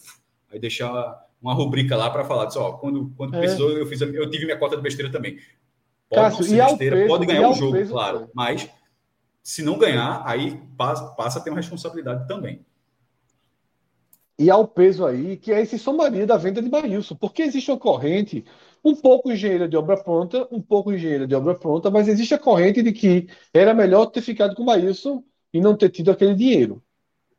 aí 0.50 0.58
deixar 0.58 1.22
uma 1.42 1.52
rubrica 1.52 1.94
lá 1.94 2.08
para 2.08 2.24
falar 2.24 2.46
disso, 2.46 2.58
ó, 2.58 2.72
quando, 2.72 3.12
quando 3.18 3.34
é. 3.36 3.38
precisou, 3.38 3.70
eu, 3.72 3.84
fiz, 3.84 4.00
eu 4.00 4.30
tive 4.30 4.46
minha 4.46 4.58
cota 4.58 4.76
de 4.76 4.82
besteira 4.82 5.12
também. 5.12 5.38
Pode 6.08 6.36
Cássio, 6.36 6.44
ser 6.44 6.64
besteira, 6.64 6.96
peso, 6.96 7.08
pode 7.08 7.26
ganhar 7.26 7.48
o 7.48 7.50
um 7.50 7.54
jogo, 7.54 7.72
peso, 7.72 7.92
claro, 7.92 8.30
mas 8.32 8.70
se 9.42 9.62
não 9.62 9.76
ganhar, 9.76 10.22
aí 10.24 10.58
passa, 10.74 11.04
passa 11.08 11.38
a 11.38 11.42
ter 11.42 11.50
uma 11.50 11.56
responsabilidade 11.56 12.26
também. 12.26 12.64
E 14.38 14.50
há 14.50 14.56
o 14.56 14.66
peso 14.66 15.04
aí, 15.04 15.36
que 15.36 15.52
é 15.52 15.60
esse 15.60 15.78
somaria 15.78 16.26
da 16.26 16.38
venda 16.38 16.62
de 16.62 16.70
Maílson, 16.70 17.14
porque 17.14 17.42
existe 17.42 17.70
uma 17.70 17.78
corrente, 17.78 18.44
um 18.84 18.94
pouco 18.94 19.32
engenheiro 19.32 19.68
de 19.68 19.76
obra 19.76 19.96
pronta, 19.96 20.46
um 20.52 20.60
pouco 20.60 20.92
engenheiro 20.92 21.26
de 21.26 21.34
obra 21.34 21.54
pronta, 21.54 21.90
mas 21.90 22.06
existe 22.06 22.34
a 22.34 22.38
corrente 22.38 22.82
de 22.82 22.92
que 22.92 23.26
era 23.52 23.72
melhor 23.72 24.06
ter 24.06 24.20
ficado 24.20 24.54
com 24.54 24.62
o 24.62 24.66
Maílson 24.66 25.24
e 25.52 25.60
não 25.60 25.76
ter 25.76 25.88
tido 25.90 26.10
aquele 26.10 26.34
dinheiro. 26.34 26.82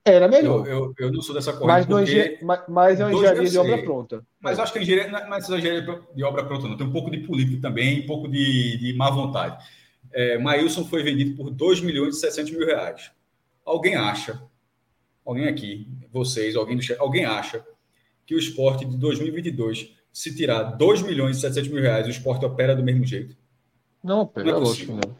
Era 0.03 0.27
melhor. 0.27 0.67
Eu, 0.67 0.85
eu, 0.85 0.93
eu 0.99 1.11
não 1.11 1.21
sou 1.21 1.33
dessa 1.33 1.51
corrente. 1.51 1.67
Mas, 1.67 1.87
não 1.87 2.01
engen... 2.01 2.37
mas, 2.41 2.61
mas 2.67 2.99
é 2.99 3.05
uma 3.05 3.13
engenharia 3.13 3.49
de 3.49 3.57
obra 3.57 3.83
pronta. 3.83 4.25
Mas 4.39 4.59
acho 4.59 4.71
que 4.71 4.79
a 4.79 4.81
engenharia 4.81 5.11
não 5.11 5.35
é 5.35 5.39
engenharia 5.39 5.81
de 6.15 6.23
obra 6.23 6.45
pronta, 6.45 6.67
não. 6.67 6.77
Tem 6.77 6.85
um 6.85 6.91
pouco 6.91 7.09
de 7.09 7.19
política 7.19 7.61
também, 7.61 8.01
um 8.01 8.05
pouco 8.05 8.27
de, 8.27 8.77
de 8.77 8.93
má 8.93 9.09
vontade. 9.09 9.63
É, 10.13 10.37
Maílson 10.37 10.85
foi 10.85 11.03
vendido 11.03 11.35
por 11.35 11.49
2 11.49 11.81
milhões 11.81 12.17
e 12.17 12.19
600 12.19 12.51
mil 12.51 12.65
reais. 12.65 13.11
Alguém 13.65 13.95
acha 13.95 14.41
alguém 15.25 15.47
aqui, 15.47 15.87
vocês, 16.11 16.55
alguém 16.55 16.77
do 16.77 16.83
alguém 16.99 17.25
acha 17.25 17.65
que 18.25 18.35
o 18.35 18.39
esporte 18.39 18.85
de 18.85 18.95
2022, 18.97 19.95
se 20.15 20.33
tirar 20.33 20.63
2 20.63 21.01
milhões 21.01 21.35
e 21.35 21.41
700 21.41 21.69
mil 21.69 21.81
reais, 21.81 22.07
o 22.07 22.09
esporte 22.09 22.45
opera 22.45 22.73
do 22.73 22.81
mesmo 22.81 23.03
jeito? 23.03 23.35
Não 24.01 24.21
opera, 24.21 24.49
não 24.49 24.55
é 24.55 24.59
lógico 24.59 24.93
não. 24.93 25.17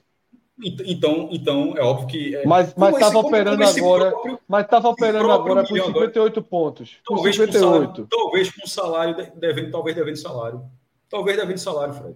Então, 0.63 1.27
então, 1.33 1.73
é 1.77 1.81
óbvio 1.81 2.07
que. 2.07 2.33
É, 2.33 2.47
mas 2.47 2.69
estava 2.69 3.19
operando 3.19 3.61
agora. 3.61 4.11
Próprio, 4.11 4.39
mas 4.47 4.63
estava 4.63 4.87
operando 4.87 5.29
agora 5.29 5.65
por 5.65 5.75
58 5.75 6.39
agora, 6.39 6.49
pontos. 6.49 6.95
Talvez, 7.05 7.35
58. 7.35 7.51
Com 7.51 7.59
salário, 7.59 8.07
talvez 8.09 8.51
com 8.51 8.67
salário 8.67 9.31
devendo, 9.35 9.71
talvez 9.71 9.95
devendo 9.97 10.15
salário. 10.15 10.61
Talvez 11.09 11.37
devendo 11.37 11.57
salário, 11.57 11.93
Fred. 11.93 12.15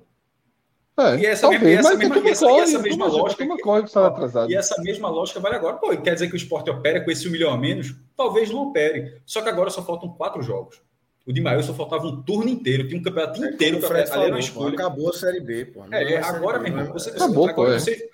É, 0.97 1.17
e 1.17 1.25
essa 1.25 1.49
talvez, 1.49 1.61
mesma, 1.61 1.89
essa 1.89 1.97
mesma, 1.97 2.29
essa, 2.29 2.45
corre, 2.45 2.61
essa 2.61 2.79
mesma 2.79 3.07
lógica. 3.07 3.57
Corre 3.61 3.83
que 3.83 3.99
atrasado. 3.99 4.49
E 4.49 4.55
essa 4.55 4.81
mesma 4.81 5.09
lógica 5.09 5.41
vale 5.41 5.55
agora. 5.55 5.75
Pô, 5.75 5.89
quer 5.97 6.13
dizer 6.13 6.27
que 6.29 6.33
o 6.33 6.37
esporte 6.37 6.69
opera 6.69 7.03
com 7.03 7.11
esse 7.11 7.27
um 7.27 7.31
milhão 7.31 7.51
a 7.51 7.57
menos? 7.57 7.93
Talvez 8.15 8.49
não 8.49 8.69
opere. 8.69 9.21
Só 9.25 9.41
que 9.41 9.49
agora 9.49 9.69
só 9.69 9.83
faltam 9.83 10.13
quatro 10.13 10.41
jogos. 10.41 10.81
O 11.25 11.33
de 11.33 11.41
Maio 11.41 11.61
só 11.61 11.73
faltava 11.73 12.07
um 12.07 12.21
turno 12.23 12.49
inteiro, 12.49 12.87
tinha 12.87 12.99
um 12.99 13.03
campeonato 13.03 13.43
é, 13.43 13.49
inteiro 13.49 13.79
para 13.79 14.13
ali 14.13 14.31
na 14.31 14.39
escolha. 14.39 14.73
Acabou 14.73 15.09
a 15.09 15.13
Série 15.13 15.39
B, 15.39 15.65
pô. 15.65 15.83
É, 15.91 16.13
é 16.13 16.23
agora, 16.23 16.57
meu 16.59 16.69
irmão, 16.69 16.85
né? 16.85 16.91
você, 16.91 17.09
Acabou, 17.11 17.47
agora, 17.47 17.73
pô, 17.73 17.79
você, 17.79 18.09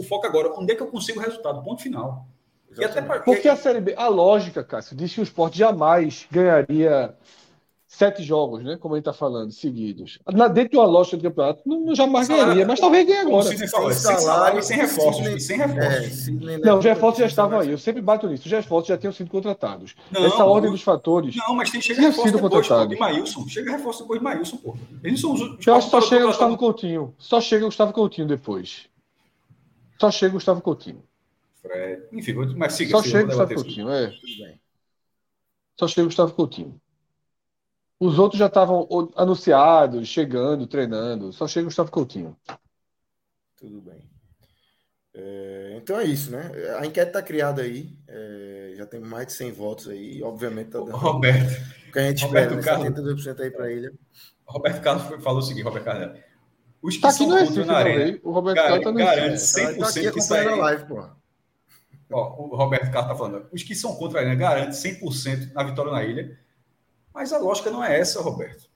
o 0.00 0.02
foco 0.02 0.26
agora, 0.26 0.52
onde 0.56 0.72
é 0.72 0.74
que 0.74 0.82
eu 0.82 0.86
consigo 0.86 1.18
o 1.18 1.22
resultado? 1.22 1.62
Ponto 1.62 1.82
final. 1.82 2.26
Pra, 2.74 3.20
Porque 3.20 3.48
a 3.48 3.56
Série 3.56 3.80
B, 3.80 3.94
a 3.96 4.08
lógica, 4.08 4.62
Cássio, 4.62 4.96
diz 4.96 5.14
que 5.14 5.20
o 5.20 5.22
esporte 5.22 5.58
jamais 5.58 6.26
ganharia 6.30 7.14
sete 7.86 8.22
jogos, 8.22 8.64
né? 8.64 8.76
Como 8.76 8.94
a 8.94 8.98
gente 8.98 9.08
está 9.08 9.12
falando, 9.12 9.52
seguidos. 9.52 10.18
Na, 10.32 10.48
dentro 10.48 10.72
de 10.72 10.76
uma 10.76 10.86
lógica 10.86 11.16
de 11.16 11.22
campeonato, 11.22 11.62
não, 11.64 11.94
jamais 11.94 12.26
ganharia, 12.28 12.66
mas 12.66 12.80
talvez 12.80 13.06
ganhe 13.06 13.20
agora. 13.20 13.56
Sem 13.56 13.68
salário, 13.68 14.62
sem 14.62 14.76
reforços. 14.76 15.46
Sem 15.46 15.56
reforços. 15.56 16.28
É, 16.28 16.58
não, 16.58 16.78
os 16.78 16.84
reforços 16.84 17.20
já 17.20 17.26
estavam 17.26 17.60
aí. 17.60 17.70
Eu 17.70 17.78
sempre 17.78 18.02
bato 18.02 18.26
nisso. 18.28 18.46
Os 18.46 18.52
reforços 18.52 18.88
já 18.88 18.98
tinham 18.98 19.12
sido 19.12 19.30
contratados. 19.30 19.94
Não, 20.10 20.24
Essa 20.24 20.44
ordem 20.44 20.70
dos 20.70 20.82
fatores. 20.82 21.36
Não, 21.36 21.54
mas 21.54 21.70
tem 21.70 21.80
chega 21.80 22.00
reforço 22.00 22.28
sido 22.28 22.42
depois 22.42 22.66
pô, 22.66 22.86
de 22.86 22.96
Maílson. 22.96 23.48
Chega 23.48 23.70
reforço 23.70 24.00
depois 24.00 24.18
de 24.18 24.24
Maílson, 24.24 24.56
pô. 24.56 24.76
Eles 25.02 25.20
são 25.20 25.32
os, 25.32 25.40
os 25.40 25.66
Eu 25.66 25.74
acho 25.74 25.86
que 25.86 25.90
só 25.90 26.00
chega 26.00 26.26
Gustavo 26.26 26.56
Coutinho. 26.56 27.14
Só 27.18 27.40
chega 27.40 27.64
Gustavo 27.64 27.92
Coutinho 27.92 28.26
depois. 28.26 28.88
Só 30.00 30.10
chega 30.10 30.32
Gustavo 30.32 30.60
Coutinho. 30.60 31.02
Enfim, 32.12 32.34
mas 32.56 32.74
siga. 32.74 32.90
Só 32.90 33.02
chega 33.02 33.24
Gustavo 33.24 33.54
Coutinho, 33.54 33.90
é. 33.90 34.12
Só 35.78 35.86
chega 35.86 36.06
Gustavo 36.06 36.32
Coutinho. 36.32 36.80
Os 37.98 38.18
outros 38.18 38.38
já 38.38 38.46
estavam 38.46 38.86
anunciados, 39.16 40.06
chegando, 40.06 40.66
treinando. 40.66 41.32
Só 41.32 41.48
chega 41.48 41.64
o 41.64 41.68
Gustavo 41.68 41.90
Coutinho. 41.90 42.36
Tudo 43.56 43.80
bem. 43.80 44.10
É, 45.14 45.78
então 45.78 45.98
é 45.98 46.04
isso, 46.04 46.30
né? 46.30 46.50
A 46.78 46.84
enquete 46.84 47.08
está 47.08 47.22
criada 47.22 47.62
aí. 47.62 47.96
É, 48.06 48.74
já 48.76 48.84
tem 48.84 49.00
mais 49.00 49.28
de 49.28 49.32
100 49.32 49.52
votos 49.52 49.88
aí. 49.88 50.22
Obviamente 50.22 50.66
está 50.66 50.78
dando. 50.78 50.90
Roberto. 50.90 51.58
O 51.88 51.92
que 51.92 51.98
a 51.98 52.02
gente 52.02 52.24
Roberto 52.26 52.58
espera, 52.58 52.78
né? 52.78 52.90
72% 52.90 53.40
aí 53.40 53.50
para 53.50 53.72
ele. 53.72 53.92
Roberto 54.46 54.82
Carlos 54.82 55.24
falou 55.24 55.38
o 55.38 55.42
seguinte, 55.42 55.64
Roberto 55.64 55.84
Carlos. 55.86 56.20
Os 56.82 56.96
que 56.96 57.00
tá 57.00 57.10
são 57.10 57.28
contra 57.28 57.64
na 57.64 57.78
arena, 57.78 58.20
o 58.22 58.30
Roberto 58.30 58.56
Carlos 58.56 58.84
tá 58.84 58.92
garante 58.92 59.36
100% 59.38 59.78
tá 59.78 59.88
aqui 59.88 60.12
que 60.12 60.20
saem. 60.20 60.60
live, 60.60 60.84
pô. 60.86 61.08
Ó, 62.12 62.42
o 62.42 62.56
Roberto 62.56 62.92
Carlos 62.92 63.10
está 63.10 63.16
falando. 63.16 63.48
Os 63.50 63.62
que 63.62 63.74
são 63.74 63.96
contra 63.96 64.20
a 64.20 64.22
arena 64.22 64.36
garante 64.36 64.76
100% 64.76 65.52
na 65.54 65.64
vitória 65.64 65.90
na 65.90 66.04
ilha 66.04 66.38
mas 67.16 67.32
a 67.32 67.38
lógica 67.38 67.70
não 67.70 67.82
é 67.82 67.98
essa, 67.98 68.20
Roberto. 68.20 68.68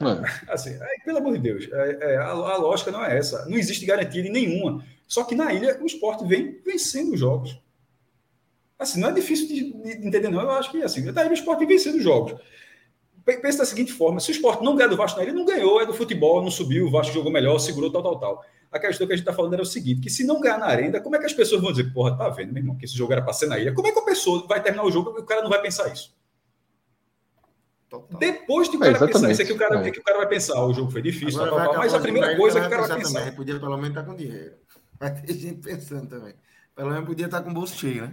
É. 0.00 0.04
Assim, 0.50 0.70
é, 0.70 1.04
pelo 1.04 1.18
amor 1.18 1.34
de 1.34 1.40
Deus, 1.40 1.68
é, 1.70 1.98
é, 2.00 2.16
a, 2.16 2.30
a, 2.30 2.56
lógica 2.56 2.90
não 2.90 3.04
é 3.04 3.18
essa. 3.18 3.44
Não 3.44 3.58
existe 3.58 3.84
garantia 3.84 4.22
de 4.22 4.30
nenhuma. 4.30 4.82
Só 5.06 5.24
que 5.24 5.34
na 5.34 5.52
ilha 5.52 5.78
o 5.78 5.84
esporte 5.84 6.26
vem 6.26 6.58
vencendo 6.64 7.12
os 7.12 7.20
jogos. 7.20 7.60
Assim, 8.78 8.98
não 8.98 9.10
é 9.10 9.12
difícil 9.12 9.46
de, 9.46 9.72
de 9.74 10.06
entender, 10.06 10.30
não. 10.30 10.40
Eu 10.40 10.52
acho 10.52 10.70
que 10.70 10.82
assim, 10.82 11.02
na 11.02 11.20
ilha 11.20 11.30
o 11.30 11.34
esporte 11.34 11.58
vem 11.58 11.68
vencendo 11.68 11.96
os 11.96 12.02
jogos. 12.02 12.40
Pensa 13.22 13.58
da 13.58 13.66
seguinte 13.66 13.92
forma: 13.92 14.20
se 14.20 14.30
o 14.30 14.32
esporte 14.32 14.64
não 14.64 14.74
ganha 14.74 14.88
do 14.88 14.96
Vasco 14.96 15.18
na 15.18 15.24
ilha, 15.24 15.34
não 15.34 15.44
ganhou, 15.44 15.82
é 15.82 15.86
do 15.86 15.92
futebol, 15.92 16.42
não 16.42 16.50
subiu, 16.50 16.86
o 16.86 16.90
Vasco 16.90 17.12
jogou 17.12 17.30
melhor, 17.30 17.58
segurou, 17.58 17.92
tal, 17.92 18.02
tal, 18.02 18.18
tal. 18.18 18.44
A 18.72 18.78
questão 18.78 19.06
que 19.06 19.12
a 19.12 19.16
gente 19.16 19.24
está 19.24 19.34
falando 19.34 19.52
era 19.52 19.62
o 19.62 19.66
seguinte: 19.66 20.00
que 20.00 20.08
se 20.08 20.24
não 20.24 20.40
ganhar 20.40 20.58
na 20.58 20.66
arena, 20.66 20.98
como 20.98 21.14
é 21.14 21.18
que 21.18 21.26
as 21.26 21.34
pessoas 21.34 21.60
vão 21.60 21.72
dizer, 21.72 21.92
porra, 21.92 22.16
tá 22.16 22.26
vendo, 22.30 22.54
meu 22.54 22.62
irmão, 22.62 22.74
que 22.74 22.86
esse 22.86 22.96
jogo 22.96 23.12
era 23.12 23.20
para 23.20 23.34
ser 23.34 23.48
na 23.48 23.58
ilha? 23.58 23.74
Como 23.74 23.86
é 23.86 23.92
que 23.92 23.98
a 23.98 24.04
pessoa 24.04 24.46
vai 24.46 24.62
terminar 24.62 24.84
o 24.84 24.90
jogo 24.90 25.14
e 25.18 25.20
o 25.20 25.26
cara 25.26 25.42
não 25.42 25.50
vai 25.50 25.60
pensar 25.60 25.92
isso? 25.92 26.18
Total. 27.90 28.20
Depois 28.20 28.70
de 28.70 28.76
o 28.76 28.78
cara 28.78 28.96
é, 28.96 29.06
pensar 29.08 29.30
isso, 29.32 29.42
é 29.42 29.44
que 29.44 29.52
o 29.52 29.58
cara, 29.58 29.84
é. 29.84 29.90
que 29.90 29.98
o 29.98 30.04
cara 30.04 30.18
vai 30.18 30.28
pensar, 30.28 30.64
o 30.64 30.72
jogo 30.72 30.92
foi 30.92 31.02
difícil, 31.02 31.40
tal, 31.40 31.50
tal, 31.50 31.76
mas 31.76 31.92
a 31.92 31.98
primeira 31.98 32.36
coisa 32.36 32.60
que 32.60 32.66
o 32.66 32.70
cara 32.70 32.86
vai 32.86 32.98
pensar. 32.98 33.18
Também. 33.18 33.34
Podia 33.34 33.58
pelo 33.58 33.76
menos 33.76 33.88
estar 33.88 34.04
com 34.04 34.14
dinheiro. 34.14 34.52
Vai 35.00 35.14
ter 35.14 35.32
gente 35.32 35.62
pensando 35.62 36.06
também. 36.06 36.34
Pelo 36.76 36.90
menos 36.90 37.06
podia 37.06 37.24
estar 37.24 37.40
com 37.40 37.50
o 37.50 37.54
bolso 37.54 37.74
cheio, 37.74 38.02
né? 38.02 38.12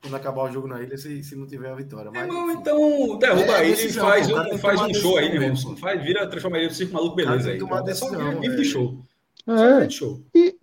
Quando 0.00 0.16
acabar 0.16 0.44
o 0.44 0.50
jogo 0.50 0.66
na 0.66 0.80
ilha, 0.82 0.96
se, 0.96 1.22
se 1.22 1.36
não 1.36 1.46
tiver 1.46 1.70
a 1.70 1.74
vitória. 1.74 2.10
Mas, 2.10 2.22
irmão, 2.26 2.50
então 2.50 3.18
derruba 3.18 3.52
é, 3.52 3.56
aí 3.56 3.72
e 3.72 3.92
faz, 3.92 4.30
um, 4.30 4.58
faz 4.58 4.80
um 4.80 4.94
show 4.94 5.18
aí, 5.18 5.30
meu 5.30 5.42
irmão. 5.42 5.76
Faz, 5.76 6.02
vira, 6.02 6.26
transforma 6.26 6.56
ele 6.56 6.68
no 6.68 6.74
circo 6.74 6.94
maluco, 6.94 7.16
beleza. 7.16 7.50
Aí. 7.50 7.56
Então, 7.56 7.88
é 7.88 7.94
só 7.94 8.08
de 8.08 8.64
show. 8.64 8.98
É. 9.46 9.90
show. 9.90 10.24
E, 10.34 10.56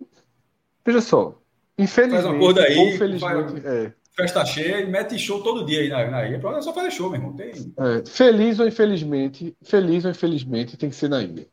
veja 0.84 1.00
só, 1.00 1.40
infelizmente, 1.78 2.22
faz 2.22 2.34
uma 2.34 2.68
infelizmente, 2.68 3.20
faz, 3.20 3.64
é 3.64 3.94
festa 4.22 4.44
cheia 4.44 4.80
e 4.80 4.86
mete 4.86 5.18
show 5.18 5.42
todo 5.42 5.64
dia 5.64 5.80
aí 5.80 5.88
na, 5.88 6.10
na 6.10 6.26
ilha. 6.26 6.36
É 6.36 6.62
só 6.62 6.72
fazer 6.72 6.90
show, 6.90 7.10
meu 7.10 7.20
irmão. 7.20 7.34
Tem... 7.34 7.50
É, 7.50 8.06
feliz 8.06 8.58
ou 8.60 8.66
infelizmente, 8.66 9.56
feliz 9.62 10.04
ou 10.04 10.10
infelizmente, 10.10 10.76
tem 10.76 10.88
que 10.88 10.96
ser 10.96 11.08
na 11.08 11.22
ilha. 11.22 11.46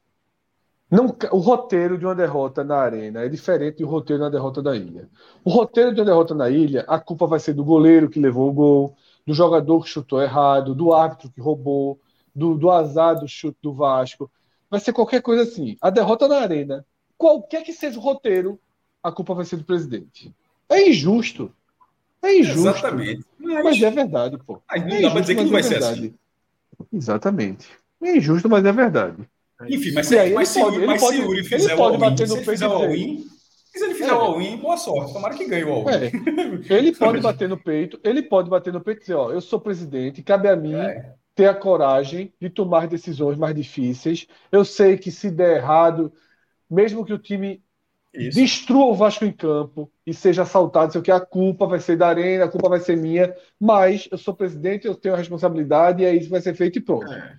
Não, 0.91 1.15
o 1.31 1.37
roteiro 1.37 1.97
de 1.97 2.05
uma 2.05 2.15
derrota 2.15 2.63
na 2.63 2.77
arena 2.77 3.21
é 3.21 3.29
diferente 3.29 3.83
do 3.83 3.87
roteiro 3.87 4.23
uma 4.23 4.31
derrota 4.31 4.61
da 4.61 4.75
ilha. 4.75 5.07
O 5.43 5.49
roteiro 5.49 5.93
de 5.93 5.99
uma 5.99 6.05
derrota 6.05 6.33
na 6.33 6.49
ilha, 6.49 6.83
a 6.87 6.99
culpa 6.99 7.27
vai 7.27 7.39
ser 7.39 7.53
do 7.53 7.63
goleiro 7.63 8.09
que 8.09 8.19
levou 8.19 8.49
o 8.49 8.53
gol, 8.53 8.95
do 9.25 9.33
jogador 9.33 9.83
que 9.83 9.89
chutou 9.89 10.21
errado, 10.21 10.73
do 10.73 10.91
árbitro 10.91 11.29
que 11.29 11.39
roubou, 11.39 11.99
do, 12.33 12.55
do 12.55 12.71
azar 12.71 13.19
do 13.19 13.27
chute 13.27 13.57
do 13.61 13.73
Vasco. 13.73 14.31
Vai 14.69 14.79
ser 14.79 14.93
qualquer 14.93 15.21
coisa 15.21 15.43
assim. 15.43 15.77
A 15.79 15.91
derrota 15.91 16.27
na 16.27 16.37
arena, 16.37 16.85
qualquer 17.17 17.63
que 17.63 17.73
seja 17.73 17.99
o 17.99 18.01
roteiro, 18.01 18.59
a 19.03 19.11
culpa 19.11 19.35
vai 19.35 19.45
ser 19.45 19.57
do 19.57 19.63
presidente. 19.63 20.33
É 20.67 20.89
injusto. 20.89 21.53
É 22.21 22.37
injusto. 22.37 22.67
Exatamente. 22.67 23.25
Mas, 23.39 23.63
mas 23.63 23.81
é 23.81 23.91
verdade, 23.91 24.37
pô. 24.45 24.61
Mas 24.69 24.85
não 24.85 24.95
é 24.95 25.01
dá 25.01 25.11
para 25.11 25.21
dizer 25.21 25.35
que 25.35 25.43
não 25.43 25.51
vai 25.51 25.61
é 25.61 25.63
ser 25.63 25.83
assim. 25.83 26.13
Exatamente. 26.91 27.67
É 28.01 28.17
injusto, 28.17 28.49
mas 28.49 28.65
é 28.65 28.71
verdade. 28.71 29.17
Enfim, 29.67 29.91
mas, 29.91 30.11
aí, 30.13 30.33
mas, 30.33 30.49
se, 30.49 30.59
pode, 30.59 30.85
mas 30.85 31.01
se 31.01 31.07
o 31.07 31.13
Yuri 31.13 31.43
fizer 31.43 31.75
o 31.75 31.83
all-in, 31.83 32.17
se 32.17 32.23
ele 32.23 32.45
fizer 32.45 32.67
o 32.67 32.71
all-in, 32.71 33.27
se 33.73 33.83
ele 33.83 33.93
fizer 33.93 34.13
o 34.13 34.19
all-in, 34.19 34.57
boa 34.57 34.77
sorte. 34.77 35.13
Tomara 35.13 35.35
que 35.35 35.45
ganhe 35.45 35.65
o 35.65 35.73
all-in. 35.73 35.93
É. 35.93 36.11
Ele 36.73 36.95
pode 36.95 37.19
bater 37.19 37.49
no 37.49 37.57
peito, 37.57 37.99
ele 38.03 38.21
pode 38.21 38.49
bater 38.49 38.71
no 38.71 38.79
peito 38.79 38.99
e 38.99 39.01
dizer, 39.01 39.15
ó, 39.15 39.31
eu 39.31 39.41
sou 39.41 39.59
presidente, 39.59 40.23
cabe 40.23 40.47
a 40.47 40.55
mim 40.55 40.75
é. 40.75 41.13
ter 41.35 41.47
a 41.47 41.53
coragem 41.53 42.33
de 42.39 42.49
tomar 42.49 42.87
decisões 42.87 43.37
mais 43.37 43.53
difíceis. 43.53 44.27
Eu 44.49 44.63
sei 44.63 44.97
que 44.97 45.11
se 45.11 45.29
der 45.29 45.57
errado, 45.57 46.13
mesmo 46.69 47.03
que 47.03 47.13
o 47.13 47.19
time 47.19 47.61
isso. 48.14 48.38
Destrua 48.40 48.86
o 48.86 48.94
Vasco 48.95 49.23
em 49.26 49.31
campo 49.31 49.91
e 50.06 50.14
seja 50.14 50.41
assaltado, 50.41 50.91
sei 50.91 51.02
o 51.02 51.03
que, 51.03 51.11
a 51.11 51.19
culpa 51.19 51.65
vai 51.68 51.80
ser 51.80 51.95
da 51.98 52.07
arena, 52.07 52.45
a 52.45 52.49
culpa 52.49 52.68
vai 52.69 52.80
ser 52.80 52.98
minha, 52.98 53.34
mas 53.60 54.07
eu 54.11 54.18
sou 54.18 54.34
presidente, 54.34 54.88
eu 54.88 54.95
tenho 54.95 55.14
a 55.15 55.18
responsabilidade 55.18 56.02
e 56.02 56.06
é 56.06 56.14
isso 56.14 56.26
que 56.26 56.31
vai 56.31 56.41
ser 56.41 56.56
feito 56.56 56.77
e 56.80 56.81
pronto. 56.81 57.11
É. 57.11 57.36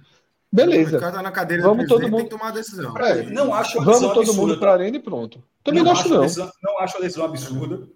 Beleza. 0.52 0.96
O 0.98 1.00
cara 1.00 1.22
na 1.22 1.30
cadeira 1.30 1.62
Vamos 1.62 1.84
do 1.84 1.88
todo 1.88 2.02
mundo- 2.02 2.16
tem 2.16 2.24
que 2.24 2.30
tomar 2.30 2.48
a 2.48 2.52
decisão. 2.52 2.96
É, 2.98 3.22
não 3.30 3.54
acho 3.54 3.78
uma 3.78 3.84
Vamos 3.84 4.00
todo 4.00 4.18
absurda, 4.20 4.40
mundo 4.40 4.58
para 4.58 4.70
a 4.70 4.74
arena 4.74 4.96
e 4.96 5.00
pronto. 5.00 5.42
Também 5.62 5.82
não, 5.82 5.92
acho, 5.92 6.06
a 6.06 6.10
não. 6.10 6.20
decisão- 6.22 6.50
não 6.62 6.78
acho 6.80 6.96
a 6.96 7.00
decisão 7.00 7.24
absurda. 7.24 7.88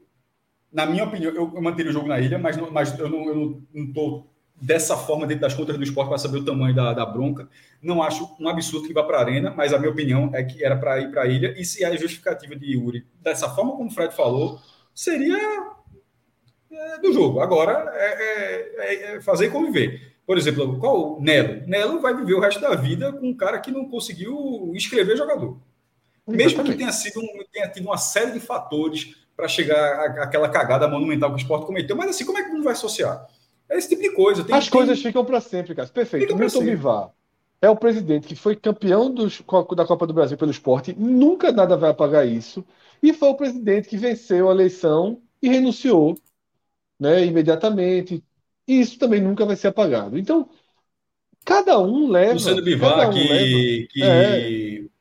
Na 0.72 0.86
minha 0.86 1.04
opinião, 1.04 1.32
eu, 1.32 1.52
eu 1.54 1.62
manteria 1.62 1.90
o 1.90 1.94
jogo 1.94 2.06
na 2.08 2.18
ilha, 2.20 2.38
mas, 2.38 2.56
não- 2.56 2.70
mas 2.70 2.96
eu 2.98 3.08
não, 3.08 3.24
não, 3.24 3.62
não 3.72 3.92
tô 3.92 4.26
dessa 4.54 4.96
forma 4.96 5.26
dentro 5.26 5.42
das 5.42 5.54
contas 5.54 5.76
do 5.76 5.82
esporte 5.82 6.08
para 6.08 6.18
saber 6.18 6.38
o 6.38 6.44
tamanho 6.44 6.74
da, 6.74 6.92
da 6.92 7.04
bronca. 7.04 7.48
Não 7.82 8.02
acho 8.02 8.34
um 8.40 8.48
absurdo 8.48 8.86
que 8.86 8.94
vá 8.94 9.02
para 9.02 9.18
a 9.18 9.20
arena, 9.20 9.52
mas 9.54 9.72
a 9.72 9.78
minha 9.78 9.90
opinião 9.90 10.30
é 10.32 10.42
que 10.42 10.64
era 10.64 10.76
para 10.76 10.98
ir 11.00 11.10
para 11.10 11.22
a 11.22 11.26
ilha. 11.26 11.54
E 11.58 11.64
se 11.64 11.84
a 11.84 11.94
justificativa 11.96 12.56
de 12.56 12.72
Yuri, 12.72 13.06
dessa 13.20 13.48
forma 13.50 13.72
como 13.72 13.88
o 13.88 13.92
Fred 13.92 14.14
falou, 14.14 14.58
seria 14.94 15.36
é, 16.70 16.98
do 16.98 17.12
jogo. 17.12 17.40
Agora 17.40 17.92
é, 17.94 18.06
é- 18.06 18.76
é- 19.12 19.16
é 19.16 19.20
fazer 19.20 19.50
conviver. 19.50 20.14
Por 20.26 20.38
exemplo, 20.38 20.78
qual 20.78 21.18
o 21.18 21.20
Nelo? 21.22 21.66
Nelo 21.66 22.00
vai 22.00 22.14
viver 22.16 22.34
o 22.34 22.40
resto 22.40 22.60
da 22.60 22.74
vida 22.74 23.12
com 23.12 23.28
um 23.28 23.36
cara 23.36 23.58
que 23.60 23.70
não 23.70 23.88
conseguiu 23.88 24.72
escrever 24.74 25.16
jogador. 25.16 25.58
Mesmo 26.26 26.64
que 26.64 26.74
tenha, 26.74 26.90
sido 26.92 27.20
um- 27.20 27.44
tenha 27.52 27.68
tido 27.68 27.84
uma 27.84 27.98
série 27.98 28.30
de 28.32 28.40
fatores 28.40 29.14
para 29.36 29.46
chegar 29.46 30.06
àquela 30.22 30.48
cagada 30.48 30.88
monumental 30.88 31.28
que 31.30 31.36
o 31.36 31.38
esporte 31.42 31.66
cometeu, 31.66 31.94
mas 31.96 32.08
assim, 32.08 32.24
como 32.24 32.38
é 32.38 32.44
que 32.44 32.50
não 32.52 32.62
vai 32.62 32.72
associar? 32.72 33.26
É 33.68 33.78
esse 33.78 33.88
tipo 33.88 34.02
de 34.02 34.12
coisa. 34.12 34.44
Tem- 34.44 34.54
As 34.54 34.64
tem- 34.64 34.72
coisas 34.72 35.00
ficam 35.00 35.24
para 35.24 35.40
sempre, 35.40 35.74
cara. 35.74 35.88
Perfeito. 35.88 36.22
Fica 36.22 36.36
pra 36.36 36.44
Milton. 36.46 36.64
Bivar 36.64 37.10
é 37.62 37.70
o 37.70 37.76
presidente 37.76 38.26
que 38.26 38.36
foi 38.36 38.54
campeão 38.54 39.10
dos- 39.12 39.42
da 39.74 39.86
Copa 39.86 40.06
do 40.06 40.12
Brasil 40.12 40.36
pelo 40.36 40.50
esporte, 40.50 40.94
nunca 40.98 41.50
nada 41.50 41.76
vai 41.76 41.90
apagar 41.90 42.26
isso. 42.28 42.64
E 43.02 43.12
foi 43.12 43.28
o 43.30 43.34
presidente 43.34 43.88
que 43.88 43.96
venceu 43.96 44.48
a 44.48 44.52
eleição 44.52 45.22
e 45.40 45.48
renunciou, 45.48 46.14
né, 47.00 47.24
imediatamente. 47.24 48.22
E 48.68 48.80
isso 48.80 48.98
também 48.98 49.20
nunca 49.20 49.46
vai 49.46 49.56
ser 49.56 49.68
apagado. 49.68 50.18
Então, 50.18 50.48
cada 51.44 51.78
um 51.78 52.10
leva. 52.10 52.34
Luciano 52.34 52.62
Bivar, 52.62 53.08
um 53.08 53.12
que, 53.12 53.28
leva. 53.28 53.88
que 53.90 54.02
É. 54.02 54.93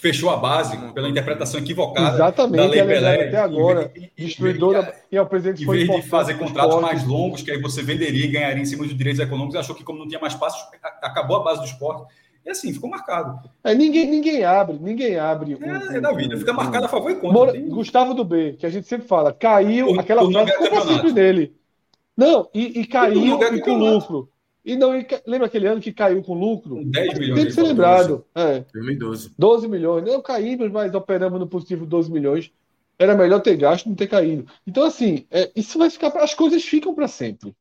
fechou 0.00 0.30
a 0.30 0.36
base 0.36 0.76
pela 0.92 1.08
interpretação 1.08 1.60
equivocada 1.60 2.16
Exatamente, 2.16 2.56
da 2.56 2.66
Lei 2.68 2.80
é 2.80 2.84
Pelé. 2.86 3.28
até 3.28 3.36
agora. 3.38 3.88
Vez- 3.94 4.10
em- 4.16 4.24
Destruidora. 4.26 4.94
E 5.12 5.16
é 5.16 5.22
o 5.22 5.26
presidente 5.26 5.62
Em 5.62 5.66
foi 5.66 5.84
vez 5.86 6.02
de 6.02 6.08
fazer 6.08 6.34
contratos 6.38 6.74
esporte. 6.74 6.94
mais 6.94 7.06
longos, 7.06 7.42
que 7.42 7.50
aí 7.50 7.60
você 7.60 7.82
venderia 7.82 8.24
e 8.24 8.28
ganharia 8.28 8.62
em 8.62 8.66
cima 8.66 8.84
dos 8.84 8.96
direitos 8.96 9.20
econômicos, 9.20 9.56
achou 9.56 9.74
que 9.74 9.84
como 9.84 9.98
não 9.98 10.08
tinha 10.08 10.20
mais 10.20 10.34
passos, 10.34 10.60
acabou 11.02 11.36
a 11.36 11.44
base 11.44 11.60
do 11.60 11.66
esporte. 11.66 12.04
E 12.44 12.48
assim, 12.48 12.72
ficou 12.72 12.88
marcado. 12.88 13.38
É, 13.62 13.74
ninguém, 13.74 14.06
ninguém 14.10 14.42
abre, 14.44 14.78
ninguém 14.80 15.18
abre. 15.18 15.58
É, 15.60 15.96
é 15.96 16.00
da 16.00 16.10
vida, 16.12 16.38
fica 16.38 16.54
marcado 16.54 16.86
a 16.86 16.88
favor 16.88 17.10
e 17.10 17.16
contra. 17.16 17.32
Mora- 17.32 17.52
Tem- 17.52 17.68
Gustavo 17.68 18.14
do 18.14 18.24
B, 18.24 18.54
que 18.58 18.64
a 18.64 18.70
gente 18.70 18.86
sempre 18.88 19.06
fala, 19.06 19.30
caiu, 19.32 19.88
Por- 19.88 20.00
aquela 20.00 20.22
por 20.22 20.32
frase 20.32 20.50
ficou 20.50 20.64
campeonato. 20.68 20.92
sempre 20.94 21.12
nele. 21.12 21.52
Não, 22.16 22.48
e, 22.54 22.80
e 22.80 22.86
caiu 22.86 23.36
ganhar 23.38 23.54
e 23.56 23.60
com 23.60 23.74
lucro. 23.76 24.30
E 24.64 24.76
não, 24.76 24.94
e 24.94 25.06
lembra 25.26 25.46
aquele 25.46 25.66
ano 25.66 25.80
que 25.80 25.92
caiu 25.92 26.22
com 26.22 26.34
lucro? 26.34 26.76
Com 26.76 26.84
10 26.90 27.18
milhões 27.18 27.36
Tem 27.38 27.46
que 27.46 27.52
ser 27.52 27.62
lembrado. 27.62 28.24
É, 28.34 28.60
2012. 28.74 29.32
12 29.38 29.68
milhões. 29.68 30.04
Não 30.04 30.20
caímos, 30.20 30.70
mas 30.70 30.94
operamos 30.94 31.40
no 31.40 31.46
positivo 31.46 31.86
12 31.86 32.10
milhões. 32.12 32.52
Era 32.98 33.14
melhor 33.16 33.40
ter 33.40 33.56
gasto 33.56 33.86
não 33.88 33.94
ter 33.96 34.06
caído. 34.06 34.46
Então, 34.66 34.84
assim, 34.84 35.24
é, 35.30 35.50
isso 35.56 35.78
vai 35.78 35.88
ficar. 35.88 36.08
As 36.18 36.34
coisas 36.34 36.62
ficam 36.62 36.94
para 36.94 37.08
sempre. 37.08 37.54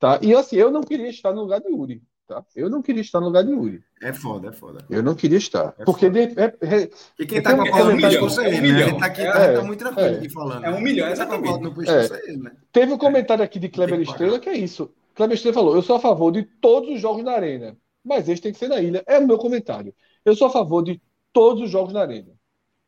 Tá? 0.00 0.18
E 0.22 0.34
assim, 0.34 0.56
eu 0.56 0.70
não 0.70 0.82
queria 0.82 1.08
estar 1.08 1.32
no 1.32 1.42
lugar 1.42 1.60
de 1.60 1.68
Uri. 1.68 2.02
Tá? 2.26 2.42
Eu 2.56 2.70
não 2.70 2.80
queria 2.80 3.02
estar 3.02 3.20
no 3.20 3.26
lugar 3.26 3.44
de 3.44 3.52
Uri. 3.52 3.82
É 4.02 4.10
foda, 4.14 4.48
é 4.48 4.52
foda. 4.52 4.82
Eu 4.88 5.02
não 5.02 5.14
queria 5.14 5.36
estar. 5.36 5.74
É 5.78 5.84
porque 5.84 6.08
de, 6.08 6.20
é- 6.20 6.54
é- 6.62 6.90
E 7.18 7.26
quem 7.26 7.38
É 7.38 7.42
tá 7.42 7.54
com 7.54 7.60
a 7.62 7.82
um 7.82 7.94
no 7.94 8.00
pescoço 8.00 8.40
é 8.40 8.44
é 8.46 8.48
um 8.48 8.52
ele, 8.54 8.60
né? 8.60 8.68
A 8.68 8.72
milhão. 8.72 8.88
gente 8.88 8.98
tá 9.00 9.06
aqui, 9.06 9.20
É, 9.20 9.32
tá, 9.32 9.38
é, 9.44 9.54
tá 9.56 9.62
muito 9.62 9.78
tranquilo 9.78 10.08
é. 10.08 10.16
aqui 10.16 10.28
falando. 10.30 10.64
É 10.64 10.70
um 10.70 10.80
milhão, 10.80 11.14
tá 11.14 11.26
com 11.26 11.34
a 11.34 11.42
cola 11.42 11.58
no 11.58 11.68
exatamente. 11.68 11.86
pescoço 11.86 12.14
é 12.14 12.30
ele, 12.30 12.42
né? 12.42 12.52
Teve 12.72 12.92
um 12.94 12.98
comentário 12.98 13.44
aqui 13.44 13.58
de 13.58 13.68
Kleber. 13.68 14.00
Estrela 14.00 14.38
que 14.40 14.48
é 14.48 14.56
isso. 14.56 14.90
Estrela 15.16 15.54
falou: 15.54 15.74
eu 15.74 15.82
sou 15.82 15.96
a 15.96 16.00
favor 16.00 16.30
de 16.32 16.42
todos 16.42 16.90
os 16.90 17.00
jogos 17.00 17.24
na 17.24 17.32
arena, 17.32 17.76
mas 18.04 18.28
esse 18.28 18.42
tem 18.42 18.52
que 18.52 18.58
ser 18.58 18.68
na 18.68 18.80
ilha. 18.80 19.02
É 19.06 19.18
o 19.18 19.26
meu 19.26 19.38
comentário. 19.38 19.94
Eu 20.24 20.34
sou 20.34 20.46
a 20.46 20.50
favor 20.50 20.82
de 20.82 21.00
todos 21.32 21.62
os 21.62 21.70
jogos 21.70 21.92
na 21.92 22.00
arena, 22.00 22.32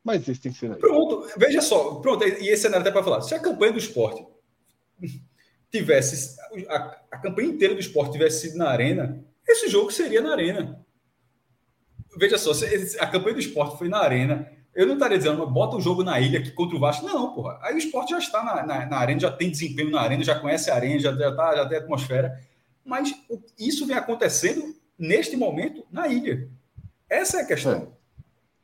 mas 0.02 0.28
esse 0.28 0.40
tem 0.40 0.52
que 0.52 0.58
ser 0.58 0.68
na 0.68 0.76
ilha. 0.76 0.80
Pronto, 0.80 1.28
veja 1.36 1.60
só, 1.60 1.96
pronto, 1.96 2.24
e 2.24 2.48
esse 2.48 2.62
cenário 2.62 2.82
até 2.82 2.90
para 2.90 3.04
falar. 3.04 3.22
Se 3.22 3.34
a 3.34 3.40
campanha 3.40 3.72
do 3.72 3.78
esporte 3.78 4.26
tivesse, 5.70 6.36
a, 6.68 7.00
a 7.10 7.18
campanha 7.18 7.48
inteira 7.48 7.74
do 7.74 7.80
esporte 7.80 8.12
tivesse 8.12 8.48
sido 8.48 8.58
na 8.58 8.68
arena, 8.68 9.24
esse 9.46 9.68
jogo 9.68 9.90
seria 9.90 10.20
na 10.20 10.32
arena. 10.32 10.84
Veja 12.18 12.38
só, 12.38 12.52
a 12.98 13.06
campanha 13.06 13.34
do 13.34 13.40
esporte 13.40 13.76
foi 13.76 13.88
na 13.88 13.98
arena, 13.98 14.50
eu 14.76 14.86
não 14.86 14.94
estaria 14.94 15.18
dizendo, 15.18 15.38
"Mas 15.38 15.50
bota 15.52 15.76
o 15.76 15.80
jogo 15.80 16.04
na 16.04 16.20
ilha 16.20 16.38
aqui 16.38 16.50
contra 16.52 16.76
o 16.76 16.80
Vasco. 16.80 17.04
Não, 17.04 17.32
porra. 17.34 17.58
Aí 17.62 17.74
o 17.74 17.78
esporte 17.78 18.10
já 18.10 18.18
está 18.18 18.44
na, 18.44 18.64
na, 18.64 18.86
na 18.86 18.96
arena, 18.96 19.18
já 19.20 19.32
tem 19.32 19.50
desempenho 19.50 19.90
na 19.90 20.00
arena, 20.00 20.22
já 20.22 20.38
conhece 20.38 20.70
a 20.70 20.74
arena, 20.74 20.98
já, 21.00 21.12
já, 21.14 21.34
tá, 21.34 21.56
já 21.56 21.66
tem 21.66 21.78
atmosfera. 21.78 22.38
Mas 22.84 23.10
o- 23.28 23.40
isso 23.58 23.86
vem 23.86 23.96
acontecendo 23.96 24.74
neste 24.98 25.36
momento 25.36 25.84
na 25.90 26.06
ilha. 26.08 26.48
Essa 27.08 27.38
é 27.38 27.42
a 27.42 27.46
questão. 27.46 27.88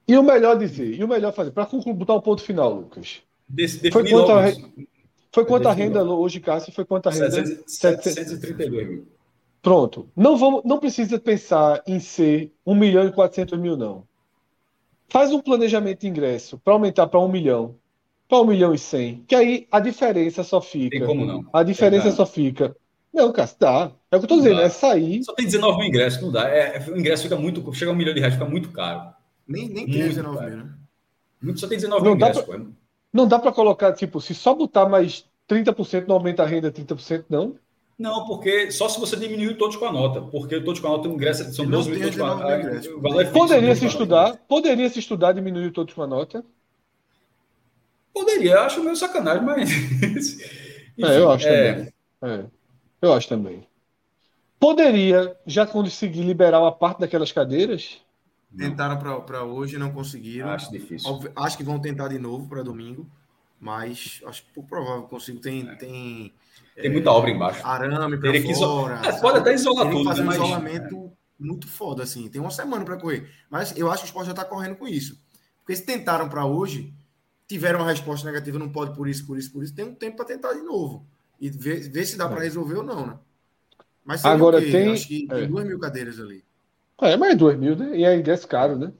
E 0.06 0.16
o 0.16 0.22
melhor 0.22 0.58
dizer, 0.58 0.94
e 0.94 1.02
o 1.02 1.08
melhor 1.08 1.32
fazer, 1.32 1.50
para 1.52 1.64
botar 1.64 2.14
o 2.14 2.22
ponto 2.22 2.42
final, 2.42 2.72
Lucas. 2.74 3.22
Desse, 3.48 3.90
Foi 3.90 4.02
quanto 4.10 4.28
logo 4.28 4.38
a. 4.38 4.52
Foi 5.34 5.46
quanto 5.46 5.66
a 5.68 5.72
renda 5.72 6.04
hoje, 6.04 6.40
Cássio? 6.40 6.72
Foi 6.72 6.84
quanto 6.84 7.08
a 7.08 7.12
renda? 7.12 7.30
700 7.66 8.12
732 8.12 8.88
mil. 8.88 9.06
Pronto. 9.62 10.08
Não, 10.16 10.36
vamos, 10.36 10.62
não 10.64 10.78
precisa 10.78 11.18
pensar 11.18 11.82
em 11.86 12.00
ser 12.00 12.52
1 12.66 12.74
milhão 12.74 13.06
e 13.06 13.12
400 13.12 13.58
mil, 13.58 13.76
não. 13.76 14.04
Faz 15.12 15.30
um 15.30 15.40
planejamento 15.42 16.00
de 16.00 16.08
ingresso 16.08 16.58
para 16.58 16.72
aumentar 16.72 17.06
para 17.06 17.20
1 17.20 17.28
milhão, 17.28 17.76
para 18.26 18.40
1 18.40 18.46
milhão 18.46 18.72
e 18.74 18.78
100, 18.78 19.24
que 19.28 19.34
aí 19.34 19.68
a 19.70 19.78
diferença 19.78 20.42
só 20.42 20.58
fica. 20.58 20.96
Tem 20.96 21.06
como 21.06 21.26
não. 21.26 21.44
A 21.52 21.62
diferença 21.62 22.06
Dá. 22.08 22.12
só 22.16 22.24
fica. 22.24 22.74
Não, 23.12 23.30
Cássio, 23.30 23.58
dá. 23.60 23.92
É 24.10 24.16
o 24.16 24.20
que 24.20 24.24
eu 24.24 24.28
tô 24.28 24.36
dizendo, 24.36 24.56
Dá. 24.56 24.62
é 24.62 24.68
sair. 24.70 25.22
Só 25.22 25.34
tem 25.34 25.44
19 25.44 25.76
mil 25.76 25.86
ingressos, 25.88 26.22
não 26.22 26.32
dá. 26.32 26.48
É, 26.48 26.82
o 26.88 26.96
ingresso 26.98 27.24
fica 27.24 27.36
muito. 27.36 27.70
Chega 27.74 27.90
a 27.90 27.94
um 27.94 27.96
milhão 27.96 28.14
de 28.14 28.20
reais, 28.20 28.32
fica 28.32 28.46
muito 28.46 28.70
caro. 28.70 29.12
Nem, 29.46 29.68
nem 29.68 29.84
tem 29.84 30.08
19 30.08 30.38
cara. 30.38 30.48
mil, 30.50 30.64
né? 30.64 30.72
Muito, 31.42 31.60
só 31.60 31.68
tem 31.68 31.76
19 31.76 32.02
Não 32.02 32.10
mil 32.12 32.18
dá 32.18 32.30
ingressos. 32.30 32.46
pô. 32.46 32.66
Não 33.12 33.28
dá 33.28 33.38
para 33.38 33.52
colocar, 33.52 33.92
tipo, 33.92 34.18
se 34.18 34.34
só 34.34 34.54
botar 34.54 34.88
mais 34.88 35.26
30% 35.46 36.06
não 36.08 36.16
aumenta 36.16 36.42
a 36.42 36.46
renda 36.46 36.72
30%, 36.72 37.26
não. 37.28 37.56
Não, 38.02 38.24
porque 38.24 38.68
só 38.72 38.88
se 38.88 38.98
você 38.98 39.14
diminuir 39.14 39.56
todos 39.56 39.76
com 39.76 39.84
a 39.84 39.92
nota. 39.92 40.20
Porque 40.22 40.60
todos 40.60 40.80
com 40.80 40.88
a 40.88 40.90
nota, 40.90 41.08
o 41.08 41.12
ingresso 41.12 41.54
são 41.54 41.64
Não 41.64 41.78
12 41.78 41.90
mil 41.92 42.00
todos 42.00 42.16
com 42.16 42.24
a 42.24 42.34
19 42.34 42.64
mil 42.64 43.02
nota. 43.02 43.16
O 43.16 43.20
é 43.20 43.24
Poderia 43.26 43.76
se 43.76 43.86
estudar, 43.86 44.36
poderia 44.48 44.88
se 44.88 44.98
estudar 44.98 45.30
diminuir 45.30 45.70
todos 45.70 45.94
com 45.94 46.02
a 46.02 46.06
nota. 46.08 46.44
Poderia, 48.12 48.62
acho 48.62 48.82
meio 48.82 48.96
sacanagem, 48.96 49.44
mas. 49.44 49.70
É, 50.98 51.18
eu 51.18 51.30
acho 51.30 51.48
é, 51.48 51.72
também. 51.72 51.92
É, 52.22 52.44
eu 53.00 53.12
acho 53.14 53.26
também. 53.26 53.66
Poderia 54.60 55.34
já 55.46 55.66
conseguir 55.66 56.22
liberar 56.22 56.60
uma 56.60 56.70
parte 56.70 57.00
daquelas 57.00 57.32
cadeiras? 57.32 57.98
Tentaram 58.56 58.98
para 58.98 59.42
hoje, 59.42 59.78
não 59.78 59.90
conseguiram. 59.90 60.50
Acho 60.50 60.70
difícil. 60.70 61.10
Óbvio, 61.10 61.32
acho 61.34 61.56
que 61.56 61.64
vão 61.64 61.80
tentar 61.80 62.08
de 62.08 62.18
novo 62.18 62.46
para 62.46 62.62
domingo, 62.62 63.06
mas 63.58 64.20
acho 64.26 64.44
pouco 64.54 64.68
provável 64.68 65.04
que 65.04 65.08
consigo. 65.08 65.40
Tem, 65.40 65.66
É. 65.66 65.74
tem 65.76 66.32
Tem 66.74 66.90
muita 66.90 67.10
obra 67.10 67.30
embaixo. 67.30 67.60
arame 67.66 68.18
Teria 68.20 68.42
que 68.42 68.50
iso- 68.50 68.60
fora. 68.60 69.00
É, 69.06 69.12
pode 69.20 69.38
até 69.38 69.54
isolar 69.54 69.84
Teriam 69.84 69.90
que 69.90 70.04
tudo, 70.04 70.08
fazer 70.08 70.22
um 70.22 70.24
mas- 70.26 70.36
isolamento 70.36 71.12
muito 71.38 71.68
foda, 71.68 72.02
assim. 72.02 72.28
Tem 72.28 72.40
uma 72.40 72.50
semana 72.50 72.84
para 72.84 72.96
correr. 72.96 73.28
Mas 73.50 73.76
eu 73.76 73.90
acho 73.90 73.98
que 74.02 74.06
o 74.06 74.08
esporte 74.08 74.26
já 74.26 74.32
está 74.32 74.44
correndo 74.44 74.76
com 74.76 74.88
isso. 74.88 75.18
Porque 75.60 75.76
se 75.76 75.84
tentaram 75.84 76.28
para 76.28 76.46
hoje, 76.46 76.92
tiveram 77.46 77.80
uma 77.80 77.88
resposta 77.90 78.26
negativa, 78.26 78.58
não 78.58 78.70
pode 78.70 78.94
por 78.96 79.06
isso, 79.08 79.26
por 79.26 79.36
isso, 79.38 79.52
por 79.52 79.62
isso, 79.62 79.74
tem 79.74 79.84
um 79.84 79.94
tempo 79.94 80.16
para 80.16 80.24
tentar 80.26 80.54
de 80.54 80.62
novo. 80.62 81.04
E 81.40 81.50
ver, 81.50 81.90
ver 81.90 82.04
se 82.06 82.16
dá 82.16 82.28
para 82.28 82.40
resolver 82.42 82.76
ou 82.76 82.82
não, 82.82 83.06
né? 83.06 83.14
Mas 84.04 84.24
Agora 84.24 84.60
tem- 84.60 84.92
Acho 84.92 85.06
que 85.06 85.28
é. 85.30 85.34
tem 85.34 85.48
duas 85.48 85.64
mil 85.66 85.78
cadeiras 85.78 86.18
ali. 86.18 86.42
É, 87.00 87.16
mais 87.16 87.36
dois 87.36 87.58
mil, 87.58 87.76
né? 87.76 87.96
E 87.96 88.04
é 88.04 88.16
ingresso 88.16 88.46
caro, 88.48 88.76
né? 88.76 88.92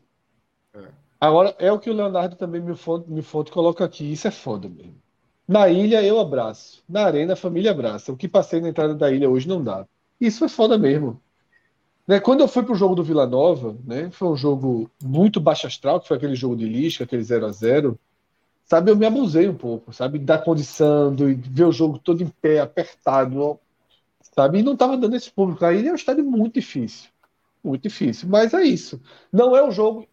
É. 0.75 0.89
Agora, 1.21 1.55
é 1.59 1.71
o 1.73 1.79
que 1.79 1.89
o 1.89 1.93
Leonardo 1.93 2.35
também 2.37 2.61
me 2.61 2.75
fonte, 2.77 3.09
me 3.11 3.23
fonte 3.23 3.51
coloca 3.53 3.85
aqui. 3.85 4.13
Isso 4.13 4.27
é 4.29 4.31
foda 4.31 4.69
mesmo. 4.69 5.01
Na 5.53 5.69
ilha, 5.69 6.03
eu 6.03 6.19
abraço. 6.19 6.83
Na 6.89 7.05
arena, 7.05 7.35
a 7.35 7.37
família 7.37 7.73
abraça. 7.73 8.11
O 8.11 8.17
que 8.17 8.27
passei 8.27 8.59
na 8.59 8.71
entrada 8.71 8.95
da 8.95 9.13
ilha 9.13 9.29
hoje 9.29 9.47
não 9.47 9.63
dá. 9.63 9.87
Isso 10.19 10.43
é 10.47 10.49
foda 10.49 10.79
mesmo. 10.79 11.21
Né, 12.09 12.21
Quando 12.21 12.41
eu 12.41 12.49
fui 12.49 12.63
pro 12.63 12.75
jogo 12.75 12.95
do 12.95 13.05
Vila 13.05 13.27
Nova, 13.27 13.77
né? 13.85 14.11
Foi 14.13 14.29
um 14.29 14.37
jogo 14.37 14.91
muito 15.05 15.39
baixo 15.39 15.67
astral, 15.67 16.01
que 16.01 16.09
foi 16.09 16.17
aquele 16.17 16.35
jogo 16.35 16.57
de 16.57 16.67
Lisca, 16.67 17.05
aquele 17.05 17.23
0 17.23 17.45
a 17.45 17.53
0 17.53 17.99
Sabe, 18.65 18.91
eu 18.91 18.97
me 18.97 19.05
abusei 19.05 19.47
um 19.47 19.55
pouco, 19.55 19.93
sabe? 19.93 20.19
Da 20.19 20.39
condição, 20.39 21.15
de 21.15 21.35
ver 21.35 21.65
o 21.65 21.73
jogo 21.73 21.99
todo 21.99 22.23
em 22.23 22.29
pé, 22.29 22.61
apertado, 22.61 23.61
sabe? 24.35 24.61
E 24.61 24.63
não 24.63 24.75
tava 24.75 24.97
dando 24.97 25.17
esse 25.17 25.31
público. 25.31 25.63
A 25.67 25.75
ilha 25.75 25.91
é 25.91 25.93
um 25.93 25.97
estádio 25.97 26.25
muito 26.25 26.55
difícil. 26.55 27.11
Muito 27.63 27.83
difícil. 27.83 28.27
Mas 28.27 28.55
é 28.55 28.63
isso. 28.63 29.03
Não 29.31 29.55
é 29.55 29.63
um 29.63 29.71
jogo. 29.71 30.07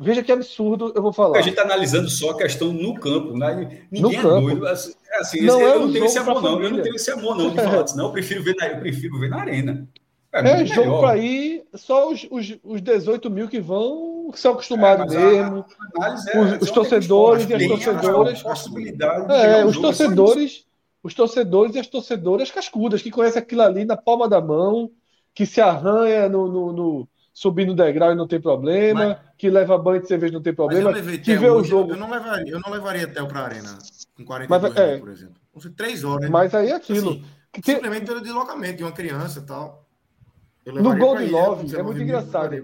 Veja 0.00 0.22
que 0.22 0.32
absurdo 0.32 0.92
eu 0.94 1.02
vou 1.02 1.12
falar. 1.12 1.38
A 1.38 1.42
gente 1.42 1.50
está 1.52 1.62
analisando 1.62 2.08
só 2.08 2.30
a 2.30 2.36
questão 2.36 2.72
no 2.72 2.94
campo, 2.94 3.36
né? 3.36 3.86
Ninguém 3.90 4.18
é 4.18 4.22
campo. 4.22 4.40
doido. 4.40 4.66
Assim, 4.66 4.92
é 5.10 5.18
assim, 5.18 5.40
Não 5.42 5.60
eu 5.60 5.68
é 5.68 5.78
não 5.78 5.86
um 5.86 5.92
tenho 5.92 6.04
esse 6.04 6.18
amor, 6.18 6.42
não. 6.42 6.62
Eu 6.62 6.70
não 6.70 6.82
tenho 6.82 6.94
esse 6.96 7.10
amor, 7.10 7.36
não, 7.36 7.50
de 7.50 7.56
falar 7.56 7.82
disso. 7.82 7.96
Não, 7.96 8.06
eu 8.06 8.12
prefiro 8.12 8.42
ver 8.42 8.56
na, 8.56 8.66
eu 8.68 8.80
prefiro 8.80 9.18
ver 9.18 9.28
na 9.28 9.40
arena. 9.40 9.88
É, 10.32 10.62
É 10.62 10.64
jogo 10.64 11.00
para 11.00 11.16
ir, 11.18 11.64
só 11.74 12.10
os, 12.10 12.26
os, 12.30 12.56
os 12.62 12.80
18 12.80 13.28
mil 13.28 13.48
que 13.48 13.60
vão, 13.60 14.30
que 14.32 14.38
são 14.38 14.52
acostumados 14.52 15.12
É, 15.12 15.18
a- 15.18 15.20
mesmo. 15.50 15.64
A 15.98 16.04
análise 16.04 16.30
é- 16.30 16.38
Os- 16.40 16.50
só 16.50 16.56
os 16.64 16.70
torcedores 16.70 17.50
e 17.50 17.54
as 17.54 17.62
a 17.64 17.68
torcedoras. 17.68 18.42
É, 19.28 19.64
os 19.64 19.66
é 19.66 19.70
isso. 19.70 19.80
torcedores, 19.80 20.66
os 21.02 21.14
torcedores 21.14 21.74
e 21.74 21.78
as 21.80 21.86
torcedoras 21.88 22.50
cascudas, 22.50 23.02
que 23.02 23.10
conhecem 23.10 23.42
aquilo 23.42 23.62
ali 23.62 23.84
na 23.84 23.96
palma 23.96 24.28
da 24.28 24.40
mão, 24.40 24.90
que 25.34 25.44
se 25.46 25.60
arranha 25.60 26.28
no, 26.28 26.46
no, 26.48 26.72
no, 26.72 27.08
subir 27.32 27.66
no 27.66 27.74
degrau 27.74 28.12
e 28.12 28.14
não 28.14 28.26
tem 28.26 28.40
problema, 28.40 29.08
mas, 29.08 29.18
que 29.38 29.48
leva 29.48 29.78
banho 29.78 30.02
de 30.02 30.08
cerveja 30.08 30.32
não 30.32 30.42
tem 30.42 30.54
problema, 30.54 30.92
que 30.92 31.36
vê 31.36 31.48
o 31.48 31.62
jogo. 31.62 31.92
Eu 31.92 31.96
não 31.96 32.10
levaria, 32.10 32.52
eu 32.52 32.60
não 32.60 32.72
levaria 32.72 33.04
até 33.04 33.24
para 33.24 33.40
a 33.40 33.44
arena 33.44 33.78
com 34.16 34.24
42 34.24 34.62
mas, 34.62 34.76
é, 34.76 34.98
por 34.98 35.08
exemplo. 35.08 35.34
Três 35.76 36.04
horas. 36.04 36.22
Né? 36.22 36.28
Mas 36.28 36.54
aí 36.54 36.70
é 36.70 36.74
aquilo. 36.74 37.10
Assim, 37.10 37.24
que 37.52 37.62
simplesmente 37.62 38.06
pelo 38.06 38.20
deslocamento 38.20 38.76
de 38.76 38.84
uma 38.84 38.92
criança 38.92 39.40
e 39.40 39.42
tal. 39.42 39.84
No 40.66 40.96
Gold 40.96 41.26
Love 41.26 41.76
é 41.76 41.82
muito 41.82 42.00
engraçado. 42.00 42.54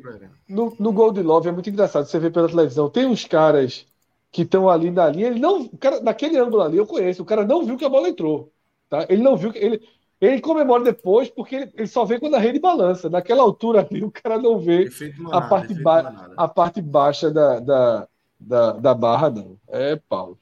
No, 0.49 0.77
no 0.79 0.93
Gold 0.93 1.21
Love 1.23 1.49
é 1.49 1.53
muito 1.53 1.69
engraçado. 1.69 2.07
Você 2.07 2.19
vê 2.19 2.31
pela 2.31 2.49
televisão, 2.49 2.89
tem 2.89 3.07
uns 3.07 3.25
caras 3.25 3.87
que 4.31 4.43
estão 4.43 4.69
ali 4.69 4.91
na 4.91 5.09
linha. 5.09 5.29
Ele 5.29 5.41
não, 5.41 5.67
cara, 5.69 6.01
naquele 6.01 6.39
ângulo 6.39 6.63
ali 6.63 6.77
eu 6.77 6.87
conheço. 6.87 7.23
O 7.23 7.27
cara 7.27 7.45
não 7.45 7.65
viu 7.65 7.77
que 7.77 7.85
a 7.85 7.89
bola 7.89 8.09
entrou. 8.09 8.53
Tá? 8.89 9.07
Ele 9.09 9.23
não 9.23 9.37
viu 9.37 9.53
que 9.53 9.59
ele, 9.59 9.83
ele 10.21 10.41
comemora 10.41 10.83
depois 10.83 11.29
porque 11.29 11.57
ele, 11.57 11.73
ele, 11.75 11.87
só 11.87 12.05
vê 12.05 12.19
quando 12.19 12.35
a 12.35 12.39
rede 12.39 12.59
balança. 12.59 13.11
Naquela 13.11 13.43
altura 13.43 13.87
ali 13.89 14.03
o 14.03 14.11
cara 14.11 14.39
não 14.39 14.59
vê 14.59 14.89
a, 15.31 15.41
parte 15.43 15.75
ba 15.75 16.33
a 16.37 16.49
parte 16.49 16.81
baixa 16.81 17.31
da, 17.31 17.61
da, 17.61 18.09
da, 18.41 18.73
da 18.73 18.95
barra, 18.95 19.31
não. 19.31 19.59
É 19.69 19.97
pau. 19.97 20.39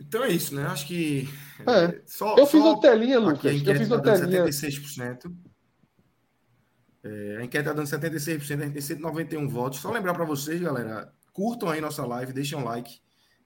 Então 0.00 0.24
é 0.24 0.30
isso, 0.30 0.54
né? 0.54 0.66
Acho 0.66 0.86
que. 0.86 1.26
É. 1.66 2.02
Só, 2.04 2.36
eu 2.36 2.46
fiz 2.46 2.60
uma 2.60 2.78
telinha, 2.80 3.18
Lucas. 3.18 3.66
Eu 3.66 3.74
fiz 3.74 3.88
uma 3.88 4.02
tá 4.02 4.12
telinha. 4.12 4.44
76%. 4.44 5.32
É, 7.04 7.38
a 7.38 7.44
enquete 7.44 7.68
está 7.68 7.72
dando 7.72 7.86
76%, 7.86 8.60
a 8.60 8.64
gente 8.64 8.72
tem 8.74 8.80
191 8.82 9.48
votos. 9.48 9.80
Só 9.80 9.90
lembrar 9.90 10.14
para 10.14 10.24
vocês, 10.24 10.60
galera, 10.60 11.12
curtam 11.32 11.68
aí 11.68 11.80
nossa 11.80 12.04
live, 12.06 12.32
deixem 12.32 12.56
um 12.56 12.64
like. 12.64 13.00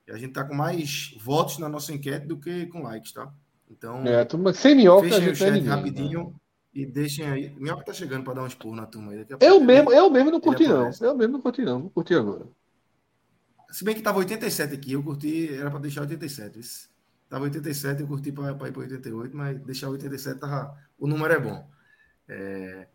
A 0.09 0.17
gente 0.17 0.29
está 0.29 0.45
com 0.45 0.55
mais 0.55 1.15
votos 1.21 1.59
na 1.59 1.69
nossa 1.69 1.93
enquete 1.93 2.27
do 2.27 2.39
que 2.39 2.67
com 2.67 2.83
likes, 2.83 3.13
tá? 3.13 3.33
Então, 3.71 4.07
é, 4.07 4.25
turma, 4.25 4.53
sem 4.53 4.75
minhoca, 4.75 5.09
fechem 5.09 5.31
o 5.31 5.35
chat 5.35 5.53
ninguém, 5.53 5.69
rapidinho 5.69 6.25
né? 6.29 6.35
e 6.73 6.87
deixem 6.87 7.29
aí. 7.29 7.51
Minhoca 7.59 7.85
tá 7.85 7.93
chegando 7.93 8.23
para 8.23 8.35
dar 8.35 8.43
um 8.43 8.47
expor 8.47 8.75
na 8.75 8.87
turma 8.87 9.13
aí. 9.13 9.27
eu, 9.41 9.61
mesmo, 9.61 9.93
eu 9.93 10.09
mesmo 10.09 10.31
não 10.31 10.41
curti, 10.41 10.69
não. 10.69 10.91
Eu 11.01 11.17
mesmo 11.17 11.33
não 11.33 11.41
curti, 11.41 11.63
não. 11.63 11.81
Não 11.81 11.89
curti 11.89 12.15
agora. 12.15 12.47
Se 13.71 13.85
bem 13.85 13.95
que 13.95 14.03
tava 14.03 14.19
87 14.19 14.75
aqui, 14.75 14.93
eu 14.93 15.03
curti, 15.03 15.53
era 15.53 15.71
para 15.71 15.81
deixar 15.81 16.03
87. 16.03 16.61
Isso. 16.61 16.89
Tava 17.29 17.45
87, 17.45 18.03
eu 18.03 18.07
curti 18.07 18.31
para 18.31 18.53
ir 18.53 18.73
para 18.73 18.81
88, 18.81 19.37
mas 19.37 19.61
deixar 19.63 19.89
87 19.89 20.39
tava, 20.39 20.79
o 20.97 21.09
número 21.09 21.35
é 21.35 21.41
bom. 21.41 21.69
É, 22.29 22.87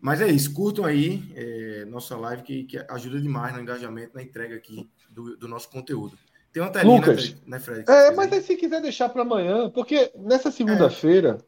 mas 0.00 0.22
é 0.22 0.28
isso, 0.28 0.54
curtam 0.54 0.86
aí 0.86 1.30
é, 1.34 1.84
nossa 1.84 2.16
live 2.16 2.42
que, 2.42 2.64
que, 2.64 2.78
ajuda 2.88 3.20
demais 3.20 3.54
no 3.54 3.60
engajamento, 3.60 4.14
na 4.14 4.22
entrega 4.22 4.56
aqui 4.56 4.90
do, 5.10 5.36
do 5.36 5.46
nosso 5.46 5.68
conteúdo. 5.68 6.18
Tem 6.52 6.62
uma 6.62 6.70
telinha, 6.70 6.96
Lucas, 6.96 7.36
né, 7.46 7.58
Fred? 7.60 7.84
É, 7.88 8.10
mas 8.12 8.32
aí 8.32 8.42
se 8.42 8.56
quiser 8.56 8.80
deixar 8.80 9.08
para 9.08 9.22
amanhã, 9.22 9.70
porque 9.70 10.10
nessa 10.16 10.50
segunda-feira 10.50 11.38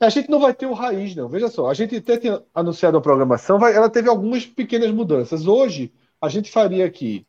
é. 0.00 0.04
a 0.04 0.08
gente 0.08 0.28
não 0.28 0.40
vai 0.40 0.52
ter 0.52 0.66
o 0.66 0.72
raiz, 0.72 1.14
não. 1.14 1.28
Veja 1.28 1.48
só, 1.48 1.70
a 1.70 1.74
gente 1.74 1.96
até 1.96 2.16
tinha 2.16 2.42
anunciado 2.52 2.96
a 2.96 3.00
programação, 3.00 3.58
vai, 3.58 3.74
ela 3.74 3.88
teve 3.88 4.08
algumas 4.08 4.44
pequenas 4.44 4.90
mudanças. 4.90 5.46
Hoje 5.46 5.92
a 6.20 6.28
gente 6.28 6.50
faria 6.50 6.84
aqui 6.84 7.26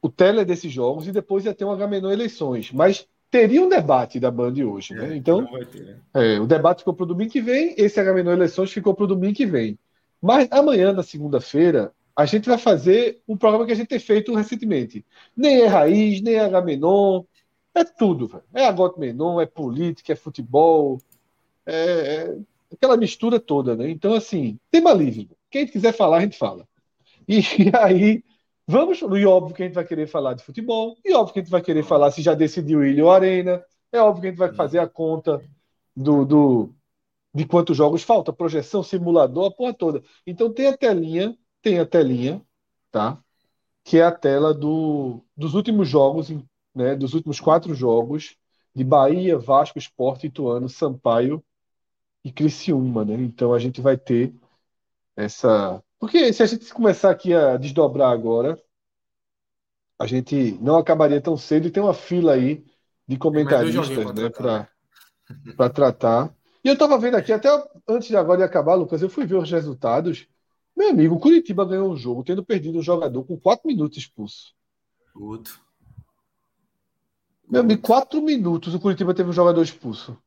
o 0.00 0.08
tele 0.08 0.44
desses 0.44 0.70
jogos 0.70 1.06
e 1.08 1.12
depois 1.12 1.44
ia 1.44 1.54
ter 1.54 1.64
um 1.64 1.70
Agamenon 1.70 2.10
eleições. 2.10 2.70
Mas 2.72 3.06
teria 3.30 3.62
um 3.62 3.68
debate 3.68 4.20
da 4.20 4.30
Band 4.30 4.54
hoje, 4.64 4.94
né? 4.94 5.04
é, 5.04 5.08
né? 5.08 5.16
Então, 5.16 5.46
ter, 5.72 5.82
né? 5.82 5.98
É, 6.14 6.38
o 6.38 6.46
debate 6.46 6.78
ficou 6.78 6.94
para 6.94 7.04
o 7.04 7.06
domingo 7.06 7.30
que 7.30 7.40
vem, 7.40 7.74
esse 7.76 7.98
Agamenon 7.98 8.32
eleições 8.32 8.70
ficou 8.70 8.94
para 8.94 9.04
o 9.04 9.08
domingo 9.08 9.34
que 9.34 9.46
vem. 9.46 9.78
Mas 10.20 10.46
amanhã, 10.50 10.92
na 10.92 11.02
segunda-feira, 11.02 11.92
a 12.16 12.26
gente 12.26 12.48
vai 12.48 12.58
fazer 12.58 13.20
um 13.26 13.36
programa 13.36 13.66
que 13.66 13.72
a 13.72 13.74
gente 13.74 13.88
tem 13.88 13.98
feito 13.98 14.34
recentemente. 14.34 15.04
Nem 15.36 15.62
é 15.62 15.66
raiz, 15.66 16.20
nem 16.20 16.34
é 16.34 16.40
Agamenon, 16.40 17.24
é 17.74 17.84
tudo. 17.84 18.42
É 18.52 18.64
Agot 18.66 18.98
Menon, 18.98 19.40
é 19.40 19.46
política, 19.46 20.12
é 20.12 20.16
futebol, 20.16 21.00
é, 21.66 21.74
é, 21.74 22.38
aquela 22.72 22.96
mistura 22.96 23.40
toda, 23.40 23.76
né? 23.76 23.90
Então, 23.90 24.14
assim, 24.14 24.58
tema 24.70 24.92
livre. 24.92 25.30
Quem 25.50 25.66
quiser 25.66 25.92
falar, 25.92 26.18
a 26.18 26.20
gente 26.20 26.38
fala. 26.38 26.68
E, 27.28 27.40
e 27.40 27.72
aí 27.76 28.22
Vamos, 28.66 28.98
e 29.00 29.26
óbvio 29.26 29.54
que 29.54 29.62
a 29.62 29.66
gente 29.66 29.74
vai 29.74 29.84
querer 29.86 30.06
falar 30.06 30.32
de 30.34 30.42
futebol, 30.42 30.96
e 31.04 31.12
óbvio 31.12 31.34
que 31.34 31.40
a 31.40 31.42
gente 31.42 31.50
vai 31.50 31.60
querer 31.60 31.82
falar 31.82 32.10
se 32.10 32.22
já 32.22 32.34
decidiu 32.34 32.82
Ilha 32.82 33.04
ou 33.04 33.10
Arena, 33.10 33.62
é 33.92 34.00
óbvio 34.00 34.22
que 34.22 34.26
a 34.28 34.30
gente 34.30 34.38
vai 34.38 34.54
fazer 34.54 34.78
a 34.78 34.88
conta 34.88 35.42
do, 35.94 36.24
do 36.24 36.74
de 37.34 37.44
quantos 37.46 37.76
jogos 37.76 38.02
falta, 38.02 38.32
projeção, 38.32 38.82
simulador, 38.82 39.46
a 39.46 39.50
porra 39.50 39.74
toda. 39.74 40.02
Então 40.26 40.52
tem 40.52 40.68
a 40.68 40.76
telinha, 40.76 41.36
tem 41.64 41.78
a 41.80 41.86
telinha, 41.86 42.42
tá? 42.90 43.18
Que 43.82 43.98
é 43.98 44.04
a 44.04 44.12
tela 44.12 44.54
do, 44.54 45.20
dos 45.36 45.54
últimos 45.54 45.88
jogos, 45.88 46.30
né? 46.74 46.94
Dos 46.94 47.14
últimos 47.14 47.40
quatro 47.40 47.74
jogos 47.74 48.36
de 48.74 48.84
Bahia, 48.84 49.38
Vasco, 49.38 49.78
Esporte, 49.78 50.26
Ituano, 50.26 50.68
Sampaio 50.68 51.42
e 52.24 52.30
Criciúma, 52.30 53.04
né? 53.04 53.14
Então 53.14 53.52
a 53.52 53.58
gente 53.58 53.80
vai 53.80 53.96
ter 53.96 54.34
essa 55.16 55.82
porque 56.04 56.34
se 56.34 56.42
a 56.42 56.46
gente 56.46 56.70
começar 56.74 57.10
aqui 57.10 57.32
a 57.32 57.56
desdobrar 57.56 58.12
agora, 58.12 58.60
a 59.98 60.06
gente 60.06 60.52
não 60.60 60.76
acabaria 60.76 61.18
tão 61.18 61.34
cedo 61.34 61.66
e 61.66 61.70
tem 61.70 61.82
uma 61.82 61.94
fila 61.94 62.34
aí 62.34 62.62
de 63.08 63.16
comentaristas 63.16 64.14
né, 64.14 64.28
para 64.28 64.68
né? 65.46 65.68
tratar. 65.72 66.34
E 66.62 66.68
eu 66.68 66.74
estava 66.74 66.98
vendo 66.98 67.16
aqui, 67.16 67.32
até 67.32 67.48
antes 67.88 68.08
de 68.08 68.18
agora 68.18 68.36
de 68.36 68.44
acabar, 68.44 68.74
Lucas, 68.74 69.00
eu 69.00 69.08
fui 69.08 69.24
ver 69.24 69.36
os 69.36 69.50
resultados. 69.50 70.28
Meu 70.76 70.90
amigo, 70.90 71.14
o 71.14 71.20
Curitiba 71.20 71.64
ganhou 71.64 71.90
um 71.90 71.96
jogo 71.96 72.24
tendo 72.24 72.44
perdido 72.44 72.78
um 72.78 72.82
jogador 72.82 73.24
com 73.24 73.38
quatro 73.38 73.68
minutos 73.68 73.98
expulso. 73.98 74.54
Outro. 75.14 75.60
Meu 77.48 77.60
amigo, 77.60 77.82
quatro 77.82 78.20
minutos 78.20 78.74
o 78.74 78.80
Curitiba 78.80 79.14
teve 79.14 79.30
um 79.30 79.34
jogador 79.34 79.62
expulso. 79.62 80.18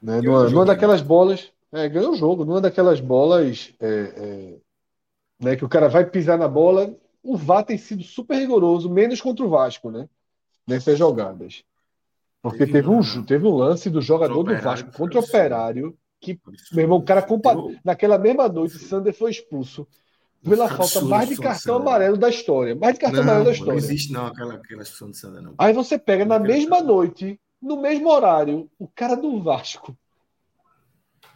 Né? 0.00 0.20
Numa, 0.20 0.48
numa 0.48 0.64
daquelas 0.64 1.02
bolas. 1.02 1.52
É, 1.70 1.88
ganhou 1.88 2.12
o 2.12 2.16
jogo. 2.16 2.44
Numa 2.44 2.60
daquelas 2.60 3.00
bolas 3.00 3.74
é, 3.80 3.88
é, 3.88 4.58
né, 5.40 5.56
que 5.56 5.64
o 5.64 5.68
cara 5.68 5.88
vai 5.88 6.04
pisar 6.04 6.38
na 6.38 6.48
bola, 6.48 6.96
o 7.22 7.36
VAR 7.36 7.64
tem 7.64 7.76
sido 7.76 8.02
super 8.02 8.38
rigoroso, 8.38 8.88
menos 8.88 9.20
contra 9.20 9.44
o 9.44 9.48
Vasco, 9.48 9.90
né? 9.90 10.08
Nessas 10.66 10.98
jogadas. 10.98 11.64
Porque 12.40 12.66
teve, 12.66 12.72
teve 12.72 12.88
um, 12.88 13.24
teve 13.24 13.46
um 13.46 13.54
lance 13.54 13.90
do 13.90 14.00
jogador 14.00 14.42
do 14.42 14.56
Vasco 14.58 14.92
contra 14.92 15.18
o 15.18 15.22
Operário, 15.22 15.96
que, 16.20 16.38
meu 16.72 16.82
irmão, 16.82 16.98
o 16.98 17.04
cara 17.04 17.22
comparou. 17.22 17.74
Naquela 17.84 18.18
mesma 18.18 18.48
noite, 18.48 18.78
Sander 18.78 19.12
foi 19.12 19.30
expulso 19.30 19.86
pela 20.42 20.68
falta 20.68 21.00
mais 21.02 21.28
de 21.28 21.36
cartão 21.36 21.76
amarelo 21.76 22.16
da 22.16 22.28
história. 22.28 22.74
Mais 22.74 22.94
de 22.94 23.00
cartão 23.00 23.22
não, 23.22 23.30
amarelo 23.30 23.46
da 23.46 23.52
história. 23.52 23.72
Não 23.72 23.78
existe, 23.78 24.12
não, 24.12 24.26
aquela, 24.26 24.54
aquela 24.54 24.82
expulsão 24.82 25.10
de 25.10 25.16
Sander, 25.16 25.42
não. 25.42 25.54
Aí 25.58 25.72
você 25.72 25.98
pega 25.98 26.24
na 26.24 26.38
mesma 26.38 26.80
noite, 26.80 27.40
no 27.60 27.80
mesmo 27.80 28.10
horário, 28.10 28.70
o 28.78 28.86
cara 28.86 29.14
do 29.14 29.40
Vasco 29.40 29.96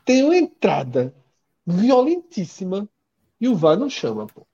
tem 0.05 0.25
uma 0.25 0.37
entrada 0.37 1.15
violentíssima 1.67 2.89
e 3.41 3.49
o 3.49 3.55
VAR 3.55 3.79
não 3.79 3.91
chama, 3.91 4.27
pô. 4.27 4.47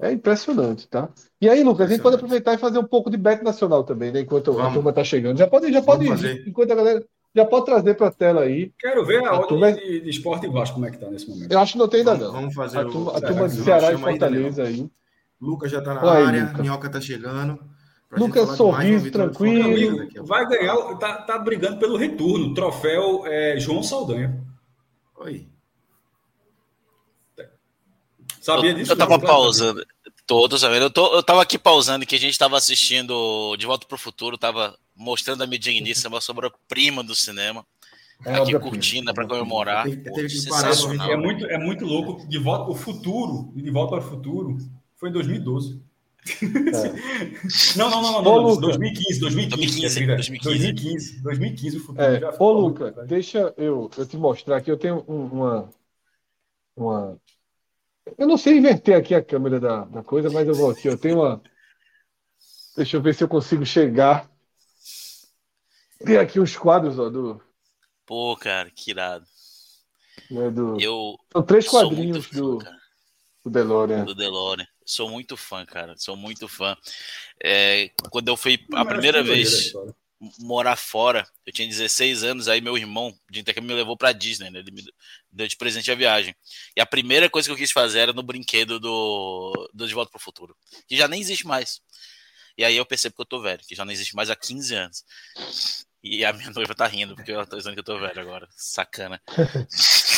É 0.00 0.10
impressionante, 0.10 0.88
tá? 0.88 1.08
E 1.40 1.48
aí, 1.48 1.62
Lucas, 1.62 1.86
a 1.86 1.90
gente 1.92 2.02
pode 2.02 2.16
aproveitar 2.16 2.54
e 2.54 2.58
fazer 2.58 2.78
um 2.78 2.84
pouco 2.84 3.08
de 3.08 3.16
bet 3.16 3.42
nacional 3.44 3.84
também, 3.84 4.10
né? 4.10 4.20
Enquanto 4.20 4.52
Vamos. 4.52 4.70
a 4.70 4.74
turma 4.74 4.92
tá 4.92 5.04
chegando. 5.04 5.38
Já 5.38 5.46
pode, 5.46 5.72
já 5.72 5.80
pode 5.80 6.06
ir, 6.06 6.48
enquanto 6.48 6.72
a 6.72 6.74
galera 6.74 7.06
já 7.34 7.44
pode 7.44 7.64
trazer 7.64 7.94
para 7.94 8.08
a 8.08 8.12
tela 8.12 8.42
aí. 8.42 8.72
Quero 8.78 9.04
ver 9.04 9.24
a, 9.24 9.30
a 9.30 9.46
turma 9.46 9.72
de, 9.72 10.00
de 10.00 10.10
esporte 10.10 10.46
e 10.46 10.50
Vasco 10.50 10.74
como 10.74 10.86
é 10.86 10.90
que 10.90 10.98
tá 10.98 11.10
nesse 11.10 11.28
momento. 11.28 11.50
Eu 11.50 11.58
acho 11.58 11.72
que 11.72 11.78
não 11.78 11.88
tem 11.88 12.00
ainda 12.00 12.14
não. 12.16 12.32
Vamos 12.32 12.54
fazer 12.54 12.78
a 12.78 12.84
turma, 12.84 13.12
o... 13.12 13.16
a 13.16 13.20
turma 13.20 13.48
de 13.48 13.56
Ceará 13.56 13.92
e 13.92 13.98
Fortaleza 13.98 14.62
aí. 14.64 14.90
Lucas 15.40 15.70
já 15.72 15.80
tá 15.80 15.94
na 15.94 16.02
Olha 16.02 16.26
área, 16.26 16.52
aí, 16.54 16.62
Minhoca 16.62 16.88
tá 16.88 17.00
chegando. 17.00 17.58
Lucas 18.12 18.56
sorriso, 18.56 19.10
tranquilo. 19.10 20.02
Amigo, 20.02 20.24
vai 20.24 20.46
ganhar, 20.46 20.76
tá, 20.98 21.22
tá 21.22 21.38
brigando 21.38 21.78
pelo 21.78 21.96
retorno. 21.96 22.52
Troféu 22.52 23.26
é, 23.26 23.58
João 23.58 23.82
Saldanha. 23.82 24.44
Oi. 25.16 25.48
Sabia 28.40 28.74
disso? 28.74 28.92
Eu 28.92 28.96
tava 28.96 29.18
pausando. 29.18 29.82
Todos, 30.26 30.62
eu, 30.62 30.90
tô, 30.90 31.14
eu 31.14 31.22
tava 31.22 31.42
aqui 31.42 31.58
pausando 31.58 32.06
que 32.06 32.14
a 32.14 32.18
gente 32.18 32.38
tava 32.38 32.56
assistindo 32.56 33.56
De 33.56 33.66
Volta 33.66 33.86
pro 33.86 33.98
Futuro, 33.98 34.38
tava 34.38 34.78
mostrando 34.94 35.42
a 35.42 35.46
minha 35.46 35.58
digníssima 35.58 36.20
sobra-prima 36.20 37.02
do 37.02 37.14
cinema. 37.14 37.66
É 38.24 38.36
aqui 38.36 38.58
curtindo 38.58 39.12
para 39.12 39.26
comemorar. 39.26 39.86
é, 39.88 41.16
muito, 41.16 41.46
é 41.46 41.58
muito 41.58 41.84
louco. 41.84 42.26
De 42.28 42.38
volta, 42.38 42.70
o 42.70 42.74
futuro, 42.74 43.52
de 43.54 43.70
volta 43.70 43.96
para 43.96 44.06
o 44.06 44.08
futuro, 44.08 44.58
foi 44.96 45.08
em 45.08 45.12
2012. 45.12 45.82
É. 46.24 47.76
não, 47.76 47.90
não, 47.90 48.00
não, 48.00 48.22
não, 48.22 48.42
não, 48.42 48.60
2015, 48.60 49.18
2015, 49.18 50.06
2015, 50.06 50.40
2015, 50.44 51.20
2015, 51.20 51.76
o 51.76 51.80
futuro 51.80 52.04
é. 52.04 52.20
já 52.20 52.36
Ô, 52.38 52.52
Luca, 52.52 52.92
deixa 53.06 53.52
eu, 53.56 53.90
eu 53.98 54.06
te 54.06 54.16
mostrar 54.16 54.58
aqui, 54.58 54.70
eu 54.70 54.76
tenho 54.76 55.00
uma, 55.00 55.68
uma... 56.76 57.20
Eu 58.16 58.28
não 58.28 58.36
sei 58.36 58.58
inverter 58.58 58.96
aqui 58.96 59.16
a 59.16 59.24
câmera 59.24 59.58
da, 59.58 59.84
da 59.84 60.02
coisa, 60.04 60.30
mas 60.30 60.46
eu 60.46 60.54
vou 60.54 60.70
aqui, 60.70 60.86
eu 60.86 60.96
tenho 60.96 61.20
uma... 61.20 61.42
Deixa 62.76 62.96
eu 62.96 63.02
ver 63.02 63.14
se 63.14 63.24
eu 63.24 63.28
consigo 63.28 63.66
chegar. 63.66 64.30
Tem 66.04 66.16
aqui 66.16 66.40
os 66.40 66.56
quadros, 66.56 66.98
ó, 66.98 67.08
do... 67.08 67.40
Pô, 68.06 68.36
cara, 68.36 68.70
que 68.70 68.90
irado. 68.90 69.26
É 70.30 70.50
do... 70.50 70.80
Eu 70.80 71.18
São 71.32 71.42
três 71.42 71.68
quadrinhos 71.68 72.26
fã, 72.26 72.36
do, 72.36 72.58
do 73.44 73.50
DeLorean. 73.50 74.04
Do 74.04 74.14
DeLorean. 74.14 74.66
Sou 74.84 75.08
muito 75.08 75.36
fã, 75.36 75.64
cara. 75.64 75.94
Sou 75.96 76.16
muito 76.16 76.48
fã. 76.48 76.76
É, 77.42 77.90
quando 78.10 78.28
eu 78.28 78.36
fui 78.36 78.58
a 78.74 78.84
primeira 78.84 79.22
vez. 79.22 79.72
morar 80.38 80.76
fora. 80.76 81.26
Eu 81.44 81.52
tinha 81.52 81.66
16 81.66 82.22
anos, 82.22 82.48
aí 82.48 82.60
meu 82.60 82.76
irmão 82.76 83.12
de 83.28 83.40
intercâmbio 83.40 83.70
me 83.70 83.74
levou 83.74 83.96
para 83.96 84.12
Disney, 84.12 84.50
né? 84.50 84.60
Ele 84.60 84.70
me 84.70 84.84
deu 85.30 85.48
de 85.48 85.56
presente 85.56 85.90
a 85.90 85.96
viagem. 85.96 86.34
E 86.76 86.80
a 86.80 86.86
primeira 86.86 87.28
coisa 87.28 87.48
que 87.48 87.52
eu 87.52 87.56
quis 87.56 87.72
fazer 87.72 88.00
era 88.00 88.12
no 88.12 88.22
brinquedo 88.22 88.78
do, 88.78 89.70
do 89.74 89.86
De 89.86 89.94
Volta 89.94 90.10
para 90.10 90.18
o 90.18 90.22
Futuro, 90.22 90.56
que 90.86 90.96
já 90.96 91.08
nem 91.08 91.20
existe 91.20 91.46
mais. 91.46 91.80
E 92.56 92.64
aí 92.64 92.76
eu 92.76 92.86
percebo 92.86 93.14
que 93.16 93.22
eu 93.22 93.26
tô 93.26 93.40
velho, 93.40 93.64
que 93.66 93.74
já 93.74 93.84
não 93.84 93.92
existe 93.92 94.14
mais 94.14 94.30
há 94.30 94.36
15 94.36 94.74
anos. 94.74 95.04
E 96.02 96.24
a 96.24 96.32
minha 96.32 96.50
noiva 96.54 96.74
tá 96.74 96.86
rindo, 96.86 97.14
porque 97.14 97.32
ela 97.32 97.46
tá 97.46 97.56
dizendo 97.56 97.74
que 97.74 97.80
eu 97.80 97.84
tô 97.84 97.98
velho 97.98 98.20
agora. 98.20 98.48
Sacana. 98.56 99.20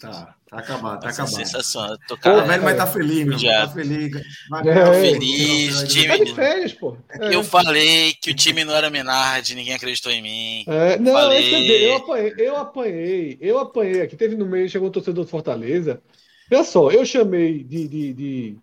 Tá, 0.00 0.34
tá 0.50 0.58
acabado, 0.58 1.00
tá 1.00 1.08
acabado. 1.08 1.34
Sensação. 1.34 1.96
Tô 2.08 2.16
cara, 2.16 2.42
Pô, 2.42 2.48
velho, 2.48 2.62
mas 2.64 2.76
tá 2.76 2.86
feliz, 2.86 3.24
meu. 3.24 3.38
Tá 3.38 3.68
feliz. 3.68 4.12
Vai, 4.50 4.68
é, 4.68 4.74
tá 4.74 4.92
feliz, 4.92 5.82
é, 5.82 5.86
time. 5.86 6.08
Tá 6.08 6.24
de 6.24 6.34
férias, 6.34 6.72
pô. 6.72 6.96
É. 7.08 7.34
Eu 7.34 7.44
falei 7.44 8.14
que 8.14 8.32
o 8.32 8.34
time 8.34 8.64
não 8.64 8.74
era 8.74 8.90
Menard, 8.90 9.54
ninguém 9.54 9.74
acreditou 9.74 10.10
em 10.10 10.22
mim. 10.22 10.64
É, 10.66 10.98
não, 10.98 11.12
falei... 11.12 11.88
eu 11.88 11.96
apanhei, 11.96 12.34
eu 12.36 12.56
apanhei, 12.56 13.38
eu 13.40 13.58
apanhei 13.58 14.02
aqui. 14.02 14.16
Teve 14.16 14.34
no 14.34 14.44
meio, 14.44 14.68
chegou 14.68 14.88
um 14.88 14.92
torcedor 14.92 15.24
do 15.24 15.30
Fortaleza. 15.30 16.02
Olha 16.50 16.64
só, 16.64 16.90
eu 16.90 17.06
chamei 17.06 17.62
de, 17.62 17.86
de, 17.86 18.12
de 18.12 18.56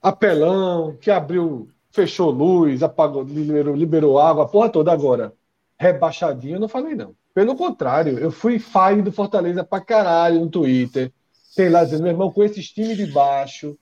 apelão, 0.00 0.96
que 0.96 1.10
abriu, 1.10 1.68
fechou 1.92 2.30
luz, 2.30 2.82
apagou, 2.82 3.22
liberou, 3.22 3.76
liberou 3.76 4.18
água, 4.18 4.44
a 4.44 4.48
porra 4.48 4.70
toda 4.70 4.90
agora. 4.90 5.34
Rebaixadinho, 5.80 6.56
eu 6.56 6.60
não 6.60 6.68
falei, 6.68 6.94
não. 6.94 7.14
Pelo 7.34 7.56
contrário, 7.56 8.18
eu 8.18 8.30
fui 8.30 8.58
fire 8.58 9.00
do 9.00 9.10
Fortaleza 9.10 9.64
pra 9.64 9.80
caralho 9.80 10.40
no 10.40 10.50
Twitter. 10.50 11.10
Sei 11.32 11.70
lá, 11.70 11.82
dizendo, 11.82 12.02
meu 12.02 12.12
irmão, 12.12 12.30
com 12.30 12.44
esses 12.44 12.70
times 12.70 12.98
de 12.98 13.06
baixo. 13.06 13.78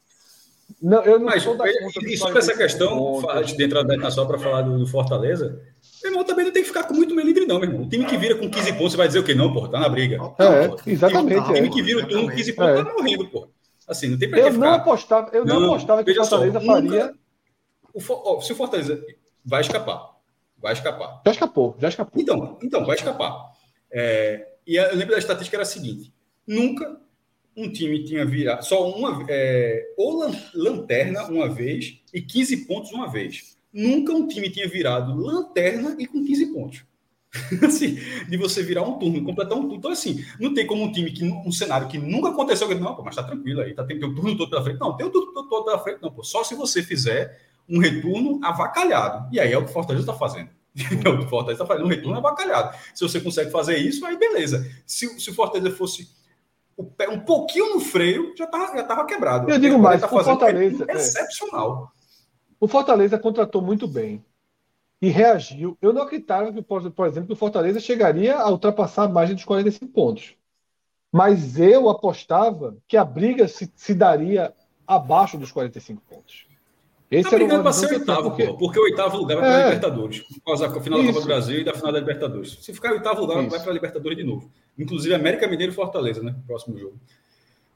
Não, 0.80 1.02
eu 1.02 1.18
não 1.18 1.26
Mas, 1.26 1.42
sou 1.42 1.56
da 1.56 1.64
conta 1.64 2.06
E 2.06 2.16
sobre 2.16 2.38
essa 2.38 2.56
questão, 2.56 3.28
antes 3.30 3.56
de 3.56 3.64
entrar 3.64 3.82
na 3.82 4.10
só 4.12 4.24
para 4.26 4.38
falar 4.38 4.62
do, 4.62 4.78
do, 4.78 4.86
Fortaleza, 4.86 5.60
meu 6.00 6.12
irmão 6.12 6.24
também 6.24 6.44
não 6.44 6.52
tem 6.52 6.62
que 6.62 6.68
ficar 6.68 6.84
com 6.84 6.94
muito 6.94 7.16
melindre, 7.16 7.46
não, 7.46 7.58
meu 7.58 7.68
irmão. 7.68 7.84
O 7.84 7.88
time 7.88 8.04
que 8.04 8.16
vira 8.16 8.36
com 8.36 8.48
15 8.48 8.72
pontos, 8.74 8.92
você 8.92 8.96
vai 8.96 9.08
dizer 9.08 9.18
o 9.18 9.24
quê? 9.24 9.34
Não, 9.34 9.52
porra, 9.52 9.68
tá 9.68 9.80
na 9.80 9.88
briga. 9.88 10.20
É, 10.38 10.90
exatamente. 10.92 11.40
O 11.40 11.52
time, 11.54 11.66
é. 11.66 11.70
que 11.70 11.82
vira 11.82 12.04
o 12.04 12.06
turno 12.06 12.28
com 12.28 12.36
15 12.36 12.52
pontos 12.52 12.78
é. 12.78 12.84
tá 12.84 12.92
morrendo, 12.92 13.26
porra. 13.28 13.48
Assim, 13.88 14.06
não 14.06 14.18
tem 14.18 14.30
pra 14.30 14.38
eu 14.38 14.52
não 14.52 14.74
apostava, 14.74 15.30
Eu 15.32 15.44
não, 15.44 15.58
não 15.58 15.74
apostava 15.74 16.04
que 16.04 16.12
o 16.12 16.14
Fortaleza 16.14 16.60
só, 16.60 16.66
faria. 16.66 17.06
Nunca, 17.06 17.18
o, 17.92 18.40
se 18.40 18.52
o 18.52 18.56
Fortaleza 18.56 19.02
vai 19.44 19.62
escapar, 19.62 20.17
Vai 20.60 20.72
escapar. 20.72 21.22
Já 21.24 21.32
escapou, 21.32 21.76
já 21.78 21.88
escapou. 21.88 22.20
Então, 22.20 22.58
então 22.62 22.84
vai 22.84 22.96
escapar. 22.96 23.52
É, 23.90 24.46
e 24.66 24.76
eu 24.76 24.94
lembro 24.94 25.12
da 25.12 25.18
estatística 25.18 25.56
era 25.56 25.62
a 25.62 25.66
seguinte: 25.66 26.12
nunca 26.46 27.00
um 27.56 27.70
time 27.70 28.04
tinha 28.04 28.24
virado 28.24 28.64
só 28.64 28.88
uma 28.88 29.24
é, 29.28 29.92
ou 29.96 30.30
lanterna 30.54 31.24
uma 31.24 31.48
vez 31.48 32.00
e 32.12 32.20
15 32.20 32.66
pontos 32.66 32.92
uma 32.92 33.10
vez. 33.10 33.56
Nunca 33.72 34.12
um 34.12 34.26
time 34.26 34.48
tinha 34.48 34.68
virado 34.68 35.14
lanterna 35.14 35.96
e 35.98 36.06
com 36.06 36.24
15 36.24 36.46
pontos. 36.52 36.84
assim, 37.66 37.98
de 38.28 38.36
você 38.36 38.62
virar 38.62 38.82
um 38.82 38.98
turno, 38.98 39.22
completar 39.22 39.56
um 39.56 39.62
turno. 39.62 39.76
Então, 39.76 39.90
assim, 39.90 40.24
não 40.40 40.54
tem 40.54 40.66
como 40.66 40.82
um 40.82 40.92
time 40.92 41.10
que 41.10 41.24
um 41.24 41.52
cenário 41.52 41.88
que 41.88 41.98
nunca 41.98 42.30
aconteceu, 42.30 42.68
não, 42.78 42.94
pô, 42.94 43.02
mas 43.02 43.16
tá 43.16 43.22
tranquilo 43.22 43.60
aí, 43.60 43.74
tá 43.74 43.84
tem, 43.84 44.02
o 44.02 44.14
turno 44.14 44.36
todo 44.36 44.48
pela 44.48 44.62
frente. 44.62 44.80
Não, 44.80 44.96
tem 44.96 45.06
o 45.06 45.10
turno 45.10 45.32
todo 45.48 45.64
pela 45.64 45.78
frente, 45.78 46.00
não, 46.00 46.10
pô. 46.10 46.22
Só 46.22 46.42
se 46.42 46.54
você 46.54 46.82
fizer 46.82 47.38
um 47.68 47.78
retorno 47.78 48.40
avacalhado. 48.42 49.28
E 49.32 49.38
aí 49.38 49.52
é 49.52 49.58
o 49.58 49.64
que 49.64 49.70
o 49.70 49.72
Fortaleza 49.72 50.04
está 50.04 50.14
fazendo. 50.14 50.50
o 50.76 51.28
Fortaleza 51.28 51.62
está 51.62 51.66
fazendo 51.66 51.86
um 51.86 51.90
retorno 51.90 52.18
avacalhado. 52.18 52.76
Se 52.94 53.02
você 53.02 53.20
consegue 53.20 53.50
fazer 53.50 53.76
isso, 53.78 54.04
aí 54.06 54.16
beleza. 54.16 54.68
Se, 54.86 55.08
se 55.20 55.30
o 55.30 55.34
Fortaleza 55.34 55.74
fosse 55.74 56.08
um 57.10 57.20
pouquinho 57.20 57.74
no 57.74 57.80
freio, 57.80 58.32
já 58.36 58.44
estava 58.44 58.76
já 58.76 58.84
tava 58.84 59.04
quebrado. 59.04 59.50
Eu 59.50 59.58
digo 59.58 59.78
mais, 59.78 60.00
tá 60.00 60.06
o 60.06 60.10
Fortaleza. 60.22 60.86
É 60.88 60.94
excepcional. 60.94 61.92
O 62.60 62.68
Fortaleza 62.68 63.18
contratou 63.18 63.60
muito 63.60 63.86
bem 63.86 64.24
e 65.00 65.08
reagiu. 65.08 65.76
Eu 65.80 65.92
não 65.92 66.02
acreditava 66.02 66.52
que, 66.52 66.62
por 66.62 67.06
exemplo, 67.06 67.26
que 67.26 67.32
o 67.32 67.36
Fortaleza 67.36 67.80
chegaria 67.80 68.36
a 68.36 68.50
ultrapassar 68.50 69.04
a 69.04 69.08
margem 69.08 69.34
dos 69.34 69.44
45 69.44 69.92
pontos. 69.92 70.34
Mas 71.10 71.58
eu 71.58 71.88
apostava 71.88 72.76
que 72.86 72.96
a 72.96 73.04
briga 73.04 73.48
se, 73.48 73.72
se 73.74 73.94
daria 73.94 74.52
abaixo 74.86 75.38
dos 75.38 75.50
45 75.50 76.02
pontos. 76.08 76.47
Esse 77.10 77.30
tá 77.30 77.36
brigando 77.36 77.62
para 77.62 77.72
ser 77.72 77.92
oitavo, 77.92 78.30
porque... 78.30 78.46
porque 78.58 78.78
o 78.78 78.82
oitavo 78.82 79.16
lugar 79.16 79.38
vai 79.38 79.48
para 79.48 79.56
a 79.56 79.60
é. 79.60 79.64
Libertadores, 79.64 80.20
por 80.20 80.40
causa 80.44 80.68
da 80.68 80.80
final 80.80 81.00
da 81.00 81.06
Copa 81.06 81.20
do 81.20 81.26
Brasil 81.26 81.60
e 81.60 81.64
da 81.64 81.72
final 81.72 81.92
da 81.92 82.00
Libertadores. 82.00 82.58
Se 82.60 82.72
ficar 82.74 82.92
oitavo 82.92 83.22
lugar, 83.22 83.40
Isso. 83.40 83.50
vai 83.50 83.60
para 83.60 83.70
a 83.70 83.74
Libertadores 83.74 84.18
de 84.18 84.24
novo. 84.24 84.50
Inclusive 84.78 85.14
América 85.14 85.48
Mineiro 85.48 85.72
e 85.72 85.74
Fortaleza, 85.74 86.22
né? 86.22 86.34
Próximo 86.46 86.76
jogo. 86.76 86.98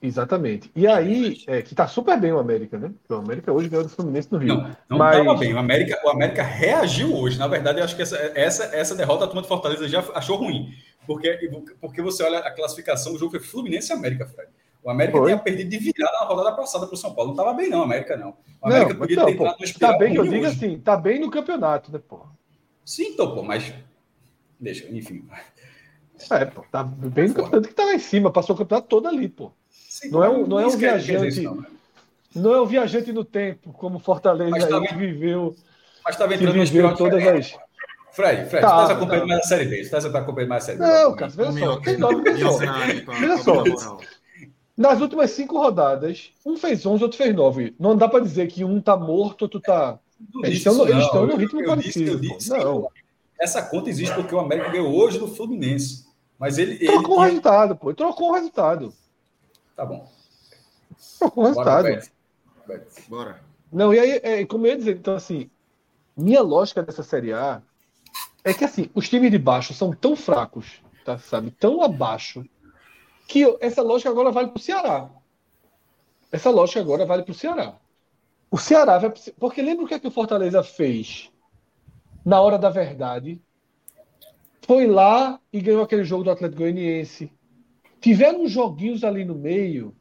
Exatamente. 0.03 0.71
E 0.75 0.87
aí, 0.87 1.39
é, 1.47 1.63
que 1.63 1.75
tá 1.75 1.87
super 1.87 2.21
bem 2.21 2.33
o 2.33 2.39
América, 2.39 2.77
né? 2.77 2.91
Porque 2.99 3.15
o 3.15 3.25
América 3.25 3.53
hoje 3.53 3.69
ganhou 3.69 3.85
do 3.85 3.91
Fluminense 3.91 4.29
no 4.33 4.39
Rio. 4.39 4.57
Não, 4.57 4.77
não 4.91 4.99
mas... 4.99 5.17
tava 5.17 5.39
bem. 5.39 5.55
O 5.55 5.59
América, 5.59 5.99
o 6.05 6.11
América 6.11 6.43
reagiu 6.43 7.15
hoje. 7.15 7.39
Na 7.39 7.47
verdade, 7.47 7.79
eu 7.79 7.85
acho 7.85 7.95
que 7.95 8.03
essa, 8.03 8.17
essa, 8.35 8.65
essa 8.77 8.95
derrota 8.97 9.25
a 9.25 9.27
turma 9.29 9.43
de 9.43 9.49
Fortaleza 9.49 9.89
já 9.89 10.05
achou 10.15 10.37
ruim. 10.37 10.75
Porque, 11.07 11.51
porque 11.81 12.03
você 12.03 12.23
olha 12.25 12.39
a 12.39 12.51
classificação, 12.51 13.15
o 13.15 13.19
jogo 13.19 13.31
foi 13.31 13.41
Fluminense 13.41 13.93
e 13.93 13.95
América, 13.95 14.27
Fred. 14.27 14.51
O 14.83 14.91
América 14.91 15.17
Foi. 15.17 15.27
tinha 15.27 15.39
perdido 15.39 15.71
de 15.71 15.79
virada 15.79 16.13
na 16.21 16.27
rodada 16.27 16.57
passada 16.57 16.87
para 16.87 16.95
o 16.95 16.97
São 16.97 17.15
Paulo. 17.15 17.33
Não 17.33 17.37
estava 17.37 17.57
bem, 17.57 17.71
não, 17.71 17.81
o 17.81 17.83
América 17.83 18.17
não. 18.17 18.31
O 18.61 18.67
América 18.67 18.93
não, 18.93 18.99
podia 18.99 19.15
então, 19.15 19.27
ter 19.27 19.33
entrado 19.33 19.57
no 19.61 19.79
Tá 19.79 19.99
bem 19.99 20.13
que 20.13 20.19
eu 20.19 20.27
digo 20.27 20.47
assim, 20.47 20.79
tá 20.79 20.97
bem 20.97 21.21
no 21.21 21.31
campeonato, 21.31 21.93
né, 21.93 22.01
pô? 22.07 22.21
Sim, 22.85 23.11
então, 23.11 23.33
pô, 23.33 23.43
mas. 23.43 23.73
Deixa, 24.59 24.89
enfim. 24.89 25.25
É, 26.31 26.45
pô, 26.45 26.65
tá 26.71 26.83
bem 26.83 27.29
no 27.29 27.35
campeonato 27.35 27.69
que 27.69 27.75
tá 27.75 27.85
lá 27.85 27.95
em 27.95 27.99
cima, 28.01 28.33
passou 28.33 28.57
o 28.57 28.59
campeonato 28.59 28.89
todo 28.89 29.07
ali, 29.07 29.29
pô. 29.29 29.53
Sim, 29.71 30.11
não, 30.11 30.25
é 30.25 30.29
um, 30.29 30.47
não 30.47 30.59
é 30.59 30.67
um 30.67 30.77
viajante. 30.77 31.41
Não, 31.43 31.55
né? 31.57 31.67
não, 32.35 32.55
é 32.55 32.61
um 32.61 32.67
viajante 32.67 33.13
no 33.13 33.25
tempo, 33.25 33.73
como 33.73 34.01
Fortaleza 34.01 34.67
tá 34.67 34.79
aí, 34.79 34.89
que 34.89 34.97
viveu. 34.97 35.55
Mas 36.05 36.17
estava 36.17 36.35
entrando 36.35 36.55
que 36.55 36.65
viveu 36.65 36.95
todas 36.97 37.25
as. 37.25 37.57
Fred, 38.13 38.51
Fred, 38.51 38.61
tá, 38.61 38.77
você 38.77 38.83
está 38.83 38.95
acompanhando 38.95 39.23
tá. 39.23 39.27
mais 39.29 39.41
a 39.41 39.49
Série 39.49 39.65
B. 39.65 39.85
Você 39.85 39.97
está 39.97 40.19
acompanhando 40.19 40.49
mais 40.51 40.63
a 40.65 40.67
Série 40.67 40.79
B. 40.79 40.85
Não, 40.85 41.17
cara, 41.17 41.31
veja 41.31 41.53
só. 41.53 41.81
Tem 41.81 41.97
nove, 41.97 42.39
só. 42.39 42.59
Veja 43.13 43.39
só. 43.79 43.99
Nas 44.77 45.01
últimas 45.01 45.31
cinco 45.33 45.59
rodadas, 45.59 46.33
um 46.45 46.57
fez 46.57 46.85
11, 46.85 47.03
outro 47.03 47.19
fez 47.19 47.35
9. 47.35 47.75
Não 47.79 47.97
dá 47.97 48.09
para 48.09 48.21
dizer 48.21 48.49
que 48.49 48.65
um 48.65 48.81
tá 48.81 48.97
morto, 48.97 49.43
outro 49.43 49.61
tá. 49.61 49.99
Eles 50.43 50.59
estão, 50.59 50.89
eles 50.89 51.05
estão 51.05 51.27
no 51.27 51.37
ritmo 51.37 51.61
eu, 51.61 51.65
eu 51.65 51.69
parecido. 51.69 52.21
Disse, 52.21 52.37
disse 52.37 52.51
não. 52.51 52.89
Essa 53.39 53.63
conta 53.63 53.91
existe 53.91 54.15
porque 54.15 54.35
o 54.35 54.39
América 54.39 54.71
ganhou 54.71 54.95
hoje 54.95 55.19
do 55.19 55.29
Fluminense. 55.29 56.07
Mas 56.39 56.59
ele. 56.59 56.79
Trocou 56.79 57.19
o 57.19 57.21
resultado, 57.21 57.77
pô. 57.77 57.93
Trocou 57.93 58.31
o 58.31 58.35
resultado. 58.35 58.95
Tá 59.77 59.85
bom. 59.85 60.11
Trocou 61.19 61.45
o 61.45 61.47
resultado. 61.49 61.89
Bora. 62.67 62.87
Bora. 63.09 63.41
Não, 63.73 63.93
e 63.93 63.99
aí, 63.99 64.21
é, 64.23 64.45
como 64.45 64.67
eu 64.67 64.71
ia 64.71 64.77
dizer, 64.77 64.97
então, 64.97 65.15
assim, 65.15 65.51
minha 66.17 66.43
lógica 66.43 66.83
dessa 66.83 67.03
Série 67.03 67.33
A 67.33 67.63
é 68.45 68.53
que, 68.53 68.65
assim, 68.65 68.91
os 68.95 69.09
times 69.09 69.31
de 69.31 69.39
baixo 69.39 69.73
são 69.73 69.93
tão 69.93 70.15
fracos, 70.15 70.83
tá, 71.05 71.19
sabe? 71.19 71.51
Tão 71.51 71.83
abaixo 71.83 72.45
que 73.33 73.57
essa 73.63 73.81
lógica 73.81 74.11
agora 74.11 74.31
vale 74.31 74.49
para 74.49 74.59
o 74.59 74.63
Ceará. 74.63 75.09
Essa 76.31 76.51
lógica 76.51 76.81
agora 76.81 77.07
vale 77.07 77.23
para 77.23 77.33
o 77.33 77.35
Ceará. 77.35 77.77
O 78.51 78.59
Ceará 78.59 78.99
vai. 78.99 79.11
Porque 79.41 79.63
lembra 79.63 79.87
o 79.87 79.89
que, 79.89 79.95
é 79.95 79.99
que 79.99 80.07
o 80.07 80.11
Fortaleza 80.11 80.63
fez 80.63 81.31
na 82.23 82.43
hora 82.43 82.59
da 82.59 82.69
verdade? 82.69 83.41
Foi 84.67 84.87
lá 84.87 85.41
e 85.51 85.63
ganhou 85.63 85.83
aquele 85.83 86.05
jogo 86.05 86.25
do 86.25 86.31
Atlético 86.31 86.61
Goianiense. 86.61 87.33
Tiveram 88.03 88.47
joguinhos 88.47 89.03
ali 89.03 89.25
no 89.25 89.35
meio 89.35 89.97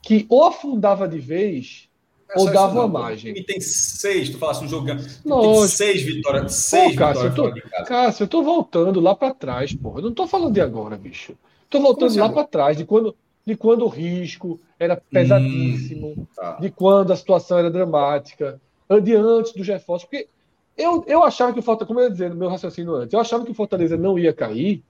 que 0.00 0.24
ou 0.28 0.44
afundava 0.44 1.08
de 1.08 1.18
vez 1.18 1.88
é 2.28 2.38
ou 2.38 2.46
dava 2.46 2.74
uma 2.74 2.86
margem. 2.86 3.36
E 3.36 3.42
tem 3.42 3.60
seis, 3.60 4.30
tu 4.30 4.38
falasse 4.38 4.64
um 4.64 4.68
jogo. 4.68 4.86
Tem 4.86 5.66
seis 5.66 6.02
vitórias. 6.02 6.54
Seis 6.54 6.92
Pô, 6.92 6.98
Cássio, 6.98 7.28
vitórias 7.28 7.64
eu 7.64 7.70
tô, 7.70 7.84
Cássio, 7.86 8.22
eu 8.22 8.28
tô 8.28 8.42
voltando 8.44 9.00
lá 9.00 9.16
para 9.16 9.34
trás, 9.34 9.74
porra. 9.74 9.98
Eu 9.98 10.04
não 10.04 10.14
tô 10.14 10.28
falando 10.28 10.54
de 10.54 10.60
agora, 10.60 10.96
bicho. 10.96 11.36
Estou 11.72 11.80
voltando 11.80 12.14
lá 12.18 12.28
para 12.28 12.44
trás, 12.44 12.76
de 12.76 12.84
quando, 12.84 13.16
de 13.46 13.56
quando 13.56 13.86
o 13.86 13.88
risco 13.88 14.60
era 14.78 14.94
pesadíssimo, 14.94 16.08
hum, 16.08 16.26
tá. 16.36 16.58
de 16.60 16.70
quando 16.70 17.14
a 17.14 17.16
situação 17.16 17.58
era 17.58 17.70
dramática, 17.70 18.60
de 19.02 19.16
antes 19.16 19.54
do 19.54 19.62
reforço. 19.62 20.04
Porque 20.04 20.28
eu, 20.76 21.02
eu 21.06 21.22
achava 21.24 21.50
que 21.50 21.60
o 21.60 21.62
Fortaleza, 21.62 21.86
como 21.86 22.00
eu 22.00 22.04
ia 22.04 22.10
dizer 22.10 22.28
no 22.28 22.36
meu 22.36 22.50
raciocínio 22.50 22.94
antes, 22.94 23.14
eu 23.14 23.20
achava 23.20 23.42
que 23.46 23.52
o 23.52 23.54
Fortaleza 23.54 23.96
não 23.96 24.18
ia 24.18 24.34
cair 24.34 24.84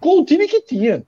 com 0.00 0.20
o 0.20 0.24
time 0.24 0.48
que 0.48 0.62
tinha. 0.62 1.06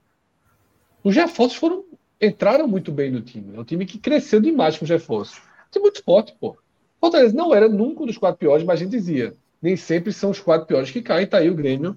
Os 1.03 1.15
reforços 1.15 1.57
foram, 1.57 1.83
entraram 2.21 2.67
muito 2.67 2.91
bem 2.91 3.09
no 3.09 3.21
time. 3.21 3.55
É 3.55 3.59
um 3.59 3.63
time 3.63 3.83
que 3.87 3.97
cresceu 3.97 4.39
demais 4.39 4.77
com 4.77 4.85
os 4.85 4.91
reforços. 4.91 5.39
Um 5.39 5.71
time 5.71 5.83
muito 5.85 6.03
forte, 6.03 6.35
pô. 6.39 6.55
Fortaleza 7.01 7.35
não 7.35 7.51
era 7.51 7.67
nunca 7.67 8.03
um 8.03 8.05
dos 8.05 8.17
quatro 8.19 8.37
piores, 8.37 8.63
mas 8.63 8.79
a 8.79 8.83
gente 8.83 8.91
dizia, 8.91 9.35
nem 9.59 9.75
sempre 9.75 10.13
são 10.13 10.29
os 10.29 10.39
quatro 10.39 10.67
piores 10.67 10.91
que 10.91 11.01
caem, 11.01 11.25
tá 11.25 11.39
aí 11.39 11.49
o 11.49 11.55
Grêmio 11.55 11.95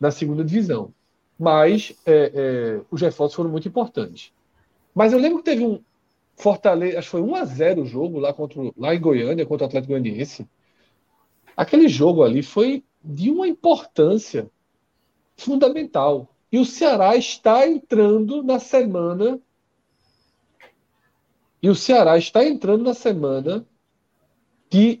na 0.00 0.10
segunda 0.10 0.42
divisão 0.42 0.94
mas 1.40 1.94
é, 2.04 2.32
é, 2.34 2.80
os 2.90 3.00
reforços 3.00 3.34
foram 3.34 3.48
muito 3.48 3.66
importantes. 3.66 4.30
Mas 4.94 5.14
eu 5.14 5.18
lembro 5.18 5.38
que 5.38 5.44
teve 5.44 5.64
um 5.64 5.82
Fortaleza, 6.36 6.98
acho 6.98 7.08
que 7.08 7.12
foi 7.12 7.22
1 7.22 7.34
a 7.34 7.44
0 7.44 7.82
o 7.82 7.86
jogo 7.86 8.18
lá, 8.18 8.32
contra, 8.32 8.60
lá 8.76 8.94
em 8.94 9.00
Goiânia 9.00 9.46
contra 9.46 9.64
o 9.64 9.68
Atlético 9.68 9.92
Goianiense. 9.92 10.46
Aquele 11.56 11.88
jogo 11.88 12.22
ali 12.22 12.42
foi 12.42 12.84
de 13.02 13.30
uma 13.30 13.48
importância 13.48 14.50
fundamental. 15.36 16.28
E 16.52 16.58
o 16.58 16.64
Ceará 16.64 17.16
está 17.16 17.66
entrando 17.66 18.42
na 18.42 18.58
semana. 18.58 19.40
E 21.62 21.70
o 21.70 21.74
Ceará 21.74 22.18
está 22.18 22.44
entrando 22.44 22.84
na 22.84 22.94
semana 22.94 23.66
de 24.70 25.00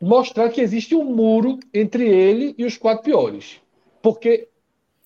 mostrar 0.00 0.48
que 0.50 0.60
existe 0.60 0.94
um 0.94 1.04
muro 1.04 1.58
entre 1.72 2.08
ele 2.08 2.54
e 2.58 2.64
os 2.64 2.76
quatro 2.76 3.04
piores. 3.04 3.60
Porque, 4.02 4.48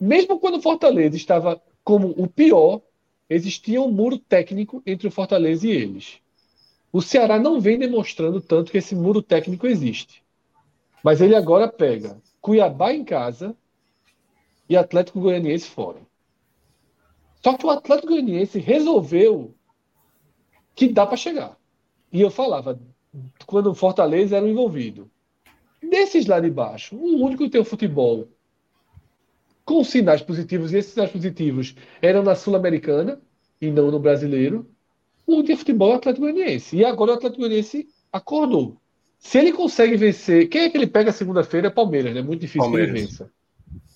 mesmo 0.00 0.38
quando 0.38 0.56
o 0.56 0.62
Fortaleza 0.62 1.16
estava 1.16 1.60
como 1.82 2.08
o 2.16 2.28
pior, 2.28 2.80
existia 3.28 3.80
um 3.80 3.90
muro 3.90 4.18
técnico 4.18 4.82
entre 4.86 5.08
o 5.08 5.10
Fortaleza 5.10 5.66
e 5.66 5.70
eles. 5.70 6.18
O 6.92 7.02
Ceará 7.02 7.38
não 7.38 7.60
vem 7.60 7.78
demonstrando 7.78 8.40
tanto 8.40 8.70
que 8.70 8.78
esse 8.78 8.94
muro 8.94 9.22
técnico 9.22 9.66
existe. 9.66 10.22
Mas 11.02 11.20
ele 11.20 11.34
agora 11.34 11.68
pega 11.68 12.20
Cuiabá 12.40 12.92
em 12.92 13.04
casa 13.04 13.56
e 14.68 14.76
Atlético 14.76 15.20
Goianiense 15.20 15.68
fora. 15.68 16.00
Só 17.42 17.56
que 17.56 17.66
o 17.66 17.70
Atlético 17.70 18.08
Goianiense 18.08 18.58
resolveu 18.58 19.54
que 20.74 20.88
dá 20.88 21.06
para 21.06 21.16
chegar. 21.16 21.56
E 22.12 22.20
eu 22.20 22.30
falava, 22.30 22.80
quando 23.46 23.70
o 23.70 23.74
Fortaleza 23.74 24.36
era 24.36 24.48
envolvido. 24.48 25.10
Desses 25.82 26.26
lá 26.26 26.40
de 26.40 26.50
baixo, 26.50 26.96
o 26.96 27.24
único 27.24 27.44
que 27.44 27.50
tem 27.50 27.60
o 27.60 27.64
futebol 27.64 28.28
com 29.66 29.82
sinais 29.82 30.22
positivos, 30.22 30.72
e 30.72 30.78
esses 30.78 30.92
sinais 30.92 31.10
positivos 31.10 31.74
eram 32.00 32.22
na 32.22 32.36
Sul-Americana 32.36 33.20
e 33.60 33.68
não 33.68 33.90
no 33.90 33.98
brasileiro, 33.98 34.70
o 35.26 35.34
único 35.34 35.56
futebol 35.58 35.90
é 35.90 35.94
o 35.94 35.96
Atlético 35.96 36.24
Goianiense. 36.24 36.76
E 36.76 36.84
agora 36.84 37.10
o 37.10 37.14
Atlético 37.14 37.42
Goianiense 37.42 37.88
acordou. 38.12 38.76
Se 39.18 39.38
ele 39.38 39.52
consegue 39.52 39.96
vencer, 39.96 40.48
quem 40.48 40.62
é 40.62 40.70
que 40.70 40.76
ele 40.76 40.86
pega 40.86 41.10
segunda-feira? 41.10 41.66
É 41.66 41.70
Palmeiras, 41.70 42.14
né? 42.14 42.22
Muito 42.22 42.42
difícil 42.42 42.60
Palmeiras. 42.62 42.92
que 42.92 42.98
ele 42.98 43.06
vença. 43.06 43.30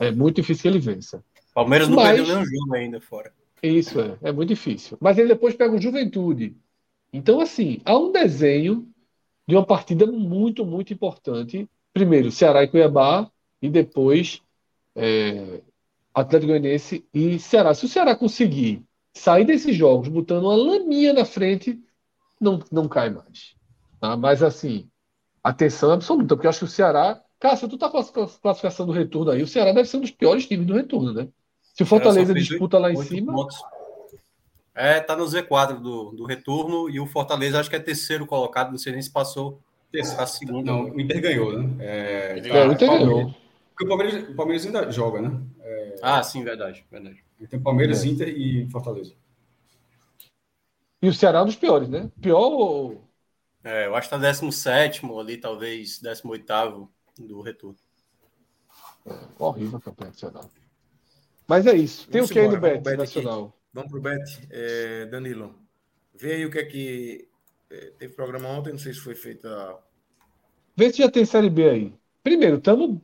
É 0.00 0.10
muito 0.10 0.36
difícil 0.36 0.62
que 0.62 0.68
ele 0.68 0.78
vença. 0.80 1.24
Palmeiras 1.54 1.88
não 1.88 1.96
Mas, 1.96 2.16
perdeu 2.16 2.34
nenhum 2.34 2.44
jogo 2.44 2.74
ainda 2.74 3.00
fora. 3.00 3.32
Isso 3.62 4.00
é, 4.00 4.16
é 4.22 4.32
muito 4.32 4.48
difícil. 4.48 4.98
Mas 5.00 5.18
ele 5.18 5.28
depois 5.28 5.54
pega 5.54 5.72
o 5.72 5.80
Juventude. 5.80 6.56
Então, 7.12 7.40
assim, 7.40 7.80
há 7.84 7.96
um 7.96 8.10
desenho 8.10 8.88
de 9.46 9.54
uma 9.54 9.64
partida 9.64 10.04
muito, 10.04 10.66
muito 10.66 10.92
importante. 10.92 11.68
Primeiro, 11.92 12.32
Ceará 12.32 12.64
e 12.64 12.68
Cuiabá, 12.68 13.30
e 13.62 13.68
depois 13.68 14.42
é, 14.94 15.60
Atlético 16.14 16.48
Goianiense 16.48 17.06
e 17.12 17.38
Ceará. 17.38 17.74
Se 17.74 17.84
o 17.84 17.88
Ceará 17.88 18.14
conseguir 18.14 18.84
sair 19.12 19.44
desses 19.44 19.76
jogos 19.76 20.08
botando 20.08 20.44
uma 20.44 20.56
laminha 20.56 21.12
na 21.12 21.24
frente, 21.24 21.78
não, 22.40 22.60
não 22.70 22.88
cai 22.88 23.10
mais. 23.10 23.54
Tá? 24.00 24.16
Mas, 24.16 24.42
assim, 24.42 24.88
atenção 25.42 25.92
absoluta, 25.92 26.34
porque 26.34 26.46
eu 26.46 26.50
acho 26.50 26.60
que 26.60 26.64
o 26.64 26.68
Ceará. 26.68 27.20
Cássio, 27.38 27.68
tu 27.68 27.78
tá 27.78 27.88
com 27.88 27.96
a 27.96 28.04
classificação 28.04 28.84
do 28.84 28.92
retorno 28.92 29.30
aí. 29.30 29.42
O 29.42 29.46
Ceará 29.46 29.72
deve 29.72 29.88
ser 29.88 29.96
um 29.96 30.02
dos 30.02 30.10
piores 30.10 30.46
times 30.46 30.66
do 30.66 30.74
retorno, 30.74 31.14
né? 31.14 31.26
Se 31.74 31.82
o 31.82 31.86
Fortaleza 31.86 32.34
disputa 32.34 32.78
lá 32.78 32.92
em 32.92 32.96
cima. 32.96 33.32
Pontos. 33.32 33.56
É, 34.74 35.00
tá 35.00 35.16
no 35.16 35.24
Z4 35.24 35.80
do, 35.80 36.10
do 36.10 36.24
retorno 36.26 36.90
e 36.90 37.00
o 37.00 37.06
Fortaleza 37.06 37.58
acho 37.58 37.70
que 37.70 37.76
é 37.76 37.80
terceiro 37.80 38.26
colocado, 38.26 38.70
não 38.70 38.78
sei 38.78 38.92
nem 38.92 39.00
se 39.00 39.10
passou 39.10 39.58
a 40.18 40.26
segunda. 40.26 40.70
Não, 40.70 40.84
o 40.84 41.00
Inter 41.00 41.20
ganhou, 41.20 41.58
né? 41.58 41.76
É, 41.80 42.42
é 42.44 42.66
o 42.66 42.72
Inter 42.72 42.88
ganhou. 42.88 43.34
Porque 43.80 43.84
o 43.84 43.96
Palmeiras, 43.96 44.28
o 44.28 44.34
Palmeiras 44.34 44.66
ainda 44.66 44.92
joga, 44.92 45.22
né? 45.22 45.40
É... 45.62 45.96
Ah, 46.02 46.22
sim, 46.22 46.44
verdade, 46.44 46.84
verdade. 46.90 47.24
Tem 47.48 47.58
Palmeiras, 47.58 48.04
é. 48.04 48.08
Inter 48.08 48.28
e 48.28 48.68
Fortaleza. 48.68 49.14
E 51.00 51.08
o 51.08 51.14
Ceará 51.14 51.38
é 51.38 51.42
um 51.42 51.46
dos 51.46 51.56
piores, 51.56 51.88
né? 51.88 52.10
Pior 52.20 52.52
ou... 52.52 53.08
É, 53.64 53.86
eu 53.86 53.96
acho 53.96 54.06
que 54.06 54.14
tá 54.14 54.20
17 54.20 55.00
ali, 55.18 55.38
talvez 55.38 55.98
18 55.98 56.90
do 57.20 57.40
retorno. 57.40 57.78
É, 59.06 59.14
horrível 59.38 59.78
a 59.78 59.80
campanha 59.80 60.10
do 60.10 60.18
Ceará. 60.18 60.40
Mas 61.48 61.66
é 61.66 61.74
isso. 61.74 62.06
Tem 62.10 62.20
Vamos 62.20 62.30
o 62.30 62.32
que 62.34 62.38
aí 62.38 62.48
no 62.48 62.60
Bet, 62.60 62.84
bet 62.84 62.98
Nacional? 62.98 63.44
Aqui. 63.44 63.54
Vamos 63.72 63.90
pro 63.90 64.02
Bet. 64.02 64.46
É, 64.50 65.06
Danilo, 65.06 65.58
vê 66.14 66.34
aí 66.34 66.44
o 66.44 66.50
que 66.50 66.58
é 66.58 66.64
que... 66.66 67.28
É, 67.70 67.92
teve 67.98 68.12
programa 68.12 68.50
ontem, 68.50 68.72
não 68.72 68.78
sei 68.78 68.92
se 68.92 69.00
foi 69.00 69.14
feita... 69.14 69.78
Vê 70.76 70.92
se 70.92 70.98
já 70.98 71.10
tem 71.10 71.24
Série 71.24 71.48
B 71.48 71.70
aí. 71.70 71.94
Primeiro, 72.22 72.58
estamos 72.58 73.00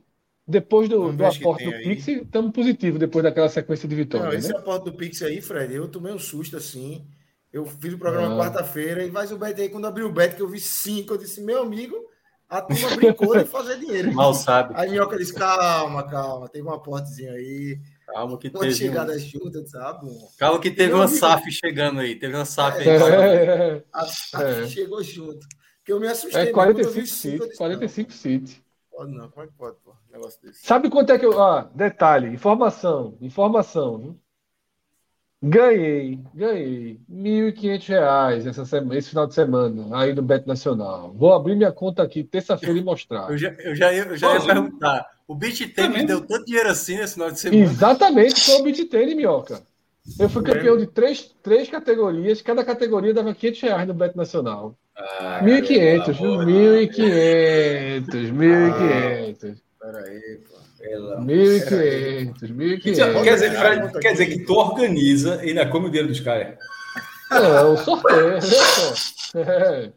depois 0.47 0.87
do, 0.87 1.11
do 1.11 1.25
aporte 1.25 1.65
do 1.65 1.71
Pix, 1.71 2.07
estamos 2.07 2.51
positivos 2.53 2.99
depois 2.99 3.23
daquela 3.23 3.49
sequência 3.49 3.87
de 3.87 3.95
vitórias. 3.95 4.31
Não, 4.31 4.39
esse 4.39 4.53
né? 4.53 4.57
aporte 4.57 4.85
do 4.85 4.93
Pix 4.93 5.21
aí, 5.21 5.41
Fred, 5.41 5.73
eu 5.73 5.87
tomei 5.89 6.13
um 6.13 6.19
susto 6.19 6.55
assim. 6.55 7.05
Eu 7.51 7.65
fiz 7.65 7.93
o 7.93 7.97
programa 7.97 8.35
ah. 8.35 8.45
quarta-feira 8.45 9.03
e 9.03 9.11
faz 9.11 9.31
o 9.31 9.37
bet 9.37 9.59
aí. 9.59 9.67
Quando 9.67 9.87
abriu 9.87 10.07
o 10.07 10.11
bet, 10.11 10.35
que 10.35 10.41
eu 10.41 10.47
vi 10.47 10.59
cinco, 10.59 11.13
eu 11.13 11.17
disse, 11.17 11.41
meu 11.41 11.63
amigo, 11.63 11.95
a 12.49 12.61
turma 12.61 12.95
brincou 12.95 13.37
de 13.37 13.45
fazer 13.45 13.77
dinheiro. 13.77 14.13
Mal 14.13 14.33
sabe. 14.33 14.73
Aí 14.77 14.89
Minhoca 14.89 15.17
disse, 15.17 15.33
calma, 15.33 16.03
calma, 16.03 16.47
tem 16.47 16.63
um 16.63 16.71
aportezinho 16.71 17.33
aí. 17.33 17.79
Calma 18.05 18.37
que 18.37 18.47
uma 18.47 18.59
teve. 18.61 18.75
chegada 18.75 19.13
um... 19.13 19.19
junto, 19.19 19.67
sabe? 19.67 20.07
Calma 20.37 20.61
que 20.61 20.71
teve 20.71 20.93
uma 20.93 21.03
amigo... 21.03 21.19
SAF 21.19 21.51
chegando 21.51 21.99
aí. 21.99 22.15
Teve 22.15 22.35
uma 22.35 22.45
SAF 22.45 22.87
é, 22.87 22.91
aí. 22.91 23.13
É, 23.13 23.83
a 23.91 24.05
SAF 24.05 24.43
é. 24.43 24.67
chegou 24.67 25.03
junto. 25.03 25.45
Que 25.83 25.91
eu 25.91 25.99
me 25.99 26.07
assustei. 26.07 26.43
É 26.43 26.51
45 26.51 27.05
City. 27.05 27.57
45 27.57 28.11
City. 28.13 28.66
Pode 28.97 29.11
não, 29.11 29.29
como 29.29 29.45
é 29.45 29.47
que 29.47 29.53
pode, 29.53 29.77
pô? 29.85 29.91
Um 29.91 30.11
negócio 30.11 30.41
desse. 30.41 30.65
Sabe 30.65 30.89
quanto 30.89 31.11
é 31.11 31.19
que 31.19 31.25
eu. 31.25 31.39
Ah, 31.39 31.69
detalhe, 31.75 32.29
informação, 32.29 33.15
informação. 33.21 33.99
Viu? 33.99 34.19
Ganhei, 35.39 36.19
ganhei 36.33 36.99
R$ 37.07 37.51
1.500 37.51 38.47
essa 38.47 38.65
semana, 38.65 38.97
esse 38.97 39.09
final 39.09 39.27
de 39.27 39.35
semana 39.35 39.95
aí 39.95 40.15
no 40.15 40.23
Beto 40.23 40.47
Nacional. 40.47 41.13
Vou 41.13 41.31
abrir 41.31 41.55
minha 41.55 41.71
conta 41.71 42.01
aqui 42.01 42.23
terça-feira 42.23 42.79
e 42.79 42.83
mostrar. 42.83 43.29
Eu 43.29 43.37
já, 43.37 43.49
eu 43.59 43.75
já, 43.75 43.93
eu 43.93 44.17
já 44.17 44.33
ia 44.33 44.43
perguntar. 44.43 45.07
O 45.27 45.35
Beat 45.35 45.75
Tênis 45.75 46.07
deu 46.07 46.25
tanto 46.25 46.45
dinheiro 46.45 46.69
assim 46.69 46.97
nesse 46.97 47.13
final 47.13 47.29
de 47.29 47.39
semana? 47.39 47.61
Exatamente, 47.61 48.41
foi 48.43 48.61
o 48.61 48.63
Beat 48.63 48.89
Tênis, 48.89 49.15
Minhoca. 49.15 49.61
Eu 50.17 50.27
fui 50.27 50.41
campeão 50.41 50.75
de 50.75 50.87
três, 50.87 51.35
três 51.43 51.69
categorias, 51.69 52.41
cada 52.41 52.65
categoria 52.65 53.13
dava 53.13 53.35
500 53.35 53.61
reais 53.61 53.87
no 53.87 53.93
Beto 53.93 54.17
Nacional. 54.17 54.75
Ah, 54.97 55.41
1.500, 55.43 56.17
1.500, 56.17 58.31
1.500. 58.31 59.57
Peraí, 59.79 60.41
pô. 60.47 60.57
1.500, 61.21 62.51
1.500. 62.51 63.23
Quer 63.23 63.33
dizer, 63.33 63.51
Fred, 63.51 63.99
quer 63.99 64.11
dizer 64.11 64.25
que 64.27 64.45
tu 64.45 64.53
organiza 64.53 65.43
e 65.43 65.49
ainda 65.49 65.69
come 65.69 65.87
o 65.87 65.89
dinheiro 65.89 66.07
dos 66.07 66.19
caras. 66.19 66.57
É, 67.31 67.61
o 67.61 67.77
sorteio, 67.77 68.39
pô? 69.33 69.39
É. 69.39 69.91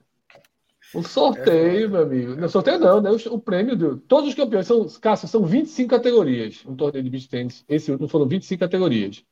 O 0.93 1.03
sorteio, 1.03 1.89
meu 1.89 2.03
amigo. 2.03 2.35
Não, 2.35 2.49
sorteio 2.49 2.79
não, 2.79 3.01
né? 3.01 3.11
O, 3.11 3.35
o 3.35 3.41
prêmio 3.41 3.77
do. 3.77 3.97
Todos 3.97 4.31
os 4.31 4.35
campeões 4.35 4.67
são, 4.67 4.87
Cássio, 5.01 5.29
são 5.29 5.47
25 5.47 5.89
categorias. 5.89 6.65
Um 6.67 6.75
torneio 6.75 7.05
de 7.05 7.11
beach 7.11 7.29
tennis. 7.29 7.65
Esse 7.69 7.91
último 7.91 8.09
foram 8.09 8.27
25 8.27 8.59
categorias. 8.59 9.25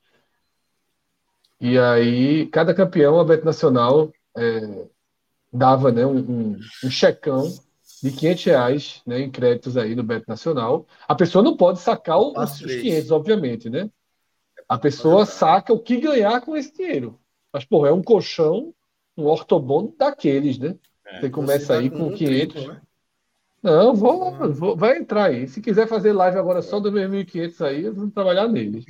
E 1.60 1.76
aí, 1.76 2.46
cada 2.46 2.72
campeão, 2.72 3.18
a 3.18 3.24
Bet 3.24 3.44
Nacional, 3.44 4.12
é, 4.36 4.86
dava 5.52 5.90
né, 5.90 6.04
um, 6.04 6.18
um, 6.18 6.60
um, 6.84 6.90
checão 6.90 7.52
de 8.02 8.12
500 8.12 8.44
reais 8.44 9.02
né, 9.06 9.20
em 9.20 9.30
créditos 9.30 9.76
aí 9.76 9.94
no 9.94 10.02
Beto 10.02 10.26
Nacional. 10.28 10.86
A 11.06 11.14
pessoa 11.14 11.42
não 11.42 11.56
pode 11.56 11.80
sacar 11.80 12.18
os, 12.18 12.60
os 12.60 12.74
500, 12.74 13.10
obviamente, 13.10 13.70
né? 13.70 13.90
A 14.68 14.78
pessoa 14.78 15.24
saca 15.24 15.72
o 15.72 15.78
que 15.78 15.96
ganhar 15.96 16.40
com 16.42 16.56
esse 16.56 16.72
dinheiro. 16.72 17.18
Mas, 17.52 17.64
pô, 17.64 17.86
é 17.86 17.92
um 17.92 18.02
colchão, 18.02 18.74
um 19.16 19.24
ortobon 19.24 19.94
daqueles, 19.98 20.58
né? 20.58 20.76
É, 21.06 21.20
você 21.20 21.30
começa 21.30 21.76
aí 21.76 21.88
com, 21.88 22.10
com 22.10 22.14
500. 22.14 22.54
Tempo, 22.54 22.72
né? 22.72 22.80
Não, 23.62 23.94
vou, 23.94 24.52
vou, 24.52 24.76
vai 24.76 24.98
entrar 24.98 25.24
aí. 25.24 25.48
Se 25.48 25.60
quiser 25.60 25.88
fazer 25.88 26.12
live 26.12 26.38
agora 26.38 26.62
só 26.62 26.78
do 26.78 26.92
2.500 26.92 27.66
aí, 27.66 27.84
eu 27.84 27.94
vou 27.94 28.10
trabalhar 28.10 28.46
nele. 28.46 28.84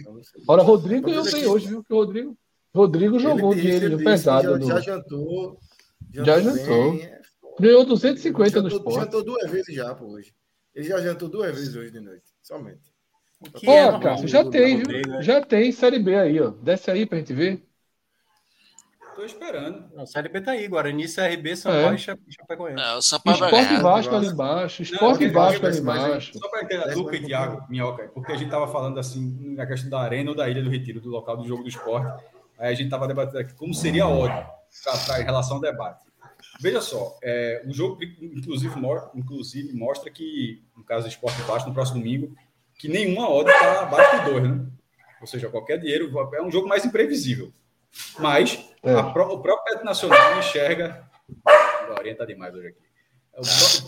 Ora, 0.47 0.63
Rodrigo 0.63 1.09
eu 1.09 1.23
bem 1.25 1.47
hoje, 1.47 1.69
viu? 1.69 1.83
Que 1.83 1.93
o 1.93 1.97
Rodrigo, 1.97 2.37
Rodrigo 2.75 3.19
jogou 3.19 3.53
ele 3.53 3.63
dinheiro 3.63 3.91
disse, 3.91 4.05
pesado. 4.05 4.61
Já, 4.61 4.75
já 4.75 4.81
jantou, 4.81 5.59
já 6.13 6.41
jantou. 6.41 6.95
É 6.95 7.19
Ganhou 7.61 7.85
250 7.85 8.51
jantou, 8.51 8.63
no 8.63 8.69
esporte. 8.69 9.05
Jantou 9.05 9.25
duas 9.25 9.51
vezes 9.51 9.75
já, 9.75 9.95
por 9.95 10.09
hoje. 10.09 10.33
Ele 10.75 10.87
já 10.87 11.01
jantou 11.01 11.29
duas 11.29 11.53
vezes 11.55 11.75
hoje 11.75 11.91
de 11.91 12.01
noite, 12.01 12.25
somente. 12.41 12.93
Pô, 13.65 13.71
é, 13.71 14.01
Cássio, 14.01 14.29
já 14.29 14.45
tem, 14.45 14.77
viu? 14.83 14.87
Né? 15.09 15.23
Já 15.23 15.41
tem 15.41 15.71
Série 15.73 15.99
B 15.99 16.17
aí, 16.17 16.41
ó. 16.41 16.51
Desce 16.51 16.91
aí 16.91 17.07
pra 17.07 17.19
gente 17.19 17.33
ver. 17.33 17.65
Tô 19.15 19.25
esperando. 19.25 19.91
Não, 19.95 20.07
Série 20.07 20.29
B 20.29 20.41
tá 20.41 20.53
aí, 20.53 20.69
Guarani, 20.69 21.07
CRB, 21.09 21.57
São 21.57 21.73
é. 21.73 21.83
Paulo 21.83 21.97
e 21.97 21.99
Chapecoense. 21.99 22.81
É, 22.81 22.95
o 22.95 23.03
São 23.03 23.19
Paulo 23.19 23.45
Esporte 23.45 23.75
é, 23.75 23.81
Vasco 23.81 24.15
ali 24.15 24.27
embaixo. 24.29 24.83
Esporte 24.83 25.27
não, 25.27 25.33
Vasco 25.33 25.67
ali 25.67 25.79
embaixo. 25.79 26.39
Só 26.39 26.49
para 26.49 26.63
entender, 26.63 26.95
Luca 26.95 27.17
e 27.17 27.25
Thiago, 27.25 27.67
Minhoca, 27.69 28.09
porque 28.15 28.31
a 28.31 28.37
gente 28.37 28.51
tava 28.51 28.69
falando 28.69 29.01
assim, 29.01 29.55
na 29.57 29.67
questão 29.67 29.91
da 29.91 30.01
arena 30.01 30.31
ou 30.31 30.37
da 30.37 30.49
Ilha 30.49 30.63
do 30.63 30.71
Retiro, 30.71 31.01
do 31.01 31.09
local 31.09 31.37
do 31.37 31.47
jogo 31.47 31.65
do 31.65 31.69
esporte. 31.69 32.25
Aí 32.57 32.73
a 32.73 32.75
gente 32.75 32.91
tava 32.91 33.09
debatendo 33.09 33.39
aqui 33.39 33.55
como 33.55 33.75
seria 33.75 34.05
a 34.05 34.09
ordem 34.87 35.23
em 35.23 35.25
relação 35.25 35.57
ao 35.57 35.63
debate. 35.63 36.05
Veja 36.61 36.81
só, 36.81 37.17
é, 37.23 37.63
o 37.67 37.73
jogo, 37.73 38.03
inclusive, 38.03 38.75
inclusive, 39.15 39.73
mostra 39.73 40.11
que, 40.11 40.65
no 40.77 40.85
caso 40.85 41.07
do 41.07 41.11
Esporte 41.11 41.41
Vasco, 41.43 41.69
no 41.69 41.75
próximo 41.75 41.99
domingo, 41.99 42.35
que 42.79 42.89
nenhuma 42.89 43.29
odd 43.31 43.51
está 43.51 43.83
abaixo 43.83 44.19
de 44.19 44.31
dois, 44.31 44.43
né? 44.49 44.67
Ou 45.21 45.27
seja, 45.27 45.49
qualquer 45.49 45.79
dinheiro 45.79 46.13
é 46.35 46.43
um 46.43 46.51
jogo 46.51 46.69
mais 46.69 46.85
imprevisível. 46.85 47.53
Mas 48.19 48.65
é. 48.83 48.93
a, 48.93 49.07
o 49.07 49.13
próprio 49.13 49.65
Beto 49.65 49.85
Nacional 49.85 50.39
enxerga. 50.39 51.09
Orienta 51.99 52.27
demais 52.27 52.55
hoje 52.55 52.69
aqui. 52.69 52.89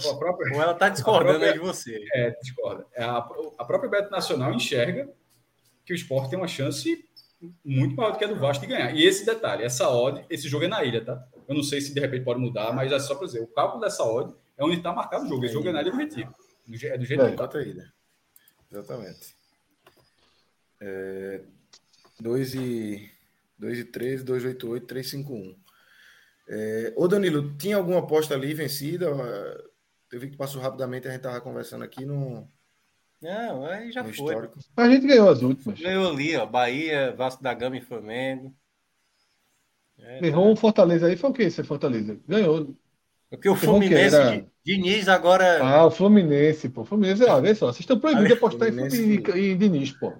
O, 0.08 0.16
próprio, 0.16 0.54
Ou 0.54 0.62
ela 0.62 0.72
está 0.72 0.88
discordando 0.88 1.40
própria, 1.40 1.52
de 1.52 1.58
você. 1.58 2.04
É, 2.14 2.30
discorda. 2.40 2.86
É, 2.94 3.02
a, 3.02 3.18
a 3.58 3.64
própria 3.64 3.90
Beto 3.90 4.10
Nacional 4.10 4.52
enxerga 4.52 5.08
que 5.84 5.92
o 5.92 5.94
esporte 5.94 6.30
tem 6.30 6.38
uma 6.38 6.48
chance 6.48 7.04
muito 7.64 7.96
maior 7.96 8.12
do 8.12 8.18
que 8.18 8.24
a 8.24 8.28
do 8.28 8.36
Vasco 8.36 8.66
de 8.66 8.72
ganhar. 8.72 8.94
E 8.94 9.04
esse 9.04 9.24
detalhe, 9.24 9.64
essa 9.64 9.88
odd, 9.88 10.24
esse 10.28 10.48
jogo 10.48 10.64
é 10.64 10.68
na 10.68 10.84
ilha, 10.84 11.04
tá? 11.04 11.26
Eu 11.48 11.54
não 11.54 11.62
sei 11.62 11.80
se 11.80 11.94
de 11.94 12.00
repente 12.00 12.24
pode 12.24 12.40
mudar, 12.40 12.72
mas 12.72 12.92
é 12.92 12.98
só 12.98 13.14
para 13.14 13.26
dizer, 13.26 13.40
o 13.40 13.46
cálculo 13.46 13.80
dessa 13.80 14.04
odd 14.04 14.34
É 14.56 14.64
onde 14.64 14.76
está 14.76 14.92
marcado 14.92 15.24
o 15.24 15.28
jogo. 15.28 15.44
Esse 15.44 15.54
jogo 15.54 15.68
é 15.68 15.72
na 15.72 15.82
Ilha 15.82 15.90
do 15.90 15.96
Retiro. 15.96 16.34
É 16.84 16.98
do 16.98 17.04
jeito 17.04 17.22
é, 17.22 17.30
que 17.30 17.36
tá. 17.36 17.62
ilha. 17.62 17.92
Exatamente. 18.70 19.34
É, 20.80 21.40
2 22.20 22.54
e 22.54 23.10
2 23.58 23.78
e 23.78 23.84
13, 23.84 24.24
288, 24.24 24.86
351. 24.86 25.56
É, 26.48 26.92
ô 26.96 27.06
Danilo, 27.06 27.56
tinha 27.56 27.76
alguma 27.76 27.98
aposta 27.98 28.34
ali 28.34 28.54
vencida? 28.54 29.06
Eu 30.10 30.18
vi 30.18 30.30
que 30.30 30.36
passou 30.36 30.60
rapidamente, 30.60 31.06
a 31.06 31.10
gente 31.10 31.20
estava 31.20 31.40
conversando 31.40 31.84
aqui 31.84 32.04
no. 32.04 32.48
Não, 33.20 33.66
aí 33.66 33.92
já 33.92 34.02
foi. 34.02 34.12
Histórico. 34.12 34.58
A 34.76 34.88
gente 34.88 35.06
ganhou 35.06 35.28
as 35.28 35.42
últimas. 35.42 35.78
Ganhou 35.78 36.10
ali, 36.10 36.36
ó. 36.36 36.46
Bahia, 36.46 37.14
Vasco 37.16 37.42
da 37.42 37.52
Gama 37.52 37.76
e 37.76 37.82
Flamengo. 37.82 38.54
É, 39.98 40.26
Errou 40.26 40.50
um 40.50 40.56
Fortaleza 40.56 41.06
aí, 41.06 41.16
foi 41.16 41.30
o 41.30 41.32
que 41.32 41.42
esse 41.42 41.62
Fortaleza? 41.62 42.18
Ganhou. 42.26 42.74
Porque 43.28 43.48
o 43.48 43.54
Fluminense, 43.54 44.16
era... 44.16 44.46
Diniz 44.64 45.08
agora. 45.08 45.62
Ah, 45.62 45.86
o 45.86 45.90
Fluminense, 45.90 46.68
pô. 46.68 46.84
Fluminense, 46.84 47.22
ó, 47.24 47.40
vê 47.40 47.54
só, 47.54 47.66
vocês 47.66 47.80
estão 47.80 48.00
proibidos 48.00 48.28
de 48.28 48.34
apostar 48.34 48.68
em, 48.68 49.52
em 49.52 49.56
Diniz, 49.56 49.92
pô. 49.92 50.12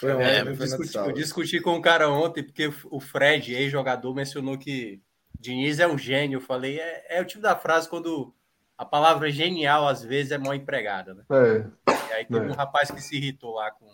Foi 0.00 0.10
é, 0.10 0.40
eu, 0.42 0.54
discuti, 0.54 0.96
eu 0.96 1.12
discuti 1.12 1.60
com 1.60 1.70
o 1.70 1.76
um 1.76 1.80
cara 1.80 2.10
ontem, 2.10 2.42
porque 2.42 2.70
o 2.90 3.00
Fred, 3.00 3.54
ex-jogador, 3.54 4.14
mencionou 4.14 4.58
que 4.58 5.00
Diniz 5.38 5.78
é 5.78 5.86
um 5.86 5.96
gênio. 5.96 6.36
Eu 6.36 6.40
falei, 6.42 6.78
é, 6.78 7.18
é 7.18 7.22
o 7.22 7.24
tipo 7.24 7.40
da 7.40 7.56
frase 7.56 7.88
quando 7.88 8.34
a 8.76 8.84
palavra 8.84 9.30
genial, 9.30 9.86
às 9.86 10.02
vezes, 10.02 10.32
é 10.32 10.38
mal 10.38 10.54
empregada, 10.54 11.14
né? 11.14 11.24
É. 11.30 11.92
E 12.10 12.12
aí 12.12 12.24
teve 12.24 12.46
é. 12.46 12.50
um 12.50 12.54
rapaz 12.54 12.90
que 12.90 13.00
se 13.00 13.16
irritou 13.16 13.54
lá 13.54 13.70
com. 13.70 13.86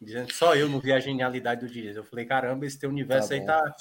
Dizendo 0.00 0.26
que 0.26 0.34
só 0.34 0.56
eu 0.56 0.68
não 0.68 0.80
vi 0.80 0.92
a 0.92 0.98
genialidade 0.98 1.60
do 1.60 1.72
Diniz. 1.72 1.96
Eu 1.96 2.04
falei, 2.04 2.24
caramba, 2.24 2.66
esse 2.66 2.78
teu 2.78 2.90
universo 2.90 3.28
tá 3.28 3.34
aí 3.34 3.46
tá. 3.46 3.60
tá 3.62 3.74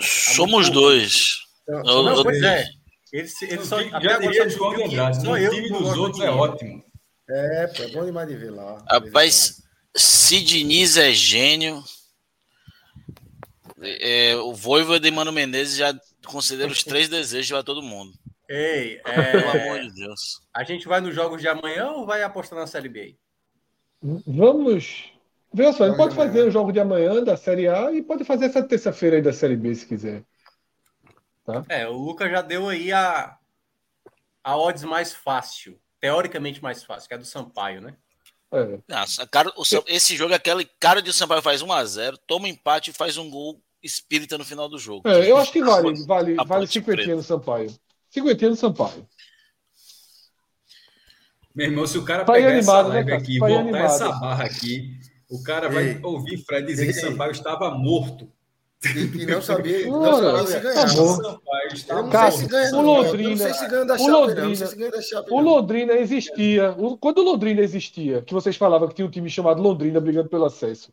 Somos 0.00 0.70
dois. 0.70 1.36
Não, 1.68 2.02
não, 2.02 2.22
pois 2.22 2.42
é. 2.42 2.66
Ele, 3.12 3.28
ele 3.42 3.64
só, 3.64 3.82
já 3.82 4.18
diria 4.18 4.48
João 4.48 4.74
de 4.74 4.84
Andrade, 4.84 5.22
só 5.22 5.32
o 5.32 5.50
time 5.50 5.68
dos 5.68 5.96
outros 5.96 6.22
é 6.22 6.30
ótimo. 6.30 6.84
É, 7.28 7.70
é 7.78 7.88
bom 7.88 8.04
demais 8.04 8.28
de 8.28 8.36
ver 8.36 8.50
lá. 8.50 8.82
Rapaz, 8.90 9.62
se 9.94 10.42
Diniz 10.42 10.96
é 10.96 11.12
gênio, 11.12 11.82
é, 13.80 14.36
o 14.36 14.54
Voivoda 14.54 15.06
e 15.06 15.10
Mano 15.10 15.32
Menezes 15.32 15.76
já 15.76 15.94
consideram 16.24 16.72
os 16.72 16.82
três 16.82 17.08
desejos 17.08 17.50
para 17.50 17.62
todo 17.62 17.82
mundo. 17.82 18.12
Ei, 18.48 19.00
é... 19.04 19.32
pelo 19.32 19.48
amor 19.50 19.80
de 19.80 19.94
Deus. 19.94 20.40
A 20.54 20.62
gente 20.64 20.86
vai 20.86 21.00
nos 21.00 21.14
jogos 21.14 21.40
de 21.40 21.48
amanhã 21.48 21.90
ou 21.90 22.06
vai 22.06 22.22
apostar 22.22 22.58
na 22.58 22.66
Série 22.66 22.88
B? 22.88 23.16
Vamos. 24.26 25.12
Vê 25.52 25.72
só, 25.72 25.86
ele 25.86 25.96
pode 25.96 26.14
fazer 26.14 26.42
o 26.42 26.50
jogo 26.50 26.70
de 26.70 26.78
amanhã 26.78 27.22
da 27.24 27.36
Série 27.36 27.68
A 27.68 27.90
e 27.92 28.02
pode 28.02 28.24
fazer 28.24 28.46
essa 28.46 28.62
terça-feira 28.62 29.16
aí 29.16 29.22
da 29.22 29.32
Série 29.32 29.56
B 29.56 29.74
se 29.74 29.86
quiser. 29.86 30.22
Tá? 31.44 31.64
É, 31.68 31.88
o 31.88 31.92
Lucas 31.92 32.30
já 32.30 32.42
deu 32.42 32.68
aí 32.68 32.92
a, 32.92 33.36
a 34.44 34.56
odds 34.56 34.84
mais 34.84 35.14
fácil, 35.14 35.78
teoricamente 36.00 36.62
mais 36.62 36.84
fácil, 36.84 37.08
que 37.08 37.14
é 37.14 37.18
do 37.18 37.24
Sampaio, 37.24 37.80
né? 37.80 37.94
É. 38.52 38.78
Nossa, 38.88 39.26
cara, 39.26 39.52
o, 39.56 39.62
esse 39.86 40.16
jogo 40.16 40.32
é 40.32 40.36
aquele 40.36 40.64
cara 40.78 41.00
de 41.00 41.12
Sampaio 41.12 41.42
faz 41.42 41.62
1 41.62 41.72
a 41.72 41.84
0 41.84 42.18
toma 42.26 42.46
um 42.46 42.48
empate 42.48 42.90
e 42.90 42.94
faz 42.94 43.16
um 43.16 43.30
gol 43.30 43.60
espírita 43.82 44.36
no 44.36 44.44
final 44.44 44.68
do 44.68 44.78
jogo. 44.78 45.08
É, 45.08 45.30
eu 45.30 45.36
acho 45.36 45.52
que 45.52 45.62
vale, 45.62 45.94
vale, 46.04 46.34
vale 46.34 46.66
50 46.66 47.06
no 47.14 47.22
Sampaio. 47.22 47.74
50 48.16 48.48
no 48.48 48.56
Sampaio. 48.56 49.06
Meu 51.54 51.66
irmão, 51.66 51.86
se 51.86 51.98
o 51.98 52.04
cara 52.04 52.24
pegar 52.24 52.48
animado, 52.48 52.88
essa 52.88 52.88
live 52.88 53.10
né, 53.10 53.16
aqui 53.16 53.36
e 53.36 53.38
botar 53.38 53.60
animado. 53.60 53.84
essa 53.84 54.08
barra 54.12 54.44
aqui, 54.44 55.00
o 55.30 55.42
cara 55.42 55.68
vai 55.68 55.88
Ei. 55.90 56.00
ouvir 56.02 56.38
Fred 56.38 56.66
dizer 56.66 56.86
Ei. 56.86 56.92
que 56.92 57.00
Sampaio 57.00 57.32
estava 57.32 57.70
morto. 57.70 58.30
E, 58.84 59.26
não 59.26 59.40
sabia, 59.42 59.86
não 59.86 60.46
sabia 60.46 60.50
se 60.50 62.46
ganhar. 62.46 62.74
o 62.74 62.82
Londrina, 62.82 63.44
o 63.98 64.08
Londrina, 64.08 64.64
o 65.30 65.40
Londrina 65.40 65.92
existia. 65.94 66.76
Quando 67.00 67.18
o 67.18 67.24
Londrina 67.24 67.62
existia, 67.62 68.22
que 68.22 68.34
vocês 68.34 68.56
falavam 68.56 68.86
que 68.88 68.94
tinha 68.94 69.06
um 69.06 69.10
time 69.10 69.30
chamado 69.30 69.62
Londrina 69.62 69.98
brigando 69.98 70.28
pelo 70.28 70.44
acesso. 70.44 70.92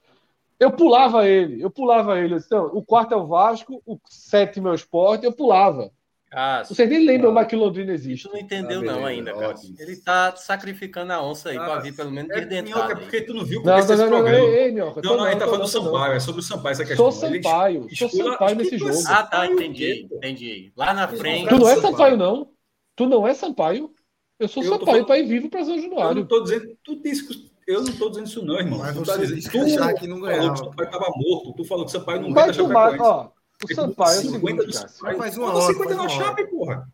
Eu 0.57 0.71
pulava 0.71 1.27
ele, 1.27 1.61
eu 1.61 1.69
pulava 1.69 2.17
ele. 2.19 2.35
Então, 2.35 2.67
o 2.73 2.81
quarto 2.81 3.13
é 3.13 3.17
o 3.17 3.27
Vasco, 3.27 3.81
o 3.85 3.99
sétimo 4.09 4.69
é 4.69 4.71
o 4.71 4.75
esporte, 4.75 5.25
eu 5.25 5.33
pulava. 5.33 5.91
Ah, 6.35 6.63
Vocês 6.63 6.89
nem 6.89 7.05
lembram 7.05 7.31
mais 7.31 7.47
que 7.47 7.55
Londrina 7.55 7.93
existe. 7.93 8.27
Tu 8.27 8.33
não 8.33 8.39
entendeu, 8.39 8.79
ah, 8.81 8.83
não, 8.83 9.05
ainda, 9.05 9.33
cara. 9.33 9.53
Ele 9.77 9.95
tá 9.97 10.35
sacrificando 10.35 11.13
a 11.13 11.23
onça 11.23 11.49
aí 11.49 11.57
ah, 11.57 11.63
para 11.63 11.79
vir 11.79 11.95
pelo 11.95 12.09
menos 12.09 12.31
é, 12.31 12.41
dentro. 12.41 12.79
É 12.79 12.95
porque 12.95 13.21
tu 13.21 13.33
não 13.35 13.45
viu 13.45 13.61
como 13.61 13.71
não, 13.71 13.85
não, 13.85 14.09
não, 14.09 14.23
não, 14.23 14.27
ei, 14.29 14.71
Minhoca, 14.71 15.01
não, 15.03 15.17
não, 15.17 15.25
a 15.25 15.29
gente 15.29 15.39
tá 15.39 15.45
falando 15.45 15.61
do 15.61 15.67
Sampaio, 15.67 16.13
é 16.13 16.19
sobre 16.19 16.41
o 16.41 16.43
Sampaio 16.43 16.71
essa 16.71 16.85
questão. 16.85 17.11
Sou 17.11 17.29
Sampaio, 17.29 17.87
sou 17.95 18.09
Sampaio 18.09 18.55
nesse 18.55 18.77
jogo. 18.77 18.97
Ah, 19.07 19.23
tá, 19.23 19.45
entendi, 19.45 20.07
entendi. 20.11 20.73
Lá 20.75 20.93
na 20.93 21.07
frente. 21.07 21.49
Tu 21.49 21.59
não 21.59 21.69
é 21.69 21.75
Sampaio, 21.75 22.17
não? 22.17 22.49
Tu 22.95 23.07
não 23.07 23.27
é 23.27 23.33
Sampaio? 23.33 23.93
Eu 24.39 24.47
sou 24.47 24.63
eu 24.63 24.69
Sampaio 24.69 25.05
para 25.05 25.19
ir 25.19 25.27
vivo 25.27 25.49
para 25.49 25.63
São 25.63 25.79
Januário. 25.79 26.11
Eu 26.11 26.15
não 26.15 26.25
tô 26.25 26.41
dizendo, 26.41 26.75
tu 26.83 26.95
disse 26.95 27.53
eu 27.65 27.81
não 27.81 27.89
estou 27.89 28.09
dizendo 28.09 28.27
isso, 28.27 28.45
não, 28.45 28.59
irmão. 28.59 28.79
Mas 28.79 28.95
tu 28.95 29.03
tá 29.03 29.17
dizendo, 29.17 29.41
tu 29.41 29.49
que 29.99 30.07
não 30.07 30.19
falou 30.19 30.53
que 30.53 30.61
o 30.61 30.65
Sampaio 30.65 30.87
estava 30.87 31.11
morto. 31.15 31.53
Tu 31.53 31.63
falou 31.63 31.85
que 31.85 31.89
o 31.89 31.93
Sampaio 31.93 32.21
não 32.21 32.33
vai 32.33 32.51
tomar, 32.51 32.99
ó, 32.99 33.29
o 33.63 33.75
Sampaio 33.75 34.15
é 34.15 34.19
o 34.19 34.31
seguinte, 34.31 34.87
Faz 35.17 35.37
uma 35.37 35.53
hora. 35.53 35.73
50 35.73 35.95
na 35.95 36.09
Chape, 36.09 36.47
porra. 36.47 36.87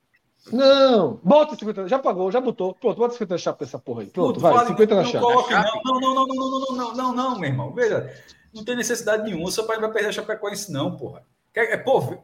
Não, 0.52 1.19
bota 1.23 1.56
50, 1.56 1.88
já 1.88 1.99
pagou, 1.99 2.31
já 2.31 2.40
botou. 2.40 2.73
Pronto, 2.73 2.98
bota 2.98 3.14
50 3.14 3.34
na 3.34 3.38
chapa 3.38 3.65
dessa 3.65 3.77
porra 3.77 4.02
aí. 4.02 4.07
Pronto, 4.07 4.27
Puto, 4.36 4.40
vai, 4.40 4.53
fala, 4.53 4.68
50 4.68 4.95
na 4.95 5.03
chapa. 5.03 5.27
Não, 5.27 5.36
não, 5.84 5.99
não, 5.99 6.14
não, 6.14 6.27
não, 6.27 6.27
não, 6.27 6.60
não, 6.60 6.76
não, 6.76 6.95
não, 6.95 7.15
não, 7.15 7.40
meu 7.40 7.49
irmão. 7.49 7.73
Veja, 7.73 8.11
não 8.53 8.64
tem 8.64 8.76
necessidade 8.76 9.23
nenhuma. 9.23 9.48
O 9.48 9.52
seu 9.52 9.65
pai 9.65 9.76
não 9.76 9.84
vai 9.84 9.91
perder 9.91 10.10
a 10.10 10.11
Chapecoense, 10.14 10.72
não, 10.72 10.95
porra. 10.95 11.23
É, 11.53 11.77
pô, 11.77 12.23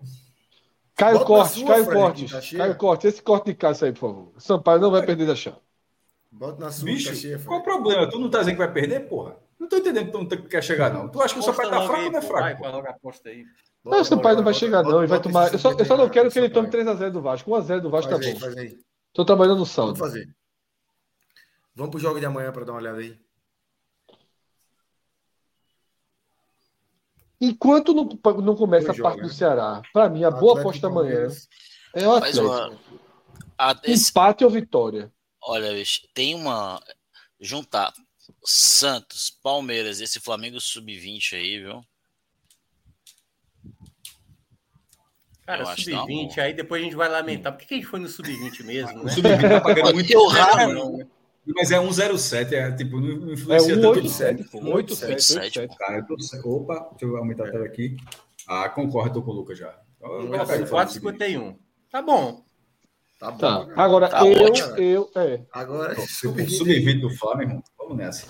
Caio 0.95 1.26
Cortes, 1.26 1.62
Caio 1.62 1.86
Cortes, 1.86 2.32
tá 2.32 2.57
Caio 2.57 2.76
Cortes, 2.78 3.14
esse 3.14 3.22
corte 3.22 3.45
de 3.48 3.53
caça 3.53 3.86
aí, 3.86 3.91
por 3.91 3.99
favor. 3.99 4.32
Sampaio 4.38 4.80
não 4.80 4.91
vai 4.91 5.06
perder 5.06 5.28
da 5.28 5.36
chapa. 5.36 5.60
Bota 6.32 6.64
na 6.64 6.72
sua, 6.72 6.86
Bicho, 6.86 7.14
cheia, 7.16 7.40
qual 7.40 7.60
o 7.60 7.64
problema? 7.64 8.10
Tu 8.10 8.18
não 8.18 8.30
tá 8.30 8.40
dizendo 8.40 8.56
que 8.56 8.64
vai 8.64 8.72
perder, 8.72 9.02
porra? 9.07 9.38
Não 9.60 9.68
tô 9.68 9.78
entendendo 9.78 10.06
que 10.06 10.12
tu 10.12 10.20
não 10.20 10.48
quer 10.48 10.64
chegar, 10.64 10.94
não. 10.94 11.10
Tu 11.10 11.22
acha 11.22 11.34
que 11.34 11.40
o 11.40 11.44
seu 11.44 11.53
pai 11.53 11.70
tá 11.70 11.86
fraco 11.86 12.03
ou 12.03 12.12
não 12.12 12.20
é 12.20 12.22
fraco? 12.22 12.62
Vai, 12.62 12.72
logo 12.72 12.88
aposta 12.88 13.30
aí. 13.30 13.45
Não, 13.86 14.02
o 14.02 14.06
Sampaio 14.06 14.38
não 14.38 14.44
vai 14.44 14.53
chegar, 14.53 14.82
não. 14.82 14.99
Ele 14.99 15.07
vai 15.07 15.22
tomar. 15.22 15.53
Eu 15.53 15.60
só, 15.60 15.72
eu 15.72 15.86
só 15.86 15.95
não 15.95 16.10
quero 16.10 16.32
que 16.32 16.40
ele 16.40 16.49
tome 16.49 16.70
3x0 16.70 17.12
do 17.12 17.22
Vasco. 17.22 17.52
1x0 17.52 17.82
do 17.82 17.90
Vasco 17.90 18.12
tá 18.12 18.18
bom. 18.18 18.40
Faz 18.40 18.57
aí. 18.57 18.78
Tô 19.14 19.24
trabalhando 19.24 19.60
no 19.60 19.66
saldo. 19.66 19.94
Vamos 19.94 20.14
fazer. 20.14 20.36
Vamos 21.76 21.91
pro 21.91 21.99
jogo 21.99 22.20
de 22.20 22.26
amanhã 22.26 22.52
para 22.52 22.66
dar 22.66 22.72
uma 22.72 22.80
olhada 22.80 22.98
aí. 22.98 23.20
Enquanto 27.40 27.94
não, 27.94 28.10
não 28.41 28.56
começa 28.56 28.91
a 28.91 28.95
parte 28.95 29.22
do 29.22 29.28
né? 29.28 29.34
Ceará, 29.34 29.82
para 29.94 30.10
mim, 30.10 30.24
a 30.24 30.32
boa 30.32 30.60
aposta 30.60 30.88
amanhã 30.88 31.28
é 31.94 32.07
o 32.07 32.14
Atlético. 32.14 32.45
Uma... 32.45 32.80
A, 33.57 33.80
esse... 33.84 34.10
Empate 34.10 34.44
ou 34.44 34.49
vitória? 34.49 35.14
Olha, 35.44 35.72
bicho, 35.74 36.07
tem 36.14 36.34
uma. 36.34 36.82
Juntar 37.40 37.94
Santos, 38.44 39.30
Palmeiras, 39.44 39.99
esse 39.99 40.20
Flamengo 40.20 40.60
sub-20 40.60 41.34
aí, 41.34 41.60
viu? 41.60 41.84
Cara, 45.46 45.66
sub-20, 45.76 46.40
aí 46.40 46.54
depois 46.54 46.82
a 46.82 46.86
gente 46.86 46.96
vai 46.96 47.08
lamentar. 47.08 47.54
Por 47.54 47.60
que, 47.60 47.68
que 47.68 47.74
a 47.76 47.78
gente 47.78 47.88
foi 47.88 48.00
no 48.00 48.08
sub-20 48.08 48.64
mesmo? 48.64 49.04
Né? 49.04 49.04
O 49.04 49.10
sub-20 49.10 49.50
tá 49.50 49.62
pagando 49.62 49.94
muito 49.94 50.12
eu 50.12 50.28
raro, 50.28 50.74
não, 50.74 50.98
né? 50.98 51.08
Mas 51.56 51.72
é 51.72 51.80
107, 51.80 52.56
é 52.56 52.72
tipo, 52.72 53.00
não 53.00 53.32
influencia 53.32 53.74
é 53.74 53.76
187, 53.76 54.38
tanto. 54.38 54.66
187, 54.66 55.68
Cara, 55.78 55.98
eu 56.00 56.06
tô... 56.08 56.50
Opa, 56.50 56.90
deixa 56.92 57.06
eu 57.06 57.18
aumentar 57.18 57.48
a 57.48 57.52
tela 57.52 57.66
aqui. 57.66 57.96
Ah, 58.48 58.68
concordo, 58.70 59.20
tô 59.20 59.22
com 59.22 59.32
o 59.32 59.36
Lucas 59.36 59.60
já. 59.60 59.78
4,51. 60.02 61.56
Tá 61.92 62.02
bom. 62.02 62.44
Tá 63.20 63.32
bom. 63.32 63.38
Tá. 63.38 63.68
Agora, 63.76 64.10
tá 64.10 64.26
eu, 64.26 64.78
eu, 64.78 65.12
é. 65.16 65.42
Agora, 65.54 65.96
sub-20 66.02 67.00
do 67.00 67.10
Flamengo, 67.12 67.64
Vamos 67.88 67.98
nessa. 67.98 68.26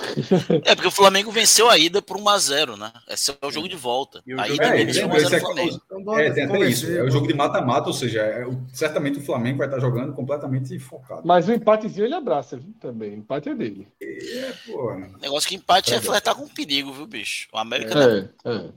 É 0.66 0.76
porque 0.76 0.88
o 0.88 0.92
Flamengo 0.92 1.32
venceu 1.32 1.70
a 1.70 1.78
ida 1.78 2.02
por 2.02 2.18
1x0, 2.18 2.78
né? 2.78 2.92
Esse 3.08 3.32
é 3.32 3.46
o 3.46 3.52
jogo 3.52 3.70
de 3.70 3.76
volta. 3.76 4.22
A 4.38 4.50
ida 4.50 4.66
é, 4.66 4.84
venceu 4.84 5.08
1x0 5.08 5.34
é, 5.34 5.40
Flamengo. 5.40 5.82
Então, 5.86 6.20
é, 6.20 6.32
tem 6.32 6.44
até 6.44 6.60
isso. 6.60 6.92
É 6.92 7.02
o 7.02 7.10
jogo 7.10 7.26
de 7.26 7.34
mata-mata, 7.34 7.88
ou 7.88 7.94
seja, 7.94 8.22
é, 8.22 8.46
certamente 8.74 9.20
o 9.20 9.22
Flamengo 9.22 9.60
vai 9.60 9.68
estar 9.68 9.80
jogando 9.80 10.14
completamente 10.14 10.78
focado. 10.78 11.22
Mas 11.26 11.48
o 11.48 11.54
empatezinho 11.54 12.06
ele 12.06 12.16
abraça, 12.16 12.58
viu? 12.58 12.74
Também. 12.82 13.12
O 13.12 13.18
empate 13.20 13.50
é 13.50 13.56
dele. 13.56 13.88
É, 14.02 14.54
pô. 14.66 14.94
Negócio 15.22 15.48
que 15.48 15.56
empate 15.56 15.94
é 15.94 16.02
flertar 16.02 16.36
com 16.36 16.48
perigo, 16.50 16.92
viu, 16.92 17.08
bicho? 17.08 17.48
O 17.54 17.58
América. 17.58 18.30
É, 18.44 18.50
é. 18.52 18.70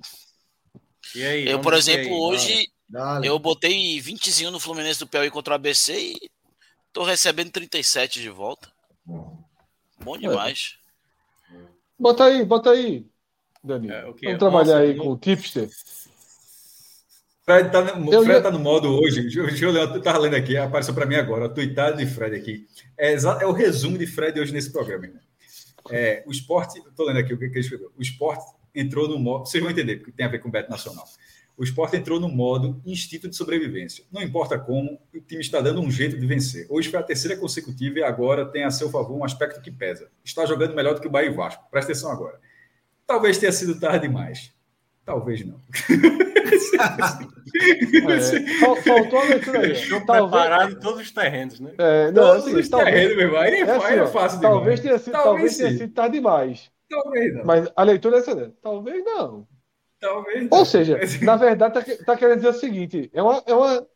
E 1.16 1.24
aí, 1.24 1.48
eu, 1.48 1.59
por 1.60 1.74
exemplo, 1.74 2.16
hoje 2.20 2.68
Dale. 2.88 3.26
eu 3.26 3.36
botei 3.38 4.00
20 4.00 4.50
no 4.50 4.60
Fluminense 4.60 5.00
do 5.00 5.09
Piauí 5.09 5.30
contra 5.30 5.55
o 5.55 5.56
ABC 5.56 5.98
e 5.98 6.30
tô 6.92 7.02
recebendo 7.02 7.50
37 7.50 8.20
de 8.20 8.30
volta. 8.30 8.70
Bom 9.05 9.38
é. 10.16 10.18
demais. 10.18 10.78
É. 11.52 11.56
Bota 11.98 12.24
aí, 12.24 12.44
bota 12.44 12.70
aí, 12.70 13.06
Dani. 13.62 13.90
É, 13.90 14.06
okay. 14.06 14.28
Vamos 14.28 14.39
trabalhar 14.39 14.80
Nossa, 14.80 14.90
aí 14.90 14.97
com 14.97 15.12
o 15.12 15.18
tipster. 15.18 15.68
Fred 17.44 17.70
tá 17.70 17.97
no, 17.97 18.12
eu, 18.12 18.22
Fred 18.22 18.43
tá 18.43 18.51
no 18.51 18.59
modo 18.59 18.89
hoje. 18.89 19.22
Deixa 19.22 19.64
eu 19.64 19.70
ler, 19.70 19.82
eu 19.82 20.02
tava 20.02 20.18
lendo 20.18 20.36
aqui, 20.36 20.56
apareceu 20.56 20.93
para 20.93 21.06
mim 21.06 21.14
agora, 21.14 21.47
a 21.47 21.48
tuitada 21.48 21.97
de 21.97 22.05
Fred 22.05 22.36
aqui. 22.36 22.66
É, 22.97 23.14
é, 23.14 23.47
o 23.47 23.52
resumo 23.52 23.97
de 23.97 24.06
Fred 24.06 24.39
hoje 24.39 24.52
nesse 24.52 24.70
programa. 24.70 25.09
É, 25.90 26.22
o 26.26 26.30
esporte, 26.30 26.78
estou 26.78 27.06
lendo 27.06 27.20
aqui 27.20 27.32
o 27.32 27.39
que 27.39 27.47
ele 27.47 27.60
escreveu. 27.60 27.90
O 27.97 28.02
esporte 28.02 28.44
entrou 28.74 29.09
no 29.09 29.18
modo. 29.18 29.47
Vocês 29.47 29.62
vão 29.62 29.72
entender, 29.72 29.97
porque 29.97 30.12
tem 30.12 30.26
a 30.26 30.28
ver 30.28 30.40
com 30.40 30.48
o 30.48 30.52
Beto 30.52 30.70
Nacional. 30.70 31.06
O 31.59 31.64
esporte 31.64 31.97
entrou 31.97 32.20
no 32.20 32.28
modo 32.28 32.80
instinto 32.86 33.28
de 33.28 33.35
sobrevivência. 33.35 34.05
Não 34.12 34.22
importa 34.22 34.56
como, 34.56 34.97
o 35.12 35.20
time 35.20 35.40
está 35.40 35.60
dando 35.60 35.80
um 35.80 35.90
jeito 35.90 36.16
de 36.16 36.24
vencer. 36.24 36.68
Hoje 36.70 36.89
foi 36.89 37.01
a 37.01 37.02
terceira 37.02 37.36
consecutiva 37.36 37.98
e 37.98 38.02
agora 38.05 38.47
tem 38.47 38.62
a 38.62 38.70
seu 38.70 38.89
favor 38.89 39.18
um 39.18 39.24
aspecto 39.24 39.60
que 39.60 39.68
pesa. 39.68 40.09
Está 40.24 40.47
jogando 40.47 40.76
melhor 40.76 40.94
do 40.94 41.01
que 41.01 41.09
o 41.09 41.10
Bahia 41.10 41.30
e 41.30 41.35
Vasco. 41.35 41.64
Presta 41.68 41.90
atenção 41.90 42.12
agora. 42.12 42.39
Talvez 43.05 43.39
tenha 43.39 43.51
sido 43.51 43.80
tarde 43.80 44.06
demais. 44.06 44.52
Talvez 45.05 45.44
não. 45.44 45.60
É, 48.09 48.60
faltou 48.60 49.18
a 49.18 49.24
leitura 49.24 49.60
aí. 49.60 49.74
Talvez... 49.74 49.89
preparado 49.89 50.72
em 50.72 50.80
todos 50.80 51.02
os 51.02 51.10
terrenos, 51.10 51.60
né? 51.60 51.72
É, 51.78 52.10
não, 52.10 52.22
todos 52.22 52.47
assim, 52.47 52.56
os 52.56 52.68
talvez... 52.68 52.94
terrenos, 52.94 53.16
meu 53.16 53.26
irmão. 53.26 53.40
Aí 53.40 53.55
é, 53.55 53.60
é, 53.60 53.70
assim, 53.70 53.94
é 53.94 54.06
fácil 54.06 54.40
talvez 54.40 54.80
demais. 54.80 54.80
Tenha 54.80 54.98
sido, 54.98 55.12
talvez, 55.12 55.35
talvez 55.35 55.56
tenha 55.56 55.70
sido 55.70 55.93
tarde 55.93 56.12
demais. 56.14 56.70
Talvez 56.89 57.35
não. 57.35 57.44
Mas 57.44 57.68
a 57.74 57.82
leitura 57.82 58.16
é 58.16 58.20
essa. 58.20 58.52
Talvez 58.62 59.05
não. 59.05 59.47
Talvez. 60.00 60.48
Ou 60.50 60.64
seja, 60.64 60.98
na 61.22 61.36
verdade, 61.36 61.78
está 61.78 62.04
tá 62.04 62.16
querendo 62.16 62.36
dizer 62.36 62.48
o 62.48 62.52
seguinte: 62.54 63.10
é 63.12 63.22
uma. 63.22 63.42
É 63.46 63.54
uma 63.54 63.86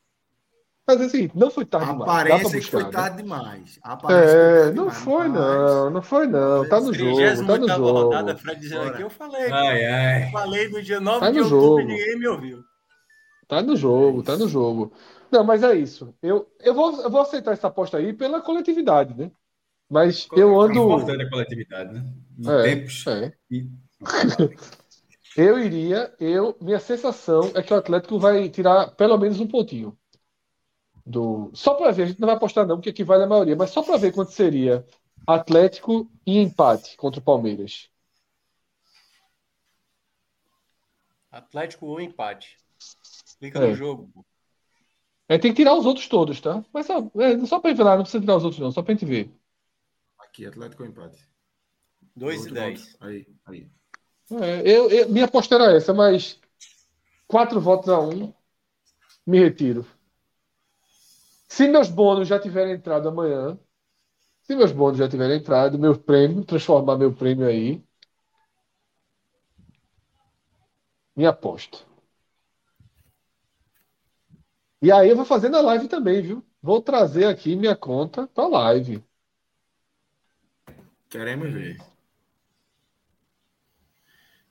fazer 0.84 1.06
o 1.06 1.10
seguinte, 1.10 1.38
não 1.38 1.50
foi 1.50 1.64
tarde 1.64 1.92
demais. 1.92 2.10
Aparece 2.10 2.60
que 2.60 2.70
foi 2.70 2.90
tarde 2.90 3.16
demais. 3.18 3.78
Aparece 3.82 4.36
é, 4.36 4.64
não 4.72 4.88
demais, 4.88 4.98
foi 4.98 5.28
não, 5.28 5.90
não 5.90 6.02
foi 6.02 6.26
não. 6.26 6.68
Tá 6.68 6.80
no 6.80 6.92
jogo, 6.92 7.46
tá 7.46 7.58
no 7.58 7.68
jogo. 7.68 7.90
rodada, 7.90 8.36
Fred 8.36 8.60
dizendo 8.60 8.88
aqui, 8.88 9.02
eu 9.02 9.10
falei. 9.10 9.50
Ai, 9.50 9.84
ai. 9.84 10.30
Falei 10.30 10.68
no 10.68 10.82
dia 10.82 11.00
9 11.00 11.20
tá 11.20 11.30
de 11.30 11.40
outubro 11.40 11.60
jogo. 11.60 11.80
e 11.80 11.84
ninguém 11.84 12.18
me 12.18 12.28
ouviu. 12.28 12.64
Tá 13.48 13.62
no 13.62 13.76
jogo, 13.76 14.22
tá 14.22 14.36
no 14.36 14.48
jogo. 14.48 14.92
Não, 15.30 15.44
mas 15.44 15.62
é 15.62 15.74
isso. 15.74 16.14
Eu, 16.22 16.48
eu, 16.60 16.74
vou, 16.74 17.00
eu 17.02 17.10
vou 17.10 17.20
aceitar 17.20 17.52
essa 17.52 17.68
aposta 17.68 17.96
aí 17.96 18.12
pela 18.12 18.40
coletividade, 18.40 19.14
né? 19.14 19.30
Mas 19.90 20.26
eu 20.34 20.58
ando. 20.60 20.78
É 20.78 20.82
importante 20.82 21.22
a 21.22 21.30
coletividade, 21.30 21.92
né? 21.92 22.04
Em 22.38 22.50
é, 22.50 22.62
tempos. 22.62 23.06
É. 23.06 23.32
E... 23.50 23.68
eu 25.36 25.58
iria, 25.58 26.14
eu, 26.20 26.56
minha 26.60 26.78
sensação 26.78 27.52
é 27.54 27.62
que 27.62 27.72
o 27.72 27.76
Atlético 27.76 28.18
vai 28.18 28.48
tirar 28.48 28.90
pelo 28.94 29.16
menos 29.18 29.40
um 29.40 29.46
pontinho. 29.46 29.96
Do... 31.04 31.50
Só 31.54 31.74
para 31.74 31.90
ver, 31.90 32.04
a 32.04 32.06
gente 32.06 32.20
não 32.20 32.26
vai 32.26 32.36
apostar 32.36 32.66
não, 32.66 32.76
porque 32.76 32.90
aqui 32.90 33.02
vale 33.02 33.24
a 33.24 33.26
maioria, 33.26 33.56
mas 33.56 33.70
só 33.70 33.82
para 33.82 33.96
ver 33.96 34.12
quanto 34.12 34.32
seria 34.32 34.86
Atlético 35.26 36.10
e 36.26 36.38
empate 36.38 36.96
contra 36.96 37.20
o 37.20 37.24
Palmeiras. 37.24 37.90
Atlético 41.30 41.86
ou 41.86 42.00
empate. 42.00 42.58
Clica 43.38 43.58
é. 43.58 43.68
no 43.68 43.74
jogo. 43.74 44.26
É, 45.28 45.38
tem 45.38 45.52
que 45.52 45.56
tirar 45.56 45.74
os 45.74 45.86
outros 45.86 46.06
todos, 46.08 46.40
tá? 46.40 46.62
Mas 46.72 46.86
só, 46.86 46.98
é, 47.16 47.46
só 47.46 47.58
para 47.58 47.72
lá, 47.82 47.96
não 47.96 48.02
precisa 48.02 48.20
tirar 48.20 48.36
os 48.36 48.44
outros, 48.44 48.60
não, 48.60 48.70
só 48.70 48.82
para 48.82 48.92
a 48.92 48.94
gente 48.94 49.06
ver. 49.06 49.34
Aqui, 50.18 50.44
Atlético 50.44 50.82
ou 50.82 50.88
empate. 50.88 51.26
2 52.14 52.46
e 52.46 52.50
10. 52.50 52.96
Aí, 53.00 53.26
aí. 53.46 53.70
É, 54.30 54.60
eu, 54.64 54.90
eu, 54.90 55.08
minha 55.08 55.26
aposta 55.26 55.54
era 55.54 55.76
essa, 55.76 55.92
mas 55.92 56.40
quatro 57.26 57.60
votos 57.60 57.88
a 57.88 58.00
um, 58.00 58.32
me 59.26 59.38
retiro. 59.40 59.86
Se 61.48 61.68
meus 61.68 61.88
bônus 61.90 62.28
já 62.28 62.38
tiverem 62.40 62.74
entrado 62.74 63.08
amanhã, 63.08 63.58
se 64.42 64.56
meus 64.56 64.72
bônus 64.72 64.98
já 64.98 65.08
tiverem 65.08 65.38
entrado, 65.38 65.78
meu 65.78 65.98
prêmio, 65.98 66.44
transformar 66.44 66.96
meu 66.98 67.14
prêmio 67.14 67.46
aí, 67.46 67.82
minha 71.16 71.30
aposta. 71.30 71.78
E 74.82 74.90
aí 74.90 75.08
eu 75.08 75.16
vou 75.16 75.24
fazer 75.24 75.48
na 75.48 75.60
live 75.60 75.88
também, 75.88 76.20
viu? 76.20 76.44
Vou 76.60 76.82
trazer 76.82 77.26
aqui 77.26 77.56
minha 77.56 77.76
conta 77.76 78.26
para 78.26 78.48
live. 78.48 79.02
Queremos 81.08 81.52
ver. 81.52 81.91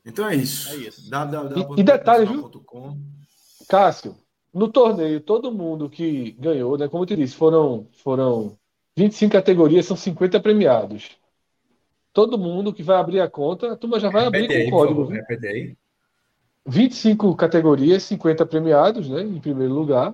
Então 0.05 0.27
é 0.27 0.35
isso. 0.35 0.69
É 0.71 0.75
isso. 0.75 1.09
E, 1.77 1.81
e 1.81 1.83
detalhe, 1.83 2.25
viu? 2.25 2.49
Cássio, 3.67 4.15
no 4.53 4.67
torneio, 4.67 5.21
todo 5.21 5.51
mundo 5.51 5.89
que 5.89 6.31
ganhou, 6.31 6.77
né? 6.77 6.87
Como 6.87 7.03
eu 7.03 7.07
te 7.07 7.15
disse, 7.15 7.35
foram, 7.35 7.87
foram 8.03 8.57
25 8.97 9.31
categorias, 9.31 9.85
são 9.85 9.95
50 9.95 10.39
premiados. 10.39 11.11
Todo 12.13 12.37
mundo 12.37 12.73
que 12.73 12.83
vai 12.83 12.97
abrir 12.97 13.21
a 13.21 13.29
conta, 13.29 13.71
a 13.71 13.77
turma 13.77 13.99
já 13.99 14.09
vai 14.09 14.25
abrir 14.25 14.47
com 14.47 14.67
o 14.67 14.71
código. 14.71 15.01
Favor, 15.05 15.13
repete 15.13 15.47
aí. 15.47 15.77
25 16.65 17.35
categorias, 17.35 18.03
50 18.03 18.45
premiados, 18.45 19.09
né? 19.09 19.21
Em 19.21 19.39
primeiro 19.39 19.73
lugar. 19.73 20.13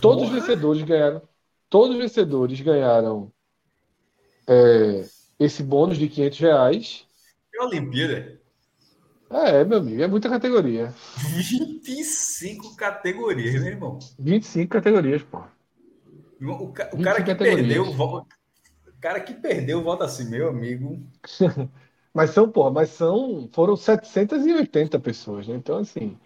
Todos 0.00 0.24
Porra. 0.24 0.36
os 0.36 0.40
vencedores 0.40 0.82
ganharam. 0.82 1.22
Todos 1.68 1.96
os 1.96 2.02
vencedores 2.02 2.60
ganharam 2.60 3.32
é, 4.46 5.04
esse 5.38 5.62
bônus 5.62 5.98
de 5.98 6.08
500 6.08 6.38
reais. 6.38 7.06
É 7.54 7.62
Olimpíada. 7.62 8.39
É, 9.30 9.64
meu 9.64 9.78
amigo, 9.78 10.02
é 10.02 10.08
muita 10.08 10.28
categoria. 10.28 10.92
25 11.16 12.74
categorias, 12.74 13.62
meu 13.62 13.72
irmão. 13.72 13.98
25 14.18 14.68
categorias, 14.68 15.22
pô. 15.22 15.40
O, 16.42 16.72
ca 16.72 16.90
o 16.92 17.00
cara 17.00 17.22
que 17.22 17.30
categorias. 17.30 17.68
perdeu, 17.68 17.84
o 17.84 18.26
cara 19.00 19.20
que 19.20 19.34
perdeu 19.34 19.82
volta 19.84 20.04
assim, 20.04 20.28
meu 20.28 20.48
amigo. 20.48 21.00
mas 22.12 22.30
são, 22.30 22.50
pô, 22.50 22.70
mas 22.72 22.90
são, 22.90 23.48
foram 23.52 23.76
780 23.76 24.98
pessoas, 24.98 25.46
né? 25.46 25.54
Então, 25.54 25.78
assim, 25.78 26.18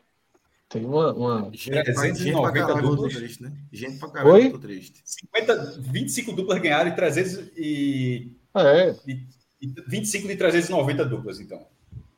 tem 0.70 0.86
uma. 0.86 1.12
uma... 1.12 1.50
Gente, 1.52 1.84
390 1.84 2.74
duplas. 2.80 3.14
Triste, 3.14 3.42
né? 3.42 3.52
Gente 3.70 3.98
pra 3.98 4.10
caralho, 4.10 4.32
Oi? 4.32 4.58
triste. 4.58 5.02
50, 5.04 5.78
25 5.78 6.32
duplas 6.32 6.58
ganharam 6.58 6.90
e 6.90 6.96
300 6.96 7.50
e. 7.56 8.32
É. 8.56 8.96
E, 9.06 9.26
e 9.60 9.74
25 9.88 10.26
de 10.26 10.36
390 10.36 11.04
duplas, 11.04 11.38
então. 11.38 11.73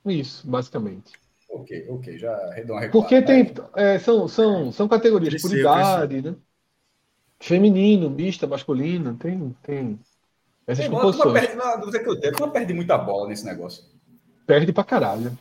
Isso, 0.07 0.49
basicamente. 0.49 1.13
Ok, 1.49 1.87
ok, 1.89 2.19
já 2.19 2.33
arredondei. 2.49 2.89
Porque 2.89 3.23
tem, 3.23 3.53
é, 3.75 3.99
são, 3.99 4.29
são, 4.29 4.73
são 4.73 4.89
categorias 4.89 5.31
cresceu, 5.31 5.51
por 5.51 5.59
idade, 5.59 6.23
né? 6.23 6.37
Feminino, 7.39 8.11
mista, 8.11 8.47
masculino, 8.47 9.15
tem, 9.17 9.57
tem 9.63 10.01
essas 10.67 10.87
é, 10.87 10.89
proporções. 10.89 11.33
Perde, 11.33 11.55
na 11.55 11.77
dúvida 11.77 12.03
que 12.03 12.09
eu 12.09 12.19
tenho, 12.19 12.35
não 12.41 12.51
perde 12.51 12.73
muita 12.75 12.99
bola 12.99 13.29
nesse 13.29 13.45
negócio. 13.45 13.85
Perde 14.47 14.73
pra 14.73 14.85
caralho. 14.85 15.37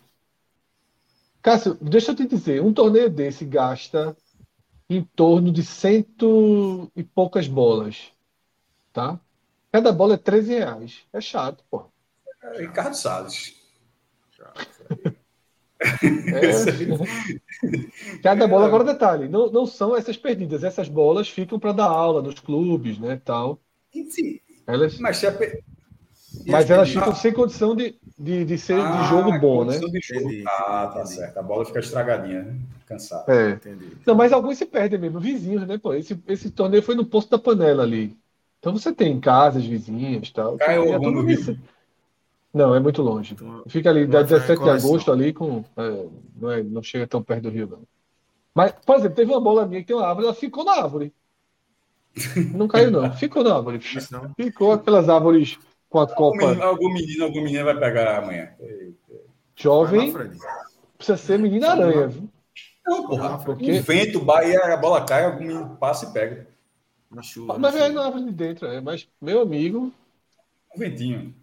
Cássio, 1.41 1.77
deixa 1.81 2.11
eu 2.11 2.15
te 2.15 2.25
dizer, 2.25 2.61
um 2.61 2.73
torneio 2.73 3.09
desse 3.09 3.45
gasta 3.45 4.15
em 4.89 5.03
torno 5.03 5.51
de 5.51 5.63
cento 5.63 6.91
e 6.95 7.03
poucas 7.03 7.47
bolas, 7.47 8.11
tá? 8.93 9.19
Cada 9.71 9.91
bola 9.91 10.13
é 10.13 10.17
13 10.17 10.53
reais. 10.53 11.01
É 11.11 11.19
chato, 11.19 11.63
pô. 11.69 11.85
É, 12.41 12.61
Ricardo 12.61 12.95
Salles. 12.95 13.54
É, 16.33 18.19
cada 18.23 18.47
bola, 18.47 18.65
agora 18.65 18.83
detalhe, 18.83 19.27
não, 19.27 19.51
não 19.51 19.65
são 19.65 19.95
essas 19.95 20.17
perdidas, 20.17 20.63
essas 20.63 20.87
bolas 20.89 21.29
ficam 21.29 21.59
para 21.59 21.71
dar 21.71 21.85
aula 21.85 22.21
nos 22.21 22.39
clubes, 22.39 22.97
né, 22.99 23.21
tal. 23.23 23.59
Sim, 24.09 24.39
elas, 24.67 24.97
mas, 24.99 25.17
se 25.17 25.27
a, 25.27 25.37
mas 26.47 26.69
elas 26.69 26.89
ficam 26.89 27.15
sem 27.15 27.31
condição 27.31 27.75
de, 27.75 27.95
de, 28.17 28.45
de 28.45 28.57
ser 28.57 28.79
ah, 28.79 29.01
de 29.01 29.09
jogo 29.09 29.39
bom, 29.39 29.63
né? 29.63 29.73
Jogo. 29.73 30.29
Ah, 30.47 30.91
tá 30.93 31.05
certo. 31.05 31.37
A 31.37 31.43
bola 31.43 31.65
fica 31.65 31.79
estragadinha, 31.79 32.43
né? 32.43 32.55
Cansada. 32.85 33.31
É. 33.31 33.51
Entendi. 33.51 33.97
Não, 34.05 34.15
mas 34.15 34.33
alguns 34.33 34.57
se 34.57 34.65
perdem 34.65 34.99
mesmo, 34.99 35.19
vizinhos, 35.19 35.65
né? 35.67 35.77
Pô, 35.77 35.93
esse, 35.93 36.19
esse 36.27 36.49
torneio 36.49 36.83
foi 36.83 36.95
no 36.95 37.05
posto 37.05 37.29
da 37.29 37.39
panela 37.39 37.83
ali. 37.83 38.15
Então 38.59 38.73
você 38.73 38.91
tem 38.91 39.19
casas 39.19 39.65
vizinhas 39.65 40.31
tal. 40.31 40.57
Caiu 40.57 40.93
algum 40.93 41.11
no 41.11 41.21
Rio. 41.21 41.57
Não, 42.55 42.73
é 42.73 42.79
muito 42.79 43.01
longe. 43.01 43.33
Então, 43.33 43.63
Fica 43.67 43.89
ali, 43.89 44.07
da 44.07 44.21
17 44.21 44.63
de 44.63 44.69
agosto 44.69 45.11
ali, 45.11 45.33
com, 45.33 45.65
é, 45.75 46.05
não, 46.39 46.51
é, 46.51 46.63
não 46.63 46.81
chega 46.81 47.05
tão 47.05 47.21
perto 47.21 47.43
do 47.43 47.49
Rio, 47.49 47.67
não. 47.67 47.81
Mas, 48.53 48.71
por 48.85 48.95
exemplo, 48.95 49.13
teve 49.13 49.29
uma 49.29 49.41
bola 49.41 49.67
minha 49.67 49.81
que 49.81 49.87
tem 49.87 49.95
uma 49.95 50.07
árvore, 50.07 50.27
ela 50.27 50.33
ficou 50.33 50.63
na 50.63 50.71
árvore. 50.71 51.11
Não 52.53 52.65
caiu, 52.65 52.89
não. 52.91 53.11
Ficou 53.19 53.43
na 53.43 53.55
árvore. 53.55 53.81
Ficou 54.37 54.71
aquelas 54.71 55.09
árvores 55.09 55.59
com 55.89 55.99
a 55.99 56.07
copa. 56.07 56.45
Algum, 56.45 56.63
algum 56.63 56.93
menino, 56.93 57.25
algum 57.25 57.41
menino 57.43 57.65
vai 57.65 57.77
pegar 57.77 58.19
amanhã. 58.19 58.53
Jovem. 59.53 60.13
Precisa 60.97 61.17
ser 61.17 61.37
menina 61.37 61.71
aranha, 61.71 62.07
viu? 62.07 62.29
Não, 62.87 63.05
porra. 63.05 63.37
Porque... 63.39 63.79
O 63.79 63.83
vento, 63.83 64.21
Bahia, 64.21 64.61
a 64.61 64.77
bola 64.77 65.03
cai, 65.03 65.25
algum 65.25 65.43
menino 65.43 65.75
passa 65.77 66.05
e 66.05 66.13
pega. 66.13 66.47
Na 67.11 67.21
chuva. 67.21 67.57
Mas 67.59 67.75
é 67.75 67.89
na 67.89 68.05
árvore 68.05 68.23
de 68.23 68.31
dentro, 68.31 68.65
é. 68.65 68.79
Mas, 68.79 69.09
meu 69.21 69.41
amigo. 69.41 69.91
Um 70.73 70.79
ventinho. 70.79 71.35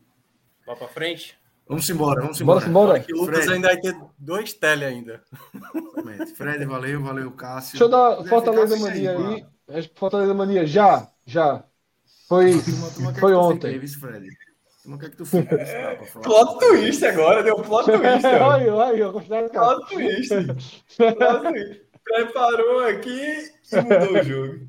Vá 0.66 0.76
para 0.76 0.88
frente. 0.88 1.38
Vamos 1.68 1.88
embora, 1.88 2.20
vamos 2.20 2.40
embora. 2.40 2.60
Vamos 2.60 2.70
embora. 2.70 3.00
Que 3.00 3.14
o 3.14 3.18
Lucas 3.18 3.48
ainda 3.48 3.68
vai 3.68 3.76
ter 3.78 3.96
dois 4.18 4.52
tele 4.52 4.84
ainda. 4.84 5.22
Fred, 6.36 6.64
valeu, 6.64 7.02
valeu, 7.02 7.30
Cássio. 7.32 7.72
Deixa 7.78 7.84
eu 7.84 7.88
dar 7.88 8.24
Fortaleza 8.24 8.76
Mania 8.78 9.16
aí. 9.16 9.46
aí. 9.68 9.90
Fortaleza 9.94 10.34
Mania, 10.34 10.66
já, 10.66 11.08
já. 11.26 11.64
Foi, 12.28 12.52
foi 13.18 13.34
ontem. 13.34 13.86
Fred. 13.88 14.26
Não 14.84 14.98
quer 14.98 15.10
que 15.10 15.16
tu 15.16 15.24
fique. 15.24 15.54
É, 15.54 15.94
plot 16.22 16.58
twist 16.58 17.04
agora, 17.04 17.42
deu 17.42 17.56
plot 17.56 17.84
twist. 17.86 18.26
Olha, 18.26 18.74
olha, 18.74 18.96
eu 18.96 19.12
gostei 19.12 19.48
Plot 19.48 19.88
twist. 19.88 20.34
Plot 20.96 21.52
twist. 21.52 21.82
Preparou 22.04 22.84
aqui 22.88 23.52
e 23.72 23.76
mudou 23.76 24.20
o 24.20 24.22
jogo. 24.24 24.66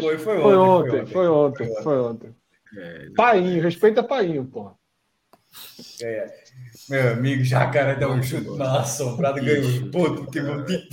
Foi, 0.00 0.18
foi 0.18 0.36
ontem. 0.38 1.06
Foi 1.06 1.26
ontem, 1.28 1.66
foi 1.66 1.68
ontem. 1.68 1.82
Foi 1.82 1.98
ontem. 1.98 2.36
É, 2.78 3.08
Painho, 3.16 3.62
respeita 3.62 4.02
Painho, 4.02 4.44
porra. 4.44 4.74
É. 6.02 6.46
Meu 6.88 7.12
amigo, 7.12 7.44
Jacaré 7.44 7.96
dá 7.96 8.08
um 8.08 8.22
chute 8.22 8.48
na 8.56 8.80
assombrada, 8.80 9.40
ganhou 9.40 9.66
um 9.66 9.90
ponto, 9.90 10.24
porque 10.24 10.40
meu 10.40 10.64
time 10.64 10.86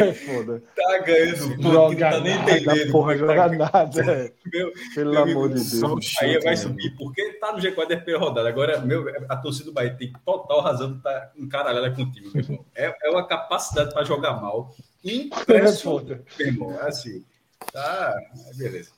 é 0.00 0.14
foda. 0.14 0.62
tá 0.74 0.98
ganhando 0.98 1.56
que 1.56 1.62
não 1.62 1.94
tá 1.94 2.20
nem 2.20 2.36
entendendo. 2.36 2.90
Porra, 2.90 3.12
tá 3.12 3.18
joga 3.18 3.48
nada. 3.48 4.12
É. 4.12 4.32
Meu, 4.52 4.72
Pelo 4.94 5.10
meu 5.10 5.22
amor 5.22 5.50
amigo, 5.50 5.60
de 5.60 5.80
Deus. 5.80 6.14
Aí 6.20 6.40
vai 6.40 6.56
subir, 6.56 6.96
porque 6.96 7.34
tá 7.34 7.52
no 7.52 7.58
G4 7.58 7.88
da 7.88 7.96
primeira 7.96 8.18
rodada. 8.18 8.48
Agora, 8.48 8.80
meu, 8.80 9.04
a 9.28 9.36
torcida 9.36 9.66
do 9.66 9.72
Bahia 9.72 9.94
tem 9.94 10.12
total 10.24 10.60
razão 10.60 10.92
de 10.92 10.98
estar 10.98 11.12
tá 11.12 11.32
encaralhada 11.36 11.90
contigo, 11.90 12.30
meu 12.32 12.42
irmão. 12.42 12.64
É, 12.74 12.94
é 13.02 13.10
uma 13.10 13.26
capacidade 13.26 13.92
para 13.92 14.04
jogar 14.04 14.40
mal. 14.40 14.74
Impressionante, 15.04 16.24
meu 16.38 16.46
irmão. 16.48 16.80
É 16.80 16.88
assim. 16.88 17.24
Tá, 17.72 18.14
beleza. 18.56 18.90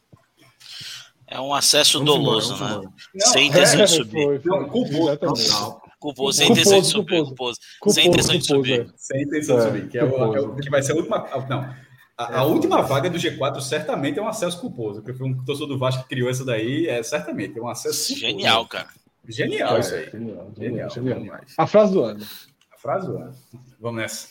É 1.28 1.40
um 1.40 1.52
acesso 1.52 1.98
vamos 1.98 2.14
doloso, 2.14 2.54
embora, 2.54 2.80
né? 2.80 2.92
Não, 3.14 3.26
sem 3.26 3.48
intenção 3.48 3.80
é, 3.80 3.84
de 3.84 3.90
subir. 3.90 4.24
Foi, 4.24 4.38
foi, 4.38 4.60
não, 4.60 4.68
culposo. 4.68 5.80
Culposo, 5.98 6.38
sem 6.38 6.52
intenção 6.52 6.80
de 6.80 6.86
subir. 6.86 7.24
Culposo. 7.24 7.58
Sem 7.88 8.06
intenção 8.06 8.38
de 8.38 8.46
subir. 8.46 8.94
Sem 8.96 9.22
intenção 9.22 9.56
de 9.56 9.62
subir, 9.62 9.88
que, 9.88 9.98
é 9.98 10.04
o, 10.04 10.36
é 10.36 10.40
o, 10.40 10.54
que 10.56 10.70
vai 10.70 10.82
ser 10.82 10.92
a 10.92 10.94
última. 10.96 11.26
Não. 11.48 11.74
A, 12.16 12.38
a, 12.38 12.44
última 12.44 12.80
vaga 12.82 13.10
do 13.10 13.18
G4 13.18 13.60
certamente 13.60 14.18
é 14.18 14.22
um 14.22 14.28
acesso 14.28 14.60
culposo, 14.60 15.02
porque 15.02 15.18
foi 15.18 15.26
um 15.28 15.44
torcedor 15.44 15.68
do 15.68 15.78
Vasco 15.78 16.02
que 16.02 16.08
criou 16.08 16.30
essa 16.30 16.44
daí, 16.44 16.86
é 16.86 17.02
certamente 17.02 17.58
é 17.58 17.62
um 17.62 17.68
acesso 17.68 18.06
culposo. 18.06 18.20
Genial, 18.20 18.66
cara. 18.66 18.88
Genial 19.28 19.76
é, 19.76 19.80
isso 19.80 19.94
aí. 19.94 20.10
Genial, 20.10 20.52
genial, 20.56 20.90
genial. 20.90 21.18
genial. 21.18 21.40
A 21.58 21.66
frase 21.66 21.92
do 21.92 22.02
ano. 22.02 22.24
A 22.72 22.78
frase 22.78 23.06
do 23.06 23.18
ano. 23.18 23.34
Vamos 23.80 24.00
nessa. 24.00 24.28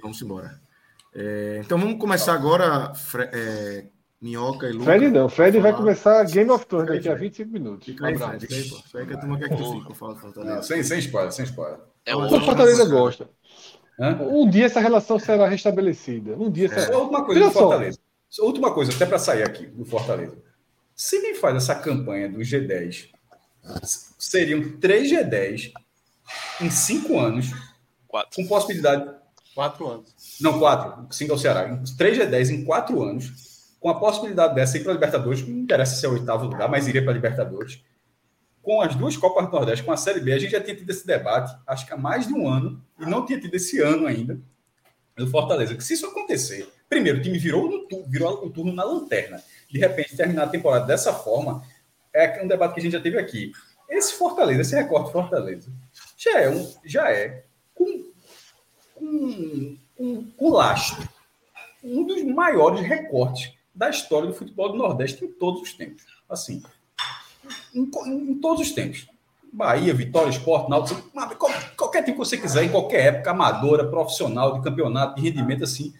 Vamos 0.00 0.22
embora. 0.22 0.60
É, 1.14 1.60
então 1.64 1.78
vamos 1.78 1.98
começar 1.98 2.34
agora, 2.34 2.92
é, 3.32 3.84
Minhoca 4.20 4.68
e 4.68 4.72
Lucas. 4.72 4.84
Fred 4.84 5.10
não, 5.10 5.28
Fred 5.28 5.58
vai 5.60 5.74
começar 5.74 6.22
Game 6.24 6.50
of 6.50 6.66
Thrones 6.66 6.88
daqui 6.88 7.08
a 7.08 7.14
25 7.14 7.50
minutos. 7.50 7.86
Fica 7.86 8.06
aí, 8.06 8.18
Fred. 8.18 8.46
Fica 8.46 9.06
que 9.06 9.14
a 9.14 9.16
turma 9.16 9.38
quer 9.38 9.48
que 9.48 9.56
tu 9.56 9.72
fique, 9.72 9.94
Fortaleza. 9.94 10.62
sem, 10.62 10.82
sem 10.82 10.98
spoiler, 10.98 11.32
sem 11.32 11.44
spoiler. 11.46 11.78
É 12.04 12.14
o 12.14 12.28
Fortaleza 12.28 12.84
gosta. 12.84 13.30
Hã? 13.98 14.18
Um 14.20 14.48
dia 14.48 14.66
essa 14.66 14.80
relação 14.80 15.18
será 15.18 15.48
restabelecida. 15.48 16.34
Um 16.36 16.50
dia 16.50 16.68
será. 16.68 16.92
É, 16.92 16.96
última 16.96 17.24
coisa 17.24 17.40
do 17.40 17.50
Fortaleza. 17.50 17.98
Só. 18.28 18.44
Última 18.44 18.72
coisa, 18.72 18.92
até 18.92 19.06
para 19.06 19.18
sair 19.18 19.42
aqui 19.42 19.66
do 19.66 19.84
Fortaleza. 19.84 20.36
Se 20.94 21.18
me 21.20 21.34
faz 21.34 21.56
essa 21.56 21.74
campanha 21.74 22.28
do 22.28 22.40
G10, 22.40 23.08
seriam 24.18 24.76
três 24.78 25.10
G10 25.10 25.72
em 26.60 26.70
cinco 26.70 27.18
anos, 27.18 27.50
quatro. 28.06 28.36
com 28.36 28.46
possibilidade. 28.46 29.10
Quatro 29.54 29.88
anos. 29.88 30.14
Não, 30.40 30.58
quatro. 30.58 31.06
Cinco 31.10 31.32
ao 31.32 31.38
Ceará. 31.38 31.82
Três 31.98 32.16
G10 32.18 32.50
em 32.50 32.64
quatro 32.64 33.02
anos 33.02 33.49
com 33.80 33.88
a 33.88 33.98
possibilidade 33.98 34.54
dessa 34.54 34.76
ir 34.76 34.82
para 34.82 34.92
a 34.92 34.94
Libertadores, 34.94 35.46
não 35.46 35.56
interessa 35.56 35.96
se 35.96 36.04
é 36.04 36.08
o 36.08 36.12
oitavo 36.12 36.44
lugar, 36.44 36.68
mas 36.68 36.86
iria 36.86 37.02
para 37.02 37.12
a 37.12 37.14
Libertadores. 37.14 37.82
Com 38.62 38.82
as 38.82 38.94
duas 38.94 39.16
Copas 39.16 39.46
do 39.46 39.52
Nordeste, 39.52 39.82
com 39.82 39.90
a 39.90 39.96
Série 39.96 40.20
B, 40.20 40.34
a 40.34 40.38
gente 40.38 40.50
já 40.50 40.60
tinha 40.60 40.76
tido 40.76 40.90
esse 40.90 41.06
debate, 41.06 41.56
acho 41.66 41.86
que 41.86 41.94
há 41.94 41.96
mais 41.96 42.26
de 42.26 42.34
um 42.34 42.46
ano, 42.46 42.84
e 43.00 43.06
não 43.06 43.24
tinha 43.24 43.40
tido 43.40 43.54
esse 43.54 43.80
ano 43.80 44.06
ainda, 44.06 44.38
do 45.16 45.26
Fortaleza. 45.28 45.74
Que 45.74 45.82
se 45.82 45.94
isso 45.94 46.06
acontecer, 46.06 46.68
primeiro, 46.90 47.18
o 47.18 47.22
time 47.22 47.38
virou, 47.38 47.70
no, 47.70 48.04
virou 48.06 48.44
o 48.44 48.50
turno 48.50 48.72
na 48.74 48.84
lanterna, 48.84 49.42
de 49.70 49.78
repente 49.78 50.14
terminar 50.14 50.44
a 50.44 50.48
temporada 50.48 50.84
dessa 50.84 51.14
forma, 51.14 51.62
é 52.12 52.44
um 52.44 52.48
debate 52.48 52.74
que 52.74 52.80
a 52.80 52.82
gente 52.82 52.92
já 52.92 53.00
teve 53.00 53.18
aqui. 53.18 53.50
Esse 53.88 54.12
Fortaleza, 54.12 54.60
esse 54.60 54.76
recorte 54.76 55.10
Fortaleza, 55.10 55.72
já 56.18 56.38
é, 56.38 56.50
um, 56.50 56.74
já 56.84 57.10
é 57.10 57.44
com, 57.74 58.12
com, 58.94 59.76
com, 59.96 60.30
com 60.32 60.50
lastro, 60.50 61.08
um 61.82 62.04
dos 62.04 62.22
maiores 62.24 62.82
recortes 62.82 63.58
da 63.74 63.88
história 63.90 64.28
do 64.28 64.34
futebol 64.34 64.72
do 64.72 64.78
Nordeste 64.78 65.24
em 65.24 65.28
todos 65.28 65.62
os 65.62 65.72
tempos. 65.72 66.04
Assim, 66.28 66.62
em, 67.74 67.90
em, 68.06 68.34
todos 68.34 68.68
os 68.68 68.72
tempos. 68.72 69.08
Bahia, 69.52 69.92
Vitória, 69.92 70.30
Esporte, 70.30 70.70
Náutico, 70.70 71.10
qualquer 71.76 72.02
time 72.04 72.12
que 72.12 72.18
você 72.18 72.36
quiser, 72.36 72.64
em 72.64 72.68
qualquer 72.68 73.06
época, 73.06 73.32
amadora, 73.32 73.88
profissional, 73.88 74.54
de 74.54 74.62
campeonato, 74.62 75.16
de 75.16 75.22
rendimento, 75.22 75.64
assim, 75.64 75.92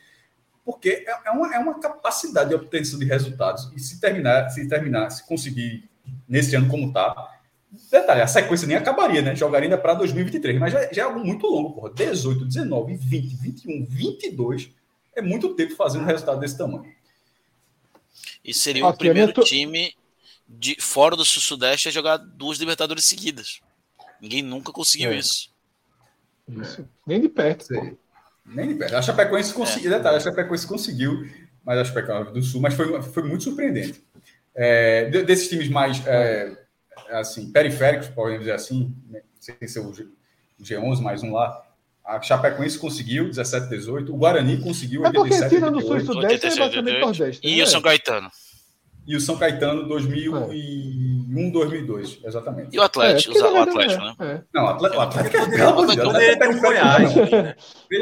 porque 0.64 1.04
é, 1.06 1.28
é, 1.28 1.30
uma, 1.32 1.54
é 1.54 1.58
uma 1.58 1.80
capacidade 1.80 2.50
de 2.50 2.54
obtenção 2.54 2.98
de 2.98 3.04
resultados. 3.04 3.72
E 3.74 3.80
se 3.80 4.00
terminar, 4.00 4.48
se 4.50 4.68
terminar, 4.68 5.10
se 5.10 5.26
conseguir 5.26 5.88
nesse 6.28 6.54
ano 6.54 6.68
como 6.68 6.88
está, 6.88 7.40
detalhe, 7.90 8.20
a 8.20 8.26
sequência 8.26 8.68
nem 8.68 8.76
acabaria, 8.76 9.22
né? 9.22 9.34
Jogaria 9.34 9.66
ainda 9.66 9.78
para 9.78 9.94
2023, 9.94 10.58
mas 10.58 10.72
já, 10.72 10.92
já, 10.92 11.02
é 11.02 11.04
algo 11.04 11.20
muito 11.20 11.46
longo, 11.46 11.72
porra. 11.72 11.92
18, 11.92 12.44
19, 12.44 12.94
20, 12.94 13.36
21, 13.36 13.84
22 13.84 14.70
é 15.14 15.22
muito 15.22 15.54
tempo 15.54 15.74
fazendo 15.74 16.02
um 16.02 16.06
resultado 16.06 16.38
desse 16.38 16.56
tamanho. 16.56 16.84
E 18.44 18.54
seria 18.54 18.86
o 18.86 18.96
primeiro 18.96 19.32
tô... 19.32 19.42
time 19.42 19.94
de 20.48 20.76
fora 20.80 21.16
do 21.16 21.24
Sul-Sudeste 21.24 21.88
a 21.88 21.92
jogar 21.92 22.16
duas 22.16 22.58
Libertadores 22.58 23.04
seguidas. 23.04 23.60
Ninguém 24.20 24.42
nunca 24.42 24.72
conseguiu 24.72 25.10
é. 25.10 25.18
isso. 25.18 25.50
Isso. 26.48 26.88
Nem 27.06 27.20
de 27.20 27.28
perto. 27.28 27.68
Nem 28.44 28.68
de 28.68 28.74
perto. 28.74 28.96
A 28.96 29.02
Chapecoense 29.02 29.54
conseguiu, 29.54 29.92
é. 29.92 29.96
detalhe, 29.96 30.16
a 30.16 30.20
Chapecoense 30.20 30.66
conseguiu, 30.66 31.28
mas 31.64 31.78
a 31.78 31.84
Chapecoense 31.84 32.32
do 32.32 32.42
Sul, 32.42 32.60
mas 32.60 32.74
foi, 32.74 33.00
foi 33.02 33.22
muito 33.22 33.44
surpreendente. 33.44 34.02
É, 34.54 35.08
desses 35.22 35.48
times 35.48 35.68
mais 35.68 36.04
é, 36.06 36.56
assim, 37.10 37.50
periféricos, 37.52 38.08
podemos 38.08 38.40
dizer 38.40 38.52
assim, 38.52 38.94
né? 39.08 39.22
sem 39.38 39.56
ser 39.66 39.80
o 39.80 39.92
G11 40.60 41.00
mais 41.00 41.22
um 41.22 41.32
lá, 41.32 41.69
a 42.10 42.20
Chapecoense 42.20 42.78
conseguiu 42.78 43.28
17, 43.28 43.68
18. 43.68 44.12
O 44.12 44.16
Guarani 44.16 44.58
conseguiu 44.58 45.02
87, 45.02 45.16
é 45.16 45.38
porque 45.38 45.56
tira 45.56 45.70
no 45.70 45.80
Sul 45.80 45.96
e 45.96 46.04
Sudeste 46.04 46.46
é 46.46 46.56
basicamente 46.56 47.00
Nordeste. 47.00 47.40
E 47.46 47.56
né? 47.56 47.62
o 47.62 47.66
São 47.66 47.80
Caetano. 47.80 48.30
E 49.06 49.16
o 49.16 49.20
São 49.20 49.36
Caetano 49.36 49.88
2001, 49.88 51.50
2002, 51.52 52.18
exatamente. 52.24 52.74
E 52.74 52.78
o 52.78 52.82
Atlético, 52.82 53.36
é, 53.36 53.42
o 53.42 53.62
Atlético, 53.62 54.04
né? 54.04 54.14
É. 54.20 54.40
Não, 54.52 54.64
o 54.64 54.68
Atlético, 54.68 55.00
o 55.00 55.02
Atlético 55.02 55.36
é 55.36 55.48
pelo 55.48 55.68
amor 55.68 55.86
de 55.86 55.96
Deus. 55.96 56.56
O 56.56 56.60
Goiás. 56.60 57.14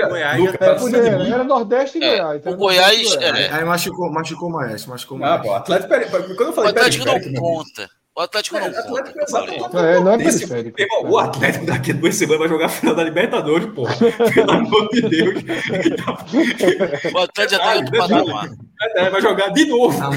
Goiás 0.08 1.30
era 1.32 1.44
Nordeste 1.44 1.98
e 1.98 2.00
Goiás. 2.00 2.46
O 2.46 2.56
Goiás... 2.56 3.16
Aí 3.52 3.64
machucou, 3.64 4.10
machucou 4.10 4.50
mais, 4.50 4.86
machucou 4.86 5.18
mais. 5.18 5.32
Ah, 5.32 5.38
pô, 5.38 5.54
Atlético... 5.54 5.88
Quando 6.34 6.48
eu 6.48 6.52
falei 6.52 6.70
o 6.70 6.74
Atlético 6.74 7.04
não 7.06 7.20
conta. 7.34 7.88
O 8.18 8.20
Atlético 8.20 8.56
é, 8.56 8.68
não 8.68 8.78
Atlético 8.80 9.62
conta. 9.62 9.78
É, 9.78 10.00
não 10.00 10.12
é 10.12 10.18
periférico. 10.18 10.76
O 11.04 11.18
Atlético 11.18 11.66
daqui 11.66 11.92
a 11.92 11.94
duas 11.94 12.16
semanas 12.16 12.40
vai 12.40 12.48
jogar 12.48 12.66
a 12.66 12.68
final 12.68 12.92
da 12.96 13.04
Libertadores, 13.04 13.72
porra. 13.72 13.94
Pelo 14.34 14.50
amor 14.50 14.88
de 14.88 15.02
Deus. 15.02 15.34
O 17.14 17.18
Atlético 17.18 17.50
já 17.50 17.58
tá 17.60 17.76
em 17.76 17.78
outro 17.78 17.96
patamar. 17.96 18.50
É, 18.96 19.08
vai 19.08 19.22
jogar 19.22 19.50
de 19.50 19.66
novo. 19.66 20.10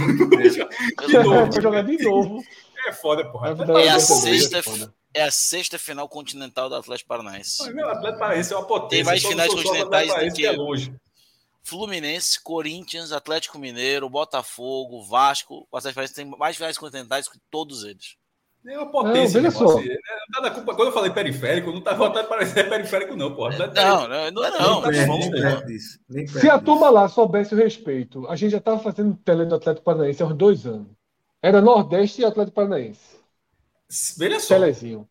De 1.08 1.14
novo. 1.14 1.52
Vai 1.52 1.62
jogar 1.62 1.84
de 1.84 2.04
novo. 2.04 2.44
É 2.88 2.92
foda, 2.92 3.24
porra. 3.32 3.56
É 3.80 3.90
a 3.90 4.00
sexta... 4.00 4.64
É 5.14 5.24
a 5.24 5.32
sexta 5.32 5.78
final 5.78 6.10
continental 6.10 6.70
do 6.70 6.76
Atlético 6.76 7.10
Paranaense. 7.10 7.62
O 7.62 7.86
Atlético 7.86 8.18
Paranaense 8.18 8.52
é 8.52 8.58
uma 8.58 8.66
potência. 8.66 8.98
Tem 8.98 9.04
mais 9.04 9.24
finais 9.24 9.54
continentais 9.54 10.08
do 10.08 10.34
que... 10.34 10.46
É 10.46 10.52
longe. 10.52 10.92
Fluminense, 11.64 12.42
Corinthians, 12.42 13.12
Atlético 13.12 13.60
Mineiro, 13.60 14.10
Botafogo, 14.10 15.04
Vasco. 15.04 15.68
O 15.72 15.78
Atlético 15.78 15.96
Paranaense 15.96 16.16
tem 16.16 16.26
mais 16.26 16.58
finais 16.58 16.78
continentais 16.78 17.28
que 17.28 17.40
todos 17.50 17.84
eles. 17.84 18.18
É 18.68 18.78
uma 18.78 18.92
potência. 18.92 19.42
Não, 19.42 19.50
só. 19.50 19.80
Assim, 19.80 19.90
tá 20.32 20.52
culpa. 20.52 20.76
Quando 20.76 20.90
eu 20.90 20.94
falei 20.94 21.12
periférico, 21.12 21.72
não 21.72 21.80
está 21.80 21.94
voltando 21.94 22.28
para 22.28 22.46
ser 22.46 22.70
periférico, 22.70 23.16
não, 23.16 23.34
pô. 23.34 23.50
Não, 23.50 23.58
não, 24.08 24.08
não, 24.08 24.32
não. 24.32 24.82
não 24.82 26.28
Se 26.28 26.50
a 26.50 26.60
turma 26.60 26.90
lá 26.90 27.08
soubesse 27.08 27.56
o 27.56 27.58
respeito, 27.58 28.28
a 28.28 28.36
gente 28.36 28.52
já 28.52 28.60
estava 28.60 28.80
fazendo 28.80 29.16
tele 29.26 29.46
do 29.46 29.56
Atlético 29.56 29.84
Paranaense 29.84 30.22
há 30.22 30.28
uns 30.28 30.36
dois 30.36 30.68
anos. 30.68 30.88
Era 31.42 31.60
Nordeste 31.60 32.22
e 32.22 32.26
Atlético 32.26 32.56
Paranaense. 32.56 33.20
Veja 34.18 34.40
só. 34.40 34.54
Telezinho. 34.54 35.10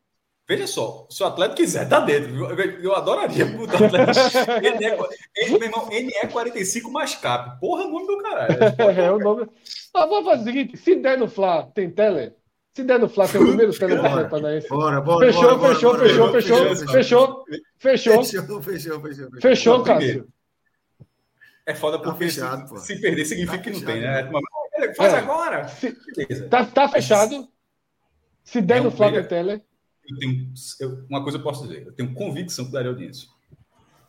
Veja 0.50 0.66
só, 0.66 1.06
se 1.08 1.22
o 1.22 1.26
Atlético 1.26 1.58
quiser, 1.58 1.88
tá 1.88 2.00
dentro. 2.00 2.50
Eu, 2.50 2.70
eu 2.82 2.96
adoraria 2.96 3.46
botar 3.46 3.82
o 3.82 3.84
Atlético. 3.86 4.50
Ele 4.60 4.84
é, 4.84 4.98
ele, 5.36 5.50
meu 5.52 5.62
irmão, 5.62 5.88
NE45 5.88 6.90
mais 6.90 7.14
cap. 7.14 7.60
Porra, 7.60 7.84
nome 7.84 8.04
do 8.04 8.18
caralho. 8.18 8.56
É, 8.98 9.12
o 9.12 9.18
nome. 9.20 9.46
Ah, 9.94 10.06
vamos 10.06 10.24
fazer 10.24 10.40
o 10.40 10.44
seguinte: 10.44 10.76
se 10.76 10.96
der 10.96 11.16
no 11.16 11.28
Flá, 11.28 11.62
tem 11.72 11.88
tele? 11.88 12.32
Se 12.74 12.82
der 12.82 12.98
no 12.98 13.08
Flá, 13.08 13.28
tem 13.28 13.40
o 13.40 13.46
primeiro 13.46 13.72
tele 13.78 13.94
do 13.94 14.04
Atlético 14.04 14.30
Paranaense. 14.30 14.68
Bora, 14.68 15.00
bora. 15.00 15.26
Fechou, 15.26 15.56
bora, 15.56 15.74
fechou, 15.74 15.92
bora, 15.92 16.02
fechou, 16.02 16.18
bora, 16.18 16.32
fechou, 16.32 16.58
fechou, 16.58 17.44
fechou, 17.78 18.24
fechou. 18.24 18.24
Fechou, 18.24 18.62
fechou, 18.62 19.00
fechou. 19.00 19.40
Fechou, 19.40 19.82
Cássio. 19.84 20.28
É 21.64 21.74
foda 21.76 21.96
tá 21.96 22.02
porque 22.02 22.24
tá 22.24 22.30
fechado, 22.30 22.78
se, 22.80 22.86
se, 22.86 23.00
perder 23.00 23.24
significa 23.24 23.56
tá 23.56 23.62
que 23.62 23.70
não 23.70 23.82
tem, 23.82 24.00
né? 24.00 24.28
Faz 24.96 25.14
é. 25.14 25.18
agora. 25.18 25.68
Se, 25.68 25.92
tá, 26.48 26.64
tá 26.64 26.88
fechado. 26.88 27.48
Se 28.42 28.60
der 28.60 28.78
é 28.78 28.80
no 28.80 28.90
Flá, 28.90 29.12
tem 29.12 29.22
tele 29.22 29.69
eu 30.10 30.18
tenho, 30.18 30.52
eu, 30.80 31.04
uma 31.08 31.22
coisa 31.22 31.38
eu 31.38 31.42
posso 31.42 31.66
dizer, 31.66 31.86
eu 31.86 31.92
tenho 31.92 32.14
convicção 32.14 32.64
que 32.64 32.72
daria 32.72 32.90
audiência. 32.90 33.28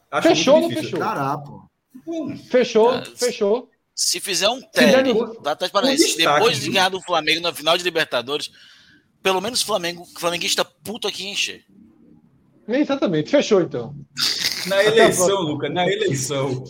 Acho 0.09 0.27
fechou 0.27 0.55
ou 0.55 0.61
não 0.61 0.69
fechou? 0.69 0.99
Caraca. 0.99 1.51
Fechou, 2.49 2.93
é, 2.93 3.05
fechou. 3.05 3.69
Se 3.93 4.19
fizer 4.19 4.49
um 4.49 4.61
Atlético 5.45 5.73
Paranaense, 5.73 6.17
depois 6.17 6.59
de 6.59 6.69
ganhar 6.69 6.89
do 6.89 7.01
Flamengo 7.01 7.41
na 7.41 7.53
final 7.53 7.77
de 7.77 7.83
Libertadores, 7.83 8.51
pelo 9.21 9.41
menos 9.41 9.61
Flamengo, 9.61 10.05
flamenguista 10.17 10.65
puto 10.65 11.07
aqui 11.07 11.27
encher. 11.27 11.63
Exatamente, 12.67 13.29
fechou 13.29 13.61
então. 13.61 13.95
Na 14.67 14.83
eleição, 14.83 15.41
Lucas, 15.41 15.71
na 15.73 15.87
eleição. 15.87 16.63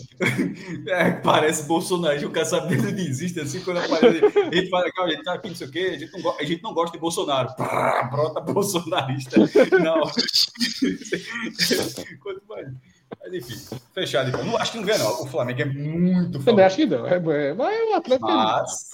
É, 0.86 1.10
parece 1.10 1.64
Bolsonaro, 1.64 2.26
o 2.26 2.30
cara 2.30 2.46
sabe 2.46 2.74
ele 2.74 2.92
desiste 2.92 3.40
assim 3.40 3.60
quando 3.60 3.78
aparece. 3.78 4.24
A 4.24 4.54
gente 4.54 4.70
fala 4.70 4.90
que 4.90 5.00
a 5.00 5.08
gente 5.08 5.22
tá 5.22 5.34
aqui, 5.34 5.48
não 5.48 5.56
sei 5.56 5.66
o 5.66 5.70
quê, 5.70 5.92
a 5.94 5.98
gente 5.98 6.12
não, 6.12 6.38
a 6.38 6.44
gente 6.44 6.62
não 6.62 6.74
gosta 6.74 6.92
de 6.92 7.00
Bolsonaro. 7.00 7.54
Pá, 7.56 8.08
brota 8.10 8.40
bolsonarista. 8.40 9.38
Não. 9.78 10.02
Quanto 12.22 12.42
mais. 12.48 12.68
Mas 13.20 13.34
enfim, 13.34 13.76
fechado. 13.94 14.30
Então. 14.30 14.44
Não 14.44 14.56
acho 14.56 14.72
que 14.72 14.78
não 14.78 14.84
ganha, 14.84 14.98
não. 14.98 15.22
O 15.22 15.26
Flamengo 15.26 15.62
é 15.62 15.64
muito 15.64 16.32
forte. 16.32 16.44
Também 16.44 16.64
acho 16.64 16.76
que 16.76 16.86
não. 16.86 17.06
É, 17.06 17.16
é, 17.16 17.54
mas 17.54 17.76
é 17.76 17.84
o 17.84 17.94
Atlético. 17.94 18.26
Mas, 18.26 18.90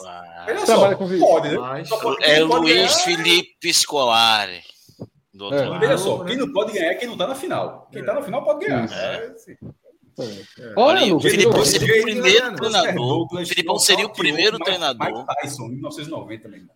olha 0.46 0.66
só, 0.66 0.94
pode, 0.96 1.48
né? 1.48 1.56
Mas, 1.58 1.88
é 2.22 2.40
Luiz 2.40 2.72
ganhar. 2.72 2.88
Felipe 2.88 3.72
Scolari. 3.72 4.62
Do 5.38 5.44
outro 5.44 5.60
é. 5.60 5.68
lado. 5.68 5.80
Veja 5.80 5.98
só, 5.98 6.24
quem 6.24 6.36
não 6.36 6.52
pode 6.52 6.72
ganhar 6.72 6.90
é 6.90 6.94
quem 6.96 7.06
não 7.06 7.14
está 7.14 7.28
na 7.28 7.34
final. 7.36 7.88
Quem 7.92 8.00
está 8.00 8.12
na 8.12 8.22
final 8.22 8.44
pode 8.44 8.66
ganhar. 8.66 8.90
É. 8.92 9.34
É, 10.18 10.22
é. 10.24 10.74
Olha, 10.76 11.14
o 11.14 11.20
Filipão 11.20 11.64
seria 11.64 12.00
o 12.00 12.02
primeiro 12.02 12.56
treinador. 12.56 13.32
O 13.32 13.46
Filipão 13.46 13.78
seria 13.78 14.06
o 14.06 14.12
primeiro 14.12 14.58
treinador. 14.58 15.06
Mike 15.06 15.26
Tyson, 15.40 15.68
1990 15.68 16.48
mesmo. 16.48 16.70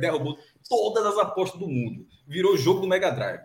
Derrubou 0.00 0.38
todas 0.68 1.04
as 1.04 1.18
apostas 1.18 1.58
do 1.58 1.66
mundo. 1.66 2.06
Virou 2.24 2.56
jogo 2.56 2.80
do 2.80 2.86
Mega 2.86 3.10
Drive. 3.10 3.40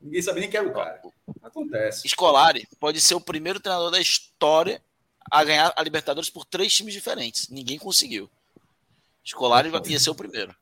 Ninguém 0.00 0.22
sabia 0.22 0.42
nem 0.42 0.50
quem 0.50 0.60
era 0.60 0.68
o 0.68 0.72
cara. 0.72 1.02
Acontece. 1.42 2.08
Scolari 2.08 2.68
pode 2.78 3.00
ser 3.00 3.16
o 3.16 3.20
primeiro 3.20 3.58
treinador 3.58 3.90
da 3.90 4.00
história 4.00 4.80
a 5.28 5.42
ganhar 5.42 5.72
a 5.76 5.82
Libertadores 5.82 6.30
por 6.30 6.44
três 6.44 6.72
times 6.72 6.94
diferentes. 6.94 7.48
Ninguém 7.48 7.78
conseguiu. 7.80 8.30
Scolari 9.26 9.68
ia 9.88 9.98
ser 9.98 10.10
o 10.10 10.14
primeiro. 10.14 10.54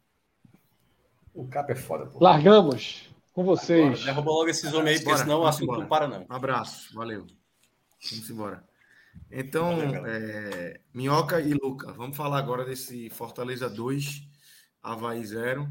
O 1.34 1.46
Cap 1.46 1.70
é 1.70 1.76
foda, 1.76 2.06
pô. 2.06 2.24
Largamos 2.24 3.09
com 3.32 3.44
vocês. 3.44 3.86
Agora, 3.86 4.04
derruba 4.04 4.30
logo 4.30 4.48
esses 4.48 4.72
homens 4.72 4.98
aí, 4.98 5.04
porque 5.04 5.18
senão 5.18 5.40
o 5.40 5.46
assunto 5.46 5.72
não 5.78 5.86
para, 5.86 6.08
não. 6.08 6.26
Um 6.28 6.34
abraço, 6.34 6.94
valeu. 6.94 7.26
Vamos 8.10 8.30
embora. 8.30 8.64
Então, 9.30 9.80
é, 10.06 10.80
Minhoca 10.92 11.40
e 11.40 11.52
Luca, 11.52 11.92
vamos 11.92 12.16
falar 12.16 12.38
agora 12.38 12.64
desse 12.64 13.10
Fortaleza 13.10 13.68
2, 13.68 14.22
Havaí 14.82 15.24
0. 15.24 15.68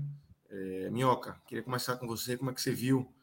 É, 0.50 0.90
Minhoca, 0.90 1.42
queria 1.46 1.64
começar 1.64 1.98
com 1.98 2.08
você. 2.08 2.38
Como 2.38 2.52
é 2.52 2.54
que 2.54 2.62
você 2.62 2.72
viu 2.72 3.14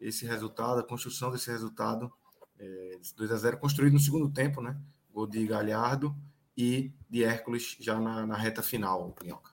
esse 0.00 0.26
resultado, 0.26 0.80
a 0.80 0.84
construção 0.84 1.30
desse 1.30 1.50
resultado? 1.50 2.12
É, 2.58 2.98
2 3.16 3.32
a 3.32 3.36
0 3.36 3.58
construído 3.58 3.94
no 3.94 4.00
segundo 4.00 4.30
tempo, 4.30 4.60
né? 4.60 4.76
Gol 5.12 5.26
de 5.26 5.46
Galhardo 5.46 6.14
e 6.56 6.92
de 7.08 7.24
Hércules 7.24 7.76
já 7.80 7.98
na, 8.00 8.26
na 8.26 8.36
reta 8.36 8.62
final, 8.62 9.14
Minhoca. 9.22 9.50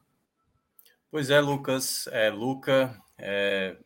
Pois 1.11 1.29
é, 1.29 1.41
Lucas, 1.41 2.07
é, 2.11 2.29
Luca, 2.29 2.95
é, 3.17 3.77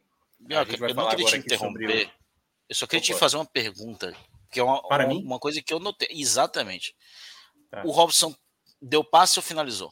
Minhoca, 0.48 0.76
eu 0.76 0.95
não 0.95 1.10
queria 1.10 1.26
te 1.26 1.38
interromper. 1.38 2.07
O... 2.07 2.24
Eu 2.70 2.76
só 2.76 2.88
queria 2.88 3.03
Opa. 3.03 3.14
te 3.14 3.20
fazer 3.20 3.38
uma 3.38 3.45
pergunta, 3.45 4.15
que 4.52 4.60
é 4.60 4.64
uma, 4.64 4.82
Para 4.88 5.06
uma, 5.06 5.14
mim? 5.14 5.24
uma 5.24 5.40
coisa 5.40 5.61
que 5.61 5.74
eu 5.74 5.80
notei. 5.80 6.07
Exatamente. 6.11 6.95
Tá. 7.70 7.84
O 7.86 7.91
Robson 7.91 8.36
deu 8.82 9.03
passe 9.03 9.40
ou 9.40 9.44
finalizou? 9.44 9.91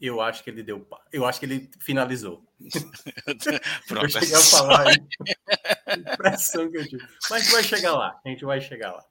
Eu 0.00 0.20
acho 0.20 0.42
que 0.42 0.50
ele 0.50 0.62
deu 0.62 0.86
Eu 1.12 1.24
acho 1.24 1.40
que 1.40 1.46
ele 1.46 1.70
finalizou. 1.80 2.44
Pronto, 3.88 4.04
eu 4.04 4.10
cheguei 4.10 4.34
a 4.34 4.40
falar. 4.40 4.84
Impressão 5.96 6.70
que 6.70 6.78
eu 6.78 6.88
tive. 6.88 7.06
Mas 7.30 7.32
a 7.32 7.38
gente 7.38 7.52
vai 7.52 7.62
chegar 7.62 7.92
lá. 7.94 8.20
A 8.24 8.28
gente 8.28 8.44
vai 8.44 8.60
chegar 8.60 8.92
lá. 8.92 9.04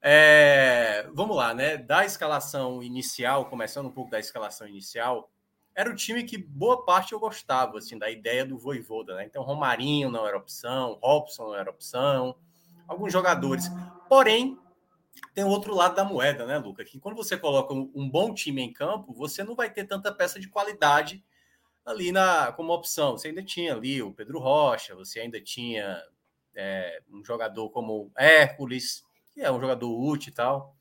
É, 0.00 1.08
vamos 1.12 1.36
lá, 1.36 1.54
né? 1.54 1.76
Da 1.76 2.04
escalação 2.04 2.82
inicial, 2.82 3.46
começando 3.46 3.86
um 3.86 3.92
pouco 3.92 4.10
da 4.10 4.20
escalação 4.20 4.68
inicial, 4.68 5.30
era 5.74 5.90
o 5.90 5.94
time 5.94 6.22
que 6.24 6.38
boa 6.38 6.84
parte 6.84 7.12
eu 7.12 7.20
gostava, 7.20 7.78
assim, 7.78 7.98
da 7.98 8.10
ideia 8.10 8.44
do 8.44 8.58
Voivoda, 8.58 9.16
né? 9.16 9.24
Então, 9.24 9.42
Romarinho 9.42 10.10
não 10.10 10.26
era 10.26 10.36
opção, 10.36 10.98
Robson 11.02 11.48
não 11.48 11.56
era 11.56 11.70
opção, 11.70 12.36
alguns 12.86 13.12
jogadores. 13.12 13.68
Porém, 14.08 14.58
tem 15.34 15.44
outro 15.44 15.74
lado 15.74 15.96
da 15.96 16.04
moeda, 16.04 16.46
né, 16.46 16.58
Luca? 16.58 16.84
Que 16.84 16.98
quando 16.98 17.16
você 17.16 17.36
coloca 17.36 17.74
um 17.74 18.08
bom 18.08 18.32
time 18.32 18.62
em 18.62 18.72
campo, 18.72 19.12
você 19.12 19.42
não 19.42 19.54
vai 19.54 19.70
ter 19.70 19.84
tanta 19.84 20.12
peça 20.12 20.38
de 20.38 20.48
qualidade 20.48 21.24
ali 21.84 22.12
na 22.12 22.52
como 22.52 22.72
opção. 22.72 23.12
Você 23.12 23.28
ainda 23.28 23.42
tinha 23.42 23.74
ali 23.74 24.02
o 24.02 24.12
Pedro 24.12 24.38
Rocha, 24.38 24.94
você 24.94 25.20
ainda 25.20 25.40
tinha 25.40 26.02
é, 26.54 27.02
um 27.10 27.24
jogador 27.24 27.68
como 27.70 28.10
Hércules, 28.16 29.04
que 29.32 29.40
é 29.40 29.50
um 29.50 29.60
jogador 29.60 29.90
útil 29.90 30.30
e 30.30 30.34
tal. 30.34 30.74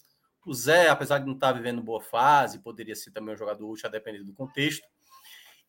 O 0.45 0.53
Zé, 0.53 0.89
apesar 0.89 1.19
de 1.19 1.25
não 1.25 1.33
estar 1.33 1.53
vivendo 1.53 1.81
boa 1.81 2.01
fase, 2.01 2.59
poderia 2.59 2.95
ser 2.95 3.11
também 3.11 3.33
um 3.33 3.37
jogador 3.37 3.69
útil 3.69 3.87
a 3.87 3.91
depender 3.91 4.23
do 4.23 4.33
contexto. 4.33 4.85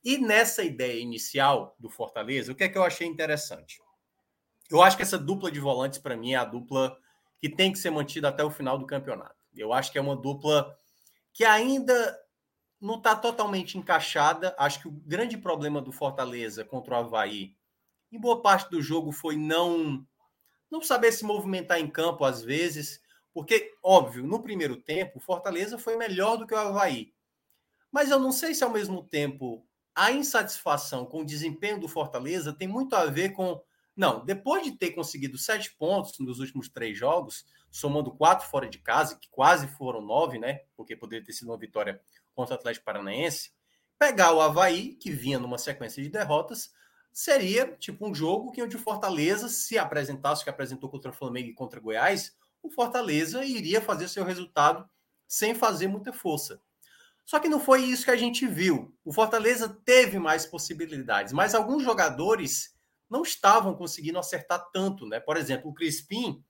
E 0.05 0.19
nessa 0.19 0.63
ideia 0.63 1.01
inicial 1.01 1.75
do 1.79 1.89
Fortaleza, 1.89 2.53
o 2.53 2.55
que 2.55 2.65
é 2.65 2.69
que 2.69 2.77
eu 2.77 2.85
achei 2.85 3.07
interessante? 3.07 3.81
Eu 4.71 4.83
acho 4.83 4.97
que 4.97 5.03
essa 5.03 5.19
dupla 5.19 5.51
de 5.51 5.61
volantes, 5.61 5.99
para 5.99 6.17
mim, 6.17 6.33
é 6.33 6.37
a 6.37 6.45
dupla 6.45 6.99
que 7.39 7.49
tem 7.49 7.73
que 7.73 7.79
ser 7.79 7.91
mantida 7.91 8.29
até 8.29 8.43
o 8.43 8.51
final 8.51 8.79
do 8.79 8.87
campeonato. 8.87 9.37
Eu 9.55 9.73
acho 9.73 9.93
que 9.93 9.99
é 9.99 10.01
uma 10.01 10.17
dupla 10.17 10.77
que 11.33 11.45
ainda 11.45 12.19
não 12.81 12.97
está 12.97 13.15
totalmente 13.15 13.79
encaixada. 13.79 14.55
Acho 14.59 14.81
que 14.81 14.89
o 14.89 14.91
grande 14.91 15.39
problema 15.39 15.81
do 15.81 15.93
Fortaleza 15.93 16.65
contra 16.65 16.95
o 16.95 16.99
Havaí, 16.99 17.57
em 18.11 18.19
boa 18.19 18.43
parte 18.43 18.71
do 18.71 18.83
jogo, 18.83 19.13
foi 19.13 19.37
não, 19.37 20.05
não 20.71 20.83
saber 20.83 21.13
se 21.13 21.25
movimentar 21.25 21.79
em 21.79 21.89
campo 21.89 22.25
às 22.25 22.43
vezes 22.43 23.01
porque, 23.35 23.75
óbvio, 23.83 24.25
no 24.25 24.41
primeiro 24.41 24.77
tempo, 24.77 25.19
o 25.19 25.21
Fortaleza 25.21 25.77
foi 25.77 25.97
melhor 25.97 26.37
do 26.37 26.47
que 26.47 26.55
o 26.55 26.57
Havaí. 26.57 27.13
Mas 27.91 28.11
eu 28.11 28.21
não 28.21 28.31
sei 28.31 28.55
se, 28.55 28.63
ao 28.63 28.71
mesmo 28.71 29.03
tempo, 29.03 29.67
a 29.93 30.13
insatisfação 30.13 31.05
com 31.05 31.23
o 31.23 31.27
desempenho 31.27 31.81
do 31.81 31.89
Fortaleza 31.89 32.53
tem 32.53 32.69
muito 32.69 32.95
a 32.95 33.07
ver 33.07 33.31
com. 33.31 33.61
Não, 33.97 34.25
depois 34.25 34.63
de 34.63 34.73
ter 34.73 34.93
conseguido 34.93 35.37
sete 35.37 35.75
pontos 35.77 36.19
nos 36.21 36.39
últimos 36.39 36.69
três 36.69 36.97
jogos, 36.97 37.45
somando 37.71 38.13
quatro 38.13 38.49
fora 38.49 38.69
de 38.69 38.79
casa, 38.79 39.17
que 39.17 39.29
quase 39.29 39.67
foram 39.67 40.01
nove, 40.01 40.39
né? 40.39 40.61
Porque 40.77 40.97
poderia 40.97 41.25
ter 41.25 41.33
sido 41.33 41.49
uma 41.49 41.59
vitória 41.59 42.01
contra 42.35 42.55
o 42.55 42.59
Atlético 42.59 42.85
Paranaense. 42.85 43.53
Pegar 43.99 44.33
o 44.33 44.41
Havaí, 44.41 44.95
que 44.95 45.11
vinha 45.11 45.39
numa 45.41 45.59
sequência 45.59 46.03
de 46.03 46.09
derrotas, 46.09 46.73
seria 47.13 47.67
tipo 47.79 48.09
um 48.09 48.15
jogo 48.15 48.53
que 48.53 48.63
onde 48.63 48.77
o 48.77 48.81
Fortaleza 48.81 49.49
se 49.49 49.77
apresentasse, 49.79 50.43
que 50.43 50.51
apresentou 50.51 50.89
contra 50.91 51.11
o 51.11 51.15
Flamengo 51.15 51.49
e 51.49 51.55
contra 51.55 51.79
o 51.79 51.83
Goiás, 51.83 52.37
o 52.65 52.71
Fortaleza 52.71 53.45
iria 53.45 53.81
fazer 53.81 54.09
seu 54.09 54.25
resultado 54.25 54.89
sem 55.29 55.55
fazer 55.55 55.87
muita 55.87 56.13
força. 56.13 56.61
Só 57.25 57.39
que 57.39 57.49
não 57.49 57.61
foi 57.61 57.83
isso 57.83 58.05
que 58.05 58.11
a 58.11 58.17
gente 58.17 58.47
viu. 58.47 58.95
O 59.05 59.13
Fortaleza 59.13 59.69
teve 59.85 60.19
mais 60.19 60.47
possibilidades, 60.47 61.33
mas 61.33 61.55
alguns 61.55 61.83
jogadores 61.83 62.75
não 63.09 63.23
estavam 63.23 63.75
conseguindo 63.75 64.19
acertar 64.19 64.71
tanto, 64.73 65.07
né? 65.07 65.21
Por 65.21 65.37
exemplo, 65.37 65.71
o 65.71 65.75
Crispim, 65.75 66.43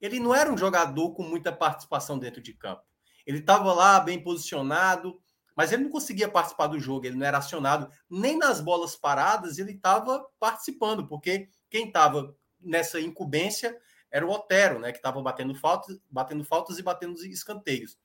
ele 0.00 0.20
não 0.20 0.34
era 0.34 0.52
um 0.52 0.58
jogador 0.58 1.12
com 1.14 1.22
muita 1.22 1.50
participação 1.50 2.18
dentro 2.18 2.42
de 2.42 2.52
campo. 2.52 2.82
Ele 3.26 3.38
estava 3.38 3.72
lá 3.72 3.98
bem 3.98 4.22
posicionado, 4.22 5.20
mas 5.56 5.72
ele 5.72 5.84
não 5.84 5.90
conseguia 5.90 6.28
participar 6.28 6.66
do 6.66 6.78
jogo, 6.78 7.06
ele 7.06 7.16
não 7.16 7.26
era 7.26 7.38
acionado 7.38 7.90
nem 8.10 8.36
nas 8.36 8.60
bolas 8.60 8.94
paradas, 8.94 9.58
ele 9.58 9.72
estava 9.72 10.26
participando, 10.38 11.06
porque 11.06 11.48
quem 11.70 11.86
estava 11.86 12.34
nessa 12.60 13.00
incumbência 13.00 13.78
era 14.12 14.24
o 14.26 14.30
Otero, 14.30 14.78
né, 14.78 14.92
que 14.92 14.98
estava 14.98 15.20
batendo 15.20 15.54
faltas, 15.54 15.98
batendo 16.08 16.44
faltas 16.44 16.78
e 16.78 16.82
batendo 16.82 17.18
escanteios. 17.24 17.98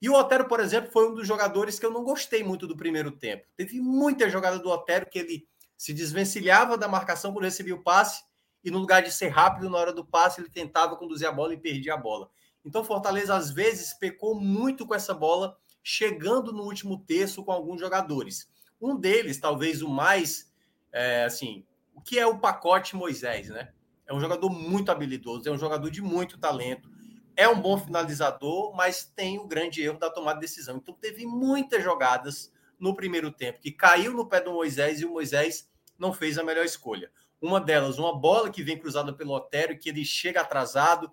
E 0.00 0.08
o 0.08 0.14
Otero, 0.14 0.46
por 0.46 0.60
exemplo, 0.60 0.92
foi 0.92 1.10
um 1.10 1.14
dos 1.14 1.26
jogadores 1.26 1.78
que 1.78 1.84
eu 1.84 1.90
não 1.90 2.04
gostei 2.04 2.44
muito 2.44 2.66
do 2.66 2.76
primeiro 2.76 3.10
tempo. 3.10 3.46
Teve 3.56 3.80
muita 3.80 4.30
jogada 4.30 4.58
do 4.58 4.70
Otero 4.70 5.08
que 5.10 5.18
ele 5.18 5.48
se 5.76 5.92
desvencilhava 5.92 6.78
da 6.78 6.86
marcação 6.86 7.32
quando 7.32 7.44
recebia 7.44 7.74
o 7.74 7.82
passe 7.82 8.22
e 8.62 8.70
no 8.70 8.78
lugar 8.78 9.02
de 9.02 9.10
ser 9.10 9.28
rápido 9.28 9.70
na 9.70 9.78
hora 9.78 9.92
do 9.92 10.04
passe, 10.04 10.40
ele 10.40 10.50
tentava 10.50 10.96
conduzir 10.96 11.26
a 11.26 11.32
bola 11.32 11.54
e 11.54 11.58
perdia 11.58 11.94
a 11.94 11.96
bola. 11.96 12.30
Então, 12.64 12.84
Fortaleza 12.84 13.34
às 13.34 13.50
vezes 13.50 13.94
pecou 13.94 14.34
muito 14.38 14.86
com 14.86 14.94
essa 14.94 15.14
bola, 15.14 15.56
chegando 15.82 16.52
no 16.52 16.64
último 16.64 17.02
terço 17.06 17.42
com 17.42 17.52
alguns 17.52 17.80
jogadores. 17.80 18.50
Um 18.80 18.94
deles, 18.94 19.40
talvez 19.40 19.82
o 19.82 19.88
mais, 19.88 20.52
é, 20.92 21.24
assim, 21.24 21.64
o 21.94 22.02
que 22.02 22.18
é 22.18 22.26
o 22.26 22.38
pacote 22.38 22.96
Moisés, 22.96 23.48
né? 23.48 23.72
É 24.10 24.14
um 24.14 24.20
jogador 24.20 24.50
muito 24.50 24.90
habilidoso, 24.90 25.48
é 25.48 25.52
um 25.52 25.56
jogador 25.56 25.88
de 25.88 26.02
muito 26.02 26.36
talento, 26.36 26.90
é 27.36 27.48
um 27.48 27.60
bom 27.60 27.78
finalizador, 27.78 28.74
mas 28.74 29.04
tem 29.04 29.38
o 29.38 29.46
grande 29.46 29.80
erro 29.80 30.00
da 30.00 30.10
tomada 30.10 30.40
de 30.40 30.46
decisão. 30.46 30.78
Então 30.78 30.92
teve 30.92 31.24
muitas 31.24 31.80
jogadas 31.84 32.52
no 32.76 32.92
primeiro 32.92 33.30
tempo 33.30 33.60
que 33.60 33.70
caiu 33.70 34.12
no 34.12 34.26
pé 34.26 34.40
do 34.40 34.52
Moisés 34.52 35.00
e 35.00 35.04
o 35.04 35.12
Moisés 35.12 35.70
não 35.96 36.12
fez 36.12 36.38
a 36.38 36.42
melhor 36.42 36.64
escolha. 36.64 37.08
Uma 37.40 37.60
delas, 37.60 38.00
uma 38.00 38.12
bola 38.12 38.50
que 38.50 38.64
vem 38.64 38.76
cruzada 38.76 39.12
pelo 39.12 39.32
Otério, 39.32 39.78
que 39.78 39.88
ele 39.88 40.04
chega 40.04 40.40
atrasado, 40.40 41.12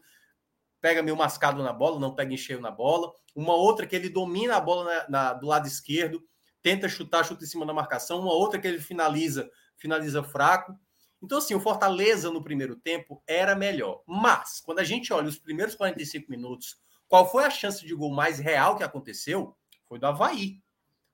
pega 0.81 1.03
meio 1.03 1.15
mascado 1.15 1.61
na 1.61 1.71
bola, 1.71 1.99
não 1.99 2.15
pega 2.15 2.33
em 2.33 2.37
cheio 2.37 2.59
na 2.59 2.71
bola. 2.71 3.13
Uma 3.35 3.53
outra 3.53 3.85
que 3.85 3.95
ele 3.95 4.09
domina 4.09 4.55
a 4.55 4.59
bola 4.59 4.85
na, 4.85 5.09
na, 5.09 5.33
do 5.33 5.45
lado 5.45 5.67
esquerdo, 5.67 6.23
tenta 6.63 6.89
chutar, 6.89 7.23
chuta 7.23 7.43
em 7.43 7.47
cima 7.47 7.63
da 7.63 7.73
marcação. 7.73 8.19
Uma 8.21 8.33
outra 8.33 8.59
que 8.59 8.67
ele 8.67 8.79
finaliza, 8.79 9.47
finaliza 9.77 10.23
fraco. 10.23 10.75
Então, 11.21 11.39
assim, 11.39 11.55
o 11.55 11.59
Fortaleza 11.59 12.31
no 12.31 12.43
primeiro 12.43 12.75
tempo 12.75 13.21
era 13.27 13.55
melhor. 13.55 14.03
Mas, 14.05 14.61
quando 14.61 14.79
a 14.79 14.83
gente 14.83 15.11
olha 15.11 15.27
os 15.27 15.39
primeiros 15.39 15.75
45 15.75 16.29
minutos, 16.29 16.77
qual 17.07 17.29
foi 17.29 17.45
a 17.45 17.49
chance 17.49 17.85
de 17.85 17.95
gol 17.95 18.11
mais 18.11 18.39
real 18.39 18.77
que 18.77 18.83
aconteceu? 18.83 19.55
Foi 19.87 19.97
do 19.97 20.05
Havaí. 20.05 20.61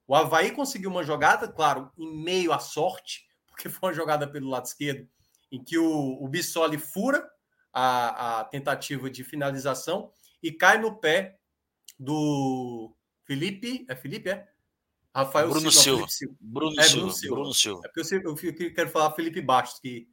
O 0.07 0.15
Havaí 0.15 0.51
conseguiu 0.51 0.89
uma 0.89 1.03
jogada, 1.03 1.47
claro, 1.47 1.91
em 1.97 2.21
meio 2.23 2.51
à 2.51 2.59
sorte, 2.59 3.25
porque 3.47 3.69
foi 3.69 3.89
uma 3.89 3.95
jogada 3.95 4.27
pelo 4.27 4.49
lado 4.49 4.65
esquerdo, 4.65 5.07
em 5.51 5.63
que 5.63 5.77
o, 5.77 6.17
o 6.21 6.27
Bissoli 6.27 6.77
fura 6.77 7.29
a, 7.71 8.39
a 8.39 8.45
tentativa 8.45 9.09
de 9.09 9.23
finalização 9.23 10.11
e 10.41 10.51
cai 10.51 10.77
no 10.77 10.99
pé 10.99 11.39
do 11.97 12.95
Felipe. 13.23 13.85
É 13.87 13.95
Felipe, 13.95 14.29
é? 14.29 14.52
Rafael 15.13 15.49
Bruno 15.49 15.71
Silva. 15.71 16.07
Silva. 16.07 16.35
Bruno, 16.39 16.79
é, 16.79 16.83
Silva. 16.83 16.99
Bruno 16.99 17.13
Silva. 17.13 17.35
Bruno 17.35 17.53
Silva. 17.53 17.81
É 17.85 17.87
porque 17.89 18.15
eu, 18.15 18.67
eu, 18.67 18.73
quero 18.73 18.89
falar 18.89 19.11
Felipe 19.11 19.41
Bastos, 19.41 19.79
que 19.79 20.07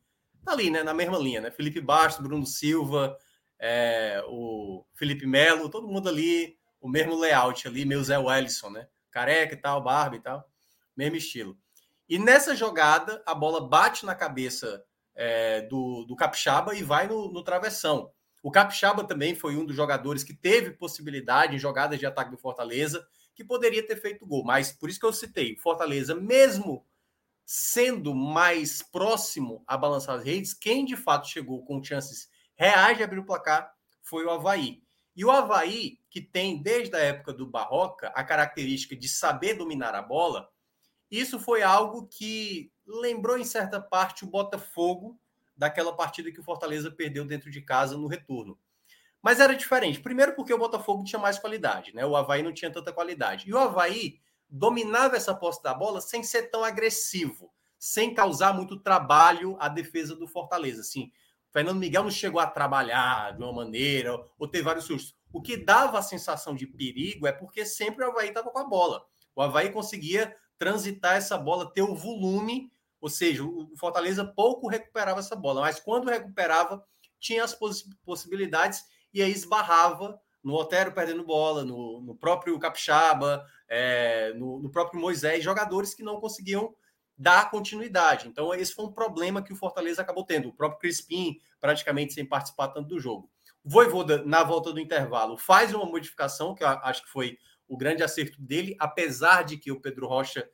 tá 0.45 0.53
ali, 0.53 0.71
né? 0.71 0.83
Na 0.83 0.93
mesma 0.93 1.19
linha, 1.19 1.41
né? 1.41 1.51
Felipe 1.51 1.81
Bastos, 1.81 2.23
Bruno 2.23 2.45
Silva, 2.45 3.17
é, 3.59 4.23
o 4.29 4.85
Felipe 4.95 5.27
Melo, 5.27 5.71
todo 5.71 5.89
mundo 5.89 6.09
ali, 6.09 6.57
o 6.81 6.89
mesmo 6.89 7.19
layout 7.19 7.67
ali, 7.67 7.85
meu 7.85 8.03
Zé 8.05 8.19
Wellison, 8.19 8.71
né? 8.71 8.87
Careca 9.11 9.55
e 9.55 9.57
tal, 9.57 9.83
barba 9.83 10.17
e 10.17 10.21
tal, 10.21 10.47
mesmo 10.97 11.17
estilo. 11.17 11.57
E 12.09 12.19
nessa 12.19 12.55
jogada, 12.55 13.23
a 13.25 13.35
bola 13.35 13.67
bate 13.67 14.05
na 14.05 14.15
cabeça 14.15 14.85
é, 15.15 15.63
do, 15.63 16.05
do 16.05 16.17
Capixaba 16.17 16.75
e 16.75 16.83
vai 16.83 17.07
no, 17.07 17.33
no 17.33 17.43
travessão. 17.43 18.11
O 18.43 18.51
Capixaba 18.51 19.05
também 19.05 19.35
foi 19.35 19.57
um 19.57 19.65
dos 19.65 19.77
jogadores 19.77 20.25
que 20.25 20.35
teve 20.35 20.73
possibilidade 20.73 21.55
em 21.55 21.59
jogadas 21.59 21.99
de 21.99 22.07
ataque 22.07 22.31
do 22.31 22.39
Fortaleza, 22.39 23.07
que 23.41 23.45
poderia 23.47 23.87
ter 23.87 23.97
feito 23.97 24.27
gol. 24.27 24.45
Mas 24.45 24.71
por 24.71 24.91
isso 24.91 25.01
que 25.01 25.07
eu 25.07 25.13
citei, 25.15 25.57
Fortaleza, 25.57 26.15
mesmo 26.15 26.87
sendo 27.47 28.15
mais 28.15 28.83
próximo 28.83 29.65
a 29.67 29.79
balançar 29.79 30.17
as 30.17 30.25
redes, 30.25 30.53
quem 30.53 30.85
de 30.85 30.95
fato 30.95 31.27
chegou 31.27 31.65
com 31.65 31.83
chances 31.83 32.29
reais 32.55 32.99
de 32.99 33.03
abrir 33.03 33.19
o 33.19 33.25
placar 33.25 33.75
foi 34.03 34.27
o 34.27 34.31
Havaí. 34.31 34.83
E 35.17 35.25
o 35.25 35.31
Havaí, 35.31 35.99
que 36.11 36.21
tem 36.21 36.63
desde 36.63 36.95
a 36.95 37.01
época 37.01 37.33
do 37.33 37.47
Barroca 37.47 38.09
a 38.15 38.23
característica 38.23 38.95
de 38.95 39.09
saber 39.09 39.55
dominar 39.55 39.95
a 39.95 40.03
bola, 40.03 40.51
isso 41.11 41.41
foi 41.41 41.63
algo 41.63 42.07
que 42.07 42.71
lembrou 42.87 43.39
em 43.39 43.45
certa 43.45 43.81
parte 43.81 44.25
o 44.25 44.29
Botafogo 44.29 45.19
daquela 45.57 45.97
partida 45.97 46.31
que 46.31 46.41
o 46.41 46.45
Fortaleza 46.45 46.91
perdeu 46.91 47.25
dentro 47.25 47.51
de 47.51 47.63
casa 47.63 47.97
no 47.97 48.07
retorno. 48.07 48.59
Mas 49.23 49.41
era 49.41 49.55
diferente. 49.55 50.01
Primeiro 50.01 50.35
porque 50.35 50.53
o 50.53 50.59
Botafogo 50.59 51.05
tinha 51.05 51.21
mais 51.21 51.39
qualidade, 51.39 51.95
né? 51.95 52.05
O 52.07 52.17
Havaí 52.17 52.43
não 52.43 52.53
tinha 52.53 52.71
tanta 52.71 52.93
qualidade. 52.93 53.49
E 53.49 53.53
o 53.53 53.59
Havaí 53.59 54.19
dominava 54.49 55.17
essa 55.17 55.35
posse 55.35 55.63
da 55.63 55.75
bola 55.75 56.01
sem 56.01 56.23
ser 56.23 56.51
tão 56.51 56.65
agressivo, 56.65 57.53
sem 57.79 58.15
causar 58.15 58.55
muito 58.55 58.79
trabalho 58.79 59.57
à 59.61 59.69
defesa 59.69 60.17
do 60.17 60.27
Fortaleza. 60.27 60.81
Assim, 60.81 61.13
o 61.49 61.53
Fernando 61.53 61.79
Miguel 61.79 62.03
não 62.03 62.11
chegou 62.11 62.41
a 62.41 62.47
trabalhar 62.47 63.37
de 63.37 63.43
uma 63.43 63.53
maneira, 63.53 64.19
ou 64.39 64.49
ter 64.49 64.63
vários 64.63 64.87
sustos. 64.87 65.15
O 65.33 65.41
que 65.41 65.57
dava 65.57 65.99
a 65.99 66.03
sensação 66.03 66.55
de 66.55 66.67
perigo 66.67 67.27
é 67.27 67.33
porque 67.33 67.65
sempre 67.65 68.05
o 68.05 68.09
Havaí 68.09 68.29
estava 68.29 68.51
com 68.51 68.59
a 68.59 68.65
bola. 68.65 69.05
O 69.37 69.43
Havaí 69.43 69.71
conseguia 69.71 70.35
transitar 70.59 71.17
essa 71.17 71.39
bola, 71.39 71.73
ter 71.73 71.83
o 71.83 71.95
volume, 71.95 72.73
ou 73.01 73.09
seja, 73.09 73.43
o 73.45 73.75
Fortaleza 73.77 74.25
pouco 74.25 74.69
recuperava 74.69 75.21
essa 75.21 75.35
bola, 75.35 75.63
mas 75.63 75.81
quando 75.81 76.11
recuperava, 76.11 76.85
tinha 77.19 77.45
as 77.45 77.55
poss 77.55 77.89
possibilidades 78.05 78.85
e 79.13 79.23
aí 79.23 79.31
esbarrava 79.31 80.21
no 80.43 80.55
Otero 80.55 80.93
perdendo 80.93 81.25
bola, 81.25 81.65
no, 81.65 82.01
no 82.01 82.15
próprio 82.15 82.59
Capixaba, 82.59 83.45
é, 83.69 84.33
no, 84.35 84.61
no, 84.61 84.71
próprio 84.71 85.01
Moisés, 85.01 85.45
jogadores 85.45 85.95
que 85.95 86.03
não 86.03 86.21
conseguiam 86.21 86.75
dar 87.17 87.51
continuidade. 87.51 88.29
Então, 88.29 88.55
esse 88.55 88.75
foi 88.75 88.87
um 88.87 88.93
problema 88.93 89.43
que 89.43 89.53
o 89.53 89.57
Fortaleza 89.57 90.01
acabou 90.01 90.25
tendo. 90.25 90.49
O 90.49 90.55
próprio 90.55 90.81
Crispim, 90.81 91.39
praticamente 91.61 92.15
sem 92.15 92.25
participar 92.25 92.69
tanto 92.69 92.89
do 92.89 92.99
jogo. 92.99 93.31
O 93.63 93.69
Voivoda, 93.69 94.25
na 94.25 94.43
volta 94.43 94.73
do 94.73 94.81
intervalo, 94.81 95.37
faz 95.37 95.75
uma 95.75 95.85
modificação, 95.85 96.55
que 96.55 96.65
eu 96.65 96.69
acho 96.69 97.05
que 97.05 97.11
foi 97.11 97.37
o 97.69 97.77
grande 97.77 98.03
acerto 98.03 98.41
dele, 98.41 98.75
apesar 98.81 99.45
de 99.45 99.59
que 99.59 99.71
o 99.71 99.81
Pedro 99.81 100.09
Rocha 100.09 100.49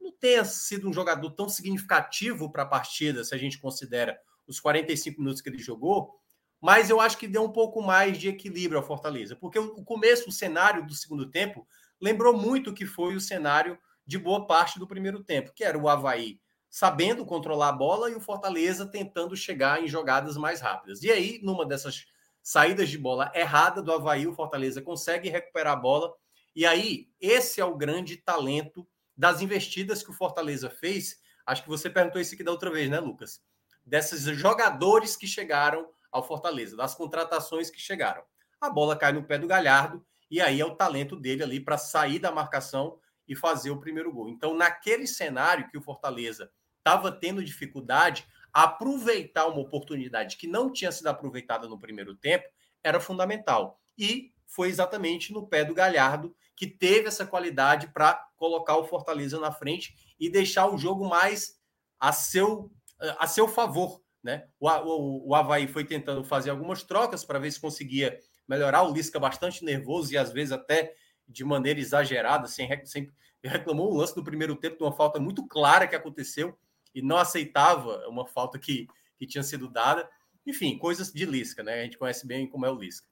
não 0.00 0.10
tenha 0.10 0.44
sido 0.44 0.88
um 0.88 0.92
jogador 0.92 1.30
tão 1.32 1.48
significativo 1.48 2.50
para 2.50 2.62
a 2.62 2.66
partida, 2.66 3.22
se 3.22 3.34
a 3.34 3.38
gente 3.38 3.58
considera 3.58 4.18
os 4.46 4.58
45 4.58 5.20
minutos 5.20 5.42
que 5.42 5.48
ele 5.48 5.58
jogou, 5.58 6.18
mas 6.60 6.90
eu 6.90 7.00
acho 7.00 7.18
que 7.18 7.28
deu 7.28 7.44
um 7.44 7.52
pouco 7.52 7.82
mais 7.82 8.18
de 8.18 8.28
equilíbrio 8.28 8.78
ao 8.78 8.86
Fortaleza, 8.86 9.36
porque 9.36 9.58
o 9.58 9.84
começo, 9.84 10.28
o 10.28 10.32
cenário 10.32 10.86
do 10.86 10.94
segundo 10.94 11.30
tempo, 11.30 11.66
lembrou 12.00 12.36
muito 12.36 12.74
que 12.74 12.86
foi 12.86 13.14
o 13.14 13.20
cenário 13.20 13.78
de 14.06 14.18
boa 14.18 14.46
parte 14.46 14.78
do 14.78 14.86
primeiro 14.86 15.22
tempo, 15.22 15.52
que 15.54 15.64
era 15.64 15.78
o 15.78 15.88
Havaí 15.88 16.40
sabendo 16.76 17.24
controlar 17.24 17.68
a 17.68 17.72
bola 17.72 18.10
e 18.10 18.14
o 18.14 18.20
Fortaleza 18.20 18.84
tentando 18.84 19.34
chegar 19.34 19.82
em 19.82 19.88
jogadas 19.88 20.36
mais 20.36 20.60
rápidas. 20.60 21.02
E 21.02 21.10
aí, 21.10 21.40
numa 21.42 21.64
dessas 21.64 22.06
saídas 22.42 22.90
de 22.90 22.98
bola 22.98 23.32
errada 23.34 23.80
do 23.80 23.90
Havaí, 23.92 24.26
o 24.26 24.34
Fortaleza 24.34 24.82
consegue 24.82 25.30
recuperar 25.30 25.72
a 25.72 25.80
bola. 25.80 26.12
E 26.54 26.66
aí, 26.66 27.08
esse 27.18 27.62
é 27.62 27.64
o 27.64 27.76
grande 27.76 28.18
talento 28.18 28.86
das 29.16 29.40
investidas 29.40 30.02
que 30.02 30.10
o 30.10 30.14
Fortaleza 30.14 30.68
fez. 30.68 31.18
Acho 31.46 31.62
que 31.62 31.68
você 31.70 31.88
perguntou 31.88 32.20
isso 32.20 32.34
aqui 32.34 32.44
da 32.44 32.50
outra 32.50 32.70
vez, 32.70 32.90
né, 32.90 33.00
Lucas? 33.00 33.40
Desses 33.84 34.24
jogadores 34.36 35.16
que 35.16 35.26
chegaram 35.26 35.88
ao 36.10 36.26
Fortaleza, 36.26 36.76
das 36.76 36.94
contratações 36.94 37.70
que 37.70 37.80
chegaram. 37.80 38.22
A 38.60 38.70
bola 38.70 38.96
cai 38.96 39.12
no 39.12 39.24
pé 39.24 39.38
do 39.38 39.46
Galhardo 39.46 40.04
e 40.30 40.40
aí 40.40 40.60
é 40.60 40.64
o 40.64 40.74
talento 40.74 41.16
dele 41.16 41.42
ali 41.42 41.60
para 41.60 41.78
sair 41.78 42.18
da 42.18 42.32
marcação 42.32 42.98
e 43.28 43.34
fazer 43.34 43.70
o 43.70 43.80
primeiro 43.80 44.12
gol. 44.12 44.28
Então, 44.28 44.54
naquele 44.54 45.06
cenário 45.06 45.68
que 45.68 45.78
o 45.78 45.82
Fortaleza 45.82 46.50
estava 46.78 47.10
tendo 47.10 47.44
dificuldade, 47.44 48.26
aproveitar 48.52 49.46
uma 49.46 49.60
oportunidade 49.60 50.36
que 50.36 50.46
não 50.46 50.72
tinha 50.72 50.90
sido 50.90 51.08
aproveitada 51.08 51.68
no 51.68 51.78
primeiro 51.78 52.14
tempo 52.14 52.48
era 52.82 53.00
fundamental. 53.00 53.80
E 53.98 54.32
foi 54.46 54.68
exatamente 54.68 55.32
no 55.32 55.46
pé 55.46 55.64
do 55.64 55.74
Galhardo 55.74 56.34
que 56.54 56.66
teve 56.66 57.08
essa 57.08 57.26
qualidade 57.26 57.88
para 57.88 58.14
colocar 58.36 58.76
o 58.76 58.84
Fortaleza 58.84 59.38
na 59.38 59.52
frente 59.52 59.94
e 60.18 60.30
deixar 60.30 60.68
o 60.68 60.78
jogo 60.78 61.06
mais 61.06 61.60
a 61.98 62.12
seu, 62.12 62.70
a 63.18 63.26
seu 63.26 63.48
favor. 63.48 64.00
Né? 64.26 64.44
O, 64.58 64.68
o, 64.68 65.28
o 65.28 65.34
Havaí 65.36 65.68
foi 65.68 65.84
tentando 65.84 66.24
fazer 66.24 66.50
algumas 66.50 66.82
trocas 66.82 67.24
para 67.24 67.38
ver 67.38 67.52
se 67.52 67.60
conseguia 67.60 68.18
melhorar. 68.48 68.82
O 68.82 68.92
Lisca 68.92 69.20
bastante 69.20 69.64
nervoso 69.64 70.12
e 70.12 70.18
às 70.18 70.32
vezes 70.32 70.50
até 70.50 70.96
de 71.28 71.44
maneira 71.44 71.78
exagerada, 71.78 72.48
sem, 72.48 72.68
sem 72.84 73.08
reclamou 73.40 73.92
um 73.92 73.96
lance 73.96 74.16
do 74.16 74.24
primeiro 74.24 74.56
tempo 74.56 74.78
de 74.78 74.82
uma 74.82 74.90
falta 74.90 75.20
muito 75.20 75.46
clara 75.46 75.86
que 75.86 75.94
aconteceu 75.94 76.58
e 76.92 77.00
não 77.00 77.18
aceitava 77.18 78.04
uma 78.08 78.26
falta 78.26 78.58
que, 78.58 78.88
que 79.16 79.28
tinha 79.28 79.44
sido 79.44 79.68
dada. 79.68 80.10
Enfim, 80.44 80.76
coisas 80.76 81.12
de 81.12 81.24
Lisca, 81.24 81.62
né? 81.62 81.80
A 81.80 81.84
gente 81.84 81.96
conhece 81.96 82.26
bem 82.26 82.48
como 82.48 82.66
é 82.66 82.70
o 82.70 82.74
Lisca. 82.74 83.06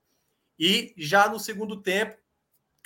E 0.59 0.93
já 0.97 1.28
no 1.28 1.39
segundo 1.39 1.81
tempo, 1.81 2.16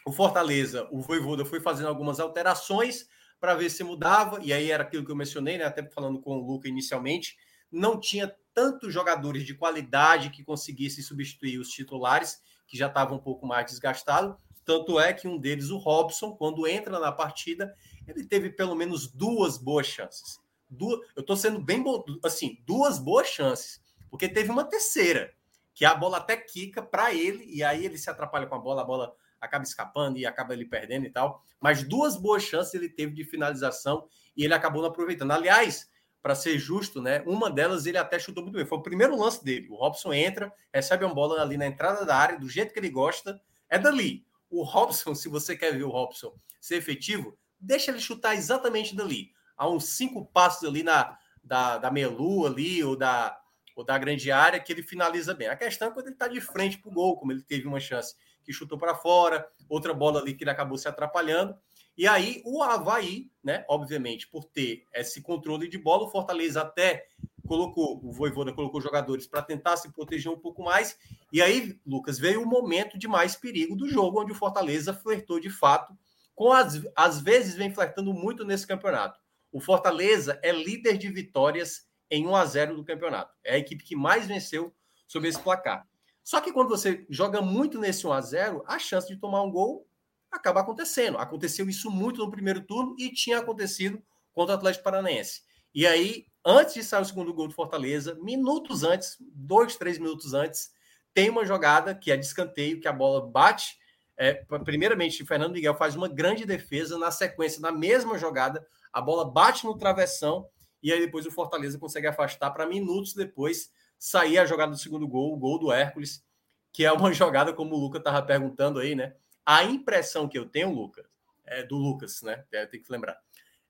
o 0.05 0.13
Fortaleza, 0.13 0.87
o 0.91 1.01
Voivoda 1.01 1.47
foi 1.47 1.61
fazendo 1.61 1.89
algumas 1.89 2.21
alterações 2.21 3.09
para 3.41 3.55
ver 3.55 3.71
se 3.71 3.83
mudava, 3.83 4.39
e 4.43 4.53
aí 4.53 4.71
era 4.71 4.83
aquilo 4.83 5.05
que 5.05 5.11
eu 5.11 5.17
mencionei, 5.17 5.57
né? 5.57 5.65
Até 5.65 5.83
falando 5.89 6.21
com 6.21 6.37
o 6.37 6.47
Luca 6.47 6.69
inicialmente, 6.69 7.39
não 7.71 7.99
tinha 7.99 8.35
tantos 8.55 8.93
jogadores 8.93 9.45
de 9.45 9.55
qualidade 9.55 10.31
que 10.31 10.43
conseguissem 10.43 11.05
substituir 11.05 11.59
os 11.59 11.69
titulares, 11.69 12.43
que 12.67 12.77
já 12.77 12.89
estavam 12.89 13.19
um 13.19 13.21
pouco 13.21 13.47
mais 13.47 13.67
desgastados. 13.67 14.37
Tanto 14.65 14.99
é 15.01 15.13
que 15.13 15.27
um 15.27 15.39
deles, 15.39 15.71
o 15.71 15.79
Robson, 15.79 16.33
quando 16.33 16.67
entra 16.67 16.99
na 16.99 17.13
partida, 17.13 17.75
ele 18.07 18.25
teve 18.25 18.51
pelo 18.51 18.75
menos 18.75 19.07
duas 19.07 19.57
boas 19.57 19.87
chances. 19.87 20.41
Eu 20.79 21.21
estou 21.21 21.37
sendo 21.37 21.61
bem 21.61 21.83
assim, 22.23 22.63
duas 22.67 22.99
boas 22.99 23.29
chances, 23.29 23.81
porque 24.11 24.29
teve 24.29 24.51
uma 24.51 24.65
terceira, 24.65 25.33
que 25.73 25.85
a 25.85 25.95
bola 25.95 26.19
até 26.19 26.37
quica 26.37 26.83
para 26.83 27.15
ele, 27.15 27.45
e 27.47 27.63
aí 27.63 27.87
ele 27.87 27.97
se 27.97 28.11
atrapalha 28.11 28.47
com 28.47 28.57
a 28.57 28.59
bola, 28.59 28.83
a 28.83 28.85
bola 28.85 29.15
acaba 29.41 29.63
escapando 29.63 30.19
e 30.19 30.27
acaba 30.27 30.53
ele 30.53 30.65
perdendo 30.65 31.07
e 31.07 31.11
tal. 31.11 31.43
Mas 31.61 31.83
duas 31.85 32.17
boas 32.17 32.43
chances 32.43 32.75
ele 32.75 32.89
teve 32.89 33.15
de 33.15 33.25
finalização 33.25 34.09
e 34.37 34.45
ele 34.45 34.53
acabou 34.53 34.83
não 34.83 34.91
aproveitando. 34.91 35.31
Aliás, 35.31 35.89
para 36.29 36.35
ser 36.35 36.59
justo, 36.59 37.01
né? 37.01 37.23
Uma 37.25 37.51
delas 37.51 37.87
ele 37.87 37.97
até 37.97 38.19
chutou 38.19 38.43
muito 38.43 38.55
bem. 38.55 38.67
Foi 38.67 38.77
o 38.77 38.83
primeiro 38.83 39.17
lance 39.17 39.43
dele. 39.43 39.67
O 39.71 39.77
Robson 39.77 40.13
entra, 40.13 40.53
recebe 40.71 41.03
uma 41.03 41.15
bola 41.15 41.41
ali 41.41 41.57
na 41.57 41.67
entrada 41.67 42.05
da 42.05 42.15
área, 42.15 42.39
do 42.39 42.47
jeito 42.47 42.71
que 42.71 42.79
ele 42.79 42.91
gosta, 42.91 43.41
é 43.67 43.79
dali. 43.79 44.27
O 44.51 44.63
Robson, 44.63 45.15
se 45.17 45.27
você 45.27 45.57
quer 45.57 45.73
ver 45.75 45.85
o 45.85 45.89
Robson 45.89 46.37
ser 46.61 46.77
efetivo, 46.77 47.35
deixa 47.59 47.91
ele 47.91 47.99
chutar 47.99 48.35
exatamente 48.35 48.95
dali. 48.95 49.31
Há 49.57 49.71
uns 49.71 49.85
cinco 49.97 50.27
passos 50.27 50.69
ali 50.69 50.83
na 50.83 51.17
da, 51.43 51.79
da 51.79 51.91
meia-lua 51.91 52.51
ali, 52.51 52.85
ou 52.85 52.95
da, 52.95 53.41
ou 53.75 53.83
da 53.83 53.97
grande 53.97 54.31
área, 54.31 54.61
que 54.61 54.71
ele 54.71 54.83
finaliza 54.83 55.33
bem. 55.33 55.49
A 55.49 55.57
questão 55.57 55.89
é 55.89 55.91
quando 55.91 56.09
ele 56.09 56.15
está 56.15 56.29
de 56.29 56.43
frente 56.43 56.77
para 56.77 56.91
o 56.91 56.93
gol, 56.93 57.17
como 57.17 57.33
ele 57.33 57.43
teve 57.43 57.67
uma 57.67 57.81
chance 57.81 58.15
que 58.45 58.53
chutou 58.53 58.77
para 58.77 58.95
fora, 58.95 59.49
outra 59.67 59.95
bola 59.95 60.21
ali 60.21 60.35
que 60.35 60.45
ele 60.45 60.51
acabou 60.51 60.77
se 60.77 60.89
atrapalhando. 60.89 61.57
E 61.99 62.07
aí 62.07 62.41
o 62.45 62.63
Havaí, 62.63 63.29
né, 63.43 63.65
obviamente, 63.69 64.29
por 64.29 64.45
ter 64.45 64.85
esse 64.95 65.21
controle 65.21 65.69
de 65.69 65.77
bola, 65.77 66.05
o 66.05 66.11
Fortaleza 66.11 66.63
até 66.63 67.05
colocou, 67.45 68.01
o 68.05 68.13
Voivoda 68.13 68.53
colocou 68.53 68.81
jogadores 68.81 69.27
para 69.27 69.43
tentar 69.43 69.77
se 69.77 69.93
proteger 69.93 70.31
um 70.31 70.39
pouco 70.39 70.63
mais. 70.63 70.97
E 71.33 71.43
aí, 71.43 71.77
Lucas, 71.85 72.17
veio 72.17 72.41
o 72.41 72.47
momento 72.47 72.97
de 72.97 73.09
mais 73.09 73.35
perigo 73.35 73.75
do 73.75 73.89
jogo, 73.89 74.23
onde 74.23 74.31
o 74.31 74.37
Fortaleza 74.37 74.95
flertou 74.95 75.41
de 75.41 75.51
fato, 75.51 75.93
com 76.37 76.53
as, 76.53 76.81
às 76.95 77.21
vezes 77.21 77.57
vem 77.57 77.75
flertando 77.75 78.15
muito 78.15 78.45
nesse 78.45 78.65
campeonato. 78.65 79.19
O 79.51 79.61
Fortaleza 79.61 80.39
é 80.41 80.53
líder 80.53 80.99
de 80.99 81.11
vitórias 81.11 81.89
em 82.09 82.29
1 82.29 82.37
a 82.37 82.45
0 82.45 82.77
do 82.77 82.85
campeonato. 82.85 83.35
É 83.43 83.55
a 83.55 83.59
equipe 83.59 83.83
que 83.83 83.97
mais 83.97 84.25
venceu 84.25 84.73
sobre 85.09 85.29
esse 85.29 85.41
placar. 85.41 85.85
Só 86.23 86.41
que 86.41 86.53
quando 86.53 86.69
você 86.69 87.05
joga 87.11 87.43
muito 87.43 87.77
nesse 87.77 88.07
1 88.07 88.13
a 88.13 88.21
0, 88.21 88.65
a 88.69 88.79
chance 88.79 89.09
de 89.09 89.17
tomar 89.17 89.43
um 89.43 89.51
gol 89.51 89.88
acaba 90.31 90.61
acontecendo. 90.61 91.19
Aconteceu 91.19 91.69
isso 91.69 91.91
muito 91.91 92.25
no 92.25 92.31
primeiro 92.31 92.61
turno 92.61 92.95
e 92.99 93.13
tinha 93.13 93.39
acontecido 93.39 94.03
contra 94.33 94.55
o 94.55 94.59
Atlético 94.59 94.85
Paranaense. 94.85 95.43
E 95.75 95.87
aí, 95.87 96.27
antes 96.45 96.75
de 96.75 96.83
sair 96.83 97.03
o 97.03 97.05
segundo 97.05 97.35
gol 97.35 97.49
do 97.49 97.55
Fortaleza, 97.55 98.17
minutos 98.21 98.83
antes, 98.83 99.17
dois, 99.21 99.77
três 99.77 99.99
minutos 99.99 100.35
antes, 100.35 100.71
tem 101.13 101.31
uma 101.31 101.45
jogada 101.45 101.95
que 101.95 102.11
é 102.13 102.17
de 102.17 102.25
escanteio, 102.25 102.81
que 102.81 102.89
a 102.89 102.93
bola 102.93 103.27
bate. 103.27 103.77
É, 104.17 104.35
primeiramente, 104.65 105.23
o 105.23 105.27
Fernando 105.27 105.53
Miguel 105.53 105.75
faz 105.75 105.95
uma 105.95 106.09
grande 106.09 106.45
defesa. 106.45 106.99
Na 106.99 107.11
sequência, 107.11 107.61
na 107.61 107.73
mesma 107.73 108.19
jogada, 108.19 108.67
a 108.93 109.01
bola 109.01 109.31
bate 109.31 109.65
no 109.65 109.77
travessão 109.77 110.49
e 110.83 110.93
aí 110.93 111.01
depois 111.01 111.27
o 111.27 111.31
Fortaleza 111.31 111.79
consegue 111.79 112.07
afastar 112.07 112.51
para 112.51 112.67
minutos 112.67 113.15
depois 113.15 113.71
sair 113.99 114.39
a 114.39 114.47
jogada 114.47 114.73
do 114.73 114.79
segundo 114.79 115.09
gol, 115.09 115.35
o 115.35 115.37
gol 115.37 115.59
do 115.59 115.73
Hércules, 115.73 116.25
que 116.73 116.85
é 116.85 116.93
uma 116.93 117.13
jogada, 117.13 117.53
como 117.53 117.75
o 117.75 117.79
Lucas 117.79 118.01
estava 118.01 118.23
perguntando 118.23 118.79
aí, 118.79 118.95
né? 118.95 119.15
A 119.51 119.65
impressão 119.65 120.29
que 120.29 120.39
eu 120.39 120.45
tenho, 120.45 120.71
Lucas, 120.71 121.07
é 121.47 121.63
do 121.63 121.75
Lucas, 121.75 122.21
né? 122.21 122.45
É, 122.53 122.67
tem 122.67 122.83
que 122.83 122.93
lembrar. 122.93 123.19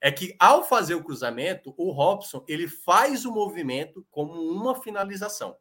É 0.01 0.11
que 0.11 0.35
ao 0.37 0.65
fazer 0.65 0.97
o 0.97 1.05
cruzamento, 1.05 1.73
o 1.77 1.93
Robson 1.93 2.45
ele 2.49 2.67
faz 2.67 3.25
o 3.25 3.31
movimento 3.31 4.05
como 4.11 4.33
uma 4.33 4.75
finalização. 4.83 5.57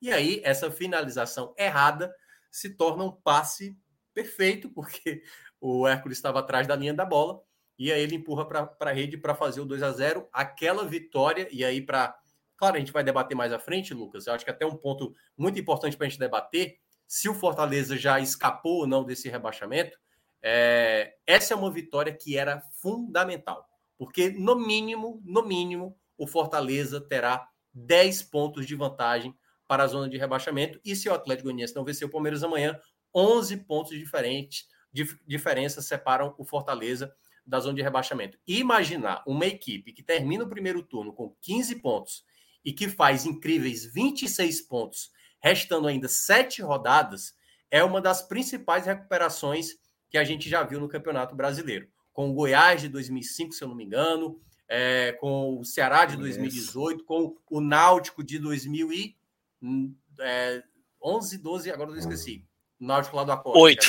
E 0.00 0.12
aí, 0.12 0.40
essa 0.44 0.70
finalização 0.70 1.52
errada 1.58 2.14
se 2.48 2.76
torna 2.76 3.02
um 3.02 3.10
passe 3.10 3.76
perfeito, 4.14 4.70
porque 4.70 5.24
o 5.60 5.84
Hércules 5.84 6.18
estava 6.18 6.38
atrás 6.38 6.68
da 6.68 6.76
linha 6.76 6.94
da 6.94 7.04
bola 7.04 7.42
e 7.76 7.90
aí 7.90 8.00
ele 8.00 8.14
empurra 8.14 8.46
para 8.46 8.72
a 8.78 8.92
rede 8.92 9.18
para 9.18 9.34
fazer 9.34 9.60
o 9.60 9.66
2 9.66 9.82
a 9.82 9.90
0 9.90 10.28
aquela 10.32 10.86
vitória, 10.86 11.48
e 11.50 11.64
aí 11.64 11.82
para. 11.82 12.16
Claro, 12.56 12.76
a 12.76 12.78
gente 12.78 12.92
vai 12.92 13.02
debater 13.02 13.36
mais 13.36 13.52
à 13.52 13.58
frente, 13.58 13.92
Lucas. 13.92 14.28
Eu 14.28 14.32
acho 14.32 14.44
que 14.44 14.50
até 14.50 14.64
um 14.64 14.76
ponto 14.76 15.12
muito 15.36 15.58
importante 15.58 15.96
para 15.96 16.06
a 16.06 16.08
gente 16.08 16.20
debater 16.20 16.78
se 17.06 17.28
o 17.28 17.34
Fortaleza 17.34 17.96
já 17.96 18.18
escapou 18.20 18.80
ou 18.80 18.86
não 18.86 19.04
desse 19.04 19.28
rebaixamento. 19.28 19.98
É... 20.42 21.16
essa 21.26 21.54
é 21.54 21.56
uma 21.56 21.70
vitória 21.70 22.12
que 22.12 22.36
era 22.36 22.60
fundamental, 22.80 23.66
porque 23.98 24.30
no 24.30 24.54
mínimo, 24.54 25.20
no 25.24 25.42
mínimo, 25.42 25.98
o 26.16 26.26
Fortaleza 26.26 27.00
terá 27.00 27.48
10 27.72 28.22
pontos 28.24 28.66
de 28.66 28.74
vantagem 28.74 29.34
para 29.66 29.84
a 29.84 29.86
zona 29.86 30.08
de 30.08 30.16
rebaixamento. 30.16 30.80
E 30.84 30.94
se 30.94 31.08
o 31.08 31.14
Atlético 31.14 31.44
Goianiense 31.44 31.74
não 31.74 31.84
vencer 31.84 32.06
o 32.06 32.10
Palmeiras 32.10 32.42
amanhã, 32.42 32.78
11 33.14 33.56
pontos 33.58 33.98
diferentes, 33.98 34.66
de 34.92 35.06
diferença 35.26 35.82
separam 35.82 36.34
o 36.38 36.44
Fortaleza 36.44 37.14
da 37.46 37.60
zona 37.60 37.74
de 37.74 37.82
rebaixamento. 37.82 38.38
Imaginar 38.46 39.22
uma 39.26 39.46
equipe 39.46 39.92
que 39.92 40.02
termina 40.02 40.44
o 40.44 40.48
primeiro 40.48 40.82
turno 40.82 41.12
com 41.12 41.36
15 41.42 41.76
pontos 41.76 42.24
e 42.64 42.72
que 42.72 42.88
faz 42.88 43.24
incríveis 43.24 43.84
26 43.86 44.62
pontos, 44.62 45.12
restando 45.40 45.88
ainda 45.88 46.08
sete 46.08 46.62
rodadas, 46.62 47.34
é 47.70 47.82
uma 47.82 48.00
das 48.00 48.22
principais 48.22 48.86
recuperações 48.86 49.76
que 50.10 50.18
a 50.18 50.24
gente 50.24 50.48
já 50.48 50.62
viu 50.62 50.80
no 50.80 50.88
Campeonato 50.88 51.34
Brasileiro. 51.34 51.88
Com 52.12 52.30
o 52.30 52.32
Goiás 52.32 52.80
de 52.80 52.88
2005, 52.88 53.52
se 53.52 53.62
eu 53.62 53.68
não 53.68 53.74
me 53.74 53.84
engano, 53.84 54.40
é, 54.68 55.12
com 55.12 55.60
o 55.60 55.64
Ceará 55.64 56.04
de 56.04 56.16
2018, 56.16 57.04
com 57.04 57.36
o 57.50 57.60
Náutico 57.60 58.24
de 58.24 58.38
2011, 58.38 61.38
12, 61.38 61.70
agora 61.70 61.90
eu 61.90 61.96
esqueci. 61.96 62.44
O 62.80 62.86
Náutico 62.86 63.16
lá 63.16 63.24
do 63.24 63.32
Acorde. 63.32 63.58
8. 63.58 63.86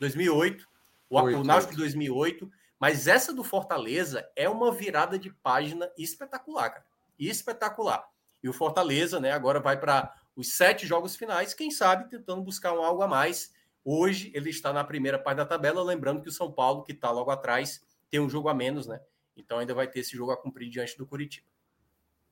2008. 0.00 0.66
O, 1.08 1.20
o 1.20 1.44
Náutico 1.44 1.72
de 1.72 1.78
2008. 1.78 2.50
Mas 2.78 3.06
essa 3.06 3.32
do 3.32 3.42
Fortaleza 3.42 4.28
é 4.36 4.48
uma 4.48 4.70
virada 4.70 5.18
de 5.18 5.30
página 5.30 5.90
espetacular, 5.96 6.70
cara. 6.70 6.86
Espetacular. 7.18 8.06
E 8.42 8.48
o 8.48 8.52
Fortaleza, 8.52 9.18
né, 9.18 9.32
agora 9.32 9.60
vai 9.60 9.80
para 9.80 10.12
os 10.36 10.52
sete 10.52 10.86
jogos 10.86 11.16
finais, 11.16 11.54
quem 11.54 11.70
sabe 11.70 12.08
tentando 12.08 12.42
buscar 12.42 12.72
um 12.72 12.82
algo 12.82 13.02
a 13.02 13.08
mais. 13.08 13.52
Hoje 13.82 14.30
ele 14.34 14.50
está 14.50 14.72
na 14.72 14.84
primeira 14.84 15.18
parte 15.18 15.38
da 15.38 15.46
tabela, 15.46 15.82
lembrando 15.82 16.20
que 16.20 16.28
o 16.28 16.32
São 16.32 16.52
Paulo, 16.52 16.84
que 16.84 16.92
está 16.92 17.10
logo 17.10 17.30
atrás, 17.30 17.82
tem 18.10 18.20
um 18.20 18.28
jogo 18.28 18.48
a 18.48 18.54
menos, 18.54 18.86
né? 18.86 19.00
Então 19.36 19.58
ainda 19.58 19.74
vai 19.74 19.88
ter 19.88 20.00
esse 20.00 20.16
jogo 20.16 20.32
a 20.32 20.36
cumprir 20.36 20.68
diante 20.68 20.96
do 20.98 21.06
Curitiba. 21.06 21.46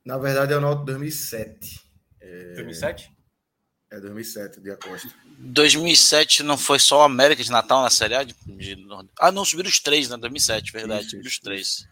Na 0.05 0.19
verdade 0.19 0.53
é 0.53 0.57
o 0.57 0.61
Náutico 0.61 0.85
2007. 0.85 1.81
É... 2.21 2.55
2007? 2.55 3.15
É 3.91 4.01
2007, 4.01 4.61
de 4.61 4.71
Acosta. 4.73 5.09
2007 5.39 6.43
não 6.43 6.59
foi 6.59 6.81
só 6.81 6.99
o 6.99 7.03
América 7.03 7.45
de 7.45 7.51
Natal 7.51 7.81
na 7.81 7.91
Série 7.91 8.15
A? 8.15 8.25
De, 8.25 8.35
de... 8.45 8.77
Ah, 9.19 9.31
não, 9.31 9.45
subiram 9.45 9.69
os 9.69 9.79
três, 9.79 10.09
né? 10.09 10.17
2007, 10.17 10.73
verdade. 10.73 11.03
Isso, 11.03 11.11
subiram 11.11 11.29
os 11.29 11.39
três. 11.39 11.89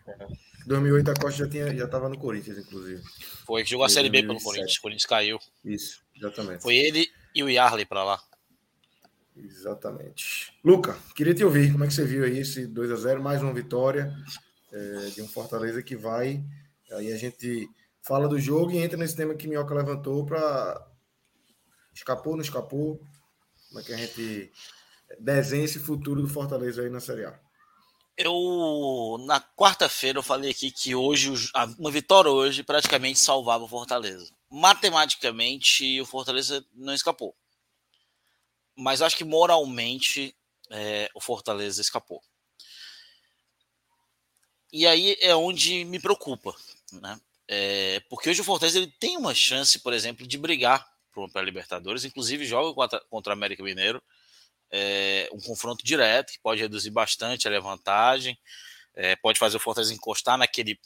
2008 0.67 1.11
a 1.11 1.15
Costa 1.15 1.45
já, 1.45 1.49
tinha, 1.49 1.77
já 1.77 1.87
no 1.87 2.19
Corinthians, 2.19 2.59
inclusive. 2.59 3.03
Foi, 3.47 3.65
jogou 3.65 3.85
a 3.85 3.89
Série 3.89 4.11
B 4.11 4.23
pelo 4.23 4.41
Corinthians. 4.41 4.77
O 4.77 4.83
Corinthians 4.83 5.07
caiu. 5.07 5.39
Isso, 5.65 6.02
exatamente. 6.17 6.63
Foi 6.63 6.77
ele 6.77 7.11
e 7.35 7.43
o 7.43 7.49
Yarley 7.49 7.87
para 7.87 8.05
lá. 8.05 8.23
Exatamente. 9.37 10.53
Luca, 10.65 10.97
queria 11.15 11.35
te 11.35 11.45
ouvir. 11.45 11.73
Como 11.73 11.85
é 11.85 11.87
que 11.87 11.95
você 11.95 12.05
viu 12.05 12.25
aí 12.25 12.39
esse 12.39 12.67
2 12.67 12.91
a 12.91 12.97
0 12.97 13.23
mais 13.23 13.43
uma 13.43 13.53
vitória 13.53 14.15
é, 14.73 15.11
de 15.15 15.23
um 15.23 15.29
Fortaleza 15.29 15.83
que 15.83 15.97
vai. 15.97 16.45
Aí 16.93 17.13
a 17.13 17.17
gente 17.17 17.69
fala 18.03 18.29
do 18.29 18.39
jogo 18.39 18.73
e 18.73 18.79
entra 18.79 18.99
nesse 18.99 19.17
tema 19.17 19.35
que 19.35 19.49
Minhoca 19.49 19.75
levantou 19.75 20.27
para 20.27 20.87
Escapou, 21.95 22.35
não 22.35 22.43
escapou? 22.43 23.01
Como 23.69 23.81
é 23.81 23.83
que 23.83 23.93
a 23.93 23.97
gente 23.97 24.51
desenha 25.19 25.65
esse 25.65 25.79
futuro 25.79 26.23
do 26.23 26.29
Fortaleza 26.29 26.83
aí 26.83 26.91
na 26.91 27.01
Série 27.01 27.25
A? 27.25 27.39
Eu, 28.17 29.17
na 29.27 29.41
quarta-feira, 29.41 30.19
eu 30.19 30.23
falei 30.23 30.51
aqui 30.51 30.71
que 30.71 30.95
hoje, 30.95 31.31
uma 31.79 31.91
vitória 31.91 32.31
hoje 32.31 32.63
praticamente 32.63 33.19
salvava 33.19 33.65
o 33.65 33.69
Fortaleza. 33.69 34.31
Matematicamente, 34.51 36.01
o 36.01 36.07
Fortaleza 36.07 36.65
não 36.75 36.93
escapou. 36.93 37.35
Mas 38.77 39.01
acho 39.01 39.17
que 39.17 39.25
moralmente 39.25 40.37
é, 40.71 41.11
o 41.15 41.21
Fortaleza 41.21 41.81
escapou. 41.81 42.23
E 44.73 44.87
aí 44.87 45.17
é 45.21 45.35
onde 45.35 45.85
me 45.85 46.01
preocupa, 46.01 46.55
né? 46.93 47.21
É, 47.47 48.01
porque 48.09 48.31
hoje 48.31 48.41
o 48.41 48.45
Fortaleza 48.45 48.79
ele 48.79 48.93
tem 48.99 49.17
uma 49.17 49.35
chance, 49.35 49.79
por 49.79 49.93
exemplo, 49.93 50.27
de 50.27 50.39
brigar 50.39 50.91
para 51.13 51.43
a 51.43 51.45
Libertadores, 51.45 52.05
inclusive 52.05 52.47
joga 52.47 52.75
contra, 52.75 53.01
contra 53.11 53.33
América 53.35 53.63
Mineiro, 53.63 54.03
é, 54.73 55.29
um 55.33 55.41
confronto 55.41 55.85
direto 55.85 56.33
que 56.33 56.41
pode 56.41 56.63
reduzir 56.63 56.91
bastante 56.91 57.47
a 57.47 57.61
vantagem, 57.61 58.39
é, 58.95 59.15
pode 59.17 59.39
fazer 59.39 59.59
o 59.59 59.61
Fortaleza 59.61 59.93
encostar 59.93 60.39
naquele 60.39 60.81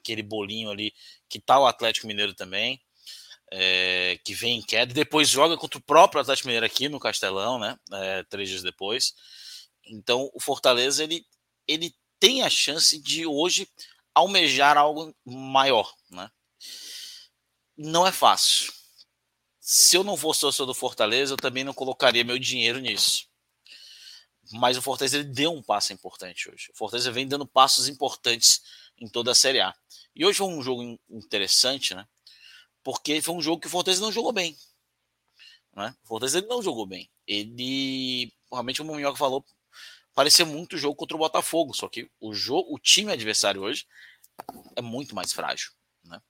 aquele 0.00 0.22
bolinho 0.22 0.70
ali 0.70 0.94
que 1.28 1.38
está 1.38 1.58
o 1.60 1.66
Atlético 1.66 2.06
Mineiro 2.06 2.34
também, 2.34 2.80
é, 3.52 4.18
que 4.24 4.32
vem 4.34 4.58
em 4.58 4.62
queda, 4.62 4.94
depois 4.94 5.28
joga 5.28 5.56
contra 5.56 5.78
o 5.78 5.82
próprio 5.82 6.20
Atlético 6.20 6.48
Mineiro 6.48 6.66
aqui 6.66 6.88
no 6.88 6.98
Castelão, 6.98 7.58
né? 7.58 7.78
É, 7.92 8.24
três 8.24 8.48
dias 8.48 8.62
depois. 8.62 9.14
Então 9.84 10.30
o 10.34 10.40
Fortaleza 10.40 11.04
ele, 11.04 11.24
ele 11.68 11.94
tem 12.18 12.42
a 12.42 12.50
chance 12.50 13.00
de 13.00 13.26
hoje 13.26 13.68
almejar 14.14 14.76
algo 14.76 15.14
maior, 15.24 15.92
né? 16.10 16.30
Não 17.76 18.06
é 18.06 18.12
fácil 18.12 18.79
se 19.72 19.96
eu 19.96 20.02
não 20.02 20.16
fosse 20.16 20.40
torcedor 20.40 20.66
do 20.66 20.74
Fortaleza, 20.74 21.34
eu 21.34 21.36
também 21.36 21.62
não 21.62 21.72
colocaria 21.72 22.24
meu 22.24 22.36
dinheiro 22.40 22.80
nisso. 22.80 23.28
Mas 24.54 24.76
o 24.76 24.82
Fortaleza 24.82 25.18
ele 25.18 25.28
deu 25.28 25.52
um 25.52 25.62
passo 25.62 25.92
importante 25.92 26.50
hoje. 26.50 26.72
O 26.74 26.76
Fortaleza 26.76 27.12
vem 27.12 27.24
dando 27.24 27.46
passos 27.46 27.86
importantes 27.86 28.60
em 28.98 29.08
toda 29.08 29.30
a 29.30 29.34
Série 29.34 29.60
A. 29.60 29.72
E 30.12 30.26
hoje 30.26 30.38
foi 30.38 30.48
um 30.48 30.60
jogo 30.60 30.98
interessante, 31.08 31.94
né? 31.94 32.04
Porque 32.82 33.22
foi 33.22 33.32
um 33.32 33.40
jogo 33.40 33.60
que 33.60 33.68
o 33.68 33.70
Fortaleza 33.70 34.02
não 34.02 34.10
jogou 34.10 34.32
bem. 34.32 34.56
Né? 35.72 35.94
O 36.02 36.08
Fortaleza 36.08 36.38
ele 36.38 36.48
não 36.48 36.60
jogou 36.60 36.84
bem. 36.84 37.08
Ele, 37.24 38.34
realmente, 38.50 38.78
como 38.78 38.92
o 38.92 38.96
Minhoca 38.96 39.18
falou, 39.18 39.46
parecia 40.16 40.44
muito 40.44 40.76
jogo 40.78 40.96
contra 40.96 41.16
o 41.16 41.20
Botafogo. 41.20 41.72
Só 41.74 41.88
que 41.88 42.10
o, 42.18 42.34
jogo, 42.34 42.74
o 42.74 42.78
time 42.80 43.12
adversário 43.12 43.62
hoje 43.62 43.86
é 44.74 44.82
muito 44.82 45.14
mais 45.14 45.32
frágil. 45.32 45.70
Né? 46.02 46.20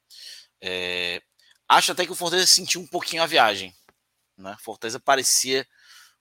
É, 0.61 1.23
Acho 1.71 1.93
até 1.93 2.05
que 2.05 2.11
o 2.11 2.17
Fortaleza 2.17 2.49
sentiu 2.49 2.81
um 2.81 2.87
pouquinho 2.87 3.23
a 3.23 3.27
viagem. 3.27 3.73
Né? 4.37 4.57
Fortaleza 4.59 4.99
parecia 4.99 5.65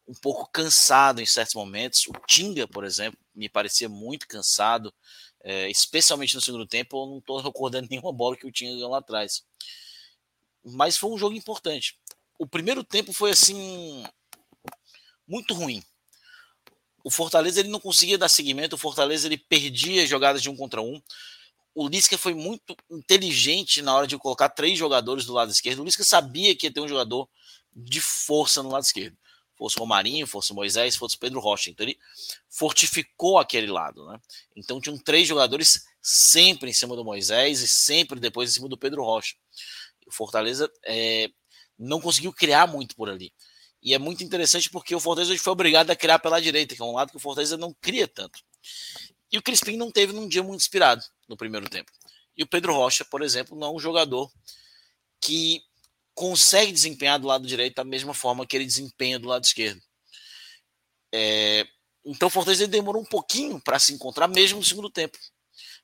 um 0.08 0.14
pouco 0.14 0.48
cansado 0.52 1.22
em 1.22 1.26
certos 1.26 1.56
momentos. 1.56 2.06
O 2.06 2.14
Tinga, 2.28 2.68
por 2.68 2.86
exemplo, 2.86 3.20
me 3.34 3.50
parecia 3.50 3.90
muito 3.90 4.28
cansado, 4.28 4.94
é, 5.44 5.68
especialmente 5.68 6.36
no 6.36 6.42
segundo 6.42 6.68
tempo. 6.68 7.02
Eu 7.02 7.08
não 7.08 7.18
estou 7.18 7.42
recordando 7.42 7.88
nenhuma 7.90 8.14
bola 8.14 8.38
que 8.38 8.46
o 8.46 8.52
Tinga 8.52 8.74
ganhou 8.74 8.92
lá 8.92 9.00
atrás. 9.00 9.44
Mas 10.64 10.98
foi 10.98 11.10
um 11.10 11.18
jogo 11.18 11.36
importante. 11.36 11.98
O 12.38 12.46
primeiro 12.46 12.84
tempo 12.84 13.12
foi 13.12 13.32
assim 13.32 14.04
muito 15.28 15.56
ruim. 15.56 15.84
O 17.04 17.10
Fortaleza 17.10 17.60
ele 17.60 17.70
não 17.70 17.80
conseguia 17.80 18.20
dar 18.20 18.30
seguimento. 18.30 18.76
O 18.76 18.80
Fortaleza 18.80 19.26
ele 19.26 19.38
perdia 19.38 20.06
jogadas 20.06 20.44
de 20.44 20.50
um 20.52 20.56
contra 20.56 20.80
um 20.80 21.02
o 21.80 21.88
Lisca 21.88 22.18
foi 22.18 22.34
muito 22.34 22.76
inteligente 22.92 23.82
na 23.82 23.96
hora 23.96 24.06
de 24.06 24.18
colocar 24.18 24.50
três 24.50 24.78
jogadores 24.78 25.24
do 25.26 25.32
lado 25.32 25.50
esquerdo. 25.50 25.80
O 25.80 25.86
Lisca 25.86 26.04
sabia 26.04 26.54
que 26.54 26.68
ia 26.68 26.74
ter 26.74 26.82
um 26.82 26.88
jogador 26.90 27.30
de 27.74 28.02
força 28.02 28.62
no 28.62 28.70
lado 28.70 28.84
esquerdo. 28.84 29.18
Fosse 29.56 29.78
o 29.78 29.80
Romarinho, 29.80 30.28
fosse 30.28 30.52
o 30.52 30.56
Moisés, 30.56 30.98
fosse 30.98 31.18
Pedro 31.18 31.40
Rocha. 31.40 31.70
Então 31.70 31.86
ele 31.86 31.98
fortificou 32.50 33.38
aquele 33.38 33.68
lado. 33.68 34.06
Né? 34.08 34.20
Então 34.58 34.82
tinham 34.82 34.98
três 34.98 35.26
jogadores 35.26 35.86
sempre 36.02 36.70
em 36.70 36.74
cima 36.74 36.98
do 36.98 37.06
Moisés 37.06 37.62
e 37.62 37.68
sempre 37.68 38.20
depois 38.20 38.50
em 38.50 38.54
cima 38.56 38.68
do 38.68 38.78
Pedro 38.78 39.02
Rocha. 39.02 39.36
O 40.06 40.12
Fortaleza 40.12 40.70
é, 40.86 41.30
não 41.78 42.02
conseguiu 42.02 42.34
criar 42.34 42.68
muito 42.68 42.94
por 42.94 43.10
ali. 43.10 43.32
E 43.82 43.94
é 43.94 43.98
muito 43.98 44.22
interessante 44.22 44.70
porque 44.70 44.94
o 44.94 45.00
Fortaleza 45.00 45.38
foi 45.38 45.54
obrigado 45.54 45.92
a 45.92 45.96
criar 45.96 46.20
pela 46.20 46.42
direita, 46.42 46.76
que 46.76 46.82
é 46.82 46.86
um 46.86 46.96
lado 46.96 47.12
que 47.12 47.18
o 47.18 47.22
Fortaleza 47.22 47.56
não 47.56 47.74
cria 47.80 48.06
tanto. 48.06 48.40
E 49.32 49.38
o 49.38 49.42
Crispim 49.42 49.78
não 49.78 49.92
teve 49.92 50.14
num 50.14 50.28
dia 50.28 50.44
muito 50.44 50.62
inspirado 50.62 51.04
no 51.28 51.38
primeiro 51.38 51.70
tempo. 51.70 51.92
E 52.36 52.44
o 52.44 52.48
Pedro 52.48 52.74
Rocha, 52.74 53.06
por 53.06 53.22
exemplo, 53.22 53.58
não 53.58 53.68
é 53.68 53.72
um 53.72 53.80
jogador 53.80 54.32
que 55.22 55.62
consegue 56.16 56.72
desempenhar 56.72 57.20
do 57.20 57.28
lado 57.28 57.48
direito 57.48 57.76
da 57.76 57.84
mesma 57.84 58.14
forma 58.14 58.46
que 58.46 58.56
ele 58.56 58.66
desempenha 58.66 59.20
do 59.20 59.28
lado 59.28 59.44
esquerdo. 59.44 59.82
É, 61.14 61.68
então 62.06 62.28
o 62.28 62.32
Fortaleza 62.32 62.68
demorou 62.68 63.02
um 63.02 63.06
pouquinho 63.06 63.60
para 63.62 63.80
se 63.80 63.94
encontrar, 63.94 64.28
mesmo 64.28 64.60
no 64.60 64.66
segundo 64.66 64.90
tempo. 64.90 65.18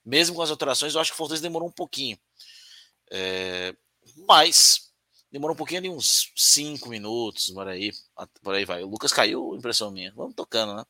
Mesmo 0.04 0.36
com 0.36 0.42
as 0.42 0.50
alterações, 0.52 0.94
eu 0.94 1.02
acho 1.02 1.12
que 1.12 1.16
o 1.16 1.18
Fortaleza 1.18 1.44
demorou 1.44 1.68
um 1.68 1.72
pouquinho. 1.72 2.18
É, 3.12 3.76
mas 4.28 4.92
demorou 5.32 5.54
um 5.54 5.58
pouquinho 5.58 5.80
ali, 5.80 5.90
uns 5.90 6.32
5 6.36 6.90
minutos, 6.90 7.52
por 7.52 7.68
aí, 7.68 7.92
por 8.42 8.56
aí 8.56 8.66
vai. 8.66 8.84
O 8.84 8.88
Lucas 8.88 9.12
caiu, 9.12 9.56
impressão 9.56 9.92
minha. 9.92 10.14
Vamos 10.16 10.36
tocando, 10.36 10.76
né? 10.76 10.86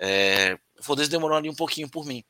É, 0.00 0.58
o 0.82 0.84
Fortaleza 0.84 1.10
demorou 1.10 1.36
ali 1.36 1.48
um 1.48 1.54
pouquinho 1.54 1.88
por 1.88 2.04
mim. 2.04 2.24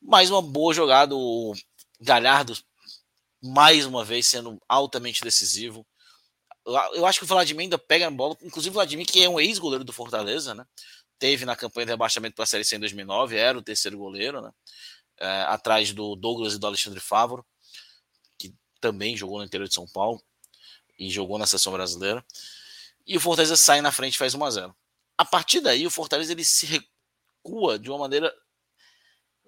Mais 0.00 0.30
uma 0.30 0.40
boa 0.40 0.72
jogada, 0.72 1.14
o 1.14 1.52
Galhardo, 2.00 2.56
mais 3.42 3.84
uma 3.84 4.04
vez, 4.04 4.26
sendo 4.26 4.62
altamente 4.68 5.22
decisivo. 5.22 5.84
Eu 6.94 7.04
acho 7.04 7.18
que 7.18 7.24
o 7.24 7.28
Vladimir 7.28 7.64
ainda 7.64 7.76
pega 7.76 8.06
a 8.06 8.10
bola, 8.10 8.36
inclusive 8.42 8.70
o 8.70 8.74
Vladimir, 8.74 9.06
que 9.06 9.22
é 9.22 9.28
um 9.28 9.40
ex-goleiro 9.40 9.84
do 9.84 9.92
Fortaleza, 9.92 10.54
né? 10.54 10.64
Teve 11.18 11.44
na 11.44 11.56
campanha 11.56 11.86
de 11.86 11.92
rebaixamento 11.92 12.36
para 12.36 12.44
a 12.44 12.46
Série 12.46 12.64
C 12.64 12.76
em 12.76 12.80
2009, 12.80 13.36
era 13.36 13.58
o 13.58 13.62
terceiro 13.62 13.98
goleiro, 13.98 14.40
né? 14.40 14.52
É, 15.18 15.42
atrás 15.48 15.92
do 15.92 16.14
Douglas 16.14 16.54
e 16.54 16.58
do 16.58 16.66
Alexandre 16.66 17.00
Fávoro, 17.00 17.44
que 18.38 18.54
também 18.80 19.16
jogou 19.16 19.38
no 19.38 19.44
interior 19.44 19.66
de 19.66 19.74
São 19.74 19.86
Paulo 19.86 20.22
e 20.96 21.10
jogou 21.10 21.38
na 21.38 21.46
seleção 21.46 21.72
brasileira. 21.72 22.24
E 23.04 23.16
o 23.16 23.20
Fortaleza 23.20 23.56
sai 23.56 23.80
na 23.80 23.90
frente 23.90 24.14
e 24.14 24.18
faz 24.18 24.32
1 24.32 24.44
a 24.44 24.50
0 24.50 24.76
A 25.18 25.24
partir 25.24 25.60
daí, 25.60 25.86
o 25.86 25.90
Fortaleza 25.90 26.32
ele 26.32 26.44
se 26.44 26.86
recua 27.44 27.78
de 27.78 27.90
uma 27.90 27.98
maneira 27.98 28.32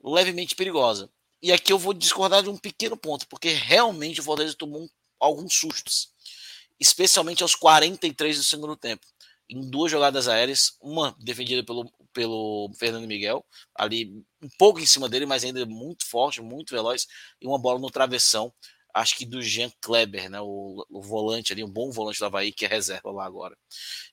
levemente 0.04 0.54
perigosa. 0.54 1.10
E 1.42 1.52
aqui 1.52 1.72
eu 1.72 1.78
vou 1.78 1.94
discordar 1.94 2.42
de 2.42 2.50
um 2.50 2.56
pequeno 2.56 2.96
ponto, 2.96 3.26
porque 3.28 3.48
realmente 3.48 4.20
o 4.20 4.22
Fortaleza 4.22 4.56
tomou 4.56 4.82
um, 4.82 4.88
alguns 5.18 5.54
sustos, 5.54 6.08
especialmente 6.78 7.42
aos 7.42 7.54
43 7.54 8.36
do 8.36 8.42
segundo 8.42 8.76
tempo, 8.76 9.06
em 9.48 9.68
duas 9.70 9.90
jogadas 9.90 10.28
aéreas, 10.28 10.76
uma 10.80 11.14
defendida 11.18 11.64
pelo, 11.64 11.90
pelo 12.12 12.70
Fernando 12.78 13.06
Miguel, 13.06 13.44
ali 13.74 14.24
um 14.42 14.48
pouco 14.58 14.80
em 14.80 14.86
cima 14.86 15.08
dele, 15.08 15.26
mas 15.26 15.44
ainda 15.44 15.64
muito 15.66 16.06
forte, 16.06 16.40
muito 16.40 16.74
veloz, 16.74 17.06
e 17.40 17.46
uma 17.46 17.58
bola 17.58 17.78
no 17.78 17.90
travessão, 17.90 18.52
acho 18.94 19.16
que 19.16 19.26
do 19.26 19.42
Jean 19.42 19.70
Kleber, 19.80 20.30
né, 20.30 20.40
o, 20.40 20.84
o 20.90 21.02
volante 21.02 21.52
ali, 21.52 21.62
um 21.62 21.70
bom 21.70 21.90
volante 21.90 22.18
do 22.18 22.24
Havaí, 22.24 22.50
que 22.50 22.64
é 22.64 22.68
reserva 22.68 23.12
lá 23.12 23.26
agora. 23.26 23.56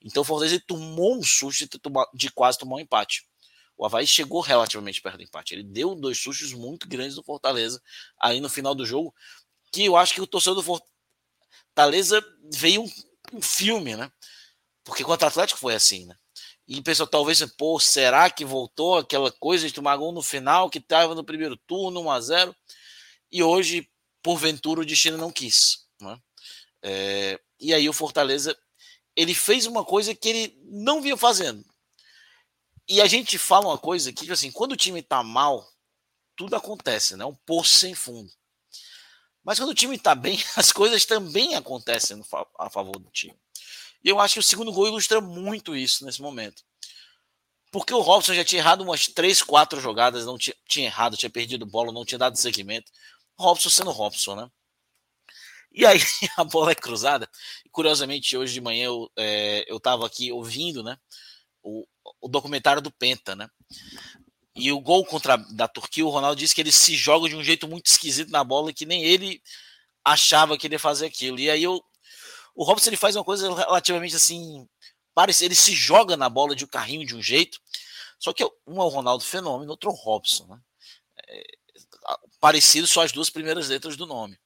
Então 0.02 0.22
o 0.22 0.26
Fortaleza 0.26 0.62
tomou 0.68 1.18
um 1.18 1.24
susto 1.24 1.66
de, 1.66 1.80
de 2.14 2.32
quase 2.32 2.58
tomar 2.60 2.76
um 2.76 2.80
empate. 2.82 3.24
O 3.78 3.86
Havaí 3.86 4.06
chegou 4.06 4.42
relativamente 4.42 5.02
perto 5.02 5.18
do 5.18 5.24
empate. 5.24 5.54
Ele 5.54 5.64
deu 5.64 5.96
dois 5.96 6.18
sustos 6.20 6.54
muito 6.54 6.88
grandes 6.88 7.16
do 7.16 7.24
Fortaleza 7.24 7.82
aí 8.20 8.40
no 8.40 8.50
final 8.50 8.76
do 8.76 8.86
jogo, 8.86 9.14
que 9.72 9.86
eu 9.86 9.98
acho 9.98 10.14
que 10.14 10.22
o 10.22 10.28
torcedor 10.28 10.62
do 10.62 10.82
Fortaleza 11.74 12.24
veio 12.52 12.84
um, 12.84 12.92
um 13.34 13.42
filme, 13.42 13.96
né? 13.96 14.12
Porque 14.84 15.04
contra 15.04 15.28
o 15.28 15.30
Atlético 15.30 15.60
foi 15.60 15.74
assim, 15.74 16.06
né? 16.06 16.16
E 16.68 16.82
pensou, 16.82 17.06
talvez, 17.06 17.44
pô, 17.58 17.80
será 17.80 18.30
que 18.30 18.46
voltou 18.46 18.98
aquela 18.98 19.32
coisa 19.32 19.68
de 19.68 19.74
tomar 19.74 19.98
gol 19.98 20.14
no 20.14 20.22
final 20.22 20.70
que 20.70 20.78
estava 20.78 21.14
no 21.14 21.24
primeiro 21.24 21.58
turno, 21.58 22.02
1 22.02 22.12
a 22.12 22.22
0 22.22 22.56
E 23.32 23.44
hoje, 23.44 23.90
porventura, 24.22 24.82
o 24.82 24.86
destino 24.86 25.18
não 25.18 25.32
quis. 25.32 25.86
Né? 26.00 26.18
É, 26.82 27.40
e 27.60 27.74
aí 27.74 27.90
o 27.90 27.94
Fortaleza 27.94 28.58
ele 29.16 29.34
fez 29.34 29.66
uma 29.66 29.84
coisa 29.84 30.16
que 30.16 30.30
ele 30.30 30.58
não 30.66 31.02
vinha 31.02 31.18
fazendo. 31.18 31.64
E 32.88 33.02
a 33.02 33.08
gente 33.08 33.38
fala 33.38 33.68
uma 33.68 33.78
coisa 33.78 34.12
que, 34.12 34.22
tipo 34.22 34.34
assim, 34.34 34.52
quando 34.52 34.74
o 34.74 34.78
time 34.78 35.02
tá 35.02 35.24
mal, 35.24 35.68
tudo 36.36 36.56
acontece, 36.56 37.16
né? 37.16 37.26
Um 37.26 37.36
poço 37.46 37.76
sem 37.76 37.96
fundo. 37.96 38.32
Mas 39.44 39.60
quando 39.60 39.70
o 39.70 39.76
time 39.76 39.98
tá 39.98 40.16
bem, 40.16 40.38
as 40.56 40.72
coisas 40.72 41.06
também 41.06 41.56
acontecem 41.56 42.22
a 42.60 42.70
favor 42.70 42.98
do 43.00 43.10
time. 43.12 43.36
E 44.04 44.10
eu 44.10 44.20
acho 44.20 44.36
que 44.36 44.40
o 44.40 44.44
segundo 44.44 44.72
gol 44.72 44.88
ilustra 44.88 45.22
muito 45.22 45.76
isso 45.76 46.06
nesse 46.06 46.22
momento. 46.22 46.64
Porque 47.72 47.94
o 47.94 48.02
Robson 48.02 48.34
já 48.34 48.44
tinha 48.44 48.62
errado 48.62 48.82
umas 48.82 49.08
três, 49.08 49.42
quatro 49.42 49.80
jogadas, 49.80 50.26
não 50.26 50.38
tinha, 50.38 50.56
tinha 50.68 50.86
errado, 50.86 51.18
tinha 51.18 51.30
perdido 51.30 51.66
bola, 51.66 51.92
não 51.92 52.06
tinha 52.06 52.20
dado 52.20 52.38
seguimento. 52.38 52.92
Robson 53.38 53.70
sendo 53.70 53.92
Robson, 53.92 54.36
né? 54.36 54.52
E 55.72 55.86
aí 55.86 56.00
a 56.38 56.44
bola 56.44 56.72
é 56.72 56.76
cruzada. 56.76 57.28
Curiosamente, 57.72 58.38
hoje 58.38 58.54
de 58.54 58.62
manhã 58.62 58.86
eu, 58.86 59.12
é, 59.18 59.66
eu 59.68 59.80
tava 59.80 60.06
aqui 60.06 60.32
ouvindo, 60.32 60.84
né? 60.84 60.98
O, 61.64 61.88
o 62.24 62.30
documentário 62.30 62.82
do 62.82 62.90
Penta, 62.90 63.36
né? 63.36 63.50
E 64.56 64.72
o 64.72 64.80
gol 64.80 65.06
contra 65.06 65.36
da 65.36 65.68
Turquia, 65.68 66.06
o 66.06 66.10
Ronaldo 66.10 66.40
disse 66.40 66.56
que 66.56 66.62
ele 66.62 66.72
se 66.72 66.96
joga 66.96 67.28
de 67.28 67.36
um 67.36 67.44
jeito 67.44 67.68
muito 67.68 67.88
esquisito 67.88 68.32
na 68.32 68.44
bola 68.44 68.72
que 68.72 68.86
nem 68.86 69.04
ele 69.04 69.42
achava 70.06 70.58
que 70.58 70.66
ele 70.68 70.76
ia 70.76 70.80
fazer 70.80 71.08
aquilo. 71.08 71.38
E 71.40 71.50
aí 71.50 71.64
eu, 71.64 71.84
o 72.56 72.64
Robson 72.64 72.90
ele 72.90 72.98
faz 72.98 73.16
uma 73.16 73.24
coisa 73.26 73.54
relativamente 73.54 74.16
assim, 74.16 74.66
parece, 75.14 75.44
ele 75.44 75.56
se 75.56 75.74
joga 75.74 76.16
na 76.16 76.30
bola 76.30 76.56
de 76.56 76.64
um 76.64 76.68
carrinho 76.68 77.06
de 77.06 77.16
um 77.16 77.22
jeito. 77.22 77.60
Só 78.18 78.32
que 78.32 78.44
um 78.66 78.82
é 78.82 78.86
o 78.86 78.90
Ronaldo 78.90 79.24
Fenômeno, 79.24 79.72
outro 79.72 79.90
é 79.90 79.94
o 79.94 79.96
Robson, 79.96 80.46
né? 80.48 80.60
É, 81.28 81.44
parecido 82.40 82.88
só 82.88 83.04
as 83.04 83.12
duas 83.12 83.30
primeiras 83.30 83.68
letras 83.68 83.98
do 83.98 84.06
nome. 84.06 84.40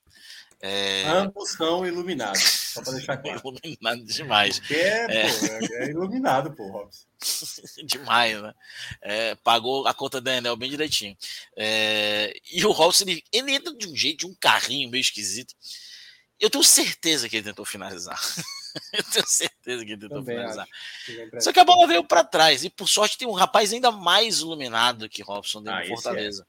É... 0.59 1.03
Ambos 1.07 1.51
são 1.51 1.85
iluminados, 1.85 2.41
só 2.41 2.81
para 2.81 2.93
deixar 2.93 3.17
claro. 3.21 3.41
iluminado 3.45 4.03
demais. 4.05 4.61
É, 4.71 5.25
é... 5.25 5.31
Pô, 5.31 5.45
é, 5.45 5.83
é 5.83 5.89
iluminado, 5.89 6.51
pô, 6.53 6.67
Robson. 6.67 7.05
demais, 7.85 8.41
né? 8.41 8.53
É, 9.01 9.35
pagou 9.35 9.87
a 9.87 9.93
conta 9.93 10.19
da 10.19 10.35
Enel 10.35 10.55
bem 10.55 10.69
direitinho. 10.69 11.15
É, 11.55 12.33
e 12.51 12.65
o 12.65 12.71
Robson, 12.71 13.05
ele, 13.07 13.23
ele, 13.31 13.53
entra 13.53 13.73
de 13.73 13.87
um 13.87 13.95
jeito, 13.95 14.19
de 14.19 14.27
um 14.27 14.33
carrinho 14.33 14.89
meio 14.89 15.01
esquisito. 15.01 15.53
Eu 16.39 16.49
tenho 16.49 16.63
certeza 16.63 17.27
que 17.27 17.37
ele 17.37 17.45
tentou 17.45 17.65
finalizar. 17.65 18.19
Eu 18.93 19.03
tenho 19.03 19.25
certeza 19.25 19.83
que 19.83 19.91
ele 19.91 20.01
tentou 20.01 20.19
Também 20.19 20.35
finalizar. 20.35 20.67
Só 21.39 21.51
que 21.51 21.59
a 21.59 21.63
bola 21.63 21.87
veio 21.87 22.03
para 22.03 22.23
trás. 22.23 22.63
E 22.63 22.69
por 22.69 22.87
sorte 22.87 23.17
tem 23.17 23.27
um 23.27 23.31
rapaz 23.31 23.73
ainda 23.73 23.91
mais 23.91 24.39
iluminado 24.39 25.09
que 25.09 25.23
Robson 25.23 25.63
dentro 25.63 25.79
ah, 25.79 25.81
do 25.81 25.87
Fortaleza. 25.87 26.45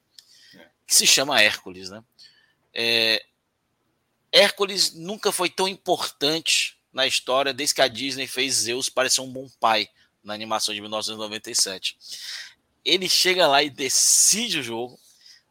É. 0.55 0.67
Que 0.85 0.93
se 0.93 1.07
chama 1.07 1.41
Hércules, 1.41 1.89
né? 1.89 2.03
É, 2.71 3.25
Hércules 4.31 4.93
nunca 4.93 5.31
foi 5.31 5.49
tão 5.49 5.67
importante 5.67 6.77
na 6.93 7.07
história 7.07 7.53
desde 7.53 7.75
que 7.75 7.81
a 7.81 7.87
Disney 7.87 8.27
fez 8.27 8.55
Zeus 8.55 8.89
parecer 8.89 9.21
um 9.21 9.31
bom 9.31 9.47
pai 9.59 9.87
na 10.23 10.33
animação 10.33 10.73
de 10.73 10.81
1997. 10.81 11.97
Ele 12.83 13.09
chega 13.09 13.47
lá 13.47 13.63
e 13.63 13.69
decide 13.69 14.59
o 14.59 14.63
jogo. 14.63 14.97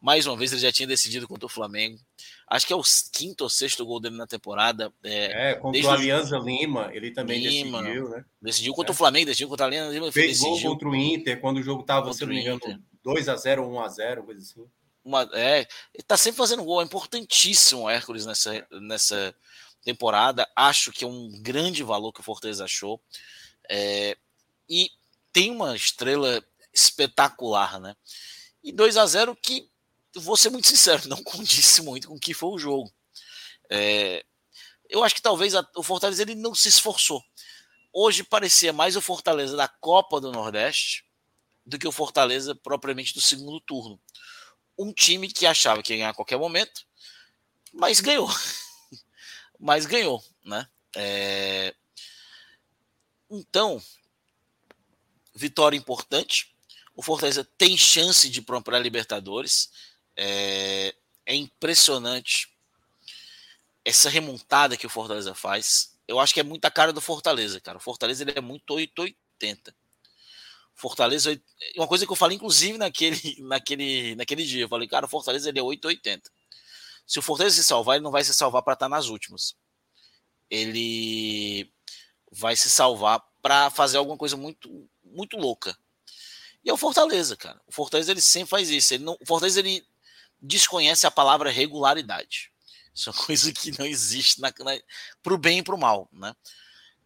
Mais 0.01 0.25
uma 0.25 0.37
vez, 0.37 0.51
ele 0.51 0.61
já 0.61 0.71
tinha 0.71 0.87
decidido 0.87 1.27
contra 1.27 1.45
o 1.45 1.49
Flamengo. 1.49 1.99
Acho 2.47 2.65
que 2.65 2.73
é 2.73 2.75
o 2.75 2.81
quinto 3.11 3.43
ou 3.43 3.49
sexto 3.49 3.85
gol 3.85 3.99
dele 3.99 4.15
na 4.15 4.25
temporada. 4.25 4.91
É, 5.03 5.51
é 5.51 5.53
contra 5.55 5.81
o 5.81 5.89
Alianza 5.89 6.39
o... 6.39 6.43
Lima, 6.43 6.89
ele 6.93 7.11
também 7.11 7.39
Lima, 7.39 7.81
decidiu, 7.81 8.09
né? 8.09 8.25
Decidiu 8.41 8.73
contra 8.73 8.91
é. 8.91 8.95
o 8.95 8.97
Flamengo, 8.97 9.25
decidiu 9.27 9.49
contra 9.49 9.65
o 9.65 9.67
Alianza 9.67 9.93
Lima. 9.93 10.11
Fez 10.11 10.39
gol 10.39 10.59
contra 10.61 10.89
o 10.89 10.95
Inter, 10.95 11.39
quando 11.39 11.57
o 11.57 11.63
jogo 11.63 11.81
estava, 11.81 12.11
se 12.13 12.21
não 12.21 12.29
me 12.29 12.41
engano, 12.41 12.59
2x0 13.05 13.61
ou 13.61 13.71
1x0, 13.73 14.23
coisa 14.23 14.41
assim 14.41 14.65
uma, 15.09 15.27
é, 15.33 15.67
ele 15.93 16.03
tá 16.07 16.15
sempre 16.15 16.37
fazendo 16.37 16.63
gol. 16.63 16.81
É 16.81 16.85
importantíssimo 16.85 17.81
o 17.81 17.89
Hércules 17.89 18.25
nessa, 18.25 18.67
nessa 18.71 19.35
temporada. 19.83 20.47
Acho 20.55 20.91
que 20.91 21.03
é 21.03 21.07
um 21.07 21.29
grande 21.41 21.83
valor 21.83 22.13
que 22.13 22.21
o 22.21 22.23
Fortaleza 22.23 22.63
achou. 22.63 23.01
É, 23.67 24.15
e 24.69 24.91
tem 25.33 25.51
uma 25.51 25.75
estrela 25.75 26.43
espetacular, 26.71 27.79
né? 27.79 27.95
E 28.63 28.71
2 28.71 28.97
a 28.97 29.05
0 29.05 29.35
que, 29.35 29.69
vou 30.15 30.37
ser 30.37 30.49
muito 30.51 30.67
sincero, 30.67 31.07
não 31.09 31.23
condisse 31.23 31.81
muito 31.81 32.07
com 32.07 32.15
o 32.15 32.19
que 32.19 32.33
foi 32.33 32.49
o 32.49 32.59
jogo. 32.59 32.91
É, 33.69 34.23
eu 34.87 35.03
acho 35.03 35.15
que 35.15 35.21
talvez 35.21 35.55
a, 35.55 35.67
o 35.75 35.83
Fortaleza 35.83 36.21
ele 36.21 36.35
não 36.35 36.53
se 36.53 36.67
esforçou. 36.67 37.23
Hoje 37.91 38.23
parecia 38.23 38.71
mais 38.71 38.95
o 38.95 39.01
Fortaleza 39.01 39.57
da 39.57 39.67
Copa 39.67 40.21
do 40.21 40.31
Nordeste 40.31 41.03
do 41.65 41.79
que 41.79 41.87
o 41.87 41.91
Fortaleza 41.91 42.53
propriamente 42.53 43.13
do 43.13 43.21
segundo 43.21 43.59
turno 43.59 43.99
um 44.79 44.93
time 44.93 45.27
que 45.27 45.45
achava 45.45 45.83
que 45.83 45.91
ia 45.91 45.97
ganhar 45.97 46.09
a 46.11 46.13
qualquer 46.13 46.37
momento, 46.37 46.85
mas 47.73 47.99
ganhou. 47.99 48.29
mas 49.59 49.85
ganhou, 49.85 50.23
né? 50.43 50.65
É... 50.95 51.75
Então, 53.29 53.83
vitória 55.35 55.77
importante. 55.77 56.55
O 56.95 57.03
Fortaleza 57.03 57.47
tem 57.57 57.77
chance 57.77 58.29
de 58.29 58.39
ir 58.39 58.43
para 58.43 58.77
a 58.77 58.79
Libertadores. 58.79 59.69
É... 60.15 60.95
é 61.25 61.35
impressionante 61.35 62.49
essa 63.83 64.09
remontada 64.09 64.77
que 64.77 64.85
o 64.85 64.89
Fortaleza 64.89 65.35
faz. 65.35 65.99
Eu 66.07 66.19
acho 66.21 66.33
que 66.33 66.39
é 66.39 66.43
muita 66.43 66.71
cara 66.71 66.93
do 66.93 67.01
Fortaleza, 67.01 67.59
cara. 67.59 67.77
O 67.77 67.81
Fortaleza 67.81 68.23
ele 68.23 68.33
é 68.33 68.41
muito 68.41 68.73
880. 68.73 69.75
Fortaleza, 70.79 71.39
uma 71.75 71.87
coisa 71.87 72.05
que 72.05 72.11
eu 72.11 72.15
falei, 72.15 72.37
inclusive, 72.37 72.77
naquele, 72.77 73.37
naquele, 73.43 74.15
naquele 74.15 74.45
dia, 74.45 74.63
eu 74.63 74.69
falei, 74.69 74.87
cara, 74.87 75.05
o 75.05 75.09
Fortaleza 75.09 75.49
ele 75.49 75.59
é 75.59 75.63
880. 75.63 76.31
Se 77.05 77.19
o 77.19 77.21
Fortaleza 77.21 77.57
se 77.57 77.63
salvar, 77.63 77.95
ele 77.95 78.03
não 78.03 78.11
vai 78.11 78.23
se 78.23 78.33
salvar 78.33 78.61
para 78.61 78.73
estar 78.73 78.85
tá 78.85 78.89
nas 78.89 79.07
últimas. 79.07 79.55
Ele 80.49 81.69
vai 82.31 82.55
se 82.55 82.69
salvar 82.69 83.21
para 83.41 83.69
fazer 83.69 83.97
alguma 83.97 84.17
coisa 84.17 84.37
muito, 84.37 84.89
muito 85.03 85.35
louca. 85.37 85.77
E 86.63 86.69
é 86.69 86.73
o 86.73 86.77
Fortaleza, 86.77 87.35
cara. 87.35 87.59
O 87.67 87.71
Fortaleza 87.71 88.11
ele 88.11 88.21
sempre 88.21 88.49
faz 88.49 88.69
isso. 88.69 88.93
Ele 88.93 89.03
não, 89.03 89.17
o 89.19 89.25
Fortaleza 89.25 89.59
ele 89.59 89.85
desconhece 90.41 91.05
a 91.05 91.11
palavra 91.11 91.49
regularidade. 91.49 92.51
Isso 92.93 93.09
é 93.09 93.13
uma 93.13 93.25
coisa 93.25 93.51
que 93.51 93.77
não 93.77 93.85
existe 93.85 94.39
na, 94.39 94.53
na, 94.59 94.79
para 95.21 95.33
o 95.33 95.37
bem 95.37 95.59
e 95.59 95.63
para 95.63 95.75
o 95.75 95.79
mal. 95.79 96.07
Né? 96.11 96.33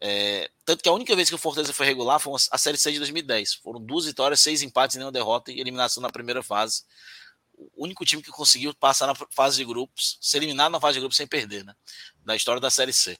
É, 0.06 0.52
tanto 0.66 0.84
que 0.84 0.90
a 0.90 0.92
única 0.92 1.16
vez 1.16 1.30
que 1.30 1.36
o 1.36 1.38
Fortaleza 1.38 1.72
foi 1.72 1.86
regular 1.86 2.20
foi 2.20 2.34
a 2.52 2.58
Série 2.58 2.78
C 2.78 2.92
de 2.92 2.98
2010. 2.98 3.54
Foram 3.54 3.80
duas 3.80 4.04
vitórias, 4.04 4.42
seis 4.42 4.62
empates 4.62 4.96
e 4.96 5.00
nenhuma 5.00 5.14
derrota 5.14 5.50
e 5.50 5.62
eliminação 5.62 6.04
na 6.04 6.10
primeira 6.10 6.44
fase. 6.44 6.84
O 7.58 7.86
único 7.86 8.04
time 8.04 8.22
que 8.22 8.30
conseguiu 8.30 8.74
passar 8.74 9.08
na 9.08 9.16
fase 9.32 9.56
de 9.56 9.64
grupos, 9.64 10.18
ser 10.20 10.38
eliminado 10.40 10.74
na 10.74 10.82
fase 10.82 10.96
de 10.96 11.00
grupos 11.00 11.16
sem 11.16 11.26
perder, 11.26 11.64
né? 11.64 11.74
Da 12.26 12.36
história 12.36 12.60
da 12.60 12.70
Série 12.70 12.92
C. 12.92 13.18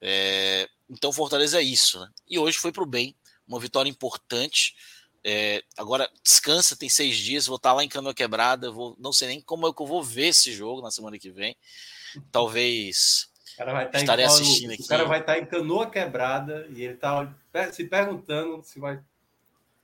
É, 0.00 0.68
então, 0.88 1.12
Fortaleza 1.12 1.58
é 1.58 1.64
isso, 1.64 1.98
né? 1.98 2.08
E 2.28 2.38
hoje 2.38 2.58
foi 2.58 2.70
para 2.70 2.84
o 2.84 2.86
bem, 2.86 3.12
uma 3.48 3.58
vitória 3.58 3.90
importante. 3.90 4.76
É, 5.24 5.64
agora 5.76 6.08
descansa, 6.22 6.76
tem 6.76 6.88
seis 6.88 7.16
dias, 7.16 7.48
vou 7.48 7.56
estar 7.56 7.70
tá 7.70 7.74
lá 7.74 7.82
em 7.82 7.88
Canoa 7.88 8.14
Quebrada, 8.14 8.70
vou, 8.70 8.96
não 9.00 9.12
sei 9.12 9.26
nem 9.26 9.40
como 9.40 9.66
é 9.66 9.74
que 9.74 9.82
eu 9.82 9.86
vou 9.86 10.00
ver 10.00 10.28
esse 10.28 10.52
jogo 10.52 10.80
na 10.80 10.92
semana 10.92 11.18
que 11.18 11.28
vem. 11.28 11.56
Talvez 12.30 13.29
tá 13.90 13.98
estarei 13.98 14.24
assistindo 14.24 14.72
aqui. 14.72 14.82
O 14.82 14.86
cara 14.86 15.04
vai 15.04 15.20
estar 15.20 15.34
tá 15.34 15.38
em 15.38 15.46
Canoa 15.46 15.90
Quebrada 15.90 16.66
e 16.70 16.82
ele 16.82 16.94
está 16.94 17.34
se 17.72 17.84
perguntando 17.84 18.62
se 18.62 18.80
vai. 18.80 19.00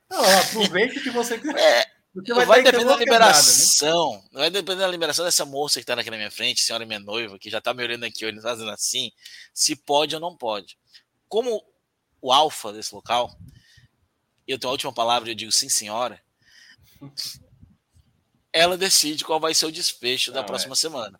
Não, 0.09 0.23
aproveite 0.39 0.99
que 1.01 1.09
você. 1.09 1.35
É, 1.35 1.85
vai, 2.33 2.45
vai 2.45 2.63
depender 2.63 2.85
da 2.85 2.95
liberação. 2.95 4.11
Quebrada, 4.11 4.33
né? 4.33 4.39
Vai 4.39 4.49
depender 4.49 4.79
da 4.81 4.87
liberação 4.87 5.25
dessa 5.25 5.45
moça 5.45 5.75
que 5.75 5.83
está 5.83 5.93
aqui 5.93 6.09
na 6.09 6.17
minha 6.17 6.31
frente, 6.31 6.61
senhora 6.61 6.85
minha 6.85 6.99
noiva, 6.99 7.37
que 7.37 7.49
já 7.49 7.59
está 7.59 7.73
me 7.73 7.83
olhando 7.83 8.05
aqui, 8.05 8.25
olhando, 8.25 8.41
fazendo 8.41 8.71
assim, 8.71 9.11
se 9.53 9.75
pode 9.75 10.15
ou 10.15 10.21
não 10.21 10.35
pode. 10.35 10.77
Como 11.27 11.63
o 12.21 12.31
alfa 12.31 12.73
desse 12.73 12.93
local, 12.95 13.37
eu 14.47 14.57
tenho 14.57 14.69
a 14.69 14.71
última 14.71 14.93
palavra, 14.93 15.29
eu 15.29 15.35
digo 15.35 15.51
sim, 15.51 15.69
senhora. 15.69 16.21
Ela 18.51 18.77
decide 18.77 19.23
qual 19.23 19.39
vai 19.39 19.53
ser 19.53 19.67
o 19.67 19.71
desfecho 19.71 20.31
da 20.31 20.43
próxima 20.43 20.73
é. 20.73 20.77
semana. 20.77 21.19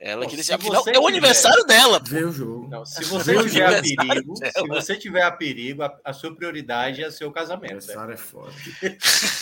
Ela 0.00 0.22
Bom, 0.24 0.30
queria 0.30 0.54
afinal, 0.54 0.84
é 0.86 0.98
o 0.98 1.08
aniversário 1.08 1.64
dela. 1.64 2.00
Vê 2.04 2.24
o 2.24 2.30
jogo. 2.30 2.68
Não, 2.68 2.86
se 2.86 3.04
você 3.04 3.34
tiver 3.42 3.66
a 3.66 3.82
perigo, 3.82 4.34
dela. 4.34 4.52
se 4.52 4.68
você 4.68 4.96
tiver 4.96 5.22
a 5.22 5.30
perigo, 5.32 5.82
a, 5.82 5.98
a, 6.04 6.12
sua 6.12 6.34
prioridade 6.34 7.02
é 7.02 7.08
o 7.08 7.12
seu 7.12 7.32
casamento. 7.32 7.72
Aniversário 7.72 8.12
é, 8.12 8.14
é 8.14 8.16
foda. 8.16 8.52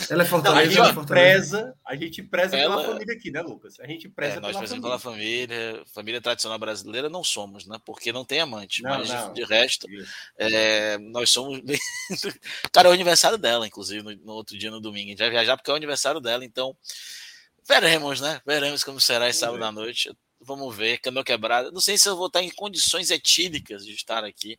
ela 0.09 0.23
é 0.23 0.27
fortaleza. 0.27 0.79
Não, 0.79 0.85
a 0.85 0.93
gente 0.93 1.07
preza, 1.07 1.75
a 1.85 1.97
gente 1.97 2.23
preza 2.23 2.57
ela... 2.57 2.77
pela 2.77 2.93
família 2.93 3.15
aqui, 3.15 3.31
né, 3.31 3.43
Lucas? 3.43 3.79
A 3.81 3.87
gente 3.87 4.09
preza 4.09 4.39
é, 4.39 4.41
nós 4.41 4.53
pela 4.53 4.67
família. 4.67 4.83
pela 4.83 4.99
família. 4.99 5.83
Família 5.93 6.21
tradicional 6.23 6.59
brasileira 6.59 7.11
não 7.11 7.23
somos, 7.23 7.67
né? 7.67 7.79
Porque 7.85 8.11
não 8.11 8.25
tem 8.25 8.41
amante. 8.41 8.83
Não, 8.83 8.91
mas 8.99 9.11
não. 9.11 9.35
de 9.35 9.45
resto, 9.45 9.87
é, 10.39 10.97
nós 10.99 11.29
somos. 11.29 11.61
Cara, 12.73 12.89
é 12.89 12.91
o 12.91 12.95
aniversário 12.95 13.37
dela, 13.37 13.67
inclusive, 13.67 14.03
no, 14.03 14.17
no 14.25 14.33
outro 14.33 14.57
dia, 14.57 14.71
no 14.71 14.81
domingo. 14.81 15.09
A 15.09 15.11
gente 15.11 15.19
vai 15.19 15.31
viajar 15.31 15.57
porque 15.59 15.71
é 15.71 15.75
o 15.75 15.77
aniversário 15.77 16.21
dela, 16.21 16.45
então. 16.45 16.75
Veremos, 17.69 18.21
né? 18.21 18.41
Veremos 18.47 18.85
como 18.85 19.01
será 19.01 19.29
esse 19.29 19.41
sábado 19.41 19.65
à 19.65 19.73
noite. 19.73 20.17
Vamos 20.41 20.77
ver, 20.77 20.99
Canoa 20.99 21.25
Quebrada. 21.25 21.71
Não 21.71 21.81
sei 21.81 21.97
se 21.99 22.09
eu 22.09 22.17
vou 22.17 22.27
estar 22.27 22.43
em 22.43 22.51
condições 22.51 23.11
etílicas 23.11 23.85
de 23.85 23.93
estar 23.93 24.25
aqui 24.25 24.59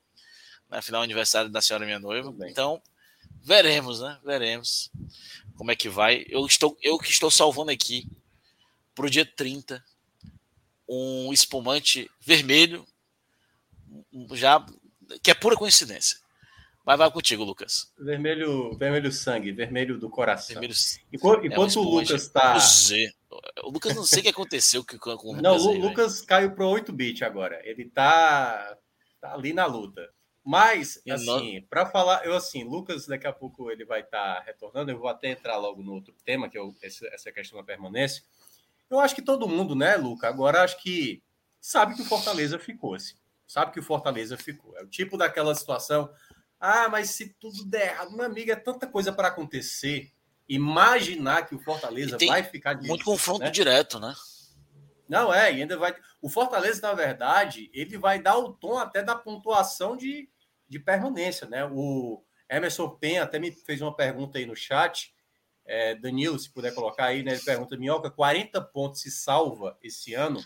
na 0.70 0.82
final 0.82 1.02
aniversário 1.02 1.50
da 1.50 1.62
senhora 1.62 1.86
minha 1.86 2.00
noiva. 2.00 2.34
Então, 2.50 2.82
veremos, 3.42 4.02
né? 4.02 4.20
Veremos 4.24 4.92
como 5.56 5.72
é 5.72 5.76
que 5.76 5.90
vai. 5.90 6.26
Eu 6.28 6.46
estou 6.46 6.78
eu 6.82 6.98
que 6.98 7.10
estou 7.10 7.32
salvando 7.32 7.72
aqui 7.72 8.06
para 8.94 9.06
o 9.06 9.10
dia 9.10 9.26
30 9.26 9.84
um 10.90 11.32
espumante 11.34 12.10
vermelho 12.20 12.86
já 14.32 14.66
que 15.22 15.32
é 15.32 15.34
pura 15.34 15.56
coincidência. 15.56 16.18
Mas 16.86 16.98
vai 16.98 17.12
contigo, 17.12 17.44
Lucas. 17.44 17.92
Vermelho, 18.00 18.74
vermelho 18.78 19.12
sangue, 19.12 19.52
vermelho 19.52 20.00
do 20.00 20.10
coração. 20.10 20.54
Vermelho... 20.54 20.74
Enquanto, 21.12 21.44
é 21.44 21.48
enquanto 21.48 21.76
o 21.76 21.84
Lucas 21.84 22.24
está. 22.24 22.58
O 23.64 23.70
Lucas 23.70 23.96
não 23.96 24.04
sei 24.04 24.20
o 24.20 24.24
que 24.24 24.30
aconteceu 24.30 24.84
com 24.86 24.96
o 24.96 25.34
Lucas. 25.34 25.42
Não, 25.42 25.58
o 25.58 25.72
Lucas 25.80 26.16
véio. 26.16 26.28
caiu 26.28 26.52
pro 26.52 26.68
8 26.70 26.92
bit 26.94 27.24
agora. 27.24 27.60
Ele 27.64 27.86
tá, 27.90 28.78
tá 29.20 29.34
ali 29.34 29.54
na 29.54 29.66
luta. 29.66 30.10
Mas, 30.44 31.02
e 31.06 31.12
assim, 31.12 31.66
para 31.70 31.86
falar, 31.86 32.26
eu 32.26 32.34
assim, 32.34 32.64
Lucas, 32.64 33.06
daqui 33.06 33.28
a 33.28 33.34
pouco 33.34 33.70
ele 33.70 33.84
vai 33.84 34.00
estar 34.00 34.36
tá 34.36 34.42
retornando. 34.42 34.92
Eu 34.92 35.00
vou 35.00 35.10
até 35.10 35.30
entrar 35.30 35.58
logo 35.58 35.84
no 35.84 35.94
outro 35.94 36.16
tema, 36.24 36.50
que 36.50 36.58
é 36.58 36.62
essa 37.12 37.32
questão 37.32 37.60
da 37.60 37.66
permanência. 37.66 38.24
Eu 38.90 39.00
acho 39.00 39.14
que 39.14 39.22
todo 39.22 39.50
mundo, 39.50 39.76
né, 39.76 39.98
Lucas, 39.98 40.30
agora 40.30 40.64
acho 40.64 40.82
que 40.82 41.22
sabe 41.60 41.96
que 41.96 42.02
o 42.02 42.06
Fortaleza 42.06 42.58
ficou, 42.58 42.94
assim. 42.94 43.16
Sabe 43.46 43.74
que 43.74 43.80
o 43.80 43.84
Fortaleza 43.84 44.38
ficou. 44.38 44.78
É 44.78 44.84
o 44.84 44.88
tipo 44.88 45.18
daquela 45.18 45.54
situação 45.54 46.10
ah, 46.60 46.90
mas 46.90 47.12
se 47.12 47.36
tudo 47.40 47.66
der 47.66 47.94
errado, 47.94 48.16
meu 48.16 48.26
amigo, 48.26 48.52
é 48.52 48.56
tanta 48.56 48.88
coisa 48.88 49.12
para 49.14 49.28
acontecer. 49.28 50.12
Imaginar 50.48 51.46
que 51.46 51.56
o 51.56 51.60
Fortaleza 51.60 52.18
vai 52.26 52.44
ficar 52.44 52.74
disso, 52.74 52.88
muito 52.88 53.04
confronto 53.04 53.44
né? 53.44 53.52
direto, 53.52 54.00
né? 54.00 54.14
Não 55.08 55.34
é, 55.34 55.48
ainda 55.48 55.78
vai. 55.78 55.96
O 56.22 56.30
Fortaleza, 56.30 56.82
na 56.82 56.94
verdade, 56.94 57.70
ele 57.74 57.98
vai 57.98 58.22
dar 58.22 58.38
o 58.38 58.54
tom 58.54 58.78
até 58.78 59.02
da 59.02 59.16
pontuação 59.16 59.96
de, 59.96 60.30
de 60.68 60.80
permanência, 60.80 61.48
né? 61.48 61.66
O 61.72 62.24
Emerson 62.50 62.90
Pen 62.90 63.20
até 63.20 63.40
me 63.40 63.52
fez 63.52 63.82
uma 63.82 63.96
pergunta 63.96 64.38
aí 64.38 64.46
no 64.46 64.56
chat. 64.56 65.14
É, 65.66 65.96
Danilo, 65.96 66.40
se 66.40 66.50
puder 66.50 66.74
colocar 66.74 67.06
aí, 67.06 67.24
né? 67.24 67.34
Ele 67.34 67.42
pergunta: 67.42 67.78
Minhoca, 67.78 68.10
40 68.10 68.62
pontos 68.62 69.02
se 69.02 69.12
salva 69.12 69.78
esse 69.82 70.14
ano? 70.14 70.40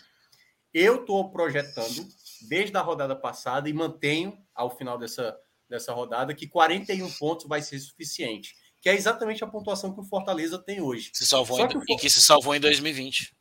Eu 0.74 1.02
estou 1.02 1.30
projetando 1.30 2.08
desde 2.48 2.76
a 2.76 2.80
rodada 2.80 3.14
passada 3.14 3.68
e 3.68 3.72
mantenho 3.72 4.36
ao 4.54 4.76
final 4.76 4.98
dessa 4.98 5.38
dessa 5.72 5.92
rodada 5.92 6.34
que 6.34 6.46
41 6.46 7.10
pontos 7.12 7.46
vai 7.46 7.62
ser 7.62 7.78
suficiente, 7.80 8.54
que 8.82 8.88
é 8.88 8.94
exatamente 8.96 9.44
a 9.44 9.46
pontuação 9.46 9.94
que 9.94 10.00
o 10.00 10.04
Fortaleza 10.04 10.58
tem 10.58 10.82
hoje. 10.82 11.12
Se 11.14 11.24
salvou 11.24 11.60
em, 11.60 11.68
que, 11.68 11.96
que 11.96 12.10
se 12.10 12.20
salvou 12.20 12.52
em 12.52 12.58
2020. 12.60 13.32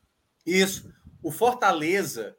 Isso. 0.46 0.94
O 1.24 1.32
Fortaleza 1.32 2.38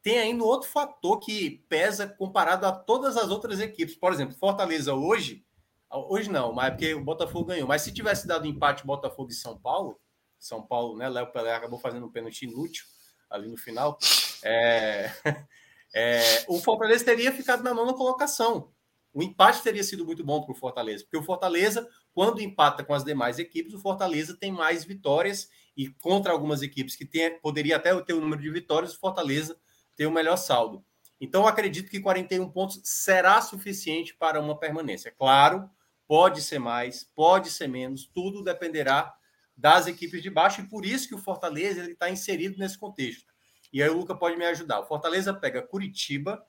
tem 0.00 0.20
ainda 0.20 0.44
outro 0.44 0.70
fator 0.70 1.18
que 1.18 1.64
pesa 1.68 2.06
comparado 2.06 2.64
a 2.64 2.70
todas 2.70 3.16
as 3.16 3.30
outras 3.30 3.58
equipes. 3.58 3.96
Por 3.96 4.12
exemplo, 4.12 4.36
Fortaleza 4.36 4.94
hoje, 4.94 5.44
hoje 5.90 6.30
não, 6.30 6.52
mas 6.52 6.68
é 6.68 6.70
porque 6.70 6.94
o 6.94 7.02
Botafogo 7.02 7.46
ganhou. 7.46 7.66
Mas 7.66 7.82
se 7.82 7.92
tivesse 7.92 8.28
dado 8.28 8.46
empate 8.46 8.86
Botafogo 8.86 9.32
e 9.32 9.34
São 9.34 9.58
Paulo, 9.58 10.00
São 10.38 10.64
Paulo, 10.64 10.96
né? 10.96 11.08
Léo 11.08 11.32
Pelé 11.32 11.52
acabou 11.52 11.80
fazendo 11.80 12.06
um 12.06 12.12
pênalti 12.12 12.42
inútil 12.42 12.84
ali 13.28 13.48
no 13.48 13.56
final. 13.56 13.98
É, 14.44 15.10
é, 15.92 16.44
o 16.46 16.60
Fortaleza 16.60 17.04
teria 17.04 17.32
ficado 17.32 17.64
na 17.64 17.74
nona 17.74 17.92
colocação. 17.92 18.70
O 19.12 19.20
empate 19.20 19.62
teria 19.62 19.82
sido 19.82 20.06
muito 20.06 20.22
bom 20.22 20.42
para 20.42 20.52
o 20.52 20.56
Fortaleza, 20.56 21.02
porque 21.02 21.16
o 21.16 21.24
Fortaleza, 21.24 21.88
quando 22.16 22.40
empata 22.40 22.82
com 22.82 22.94
as 22.94 23.04
demais 23.04 23.38
equipes, 23.38 23.74
o 23.74 23.78
Fortaleza 23.78 24.34
tem 24.34 24.50
mais 24.50 24.86
vitórias 24.86 25.50
e 25.76 25.90
contra 25.90 26.32
algumas 26.32 26.62
equipes 26.62 26.96
que 26.96 27.04
tem, 27.04 27.38
poderia 27.40 27.76
até 27.76 27.94
ter 28.00 28.14
o 28.14 28.22
número 28.22 28.40
de 28.40 28.50
vitórias, 28.50 28.94
o 28.94 28.98
Fortaleza 28.98 29.54
tem 29.94 30.06
o 30.06 30.10
melhor 30.10 30.38
saldo. 30.38 30.82
Então, 31.20 31.46
acredito 31.46 31.90
que 31.90 32.00
41 32.00 32.48
pontos 32.48 32.80
será 32.84 33.42
suficiente 33.42 34.14
para 34.14 34.40
uma 34.40 34.58
permanência. 34.58 35.10
Claro, 35.10 35.68
pode 36.08 36.40
ser 36.40 36.58
mais, 36.58 37.04
pode 37.04 37.50
ser 37.50 37.68
menos, 37.68 38.06
tudo 38.06 38.42
dependerá 38.42 39.14
das 39.54 39.86
equipes 39.86 40.22
de 40.22 40.30
baixo, 40.30 40.62
e 40.62 40.66
por 40.66 40.86
isso 40.86 41.08
que 41.08 41.14
o 41.14 41.18
Fortaleza 41.18 41.82
está 41.90 42.08
inserido 42.08 42.56
nesse 42.56 42.78
contexto. 42.78 43.30
E 43.70 43.82
aí 43.82 43.90
o 43.90 43.98
Luca 43.98 44.14
pode 44.14 44.38
me 44.38 44.46
ajudar. 44.46 44.80
O 44.80 44.86
Fortaleza 44.86 45.34
pega 45.34 45.60
Curitiba, 45.60 46.42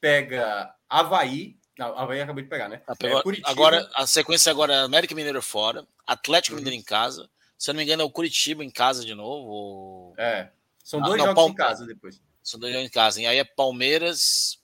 pega 0.00 0.74
Havaí, 0.88 1.58
não, 1.82 1.98
Havaí 1.98 2.20
acabou 2.20 2.42
de 2.42 2.48
pegar, 2.48 2.68
né? 2.68 2.80
Ah, 2.86 2.94
é, 3.00 3.40
agora, 3.44 3.90
a 3.94 4.06
sequência 4.06 4.50
agora 4.50 4.72
é 4.72 4.78
América 4.80 5.14
Mineiro 5.14 5.42
fora, 5.42 5.86
Atlético 6.06 6.54
uhum. 6.54 6.62
Mineiro 6.62 6.80
em 6.80 6.84
casa. 6.84 7.28
Se 7.58 7.70
eu 7.70 7.74
não 7.74 7.78
me 7.78 7.84
engano, 7.84 8.02
é 8.02 8.04
o 8.04 8.10
Curitiba 8.10 8.64
em 8.64 8.70
casa 8.70 9.04
de 9.04 9.14
novo. 9.14 9.48
Ou... 9.48 10.14
É. 10.16 10.50
São 10.82 11.00
ah, 11.00 11.04
dois 11.04 11.14
ah, 11.14 11.18
não, 11.18 11.24
jogos 11.26 11.42
Palme... 11.42 11.52
em 11.52 11.56
casa 11.56 11.86
depois. 11.86 12.20
São 12.42 12.58
dois 12.58 12.72
jogos 12.72 12.88
em 12.88 12.90
casa. 12.90 13.20
E 13.20 13.26
aí 13.26 13.38
é 13.38 13.44
Palmeiras. 13.44 14.60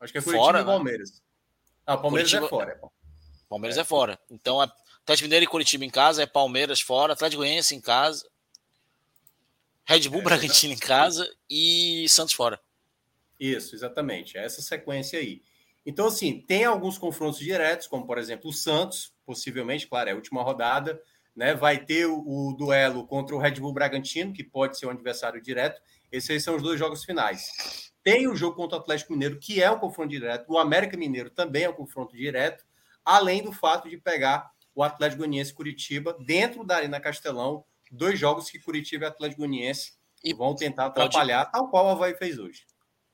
Acho 0.00 0.12
que 0.12 0.18
é 0.18 0.22
Curitiba 0.22 0.44
fora, 0.44 0.58
e 0.58 0.62
né? 0.62 0.66
Palmeiras. 0.66 1.10
Né? 1.10 1.16
Ah, 1.86 1.96
Palmeiras 1.96 2.32
é 2.32 2.38
Curitiba... 2.38 2.46
é 2.46 2.76
fora. 2.76 2.80
Palmeiras 3.48 3.78
é. 3.78 3.80
é 3.80 3.84
fora. 3.84 4.18
Então 4.30 4.62
é 4.62 4.70
Atlético 5.02 5.24
Mineiro 5.24 5.44
e 5.44 5.48
Curitiba 5.48 5.84
em 5.84 5.90
casa, 5.90 6.22
é 6.22 6.26
Palmeiras 6.26 6.80
fora, 6.80 7.14
Atlético 7.14 7.40
Goianiense 7.40 7.74
em 7.74 7.80
casa, 7.80 8.28
Red 9.86 10.08
Bull 10.10 10.20
é, 10.20 10.24
Bragantino 10.24 10.74
em 10.74 10.78
casa 10.78 11.34
e 11.48 12.06
Santos 12.10 12.34
fora. 12.34 12.60
Isso, 13.40 13.74
exatamente. 13.74 14.36
É 14.36 14.44
essa 14.44 14.60
sequência 14.60 15.18
aí. 15.18 15.42
Então, 15.88 16.08
assim, 16.08 16.42
tem 16.42 16.66
alguns 16.66 16.98
confrontos 16.98 17.38
diretos, 17.38 17.86
como 17.86 18.06
por 18.06 18.18
exemplo 18.18 18.50
o 18.50 18.52
Santos, 18.52 19.14
possivelmente, 19.24 19.86
claro, 19.86 20.10
é 20.10 20.12
a 20.12 20.16
última 20.16 20.42
rodada, 20.42 21.02
né? 21.34 21.54
Vai 21.54 21.82
ter 21.82 22.04
o, 22.04 22.18
o 22.18 22.52
duelo 22.52 23.06
contra 23.06 23.34
o 23.34 23.38
Red 23.38 23.52
Bull 23.52 23.72
Bragantino, 23.72 24.34
que 24.34 24.44
pode 24.44 24.78
ser 24.78 24.84
um 24.84 24.90
adversário 24.90 25.40
direto. 25.40 25.80
Esses 26.12 26.44
são 26.44 26.56
os 26.56 26.62
dois 26.62 26.78
jogos 26.78 27.06
finais. 27.06 27.90
Tem 28.02 28.28
o 28.28 28.36
jogo 28.36 28.54
contra 28.54 28.76
o 28.76 28.80
Atlético 28.82 29.14
Mineiro, 29.14 29.38
que 29.38 29.62
é 29.62 29.70
um 29.70 29.78
confronto 29.78 30.10
direto. 30.10 30.52
O 30.52 30.58
América 30.58 30.94
Mineiro 30.94 31.30
também 31.30 31.62
é 31.62 31.70
um 31.70 31.72
confronto 31.72 32.14
direto, 32.14 32.66
além 33.02 33.42
do 33.42 33.50
fato 33.50 33.88
de 33.88 33.96
pegar 33.96 34.50
o 34.74 34.82
Atlético 34.82 35.20
Goianiense 35.20 35.54
Curitiba 35.54 36.14
dentro 36.20 36.64
da 36.64 36.76
Arena 36.76 37.00
Castelão, 37.00 37.64
dois 37.90 38.18
jogos 38.18 38.50
que 38.50 38.58
Curitiba 38.58 39.06
e 39.06 39.08
Atlético 39.08 39.40
Goianiense 39.40 39.94
e 40.22 40.34
vão 40.34 40.54
tentar 40.54 40.84
atrapalhar, 40.86 41.46
pode... 41.46 41.52
tal 41.52 41.70
qual 41.70 41.86
o 41.86 41.88
Havaí 41.88 42.14
fez 42.14 42.38
hoje. 42.38 42.66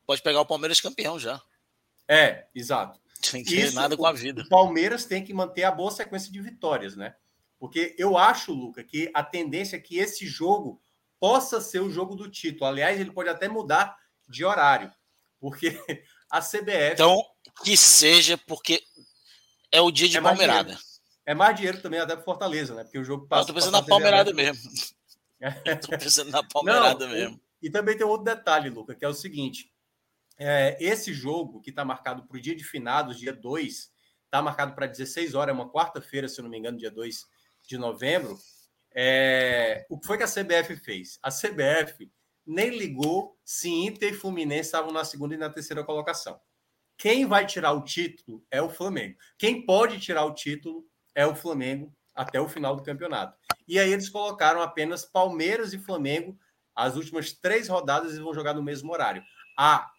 Pode 0.05 0.23
pegar 0.23 0.41
o 0.41 0.47
Palmeiras 0.47 0.81
campeão 0.81 1.21
já. 1.21 1.41
É, 2.09 2.47
exato. 2.55 3.01
Tem 3.31 3.43
que 3.43 3.55
Isso, 3.55 3.75
nada 3.75 3.97
com 3.97 4.07
a 4.07 4.13
vida. 4.13 4.43
O 4.43 4.49
Palmeiras 4.49 5.05
tem 5.05 5.25
que 5.25 5.33
manter 5.33 5.65
a 5.65 5.71
boa 5.71 5.91
sequência 5.91 6.31
de 6.31 6.41
vitórias, 6.41 6.95
né? 6.95 7.15
Porque 7.59 7.95
eu 7.99 8.19
acho, 8.19 8.53
Luca, 8.53 8.85
que 8.85 9.11
a 9.15 9.23
tendência 9.23 9.77
é 9.77 9.81
que 9.81 9.99
esse 9.99 10.27
jogo 10.27 10.81
possa 11.19 11.61
ser 11.61 11.81
o 11.81 11.91
jogo 11.91 12.15
do 12.15 12.31
título. 12.31 12.67
Aliás, 12.67 13.01
ele 13.01 13.11
pode 13.11 13.31
até 13.31 13.49
mudar 13.49 13.97
de 14.29 14.45
horário, 14.45 14.93
porque 15.41 15.79
a 16.31 16.41
CBF. 16.41 16.93
Então, 16.93 17.23
que 17.65 17.77
seja, 17.77 18.37
porque 18.37 18.83
é 19.73 19.81
o 19.81 19.91
dia 19.91 20.09
de 20.09 20.19
é 20.19 20.21
Palmeirada. 20.21 20.79
É 21.27 21.35
mais 21.35 21.57
dinheiro 21.57 21.81
também 21.81 21.99
até 21.99 22.15
para 22.15 22.25
Fortaleza, 22.25 22.75
né? 22.75 22.85
Porque 22.85 22.99
o 22.99 23.05
jogo 23.05 23.27
passa. 23.27 23.43
Eu 23.45 23.47
tô 23.47 23.55
pensando 23.55 23.73
na 23.73 23.83
Palmeirada 23.83 24.33
mesmo. 24.35 24.71
tô 25.81 25.99
pensando 25.99 26.31
na 26.31 26.43
Palmeirada 26.43 27.09
mesmo. 27.09 27.41
E 27.63 27.71
também 27.71 27.97
tem 27.97 28.07
outro 28.07 28.25
detalhe, 28.25 28.69
Luca, 28.69 28.95
que 28.95 29.05
é 29.05 29.09
o 29.09 29.15
seguinte: 29.15 29.73
é, 30.39 30.77
esse 30.81 31.13
jogo 31.13 31.61
que 31.61 31.71
está 31.71 31.85
marcado 31.85 32.27
para 32.27 32.37
o 32.37 32.41
dia 32.41 32.55
de 32.55 32.65
finados, 32.65 33.19
dia 33.19 33.33
2, 33.33 33.93
está 34.25 34.43
marcado 34.43 34.75
para 34.75 34.87
16 34.87 35.35
horas, 35.35 35.55
é 35.55 35.59
uma 35.59 35.71
quarta-feira, 35.71 36.29
se 36.29 36.43
não 36.43 36.51
me 36.51 36.59
engano, 36.59 36.79
dia 36.79 36.91
2 36.91 37.27
de 37.67 37.79
novembro. 37.79 38.39
É, 38.93 39.87
o 39.89 39.99
que 39.99 40.07
foi 40.07 40.17
que 40.17 40.25
a 40.25 40.29
CBF 40.29 40.77
fez? 40.77 41.19
A 41.23 41.31
CBF 41.31 42.11
nem 42.47 42.77
ligou 42.77 43.39
se 43.45 43.69
Inter 43.69 44.13
e 44.13 44.17
Fluminense 44.17 44.69
estavam 44.69 44.93
na 44.93 45.05
segunda 45.05 45.35
e 45.35 45.39
na 45.39 45.51
terceira 45.51 45.83
colocação. 45.83 46.39
Quem 46.97 47.27
vai 47.27 47.47
tirar 47.47 47.73
o 47.73 47.83
título 47.83 48.45
é 48.51 48.63
o 48.63 48.69
Flamengo. 48.69 49.17
Quem 49.39 49.65
pode 49.65 49.99
tirar 49.99 50.25
o 50.25 50.35
título 50.35 50.87
é 51.15 51.27
o 51.27 51.35
Flamengo 51.35 51.93
até 52.15 52.41
o 52.41 52.49
final 52.49 52.77
do 52.77 52.83
campeonato. 52.83 53.37
E 53.67 53.79
aí 53.79 53.93
eles 53.93 54.09
colocaram 54.09 54.63
apenas 54.63 55.05
Palmeiras 55.05 55.73
e 55.73 55.79
Flamengo. 55.79 56.39
As 56.75 56.97
últimas 56.97 57.33
três 57.33 57.69
rodadas 57.69 58.11
eles 58.11 58.23
vão 58.23 58.35
jogar 58.35 58.55
no 58.55 58.63
mesmo 58.63 58.93
horário. 58.93 59.23
A 59.59 59.91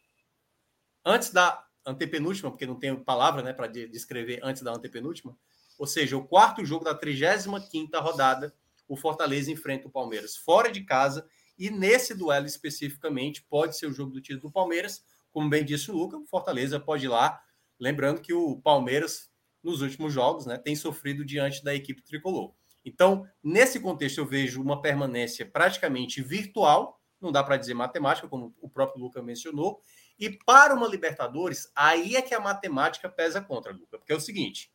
antes 1.06 1.30
da 1.30 1.64
antepenúltima, 1.86 2.50
porque 2.50 2.66
não 2.66 2.80
tenho 2.80 3.04
palavra 3.04 3.44
né, 3.44 3.54
para 3.54 3.68
descrever 3.68 4.40
antes 4.42 4.64
da 4.64 4.72
antepenúltima, 4.74 5.38
ou 5.78 5.86
seja, 5.86 6.18
o 6.18 6.26
quarto 6.26 6.66
jogo 6.66 6.84
da 6.84 6.98
35ª 6.98 8.02
rodada, 8.02 8.54
o 8.88 8.96
Fortaleza 8.96 9.52
enfrenta 9.52 9.88
o 9.88 9.92
Palmeiras 9.92 10.36
fora 10.36 10.72
de 10.72 10.82
casa, 10.82 11.28
e 11.58 11.70
nesse 11.70 12.14
duelo 12.14 12.46
especificamente 12.46 13.44
pode 13.44 13.78
ser 13.78 13.88
o 13.88 13.94
jogo 13.94 14.12
do 14.12 14.22
título 14.22 14.50
do 14.50 14.52
Palmeiras, 14.52 15.04
como 15.32 15.50
bem 15.50 15.64
disse 15.64 15.92
o 15.92 15.96
Luca, 15.96 16.18
o 16.18 16.26
Fortaleza 16.26 16.80
pode 16.80 17.06
ir 17.06 17.10
lá, 17.10 17.40
lembrando 17.80 18.22
que 18.22 18.34
o 18.34 18.58
Palmeiras, 18.62 19.30
nos 19.62 19.82
últimos 19.82 20.14
jogos, 20.14 20.46
né, 20.46 20.58
tem 20.58 20.76
sofrido 20.76 21.26
diante 21.26 21.64
da 21.64 21.76
equipe 21.76 22.02
tricolor. 22.02 22.54
Então, 22.84 23.28
nesse 23.44 23.80
contexto, 23.80 24.20
eu 24.20 24.26
vejo 24.26 24.62
uma 24.62 24.82
permanência 24.82 25.46
praticamente 25.46 26.22
virtual, 26.22 27.02
não 27.20 27.32
dá 27.32 27.44
para 27.44 27.58
dizer 27.58 27.74
matemática, 27.74 28.28
como 28.28 28.56
o 28.62 28.70
próprio 28.70 29.02
Luca 29.02 29.22
mencionou, 29.22 29.82
e 30.18 30.30
para 30.30 30.74
uma 30.74 30.88
Libertadores, 30.88 31.70
aí 31.76 32.16
é 32.16 32.22
que 32.22 32.34
a 32.34 32.40
matemática 32.40 33.10
pesa 33.10 33.42
contra, 33.42 33.74
Luca, 33.74 33.98
porque 33.98 34.14
é 34.14 34.16
o 34.16 34.22
seguinte: 34.22 34.72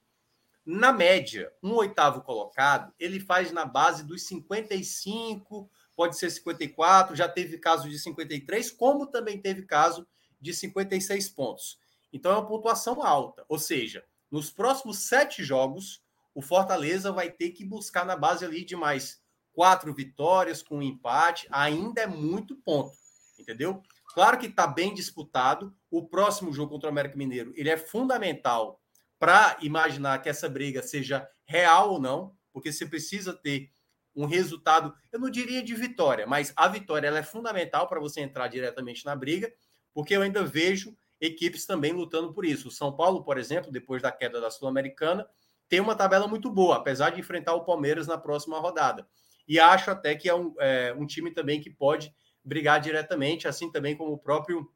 na 0.65 0.93
média, 0.93 1.53
um 1.63 1.75
oitavo 1.75 2.23
colocado, 2.23 2.93
ele 2.99 3.19
faz 3.19 3.51
na 3.51 3.65
base 3.65 4.05
dos 4.05 4.27
55, 4.27 5.71
pode 5.97 6.19
ser 6.19 6.31
54, 6.31 7.17
já 7.17 7.29
teve 7.29 7.59
caso 7.59 7.89
de 7.89 7.99
53, 7.99 8.71
como 8.73 9.07
também 9.07 9.41
teve 9.41 9.63
caso 9.63 10.07
de 10.41 10.53
56 10.53 11.31
pontos. 11.31 11.79
Então 12.13 12.33
é 12.33 12.35
uma 12.37 12.47
pontuação 12.47 13.03
alta, 13.03 13.45
ou 13.49 13.59
seja, 13.59 14.05
nos 14.31 14.51
próximos 14.51 14.99
sete 14.99 15.43
jogos, 15.43 16.03
o 16.35 16.43
Fortaleza 16.43 17.11
vai 17.11 17.31
ter 17.31 17.51
que 17.51 17.65
buscar 17.65 18.05
na 18.05 18.17
base 18.17 18.45
ali 18.45 18.65
de 18.65 18.77
mais 18.77 19.21
quatro 19.53 19.93
vitórias 19.93 20.63
com 20.63 20.79
um 20.79 20.83
empate, 20.83 21.49
ainda 21.51 22.03
é 22.03 22.07
muito 22.07 22.55
ponto, 22.57 22.93
entendeu? 23.39 23.83
Claro 24.15 24.39
que 24.39 24.47
está 24.47 24.67
bem 24.67 24.93
disputado. 24.93 25.75
O 25.91 26.09
próximo 26.09 26.53
jogo 26.53 26.73
contra 26.73 26.89
o 26.89 26.93
América 26.93 27.17
Mineiro 27.17 27.53
ele 27.57 27.71
é 27.71 27.77
fundamental 27.77 28.81
para 29.19 29.57
imaginar 29.61 30.21
que 30.23 30.29
essa 30.29 30.49
briga 30.49 30.83
seja 30.83 31.29
real 31.45 31.93
ou 31.93 32.01
não, 32.01 32.35
porque 32.53 32.73
você 32.73 32.87
precisa 32.87 33.33
ter 33.35 33.71
um 34.15 34.25
resultado, 34.27 34.95
eu 35.13 35.21
não 35.21 35.31
diria 35.31 35.63
de 35.63 35.75
vitória, 35.75 36.27
mas 36.27 36.53
a 36.57 36.67
vitória 36.69 37.07
ela 37.07 37.19
é 37.19 37.23
fundamental 37.23 37.87
para 37.87 38.01
você 38.01 38.21
entrar 38.21 38.49
diretamente 38.49 39.05
na 39.05 39.15
briga, 39.15 39.53
porque 39.93 40.17
eu 40.17 40.23
ainda 40.23 40.43
vejo 40.43 40.97
equipes 41.21 41.67
também 41.67 41.93
lutando 41.93 42.33
por 42.33 42.45
isso. 42.45 42.69
O 42.69 42.71
São 42.71 42.97
Paulo, 42.97 43.23
por 43.23 43.39
exemplo, 43.39 43.71
depois 43.71 44.03
da 44.03 44.11
queda 44.11 44.41
da 44.41 44.51
Sul-Americana, 44.51 45.27
tem 45.69 45.81
uma 45.81 45.95
tabela 45.95 46.27
muito 46.27 46.51
boa, 46.51 46.77
apesar 46.77 47.11
de 47.11 47.21
enfrentar 47.21 47.55
o 47.55 47.65
Palmeiras 47.65 48.07
na 48.07 48.19
próxima 48.19 48.59
rodada. 48.59 49.07
E 49.47 49.61
acho 49.61 49.91
até 49.91 50.15
que 50.15 50.29
é 50.29 50.35
um, 50.35 50.55
é, 50.59 50.95
um 50.97 51.07
time 51.07 51.31
também 51.31 51.61
que 51.61 51.71
pode 51.71 52.13
brigar 52.45 52.81
diretamente, 52.81 53.47
assim 53.47 53.71
também 53.71 53.97
como 53.97 54.13
o 54.13 54.19
próprio 54.19 54.71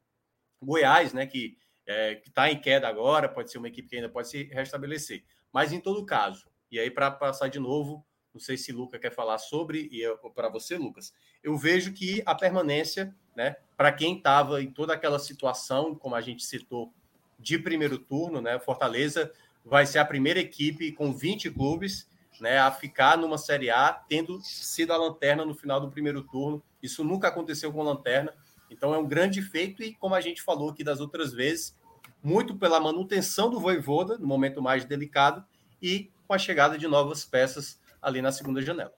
Goiás, 0.62 1.12
né, 1.12 1.26
que 1.26 1.56
é, 1.86 2.22
está 2.24 2.50
em 2.50 2.60
queda 2.60 2.88
agora, 2.88 3.28
pode 3.28 3.50
ser 3.50 3.58
uma 3.58 3.68
equipe 3.68 3.88
que 3.88 3.96
ainda 3.96 4.08
pode 4.08 4.28
se 4.28 4.44
restabelecer. 4.44 5.24
Mas 5.52 5.72
em 5.72 5.80
todo 5.80 6.04
caso, 6.04 6.46
e 6.70 6.78
aí 6.78 6.90
para 6.90 7.10
passar 7.10 7.48
de 7.48 7.58
novo, 7.58 8.04
não 8.32 8.40
sei 8.40 8.56
se 8.56 8.72
Lucas 8.72 9.00
quer 9.00 9.12
falar 9.12 9.38
sobre, 9.38 9.88
e 9.92 10.02
para 10.34 10.48
você, 10.48 10.76
Lucas, 10.76 11.14
eu 11.42 11.56
vejo 11.56 11.92
que 11.92 12.22
a 12.26 12.34
permanência, 12.34 13.14
né, 13.36 13.56
para 13.76 13.92
quem 13.92 14.16
estava 14.16 14.60
em 14.62 14.70
toda 14.70 14.92
aquela 14.92 15.18
situação, 15.18 15.94
como 15.94 16.14
a 16.14 16.20
gente 16.20 16.44
citou, 16.44 16.92
de 17.38 17.58
primeiro 17.58 17.98
turno, 17.98 18.40
né, 18.40 18.58
Fortaleza 18.58 19.32
vai 19.64 19.86
ser 19.86 19.98
a 19.98 20.04
primeira 20.04 20.40
equipe 20.40 20.92
com 20.92 21.12
20 21.12 21.50
clubes 21.50 22.08
né, 22.44 22.58
a 22.58 22.70
ficar 22.70 23.16
numa 23.16 23.38
Série 23.38 23.70
A, 23.70 23.90
tendo 23.90 24.38
sido 24.42 24.92
a 24.92 24.98
lanterna 24.98 25.46
no 25.46 25.54
final 25.54 25.80
do 25.80 25.90
primeiro 25.90 26.22
turno. 26.22 26.62
Isso 26.82 27.02
nunca 27.02 27.28
aconteceu 27.28 27.72
com 27.72 27.80
a 27.80 27.84
lanterna. 27.84 28.34
Então 28.70 28.94
é 28.94 28.98
um 28.98 29.08
grande 29.08 29.40
feito 29.40 29.82
e, 29.82 29.94
como 29.94 30.14
a 30.14 30.20
gente 30.20 30.42
falou 30.42 30.68
aqui 30.68 30.84
das 30.84 31.00
outras 31.00 31.32
vezes, 31.32 31.74
muito 32.22 32.54
pela 32.54 32.78
manutenção 32.78 33.48
do 33.48 33.58
Voivoda, 33.58 34.18
no 34.18 34.26
momento 34.26 34.60
mais 34.60 34.84
delicado, 34.84 35.42
e 35.80 36.12
com 36.28 36.34
a 36.34 36.38
chegada 36.38 36.76
de 36.76 36.86
novas 36.86 37.24
peças 37.24 37.80
ali 38.00 38.20
na 38.20 38.30
segunda 38.30 38.60
janela. 38.60 38.92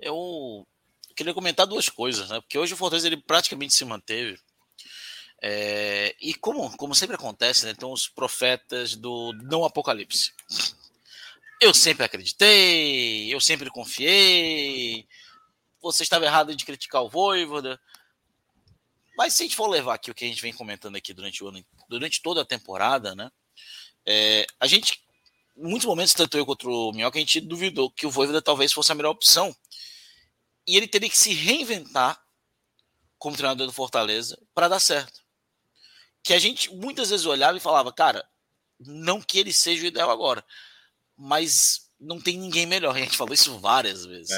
Eu 0.00 0.66
queria 1.14 1.34
comentar 1.34 1.66
duas 1.66 1.90
coisas, 1.90 2.30
né? 2.30 2.40
Porque 2.40 2.56
hoje 2.56 2.72
o 2.72 2.78
Fortaleza 2.78 3.06
ele 3.06 3.18
praticamente 3.18 3.74
se 3.74 3.84
manteve. 3.84 4.38
É... 5.42 6.16
e 6.18 6.34
como, 6.34 6.74
como 6.78 6.94
sempre 6.94 7.16
acontece, 7.16 7.66
né? 7.66 7.72
Então, 7.72 7.92
os 7.92 8.08
profetas 8.08 8.96
do 8.96 9.34
não 9.42 9.66
apocalipse. 9.66 10.32
Eu 11.60 11.72
sempre 11.72 12.04
acreditei, 12.04 13.32
eu 13.32 13.40
sempre 13.40 13.70
confiei. 13.70 15.08
Você 15.80 16.02
estava 16.02 16.24
errado 16.24 16.54
de 16.54 16.64
criticar 16.64 17.02
o 17.02 17.08
Voivoda. 17.08 17.80
Mas 19.16 19.34
se 19.34 19.42
a 19.42 19.46
gente 19.46 19.56
for 19.56 19.68
levar 19.68 19.94
aqui 19.94 20.10
o 20.10 20.14
que 20.14 20.24
a 20.24 20.28
gente 20.28 20.42
vem 20.42 20.52
comentando 20.52 20.96
aqui 20.96 21.14
durante 21.14 21.42
o 21.42 21.48
ano, 21.48 21.64
durante 21.88 22.20
toda 22.20 22.42
a 22.42 22.44
temporada, 22.44 23.14
né? 23.14 23.30
É, 24.04 24.46
a 24.60 24.66
gente, 24.66 25.02
em 25.56 25.68
muitos 25.68 25.86
momentos, 25.86 26.12
tanto 26.12 26.36
eu 26.36 26.44
quanto 26.44 26.68
o 26.68 26.92
Minhoca, 26.92 27.18
a 27.18 27.20
gente 27.20 27.40
duvidou 27.40 27.90
que 27.90 28.06
o 28.06 28.10
Voivoda 28.10 28.42
talvez 28.42 28.72
fosse 28.72 28.92
a 28.92 28.94
melhor 28.94 29.10
opção. 29.10 29.56
E 30.66 30.76
ele 30.76 30.86
teria 30.86 31.08
que 31.08 31.16
se 31.16 31.32
reinventar 31.32 32.22
como 33.18 33.36
treinador 33.36 33.66
do 33.66 33.72
Fortaleza 33.72 34.38
para 34.54 34.68
dar 34.68 34.80
certo. 34.80 35.24
Que 36.22 36.34
a 36.34 36.38
gente 36.38 36.74
muitas 36.74 37.08
vezes 37.08 37.24
olhava 37.24 37.56
e 37.56 37.60
falava, 37.60 37.90
cara, 37.92 38.28
não 38.78 39.22
que 39.22 39.38
ele 39.38 39.54
seja 39.54 39.84
o 39.84 39.86
ideal 39.86 40.10
agora, 40.10 40.44
mas 41.16 41.90
não 41.98 42.20
tem 42.20 42.38
ninguém 42.38 42.66
melhor. 42.66 42.94
A 42.94 42.98
gente 42.98 43.16
falou 43.16 43.32
isso 43.32 43.58
várias 43.58 44.04
vezes. 44.04 44.30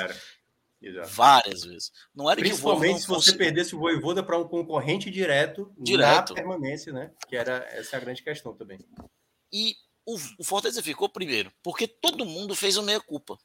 Várias 1.09 1.65
vezes. 1.65 1.93
Não 2.15 2.31
era 2.31 2.41
Principalmente 2.41 3.01
se 3.01 3.09
você 3.09 3.33
perdesse 3.33 3.75
o 3.75 3.79
Voivoda 3.79 4.23
para 4.23 4.39
um 4.39 4.47
concorrente 4.47 5.11
direto, 5.11 5.73
direto 5.77 6.31
na 6.31 6.35
permanência, 6.37 6.93
né? 6.93 7.11
Que 7.29 7.37
era 7.37 7.67
essa 7.73 7.97
é 7.97 7.99
a 7.99 8.01
grande 8.01 8.23
questão 8.23 8.55
também. 8.55 8.79
E 9.53 9.75
o, 10.07 10.17
o 10.39 10.45
Fortaleza 10.45 10.83
ficou 10.83 11.09
primeiro, 11.09 11.53
porque 11.63 11.89
todo 11.89 12.25
mundo 12.25 12.55
fez 12.55 12.77
o 12.77 12.83
meia 12.83 13.01
culpa. 13.01 13.37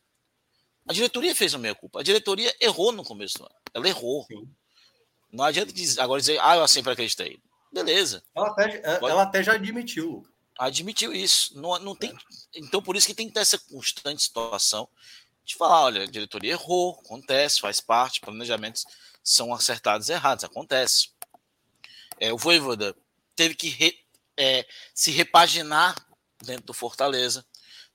A 0.88 0.94
diretoria 0.94 1.34
fez 1.34 1.54
o 1.54 1.60
meia 1.60 1.74
culpa. 1.74 2.02
A 2.02 2.04
diretoria 2.04 2.54
errou 2.60 2.92
no 2.92 3.04
começo 3.04 3.40
do 3.40 3.46
ano. 3.46 3.56
Ela 3.74 3.88
errou. 3.88 4.26
Sim. 4.26 4.48
Não 5.32 5.44
adianta 5.44 5.74
dizer, 5.74 6.00
agora 6.00 6.20
dizer, 6.20 6.40
ah, 6.40 6.58
eu 6.58 6.68
sempre 6.68 6.92
acreditei. 6.92 7.40
Beleza. 7.72 8.24
Ela 8.36 8.50
até, 8.50 8.82
ela 8.86 9.24
até 9.24 9.42
já 9.42 9.54
admitiu, 9.54 10.24
Lucas 10.24 10.33
admitiu 10.58 11.14
isso. 11.14 11.60
Não, 11.60 11.78
não 11.80 11.96
tem, 11.96 12.16
então, 12.56 12.82
por 12.82 12.96
isso 12.96 13.08
que 13.08 13.14
tem 13.14 13.28
que 13.28 13.34
ter 13.34 13.42
essa 13.42 13.58
constante 13.58 14.24
situação 14.24 14.88
de 15.44 15.56
falar: 15.56 15.84
olha, 15.84 16.04
a 16.04 16.08
diretoria 16.08 16.54
errou, 16.54 17.00
acontece, 17.04 17.60
faz 17.60 17.80
parte, 17.80 18.22
planejamentos 18.22 18.86
são 19.24 19.54
acertados 19.54 20.10
e 20.10 20.14
errados, 20.14 20.44
acontece. 20.44 21.10
É, 22.20 22.32
o 22.32 22.38
Voivoda 22.38 22.96
teve 23.36 23.56
que 23.56 23.70
re, 23.70 24.00
é, 24.38 24.66
se 24.94 25.12
repaginar 25.12 25.96
dentro 26.42 26.66
do 26.68 26.74
Fortaleza, 26.74 27.46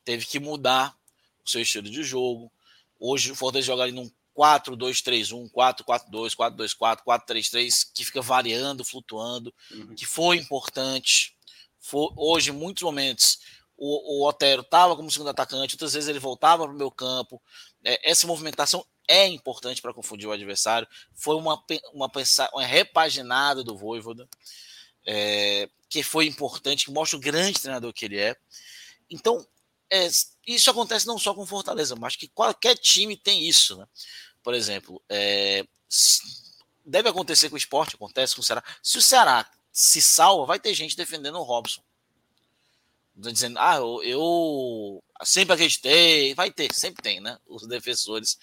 teve 0.05 0.25
que 0.25 0.41
mudar 0.41 0.97
o 1.45 1.49
seu 1.49 1.61
estilo 1.61 1.89
de 1.89 2.03
jogo. 2.03 2.51
Hoje 2.99 3.31
o 3.31 3.35
Fortaleza 3.35 3.67
joga 3.67 3.85
ali 3.85 3.93
num 3.93 4.11
4-2-3-1, 4.37 5.51
4-4-2, 5.51 6.37
4-2-4, 6.37 6.99
4-3-3, 7.05 7.89
que 7.93 8.05
fica 8.05 8.23
variando, 8.23 8.85
flutuando, 8.85 9.53
uhum. 9.71 9.95
que 9.95 10.07
foi 10.07 10.37
importante 10.37 11.37
for, 11.81 12.13
hoje, 12.17 12.51
em 12.51 12.55
muitos 12.55 12.83
momentos, 12.83 13.39
o, 13.77 14.21
o 14.21 14.29
Otero 14.29 14.63
estava 14.63 14.97
como 14.97 15.11
segundo 15.11 15.31
atacante, 15.31 15.75
outras 15.75 15.93
vezes 15.93 16.09
ele 16.09 16.19
voltava 16.19 16.65
para 16.65 16.75
o 16.75 16.79
meu 16.79 16.91
campo. 16.91 17.41
É, 17.85 18.11
essa 18.11 18.27
movimentação 18.27 18.85
é 19.07 19.27
importante 19.27 19.81
para 19.81 19.95
confundir 19.95 20.29
o 20.29 20.33
adversário. 20.33 20.87
Foi 21.15 21.37
uma, 21.37 21.63
uma, 21.93 22.11
uma 22.53 22.67
repaginada 22.67 23.63
do 23.65 23.77
Voivoda, 23.77 24.29
é, 25.07 25.69
que 25.89 26.03
foi 26.03 26.27
importante, 26.27 26.87
que 26.87 26.93
mostra 26.93 27.17
o 27.17 27.21
grande 27.21 27.61
treinador 27.61 27.93
que 27.93 28.05
ele 28.05 28.19
é. 28.19 28.37
Então, 29.09 29.47
é, 29.91 30.09
isso 30.47 30.71
acontece 30.71 31.07
não 31.07 31.19
só 31.19 31.33
com 31.33 31.47
Fortaleza, 31.47 31.97
mas 31.97 32.17
que 32.17 32.29
qualquer 32.29 32.77
time 32.77 33.17
tem 33.17 33.49
isso. 33.49 33.77
Né? 33.77 33.87
por 34.49 34.55
exemplo, 34.55 35.03
é, 35.11 35.63
deve 36.85 37.11
acontecer 37.11 37.51
com 37.51 37.55
o 37.55 37.59
esporte, 37.59 37.97
acontece 37.97 38.35
com 38.35 38.41
o 38.41 38.45
Ceará. 38.45 38.65
Se 38.83 38.97
o 38.97 39.03
Ceará 39.03 39.47
se 39.73 40.01
salva, 40.03 40.47
vai 40.47 40.61
ter 40.61 40.75
gente 40.75 40.97
defendendo 40.97 41.39
o 41.39 41.43
Robson. 41.43 41.83
Dizendo, 43.15 43.59
ah, 43.59 43.77
eu, 43.77 44.03
eu 44.05 45.05
sempre 45.25 45.55
acreditei, 45.55 46.35
vai 46.35 46.51
ter, 46.51 46.73
sempre 46.73 47.03
tem, 47.03 47.21
né? 47.21 47.39
Os 47.47 47.67
defensores. 47.67 48.39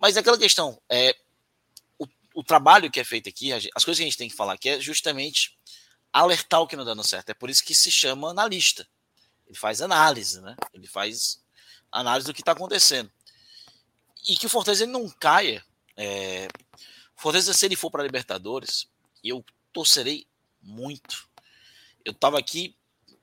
Mas 0.00 0.16
é 0.16 0.20
aquela 0.20 0.38
questão, 0.38 0.80
é, 0.88 1.16
o, 1.98 2.06
o 2.34 2.44
trabalho 2.44 2.90
que 2.90 2.98
é 2.98 3.04
feito 3.04 3.28
aqui, 3.28 3.52
as 3.52 3.84
coisas 3.84 3.98
que 3.98 4.02
a 4.02 4.06
gente 4.06 4.18
tem 4.18 4.28
que 4.28 4.34
falar 4.34 4.54
aqui 4.54 4.68
é 4.68 4.80
justamente 4.80 5.56
alertar 6.12 6.60
o 6.60 6.66
que 6.66 6.76
não 6.76 6.84
dá 6.84 7.02
certo. 7.02 7.30
É 7.30 7.34
por 7.34 7.50
isso 7.50 7.64
que 7.64 7.74
se 7.74 7.90
chama 7.90 8.30
analista. 8.30 8.86
Ele 9.46 9.58
faz 9.58 9.82
análise, 9.82 10.40
né? 10.40 10.54
Ele 10.72 10.86
faz 10.86 11.42
análise 11.90 12.26
do 12.26 12.32
que 12.32 12.40
está 12.40 12.52
acontecendo. 12.52 13.10
E 14.26 14.36
que 14.36 14.46
o 14.46 14.48
Fortaleza 14.48 14.86
não 14.86 15.08
caia. 15.08 15.64
É... 15.96 16.48
Fortaleza, 17.16 17.52
se 17.52 17.66
ele 17.66 17.76
for 17.76 17.90
para 17.90 18.02
Libertadores, 18.02 18.88
eu 19.22 19.44
torcerei 19.72 20.26
muito. 20.64 21.28
Eu 22.04 22.12
estava 22.12 22.38
aqui 22.38 22.76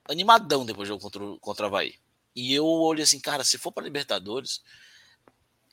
animadão 0.08 0.64
depois 0.64 0.88
do 0.88 0.94
jogo 0.94 1.02
contra, 1.02 1.38
contra 1.40 1.66
a 1.66 1.68
Havaí. 1.68 1.94
E 2.34 2.54
eu 2.54 2.64
olhei 2.64 3.04
assim, 3.04 3.20
cara, 3.20 3.44
se 3.44 3.58
for 3.58 3.72
para 3.72 3.84
Libertadores, 3.84 4.62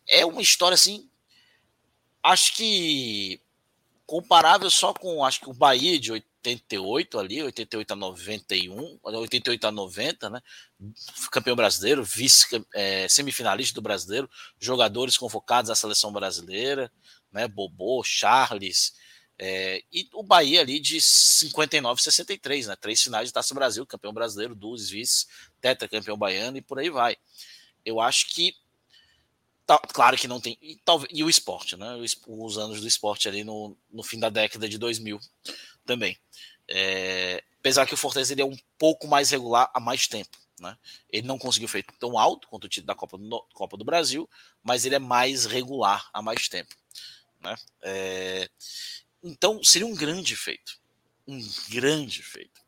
é 0.07 0.25
uma 0.25 0.41
história 0.41 0.75
assim. 0.75 1.09
Acho 2.21 2.55
que 2.55 3.41
comparável 4.05 4.69
só 4.69 4.93
com 4.93 5.23
acho 5.23 5.39
que 5.39 5.49
o 5.49 5.53
Bahia 5.53 5.99
de 5.99 6.11
88 6.11 7.19
ali, 7.19 7.43
88 7.43 7.91
a 7.91 7.95
91, 7.95 8.99
88 9.03 9.67
a 9.67 9.71
90, 9.71 10.29
né? 10.29 10.41
Campeão 11.31 11.55
brasileiro, 11.55 12.03
vice 12.03 12.65
é, 12.73 13.07
semifinalista 13.07 13.75
do 13.75 13.81
brasileiro, 13.81 14.29
jogadores 14.59 15.17
convocados 15.17 15.69
à 15.69 15.75
seleção 15.75 16.11
brasileira, 16.11 16.91
né? 17.31 17.47
Bobô, 17.47 18.01
Charles, 18.03 18.93
é, 19.39 19.81
e 19.91 20.09
o 20.13 20.21
Bahia 20.21 20.59
ali 20.59 20.79
de 20.79 21.01
59 21.01 22.01
63, 22.01 22.67
né? 22.67 22.75
Três 22.75 23.01
finais 23.01 23.29
de 23.29 23.33
Taça 23.33 23.55
Brasil, 23.55 23.85
campeão 23.85 24.13
brasileiro, 24.13 24.53
duas 24.53 24.89
vices, 24.89 25.27
tetracampeão 25.61 26.17
baiano 26.17 26.57
e 26.57 26.61
por 26.61 26.77
aí 26.77 26.89
vai. 26.89 27.15
Eu 27.85 27.99
acho 27.99 28.27
que 28.27 28.53
Tá, 29.65 29.77
claro 29.93 30.17
que 30.17 30.27
não 30.27 30.41
tem. 30.41 30.57
E, 30.63 30.81
e 31.11 31.23
o 31.23 31.29
esporte, 31.29 31.77
né? 31.77 31.95
Os 32.25 32.57
anos 32.57 32.81
do 32.81 32.87
esporte 32.87 33.29
ali 33.29 33.43
no, 33.43 33.77
no 33.91 34.01
fim 34.01 34.19
da 34.19 34.27
década 34.27 34.67
de 34.67 34.79
2000 34.79 35.19
também. 35.85 36.17
É, 36.67 37.43
apesar 37.59 37.85
que 37.85 37.93
o 37.93 37.97
Fortaleza 37.97 38.33
ele 38.33 38.41
é 38.41 38.45
um 38.45 38.57
pouco 38.79 39.07
mais 39.07 39.29
regular 39.29 39.69
há 39.71 39.79
mais 39.79 40.07
tempo. 40.07 40.35
Né? 40.59 40.75
Ele 41.07 41.27
não 41.27 41.37
conseguiu 41.37 41.67
feito 41.67 41.93
tão 41.99 42.17
alto 42.17 42.47
quanto 42.47 42.65
o 42.65 42.67
título 42.67 42.87
da 42.87 42.95
Copa 42.95 43.15
do, 43.15 43.45
Copa 43.53 43.77
do 43.77 43.85
Brasil, 43.85 44.27
mas 44.63 44.85
ele 44.85 44.95
é 44.95 44.99
mais 44.99 45.45
regular 45.45 46.09
há 46.11 46.19
mais 46.19 46.49
tempo. 46.49 46.75
Né? 47.39 47.55
É, 47.83 48.49
então 49.23 49.63
seria 49.63 49.87
um 49.87 49.95
grande 49.95 50.35
feito. 50.35 50.79
Um 51.27 51.39
grande 51.69 52.23
feito. 52.23 52.61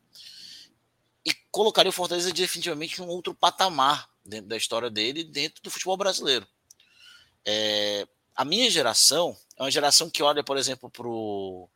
E 1.24 1.32
colocaria 1.50 1.90
o 1.90 1.92
Fortaleza 1.92 2.32
definitivamente 2.32 3.00
em 3.00 3.04
um 3.04 3.08
outro 3.08 3.34
patamar 3.34 4.08
dentro 4.24 4.48
da 4.48 4.56
história 4.56 4.90
dele, 4.90 5.24
dentro 5.24 5.62
do 5.62 5.70
futebol 5.70 5.96
brasileiro. 5.96 6.46
É, 7.44 8.06
a 8.34 8.44
minha 8.44 8.70
geração 8.70 9.36
é 9.56 9.62
uma 9.62 9.70
geração 9.70 10.08
que 10.08 10.22
olha, 10.22 10.42
por 10.42 10.56
exemplo, 10.56 10.90
para 10.90 11.08
o 11.08 11.68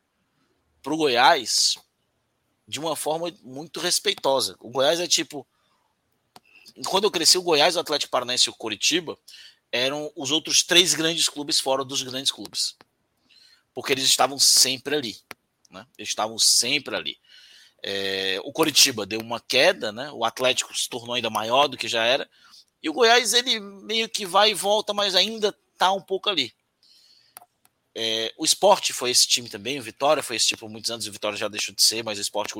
Goiás 0.85 1.77
de 2.67 2.81
uma 2.81 2.97
forma 2.97 3.33
muito 3.43 3.81
respeitosa. 3.81 4.57
O 4.61 4.71
Goiás 4.71 5.01
é 5.01 5.07
tipo. 5.07 5.47
Quando 6.89 7.05
eu 7.05 7.11
cresci, 7.11 7.39
o 7.39 7.43
Goiás, 7.43 7.77
o 7.77 7.81
Atlético 7.81 8.11
Paranaense 8.11 8.49
e 8.49 8.51
o 8.51 8.55
Coritiba 8.55 9.17
eram 9.73 10.13
os 10.15 10.31
outros 10.31 10.63
três 10.63 10.95
grandes 10.95 11.29
clubes 11.29 11.59
fora 11.59 11.85
dos 11.85 12.03
grandes 12.03 12.31
clubes. 12.31 12.77
Porque 13.77 13.93
eles 13.93 14.05
estavam 14.05 14.39
sempre 14.39 14.97
ali. 14.97 15.19
Né? 15.71 15.87
Eles 15.99 16.09
estavam 16.09 16.39
sempre 16.39 16.97
ali. 16.97 17.19
É, 17.83 18.41
o 18.43 18.53
Coritiba 18.53 19.05
deu 19.05 19.21
uma 19.21 19.39
queda, 19.39 19.93
né? 19.93 20.11
o 20.13 20.25
Atlético 20.25 20.75
se 20.75 20.89
tornou 20.89 21.15
ainda 21.15 21.29
maior 21.29 21.69
do 21.69 21.77
que 21.77 21.87
já 21.87 22.03
era, 22.03 22.29
e 22.83 22.89
o 22.89 22.93
Goiás, 22.93 23.35
ele 23.35 23.61
meio 23.61 24.09
que 24.09 24.25
vai 24.25 24.51
e 24.51 24.55
volta, 24.55 24.95
mas 24.95 25.15
ainda 25.15 25.55
tá 25.77 25.93
um 25.93 26.01
pouco 26.01 26.31
ali. 26.31 26.55
É, 27.95 28.33
o 28.37 28.45
esporte 28.45 28.93
foi 28.93 29.11
esse 29.11 29.27
time 29.27 29.49
também, 29.49 29.79
o 29.79 29.83
Vitória 29.83 30.23
foi 30.23 30.37
esse 30.37 30.47
tipo 30.47 30.61
por 30.61 30.71
muitos 30.71 30.91
anos, 30.91 31.07
o 31.07 31.13
Vitória 31.13 31.37
já 31.37 31.49
deixou 31.49 31.75
de 31.75 31.83
ser, 31.83 32.03
mas 32.03 32.19
o 32.19 32.21
esporte 32.21 32.55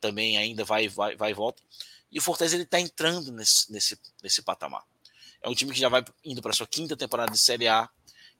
também 0.00 0.36
ainda 0.36 0.64
vai, 0.64 0.88
vai, 0.88 1.16
vai 1.16 1.30
e 1.30 1.34
volta. 1.34 1.62
E 2.10 2.18
o 2.18 2.22
Fortaleza 2.22 2.56
ele 2.56 2.66
tá 2.66 2.80
entrando 2.80 3.32
nesse, 3.32 3.70
nesse, 3.72 3.98
nesse 4.22 4.42
patamar. 4.42 4.84
É 5.42 5.48
um 5.48 5.54
time 5.54 5.72
que 5.72 5.80
já 5.80 5.88
vai 5.88 6.02
indo 6.24 6.40
para 6.40 6.52
sua 6.52 6.66
quinta 6.66 6.96
temporada 6.96 7.30
de 7.30 7.38
Série 7.38 7.68
A, 7.68 7.88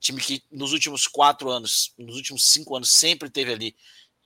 time 0.04 0.20
que 0.20 0.42
nos 0.52 0.72
últimos 0.72 1.06
quatro 1.06 1.50
anos, 1.50 1.92
nos 1.96 2.16
últimos 2.16 2.50
cinco 2.50 2.76
anos, 2.76 2.92
sempre 2.92 3.30
teve 3.30 3.52
ali 3.52 3.74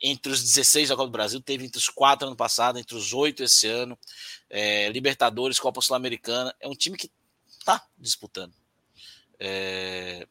entre 0.03 0.33
os 0.33 0.43
16 0.43 0.89
da 0.89 0.97
Copa 0.97 1.09
do 1.09 1.13
Brasil, 1.13 1.41
teve 1.41 1.65
entre 1.65 1.79
os 1.79 1.89
quatro 1.89 2.27
ano 2.27 2.37
passado, 2.37 2.79
entre 2.79 2.97
os 2.97 3.13
oito 3.13 3.43
esse 3.43 3.67
ano, 3.67 3.99
é, 4.51 4.89
Libertadores, 4.91 5.59
Copa 5.59 5.81
Sul-Americana. 5.81 6.55
É 6.61 6.69
um 6.69 6.75
time 6.75 6.97
que 6.97 7.11
está 7.59 7.85
disputando. 7.97 8.53
É, 9.39 10.27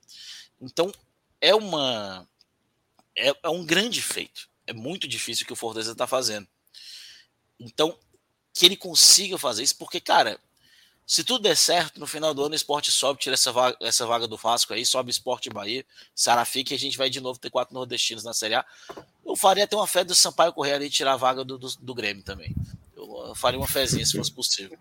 então, 0.62 0.92
é 1.40 1.56
uma. 1.56 2.28
É, 3.16 3.30
é, 3.44 3.50
um 3.50 3.66
grande 3.66 4.02
feito. 4.02 4.50
É 4.66 4.74
muito 4.74 5.08
difícil 5.08 5.44
o 5.44 5.48
que 5.48 5.54
o 5.54 5.58
Fortaleza 5.58 5.94
está 5.94 6.06
fazendo. 6.06 6.48
Então, 7.60 7.98
que 8.54 8.66
ele 8.66 8.76
consiga 8.76 9.38
fazer 9.38 9.64
isso, 9.64 9.78
porque, 9.78 10.00
cara, 10.02 10.40
se 11.08 11.24
tudo 11.24 11.44
der 11.44 11.56
certo, 11.56 12.02
no 12.02 12.06
final 12.06 12.34
do 12.34 12.44
ano 12.44 12.52
o 12.52 12.56
esporte 12.56 12.92
sobe, 12.92 13.22
tira 13.22 13.34
essa 13.34 13.50
vaga, 13.50 13.78
essa 13.82 14.06
vaga 14.06 14.28
do 14.28 14.36
Vasco 14.36 14.74
aí, 14.74 14.86
sobe 14.86 15.10
esporte 15.10 15.50
Bahia, 15.50 15.86
Sarafique, 16.14 16.74
e 16.74 16.76
a 16.76 16.80
gente 16.80 16.98
vai 16.98 17.10
de 17.10 17.22
novo 17.22 17.40
ter 17.40 17.50
quatro 17.50 17.74
nordestinos 17.74 18.26
na 18.26 18.34
Série 18.34 18.56
A. 18.56 18.66
Eu 19.26 19.38
faria 19.38 19.64
até 19.64 19.74
uma 19.74 19.88
fé 19.88 20.04
do 20.04 20.14
Sampaio 20.14 20.52
correr 20.52 20.74
ali 20.74 20.88
e 20.88 20.90
tirar 20.90 21.14
a 21.14 21.18
vaga 21.18 21.46
do, 21.46 21.58
do, 21.58 21.70
do 21.80 21.96
Grêmio 21.96 22.24
também. 22.24 22.54
Eu, 22.96 23.34
faria 23.36 23.58
uma 23.58 23.70
fezinha 23.70 24.06
se 24.06 24.18
fosse 24.18 24.34
possível. 24.34 24.78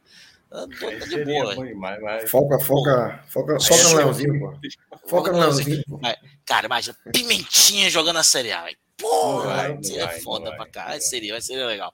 Tá 0.50 0.66
de 0.66 1.24
boa. 1.24 1.54
Mas, 1.76 2.02
mas... 2.02 2.30
Foca, 2.30 2.58
foca, 2.58 3.24
foca, 3.28 3.60
foca 3.60 3.82
no 3.84 3.94
Leãozinho, 3.94 4.40
pô. 4.40 4.58
Foca 5.06 5.30
no 5.30 5.38
Leãozinho. 5.38 5.84
Cara, 6.44 6.66
imagina, 6.66 6.96
Pimentinha 7.12 7.88
jogando 7.88 8.16
na 8.16 8.24
Série 8.24 8.50
A, 8.50 8.68
Pô, 8.98 9.42
vai, 9.42 9.78
é 9.94 10.08
foda 10.20 10.56
pra 10.56 10.66
cá. 10.66 10.98
Seria, 10.98 11.34
vai 11.34 11.40
ser 11.40 11.64
legal. 11.64 11.92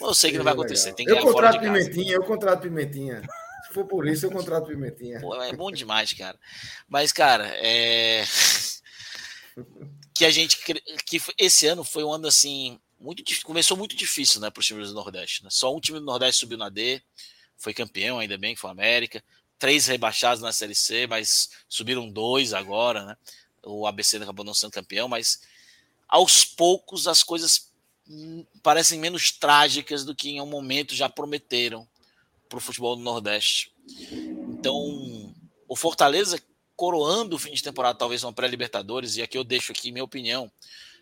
Eu 0.00 0.14
sei 0.14 0.32
que 0.32 0.38
não 0.38 0.44
vai 0.44 0.54
acontecer. 0.54 0.94
Tem 0.94 1.06
que 1.06 1.12
eu 1.12 1.20
contrato 1.20 1.60
Pimentinha, 1.60 2.14
eu 2.14 2.24
contrato 2.24 2.62
Pimentinha. 2.62 3.22
Se 3.68 3.74
for 3.74 3.84
por 3.86 4.06
isso, 4.08 4.26
eu 4.26 4.30
contrato 4.30 4.66
Pimentinha. 4.66 5.20
Pô, 5.20 5.34
é 5.42 5.52
bom 5.52 5.70
demais, 5.70 6.12
cara. 6.14 6.38
Mas, 6.88 7.12
cara, 7.12 7.46
é. 7.56 8.24
que 10.14 10.24
a 10.24 10.30
gente. 10.30 10.58
Que 11.04 11.20
esse 11.36 11.66
ano 11.66 11.84
foi 11.84 12.02
um 12.02 12.12
ano 12.12 12.26
assim. 12.26 12.80
Muito, 12.98 13.22
começou 13.44 13.76
muito 13.76 13.94
difícil, 13.94 14.40
né, 14.40 14.50
para 14.50 14.60
os 14.60 14.66
times 14.66 14.88
do 14.88 14.94
Nordeste. 14.94 15.44
Né? 15.44 15.50
Só 15.52 15.72
um 15.72 15.78
time 15.78 16.00
do 16.00 16.04
Nordeste 16.04 16.40
subiu 16.40 16.58
na 16.58 16.68
D, 16.68 17.00
foi 17.56 17.72
campeão, 17.72 18.18
ainda 18.18 18.36
bem 18.36 18.54
que 18.54 18.60
foi 18.60 18.70
a 18.70 18.72
América. 18.72 19.22
Três 19.56 19.86
rebaixados 19.86 20.42
na 20.42 20.52
Série 20.52 20.74
C, 20.74 21.06
mas 21.06 21.50
subiram 21.68 22.10
dois 22.10 22.52
agora, 22.52 23.04
né? 23.04 23.16
O 23.62 23.86
ABC 23.86 24.16
acabou 24.16 24.44
não 24.44 24.54
sendo 24.54 24.72
campeão, 24.72 25.08
mas 25.08 25.40
aos 26.08 26.44
poucos 26.44 27.06
as 27.06 27.22
coisas 27.22 27.70
hum, 28.08 28.44
parecem 28.62 28.98
menos 28.98 29.30
trágicas 29.30 30.04
do 30.04 30.14
que 30.14 30.30
em 30.30 30.40
um 30.40 30.46
momento 30.46 30.94
já 30.94 31.08
prometeram 31.08 31.86
para 32.48 32.58
o 32.58 32.60
futebol 32.60 32.96
do 32.96 33.02
Nordeste. 33.02 33.72
Então, 34.48 35.34
o 35.68 35.76
Fortaleza 35.76 36.40
coroando 36.78 37.34
o 37.34 37.38
fim 37.38 37.52
de 37.52 37.62
temporada, 37.62 37.98
talvez 37.98 38.22
uma 38.22 38.32
pré-Libertadores, 38.32 39.16
e 39.16 39.22
aqui 39.22 39.36
eu 39.36 39.42
deixo 39.42 39.72
aqui 39.72 39.90
minha 39.90 40.04
opinião, 40.04 40.50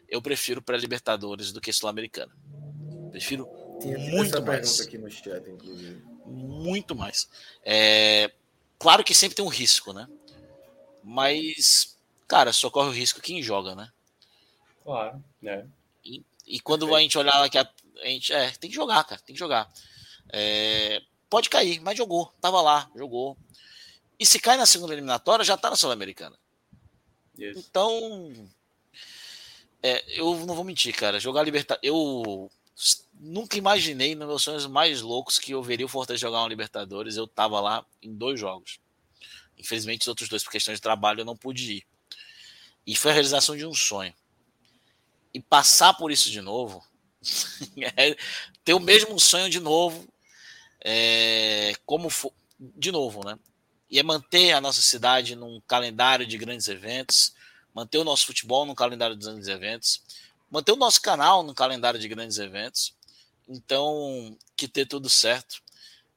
eu 0.09 0.23
prefiro 0.23 0.63
pré-Libertadores 0.63 1.53
do 1.53 1.61
que 1.61 1.71
Sul-Americana. 1.73 2.33
Prefiro 3.11 3.47
Tinha 3.81 3.99
muito 3.99 4.43
mais. 4.43 4.81
aqui 4.81 4.97
no 4.97 5.11
chat, 5.11 5.49
inclusive. 5.51 6.03
Muito 6.25 6.95
mais. 6.95 7.29
É, 7.63 8.33
claro 8.79 9.05
que 9.05 9.15
sempre 9.15 9.37
tem 9.37 9.45
um 9.45 9.49
risco, 9.49 9.93
né? 9.93 10.09
Mas, 11.05 11.97
cara, 12.27 12.53
só 12.53 12.71
corre 12.71 12.89
o 12.89 12.93
risco 12.93 13.21
quem 13.21 13.43
joga, 13.43 13.75
né? 13.75 13.93
Claro, 14.83 15.23
né? 15.43 15.67
E, 16.05 16.25
e 16.47 16.59
quando 16.59 16.95
a 16.95 17.01
gente 17.01 17.19
olhar 17.19 17.45
aqui, 17.45 17.59
a, 17.59 17.69
a 18.03 18.07
gente, 18.07 18.33
é, 18.33 18.51
tem 18.53 18.71
que 18.71 18.77
jogar, 18.77 19.05
cara, 19.05 19.21
tem 19.21 19.35
que 19.35 19.39
jogar. 19.39 19.71
É, 20.33 21.03
pode 21.29 21.49
cair, 21.49 21.81
mas 21.81 21.97
jogou, 21.97 22.33
tava 22.41 22.61
lá, 22.61 22.91
jogou. 22.95 23.37
E 24.19 24.25
se 24.25 24.39
cai 24.39 24.57
na 24.57 24.67
segunda 24.67 24.95
eliminatória, 24.95 25.45
já 25.45 25.57
tá 25.57 25.71
na 25.71 25.77
Sul-Americana. 25.77 26.39
Então, 27.39 28.33
é, 29.83 30.03
eu 30.19 30.35
não 30.47 30.55
vou 30.55 30.65
mentir, 30.65 30.95
cara. 30.95 31.21
Jogar 31.21 31.43
Libertadores. 31.43 31.87
Eu 31.87 32.51
nunca 33.15 33.59
imaginei 33.59 34.15
nos 34.15 34.27
meus 34.27 34.43
sonhos 34.43 34.67
mais 34.67 35.03
loucos 35.03 35.39
que 35.39 35.53
eu 35.53 35.63
veria 35.63 35.87
o 35.87 35.89
Fortaleza 35.89 36.21
jogar 36.21 36.41
uma 36.41 36.49
Libertadores. 36.49 37.17
Eu 37.17 37.27
tava 37.27 37.61
lá 37.61 37.85
em 38.03 38.15
dois 38.15 38.41
jogos. 38.41 38.81
Infelizmente, 39.59 40.03
os 40.03 40.09
outros 40.09 40.29
dois, 40.29 40.43
por 40.43 40.51
questão 40.51 40.75
de 40.75 40.81
trabalho, 40.81 41.21
eu 41.21 41.25
não 41.25 41.37
pude 41.37 41.73
ir. 41.73 41.87
E 42.87 42.95
foi 42.95 43.11
a 43.11 43.15
realização 43.15 43.57
de 43.57 43.67
um 43.67 43.75
sonho. 43.75 44.15
E 45.33 45.41
passar 45.41 45.95
por 45.95 46.11
isso 46.11 46.31
de 46.31 46.41
novo, 46.41 46.83
é 47.97 48.17
ter 48.65 48.75
o 48.75 48.81
mesmo 48.81 49.19
sonho 49.21 49.51
de 49.51 49.61
novo, 49.61 50.07
é, 50.89 51.75
como 51.85 52.09
for, 52.09 52.33
de 52.59 52.93
novo, 52.93 53.25
né? 53.25 53.37
e 53.91 53.99
é 53.99 54.03
manter 54.03 54.53
a 54.53 54.61
nossa 54.61 54.83
cidade 54.83 55.37
num 55.37 55.61
calendário 55.67 56.27
de 56.27 56.37
grandes 56.37 56.69
eventos, 56.69 57.35
manter 57.75 57.99
o 57.99 58.05
nosso 58.05 58.27
futebol 58.27 58.67
num 58.67 58.75
calendário 58.75 59.17
de 59.17 59.25
grandes 59.25 59.49
eventos, 59.49 60.03
manter 60.51 60.73
o 60.73 60.77
nosso 60.77 61.01
canal 61.01 61.43
no 61.43 61.55
calendário 61.55 61.99
de 61.99 62.09
grandes 62.09 62.39
eventos. 62.39 62.95
Então, 63.49 64.37
que 64.57 64.67
ter 64.67 64.87
tudo 64.87 65.09
certo. 65.09 65.63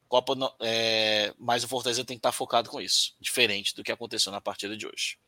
Copa, 0.07 0.33
é, 0.61 1.31
mas 1.37 1.63
o 1.63 1.67
Fortaleza 1.67 2.03
tem 2.03 2.17
que 2.17 2.19
estar 2.19 2.31
focado 2.31 2.69
com 2.69 2.81
isso, 2.81 3.13
diferente 3.19 3.75
do 3.75 3.83
que 3.83 3.91
aconteceu 3.91 4.31
na 4.31 4.41
partida 4.41 4.75
de 4.75 4.87
hoje. 4.87 5.19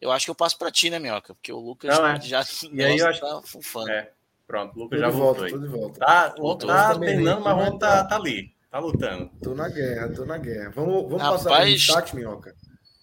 Eu 0.00 0.10
acho 0.10 0.24
que 0.24 0.30
eu 0.30 0.34
passo 0.34 0.56
para 0.56 0.70
ti, 0.70 0.88
né, 0.88 0.98
Minhoca? 0.98 1.34
Porque 1.34 1.52
o 1.52 1.58
Lucas 1.58 1.98
Não, 1.98 2.06
é. 2.06 2.20
já 2.20 2.42
e 2.72 2.82
aí 2.82 2.96
eu 2.96 3.08
acho... 3.08 3.20
tá 3.20 3.42
fufando. 3.42 3.90
É. 3.90 4.10
Pronto, 4.46 4.74
o 4.76 4.84
Lucas 4.84 5.00
já 5.00 5.10
voltou. 5.10 5.48
Volta, 5.48 5.58
de 5.58 5.66
volta. 5.66 5.98
Tá, 5.98 6.34
o 6.38 6.56
tá 6.56 6.98
treinando, 6.98 7.42
mas 7.42 7.68
o 7.68 7.78
tá, 7.78 8.04
tá 8.04 8.16
ali, 8.16 8.55
tá 8.76 8.78
lutando. 8.78 9.30
Tô 9.42 9.54
na 9.54 9.68
guerra, 9.68 10.12
tô 10.12 10.24
na 10.24 10.38
guerra. 10.38 10.70
Vamos, 10.70 11.02
vamos 11.04 11.22
Rapaz, 11.22 11.42
passar 11.42 11.56
para 11.56 11.64
destaque, 11.66 12.16
Minhoca? 12.16 12.54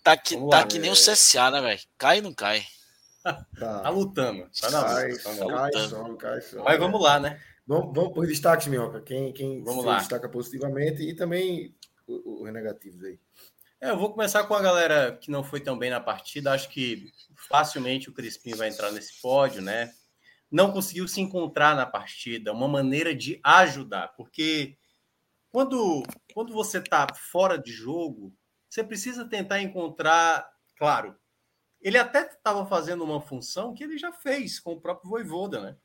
Tá 0.03 0.17
que, 0.17 0.37
tá 0.49 0.67
que 0.67 0.79
nem 0.79 0.91
o 0.91 0.95
CSA, 0.95 1.49
né, 1.49 1.61
velho? 1.61 1.79
Cai 1.97 2.19
e 2.19 2.21
não 2.21 2.33
cai. 2.33 2.63
Tá. 3.57 3.79
tá 3.79 3.89
lutando. 3.89 4.49
Tá 4.59 4.69
na 4.69 4.83
cai, 4.83 5.11
luta, 5.11 5.23
tá 5.23 5.47
cai, 5.47 5.87
som, 5.87 6.17
cai, 6.17 6.41
som. 6.41 6.61
Mas 6.61 6.77
vamos 6.77 7.01
lá, 7.01 7.21
né? 7.21 7.39
Vamos, 7.65 7.95
vamos 7.95 8.11
por 8.11 8.27
destaques, 8.27 8.67
Minhoca. 8.67 8.99
Quem, 8.99 9.31
quem 9.31 9.63
vamos 9.63 9.83
se 9.83 9.87
lá. 9.87 9.97
destaca 9.97 10.27
positivamente 10.27 11.01
e 11.03 11.15
também 11.15 11.73
os 12.05 12.51
negativos 12.51 13.01
aí. 13.01 13.17
É, 13.79 13.91
eu 13.91 13.97
vou 13.97 14.11
começar 14.11 14.43
com 14.43 14.53
a 14.53 14.61
galera 14.61 15.17
que 15.21 15.31
não 15.31 15.41
foi 15.41 15.61
tão 15.61 15.79
bem 15.79 15.89
na 15.89 16.01
partida. 16.01 16.51
Acho 16.51 16.67
que 16.67 17.13
facilmente 17.47 18.09
o 18.09 18.13
Crispim 18.13 18.55
vai 18.55 18.67
entrar 18.67 18.91
nesse 18.91 19.21
pódio, 19.21 19.61
né? 19.61 19.93
Não 20.51 20.73
conseguiu 20.73 21.07
se 21.07 21.21
encontrar 21.21 21.77
na 21.77 21.85
partida, 21.85 22.51
uma 22.51 22.67
maneira 22.67 23.15
de 23.15 23.39
ajudar, 23.41 24.09
porque 24.17 24.75
quando, 25.53 26.01
quando 26.33 26.51
você 26.51 26.79
está 26.79 27.07
fora 27.13 27.59
de 27.59 27.71
jogo, 27.71 28.35
você 28.67 28.83
precisa 28.83 29.23
tentar 29.23 29.61
encontrar, 29.61 30.49
claro, 30.75 31.15
ele 31.79 31.95
até 31.95 32.25
estava 32.25 32.65
fazendo 32.65 33.03
uma 33.03 33.21
função 33.21 33.71
que 33.71 33.83
ele 33.83 33.99
já 33.99 34.11
fez 34.11 34.59
com 34.59 34.73
o 34.73 34.81
próprio 34.81 35.11
Voivoda, 35.11 35.61
né? 35.61 35.77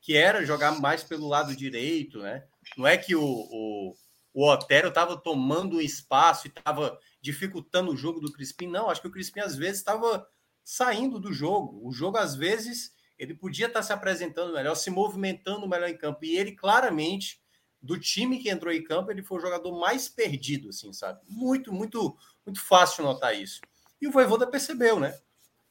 Que 0.00 0.16
era 0.16 0.42
jogar 0.46 0.80
mais 0.80 1.04
pelo 1.04 1.28
lado 1.28 1.54
direito, 1.54 2.20
né? 2.20 2.46
Não 2.78 2.86
é 2.86 2.96
que 2.96 3.14
o, 3.14 3.22
o, 3.22 3.92
o 4.32 4.48
Otero 4.48 4.88
estava 4.88 5.18
tomando 5.18 5.82
espaço 5.82 6.46
e 6.46 6.48
estava 6.48 6.98
dificultando 7.20 7.92
o 7.92 7.96
jogo 7.96 8.20
do 8.20 8.32
Crispim, 8.32 8.68
não. 8.68 8.88
Acho 8.88 9.02
que 9.02 9.08
o 9.08 9.12
Crispim 9.12 9.40
às 9.40 9.54
vezes 9.54 9.80
estava 9.80 10.26
saindo 10.64 11.20
do 11.20 11.30
jogo. 11.30 11.86
O 11.86 11.92
jogo, 11.92 12.16
às 12.16 12.34
vezes, 12.34 12.94
ele 13.18 13.34
podia 13.34 13.66
estar 13.66 13.82
se 13.82 13.92
apresentando 13.92 14.54
melhor, 14.54 14.76
se 14.76 14.88
movimentando 14.88 15.68
melhor 15.68 15.90
em 15.90 15.98
campo. 15.98 16.24
E 16.24 16.38
ele, 16.38 16.52
claramente, 16.52 17.38
do 17.82 17.98
time 17.98 18.38
que 18.38 18.50
entrou 18.50 18.72
em 18.72 18.84
campo, 18.84 19.10
ele 19.10 19.22
foi 19.22 19.38
o 19.38 19.40
jogador 19.40 19.78
mais 19.78 20.08
perdido, 20.08 20.68
assim, 20.68 20.92
sabe? 20.92 21.20
Muito, 21.26 21.72
muito, 21.72 22.16
muito 22.44 22.60
fácil 22.60 23.04
notar 23.04 23.34
isso. 23.34 23.60
E 24.00 24.06
o 24.06 24.10
Voivoda 24.10 24.46
percebeu, 24.46 25.00
né? 25.00 25.18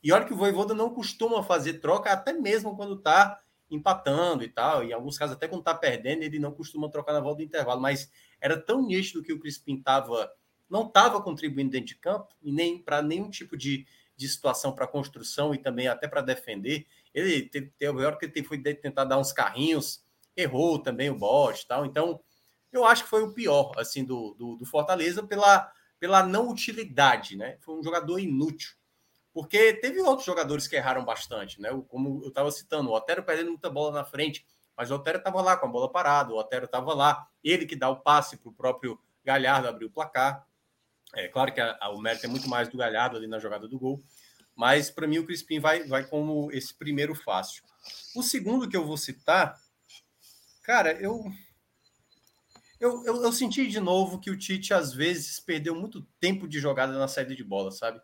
E 0.02 0.12
olha 0.12 0.26
que 0.26 0.34
o 0.34 0.38
Voivoda 0.38 0.74
não 0.74 0.90
costuma 0.90 1.44
fazer 1.44 1.76
troca, 1.76 2.12
até 2.12 2.34
mesmo 2.34 2.76
quando 2.76 2.96
está 2.96 3.40
empatando 3.70 4.44
e 4.44 4.50
tal. 4.50 4.84
Em 4.84 4.94
alguns 4.94 5.18
casos, 5.18 5.36
até 5.36 5.48
quando 5.48 5.62
está 5.62 5.76
perdendo, 5.76 6.24
ele 6.24 6.40
não 6.40 6.52
costuma 6.52 6.90
trocar 6.90 7.14
na 7.14 7.20
volta 7.20 7.38
do 7.38 7.44
intervalo. 7.44 7.82
Mas 7.82 8.12
era 8.40 8.60
tão 8.60 8.82
nítido 8.82 9.22
que 9.22 9.34
o 9.34 9.40
Crispim 9.40 9.82
tava, 9.82 10.32
não 10.70 10.88
estava 10.88 11.22
contribuindo 11.22 11.72
dentro 11.72 11.88
de 11.88 11.96
campo, 11.96 12.34
e 12.42 12.52
nem 12.52 12.82
para 12.82 13.02
nenhum 13.02 13.30
tipo 13.30 13.58
de, 13.58 13.86
de 14.16 14.28
situação 14.28 14.72
para 14.72 14.88
construção 14.88 15.54
e 15.54 15.58
também 15.58 15.88
até 15.88 16.08
para 16.08 16.22
defender. 16.22 16.88
Ele 17.14 17.44
teve, 17.44 17.72
teve 17.78 18.06
hora 18.06 18.18
que 18.18 18.26
ele 18.26 18.48
foi 18.48 18.62
tentar 18.62 19.04
dar 19.04 19.20
uns 19.20 19.34
carrinhos, 19.34 20.04
errou 20.42 20.80
também 20.80 21.10
o 21.10 21.18
bote 21.18 21.68
tal. 21.68 21.86
Então, 21.86 22.20
eu 22.72 22.86
acho 22.86 23.04
que 23.04 23.10
foi 23.10 23.24
o 23.24 23.34
pior 23.34 23.72
assim 23.78 24.04
do, 24.04 24.36
do, 24.36 24.56
do 24.56 24.66
Fortaleza 24.66 25.24
pela, 25.24 25.72
pela 26.00 26.24
não 26.24 26.50
utilidade, 26.50 27.36
né? 27.36 27.58
Foi 27.62 27.76
um 27.76 27.84
jogador 27.84 28.20
inútil. 28.20 28.72
Porque 29.34 29.74
teve 29.74 30.02
outros 30.02 30.26
jogadores 30.26 30.68
que 30.68 30.76
erraram 30.76 31.06
bastante, 31.06 31.62
né? 31.62 31.70
Como 31.88 32.22
eu 32.24 32.30
estava 32.30 32.52
citando, 32.52 32.90
o 32.90 32.94
Otero 32.94 33.24
perdendo 33.24 33.52
muita 33.52 33.70
bola 33.70 33.92
na 33.92 34.04
frente, 34.04 34.46
mas 34.76 34.92
o 34.92 34.96
Otero 34.96 35.20
estava 35.20 35.42
lá 35.42 35.56
com 35.56 35.66
a 35.66 35.70
bola 35.70 35.92
parada, 35.92 36.34
o 36.34 36.38
Otero 36.38 36.66
estava 36.66 36.94
lá, 36.94 37.28
ele 37.44 37.66
que 37.66 37.76
dá 37.76 37.90
o 37.90 37.98
passe 37.98 38.38
para 38.38 38.50
o 38.50 38.54
próprio 38.54 39.00
Galhardo 39.24 39.68
abrir 39.68 39.86
o 39.86 39.92
placar. 39.92 40.48
É 41.16 41.28
claro 41.28 41.54
que 41.54 41.62
a, 41.62 41.78
a, 41.80 41.90
o 41.90 42.00
mérito 42.00 42.26
é 42.26 42.30
muito 42.30 42.50
mais 42.50 42.70
do 42.70 42.78
Galhardo 42.78 43.18
ali 43.18 43.28
na 43.28 43.40
jogada 43.40 43.68
do 43.68 43.80
gol, 43.80 44.02
mas 44.56 44.90
para 44.90 45.08
mim 45.08 45.20
o 45.20 45.26
Crispim 45.26 45.60
vai, 45.60 45.84
vai 45.84 46.06
como 46.06 46.52
esse 46.52 46.74
primeiro 46.74 47.16
fácil. 47.16 47.64
O 48.16 48.24
segundo 48.24 48.68
que 48.68 48.78
eu 48.78 48.86
vou 48.86 48.98
citar, 48.98 49.60
cara, 50.70 50.92
eu, 51.02 51.26
eu, 52.80 53.04
eu, 53.04 53.24
eu 53.24 53.32
senti 53.32 53.66
de 53.66 53.80
novo 53.80 54.20
que 54.20 54.30
o 54.30 54.38
Tite 54.38 54.72
às 54.72 54.94
vezes 54.94 55.40
perdeu 55.40 55.74
muito 55.74 56.04
tempo 56.20 56.48
de 56.48 56.60
jogada 56.60 56.96
na 56.96 57.08
saída 57.08 57.36
de 57.36 57.44
bola, 57.44 57.72
sabe? 57.72 58.00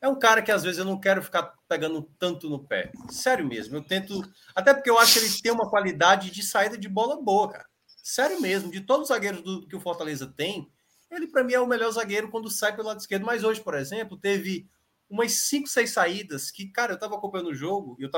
é 0.00 0.06
um 0.06 0.16
cara 0.16 0.40
que 0.40 0.52
às 0.52 0.62
vezes 0.62 0.78
eu 0.78 0.84
não 0.84 1.00
quero 1.00 1.20
ficar 1.20 1.54
pegando 1.68 2.08
tanto 2.20 2.48
no 2.48 2.64
pé. 2.64 2.92
Sério 3.08 3.44
mesmo. 3.44 3.76
Eu 3.76 3.82
tento. 3.82 4.22
Até 4.54 4.72
porque 4.72 4.90
eu 4.90 4.98
acho 4.98 5.14
que 5.14 5.26
ele 5.26 5.42
tem 5.42 5.50
uma 5.50 5.68
qualidade 5.68 6.30
de 6.30 6.44
saída 6.44 6.78
de 6.78 6.88
bola 6.88 7.20
boa, 7.20 7.50
cara. 7.50 7.66
Sério 8.00 8.40
mesmo. 8.40 8.70
De 8.70 8.80
todos 8.80 9.04
os 9.04 9.08
zagueiros 9.08 9.42
do, 9.42 9.66
que 9.66 9.74
o 9.74 9.80
Fortaleza 9.80 10.32
tem, 10.36 10.70
ele 11.10 11.26
para 11.26 11.42
mim 11.42 11.54
é 11.54 11.60
o 11.60 11.66
melhor 11.66 11.90
zagueiro 11.90 12.30
quando 12.30 12.48
sai 12.48 12.74
pelo 12.74 12.88
lado 12.88 13.00
esquerdo. 13.00 13.26
Mas 13.26 13.42
hoje, 13.42 13.60
por 13.60 13.74
exemplo, 13.74 14.16
teve 14.16 14.68
umas 15.10 15.32
5, 15.32 15.68
6 15.68 15.90
saídas 15.90 16.50
que, 16.50 16.68
cara, 16.68 16.92
eu 16.92 16.98
tava 16.98 17.16
acompanhando 17.16 17.50
o 17.50 17.54
jogo 17.54 17.96
e 17.98 18.04
eu, 18.04 18.10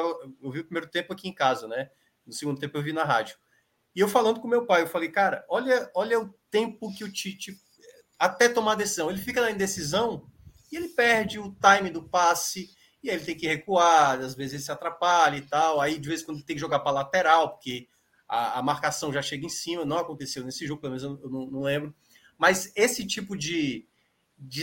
eu 0.43 0.51
vi 0.51 0.61
o 0.61 0.65
primeiro 0.65 0.89
tempo 0.89 1.15
aqui 1.15 1.29
em 1.29 1.35
casa, 1.35 1.67
né? 1.67 1.91
No 2.27 2.33
segundo 2.33 2.59
tempo 2.59 2.77
eu 2.79 2.83
vi 2.83 2.93
na 2.93 3.05
rádio. 3.05 3.37
E 3.95 4.01
eu 4.01 4.09
falando 4.09 4.41
com 4.41 4.49
meu 4.49 4.67
pai, 4.67 4.83
eu 4.83 4.89
falei, 4.89 5.09
cara, 5.09 5.45
olha, 5.49 5.91
olha 5.95 6.21
o 6.21 6.35
tempo 6.51 6.93
que 6.93 7.05
o 7.05 7.13
Tite 7.13 7.57
até 8.19 8.49
tomar 8.49 8.75
decisão. 8.75 9.11
Ele 9.11 9.21
fica 9.21 9.41
na 9.41 9.51
indecisão 9.51 10.27
e 10.73 10.77
ele 10.77 10.89
perde 10.89 11.39
o 11.39 11.55
time 11.55 11.91
do 11.91 12.03
passe, 12.03 12.71
e 13.03 13.11
aí 13.11 13.17
ele 13.17 13.25
tem 13.25 13.37
que 13.37 13.47
recuar, 13.47 14.19
às 14.19 14.35
vezes 14.35 14.55
ele 14.55 14.63
se 14.63 14.73
atrapalha 14.73 15.37
e 15.37 15.43
tal. 15.43 15.81
Aí 15.81 15.99
de 15.99 16.09
vez 16.09 16.23
em 16.23 16.25
quando 16.25 16.43
tem 16.43 16.57
que 16.57 16.61
jogar 16.61 16.81
para 16.81 16.91
lateral, 16.91 17.51
porque 17.51 17.87
a, 18.29 18.59
a, 18.59 18.63
marcação 18.63 19.13
já 19.13 19.23
chega 19.23 19.47
em 19.47 19.51
cima. 19.51 19.85
Não 19.85 19.99
aconteceu 19.99 20.45
nesse 20.45 20.67
jogo, 20.67 20.81
pelo 20.81 20.95
menos 20.95 21.05
eu, 21.05 21.21
eu 21.23 21.31
não, 21.31 21.47
não, 21.47 21.61
lembro. 21.61 21.95
Mas 22.39 22.73
esse 22.75 23.07
tipo 23.07 23.37
de, 23.37 23.87
de, 24.37 24.63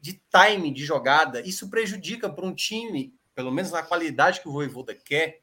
de 0.00 0.22
time 0.30 0.72
de 0.72 0.84
jogada, 0.84 1.40
isso 1.40 1.68
prejudica 1.68 2.30
para 2.30 2.46
um 2.46 2.54
time, 2.54 3.14
pelo 3.34 3.50
menos 3.50 3.72
na 3.72 3.82
qualidade 3.82 4.40
que 4.40 4.48
o 4.48 4.52
Voivoda 4.52 4.94
quer. 4.94 5.41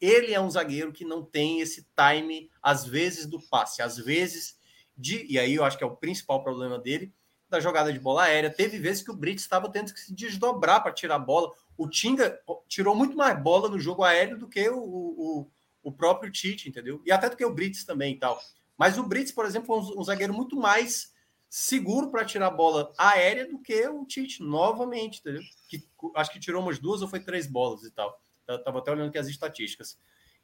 Ele 0.00 0.32
é 0.32 0.40
um 0.40 0.50
zagueiro 0.50 0.92
que 0.92 1.04
não 1.04 1.24
tem 1.24 1.60
esse 1.60 1.86
time, 1.96 2.50
às 2.62 2.86
vezes, 2.86 3.26
do 3.26 3.40
passe, 3.40 3.82
às 3.82 3.98
vezes 3.98 4.58
de. 4.96 5.26
E 5.28 5.38
aí 5.38 5.54
eu 5.54 5.64
acho 5.64 5.76
que 5.76 5.84
é 5.84 5.86
o 5.86 5.96
principal 5.96 6.42
problema 6.42 6.78
dele 6.78 7.12
da 7.48 7.58
jogada 7.58 7.92
de 7.92 7.98
bola 7.98 8.22
aérea. 8.22 8.48
Teve 8.48 8.78
vezes 8.78 9.02
que 9.02 9.10
o 9.10 9.16
Brits 9.16 9.42
estava 9.42 9.68
tendo 9.68 9.92
que 9.92 10.00
se 10.00 10.14
desdobrar 10.14 10.82
para 10.82 10.92
tirar 10.92 11.16
a 11.16 11.18
bola. 11.18 11.50
O 11.76 11.88
Tinga 11.88 12.40
tirou 12.68 12.94
muito 12.94 13.16
mais 13.16 13.42
bola 13.42 13.68
no 13.68 13.78
jogo 13.78 14.04
aéreo 14.04 14.38
do 14.38 14.48
que 14.48 14.68
o, 14.68 14.78
o, 14.78 15.50
o 15.82 15.92
próprio 15.92 16.30
Tite, 16.30 16.68
entendeu? 16.68 17.02
E 17.04 17.10
até 17.10 17.28
do 17.28 17.36
que 17.36 17.44
o 17.44 17.52
Brits 17.52 17.84
também 17.84 18.14
e 18.14 18.18
tal. 18.18 18.40
Mas 18.78 18.96
o 18.96 19.02
Brits, 19.02 19.32
por 19.32 19.44
exemplo, 19.44 19.66
foi 19.66 19.96
um, 19.96 20.00
um 20.00 20.04
zagueiro 20.04 20.32
muito 20.32 20.56
mais 20.56 21.12
seguro 21.48 22.10
para 22.10 22.24
tirar 22.24 22.46
a 22.46 22.50
bola 22.50 22.92
aérea 22.96 23.46
do 23.46 23.58
que 23.58 23.86
o 23.88 24.06
Tite, 24.06 24.42
novamente, 24.42 25.18
entendeu? 25.18 25.42
Que, 25.68 25.84
acho 26.14 26.32
que 26.32 26.38
tirou 26.38 26.62
umas 26.62 26.78
duas 26.78 27.02
ou 27.02 27.08
foi 27.08 27.18
três 27.18 27.48
bolas 27.48 27.82
e 27.82 27.90
tal. 27.90 28.16
Estava 28.56 28.78
até 28.78 28.90
olhando 28.90 29.08
aqui 29.08 29.18
as 29.18 29.28
estatísticas. 29.28 29.98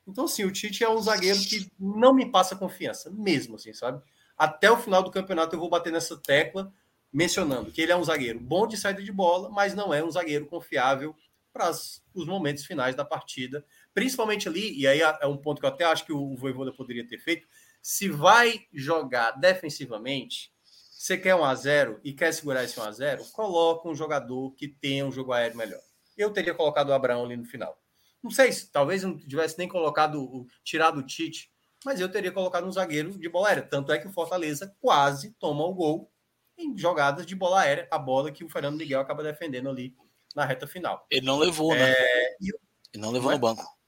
Então, 0.07 0.25
assim, 0.25 0.45
o 0.45 0.53
Tite 0.53 0.85
é 0.85 0.89
um 0.89 1.01
zagueiro 1.01 1.39
que 1.41 1.71
não 1.79 2.15
me 2.15 2.31
passa 2.31 2.55
confiança, 2.55 3.11
mesmo 3.11 3.57
assim, 3.57 3.73
sabe? 3.73 4.03
Até 4.39 4.71
o 4.71 4.77
final 4.77 5.03
do 5.03 5.11
campeonato 5.11 5.57
eu 5.57 5.61
vou 5.61 5.69
bater 5.69 5.93
nessa 5.93 6.17
tecla, 6.17 6.73
mencionando 7.13 7.73
que 7.73 7.81
ele 7.81 7.93
é 7.93 7.97
um 7.97 8.05
zagueiro 8.05 8.39
bom 8.39 8.67
de 8.67 8.77
saída 8.77 9.03
de 9.03 9.11
bola, 9.11 9.49
mas 9.51 9.75
não 9.75 9.93
é 9.93 10.05
um 10.05 10.11
zagueiro 10.11 10.47
confiável 10.47 11.17
para 11.53 11.71
os 11.71 12.27
momentos 12.27 12.65
finais 12.67 12.95
da 12.95 13.05
partida, 13.05 13.65
principalmente 13.95 14.47
ali, 14.47 14.79
e 14.79 14.87
aí 14.87 15.01
é 15.01 15.27
um 15.27 15.39
ponto 15.39 15.59
que 15.59 15.65
eu 15.65 15.71
até 15.71 15.85
acho 15.85 16.05
que 16.05 16.13
o 16.13 16.37
Voivoda 16.37 16.71
poderia 16.71 17.07
ter 17.07 17.19
feito, 17.19 17.49
se 17.81 18.09
vai 18.11 18.67
jogar 18.73 19.33
defensivamente, 19.33 20.53
você 20.91 21.17
quer 21.17 21.35
um 21.35 21.45
a 21.45 21.55
0 21.55 22.01
e 22.05 22.13
quer 22.13 22.33
segurar 22.33 22.65
esse 22.65 22.79
1 22.79 22.83
a 22.83 22.91
0 22.91 23.25
coloca 23.27 23.89
um 23.89 23.95
jogador 23.95 24.53
que 24.55 24.69
tenha 24.69 25.07
um 25.07 25.13
jogo 25.13 25.33
aéreo 25.33 25.57
melhor. 25.57 25.81
Eu 26.17 26.31
teria 26.31 26.53
colocado 26.53 26.89
o 26.89 26.93
Abraão 26.93 27.25
ali 27.25 27.37
no 27.37 27.45
final. 27.45 27.79
Não 28.27 28.31
sei 28.33 28.51
se 28.51 28.73
talvez 28.73 29.05
não 29.05 29.17
tivesse 29.17 29.57
nem 29.57 29.69
colocado, 29.69 30.49
tirado 30.65 30.99
o 30.99 31.07
Tite, 31.07 31.49
mas 31.85 32.01
eu 32.01 32.11
teria 32.11 32.33
colocado 32.33 32.67
um 32.67 32.73
zagueiro 32.73 33.17
de 33.17 33.29
bola 33.29 33.47
aérea. 33.47 33.63
Tanto 33.63 33.93
é 33.93 33.99
que 34.01 34.09
o 34.09 34.13
Fortaleza 34.13 34.75
quase 34.81 35.31
toma 35.39 35.65
o 35.65 35.73
gol 35.73 36.11
em 36.59 36.77
jogadas 36.77 37.25
de 37.25 37.37
bola 37.37 37.61
aérea, 37.61 37.87
a 37.89 37.97
bola 37.97 38.33
que 38.33 38.43
o 38.43 38.49
Fernando 38.49 38.79
Miguel 38.79 38.99
acaba 38.99 39.23
defendendo 39.23 39.69
ali 39.69 39.95
na 40.35 40.45
reta 40.45 40.67
final. 40.67 41.07
Ele 41.09 41.25
não 41.25 41.39
levou, 41.39 41.73
né? 41.73 41.93
É... 41.93 42.37
Ele 42.41 43.01
não 43.01 43.13
levou 43.13 43.31
não 43.31 43.39
no 43.39 43.41
banco. 43.41 43.79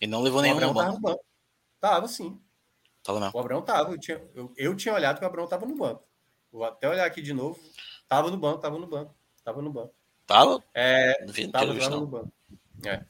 Ele 0.00 0.10
não 0.10 0.20
levou 0.22 0.42
nenhum 0.42 0.58
no 0.58 0.74
banco. 0.74 0.92
no 0.94 1.00
banco. 1.00 1.24
Tava 1.78 2.08
sim. 2.08 2.42
Tava 3.04 3.20
não. 3.20 3.30
O 3.32 3.38
Abrão 3.38 3.62
tava. 3.62 3.92
Eu 3.92 4.00
tinha, 4.00 4.20
eu, 4.34 4.52
eu 4.56 4.74
tinha 4.74 4.92
olhado 4.92 5.20
que 5.20 5.24
o 5.24 5.28
Abrão 5.28 5.46
tava 5.46 5.66
no 5.66 5.76
banco. 5.76 6.02
Vou 6.50 6.64
até 6.64 6.88
olhar 6.88 7.06
aqui 7.06 7.22
de 7.22 7.32
novo. 7.32 7.60
Tava 8.08 8.28
no 8.28 8.36
banco, 8.36 8.60
tava 8.60 8.76
no 8.76 8.88
banco. 8.88 9.14
Tava 9.44 9.62
no 9.62 9.72
banco. 9.72 9.94
Tava? 10.26 10.64
É, 10.74 11.24
não 11.24 11.32
vi, 11.32 11.44
não 11.44 11.52
tava, 11.52 11.78
tava 11.78 11.96
no 11.96 12.06
banco. 12.06 12.32
É. 12.84 13.04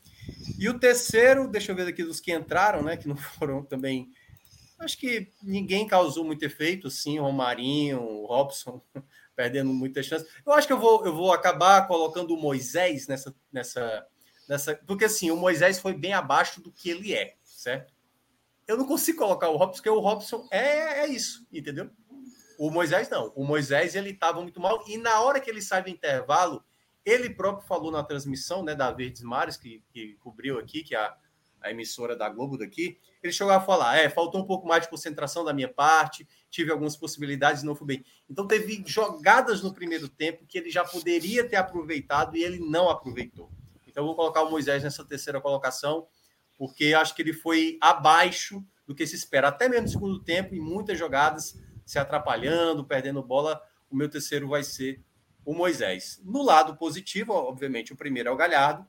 E 0.59 0.69
o 0.69 0.79
terceiro, 0.79 1.49
deixa 1.49 1.73
eu 1.73 1.77
ver 1.77 1.89
aqui 1.89 2.05
dos 2.05 2.21
que 2.21 2.33
entraram, 2.33 2.83
né? 2.83 2.97
Que 2.97 3.09
não 3.09 3.17
foram 3.39 3.63
também 3.63 4.11
Acho 4.83 4.99
que 4.99 5.29
ninguém 5.41 5.87
causou 5.87 6.25
muito 6.25 6.43
efeito, 6.43 6.91
sim, 6.91 7.19
o 7.21 7.23
Romarinho, 7.23 8.03
o 8.03 8.27
Robson, 8.27 8.83
perdendo 9.37 9.73
muitas 9.73 10.07
chances. 10.07 10.29
Eu 10.45 10.53
acho 10.53 10.67
que 10.67 10.73
eu 10.73 10.79
vou, 10.79 11.07
eu 11.07 11.15
vou 11.15 11.33
acabar 11.33 11.87
colocando 11.87 12.35
o 12.35 12.37
Moisés 12.37 13.07
nessa, 13.07 13.33
nessa, 13.53 14.05
nessa. 14.49 14.75
Porque 14.85 15.05
assim, 15.05 15.31
o 15.31 15.37
Moisés 15.37 15.79
foi 15.79 15.95
bem 15.95 16.13
abaixo 16.13 16.61
do 16.61 16.73
que 16.73 16.91
ele 16.91 17.15
é, 17.15 17.37
certo? 17.45 17.95
Eu 18.67 18.77
não 18.77 18.85
consigo 18.85 19.19
colocar 19.19 19.49
o 19.51 19.57
Robson, 19.57 19.77
porque 19.77 19.91
o 19.91 20.01
Robson 20.01 20.49
é, 20.51 21.05
é 21.05 21.07
isso, 21.07 21.47
entendeu? 21.53 21.89
O 22.59 22.69
Moisés 22.69 23.09
não. 23.09 23.33
O 23.37 23.45
Moisés 23.45 23.95
ele 23.95 24.11
estava 24.11 24.41
muito 24.41 24.61
mal 24.61 24.83
e 24.89 24.97
na 24.97 25.21
hora 25.21 25.41
que 25.41 25.49
ele 25.49 25.63
sai 25.63 25.85
do 25.85 25.91
intervalo, 25.91 26.65
ele 27.05 27.31
próprio 27.31 27.67
falou 27.67 27.91
na 27.91 28.03
transmissão, 28.03 28.63
né, 28.63 28.75
da 28.75 28.91
Verdes 28.91 29.23
Mares 29.23 29.57
que, 29.57 29.83
que 29.93 30.15
cobriu 30.21 30.59
aqui, 30.59 30.83
que 30.83 30.95
é 30.95 30.99
a, 30.99 31.17
a 31.61 31.71
emissora 31.71 32.17
da 32.17 32.29
Globo 32.29 32.59
daqui, 32.59 32.99
ele 33.23 33.33
chegou 33.33 33.53
a 33.53 33.61
falar: 33.61 33.97
é, 33.97 34.09
faltou 34.09 34.41
um 34.41 34.47
pouco 34.47 34.67
mais 34.67 34.83
de 34.83 34.91
concentração 34.91 35.45
da 35.45 35.53
minha 35.53 35.69
parte, 35.69 36.27
tive 36.51 36.73
algumas 36.73 36.97
possibilidades, 36.97 37.63
não 37.63 37.75
fui 37.75 37.87
bem. 37.87 38.05
Então 38.29 38.47
teve 38.47 38.83
jogadas 38.87 39.63
no 39.63 39.73
primeiro 39.73 40.09
tempo 40.09 40.45
que 40.47 40.59
ele 40.59 40.71
já 40.71 40.85
poderia 40.85 41.49
ter 41.49 41.57
aproveitado 41.57 42.37
e 42.37 42.43
ele 42.43 42.59
não 42.59 42.89
aproveitou. 42.89 43.51
Então 43.87 44.05
vou 44.05 44.17
colocar 44.17 44.43
o 44.43 44.51
Moisés 44.51 44.83
nessa 44.83 45.05
terceira 45.05 45.41
colocação, 45.41 46.07
porque 46.59 46.95
acho 46.95 47.15
que 47.15 47.23
ele 47.23 47.33
foi 47.33 47.79
abaixo 47.81 48.65
do 48.87 48.95
que 48.95 49.07
se 49.07 49.15
espera, 49.15 49.49
até 49.49 49.69
mesmo 49.69 49.85
no 49.85 49.89
segundo 49.89 50.23
tempo, 50.23 50.55
em 50.55 50.61
muitas 50.61 50.99
jogadas, 50.99 51.59
se 51.85 51.99
atrapalhando, 51.99 52.85
perdendo 52.85 53.23
bola. 53.23 53.63
O 53.91 53.97
meu 53.97 54.09
terceiro 54.09 54.49
vai 54.49 54.65
ser 54.65 55.01
o 55.45 55.55
Moisés. 55.55 56.21
No 56.25 56.43
lado 56.43 56.77
positivo, 56.77 57.33
obviamente, 57.33 57.93
o 57.93 57.97
primeiro 57.97 58.29
é 58.29 58.33
o 58.33 58.37
Galhardo, 58.37 58.87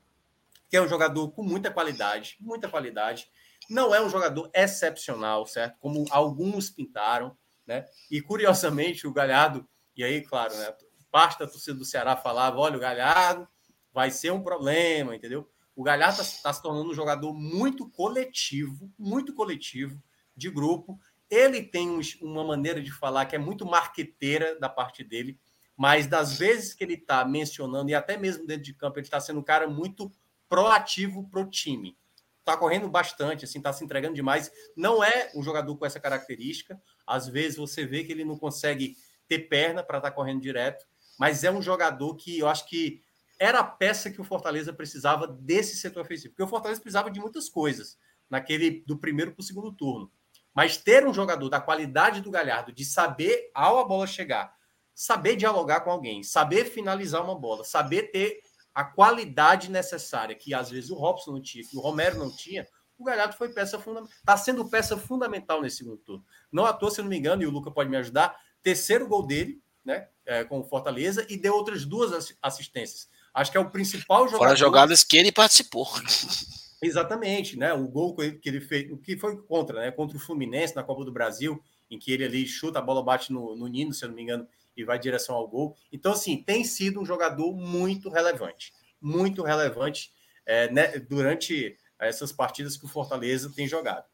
que 0.70 0.78
é 0.78 0.82
um 0.82 0.88
jogador 0.88 1.32
com 1.32 1.44
muita 1.44 1.72
qualidade, 1.72 2.38
muita 2.40 2.68
qualidade. 2.68 3.30
Não 3.70 3.94
é 3.94 4.02
um 4.02 4.10
jogador 4.10 4.50
excepcional, 4.54 5.46
certo? 5.46 5.78
Como 5.80 6.06
alguns 6.10 6.70
pintaram, 6.70 7.38
né? 7.66 7.86
E 8.10 8.22
curiosamente, 8.22 9.08
o 9.08 9.14
Galhardo, 9.14 9.68
e 9.96 10.04
aí, 10.04 10.22
claro, 10.22 10.56
né? 10.56 10.74
Parte 11.12 11.40
da 11.40 11.48
torcida 11.48 11.78
do 11.78 11.86
Ceará 11.86 12.18
falava: 12.18 12.58
olha, 12.58 12.78
o 12.78 12.80
Galhardo 12.80 13.48
vai 13.94 14.10
ser 14.10 14.32
um 14.32 14.42
problema, 14.42 15.16
entendeu? 15.16 15.48
O 15.76 15.84
Galhardo 15.84 16.22
está 16.22 16.50
tá 16.50 16.54
se 16.54 16.62
tornando 16.62 16.90
um 16.90 16.94
jogador 16.94 17.34
muito 17.34 17.90
coletivo, 17.90 18.92
muito 18.98 19.34
coletivo, 19.34 20.02
de 20.36 20.50
grupo. 20.50 21.00
Ele 21.30 21.64
tem 21.64 22.00
uma 22.22 22.44
maneira 22.44 22.82
de 22.82 22.92
falar 22.92 23.26
que 23.26 23.36
é 23.36 23.40
muito 23.40 23.66
marqueteira 23.66 24.60
da 24.60 24.70
parte 24.70 25.04
dele, 25.04 25.40
mas 25.78 26.08
das 26.08 26.38
vezes 26.38 26.74
que 26.74 26.84
ele 26.84 26.94
está 26.94 27.26
mencionando, 27.26 27.90
e 27.90 27.96
até 27.96 28.18
mesmo 28.18 28.46
dentro 28.46 28.64
de 28.64 28.74
campo, 28.74 29.00
ele 29.00 29.08
está 29.08 29.20
sendo 29.20 29.40
um 29.40 29.44
cara 29.44 29.68
muito 29.68 30.12
proativo 30.48 31.28
para 31.30 31.42
o 31.42 31.50
time. 31.50 31.98
Está 32.40 32.58
correndo 32.58 32.88
bastante, 32.90 33.46
assim, 33.46 33.58
está 33.58 33.72
se 33.72 33.84
entregando 33.84 34.14
demais. 34.14 34.52
Não 34.76 35.04
é 35.04 35.32
um 35.34 35.42
jogador 35.42 35.76
com 35.78 35.86
essa 35.86 36.00
característica. 36.00 36.80
Às 37.08 37.28
vezes 37.28 37.58
você 37.58 37.86
vê 37.86 38.04
que 38.04 38.12
ele 38.12 38.26
não 38.26 38.38
consegue 38.38 38.98
ter 39.28 39.40
perna 39.48 39.82
para 39.82 39.98
estar 39.98 40.12
tá 40.12 40.16
correndo 40.16 40.42
direto, 40.42 40.86
mas 41.18 41.44
é 41.44 41.52
um 41.52 41.62
jogador 41.62 42.16
que 42.16 42.38
eu 42.38 42.48
acho 42.48 42.68
que 42.68 43.02
era 43.40 43.60
a 43.60 43.64
peça 43.64 44.12
que 44.12 44.22
o 44.22 44.24
Fortaleza 44.24 44.72
precisava 44.74 45.28
desse 45.28 45.78
setor 45.78 46.02
ofensivo. 46.02 46.34
Porque 46.34 46.44
o 46.44 46.48
Fortaleza 46.48 46.82
precisava 46.82 47.10
de 47.10 47.20
muitas 47.20 47.50
coisas 47.50 47.98
naquele 48.30 48.84
do 48.86 48.98
primeiro 48.98 49.32
para 49.32 49.42
o 49.42 49.44
segundo 49.44 49.72
turno. 49.72 50.12
Mas 50.54 50.78
ter 50.78 51.08
um 51.08 51.14
jogador 51.14 51.50
da 51.50 51.60
qualidade 51.60 52.22
do 52.22 52.30
Galhardo, 52.30 52.72
de 52.72 52.86
saber, 52.86 53.50
ao 53.54 53.80
a 53.80 53.86
bola 53.86 54.06
chegar, 54.06 54.56
saber 54.94 55.36
dialogar 55.36 55.82
com 55.82 55.92
alguém, 55.92 56.24
saber 56.24 56.66
finalizar 56.66 57.24
uma 57.24 57.36
bola, 57.36 57.64
saber 57.64 58.12
ter 58.12 58.42
a 58.74 58.84
qualidade 58.84 59.70
necessária, 59.70 60.36
que 60.36 60.54
às 60.54 60.70
vezes 60.70 60.90
o 60.90 60.96
Robson 60.96 61.32
não 61.34 61.42
tinha, 61.42 61.64
que 61.64 61.78
o 61.78 61.80
Romero 61.80 62.18
não 62.18 62.36
tinha, 62.36 62.68
o 62.98 63.04
Galhardo 63.04 63.36
foi 63.36 63.50
peça 63.50 63.80
fundamental. 63.80 64.18
Está 64.18 64.38
sendo 64.38 64.68
peça 64.70 64.98
fundamental 64.98 65.62
nesse 65.62 65.78
segundo 65.78 65.98
turno. 65.98 66.26
Não 66.52 66.66
à 66.66 66.74
toa, 66.74 66.92
se 66.92 67.02
não 67.02 67.10
me 67.10 67.18
engano, 67.18 67.44
e 67.44 67.46
o 67.46 67.52
Luca 67.52 67.72
pode 67.72 67.90
me 67.90 67.98
ajudar, 67.98 68.36
terceiro 68.62 69.08
gol 69.08 69.26
dele, 69.26 69.62
né? 69.84 70.08
É, 70.26 70.44
com 70.44 70.60
o 70.60 70.64
Fortaleza, 70.64 71.26
e 71.30 71.36
deu 71.36 71.54
outras 71.54 71.86
duas 71.86 72.34
assistências. 72.42 73.10
Acho 73.34 73.52
que 73.52 73.58
é 73.58 73.60
o 73.60 73.70
principal 73.70 74.26
jogador. 74.26 74.46
Fora 74.46 74.56
jogadas 74.56 75.04
que 75.04 75.18
ele 75.18 75.32
participou. 75.32 75.88
Exatamente, 76.82 77.58
né? 77.58 77.74
O 77.74 77.88
gol 77.88 78.16
que 78.16 78.40
ele 78.46 78.62
fez, 78.62 78.92
o 78.92 78.98
que 78.98 79.18
foi 79.18 79.38
contra, 79.44 79.82
né? 79.82 79.92
Contra 79.92 80.18
o 80.18 80.20
Fluminense 80.20 80.76
na 80.76 80.84
Copa 80.84 81.04
do 81.04 81.12
Brasil, 81.12 81.62
em 81.90 81.98
que 81.98 82.12
ele 82.12 82.26
ali 82.26 82.46
chuta, 82.46 82.80
a 82.80 82.82
bola 82.82 83.04
bate 83.04 83.32
no, 83.32 83.56
no 83.56 83.68
Nino, 83.68 83.94
se 83.94 84.04
eu 84.04 84.10
não 84.10 84.16
me 84.16 84.22
engano, 84.22 84.48
e 84.76 84.84
vai 84.84 85.00
direção 85.00 85.36
ao 85.36 85.48
gol. 85.48 85.76
Então, 85.92 86.14
assim, 86.14 86.42
tem 86.44 86.64
sido 86.64 87.02
um 87.02 87.06
jogador 87.06 87.56
muito 87.56 88.10
relevante, 88.10 88.74
muito 89.02 89.44
relevante 89.44 90.12
é, 90.46 90.72
né, 90.72 91.00
durante 91.00 91.78
essas 92.00 92.32
partidas 92.32 92.78
que 92.78 92.86
o 92.86 92.90
Fortaleza 92.90 93.52
tem 93.56 93.68
jogado. 93.68 94.06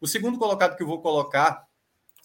O 0.00 0.06
segundo 0.06 0.38
colocado 0.38 0.76
que 0.76 0.82
eu 0.82 0.86
vou 0.86 1.00
colocar, 1.00 1.66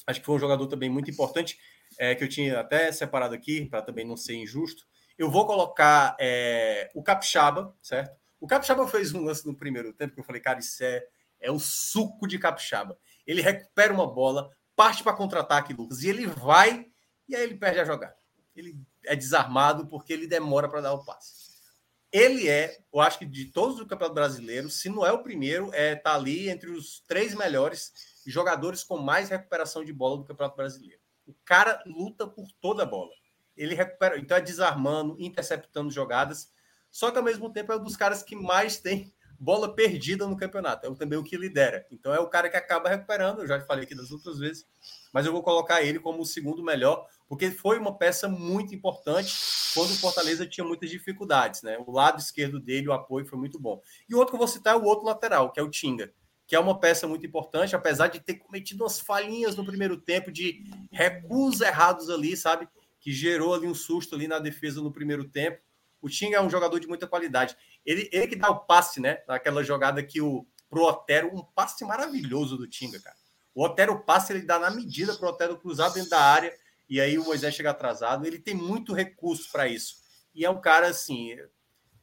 acho 0.05 0.19
que 0.19 0.25
foi 0.25 0.35
um 0.35 0.39
jogador 0.39 0.67
também 0.67 0.89
muito 0.89 1.11
importante, 1.11 1.57
é, 1.97 2.15
que 2.15 2.23
eu 2.23 2.29
tinha 2.29 2.59
até 2.59 2.91
separado 2.91 3.33
aqui, 3.33 3.65
para 3.65 3.81
também 3.81 4.05
não 4.05 4.17
ser 4.17 4.35
injusto. 4.35 4.83
Eu 5.17 5.31
vou 5.31 5.45
colocar 5.45 6.15
é, 6.19 6.89
o 6.93 7.01
Capixaba, 7.01 7.75
certo? 7.81 8.15
O 8.39 8.47
Capixaba 8.47 8.87
fez 8.87 9.13
um 9.13 9.23
lance 9.23 9.45
no 9.45 9.55
primeiro 9.55 9.93
tempo 9.93 10.13
que 10.13 10.19
eu 10.19 10.23
falei, 10.23 10.41
cara, 10.41 10.59
isso 10.59 10.83
é, 10.83 11.03
é 11.39 11.51
o 11.51 11.59
suco 11.59 12.27
de 12.27 12.37
Capixaba. 12.37 12.97
Ele 13.25 13.41
recupera 13.41 13.93
uma 13.93 14.05
bola, 14.05 14.49
parte 14.75 15.03
para 15.03 15.15
contra-ataque, 15.15 15.73
Lucas, 15.73 16.03
e 16.03 16.09
ele 16.09 16.27
vai 16.27 16.85
e 17.27 17.35
aí 17.35 17.43
ele 17.43 17.55
perde 17.55 17.79
a 17.79 17.85
jogada. 17.85 18.17
Ele 18.55 18.79
é 19.05 19.15
desarmado 19.15 19.87
porque 19.87 20.13
ele 20.13 20.27
demora 20.27 20.67
para 20.67 20.81
dar 20.81 20.93
o 20.93 21.03
passe. 21.03 21.47
Ele 22.11 22.47
é, 22.47 22.79
eu 22.93 23.01
acho 23.01 23.19
que 23.19 23.25
de 23.25 23.45
todos 23.45 23.77
do 23.77 23.85
Campeonato 23.85 24.15
Brasileiro, 24.15 24.69
se 24.69 24.89
não 24.89 25.05
é 25.05 25.11
o 25.11 25.21
primeiro, 25.21 25.69
é 25.73 25.95
tá 25.95 26.15
ali 26.15 26.49
entre 26.49 26.69
os 26.69 27.01
três 27.01 27.35
melhores 27.35 27.91
jogadores 28.25 28.83
com 28.83 28.97
mais 28.97 29.29
recuperação 29.29 29.83
de 29.83 29.93
bola 29.93 30.17
do 30.17 30.25
Campeonato 30.25 30.55
Brasileiro. 30.55 31.01
O 31.25 31.33
cara 31.45 31.83
luta 31.85 32.25
por 32.25 32.47
toda 32.61 32.83
a 32.83 32.85
bola. 32.85 33.11
Ele 33.55 33.75
recupera, 33.75 34.17
então 34.17 34.37
é 34.37 34.41
desarmando, 34.41 35.17
interceptando 35.19 35.91
jogadas. 35.91 36.51
Só 36.89 37.11
que 37.11 37.17
ao 37.17 37.23
mesmo 37.23 37.51
tempo 37.51 37.71
é 37.73 37.75
um 37.75 37.83
dos 37.83 37.97
caras 37.97 38.23
que 38.23 38.35
mais 38.35 38.79
tem 38.79 39.13
bola 39.39 39.73
perdida 39.73 40.27
no 40.27 40.37
campeonato. 40.37 40.85
É 40.87 40.95
também 40.95 41.17
o 41.17 41.23
que 41.23 41.37
lidera. 41.37 41.85
Então 41.91 42.13
é 42.13 42.19
o 42.19 42.27
cara 42.27 42.49
que 42.49 42.57
acaba 42.57 42.89
recuperando. 42.89 43.39
Eu 43.39 43.47
já 43.47 43.59
falei 43.61 43.83
aqui 43.83 43.95
das 43.95 44.11
outras 44.11 44.39
vezes, 44.39 44.65
mas 45.13 45.25
eu 45.25 45.31
vou 45.31 45.43
colocar 45.43 45.81
ele 45.81 45.99
como 45.99 46.21
o 46.21 46.25
segundo 46.25 46.63
melhor, 46.63 47.07
porque 47.27 47.51
foi 47.51 47.77
uma 47.77 47.97
peça 47.97 48.27
muito 48.27 48.73
importante 48.73 49.33
quando 49.73 49.91
o 49.91 49.97
Fortaleza 49.97 50.45
tinha 50.45 50.65
muitas 50.65 50.89
dificuldades, 50.89 51.61
né? 51.61 51.77
O 51.85 51.91
lado 51.91 52.19
esquerdo 52.19 52.59
dele, 52.59 52.87
o 52.87 52.93
apoio 52.93 53.25
foi 53.25 53.37
muito 53.37 53.59
bom. 53.59 53.81
E 54.09 54.15
o 54.15 54.17
outro 54.17 54.31
que 54.31 54.35
eu 54.35 54.39
vou 54.39 54.47
citar 54.47 54.73
é 54.73 54.77
o 54.77 54.83
outro 54.83 55.05
lateral, 55.05 55.51
que 55.51 55.59
é 55.59 55.63
o 55.63 55.69
Tinga, 55.69 56.11
que 56.47 56.55
é 56.55 56.59
uma 56.59 56.79
peça 56.79 57.07
muito 57.07 57.25
importante, 57.25 57.75
apesar 57.75 58.07
de 58.07 58.19
ter 58.19 58.35
cometido 58.35 58.83
umas 58.83 58.99
falhinhas 58.99 59.55
no 59.55 59.65
primeiro 59.65 59.97
tempo 59.97 60.31
de 60.31 60.63
recuos 60.91 61.61
errados 61.61 62.09
ali, 62.09 62.35
sabe? 62.37 62.67
Que 62.99 63.11
gerou 63.11 63.53
ali 63.53 63.67
um 63.67 63.75
susto 63.75 64.15
ali 64.15 64.27
na 64.27 64.39
defesa 64.39 64.81
no 64.81 64.91
primeiro 64.91 65.25
tempo. 65.25 65.61
O 66.07 66.09
Tinga 66.09 66.37
é 66.37 66.41
um 66.41 66.49
jogador 66.49 66.79
de 66.79 66.87
muita 66.87 67.05
qualidade. 67.05 67.55
Ele, 67.85 68.09
ele 68.11 68.27
que 68.27 68.35
dá 68.35 68.49
o 68.49 68.61
passe, 68.61 68.99
né? 68.99 69.21
Naquela 69.27 69.63
jogada 69.63 70.01
que 70.01 70.21
o 70.21 70.47
pro 70.69 70.83
Otero, 70.83 71.33
um 71.33 71.43
passe 71.43 71.85
maravilhoso 71.85 72.57
do 72.57 72.67
Tinga, 72.67 72.99
cara. 72.99 73.15
O 73.53 73.63
Otero 73.63 74.03
passa, 74.03 74.33
ele 74.33 74.45
dá 74.45 74.59
na 74.59 74.69
medida 74.69 75.15
para 75.15 75.27
o 75.27 75.31
Otero 75.31 75.57
cruzar 75.57 75.91
dentro 75.91 76.09
da 76.09 76.19
área 76.19 76.53
e 76.89 77.01
aí 77.01 77.17
o 77.17 77.23
Moisés 77.23 77.53
chega 77.53 77.71
atrasado. 77.71 78.25
Ele 78.25 78.39
tem 78.39 78.53
muito 78.53 78.93
recurso 78.93 79.51
para 79.51 79.67
isso. 79.67 79.97
E 80.33 80.45
é 80.45 80.49
um 80.49 80.61
cara 80.61 80.87
assim. 80.87 81.35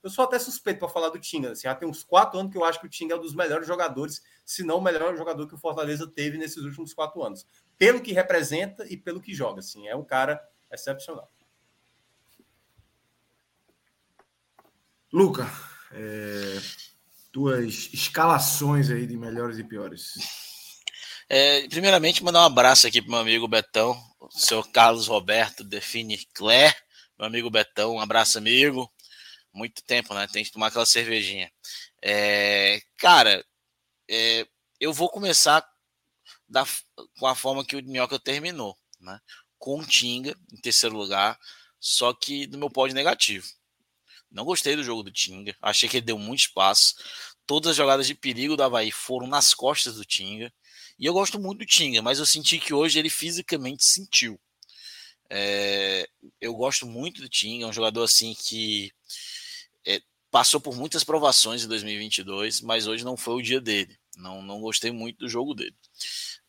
Eu 0.03 0.11
sou 0.11 0.25
até 0.25 0.39
suspeito 0.39 0.81
para 0.81 0.89
falar 0.89 1.09
do 1.09 1.19
Tinga. 1.19 1.53
Assim, 1.53 1.63
já 1.63 1.75
tem 1.75 1.89
uns 1.89 2.03
quatro 2.03 2.39
anos 2.39 2.53
que 2.53 2.59
eu 2.59 2.65
acho 2.65 2.81
que 2.81 2.87
o 2.87 2.91
Tinga 2.91 3.15
é 3.15 3.17
um 3.17 3.21
dos 3.21 3.35
melhores 3.35 3.67
jogadores, 3.67 4.23
se 4.45 4.63
não 4.63 4.79
o 4.79 4.83
melhor 4.83 5.17
jogador 5.17 5.47
que 5.49 5.55
o 5.55 5.59
Fortaleza 5.59 6.07
teve 6.07 6.37
nesses 6.37 6.63
últimos 6.63 6.93
quatro 6.93 7.23
anos. 7.23 7.47
Pelo 7.79 8.03
que 8.03 8.13
representa 8.13 8.87
e 8.91 8.97
pelo 8.97 9.21
que 9.21 9.35
joga. 9.35 9.61
Assim, 9.61 9.89
é 9.89 9.97
um 9.97 10.05
cara 10.05 10.43
excepcional. 10.71 11.34
Luca, 15.15 15.49
é, 15.93 16.61
tuas 17.31 17.89
escalações 17.95 18.91
aí 18.91 19.07
de 19.07 19.17
melhores 19.17 19.61
e 19.61 19.63
piores. 19.63 20.15
É, 21.29 21.69
primeiramente, 21.69 22.25
mandar 22.25 22.41
um 22.41 22.47
abraço 22.47 22.89
aqui 22.89 23.01
para 23.01 23.13
meu 23.13 23.21
amigo 23.21 23.47
Betão, 23.47 23.97
o 24.19 24.29
senhor 24.37 24.69
Carlos 24.73 25.07
Roberto 25.07 25.63
Define 25.63 26.19
Claire, 26.35 26.75
meu 27.17 27.29
amigo 27.29 27.49
Betão, 27.49 27.95
um 27.95 28.01
abraço, 28.01 28.39
amigo. 28.39 28.93
Muito 29.53 29.85
tempo, 29.85 30.13
né? 30.15 30.27
Tem 30.27 30.43
que 30.43 30.51
tomar 30.51 30.67
aquela 30.67 30.85
cervejinha. 30.85 31.49
É, 32.03 32.81
cara, 32.99 33.47
é, 34.11 34.45
eu 34.81 34.93
vou 34.93 35.09
começar 35.09 35.65
da, 36.49 36.67
com 37.21 37.29
a 37.29 37.37
forma 37.37 37.65
que 37.65 37.77
o 37.77 37.85
Minhoca 37.85 38.19
terminou, 38.19 38.77
né? 38.99 39.21
Com 39.61 39.81
Tinga 39.85 40.37
em 40.53 40.57
terceiro 40.57 40.97
lugar, 40.97 41.39
só 41.79 42.13
que 42.13 42.49
no 42.49 42.59
meu 42.59 42.69
pódio 42.69 42.97
negativo. 42.97 43.47
Não 44.35 44.45
gostei 44.45 44.75
do 44.75 44.83
jogo 44.83 45.05
do 45.05 45.13
Tinga, 45.13 45.57
achei 45.63 45.89
que 45.89 45.99
ele 45.99 46.07
deu 46.07 46.19
muito 46.19 46.41
espaço. 46.41 46.97
Todas 47.47 47.71
as 47.71 47.77
jogadas 47.77 48.05
de 48.05 48.17
perigo 48.17 48.57
do 48.57 48.65
Havaí 48.65 48.91
foram 48.91 49.29
nas 49.29 49.55
costas 49.55 49.95
do 49.95 50.05
Tinga. 50.05 50.53
E 50.99 51.07
eu 51.07 51.13
gosto 51.13 51.39
muito 51.39 51.61
do 51.61 51.67
Tinga, 51.67 52.03
mas 52.03 52.19
eu 52.19 52.27
senti 52.27 52.59
que 52.59 52.75
hoje 52.75 52.99
ele 52.99 53.09
fisicamente 53.09 53.85
sentiu. 53.85 54.39
É, 55.31 56.09
eu 56.41 56.53
gosto 56.53 56.85
muito 56.85 57.21
do 57.23 57.29
Tinga, 57.29 57.65
é 57.65 57.69
um 57.69 57.73
jogador 57.73 58.03
assim 58.03 58.35
que 58.35 58.93
é, 59.87 60.03
passou 60.33 60.61
por 60.61 60.75
muitas 60.75 61.05
provações 61.05 61.63
em 61.63 61.69
2022, 61.69 62.61
mas 62.61 62.89
hoje 62.89 63.05
não 63.05 63.17
foi 63.17 63.35
o 63.35 63.43
dia 63.43 63.61
dele. 63.61 63.97
Não, 64.17 64.43
não 64.43 64.61
gostei 64.61 64.91
muito 64.91 65.19
do 65.19 65.29
jogo 65.29 65.55
dele. 65.55 65.77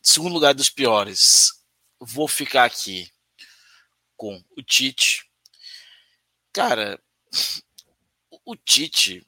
Segundo 0.01 0.33
lugar 0.33 0.55
dos 0.55 0.71
piores, 0.71 1.51
vou 1.99 2.27
ficar 2.27 2.65
aqui 2.65 3.11
com 4.17 4.43
o 4.57 4.63
Tite. 4.63 5.29
Cara, 6.51 6.99
o 8.45 8.55
Tite, 8.55 9.25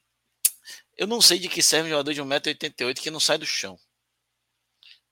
eu 0.97 1.07
não 1.07 1.21
sei 1.21 1.39
de 1.39 1.49
que 1.49 1.61
serve 1.61 1.87
um 1.87 1.91
jogador 1.91 2.13
de 2.13 2.21
1,88m 2.21 3.01
que 3.01 3.11
não 3.11 3.19
sai 3.19 3.37
do 3.37 3.45
chão. 3.45 3.79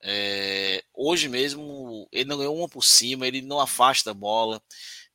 É, 0.01 0.83
hoje 0.93 1.27
mesmo, 1.27 2.07
ele 2.11 2.29
não 2.29 2.37
ganhou 2.37 2.55
uma 2.55 2.69
por 2.69 2.83
cima, 2.83 3.27
ele 3.27 3.41
não 3.41 3.59
afasta 3.59 4.11
a 4.11 4.13
bola, 4.13 4.61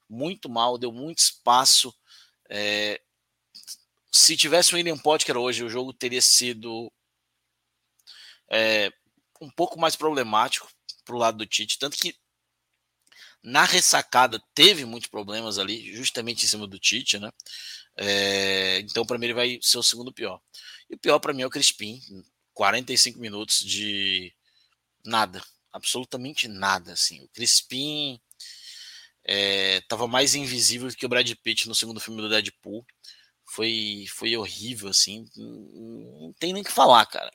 muito 0.09 0.49
mal, 0.49 0.77
deu 0.77 0.91
muito 0.91 1.19
espaço. 1.19 1.95
É, 2.49 3.01
se 4.11 4.37
tivesse 4.37 4.73
o 4.73 4.77
William 4.77 4.99
Potker 4.99 5.37
hoje, 5.37 5.65
o 5.65 5.71
jogo 5.71 5.93
teria 5.93 6.21
sido 6.21 6.93
é, 8.51 8.93
um 9.41 9.49
pouco 9.49 9.79
mais 9.79 9.95
problemático 9.95 10.69
para 11.05 11.15
o 11.15 11.19
lado 11.19 11.39
do 11.39 11.47
Tite. 11.47 11.79
Tanto 11.79 11.97
que 11.97 12.17
na 13.43 13.65
ressacada 13.65 14.43
teve 14.55 14.85
muitos 14.85 15.09
problemas 15.09 15.59
ali, 15.59 15.95
justamente 15.95 16.45
em 16.45 16.49
cima 16.49 16.67
do 16.67 16.79
Tite, 16.79 17.19
né? 17.19 17.31
É, 17.97 18.81
então, 18.81 19.05
para 19.05 19.19
mim, 19.19 19.27
ele 19.27 19.35
vai 19.35 19.59
ser 19.63 19.79
o 19.79 19.83
segundo 19.83 20.13
pior. 20.13 20.41
E 20.89 20.95
o 20.95 20.99
pior 20.99 21.19
para 21.19 21.33
mim 21.33 21.43
é 21.43 21.47
o 21.47 21.51
Crispim. 21.51 22.01
45 22.55 23.19
minutos 23.19 23.65
de 23.65 24.35
nada, 25.05 25.43
absolutamente 25.73 26.49
nada. 26.49 26.93
Assim. 26.93 27.23
O 27.23 27.29
Crispim 27.29 28.21
estava 29.25 30.05
é, 30.05 30.09
mais 30.09 30.35
invisível 30.35 30.91
que 30.91 31.07
o 31.07 31.09
Brad 31.09 31.31
Pitt 31.43 31.69
no 31.69 31.75
segundo 31.75 32.01
filme 32.01 32.21
do 32.21 32.29
Deadpool. 32.29 32.85
Foi, 33.47 34.07
foi 34.09 34.37
horrível, 34.37 34.89
assim. 34.89 35.27
Não 35.37 36.33
tem 36.39 36.53
nem 36.53 36.63
o 36.63 36.65
que 36.65 36.73
falar, 36.73 37.05
cara. 37.07 37.31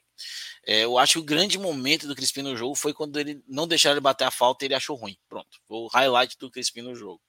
É, 0.65 0.83
eu 0.83 0.97
acho 0.97 1.13
que 1.13 1.19
o 1.19 1.23
grande 1.23 1.57
momento 1.57 2.07
do 2.07 2.15
Crispim 2.15 2.41
no 2.41 2.57
jogo 2.57 2.75
foi 2.75 2.93
quando 2.93 3.19
ele 3.19 3.43
não 3.47 3.67
deixaram 3.67 3.95
ele 3.95 4.01
bater 4.01 4.25
a 4.25 4.31
falta 4.31 4.63
e 4.63 4.67
ele 4.67 4.75
achou 4.75 4.95
ruim. 4.95 5.17
Pronto, 5.27 5.59
o 5.69 5.87
highlight 5.87 6.37
do 6.37 6.49
Crispim 6.49 6.81
no 6.81 6.95
jogo. 6.95 7.21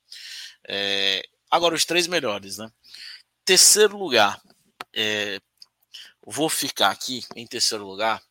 É, 0.69 1.23
agora, 1.51 1.75
os 1.75 1.85
três 1.85 2.07
melhores, 2.07 2.59
né? 2.59 2.71
Terceiro 3.45 3.97
lugar, 3.97 4.41
é, 4.95 5.41
vou 6.27 6.49
ficar 6.49 6.91
aqui 6.91 7.25
em 7.35 7.47
terceiro 7.47 7.87
lugar 7.87 8.23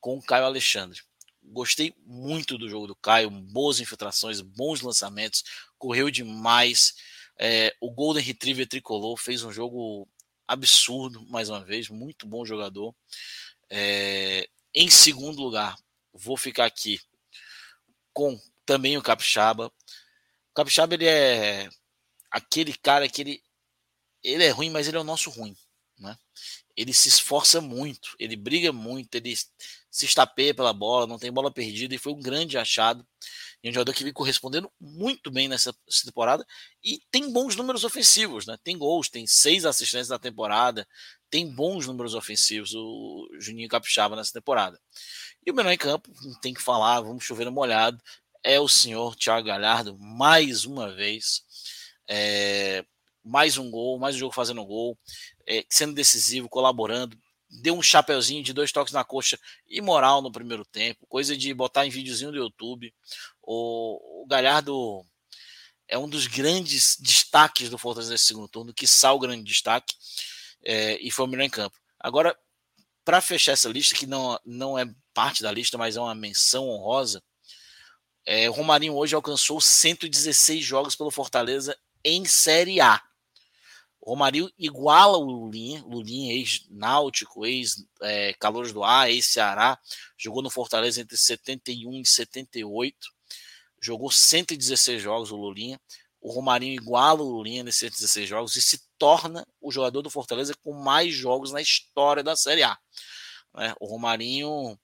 com 0.00 0.18
o 0.18 0.22
Caio 0.22 0.44
Alexandre. 0.44 1.00
Gostei 1.42 1.94
muito 2.06 2.56
do 2.56 2.68
jogo 2.68 2.86
do 2.86 2.96
Caio, 2.96 3.30
boas 3.30 3.78
infiltrações, 3.78 4.40
bons 4.40 4.80
lançamentos, 4.80 5.44
correu 5.78 6.10
demais. 6.10 6.94
É, 7.38 7.74
o 7.80 7.90
Golden 7.90 8.22
Retriever 8.22 8.66
tricolor 8.66 9.16
fez 9.16 9.42
um 9.42 9.52
jogo 9.52 10.08
absurdo, 10.46 11.26
mais 11.28 11.48
uma 11.48 11.64
vez, 11.64 11.88
muito 11.88 12.26
bom 12.26 12.44
jogador. 12.44 12.94
É, 13.76 14.48
em 14.72 14.88
segundo 14.88 15.42
lugar, 15.42 15.76
vou 16.12 16.36
ficar 16.36 16.64
aqui 16.64 17.00
com 18.12 18.40
também 18.64 18.96
o 18.96 19.02
Capixaba. 19.02 19.66
O 19.66 20.54
Capixaba 20.54 20.94
ele 20.94 21.06
é 21.06 21.68
aquele 22.30 22.72
cara 22.72 23.08
que 23.08 23.20
ele, 23.20 23.42
ele 24.22 24.44
é 24.44 24.50
ruim, 24.50 24.70
mas 24.70 24.86
ele 24.86 24.96
é 24.96 25.00
o 25.00 25.04
nosso 25.04 25.28
ruim. 25.28 25.56
Né? 25.98 26.16
Ele 26.76 26.94
se 26.94 27.08
esforça 27.08 27.60
muito, 27.60 28.14
ele 28.16 28.36
briga 28.36 28.72
muito, 28.72 29.16
ele 29.16 29.34
se 29.36 30.04
estapeia 30.04 30.54
pela 30.54 30.72
bola, 30.72 31.08
não 31.08 31.18
tem 31.18 31.32
bola 31.32 31.52
perdida 31.52 31.96
e 31.96 31.98
foi 31.98 32.12
um 32.12 32.22
grande 32.22 32.56
achado. 32.56 33.04
E 33.64 33.70
um 33.70 33.72
jogador 33.72 33.94
que 33.94 34.04
vem 34.04 34.12
correspondendo 34.12 34.70
muito 34.78 35.30
bem 35.30 35.48
nessa 35.48 35.74
temporada 36.04 36.46
e 36.84 37.00
tem 37.10 37.32
bons 37.32 37.56
números 37.56 37.82
ofensivos, 37.82 38.44
né? 38.46 38.58
Tem 38.62 38.76
gols, 38.76 39.08
tem 39.08 39.26
seis 39.26 39.64
assistências 39.64 40.10
na 40.10 40.18
temporada, 40.18 40.86
tem 41.30 41.50
bons 41.50 41.86
números 41.86 42.14
ofensivos 42.14 42.74
o 42.74 43.26
Juninho 43.40 43.68
Capixaba 43.70 44.16
nessa 44.16 44.34
temporada. 44.34 44.78
E 45.46 45.50
o 45.50 45.54
menor 45.54 45.72
em 45.72 45.78
campo, 45.78 46.12
não 46.22 46.38
tem 46.40 46.52
que 46.52 46.60
falar, 46.60 47.00
vamos 47.00 47.24
chover 47.24 47.46
no 47.46 47.52
molhado, 47.52 47.98
é 48.42 48.60
o 48.60 48.68
senhor 48.68 49.16
Thiago 49.16 49.46
Galhardo, 49.46 49.98
mais 49.98 50.66
uma 50.66 50.94
vez. 50.94 51.42
É, 52.06 52.84
mais 53.24 53.56
um 53.56 53.70
gol, 53.70 53.98
mais 53.98 54.14
um 54.14 54.18
jogo 54.18 54.34
fazendo 54.34 54.62
gol, 54.62 54.98
é, 55.48 55.64
sendo 55.70 55.94
decisivo, 55.94 56.50
colaborando. 56.50 57.16
Deu 57.48 57.74
um 57.74 57.82
chapeuzinho 57.82 58.42
de 58.42 58.52
dois 58.52 58.70
toques 58.70 58.92
na 58.92 59.04
coxa 59.04 59.38
imoral 59.66 60.20
no 60.20 60.30
primeiro 60.30 60.64
tempo, 60.64 61.06
coisa 61.06 61.34
de 61.34 61.54
botar 61.54 61.86
em 61.86 61.90
videozinho 61.90 62.32
do 62.32 62.36
YouTube. 62.36 62.92
O, 63.46 64.22
o 64.22 64.26
Galhardo 64.26 65.04
é 65.88 65.98
um 65.98 66.08
dos 66.08 66.26
grandes 66.26 66.96
destaques 66.98 67.68
do 67.68 67.78
Fortaleza 67.78 68.12
nesse 68.12 68.26
segundo 68.26 68.48
turno, 68.48 68.74
que 68.74 68.86
o 69.12 69.18
grande 69.18 69.44
destaque 69.44 69.94
é, 70.64 70.98
e 71.00 71.10
foi 71.10 71.26
o 71.26 71.28
melhor 71.28 71.44
em 71.44 71.50
campo. 71.50 71.76
Agora, 72.00 72.36
para 73.04 73.20
fechar 73.20 73.52
essa 73.52 73.68
lista, 73.68 73.94
que 73.94 74.06
não, 74.06 74.38
não 74.44 74.78
é 74.78 74.86
parte 75.12 75.42
da 75.42 75.52
lista, 75.52 75.76
mas 75.76 75.96
é 75.96 76.00
uma 76.00 76.14
menção 76.14 76.68
honrosa, 76.68 77.22
é, 78.26 78.48
o 78.48 78.52
Romarinho 78.52 78.94
hoje 78.94 79.14
alcançou 79.14 79.60
116 79.60 80.64
jogos 80.64 80.96
pelo 80.96 81.10
Fortaleza 81.10 81.76
em 82.02 82.24
Série 82.24 82.80
A. 82.80 83.02
O 84.00 84.10
Romarinho 84.10 84.50
iguala 84.58 85.18
o 85.18 85.24
Lulinha, 85.24 85.82
Lulinha 85.82 86.34
ex-Náutico, 86.34 87.46
ex-Calores 87.46 88.70
é, 88.70 88.74
do 88.74 88.82
Ar, 88.82 89.10
ex-Ceará, 89.10 89.78
jogou 90.16 90.42
no 90.42 90.50
Fortaleza 90.50 91.00
entre 91.00 91.16
71 91.16 92.00
e 92.00 92.06
78, 92.06 93.13
jogou 93.84 94.10
116 94.10 95.02
jogos 95.02 95.30
o 95.30 95.36
Lulinha. 95.36 95.78
O 96.20 96.32
Romarinho 96.32 96.72
iguala 96.72 97.22
o 97.22 97.28
Lulinha 97.28 97.62
nesses 97.62 97.80
116 97.80 98.28
jogos 98.28 98.56
e 98.56 98.62
se 98.62 98.80
torna 98.98 99.46
o 99.60 99.70
jogador 99.70 100.00
do 100.00 100.08
Fortaleza 100.08 100.54
com 100.62 100.72
mais 100.72 101.12
jogos 101.12 101.52
na 101.52 101.60
história 101.60 102.22
da 102.22 102.34
Série 102.34 102.62
A. 102.62 102.78
Né? 103.54 103.74
O 103.78 103.86
Romarinho, 103.86 104.78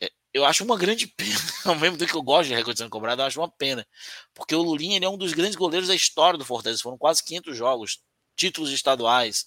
é, 0.00 0.10
eu 0.32 0.44
acho 0.46 0.64
uma 0.64 0.78
grande 0.78 1.06
pena, 1.14 1.38
ao 1.66 1.74
mesmo 1.74 1.98
tempo 1.98 2.10
que 2.10 2.16
eu 2.16 2.22
gosto 2.22 2.48
de 2.48 2.54
recorde 2.54 2.78
sendo 2.78 2.90
cobrado, 2.90 3.20
eu 3.20 3.26
acho 3.26 3.38
uma 3.40 3.50
pena, 3.50 3.86
porque 4.32 4.54
o 4.54 4.62
Lulinha 4.62 4.98
é 5.02 5.08
um 5.08 5.18
dos 5.18 5.34
grandes 5.34 5.56
goleiros 5.56 5.88
da 5.88 5.94
história 5.94 6.38
do 6.38 6.46
Fortaleza, 6.46 6.82
foram 6.82 6.96
quase 6.96 7.22
500 7.22 7.56
jogos, 7.56 8.00
títulos 8.34 8.70
estaduais, 8.70 9.44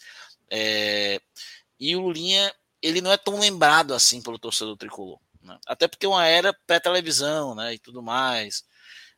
é, 0.51 1.19
e 1.79 1.95
o 1.95 2.01
Lulinha 2.01 2.53
ele 2.81 3.01
não 3.01 3.11
é 3.11 3.17
tão 3.17 3.39
lembrado 3.39 3.93
assim 3.93 4.21
pelo 4.21 4.37
torcedor 4.37 4.77
tricolor, 4.77 5.19
né? 5.47 5.57
até 5.65 5.87
porque 5.87 6.05
uma 6.05 6.25
era 6.25 6.53
pré-televisão 6.65 7.55
né, 7.55 7.73
e 7.73 7.79
tudo 7.79 8.01
mais, 8.01 8.63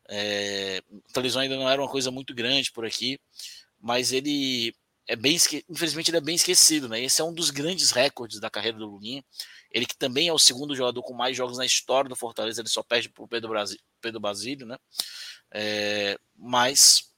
é, 0.08 0.82
a 1.08 1.12
televisão 1.12 1.42
ainda 1.42 1.56
não 1.56 1.68
era 1.68 1.80
uma 1.80 1.90
coisa 1.90 2.10
muito 2.10 2.34
grande 2.34 2.72
por 2.72 2.86
aqui, 2.86 3.18
mas 3.78 4.12
ele 4.12 4.74
é 5.06 5.16
bem 5.16 5.36
infelizmente 5.68 6.10
ele 6.10 6.18
é 6.18 6.20
bem 6.20 6.36
esquecido, 6.36 6.88
né? 6.88 7.00
Esse 7.00 7.20
é 7.20 7.24
um 7.24 7.32
dos 7.32 7.50
grandes 7.50 7.90
recordes 7.90 8.38
da 8.38 8.48
carreira 8.48 8.78
do 8.78 8.86
Lulinha. 8.86 9.24
Ele 9.72 9.84
que 9.84 9.96
também 9.96 10.28
é 10.28 10.32
o 10.32 10.38
segundo 10.38 10.74
jogador 10.74 11.02
com 11.02 11.14
mais 11.14 11.36
jogos 11.36 11.58
na 11.58 11.66
história 11.66 12.08
do 12.08 12.14
Fortaleza, 12.14 12.60
ele 12.60 12.68
só 12.68 12.82
perde 12.82 13.08
para 13.08 13.24
o 13.24 13.28
Pedro, 13.28 13.52
Pedro 14.00 14.20
Basílio, 14.20 14.66
né? 14.66 14.78
É, 15.52 16.16
mas 16.36 17.10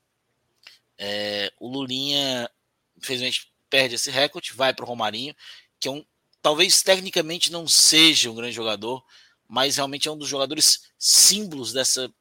é, 0.99 1.53
o 1.59 1.69
Lulinha, 1.69 2.49
infelizmente, 2.97 3.53
perde 3.69 3.97
esse 3.97 4.11
recorde, 4.11 4.53
vai 4.53 4.73
para 4.73 4.85
o 4.85 4.89
Romarinho, 4.89 5.35
que 5.81 5.89
é 5.89 5.91
um, 5.91 6.05
talvez 6.43 6.83
tecnicamente 6.83 7.53
não 7.53 7.69
seja 7.69 8.31
um 8.31 8.35
grande 8.35 8.55
jogador, 8.55 9.03
mas 9.49 9.77
realmente 9.77 10.09
é 10.09 10.11
um 10.11 10.19
dos 10.19 10.29
jogadores 10.29 10.83
símbolos 10.99 11.73
dessa 11.73 12.13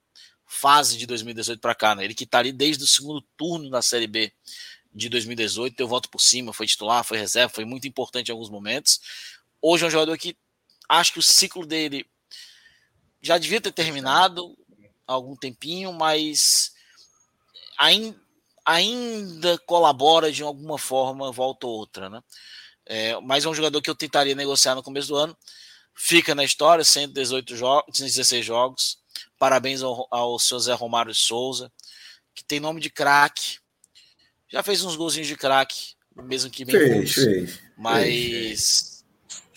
fase 0.45 0.97
de 0.97 1.05
2018 1.07 1.59
para 1.59 1.73
cá, 1.73 1.95
né? 1.95 2.03
Ele 2.03 2.13
que 2.13 2.25
está 2.25 2.39
ali 2.39 2.51
desde 2.51 2.83
o 2.83 2.87
segundo 2.87 3.21
turno 3.35 3.69
da 3.69 3.81
Série 3.81 4.07
B 4.07 4.31
de 4.93 5.09
2018, 5.09 5.75
deu 5.75 5.87
voto 5.87 6.09
por 6.09 6.19
cima, 6.19 6.53
foi 6.53 6.67
titular, 6.67 7.03
foi 7.03 7.17
reserva, 7.17 7.53
foi 7.53 7.65
muito 7.65 7.87
importante 7.87 8.27
em 8.27 8.31
alguns 8.31 8.49
momentos. 8.49 8.99
Hoje 9.61 9.85
é 9.85 9.87
um 9.87 9.91
jogador 9.91 10.17
que 10.17 10.37
acho 10.87 11.13
que 11.13 11.19
o 11.19 11.23
ciclo 11.23 11.65
dele 11.65 12.05
já 13.21 13.37
devia 13.37 13.61
ter 13.61 13.71
terminado 13.71 14.57
há 15.07 15.13
algum 15.13 15.35
tempinho, 15.35 15.93
mas 15.93 16.73
ainda, 17.77 18.19
ainda 18.65 19.57
colabora 19.59 20.31
de 20.31 20.43
alguma 20.43 20.77
forma, 20.77 21.31
volta 21.31 21.65
ou 21.65 21.73
outra, 21.73 22.09
né? 22.09 22.21
É, 22.85 23.19
mas 23.21 23.45
é 23.45 23.49
um 23.49 23.53
jogador 23.53 23.81
que 23.81 23.89
eu 23.89 23.95
tentaria 23.95 24.35
negociar 24.35 24.75
no 24.75 24.83
começo 24.83 25.07
do 25.07 25.15
ano. 25.15 25.37
Fica 25.93 26.33
na 26.33 26.43
história, 26.43 26.83
118 26.83 27.55
jogos, 27.55 27.97
116 27.97 28.45
jogos, 28.45 29.01
Parabéns 29.37 29.81
ao, 29.81 30.07
ao 30.11 30.37
seu 30.37 30.59
Zé 30.59 30.73
Romário 30.73 31.13
Souza, 31.15 31.71
que 32.33 32.43
tem 32.43 32.59
nome 32.59 32.79
de 32.79 32.89
craque. 32.89 33.57
Já 34.47 34.61
fez 34.61 34.83
uns 34.83 34.95
golzinhos 34.95 35.27
de 35.27 35.35
craque, 35.35 35.93
mesmo 36.15 36.51
que 36.51 36.63
bem 36.63 36.75
fez, 36.75 37.13
fez, 37.13 37.59
Mas 37.77 38.03
fez, 38.03 38.90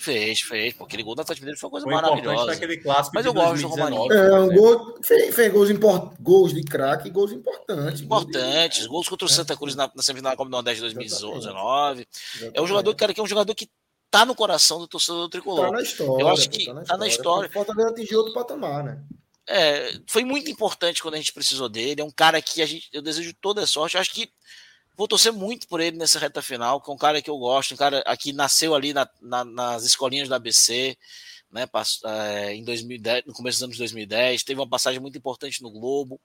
fez. 0.04 0.74
Pô, 0.74 0.84
aquele 0.84 1.02
gol 1.02 1.14
da 1.14 1.22
Atlético 1.22 1.44
Mineiro 1.44 1.58
foi 1.58 1.68
uma 1.68 1.70
coisa 1.70 1.84
foi 1.84 1.94
maravilhosa. 1.94 3.10
Mas 3.12 3.26
eu 3.26 3.32
gosto 3.32 3.62
do 3.62 3.68
Romarinho. 3.68 4.12
É, 4.12 4.40
um 4.40 4.54
gol, 4.54 4.98
fez, 5.02 5.34
fez 5.34 5.52
gols, 5.52 5.70
import, 5.70 6.14
gols 6.20 6.52
de 6.52 6.62
craque 6.62 7.08
e 7.08 7.10
gols 7.10 7.32
importantes. 7.32 8.02
Importantes. 8.02 8.86
Gols, 8.86 9.08
contra 9.08 9.26
o 9.26 9.30
é. 9.30 9.32
Santa 9.32 9.56
Cruz 9.56 9.74
na, 9.74 9.90
na 9.94 10.02
semifinal 10.02 10.32
da 10.32 10.36
Copa 10.36 10.50
do 10.50 10.52
Nordeste 10.52 10.76
de 10.76 10.94
2019. 10.94 12.06
É 12.52 12.60
um 12.60 12.66
jogador, 12.66 12.94
cara, 12.94 13.14
que 13.14 13.20
é 13.20 13.22
um 13.22 13.26
jogador 13.26 13.54
que 13.54 13.68
tá 14.10 14.24
no 14.24 14.34
coração 14.34 14.78
do 14.78 14.86
torcedor 14.86 15.22
do 15.22 15.28
tricolor. 15.28 15.66
Tá 15.66 15.72
na 15.72 15.82
história. 15.82 16.22
Eu 16.22 16.28
acho 16.28 16.48
que 16.50 16.66
tá 16.66 16.74
na, 16.74 16.82
tá 16.84 16.96
na 16.96 17.08
história. 17.08 17.50
Fortaleza 17.50 17.90
atingiu 17.90 18.18
outro 18.18 18.34
patamar, 18.34 18.84
né? 18.84 19.02
É, 19.46 19.98
foi 20.06 20.24
muito 20.24 20.50
importante 20.50 21.02
quando 21.02 21.14
a 21.14 21.18
gente 21.18 21.32
precisou 21.32 21.68
dele. 21.68 22.00
É 22.00 22.04
um 22.04 22.10
cara 22.10 22.40
que 22.40 22.62
a 22.62 22.66
gente, 22.66 22.88
eu 22.92 23.02
desejo 23.02 23.34
toda 23.40 23.62
a 23.62 23.66
sorte. 23.66 23.96
Eu 23.96 24.00
acho 24.00 24.12
que 24.12 24.30
vou 24.96 25.08
torcer 25.08 25.32
muito 25.32 25.66
por 25.68 25.80
ele 25.80 25.96
nessa 25.96 26.18
reta 26.18 26.42
final, 26.42 26.80
que 26.80 26.90
é 26.90 26.94
um 26.94 26.98
cara 26.98 27.20
que 27.20 27.30
eu 27.30 27.38
gosto, 27.38 27.74
um 27.74 27.76
cara 27.76 28.02
que 28.16 28.32
nasceu 28.32 28.74
ali 28.74 28.92
na, 28.92 29.08
na, 29.20 29.44
nas 29.44 29.84
escolinhas 29.84 30.28
da 30.28 30.36
ABC, 30.36 30.96
né? 31.50 31.68
É, 32.04 32.54
em 32.54 32.64
2010, 32.64 33.26
no 33.26 33.32
começo 33.32 33.58
dos 33.58 33.64
anos 33.64 33.78
2010, 33.78 34.42
teve 34.42 34.60
uma 34.60 34.68
passagem 34.68 35.00
muito 35.00 35.16
importante 35.16 35.62
no 35.62 35.70
Globo, 35.70 36.20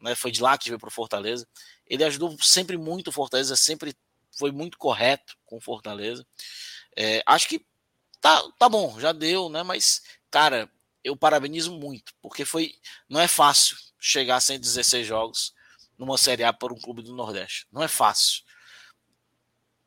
né? 0.00 0.14
Foi 0.14 0.30
de 0.30 0.42
lá 0.42 0.58
que 0.58 0.68
veio 0.68 0.78
para 0.78 0.88
o 0.88 0.92
Fortaleza. 0.92 1.46
Ele 1.86 2.04
ajudou 2.04 2.36
sempre 2.40 2.76
muito 2.76 3.08
o 3.08 3.12
Fortaleza, 3.12 3.56
sempre 3.56 3.94
foi 4.36 4.50
muito 4.50 4.78
correto 4.78 5.36
com 5.44 5.56
o 5.56 5.60
Fortaleza. 5.60 6.26
É, 6.96 7.22
acho 7.26 7.48
que 7.48 7.64
tá, 8.20 8.42
tá 8.58 8.68
bom, 8.68 8.98
já 8.98 9.12
deu, 9.12 9.48
né? 9.48 9.62
Mas, 9.62 10.02
cara, 10.30 10.68
eu 11.02 11.16
parabenizo 11.16 11.72
muito, 11.72 12.12
porque 12.20 12.44
foi 12.44 12.74
não 13.08 13.20
é 13.20 13.28
fácil 13.28 13.76
chegar 14.00 14.36
a 14.36 14.40
116 14.40 15.06
jogos 15.06 15.54
numa 15.98 16.18
Série 16.18 16.44
A 16.44 16.52
por 16.52 16.72
um 16.72 16.78
clube 16.78 17.02
do 17.02 17.14
Nordeste. 17.14 17.66
Não 17.72 17.82
é 17.82 17.88
fácil. 17.88 18.42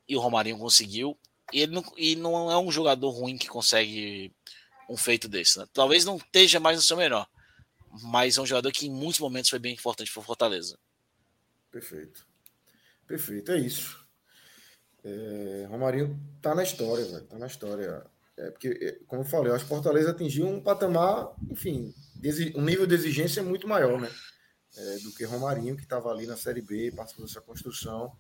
E 0.07 0.15
o 0.15 0.19
Romarinho 0.19 0.57
conseguiu. 0.57 1.17
E, 1.53 1.61
ele 1.61 1.73
não, 1.73 1.83
e 1.97 2.15
não 2.15 2.51
é 2.51 2.57
um 2.57 2.71
jogador 2.71 3.09
ruim 3.09 3.37
que 3.37 3.47
consegue 3.47 4.33
um 4.89 4.97
feito 4.97 5.27
desse. 5.27 5.59
Né? 5.59 5.67
Talvez 5.73 6.05
não 6.05 6.17
esteja 6.17 6.59
mais 6.59 6.77
no 6.77 6.83
seu 6.83 6.97
melhor, 6.97 7.27
mas 8.03 8.37
é 8.37 8.41
um 8.41 8.45
jogador 8.45 8.71
que 8.71 8.87
em 8.87 8.91
muitos 8.91 9.19
momentos 9.19 9.49
foi 9.49 9.59
bem 9.59 9.73
importante 9.73 10.11
para 10.11 10.19
o 10.19 10.23
Fortaleza. 10.23 10.77
Perfeito. 11.71 12.25
Perfeito, 13.05 13.51
é 13.51 13.59
isso. 13.59 14.05
É, 15.03 15.67
Romarinho 15.69 16.19
tá 16.41 16.53
na 16.53 16.63
história, 16.63 17.05
velho. 17.05 17.25
Tá 17.25 17.37
na 17.37 17.47
história. 17.47 18.05
É 18.35 18.51
porque, 18.51 18.67
é, 18.67 18.91
como 19.07 19.21
eu 19.21 19.25
falei, 19.25 19.51
eu 19.51 19.55
acho 19.55 19.63
que 19.63 19.69
Fortaleza 19.69 20.11
atingiu 20.11 20.47
um 20.47 20.61
patamar, 20.61 21.33
enfim, 21.49 21.93
um 22.55 22.61
nível 22.61 22.85
de 22.85 22.93
exigência 22.93 23.41
muito 23.41 23.67
maior, 23.67 23.99
né? 23.99 24.11
É, 24.77 24.99
do 24.99 25.11
que 25.11 25.25
Romarinho, 25.25 25.75
que 25.75 25.83
estava 25.83 26.09
ali 26.09 26.27
na 26.27 26.37
Série 26.37 26.61
B, 26.61 26.91
participou 26.95 27.25
dessa 27.25 27.41
construção. 27.41 28.15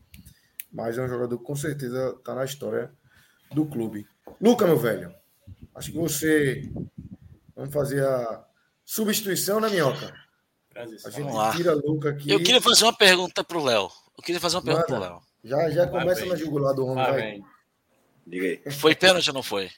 Mas 0.71 0.97
é 0.97 1.01
um 1.03 1.07
jogador 1.07 1.37
que 1.37 1.43
com 1.43 1.55
certeza 1.55 2.15
está 2.17 2.33
na 2.33 2.43
história 2.43 2.91
do 3.51 3.65
clube. 3.65 4.07
Luca, 4.41 4.65
meu 4.65 4.77
velho, 4.77 5.13
acho 5.75 5.91
que 5.91 5.97
você. 5.97 6.69
Vamos 7.55 7.73
fazer 7.73 8.03
a 8.03 8.45
substituição, 8.83 9.59
né, 9.59 9.69
Minhoca? 9.69 10.13
A 10.75 11.09
gente 11.09 11.31
tira 11.55 11.73
Luca 11.73 12.09
aqui. 12.09 12.29
Eu 12.29 12.39
queria 12.39 12.61
fazer 12.61 12.83
uma 12.83 12.95
pergunta 12.95 13.43
para 13.43 13.57
o 13.57 13.63
Léo. 13.63 13.89
Eu 14.17 14.23
queria 14.23 14.39
fazer 14.39 14.57
uma 14.57 14.63
pergunta 14.63 14.85
para 14.85 14.97
o 14.97 14.99
Léo. 14.99 15.21
Já, 15.43 15.69
já 15.69 15.87
começa 15.87 16.25
na 16.25 16.35
jugular 16.35 16.73
do 16.73 16.85
homem, 16.85 17.05
vai. 17.05 17.41
Diga 18.25 18.45
aí. 18.45 18.71
Foi 18.71 18.93
pênalti 18.95 19.29
ou 19.29 19.33
não 19.33 19.43
foi? 19.43 19.71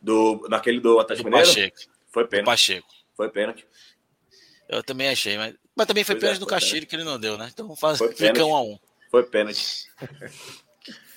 Do, 0.00 0.46
naquele 0.48 0.80
do 0.80 0.98
Atlético 1.00 1.28
do 1.28 1.36
Pacheco. 1.36 1.76
Foi 2.08 2.26
pênalti. 2.26 2.44
Do 2.44 2.50
Pacheco. 2.50 2.88
Foi 3.14 3.28
pênalti. 3.30 3.66
Eu 4.68 4.82
também 4.82 5.08
achei, 5.08 5.36
mas, 5.36 5.54
mas 5.76 5.86
também 5.86 6.04
foi 6.04 6.14
pois 6.14 6.22
pênalti 6.22 6.36
é, 6.36 6.40
do 6.40 6.46
Castilho 6.46 6.86
que 6.86 6.96
ele 6.96 7.04
não 7.04 7.18
deu, 7.18 7.38
né? 7.38 7.50
Então 7.52 7.74
faz, 7.76 7.98
fica 8.16 8.44
um 8.44 8.54
a 8.54 8.62
um. 8.62 8.78
Foi 9.10 9.24
pênalti. 9.24 9.88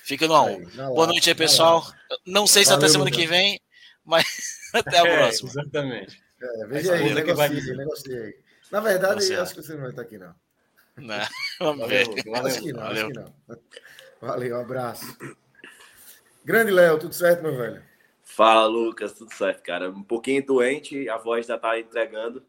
Fica 0.04 0.28
no 0.28 0.36
a 0.36 0.44
um. 0.44 0.66
Boa 0.94 1.08
noite 1.08 1.30
aí, 1.30 1.36
pessoal. 1.36 1.86
Não 2.26 2.46
sei 2.46 2.64
se 2.64 2.72
Valeu, 2.72 2.86
até 2.86 2.92
semana 2.92 3.12
que 3.12 3.26
vem, 3.26 3.60
mas 4.04 4.26
até 4.74 5.00
a 5.00 5.08
é, 5.08 5.18
próxima. 5.18 5.50
Exatamente. 5.50 6.22
É, 6.42 6.66
veja 6.68 6.94
aí, 6.94 7.14
negocie, 7.14 7.76
negocie 7.76 8.18
aí. 8.18 8.36
Na 8.70 8.80
verdade, 8.80 9.32
eu 9.32 9.42
acho 9.42 9.56
que 9.56 9.62
você 9.62 9.74
não 9.74 9.82
vai 9.82 9.92
estar 9.92 10.02
aqui, 10.02 10.18
não. 10.18 10.36
Não, 10.98 11.28
vamos 11.60 11.88
ver. 11.88 12.06
Valeu, 12.26 12.46
acho 12.48 12.62
que 12.62 12.74
não, 12.74 12.82
Valeu. 12.82 13.06
acho 13.06 13.14
que 13.14 13.20
não. 13.20 13.34
Valeu, 14.20 14.58
um 14.58 14.62
abraço. 14.62 15.18
Grande 16.44 16.72
Léo, 16.72 17.00
tudo 17.00 17.14
certo, 17.14 17.42
meu 17.42 17.56
velho? 17.56 17.82
Fala, 18.24 18.66
Lucas, 18.66 19.14
tudo 19.14 19.34
certo, 19.34 19.62
cara. 19.64 19.90
Um 19.90 20.04
pouquinho 20.04 20.46
doente, 20.46 21.08
a 21.08 21.18
voz 21.18 21.46
já 21.46 21.58
tá 21.58 21.80
entregando. 21.80 22.44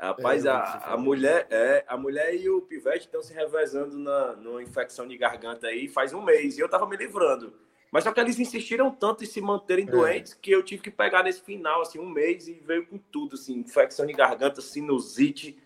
Rapaz, 0.00 0.46
é, 0.46 0.48
a, 0.48 0.94
a 0.94 0.96
mulher 0.96 1.46
é 1.50 1.84
a 1.86 1.94
mulher 1.94 2.34
e 2.34 2.48
o 2.48 2.62
pivete 2.62 3.00
estão 3.04 3.22
se 3.22 3.34
revezando 3.34 3.98
na 3.98 4.34
numa 4.36 4.62
infecção 4.62 5.06
de 5.06 5.18
garganta 5.18 5.66
aí 5.66 5.88
faz 5.88 6.14
um 6.14 6.22
mês 6.22 6.56
e 6.56 6.60
eu 6.60 6.68
tava 6.68 6.86
me 6.88 6.96
livrando. 6.96 7.52
Mas 7.92 8.04
só 8.04 8.12
que 8.12 8.20
eles 8.20 8.38
insistiram 8.38 8.90
tanto 8.90 9.24
em 9.24 9.26
se 9.26 9.40
manterem 9.40 9.86
é. 9.86 9.90
doentes 9.90 10.32
que 10.32 10.50
eu 10.50 10.62
tive 10.62 10.82
que 10.82 10.90
pegar 10.90 11.22
nesse 11.22 11.42
final, 11.42 11.82
assim, 11.82 11.98
um 11.98 12.08
mês 12.08 12.48
e 12.48 12.54
veio 12.54 12.86
com 12.86 12.96
tudo, 12.96 13.34
assim, 13.34 13.58
infecção 13.58 14.06
de 14.06 14.12
garganta, 14.12 14.60
sinusite, 14.60 15.58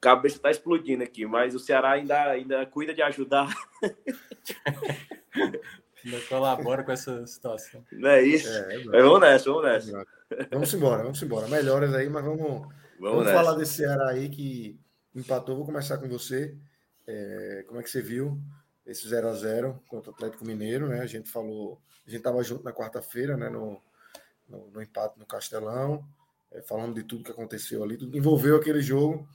cabeça 0.00 0.38
tá 0.38 0.50
explodindo 0.50 1.02
aqui, 1.02 1.26
mas 1.26 1.54
o 1.54 1.58
Ceará 1.58 1.90
ainda, 1.90 2.30
ainda 2.30 2.64
cuida 2.64 2.94
de 2.94 3.02
ajudar. 3.02 3.52
ainda 5.34 6.20
colabora 6.28 6.84
com 6.84 6.92
essa 6.92 7.26
situação. 7.26 7.84
Não 7.90 8.08
é 8.08 8.22
isso? 8.22 8.48
É, 8.48 8.76
é 8.76 9.02
vamos 9.02 9.20
nessa, 9.20 9.50
vamos 9.50 9.64
nessa. 9.64 10.06
Vamos 10.50 10.72
embora, 10.72 11.02
vamos 11.02 11.20
embora. 11.20 11.48
Melhoras 11.48 11.92
aí, 11.92 12.08
mas 12.08 12.24
vamos 12.24 12.68
Vamos, 13.00 13.24
Vamos 13.24 13.32
falar 13.32 13.54
desse 13.54 13.74
Ceará 13.74 14.10
aí 14.10 14.28
que 14.28 14.78
empatou. 15.14 15.56
Vou 15.56 15.64
começar 15.64 15.98
com 15.98 16.08
você. 16.08 16.56
É, 17.06 17.64
como 17.66 17.78
é 17.80 17.82
que 17.82 17.90
você 17.90 18.02
viu 18.02 18.40
esse 18.84 19.08
0 19.08 19.28
a 19.28 19.34
0 19.34 19.82
contra 19.88 20.10
o 20.10 20.14
Atlético 20.14 20.44
Mineiro? 20.44 20.88
Né? 20.88 21.00
A 21.00 21.06
gente 21.06 21.30
falou, 21.30 21.80
a 22.06 22.10
gente 22.10 22.18
estava 22.18 22.42
junto 22.42 22.64
na 22.64 22.72
quarta-feira, 22.72 23.36
né? 23.36 23.48
No, 23.48 23.80
no, 24.48 24.70
no, 24.70 24.82
empate 24.82 25.18
no 25.18 25.26
Castelão, 25.26 26.04
é, 26.50 26.60
falando 26.62 26.94
de 26.94 27.04
tudo 27.04 27.22
que 27.22 27.30
aconteceu 27.30 27.84
ali, 27.84 27.96
tudo 27.96 28.10
que 28.10 28.18
envolveu 28.18 28.56
aquele 28.56 28.80
jogo. 28.80 29.28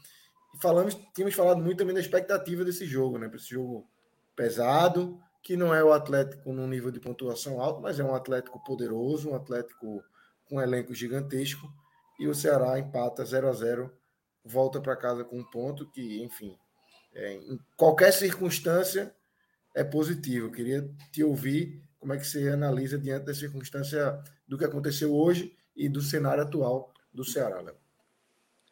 E 0.53 0.61
falamos, 0.61 0.95
tínhamos 1.15 1.33
falado 1.33 1.61
muito 1.61 1.77
também 1.77 1.95
da 1.95 2.01
expectativa 2.01 2.65
desse 2.65 2.85
jogo, 2.85 3.17
né? 3.17 3.29
Para 3.29 3.37
esse 3.37 3.49
jogo 3.49 3.87
pesado, 4.35 5.19
que 5.41 5.55
não 5.55 5.73
é 5.73 5.83
o 5.83 5.93
Atlético 5.93 6.51
num 6.51 6.67
nível 6.67 6.91
de 6.91 6.99
pontuação 6.99 7.61
alto, 7.61 7.81
mas 7.81 7.99
é 7.99 8.03
um 8.03 8.13
Atlético 8.13 8.61
poderoso, 8.63 9.29
um 9.29 9.35
Atlético 9.35 10.03
com 10.49 10.57
um 10.57 10.61
elenco 10.61 10.93
gigantesco 10.93 11.71
e 12.19 12.27
o 12.27 12.35
Ceará 12.35 12.77
empata 12.79 13.25
0 13.25 13.47
a 13.47 13.53
0 13.53 13.91
volta 14.45 14.81
para 14.81 14.95
casa 14.95 15.23
com 15.23 15.39
um 15.39 15.43
ponto 15.43 15.89
que, 15.89 16.21
enfim, 16.21 16.57
é, 17.13 17.33
em 17.33 17.59
qualquer 17.77 18.11
circunstância 18.11 19.15
é 19.75 19.83
positivo. 19.83 20.47
Eu 20.47 20.51
queria 20.51 20.89
te 21.11 21.23
ouvir 21.23 21.81
como 21.99 22.13
é 22.13 22.17
que 22.17 22.27
você 22.27 22.49
analisa 22.49 22.97
diante 22.97 23.25
da 23.25 23.33
circunstância 23.33 24.21
do 24.47 24.57
que 24.57 24.65
aconteceu 24.65 25.13
hoje 25.15 25.55
e 25.75 25.87
do 25.87 26.01
cenário 26.01 26.43
atual 26.43 26.93
do 27.13 27.23
Ceará, 27.23 27.61
Léo. 27.61 27.75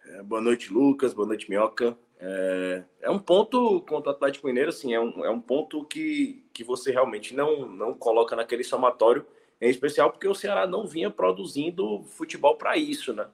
É, 0.06 0.24
boa 0.24 0.42
noite, 0.42 0.72
Lucas. 0.74 1.14
Boa 1.14 1.28
noite, 1.28 1.50
Minhoca. 1.50 1.98
É, 2.20 2.84
é, 3.02 3.10
um 3.10 3.18
ponto 3.18 3.82
contra 3.82 4.12
o 4.12 4.16
Atlético 4.16 4.48
Mineiro, 4.48 4.70
assim, 4.70 4.94
é 4.94 5.00
um, 5.00 5.26
é 5.26 5.30
um 5.30 5.42
ponto 5.42 5.86
que, 5.86 6.46
que 6.54 6.64
você 6.64 6.92
realmente 6.92 7.34
não, 7.34 7.68
não 7.68 7.94
coloca 7.94 8.36
naquele 8.36 8.64
somatório 8.64 9.26
em 9.62 9.70
especial 9.70 10.12
porque 10.12 10.28
o 10.28 10.34
Ceará 10.34 10.66
não 10.66 10.88
vinha 10.88 11.12
produzindo 11.12 12.04
futebol 12.04 12.58
para 12.58 12.76
isso, 12.76 13.14
né? 13.14 13.30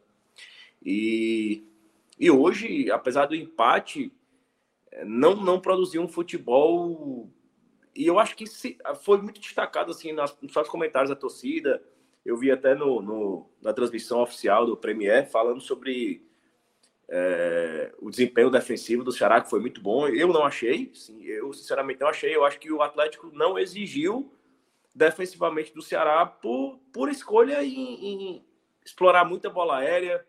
E, 0.83 1.63
e 2.19 2.29
hoje, 2.29 2.91
apesar 2.91 3.27
do 3.27 3.35
empate, 3.35 4.11
não, 5.05 5.35
não 5.35 5.59
produziu 5.59 6.01
um 6.01 6.07
futebol. 6.07 7.31
E 7.95 8.05
eu 8.05 8.19
acho 8.19 8.35
que 8.35 8.45
se, 8.45 8.77
foi 9.03 9.21
muito 9.21 9.39
destacado 9.39 9.91
assim 9.91 10.11
nas, 10.11 10.37
nos 10.41 10.67
comentários 10.67 11.09
da 11.09 11.15
torcida. 11.15 11.81
Eu 12.25 12.35
vi 12.35 12.51
até 12.51 12.75
no, 12.75 13.01
no, 13.01 13.49
na 13.61 13.71
transmissão 13.71 14.21
oficial 14.21 14.65
do 14.65 14.75
Premier 14.75 15.29
falando 15.29 15.61
sobre 15.61 16.27
é, 17.07 17.93
o 17.99 18.09
desempenho 18.09 18.49
defensivo 18.49 19.01
do 19.01 19.13
Ceará, 19.13 19.39
que 19.39 19.49
foi 19.49 19.61
muito 19.61 19.79
bom. 19.79 20.09
Eu 20.09 20.27
não 20.27 20.43
achei, 20.43 20.91
sim, 20.93 21.23
eu 21.23 21.53
sinceramente 21.53 22.01
não 22.01 22.09
achei. 22.09 22.35
Eu 22.35 22.43
acho 22.43 22.59
que 22.59 22.69
o 22.69 22.81
Atlético 22.81 23.31
não 23.33 23.57
exigiu 23.57 24.29
defensivamente 24.97 25.73
do 25.73 25.81
Ceará 25.81 26.25
por, 26.25 26.79
por 26.91 27.07
escolha 27.07 27.63
em, 27.63 28.05
em 28.05 28.45
explorar 28.83 29.23
muita 29.25 29.47
bola 29.47 29.77
aérea. 29.77 30.25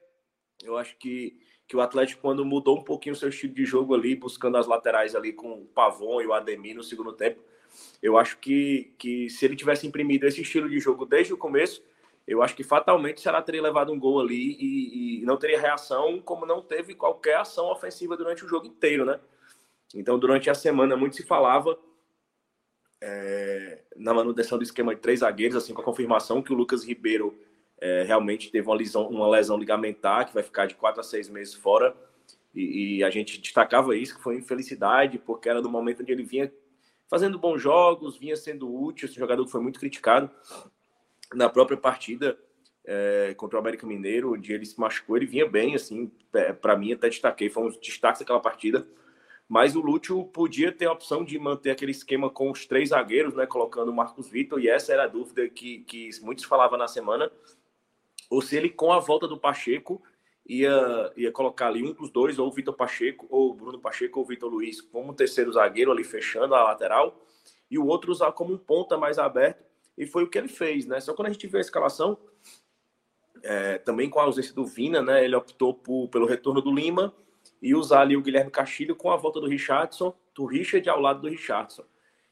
Eu 0.63 0.77
acho 0.77 0.95
que, 0.99 1.41
que 1.67 1.75
o 1.75 1.81
Atlético, 1.81 2.21
quando 2.21 2.45
mudou 2.45 2.79
um 2.79 2.85
pouquinho 2.85 3.15
o 3.15 3.19
seu 3.19 3.31
estilo 3.31 3.55
de 3.55 3.65
jogo 3.65 3.95
ali, 3.95 4.15
buscando 4.15 4.59
as 4.59 4.67
laterais 4.67 5.15
ali 5.15 5.33
com 5.33 5.53
o 5.53 5.65
Pavon 5.65 6.21
e 6.21 6.27
o 6.27 6.35
Ademir 6.35 6.77
no 6.77 6.85
segundo 6.85 7.15
tempo, 7.15 7.41
eu 8.03 8.19
acho 8.19 8.37
que, 8.39 8.95
que 8.99 9.31
se 9.31 9.47
ele 9.47 9.57
tivesse 9.57 9.87
imprimido 9.87 10.27
esse 10.27 10.43
estilo 10.43 10.69
de 10.69 10.79
jogo 10.79 11.07
desde 11.07 11.33
o 11.33 11.39
começo, 11.39 11.83
eu 12.27 12.43
acho 12.43 12.55
que 12.55 12.63
fatalmente 12.63 13.17
o 13.17 13.21
Ceará 13.21 13.41
teria 13.41 13.63
levado 13.63 13.91
um 13.91 13.99
gol 13.99 14.21
ali 14.21 14.55
e, 14.61 15.23
e, 15.23 15.25
não 15.25 15.39
teria 15.39 15.59
reação, 15.59 16.21
como 16.21 16.45
não 16.45 16.61
teve 16.61 16.95
qualquer 16.95 17.39
ação 17.39 17.71
ofensiva 17.71 18.19
durante 18.19 18.45
o 18.45 18.49
jogo 18.49 18.67
inteiro, 18.67 19.07
né? 19.07 19.19
Então, 19.95 20.19
durante 20.19 20.51
a 20.51 20.55
semana, 20.55 20.95
muito 20.95 21.17
se 21.17 21.23
falava 21.23 21.79
é, 23.01 23.83
na 23.97 24.13
manutenção 24.13 24.59
do 24.59 24.65
esquema 24.65 24.95
de 24.95 25.01
três 25.01 25.21
zagueiros, 25.21 25.57
assim, 25.57 25.73
com 25.73 25.81
a 25.81 25.85
confirmação 25.85 26.43
que 26.43 26.53
o 26.53 26.57
Lucas 26.57 26.85
Ribeiro 26.85 27.39
é, 27.81 28.03
realmente 28.03 28.51
teve 28.51 28.67
uma 28.67 28.75
lesão, 28.75 29.09
uma 29.09 29.29
lesão 29.29 29.59
ligamentar, 29.59 30.27
que 30.27 30.35
vai 30.35 30.43
ficar 30.43 30.67
de 30.67 30.75
quatro 30.75 31.01
a 31.01 31.05
seis 31.05 31.29
meses 31.29 31.55
fora. 31.55 31.97
E, 32.55 32.99
e, 32.99 33.05
a 33.05 33.11
gente 33.11 33.41
destacava 33.41 33.97
isso, 33.97 34.17
que 34.17 34.23
foi 34.23 34.37
infelicidade, 34.37 35.19
porque 35.19 35.49
era 35.49 35.63
do 35.63 35.71
momento 35.71 36.03
onde 36.03 36.11
ele 36.11 36.25
vinha 36.25 36.53
fazendo 37.09 37.39
bons 37.39 37.61
jogos, 37.61 38.17
vinha 38.17 38.37
sendo 38.37 38.73
útil. 38.73 39.07
Esse 39.07 39.19
jogador 39.19 39.47
foi 39.47 39.61
muito 39.61 39.79
criticado 39.79 40.31
na 41.35 41.49
própria 41.49 41.77
partida 41.77 42.39
é, 42.85 43.35
contra 43.37 43.59
o 43.59 43.61
América 43.61 43.87
Mineiro, 43.87 44.33
onde 44.35 44.53
ele 44.53 44.67
se 44.67 44.79
machucou. 44.81 45.17
Ele 45.17 45.27
vinha 45.27 45.49
bem, 45.49 45.75
assim, 45.75 46.11
é, 46.35 46.53
para 46.53 46.77
mim, 46.77 46.93
até 46.93 47.09
destaquei, 47.09 47.49
foi 47.49 47.63
um 47.63 47.69
dos 47.69 47.79
destaques 47.79 48.21
daquela 48.21 48.41
partida 48.41 48.87
mas 49.49 49.75
o 49.75 49.81
Lúcio 49.81 50.23
podia 50.27 50.71
ter 50.71 50.87
a 50.87 50.93
opção 50.93 51.25
de 51.25 51.39
manter 51.39 51.71
aquele 51.71 51.93
esquema 51.93 52.29
com 52.29 52.51
os 52.51 52.67
três 52.67 52.91
zagueiros, 52.91 53.35
né, 53.35 53.47
colocando 53.47 53.89
o 53.89 53.95
Marcos 53.95 54.29
Vitor, 54.29 54.61
e 54.61 54.69
essa 54.69 54.93
era 54.93 55.05
a 55.05 55.09
dúvida 55.09 55.49
que, 55.49 55.79
que 55.85 56.11
muitos 56.21 56.45
falavam 56.45 56.79
na 56.79 56.87
semana, 56.87 57.33
ou 58.29 58.43
se 58.43 58.57
ele, 58.57 58.69
com 58.69 58.93
a 58.93 58.99
volta 58.99 59.27
do 59.27 59.39
Pacheco, 59.39 60.03
ia, 60.47 61.13
ia 61.17 61.33
colocar 61.33 61.69
ali 61.69 61.83
um 61.83 61.95
dos 61.95 62.11
dois, 62.11 62.39
ou 62.39 62.47
o 62.47 62.53
Vitor 62.53 62.75
Pacheco, 62.75 63.27
ou 63.31 63.51
o 63.51 63.55
Bruno 63.55 63.79
Pacheco, 63.79 64.19
ou 64.19 64.27
o 64.27 64.29
Vitor 64.29 64.51
Luiz, 64.51 64.83
como 64.83 65.15
terceiro 65.15 65.51
zagueiro 65.51 65.91
ali 65.91 66.05
fechando 66.05 66.55
a 66.55 66.65
lateral, 66.65 67.25
e 67.71 67.79
o 67.79 67.87
outro 67.87 68.13
usar 68.13 68.33
como 68.33 68.53
um 68.53 68.59
ponta 68.59 68.99
mais 68.99 69.19
aberto, 69.19 69.65
e 69.97 70.07
foi 70.07 70.25
o 70.25 70.29
que 70.29 70.37
ele 70.37 70.49
fez, 70.49 70.87
né? 70.87 71.01
Só 71.01 71.15
quando 71.15 71.29
a 71.29 71.33
gente 71.33 71.47
viu 71.47 71.59
a 71.59 71.61
escalação, 71.61 72.19
é, 73.43 73.79
também 73.79 74.11
com 74.11 74.21
a 74.21 74.25
ausência 74.25 74.55
do 74.55 74.65
Vina, 74.65 75.03
né? 75.03 75.25
Ele 75.25 75.35
optou 75.35 75.73
por, 75.73 76.09
pelo 76.09 76.27
retorno 76.27 76.61
do 76.61 76.73
Lima 76.73 77.15
e 77.61 77.75
usar 77.75 78.03
ali 78.03 78.17
o 78.17 78.23
Guilherme 78.23 78.51
Castilho 78.51 78.95
com 78.95 79.11
a 79.11 79.17
volta 79.17 79.41
do 79.41 79.49
Richardson, 79.49 80.15
do 80.35 80.45
Richard 80.47 80.89
ao 80.89 81.01
lado 81.01 81.23
do 81.23 81.29
Richardson. 81.29 81.85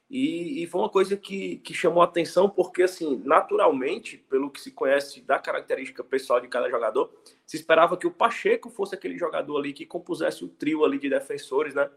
E, 0.09 0.63
e, 0.63 0.67
foi 0.69 0.81
uma 0.81 0.89
coisa 0.89 1.17
que, 1.17 1.57
que 1.59 1.75
chamou 1.75 2.01
a 2.01 2.05
atenção, 2.05 2.49
porque, 2.49 2.85
assim, 2.85 3.21
naturalmente, 3.25 4.17
pelo 4.17 4.51
que 4.51 4.61
se 4.61 4.71
conhece 4.71 5.21
da 5.21 5.37
característica 5.37 6.05
pessoal 6.05 6.41
de 6.41 6.47
cada 6.47 6.71
jogador, 6.71 7.13
se 7.45 7.57
esperava 7.57 7.97
que 7.97 8.07
o 8.07 8.13
Pacheco 8.13 8.71
fosse 8.71 8.95
aquele 8.95 9.19
jogador 9.19 9.59
ali 9.59 9.73
que 9.73 9.85
compusesse 9.85 10.45
o 10.45 10.49
trio 10.49 10.85
ali 10.85 10.97
de 10.99 11.11
defensores, 11.11 11.75
né? 11.75 11.91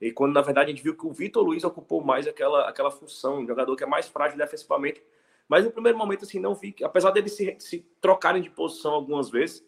E 0.00 0.10
quando, 0.10 0.34
na 0.34 0.40
verdade, 0.40 0.72
a 0.72 0.74
gente 0.74 0.82
viu 0.82 0.96
que 0.96 1.06
o 1.06 1.12
Vitor 1.12 1.44
Luiz 1.44 1.62
ocupou 1.62 2.02
mais 2.02 2.26
aquela, 2.26 2.68
aquela 2.68 2.90
função, 2.90 3.38
um 3.38 3.46
jogador 3.46 3.76
que 3.76 3.84
é 3.84 3.86
mais 3.86 4.08
frágil 4.08 4.36
defensivamente. 4.36 5.00
Mas 5.48 5.64
no 5.64 5.70
primeiro 5.70 5.96
momento, 5.96 6.24
assim, 6.24 6.40
não 6.40 6.56
vi, 6.56 6.74
apesar 6.82 7.12
deles 7.12 7.36
se, 7.36 7.56
se 7.60 7.86
trocarem 8.00 8.42
de 8.42 8.50
posição 8.50 8.92
algumas 8.92 9.30
vezes, 9.30 9.64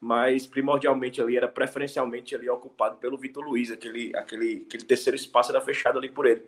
mas 0.00 0.46
primordialmente 0.46 1.20
ali 1.20 1.36
era 1.36 1.48
preferencialmente 1.48 2.34
ali 2.34 2.48
ocupado 2.48 2.96
pelo 2.98 3.18
Vitor 3.18 3.44
Luiz, 3.44 3.70
aquele, 3.70 4.14
aquele, 4.16 4.64
aquele 4.66 4.84
terceiro 4.84 5.16
espaço 5.16 5.50
era 5.50 5.60
fechado 5.60 5.98
ali 5.98 6.08
por 6.08 6.26
ele 6.26 6.42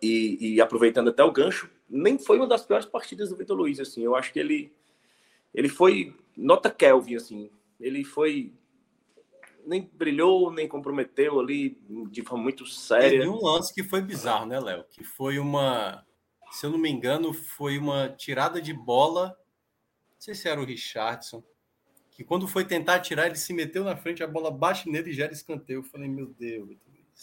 e, 0.00 0.54
e, 0.54 0.60
aproveitando 0.60 1.08
até 1.08 1.22
o 1.22 1.32
gancho, 1.32 1.70
nem 1.88 2.18
foi 2.18 2.38
uma 2.38 2.46
das 2.46 2.64
piores 2.64 2.86
partidas 2.86 3.30
do 3.30 3.36
Vitor 3.36 3.56
Luiz, 3.56 3.80
assim, 3.80 4.02
eu 4.02 4.14
acho 4.14 4.32
que 4.32 4.38
ele 4.38 4.72
ele 5.52 5.68
foi 5.68 6.14
nota 6.36 6.68
Kelvin, 6.68 7.16
assim, 7.16 7.50
ele 7.78 8.04
foi 8.04 8.52
nem 9.64 9.88
brilhou, 9.92 10.50
nem 10.50 10.68
comprometeu 10.68 11.40
ali 11.40 11.78
de 12.10 12.22
forma 12.22 12.42
muito 12.42 12.66
séria. 12.66 13.20
Teve 13.20 13.28
um 13.28 13.42
lance 13.42 13.72
que 13.72 13.82
foi 13.82 14.02
bizarro, 14.02 14.46
né, 14.46 14.60
Léo? 14.60 14.84
Que 14.90 15.04
foi 15.04 15.38
uma, 15.38 16.04
se 16.50 16.66
eu 16.66 16.70
não 16.70 16.78
me 16.78 16.90
engano, 16.90 17.32
foi 17.32 17.78
uma 17.78 18.08
tirada 18.08 18.60
de 18.60 18.74
bola, 18.74 19.28
não 19.28 20.20
sei 20.20 20.34
se 20.34 20.48
era 20.48 20.60
o 20.60 20.64
Richardson, 20.64 21.42
que 22.14 22.22
quando 22.22 22.46
foi 22.46 22.64
tentar 22.64 23.00
tirar, 23.00 23.26
ele 23.26 23.36
se 23.36 23.52
meteu 23.52 23.82
na 23.82 23.96
frente, 23.96 24.22
a 24.22 24.26
bola 24.26 24.50
bate 24.50 24.88
nele 24.88 25.10
e 25.10 25.12
gera 25.12 25.32
escanteio. 25.32 25.80
Eu 25.80 25.82
falei, 25.82 26.08
meu 26.08 26.26
Deus. 26.26 26.76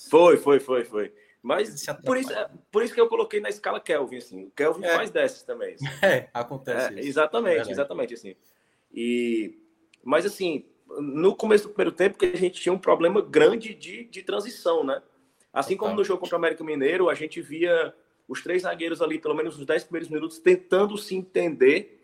Foi, 0.10 0.38
foi, 0.38 0.60
foi, 0.60 0.84
foi. 0.84 1.14
Mas 1.42 1.86
por 2.06 2.18
isso, 2.18 2.32
é, 2.32 2.50
por 2.70 2.84
isso 2.84 2.94
que 2.94 3.02
eu 3.02 3.08
coloquei 3.08 3.40
na 3.40 3.50
escala 3.50 3.80
Kelvin, 3.80 4.18
assim. 4.18 4.44
O 4.44 4.52
Kelvin 4.52 4.86
é. 4.86 4.96
faz 4.96 5.10
dessas 5.10 5.44
também. 5.44 5.74
Assim. 5.74 5.86
É, 6.06 6.30
acontece. 6.34 7.00
É, 7.00 7.00
exatamente, 7.00 7.70
é 7.70 7.72
exatamente, 7.72 8.14
assim. 8.14 8.36
E, 8.94 9.58
mas 10.04 10.26
assim, 10.26 10.66
no 11.00 11.36
começo 11.36 11.64
do 11.64 11.74
primeiro 11.74 11.96
tempo, 11.96 12.18
que 12.18 12.26
a 12.26 12.36
gente 12.36 12.62
tinha 12.62 12.74
um 12.74 12.78
problema 12.78 13.22
grande 13.22 13.74
de, 13.74 14.04
de 14.04 14.22
transição, 14.22 14.84
né? 14.84 15.02
Assim 15.54 15.76
como 15.76 15.96
no 15.96 16.04
jogo 16.04 16.20
contra 16.20 16.36
o 16.36 16.40
América 16.40 16.64
Mineiro, 16.64 17.10
a 17.10 17.16
gente 17.16 17.42
via 17.42 17.94
os 18.28 18.42
três 18.42 18.64
zagueiros 18.64 19.02
ali, 19.02 19.20
pelo 19.20 19.36
menos 19.36 19.58
nos 19.58 19.66
10 19.66 19.86
primeiros 19.86 20.10
minutos, 20.10 20.38
tentando 20.40 20.98
se 20.98 21.16
entender 21.16 22.01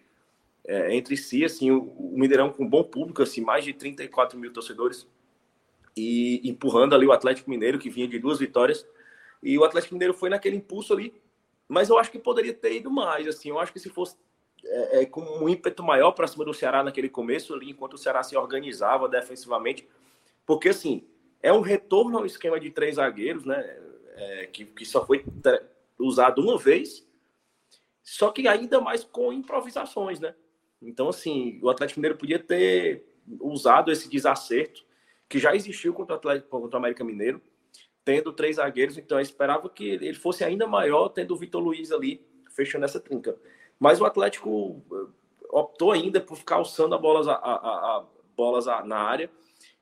é, 0.67 0.93
entre 0.93 1.15
si, 1.15 1.45
assim, 1.45 1.71
o, 1.71 1.83
o 1.83 2.19
Mineirão 2.19 2.51
com 2.51 2.67
bom 2.67 2.83
público, 2.83 3.23
assim, 3.23 3.41
mais 3.41 3.63
de 3.63 3.73
34 3.73 4.37
mil 4.37 4.51
torcedores, 4.51 5.07
e 5.95 6.47
empurrando 6.47 6.93
ali 6.93 7.07
o 7.07 7.11
Atlético 7.11 7.49
Mineiro, 7.49 7.79
que 7.79 7.89
vinha 7.89 8.07
de 8.07 8.19
duas 8.19 8.37
vitórias, 8.37 8.85
e 9.41 9.57
o 9.57 9.63
Atlético 9.63 9.95
Mineiro 9.95 10.13
foi 10.13 10.29
naquele 10.29 10.57
impulso 10.57 10.93
ali, 10.93 11.13
mas 11.67 11.89
eu 11.89 11.97
acho 11.97 12.11
que 12.11 12.19
poderia 12.19 12.53
ter 12.53 12.73
ido 12.75 12.91
mais. 12.91 13.27
Assim, 13.27 13.49
eu 13.49 13.59
acho 13.59 13.73
que 13.73 13.79
se 13.79 13.89
fosse 13.89 14.15
é, 14.63 15.01
é, 15.01 15.05
com 15.05 15.21
um 15.21 15.49
ímpeto 15.49 15.83
maior 15.83 16.11
para 16.11 16.27
cima 16.27 16.45
do 16.45 16.53
Ceará 16.53 16.83
naquele 16.83 17.09
começo 17.09 17.53
ali, 17.53 17.71
enquanto 17.71 17.93
o 17.93 17.97
Ceará 17.97 18.23
se 18.23 18.35
organizava 18.35 19.07
defensivamente, 19.07 19.87
porque 20.45 20.69
assim 20.69 21.07
é 21.41 21.53
um 21.53 21.61
retorno 21.61 22.17
ao 22.17 22.25
esquema 22.25 22.59
de 22.59 22.71
três 22.71 22.95
zagueiros, 22.95 23.45
né? 23.45 23.63
É, 24.15 24.47
que, 24.47 24.65
que 24.65 24.83
só 24.83 25.05
foi 25.05 25.23
usado 25.99 26.41
uma 26.41 26.57
vez, 26.57 27.07
só 28.01 28.31
que 28.31 28.47
ainda 28.47 28.81
mais 28.81 29.03
com 29.03 29.31
improvisações, 29.31 30.19
né? 30.19 30.33
Então, 30.81 31.09
assim, 31.09 31.59
o 31.61 31.69
Atlético 31.69 31.99
Mineiro 31.99 32.17
podia 32.17 32.39
ter 32.39 33.05
usado 33.41 33.91
esse 33.91 34.09
desacerto 34.09 34.85
que 35.27 35.39
já 35.39 35.55
existiu 35.55 35.93
contra 35.93 36.15
o 36.15 36.17
Atlético 36.17 36.49
contra 36.49 36.77
o 36.77 36.79
América 36.79 37.03
Mineiro 37.03 37.41
tendo 38.07 38.31
três 38.31 38.55
zagueiros, 38.55 38.97
então 38.97 39.17
eu 39.17 39.21
esperava 39.21 39.69
que 39.69 39.83
ele 39.83 40.13
fosse 40.13 40.41
ainda 40.41 40.65
maior, 40.65 41.09
tendo 41.09 41.33
o 41.33 41.37
Vitor 41.37 41.61
Luiz 41.61 41.91
ali 41.91 42.25
fechando 42.55 42.85
essa 42.85 43.01
trinca. 43.01 43.37
Mas 43.77 43.99
o 43.99 44.05
Atlético 44.05 44.81
eh, 44.89 45.07
optou 45.49 45.91
ainda 45.91 46.21
por 46.21 46.37
ficar 46.37 46.55
alçando 46.55 46.95
a 46.95 46.97
bolas, 46.97 47.27
a, 47.27 47.33
a, 47.33 47.97
a 47.97 48.05
bolas 48.33 48.65
na 48.85 48.97
área. 48.97 49.29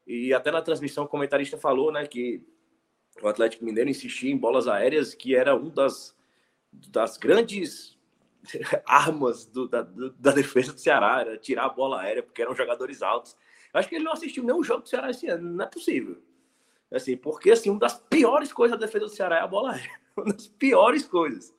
E 0.08 0.34
até 0.34 0.50
na 0.50 0.64
transmissão 0.64 1.04
o 1.04 1.08
comentarista 1.08 1.56
falou 1.56 1.92
né, 1.92 2.08
que 2.08 2.44
o 3.22 3.28
Atlético 3.28 3.64
Mineiro 3.64 3.92
insistia 3.92 4.32
em 4.32 4.38
bolas 4.38 4.68
aéreas, 4.68 5.14
que 5.14 5.36
era 5.36 5.56
um 5.56 5.70
das, 5.70 6.18
das 6.72 7.18
grandes 7.18 7.95
armas 8.86 9.46
do, 9.46 9.68
da, 9.68 9.82
da, 9.82 10.32
defesa 10.32 10.74
do 10.74 10.80
Ceará, 10.80 11.22
era 11.22 11.38
tirar 11.38 11.66
a 11.66 11.70
bola 11.70 12.02
aérea, 12.02 12.24
porque 12.24 12.42
eram 12.42 12.56
jogadores 12.56 13.02
altos. 13.02 13.36
Acho 13.74 13.90
que 13.90 13.96
ele 13.96 14.06
não 14.06 14.14
assistiu 14.14 14.44
nenhum 14.44 14.64
jogo 14.64 14.84
do 14.84 14.90
Ceará 14.90 15.10
esse 15.10 15.28
ano, 15.28 15.50
não 15.50 15.66
é 15.66 15.68
possível. 15.68 16.18
Assim, 16.92 17.18
porque 17.18 17.52
assim, 17.52 17.70
uma 17.70 17.80
das 17.80 18.00
piores 18.00 18.54
coisas 18.54 18.80
da 18.80 18.86
defesa 18.86 19.06
do 19.06 19.12
Ceará 19.12 19.38
é 19.38 19.42
a 19.42 19.48
bola 19.48 19.74
aérea. 19.74 20.00
Uma 20.16 20.34
das 20.34 20.48
piores 20.48 21.06
coisas. 21.06 21.54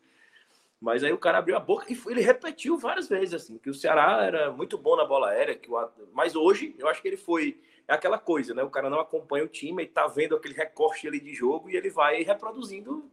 Mas 0.81 1.05
aí 1.05 1.13
o 1.13 1.19
cara 1.19 1.39
abriu 1.39 1.57
a 1.57 1.61
boca 1.61 1.85
e 1.93 1.99
ele 2.07 2.23
repetiu 2.23 2.79
várias 2.79 3.07
vezes 3.07 3.35
assim, 3.35 3.59
que 3.59 3.69
o 3.69 3.75
Ceará 3.75 4.25
era 4.25 4.51
muito 4.51 4.79
bom 4.79 4.97
na 4.97 5.05
bola 5.05 5.29
aérea, 5.29 5.55
que 5.55 5.71
o... 5.71 5.91
mas 6.13 6.35
hoje 6.35 6.75
eu 6.79 6.89
acho 6.89 7.03
que 7.03 7.09
ele 7.09 7.19
foi 7.19 7.61
é 7.89 7.95
aquela 7.95 8.19
coisa, 8.19 8.53
né? 8.53 8.63
O 8.63 8.71
cara 8.71 8.91
não 8.91 8.99
acompanha 8.99 9.45
o 9.45 9.49
time 9.49 9.83
e 9.85 9.87
tá 9.87 10.07
vendo 10.07 10.35
aquele 10.35 10.55
recorte 10.55 11.07
ali 11.07 11.21
de 11.21 11.35
jogo 11.35 11.71
e 11.71 11.77
ele 11.77 11.89
vai 11.89 12.23
reproduzindo 12.23 13.09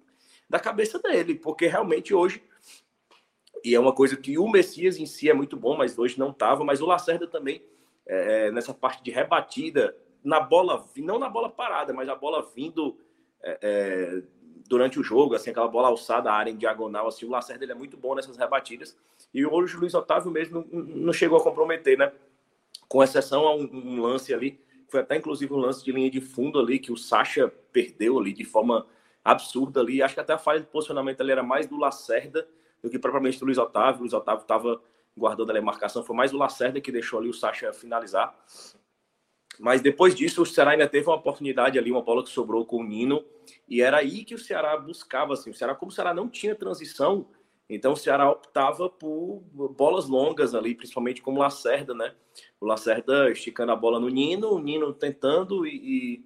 da 0.50 0.60
cabeça 0.60 1.00
dele, 1.00 1.36
porque 1.36 1.68
realmente 1.68 2.14
hoje 2.14 2.44
e 3.64 3.74
é 3.74 3.80
uma 3.80 3.94
coisa 3.94 4.18
que 4.18 4.38
o 4.38 4.50
Messias 4.50 4.98
em 4.98 5.06
si 5.06 5.30
é 5.30 5.34
muito 5.34 5.56
bom, 5.56 5.78
mas 5.78 5.98
hoje 5.98 6.20
não 6.20 6.34
tava, 6.34 6.64
mas 6.64 6.82
o 6.82 6.86
Lacerda 6.86 7.28
também 7.28 7.64
é, 8.06 8.52
nessa 8.52 8.74
parte 8.74 9.04
de 9.04 9.12
rebatida 9.12 9.96
na 10.24 10.40
bola, 10.40 10.86
não 10.98 11.18
na 11.18 11.30
bola 11.30 11.50
parada, 11.50 11.94
mas 11.94 12.10
a 12.10 12.16
bola 12.16 12.46
vindo 12.56 12.98
é, 13.42 13.60
é, 13.62 14.24
durante 14.68 15.00
o 15.00 15.04
jogo, 15.04 15.36
assim, 15.36 15.52
aquela 15.52 15.68
bola 15.68 15.88
alçada, 15.88 16.32
a 16.32 16.34
área 16.34 16.52
em 16.52 16.58
diagonal, 16.58 17.08
assim, 17.08 17.26
o 17.26 17.30
Lacerda 17.30 17.64
ele 17.64 17.72
é 17.72 17.76
muito 17.76 17.98
bom 17.98 18.16
nessas 18.16 18.38
rebatidas. 18.38 18.98
E 19.34 19.46
hoje 19.46 19.76
o 19.76 19.80
Luiz 19.80 19.94
Otávio 19.94 20.32
mesmo 20.32 20.66
não, 20.72 20.82
não 20.82 21.14
chegou 21.14 21.38
a 21.38 21.44
comprometer, 21.44 21.98
né? 21.98 22.12
Com 22.88 23.04
exceção 23.04 23.48
a 23.48 23.56
um, 23.56 23.64
um, 23.64 24.02
lance 24.02 24.34
ali, 24.34 24.60
foi 24.88 25.02
até 25.02 25.18
inclusive 25.18 25.54
um 25.54 25.58
lance 25.58 25.84
de 25.84 25.92
linha 25.92 26.10
de 26.10 26.22
fundo 26.22 26.60
ali, 26.60 26.80
que 26.80 26.92
o 26.92 26.98
Sacha 26.98 27.52
perdeu 27.72 28.20
ali 28.20 28.34
de 28.34 28.46
forma 28.46 28.86
absurda 29.24 29.82
ali. 29.82 30.02
Acho 30.02 30.14
que 30.14 30.22
até 30.22 30.34
a 30.34 30.38
falha 30.38 30.60
de 30.60 30.68
posicionamento 30.68 31.22
ali 31.22 31.32
era 31.32 31.44
mais 31.44 31.68
do 31.68 31.78
Lacerda 31.78 32.48
do 32.84 32.90
que 32.90 33.00
propriamente 33.00 33.40
do 33.40 33.46
Luiz 33.46 33.58
Otávio. 33.58 34.00
O 34.00 34.02
Luiz 34.02 34.14
Otávio 34.14 34.42
estava 34.42 34.82
guardando 35.16 35.50
ali 35.52 35.60
a 35.60 35.64
marcação, 35.64 36.04
foi 36.04 36.16
mais 36.16 36.34
o 36.34 36.38
Lacerda 36.38 36.82
que 36.82 36.92
deixou 36.92 37.20
ali 37.20 37.30
o 37.30 37.34
Sacha 37.34 37.72
finalizar. 37.72 38.36
Mas 39.60 39.82
depois 39.82 40.16
disso, 40.16 40.42
o 40.42 40.46
Ceará 40.46 40.72
ainda 40.72 40.88
teve 40.88 41.08
uma 41.08 41.16
oportunidade 41.16 41.78
ali, 41.78 41.92
uma 41.92 42.02
bola 42.02 42.24
que 42.24 42.30
sobrou 42.30 42.66
com 42.66 42.78
o 42.78 42.84
Nino, 42.84 43.24
e 43.70 43.82
era 43.82 43.98
aí 43.98 44.26
que 44.26 44.34
o 44.34 44.40
Ceará 44.40 44.76
buscava, 44.78 45.34
assim, 45.34 45.52
o 45.52 45.54
Ceará, 45.54 45.76
como 45.76 45.92
o 45.92 45.94
Ceará 45.94 46.14
não 46.14 46.28
tinha 46.28 46.56
transição, 46.56 47.28
então 47.70 47.94
o 47.94 47.98
Ceará 47.98 48.30
optava 48.30 48.90
por 48.90 49.44
bolas 49.78 50.08
longas 50.08 50.56
ali, 50.56 50.76
principalmente 50.76 51.22
como 51.22 51.38
o 51.38 51.42
Lacerda, 51.42 51.94
né? 51.94 52.14
O 52.60 52.66
Lacerda 52.66 53.32
esticando 53.32 53.72
a 53.72 53.76
bola 53.76 54.00
no 54.00 54.10
Nino, 54.10 54.52
o 54.52 54.60
Nino 54.60 54.94
tentando 54.94 55.66
e, 55.66 56.26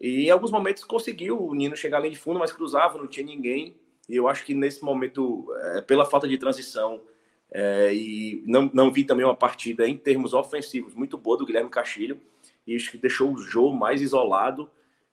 e, 0.00 0.18
e 0.22 0.26
em 0.26 0.30
alguns 0.30 0.50
momentos 0.50 0.84
conseguiu 0.84 1.40
o 1.40 1.54
Nino 1.54 1.76
chegar 1.76 1.98
ali 1.98 2.10
de 2.10 2.18
fundo, 2.18 2.38
mas 2.38 2.52
cruzava, 2.52 2.98
não 2.98 3.06
tinha 3.06 3.24
ninguém. 3.24 3.76
E 4.08 4.16
eu 4.16 4.28
acho 4.28 4.44
que 4.44 4.54
nesse 4.54 4.84
momento, 4.84 5.46
é, 5.76 5.80
pela 5.82 6.04
falta 6.04 6.26
de 6.26 6.36
transição, 6.36 7.00
é, 7.50 7.94
e 7.94 8.42
não, 8.46 8.70
não 8.72 8.90
vi 8.90 9.04
também 9.04 9.24
uma 9.24 9.36
partida 9.36 9.86
em 9.86 9.96
termos 9.96 10.32
ofensivos 10.32 10.94
muito 10.94 11.18
boa 11.18 11.36
do 11.36 11.44
Guilherme 11.44 11.68
Castilho. 11.68 12.20
E 12.66 12.74
isso 12.74 12.90
que 12.90 12.98
deixou 12.98 13.32
o 13.32 13.38
jogo 13.38 13.76
mais 13.76 14.00
isolado. 14.00 14.70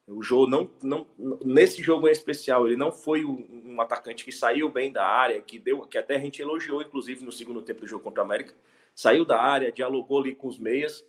O 0.08 0.24
jogo 0.24 0.48
não, 0.48 0.69
não 0.82 1.08
nesse 1.45 1.84
jogo 1.84 2.08
em 2.08 2.11
especial, 2.11 2.66
ele 2.66 2.76
não 2.76 2.92
foi 2.92 3.24
um, 3.24 3.64
um, 3.66 3.82
atacante 3.82 4.26
que 4.26 4.32
saiu 4.32 4.68
bem 4.68 4.92
da 4.92 5.06
área, 5.06 5.40
que 5.40 5.59
deu, 5.59 5.82
que 5.82 6.00
até 6.00 6.16
a 6.16 6.19
gente 6.19 6.42
elogiou, 6.42 6.82
inclusive 6.82 7.24
no 7.24 7.32
segundo 7.32 7.61
tempo 7.61 7.82
do 7.82 7.88
jogo 7.88 8.03
contra 8.03 8.24
o 8.24 8.26
América. 8.26 8.56
Saiu 8.95 9.24
da 9.24 9.40
área, 9.40 9.72
dialogou 9.72 10.22
ali 10.22 10.34
com 10.34 10.48
os 10.48 10.58
meias. 10.58 11.06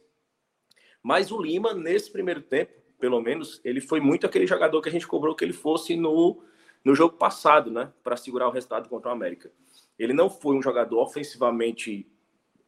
Mas 1.02 1.32
o 1.32 1.40
Lima, 1.40 1.72
nesse 1.72 2.10
primeiro 2.10 2.42
tempo, 2.42 2.72
pelo 2.98 3.20
menos, 3.22 3.58
ele 3.64 3.80
foi 3.80 4.00
muito 4.00 4.26
aquele 4.26 4.46
jogador 4.46 4.82
que 4.82 4.90
a 4.90 4.92
gente 4.92 5.06
cobrou 5.06 5.34
que 5.34 5.42
ele 5.42 5.54
fosse 5.54 5.96
no, 5.96 6.42
no 6.84 6.94
jogo 6.94 7.16
passado, 7.16 7.70
né? 7.70 7.92
Para 8.02 8.16
segurar 8.16 8.48
o 8.48 8.50
resultado 8.50 8.88
contra 8.88 9.10
o 9.10 9.12
América. 9.12 9.50
Ele 9.98 10.12
não 10.12 10.30
foi 10.30 10.56
um 10.56 10.62
jogador 10.62 11.00
ofensivamente 11.00 12.06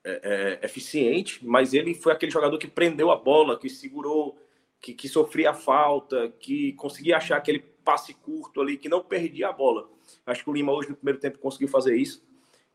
é, 0.05 0.59
é, 0.63 0.67
eficiente, 0.67 1.45
mas 1.47 1.73
ele 1.73 1.95
foi 1.95 2.13
aquele 2.13 2.33
jogador 2.33 2.59
que 2.59 2.67
prendeu 2.67 3.11
a 3.11 3.17
bola, 3.17 3.59
que 3.59 3.71
segurou, 3.71 4.39
que, 4.81 4.93
que 4.93 5.09
sofria 5.09 5.55
falta, 5.55 6.29
que 6.41 6.73
conseguia 6.73 7.17
achar 7.17 7.37
aquele 7.37 7.61
passe 7.61 8.13
curto 8.15 8.61
ali, 8.61 8.77
que 8.77 8.89
não 8.89 9.03
perdia 9.03 9.49
a 9.49 9.53
bola. 9.53 9.89
Acho 10.27 10.45
que 10.45 10.51
o 10.51 10.53
Lima 10.53 10.73
hoje 10.73 10.91
no 10.91 10.97
primeiro 10.97 11.21
tempo 11.21 11.39
conseguiu 11.39 11.69
fazer 11.69 11.97
isso. 11.97 12.23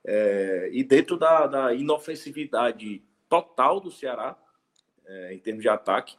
É, 0.06 0.70
e 0.72 0.84
dentro 0.84 1.18
da, 1.18 1.48
da, 1.48 1.74
inofensividade 1.74 3.04
total 3.28 3.80
do 3.80 3.92
Ceará, 3.92 4.38
é, 5.06 5.34
em 5.34 5.40
termos 5.40 5.62
de 5.62 5.70
ataque, 5.70 6.16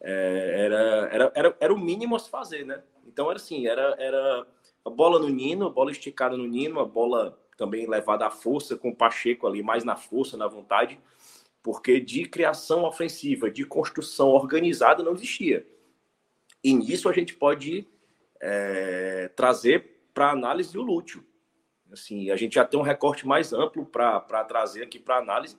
é, 0.00 0.54
era, 0.64 0.78
era, 1.10 1.32
era, 1.34 1.56
era 1.58 1.74
o 1.74 1.78
mínimo 1.78 2.14
a 2.14 2.18
se 2.20 2.30
fazer, 2.30 2.64
né? 2.64 2.82
Então 3.06 3.30
era 3.30 3.36
assim, 3.36 3.66
era, 3.66 3.94
era 3.98 4.46
a 4.84 4.90
bola 4.90 5.18
no 5.18 5.28
Nino, 5.28 5.66
a 5.66 5.70
bola 5.70 5.90
esticada 5.90 6.36
no 6.36 6.46
Nino, 6.46 6.80
a 6.80 6.84
bola 6.84 7.38
também 7.56 7.88
levado 7.88 8.22
à 8.22 8.30
força 8.30 8.76
com 8.76 8.90
o 8.90 8.96
Pacheco 8.96 9.46
ali, 9.46 9.62
mais 9.62 9.84
na 9.84 9.96
força, 9.96 10.36
na 10.36 10.46
vontade, 10.46 11.00
porque 11.62 11.98
de 12.00 12.26
criação 12.26 12.84
ofensiva, 12.84 13.50
de 13.50 13.64
construção 13.64 14.28
organizada 14.28 15.02
não 15.02 15.14
existia. 15.14 15.66
E 16.62 16.74
nisso 16.74 17.08
a 17.08 17.12
gente 17.12 17.34
pode 17.34 17.86
é, 18.40 19.28
trazer 19.34 20.08
para 20.12 20.30
análise 20.30 20.76
o 20.76 20.82
Lúcio. 20.82 21.24
Assim, 21.92 22.30
a 22.30 22.36
gente 22.36 22.54
já 22.54 22.64
tem 22.64 22.78
um 22.78 22.82
recorte 22.82 23.26
mais 23.26 23.52
amplo 23.52 23.86
para 23.86 24.44
trazer 24.44 24.82
aqui 24.82 24.98
para 24.98 25.18
análise 25.18 25.56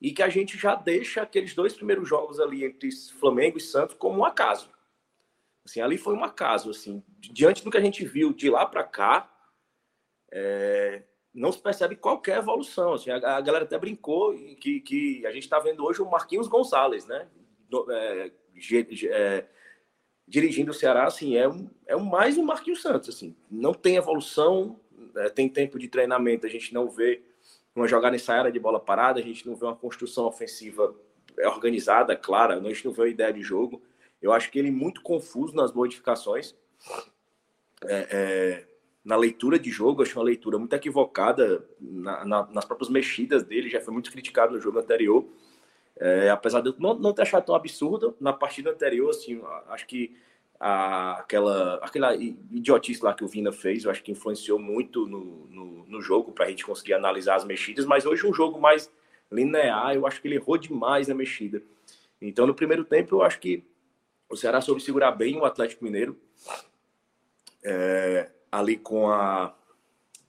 e 0.00 0.10
que 0.10 0.22
a 0.22 0.28
gente 0.28 0.58
já 0.58 0.74
deixa 0.74 1.22
aqueles 1.22 1.54
dois 1.54 1.74
primeiros 1.74 2.08
jogos 2.08 2.40
ali 2.40 2.64
entre 2.64 2.90
Flamengo 3.20 3.58
e 3.58 3.60
Santos 3.60 3.94
como 3.96 4.18
um 4.18 4.24
acaso. 4.24 4.68
Assim, 5.64 5.80
ali 5.80 5.96
foi 5.96 6.14
um 6.14 6.24
acaso, 6.24 6.70
assim, 6.70 7.02
diante 7.18 7.62
do 7.62 7.70
que 7.70 7.76
a 7.76 7.80
gente 7.80 8.04
viu 8.04 8.32
de 8.32 8.50
lá 8.50 8.66
para 8.66 8.82
cá, 8.82 9.32
é, 10.32 11.02
não 11.32 11.52
se 11.52 11.60
percebe 11.60 11.96
qualquer 11.96 12.38
evolução. 12.38 12.94
Assim, 12.94 13.10
a, 13.10 13.36
a, 13.36 13.40
galera 13.40 13.64
até 13.64 13.78
brincou 13.78 14.34
que, 14.60 14.80
que 14.80 15.26
a 15.26 15.30
gente 15.30 15.44
está 15.44 15.58
vendo 15.58 15.84
hoje 15.84 16.02
o 16.02 16.10
Marquinhos 16.10 16.48
Gonçalves, 16.48 17.06
né? 17.06 17.28
Do, 17.68 17.90
é, 17.90 18.32
é, 19.10 19.46
dirigindo 20.26 20.70
o 20.70 20.74
Ceará, 20.74 21.04
assim, 21.04 21.36
é, 21.36 21.48
um, 21.48 21.70
é 21.86 21.96
um, 21.96 22.04
mais 22.04 22.36
um 22.36 22.44
Marquinhos 22.44 22.82
Santos, 22.82 23.08
assim, 23.08 23.36
não 23.50 23.72
tem 23.72 23.96
evolução, 23.96 24.78
é, 25.16 25.28
tem 25.28 25.48
tempo 25.48 25.78
de 25.78 25.88
treinamento, 25.88 26.46
a 26.46 26.50
gente 26.50 26.72
não 26.72 26.88
vê 26.88 27.22
uma 27.74 27.88
jogada 27.88 28.14
ensaiada 28.14 28.52
de 28.52 28.58
bola 28.58 28.78
parada, 28.78 29.20
a 29.20 29.22
gente 29.22 29.46
não 29.46 29.56
vê 29.56 29.64
uma 29.64 29.76
construção 29.76 30.26
ofensiva 30.26 30.94
organizada, 31.46 32.14
clara, 32.14 32.58
a 32.58 32.68
gente 32.68 32.84
não 32.84 32.92
vê 32.92 33.02
uma 33.02 33.08
ideia 33.08 33.32
de 33.32 33.42
jogo. 33.42 33.82
Eu 34.22 34.32
acho 34.32 34.50
que 34.50 34.58
ele 34.58 34.68
é 34.68 34.72
muito 34.72 35.02
confuso 35.02 35.54
nas 35.54 35.72
modificações. 35.72 36.54
É, 37.84 38.06
é, 38.10 38.66
na 39.04 39.16
leitura 39.16 39.58
de 39.58 39.68
jogo, 39.70 40.02
acho 40.02 40.16
uma 40.16 40.24
leitura 40.24 40.56
muito 40.58 40.72
equivocada 40.74 41.66
na, 41.80 42.24
na, 42.24 42.46
nas 42.46 42.64
próprias 42.64 42.88
mexidas 42.88 43.42
dele, 43.42 43.68
já 43.68 43.80
foi 43.80 43.92
muito 43.92 44.12
criticado 44.12 44.52
no 44.52 44.60
jogo 44.60 44.78
anterior. 44.78 45.26
É, 45.96 46.30
apesar 46.30 46.60
de 46.60 46.68
eu 46.68 46.74
não, 46.78 46.94
não 46.94 47.12
ter 47.12 47.22
achado 47.22 47.44
tão 47.44 47.54
absurdo, 47.54 48.16
na 48.20 48.32
partida 48.32 48.70
anterior, 48.70 49.10
assim, 49.10 49.42
acho 49.68 49.86
que 49.86 50.16
a, 50.58 51.18
aquela, 51.18 51.74
aquela 51.82 52.14
idiotice 52.14 53.04
lá 53.04 53.12
que 53.12 53.24
o 53.24 53.28
Vina 53.28 53.50
fez, 53.50 53.84
eu 53.84 53.90
acho 53.90 54.02
que 54.02 54.12
influenciou 54.12 54.58
muito 54.58 55.06
no, 55.06 55.46
no, 55.48 55.86
no 55.86 56.00
jogo 56.00 56.30
para 56.30 56.46
a 56.46 56.48
gente 56.48 56.64
conseguir 56.64 56.94
analisar 56.94 57.34
as 57.34 57.44
mexidas, 57.44 57.84
mas 57.84 58.06
hoje 58.06 58.26
um 58.26 58.32
jogo 58.32 58.60
mais 58.60 58.90
linear, 59.30 59.94
eu 59.94 60.06
acho 60.06 60.22
que 60.22 60.28
ele 60.28 60.36
errou 60.36 60.56
demais 60.56 61.10
a 61.10 61.14
mexida. 61.14 61.62
Então, 62.20 62.46
no 62.46 62.54
primeiro 62.54 62.84
tempo, 62.84 63.16
eu 63.16 63.22
acho 63.22 63.40
que 63.40 63.64
o 64.32 64.36
Ceará 64.36 64.62
soube 64.62 64.80
segurar 64.80 65.12
bem 65.12 65.36
o 65.36 65.44
Atlético 65.44 65.84
Mineiro, 65.84 66.18
é, 67.62 68.30
ali 68.50 68.78
com 68.78 69.10
a, 69.10 69.54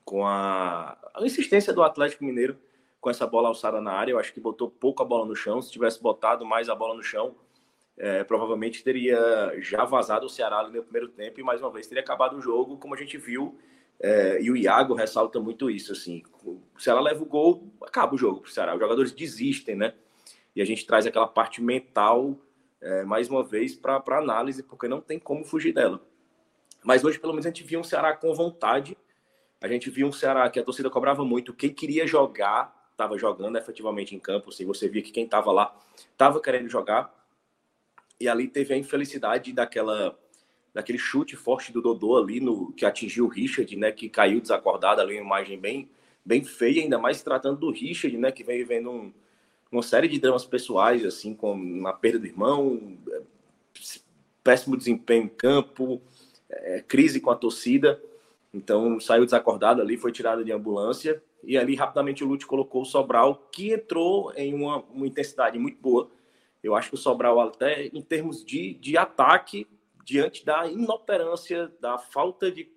com 0.03 0.27
a, 0.27 0.97
a 1.15 1.25
insistência 1.25 1.71
do 1.71 1.81
Atlético 1.81 2.25
Mineiro 2.25 2.59
com 2.99 3.09
essa 3.09 3.25
bola 3.25 3.47
alçada 3.47 3.79
na 3.79 3.93
área, 3.93 4.11
eu 4.11 4.19
acho 4.19 4.33
que 4.33 4.41
botou 4.41 4.69
pouco 4.69 5.01
a 5.01 5.05
bola 5.05 5.25
no 5.25 5.35
chão, 5.35 5.61
se 5.61 5.71
tivesse 5.71 6.01
botado 6.01 6.45
mais 6.45 6.67
a 6.67 6.75
bola 6.75 6.95
no 6.95 7.01
chão, 7.01 7.35
é, 7.97 8.25
provavelmente 8.25 8.83
teria 8.83 9.53
já 9.59 9.85
vazado 9.85 10.25
o 10.25 10.29
Ceará 10.29 10.59
ali 10.59 10.75
no 10.75 10.83
primeiro 10.83 11.07
tempo 11.07 11.39
e 11.39 11.43
mais 11.43 11.61
uma 11.61 11.71
vez 11.71 11.87
teria 11.87 12.03
acabado 12.03 12.37
o 12.37 12.41
jogo, 12.41 12.77
como 12.77 12.93
a 12.95 12.97
gente 12.97 13.17
viu. 13.17 13.57
É, 14.01 14.41
e 14.41 14.51
o 14.51 14.57
Iago 14.57 14.95
ressalta 14.95 15.39
muito 15.39 15.69
isso. 15.69 15.91
Assim, 15.93 16.23
o 16.43 16.61
Ceará 16.77 16.99
leva 16.99 17.21
o 17.21 17.25
gol, 17.25 17.71
acaba 17.81 18.15
o 18.15 18.17
jogo 18.17 18.41
para 18.41 18.49
o 18.49 18.51
Ceará. 18.51 18.73
Os 18.73 18.81
jogadores 18.81 19.11
desistem, 19.11 19.75
né? 19.75 19.93
E 20.55 20.61
a 20.61 20.65
gente 20.65 20.85
traz 20.85 21.05
aquela 21.05 21.27
parte 21.27 21.61
mental 21.61 22.37
é, 22.83 23.03
mais 23.03 23.29
uma 23.29 23.43
vez 23.43 23.75
para 23.75 24.03
análise, 24.17 24.61
porque 24.61 24.87
não 24.87 24.99
tem 24.99 25.17
como 25.17 25.45
fugir 25.45 25.73
dela. 25.73 26.05
Mas 26.83 27.03
hoje, 27.03 27.17
pelo 27.17 27.31
menos, 27.31 27.45
a 27.45 27.49
gente 27.49 27.63
viu 27.63 27.79
um 27.79 27.83
Ceará 27.83 28.13
com 28.13 28.33
vontade. 28.33 28.97
A 29.61 29.67
gente 29.69 29.89
viu 29.89 30.05
um 30.05 30.11
Ceará 30.11 30.49
que 30.49 30.59
a 30.59 30.63
torcida 30.63 30.89
cobrava 30.89 31.23
muito. 31.23 31.53
Quem 31.53 31.73
queria 31.73 32.05
jogar 32.05 32.91
estava 32.91 33.17
jogando 33.17 33.57
efetivamente 33.57 34.13
em 34.13 34.19
campo. 34.19 34.49
Assim, 34.49 34.65
você 34.65 34.89
via 34.89 35.01
que 35.01 35.11
quem 35.11 35.23
estava 35.23 35.51
lá 35.51 35.73
estava 36.11 36.41
querendo 36.41 36.69
jogar 36.69 37.13
e 38.19 38.27
ali 38.27 38.47
teve 38.47 38.73
a 38.73 38.77
infelicidade 38.77 39.53
daquela 39.53 40.17
daquele 40.73 40.97
chute 40.97 41.35
forte 41.35 41.71
do 41.71 41.83
Dodô 41.83 42.17
ali 42.17 42.39
no 42.39 42.73
que 42.73 42.83
atingiu 42.83 43.25
o 43.25 43.27
Richard, 43.27 43.75
né, 43.75 43.91
que 43.91 44.09
caiu 44.09 44.41
desacordado 44.41 45.01
ali, 45.01 45.13
uma 45.19 45.21
imagem 45.21 45.59
bem 45.59 45.87
bem 46.25 46.43
feia, 46.43 46.81
ainda 46.81 46.97
mais 46.97 47.21
tratando 47.21 47.59
do 47.59 47.71
Richard, 47.71 48.17
né, 48.17 48.31
que 48.31 48.43
vem 48.43 48.57
vivendo 48.57 48.89
um, 48.89 49.13
uma 49.75 49.83
série 49.83 50.07
de 50.07 50.19
dramas 50.19 50.45
pessoais 50.45 51.05
assim, 51.05 51.33
com 51.33 51.83
a 51.87 51.93
perda 51.93 52.19
do 52.19 52.25
irmão, 52.25 52.97
péssimo 54.43 54.77
desempenho 54.77 55.25
em 55.25 55.29
campo, 55.29 56.01
é, 56.49 56.81
crise 56.81 57.19
com 57.19 57.29
a 57.29 57.35
torcida. 57.35 58.01
Então 58.53 58.99
saiu 58.99 59.25
desacordado 59.25 59.81
ali, 59.81 59.97
foi 59.97 60.11
tirado 60.11 60.43
de 60.43 60.51
ambulância 60.51 61.21
e 61.43 61.57
ali 61.57 61.75
rapidamente 61.75 62.23
o 62.23 62.27
Lute 62.27 62.45
colocou 62.45 62.83
o 62.83 62.85
Sobral, 62.85 63.47
que 63.51 63.73
entrou 63.73 64.31
em 64.35 64.53
uma, 64.53 64.83
uma 64.93 65.07
intensidade 65.07 65.57
muito 65.57 65.81
boa 65.81 66.09
eu 66.63 66.73
acho 66.73 66.89
que 66.89 66.95
o 66.95 66.97
Sobral, 66.97 67.39
até 67.41 67.87
em 67.87 68.01
termos 68.01 68.43
de, 68.43 68.73
de 68.75 68.97
ataque, 68.97 69.67
diante 70.05 70.45
da 70.45 70.65
inoperância, 70.65 71.69
da 71.81 71.97
falta 71.97 72.49
de, 72.49 72.71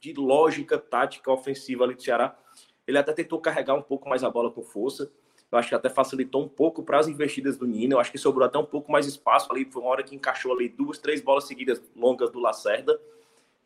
de 0.00 0.12
lógica 0.14 0.78
tática 0.78 1.32
ofensiva 1.32 1.82
ali 1.82 1.96
do 1.96 2.02
Ceará, 2.02 2.38
ele 2.86 2.96
até 2.96 3.12
tentou 3.12 3.40
carregar 3.40 3.74
um 3.74 3.82
pouco 3.82 4.08
mais 4.08 4.22
a 4.22 4.30
bola 4.30 4.52
com 4.52 4.62
força. 4.62 5.10
Eu 5.54 5.58
acho 5.60 5.68
que 5.68 5.74
até 5.76 5.88
facilitou 5.88 6.42
um 6.42 6.48
pouco 6.48 6.82
para 6.82 6.98
as 6.98 7.06
investidas 7.06 7.56
do 7.56 7.64
Nino. 7.64 7.94
Eu 7.94 8.00
acho 8.00 8.10
que 8.10 8.18
sobrou 8.18 8.44
até 8.44 8.58
um 8.58 8.64
pouco 8.64 8.90
mais 8.90 9.06
espaço 9.06 9.52
ali. 9.52 9.64
Foi 9.64 9.82
uma 9.82 9.90
hora 9.90 10.02
que 10.02 10.12
encaixou 10.12 10.52
ali 10.52 10.68
duas, 10.68 10.98
três 10.98 11.20
bolas 11.20 11.44
seguidas 11.44 11.80
longas 11.94 12.28
do 12.30 12.40
Lacerda. 12.40 13.00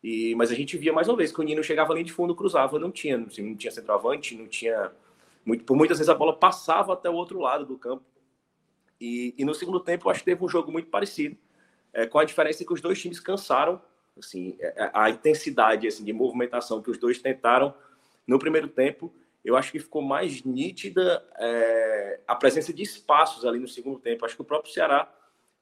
E, 0.03 0.35
mas 0.35 0.51
a 0.51 0.55
gente 0.55 0.77
via 0.77 0.93
mais 0.93 1.07
uma 1.07 1.17
vez 1.17 1.31
que 1.31 1.39
o 1.39 1.43
Nino 1.43 1.63
chegava 1.63 1.91
ali 1.91 2.03
de 2.03 2.13
fundo, 2.13 2.35
cruzava, 2.35 2.77
não 2.77 2.91
tinha, 2.91 3.17
assim, 3.17 3.41
não 3.41 3.55
tinha 3.55 3.71
centroavante, 3.71 4.35
não 4.35 4.47
tinha. 4.47 4.91
Muito, 5.43 5.63
por 5.63 5.75
muitas 5.75 5.97
vezes 5.97 6.09
a 6.09 6.13
bola 6.13 6.31
passava 6.31 6.93
até 6.93 7.09
o 7.09 7.13
outro 7.13 7.39
lado 7.39 7.65
do 7.65 7.75
campo. 7.75 8.03
E, 9.01 9.33
e 9.35 9.43
no 9.43 9.55
segundo 9.55 9.79
tempo, 9.79 10.07
eu 10.07 10.11
acho 10.11 10.19
que 10.19 10.25
teve 10.25 10.45
um 10.45 10.47
jogo 10.47 10.71
muito 10.71 10.89
parecido, 10.89 11.35
é, 11.91 12.05
com 12.05 12.19
a 12.19 12.23
diferença 12.23 12.63
que 12.63 12.71
os 12.71 12.81
dois 12.81 13.01
times 13.01 13.19
cansaram, 13.19 13.81
assim, 14.15 14.55
a, 14.61 14.63
é, 14.63 14.73
é, 14.77 14.91
a 14.93 15.09
intensidade 15.09 15.87
assim, 15.87 16.03
de 16.03 16.13
movimentação 16.13 16.83
que 16.83 16.91
os 16.91 16.99
dois 16.99 17.19
tentaram 17.19 17.73
no 18.27 18.37
primeiro 18.37 18.67
tempo, 18.67 19.11
eu 19.43 19.55
acho 19.55 19.71
que 19.71 19.79
ficou 19.79 20.01
mais 20.01 20.43
nítida 20.43 21.25
é, 21.37 22.19
a 22.27 22.35
presença 22.35 22.73
de 22.73 22.83
espaços 22.83 23.45
ali 23.45 23.59
no 23.59 23.67
segundo 23.67 23.99
tempo. 23.99 24.25
Acho 24.25 24.35
que 24.35 24.41
o 24.41 24.45
próprio 24.45 24.73
Ceará 24.73 25.11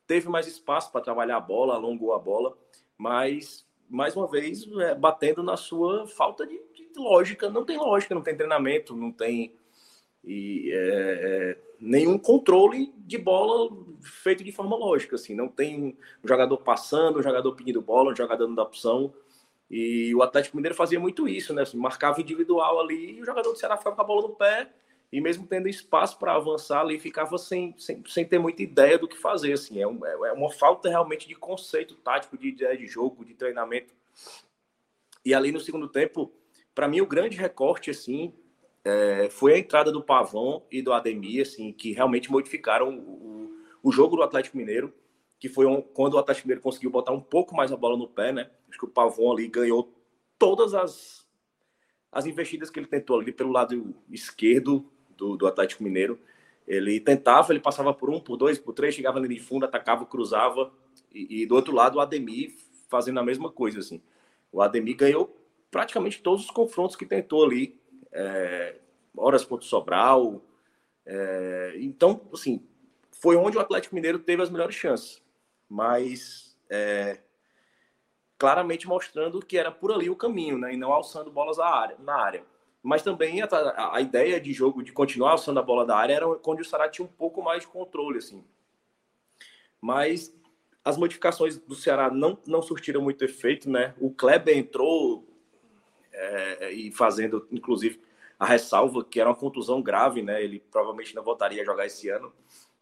teve 0.06 0.27
mais 0.30 0.47
espaço 0.47 0.91
para 0.91 1.01
trabalhar 1.01 1.38
a 1.38 1.41
bola, 1.41 1.75
alongou 1.75 2.14
a 2.14 2.19
bola, 2.19 2.57
mas 2.97 3.67
mais 3.89 4.15
uma 4.15 4.27
vez 4.27 4.67
é, 4.80 4.95
batendo 4.95 5.43
na 5.43 5.56
sua 5.56 6.07
falta 6.07 6.45
de, 6.45 6.59
de, 6.73 6.88
lógica. 6.97 7.49
Não 7.49 7.64
tem 7.64 7.77
lógica, 7.77 8.15
não 8.15 8.23
tem 8.23 8.35
treinamento, 8.35 8.95
não 8.95 9.11
tem 9.11 9.53
e 10.23 10.72
é, 10.73 11.57
nenhum 11.80 12.17
controle 12.17 12.93
de 12.97 13.17
bola 13.17 13.69
feito 14.01 14.43
de 14.43 14.51
forma 14.51 14.75
lógica. 14.75 15.15
Assim, 15.15 15.35
não 15.35 15.47
tem 15.47 15.97
um 16.23 16.27
jogador 16.27 16.57
passando, 16.57 17.19
um 17.19 17.23
jogador 17.23 17.53
pedindo 17.56 17.81
bola, 17.81 18.11
um 18.11 18.15
jogador 18.15 18.47
dando 18.47 18.61
opção. 18.61 19.14
E 19.69 20.15
o 20.15 20.21
Atlético 20.21 20.55
Mineiro 20.55 20.75
fazia 20.75 20.99
muito 20.99 21.27
isso, 21.27 21.53
né? 21.53 21.63
Assim, 21.63 21.77
marcava 21.77 22.21
individual 22.21 22.79
ali 22.79 23.17
e 23.17 23.21
o 23.21 23.25
jogador 23.25 23.51
do 23.51 23.57
Ceará 23.57 23.77
ficava 23.77 23.95
com 23.95 24.01
a 24.01 24.05
bola 24.05 24.21
no 24.21 24.35
pé 24.35 24.69
e 25.11 25.21
mesmo 25.21 25.47
tendo 25.47 25.69
espaço 25.69 26.17
para 26.17 26.35
avançar 26.35 26.81
ali, 26.81 26.99
ficava 26.99 27.37
sem, 27.37 27.73
sem, 27.77 28.03
sem 28.07 28.25
ter 28.25 28.39
muita 28.39 28.61
ideia 28.61 28.97
do 28.97 29.07
que 29.07 29.17
fazer. 29.17 29.53
Assim, 29.53 29.81
é, 29.81 29.87
um, 29.87 30.05
é 30.05 30.33
uma 30.33 30.51
falta 30.51 30.89
realmente 30.89 31.27
de 31.27 31.35
conceito 31.35 31.95
tático, 31.95 32.37
de 32.37 32.49
ideia 32.49 32.77
de 32.77 32.87
jogo, 32.87 33.23
de 33.23 33.33
treinamento. 33.33 33.93
E 35.23 35.33
ali 35.33 35.51
no 35.51 35.59
segundo 35.59 35.87
tempo, 35.87 36.31
para 36.75 36.87
mim, 36.87 37.01
o 37.01 37.07
grande 37.07 37.37
recorte, 37.37 37.89
assim, 37.89 38.33
é, 38.83 39.29
foi 39.29 39.53
a 39.53 39.57
entrada 39.57 39.91
do 39.91 40.03
Pavão 40.03 40.63
e 40.69 40.81
do 40.81 40.91
Ademir, 40.91 41.41
assim, 41.41 41.71
que 41.71 41.93
realmente 41.93 42.29
modificaram 42.29 42.97
o, 42.97 43.49
o 43.81 43.91
jogo 43.91 44.17
do 44.17 44.23
Atlético 44.23 44.57
Mineiro, 44.57 44.93
que 45.40 45.48
foi 45.48 45.66
um, 45.66 45.82
quando 45.82 46.16
o 46.16 46.17
Atlético 46.17 46.48
Mineiro 46.48 46.61
conseguiu 46.61 46.90
botar 46.90 47.11
um 47.11 47.22
pouco 47.22 47.56
mais 47.56 47.72
a 47.72 47.77
bola 47.77 47.98
no 47.98 48.07
pé, 48.07 48.32
né? 48.32 48.49
Acho 48.69 48.80
que 48.80 48.85
o 48.85 48.90
Pavão 48.90 49.32
ali 49.32 49.48
ganhou 49.48 49.93
todas 50.38 50.74
as, 50.74 51.27
as 52.11 52.25
investidas 52.25 52.69
que 52.69 52.80
ele 52.80 52.88
tentou 52.88 53.19
ali 53.19 53.32
pelo 53.32 53.51
lado 53.51 53.95
esquerdo 54.09 54.90
do, 55.09 55.38
do 55.38 55.48
Atlético 55.48 55.83
Mineiro. 55.83 56.19
Ele 56.67 56.99
tentava, 56.99 57.53
ele 57.53 57.59
passava 57.59 57.93
por 57.93 58.09
um, 58.09 58.19
por 58.19 58.35
dois, 58.35 58.57
por 58.59 58.74
três, 58.74 58.95
chegava 58.95 59.19
ali 59.19 59.27
de 59.27 59.40
fundo, 59.40 59.66
atacava, 59.66 60.06
cruzava. 60.06 60.72
E, 61.14 61.41
e 61.41 61.45
do 61.45 61.56
outro 61.56 61.74
lado, 61.74 61.98
o 61.98 61.99
Ademir 62.01 62.53
fazendo 62.90 63.19
a 63.19 63.24
mesma 63.24 63.51
coisa, 63.51 63.80
assim. 63.80 64.01
O 64.51 64.61
Ademir 64.61 64.95
ganhou 64.95 65.35
praticamente 65.69 66.22
todos 66.22 66.45
os 66.45 66.51
confrontos 66.51 66.95
que 66.95 67.06
tentou 67.06 67.45
ali 67.45 67.80
é, 68.11 68.80
horas 69.16 69.45
contra 69.45 69.66
o 69.66 69.69
Sobral. 69.69 70.43
É, 71.06 71.75
então, 71.77 72.22
assim, 72.33 72.66
foi 73.11 73.35
onde 73.35 73.57
o 73.57 73.61
Atlético 73.61 73.95
Mineiro 73.95 74.19
teve 74.19 74.41
as 74.41 74.49
melhores 74.49 74.75
chances. 74.75 75.22
Mas 75.69 76.57
é, 76.69 77.19
claramente 78.37 78.87
mostrando 78.87 79.39
que 79.39 79.57
era 79.57 79.71
por 79.71 79.91
ali 79.91 80.09
o 80.09 80.15
caminho, 80.15 80.57
né? 80.57 80.73
E 80.73 80.77
não 80.77 80.93
alçando 80.93 81.31
bolas 81.31 81.59
área, 81.59 81.95
na 81.99 82.15
área. 82.15 82.43
Mas 82.83 83.01
também 83.01 83.41
a, 83.41 83.47
a, 83.95 84.01
ideia 84.01 84.39
de 84.39 84.53
jogo 84.53 84.83
de 84.83 84.91
continuar 84.91 85.31
alçando 85.31 85.59
a 85.59 85.63
bola 85.63 85.85
da 85.85 85.97
área 85.97 86.13
era 86.13 86.27
onde 86.27 86.61
o 86.61 86.65
Ceará 86.65 86.87
tinha 86.87 87.05
um 87.05 87.11
pouco 87.11 87.41
mais 87.41 87.61
de 87.61 87.67
controle, 87.67 88.19
assim. 88.19 88.43
Mas 89.81 90.33
as 90.85 90.95
modificações 90.97 91.57
do 91.57 91.75
Ceará 91.75 92.09
não, 92.09 92.37
não 92.45 92.61
surtiram 92.61 93.01
muito 93.01 93.23
efeito, 93.25 93.69
né? 93.69 93.93
O 93.99 94.11
Kleber 94.11 94.57
entrou 94.57 95.27
é, 96.13 96.71
e 96.71 96.91
fazendo, 96.91 97.47
inclusive, 97.51 98.01
a 98.39 98.45
ressalva 98.45 99.03
que 99.03 99.19
era 99.19 99.29
uma 99.29 99.35
contusão 99.35 99.81
grave, 99.81 100.21
né? 100.21 100.41
Ele 100.41 100.59
provavelmente 100.71 101.15
não 101.15 101.23
voltaria 101.23 101.61
a 101.61 101.65
jogar 101.65 101.87
esse 101.87 102.07
ano 102.09 102.31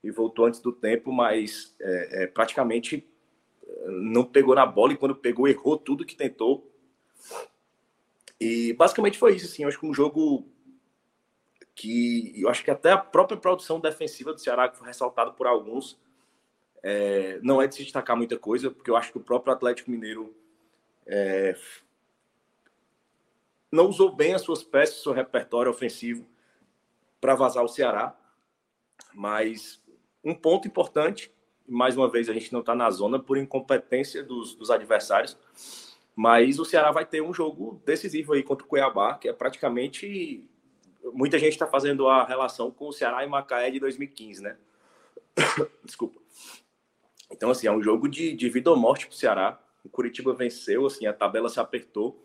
e 0.05 0.11
voltou 0.11 0.45
antes 0.45 0.59
do 0.59 0.71
tempo, 0.71 1.11
mas 1.11 1.75
é, 1.81 2.23
é, 2.23 2.27
praticamente 2.27 3.09
é, 3.67 3.87
não 3.87 4.23
pegou 4.23 4.53
na 4.53 4.65
bola 4.65 4.93
e 4.93 4.97
quando 4.97 5.15
pegou 5.15 5.47
errou 5.47 5.77
tudo 5.77 6.05
que 6.05 6.15
tentou. 6.15 6.71
E 8.39 8.73
basicamente 8.73 9.17
foi 9.17 9.35
isso, 9.35 9.47
assim. 9.47 9.63
Eu 9.63 9.69
acho 9.69 9.79
que 9.79 9.85
um 9.87 9.93
jogo 9.93 10.47
que 11.73 12.39
eu 12.39 12.47
acho 12.49 12.63
que 12.63 12.69
até 12.69 12.91
a 12.91 12.97
própria 12.97 13.37
produção 13.37 13.79
defensiva 13.79 14.31
do 14.31 14.39
Ceará, 14.39 14.69
que 14.69 14.77
foi 14.77 14.87
ressaltado 14.87 15.33
por 15.33 15.47
alguns, 15.47 15.99
é, 16.83 17.39
não 17.41 17.59
é 17.59 17.65
de 17.65 17.73
se 17.73 17.83
destacar 17.83 18.15
muita 18.15 18.37
coisa, 18.37 18.69
porque 18.69 18.91
eu 18.91 18.95
acho 18.95 19.11
que 19.11 19.17
o 19.17 19.23
próprio 19.23 19.53
Atlético 19.53 19.89
Mineiro 19.89 20.35
é, 21.07 21.57
não 23.71 23.87
usou 23.87 24.15
bem 24.15 24.35
as 24.35 24.43
suas 24.43 24.63
peças, 24.63 25.01
seu 25.01 25.13
repertório 25.13 25.71
ofensivo 25.71 26.27
para 27.19 27.33
vazar 27.33 27.63
o 27.63 27.67
Ceará. 27.67 28.15
Mas 29.13 29.81
um 30.25 30.33
ponto 30.33 30.67
importante, 30.67 31.31
mais 31.67 31.95
uma 31.95 32.09
vez 32.09 32.27
a 32.27 32.33
gente 32.33 32.51
não 32.51 32.59
está 32.59 32.75
na 32.75 32.89
zona 32.89 33.19
por 33.19 33.37
incompetência 33.37 34.23
dos, 34.23 34.55
dos 34.55 34.71
adversários, 34.71 35.37
mas 36.15 36.59
o 36.59 36.65
Ceará 36.65 36.91
vai 36.91 37.05
ter 37.05 37.21
um 37.21 37.33
jogo 37.33 37.81
decisivo 37.85 38.33
aí 38.33 38.43
contra 38.43 38.65
o 38.65 38.67
Cuiabá, 38.67 39.15
que 39.15 39.29
é 39.29 39.33
praticamente 39.33 40.43
muita 41.13 41.37
gente 41.37 41.53
está 41.53 41.67
fazendo 41.67 42.07
a 42.07 42.25
relação 42.25 42.71
com 42.71 42.87
o 42.87 42.93
Ceará 42.93 43.23
e 43.23 43.27
Macaé 43.27 43.69
de 43.69 43.79
2015, 43.79 44.41
né? 44.41 44.57
Desculpa. 45.83 46.19
Então, 47.31 47.49
assim, 47.49 47.67
é 47.67 47.71
um 47.71 47.81
jogo 47.81 48.07
de, 48.07 48.33
de 48.33 48.49
vida 48.49 48.69
ou 48.69 48.77
morte 48.77 49.07
para 49.07 49.13
o 49.13 49.17
Ceará. 49.17 49.59
O 49.83 49.89
Curitiba 49.89 50.33
venceu, 50.33 50.85
assim, 50.85 51.05
a 51.05 51.13
tabela 51.13 51.49
se 51.49 51.59
apertou. 51.59 52.23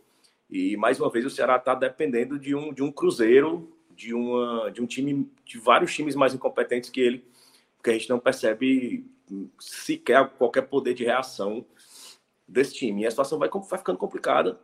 E, 0.48 0.76
mais 0.76 1.00
uma 1.00 1.10
vez, 1.10 1.24
o 1.24 1.30
Ceará 1.30 1.56
está 1.56 1.74
dependendo 1.74 2.38
de 2.38 2.54
um, 2.54 2.72
de 2.72 2.82
um 2.82 2.90
Cruzeiro, 2.90 3.72
de, 3.90 4.14
uma, 4.14 4.70
de 4.70 4.80
um 4.80 4.86
time, 4.86 5.30
de 5.44 5.58
vários 5.58 5.94
times 5.94 6.14
mais 6.14 6.34
incompetentes 6.34 6.90
que 6.90 7.00
ele, 7.00 7.24
porque 7.80 7.90
a 7.90 7.92
gente 7.94 8.10
não 8.10 8.18
percebe 8.18 9.10
sequer 9.58 10.28
qualquer 10.30 10.62
poder 10.62 10.92
de 10.92 11.04
reação 11.04 11.64
desse 12.46 12.74
time. 12.74 13.02
E 13.02 13.06
a 13.06 13.10
situação 13.10 13.38
vai, 13.38 13.48
vai 13.48 13.78
ficando 13.78 13.98
complicada. 13.98 14.60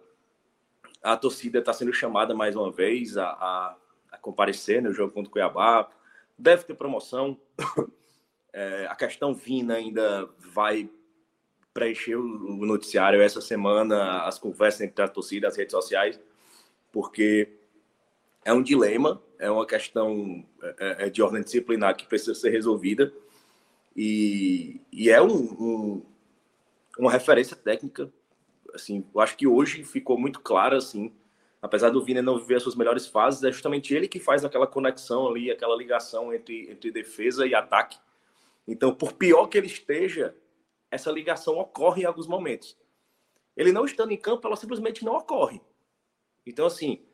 A 1.03 1.17
torcida 1.17 1.61
está 1.61 1.73
sendo 1.73 1.93
chamada 1.93 2.35
mais 2.35 2.57
uma 2.57 2.71
vez 2.71 3.17
a, 3.17 3.29
a 3.29 3.77
a 4.17 4.19
comparecer 4.19 4.83
no 4.83 4.93
jogo 4.93 5.13
contra 5.13 5.29
o 5.29 5.33
Cuiabá. 5.33 5.89
Deve 6.39 6.65
ter 6.65 6.75
promoção. 6.75 7.39
É, 8.59 8.87
a 8.87 8.97
questão 8.97 9.35
Vina 9.35 9.75
ainda 9.75 10.31
vai 10.39 10.89
preencher 11.75 12.17
o 12.17 12.65
noticiário 12.65 13.21
essa 13.21 13.39
semana, 13.39 14.23
as 14.23 14.39
conversas 14.39 14.81
entre 14.81 15.05
a 15.05 15.09
torcida, 15.09 15.47
as 15.47 15.59
redes 15.59 15.73
sociais, 15.73 16.19
porque 16.91 17.56
é 18.47 18.53
um 18.53 18.63
dilema, 18.63 19.21
é 19.39 19.51
uma 19.51 19.67
questão 19.67 20.47
é, 20.79 21.07
é 21.07 21.11
de 21.11 21.21
ordem 21.21 21.43
disciplinar 21.43 21.97
que 21.97 22.07
precisa 22.07 22.35
ser 22.35 22.51
resolvida 22.51 23.13
e, 23.95 24.81
e 24.93 25.11
é 25.11 25.21
um, 25.21 25.35
um, 25.35 26.07
uma 26.99 27.11
referência 27.11 27.57
técnica. 27.57 28.11
Assim, 28.73 29.05
eu 29.15 29.21
acho 29.21 29.37
que 29.37 29.47
hoje 29.47 29.85
ficou 29.85 30.19
muito 30.19 30.41
claro 30.41 30.77
assim 30.77 31.13
apesar 31.61 31.91
do 31.91 32.03
Vina 32.03 32.23
não 32.23 32.39
viver 32.39 32.57
as 32.57 32.63
suas 32.63 32.75
melhores 32.75 33.07
fases, 33.07 33.43
é 33.43 33.51
justamente 33.51 33.95
ele 33.95 34.09
que 34.09 34.21
faz 34.21 34.45
aquela 34.45 34.67
conexão 34.67 35.29
ali, 35.29 35.51
aquela 35.51 35.77
ligação 35.77 36.33
entre, 36.33 36.71
entre 36.71 36.91
defesa 36.91 37.47
e 37.47 37.55
ataque. 37.55 37.99
Então, 38.67 38.95
por 38.95 39.13
pior 39.13 39.47
que 39.47 39.59
ele 39.59 39.67
esteja, 39.67 40.35
essa 40.91 41.11
ligação 41.11 41.59
ocorre 41.59 42.03
em 42.03 42.05
alguns 42.05 42.27
momentos. 42.27 42.77
Ele 43.57 43.73
não 43.73 43.85
estando 43.85 44.13
em 44.13 44.17
campo, 44.17 44.47
ela 44.47 44.57
simplesmente 44.57 45.05
não 45.05 45.17
ocorre. 45.17 45.61
Então, 46.45 46.67
assim, 46.67 47.05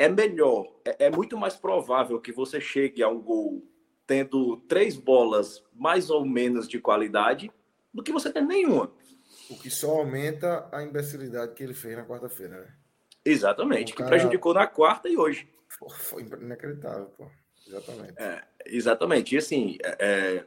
é 0.00 0.08
melhor, 0.08 0.66
é, 0.82 1.06
é 1.06 1.10
muito 1.10 1.36
mais 1.36 1.56
provável 1.56 2.18
que 2.18 2.32
você 2.32 2.58
chegue 2.58 3.02
a 3.02 3.08
um 3.10 3.20
gol 3.20 3.62
tendo 4.06 4.56
três 4.62 4.96
bolas 4.96 5.62
mais 5.74 6.08
ou 6.08 6.24
menos 6.24 6.66
de 6.66 6.80
qualidade 6.80 7.52
do 7.92 8.02
que 8.02 8.10
você 8.10 8.32
ter 8.32 8.40
nenhuma. 8.40 8.90
O 9.50 9.58
que 9.58 9.68
só 9.68 9.98
aumenta 9.98 10.66
a 10.72 10.82
imbecilidade 10.82 11.52
que 11.52 11.62
ele 11.62 11.74
fez 11.74 11.98
na 11.98 12.06
quarta-feira, 12.06 12.62
né? 12.62 12.74
Exatamente, 13.22 13.92
cara... 13.92 14.08
que 14.08 14.16
prejudicou 14.16 14.54
na 14.54 14.66
quarta 14.66 15.06
e 15.06 15.18
hoje. 15.18 15.46
Foi 15.90 16.22
inacreditável, 16.22 17.06
pô. 17.18 17.26
Exatamente. 17.66 18.14
É, 18.16 18.42
exatamente. 18.64 19.34
E 19.34 19.38
assim, 19.38 19.76
é, 19.82 19.96
é, 20.00 20.46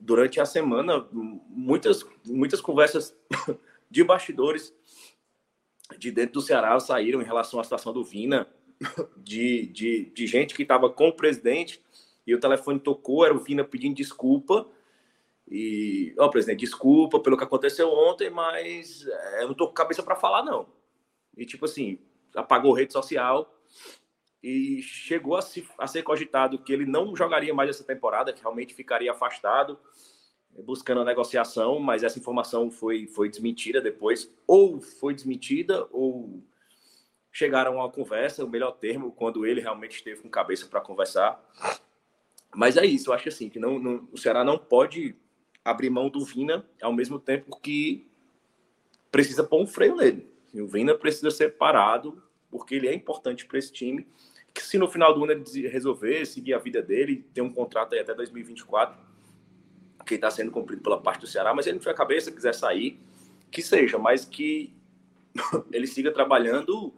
durante 0.00 0.40
a 0.40 0.46
semana, 0.46 1.06
muitas, 1.12 2.02
muitas 2.24 2.62
conversas 2.62 3.14
de 3.90 4.02
bastidores 4.02 4.74
de 5.98 6.10
dentro 6.10 6.34
do 6.34 6.42
Ceará 6.42 6.78
saíram 6.80 7.20
em 7.20 7.24
relação 7.24 7.60
à 7.60 7.64
situação 7.64 7.92
do 7.92 8.04
Vina, 8.04 8.48
de, 9.16 9.66
de, 9.66 10.12
de 10.14 10.26
gente 10.26 10.54
que 10.54 10.62
estava 10.62 10.90
com 10.90 11.08
o 11.08 11.16
presidente 11.16 11.80
e 12.26 12.34
o 12.34 12.40
telefone 12.40 12.78
tocou, 12.78 13.24
era 13.24 13.34
o 13.34 13.40
Vina 13.40 13.64
pedindo 13.64 13.96
desculpa. 13.96 14.66
E, 15.48 16.14
ó, 16.18 16.28
presidente, 16.28 16.60
desculpa 16.60 17.20
pelo 17.20 17.36
que 17.36 17.44
aconteceu 17.44 17.92
ontem, 17.92 18.30
mas 18.30 19.06
é, 19.06 19.42
eu 19.42 19.48
não 19.48 19.54
tô 19.54 19.66
com 19.66 19.74
cabeça 19.74 20.02
para 20.02 20.16
falar, 20.16 20.42
não 20.42 20.66
e, 21.36 21.46
tipo 21.46 21.64
assim, 21.64 21.98
apagou 22.34 22.72
rede 22.72 22.92
social 22.92 23.52
e 24.42 24.82
chegou 24.82 25.36
a, 25.36 25.42
se, 25.42 25.66
a 25.78 25.86
ser 25.86 26.02
cogitado 26.02 26.58
que 26.58 26.72
ele 26.72 26.84
não 26.84 27.14
jogaria 27.16 27.54
mais 27.54 27.70
essa 27.70 27.84
temporada, 27.84 28.32
que 28.32 28.42
realmente 28.42 28.74
ficaria 28.74 29.12
afastado, 29.12 29.78
buscando 30.58 31.00
a 31.00 31.04
negociação, 31.04 31.78
mas 31.78 32.02
essa 32.02 32.18
informação 32.18 32.70
foi, 32.70 33.06
foi 33.06 33.28
desmentida 33.28 33.80
depois, 33.80 34.30
ou 34.46 34.80
foi 34.80 35.14
desmentida, 35.14 35.86
ou 35.90 36.42
chegaram 37.30 37.80
a 37.80 37.84
uma 37.84 37.90
conversa, 37.90 38.44
o 38.44 38.48
melhor 38.48 38.72
termo, 38.72 39.12
quando 39.12 39.46
ele 39.46 39.60
realmente 39.60 39.96
esteve 39.96 40.20
com 40.20 40.28
cabeça 40.28 40.66
para 40.66 40.80
conversar. 40.80 41.42
Mas 42.54 42.76
é 42.76 42.84
isso, 42.84 43.10
eu 43.10 43.14
acho 43.14 43.28
assim, 43.28 43.48
que 43.48 43.58
não, 43.58 43.78
não, 43.78 44.08
o 44.12 44.18
Ceará 44.18 44.44
não 44.44 44.58
pode 44.58 45.16
abrir 45.64 45.88
mão 45.88 46.10
do 46.10 46.24
Vina 46.24 46.66
ao 46.82 46.92
mesmo 46.92 47.18
tempo 47.18 47.58
que 47.60 48.06
precisa 49.10 49.42
pôr 49.42 49.62
um 49.62 49.66
freio 49.66 49.96
nele. 49.96 50.30
O 50.54 50.66
Vina 50.66 50.94
precisa 50.94 51.30
ser 51.30 51.56
parado, 51.56 52.22
porque 52.50 52.74
ele 52.74 52.88
é 52.88 52.94
importante 52.94 53.46
para 53.46 53.58
esse 53.58 53.72
time. 53.72 54.06
Que 54.52 54.62
se 54.62 54.76
no 54.76 54.86
final 54.86 55.14
do 55.14 55.24
ano 55.24 55.32
ele 55.32 55.68
resolver 55.68 56.26
seguir 56.26 56.52
a 56.52 56.58
vida 56.58 56.82
dele, 56.82 57.24
ter 57.32 57.40
um 57.40 57.50
contrato 57.50 57.94
aí 57.94 58.00
até 58.00 58.12
2024, 58.14 58.98
que 60.12 60.24
está 60.24 60.30
sendo 60.30 60.50
cumprido 60.50 60.82
pela 60.82 61.00
parte 61.00 61.20
do 61.20 61.26
Ceará, 61.26 61.54
mas 61.54 61.66
ele 61.66 61.74
não 61.74 61.80
tiver 61.80 61.92
a 61.92 61.94
cabeça, 61.94 62.32
quiser 62.32 62.54
sair, 62.54 63.00
que 63.50 63.62
seja, 63.62 63.98
mas 63.98 64.24
que 64.24 64.74
ele 65.72 65.86
siga 65.86 66.12
trabalhando 66.12 66.92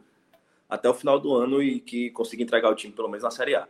até 0.69 0.89
o 0.89 0.93
final 0.93 1.19
do 1.19 1.33
ano 1.33 1.61
e 1.61 1.79
que 1.79 2.09
consiga 2.11 2.43
entregar 2.43 2.69
o 2.69 2.75
time 2.75 2.93
pelo 2.93 3.07
menos 3.07 3.23
na 3.23 3.31
Série 3.31 3.55
A. 3.55 3.67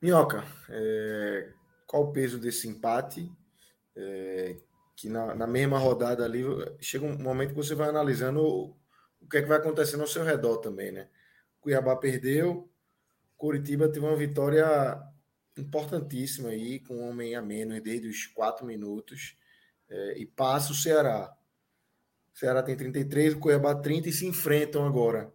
Minhoca, 0.00 0.44
é... 0.68 1.52
qual 1.86 2.04
o 2.04 2.12
peso 2.12 2.38
desse 2.38 2.68
empate? 2.68 3.30
É 3.96 4.56
que 5.00 5.08
na, 5.08 5.34
na, 5.34 5.46
mesma 5.46 5.78
rodada 5.78 6.26
ali 6.26 6.44
chega 6.78 7.06
um 7.06 7.16
momento 7.16 7.50
que 7.50 7.56
você 7.56 7.74
vai 7.74 7.88
analisando 7.88 8.42
o, 8.42 8.76
o 9.18 9.26
que 9.26 9.38
é 9.38 9.42
que 9.42 9.48
vai 9.48 9.56
acontecendo 9.56 10.02
ao 10.02 10.06
seu 10.06 10.22
redor 10.22 10.58
também, 10.58 10.92
né? 10.92 11.08
Cuiabá 11.58 11.96
perdeu, 11.96 12.70
Curitiba 13.34 13.88
teve 13.88 14.04
uma 14.04 14.14
vitória 14.14 14.66
importantíssima 15.60 16.50
aí, 16.50 16.80
com 16.80 16.96
um 16.96 17.10
homem 17.10 17.34
a 17.34 17.42
menos 17.42 17.82
desde 17.82 18.08
os 18.08 18.26
quatro 18.26 18.66
minutos, 18.66 19.36
é, 19.88 20.18
e 20.18 20.26
passa 20.26 20.72
o 20.72 20.74
Ceará. 20.74 21.32
O 22.34 22.38
Ceará 22.38 22.62
tem 22.62 22.76
33, 22.76 23.34
o 23.34 23.38
Cuiabá 23.38 23.74
30 23.74 24.08
e 24.08 24.12
se 24.12 24.26
enfrentam 24.26 24.86
agora 24.86 25.32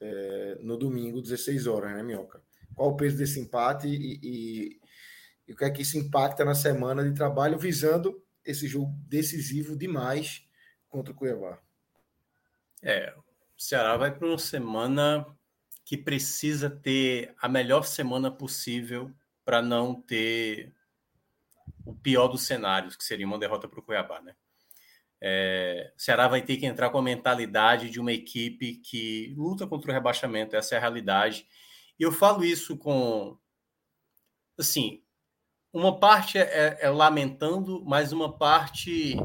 é, 0.00 0.58
no 0.60 0.76
domingo, 0.76 1.22
16 1.22 1.66
horas, 1.66 1.92
né, 1.92 2.02
Minhoca? 2.02 2.42
Qual 2.74 2.90
o 2.90 2.96
peso 2.96 3.16
desse 3.16 3.38
empate 3.40 3.86
e, 3.86 4.18
e, 4.22 4.80
e 5.46 5.52
o 5.52 5.56
que 5.56 5.64
é 5.64 5.70
que 5.70 5.82
isso 5.82 5.98
impacta 5.98 6.44
na 6.44 6.54
semana 6.54 7.04
de 7.04 7.14
trabalho 7.14 7.58
visando 7.58 8.22
esse 8.44 8.66
jogo 8.66 8.92
decisivo 9.08 9.76
demais 9.76 10.44
contra 10.88 11.12
o 11.12 11.16
Cuiabá. 11.16 11.58
É, 12.82 13.14
o 13.16 13.62
Ceará 13.62 13.96
vai 13.96 14.12
para 14.12 14.26
uma 14.26 14.38
semana 14.38 15.24
que 15.84 15.96
precisa 15.96 16.68
ter 16.68 17.34
a 17.40 17.48
melhor 17.48 17.84
semana 17.84 18.30
possível 18.30 19.10
para 19.44 19.62
não 19.62 19.94
ter 19.94 20.72
o 21.84 21.94
pior 21.94 22.28
dos 22.28 22.42
cenários, 22.46 22.96
que 22.96 23.04
seria 23.04 23.26
uma 23.26 23.38
derrota 23.38 23.68
para 23.68 23.80
o 23.80 23.82
Cuiabá, 23.82 24.20
né? 24.20 24.34
É, 25.20 25.92
o 25.96 26.00
Ceará 26.00 26.26
vai 26.26 26.42
ter 26.42 26.56
que 26.56 26.66
entrar 26.66 26.90
com 26.90 26.98
a 26.98 27.02
mentalidade 27.02 27.88
de 27.88 28.00
uma 28.00 28.12
equipe 28.12 28.76
que 28.76 29.32
luta 29.36 29.66
contra 29.66 29.90
o 29.90 29.94
rebaixamento, 29.94 30.56
essa 30.56 30.74
é 30.74 30.78
a 30.78 30.80
realidade. 30.80 31.46
E 31.98 32.02
eu 32.02 32.10
falo 32.10 32.44
isso 32.44 32.76
com, 32.76 33.38
assim, 34.58 35.02
uma 35.72 35.98
parte 35.98 36.38
é, 36.38 36.42
é, 36.42 36.78
é, 36.82 36.90
lamentando, 36.90 37.84
mas 37.84 38.12
uma 38.12 38.36
parte 38.36 39.16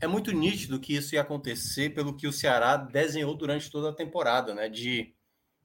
é 0.00 0.06
muito 0.06 0.32
nítido 0.32 0.80
que 0.80 0.94
isso 0.94 1.14
ia 1.14 1.20
acontecer 1.20 1.90
pelo 1.90 2.16
que 2.16 2.26
o 2.26 2.32
Ceará 2.32 2.76
desenhou 2.76 3.34
durante 3.34 3.70
toda 3.70 3.90
a 3.90 3.94
temporada, 3.94 4.54
né? 4.54 4.68
De 4.68 5.13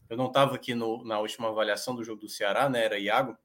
eu 0.09 0.17
não 0.17 0.27
estava 0.27 0.55
aqui 0.55 0.73
no, 0.73 1.03
na 1.03 1.19
última 1.19 1.49
avaliação 1.49 1.95
do 1.95 2.03
jogo 2.03 2.21
do 2.21 2.29
Ceará, 2.29 2.67
né? 2.67 2.83
Era 2.83 2.97
Iago, 2.97 3.37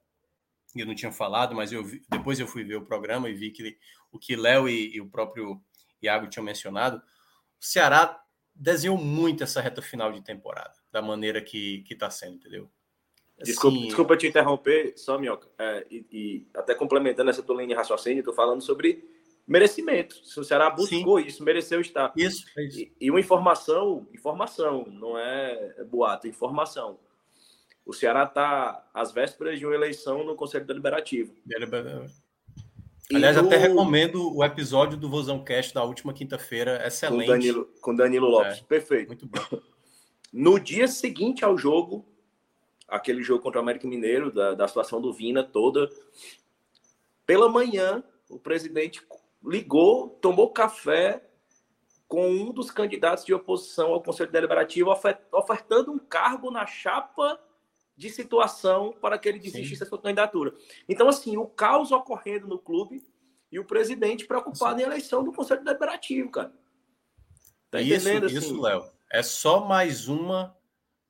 e 0.74 0.80
eu 0.80 0.86
não 0.86 0.94
tinha 0.94 1.12
falado, 1.12 1.54
mas 1.54 1.72
eu 1.72 1.84
vi, 1.84 2.02
depois 2.08 2.40
eu 2.40 2.46
fui 2.46 2.64
ver 2.64 2.76
o 2.76 2.84
programa 2.84 3.28
e 3.28 3.34
vi 3.34 3.50
que 3.50 3.78
o 4.10 4.18
que 4.18 4.34
Léo 4.34 4.68
e, 4.68 4.96
e 4.96 5.00
o 5.00 5.08
próprio 5.08 5.60
Iago 6.02 6.28
tinham 6.28 6.44
mencionado. 6.44 6.98
O 6.98 7.64
Ceará 7.64 8.20
desenhou 8.54 8.96
muito 8.96 9.44
essa 9.44 9.60
reta 9.60 9.82
final 9.82 10.12
de 10.12 10.22
temporada, 10.22 10.74
da 10.90 11.02
maneira 11.02 11.40
que, 11.40 11.82
que 11.82 11.94
tá 11.94 12.08
sendo, 12.08 12.36
entendeu? 12.36 12.70
Desculpa, 13.42 13.76
assim, 13.76 13.86
desculpa 13.86 14.16
te 14.16 14.26
interromper, 14.28 14.94
só, 14.96 15.18
Minhoca, 15.18 15.48
é, 15.58 15.86
e, 15.90 16.06
e, 16.12 16.48
até 16.54 16.74
complementando 16.74 17.30
essa 17.30 17.42
tua 17.42 17.56
linha 17.56 17.68
de 17.68 17.74
raciocínio, 17.74 18.20
estou 18.20 18.34
falando 18.34 18.62
sobre 18.62 19.04
merecimento. 19.46 20.16
Se 20.24 20.38
o 20.40 20.44
Ceará 20.44 20.70
buscou 20.70 21.20
Sim. 21.20 21.26
isso, 21.26 21.44
mereceu 21.44 21.80
estar. 21.80 22.12
Isso, 22.16 22.44
é 22.56 22.64
isso. 22.64 22.80
E, 22.80 22.92
e, 23.00 23.10
uma 23.10 23.20
informação, 23.20 24.06
informação, 24.12 24.86
não 24.86 25.18
é 25.18 25.84
boato, 25.84 26.26
informação. 26.26 26.98
O 27.84 27.92
Ceará 27.92 28.24
está 28.24 28.88
às 28.94 29.12
vésperas 29.12 29.58
de 29.58 29.66
uma 29.66 29.74
eleição 29.74 30.24
no 30.24 30.34
Conselho 30.34 30.64
Deliberativo. 30.64 31.34
Deliberativo. 31.44 32.24
Aliás, 33.12 33.36
até 33.36 33.56
recomendo 33.58 34.34
o 34.34 34.42
episódio 34.42 34.96
do 34.96 35.10
Vozão 35.10 35.44
Cast 35.44 35.74
da 35.74 35.84
última 35.84 36.14
quinta-feira, 36.14 36.86
excelente. 36.86 37.26
Com 37.26 37.32
Danilo, 37.32 37.64
com 37.80 37.94
Danilo 37.94 38.26
Lopes, 38.28 38.58
é, 38.60 38.62
perfeito. 38.62 39.08
Muito 39.08 39.26
bom. 39.26 39.40
No 40.36 40.58
dia 40.58 40.88
seguinte 40.88 41.44
ao 41.44 41.56
jogo, 41.56 42.04
aquele 42.88 43.22
jogo 43.22 43.40
contra 43.40 43.60
o 43.60 43.62
América 43.62 43.86
Mineiro, 43.86 44.32
da, 44.32 44.52
da 44.52 44.66
situação 44.66 45.00
do 45.00 45.12
Vina 45.12 45.44
toda, 45.44 45.88
pela 47.24 47.48
manhã, 47.48 48.02
o 48.28 48.36
presidente 48.36 49.00
ligou, 49.44 50.08
tomou 50.20 50.50
café 50.50 51.28
com 52.08 52.30
um 52.30 52.52
dos 52.52 52.70
candidatos 52.70 53.24
de 53.24 53.34
oposição 53.34 53.92
ao 53.92 54.02
Conselho 54.02 54.30
Deliberativo, 54.30 54.90
ofertando 55.32 55.92
um 55.92 55.98
cargo 55.98 56.50
na 56.50 56.66
chapa 56.66 57.40
de 57.96 58.10
situação 58.10 58.92
para 59.00 59.18
que 59.18 59.28
ele 59.28 59.38
desistisse 59.38 59.80
da 59.80 59.86
sua 59.86 60.00
candidatura. 60.00 60.54
Então, 60.88 61.08
assim, 61.08 61.36
o 61.36 61.46
caos 61.46 61.92
ocorrendo 61.92 62.46
no 62.46 62.58
clube 62.58 63.04
e 63.50 63.58
o 63.58 63.64
presidente 63.64 64.26
preocupado 64.26 64.76
Sim. 64.76 64.82
em 64.82 64.86
eleição 64.86 65.22
do 65.22 65.32
Conselho 65.32 65.64
Deliberativo, 65.64 66.30
cara. 66.30 66.52
Tá 67.70 67.80
entendendo? 67.80 68.26
Isso, 68.26 68.38
assim? 68.38 68.46
isso 68.46 68.60
Léo. 68.60 68.84
É 69.12 69.22
só 69.22 69.64
mais 69.64 70.08
uma 70.08 70.56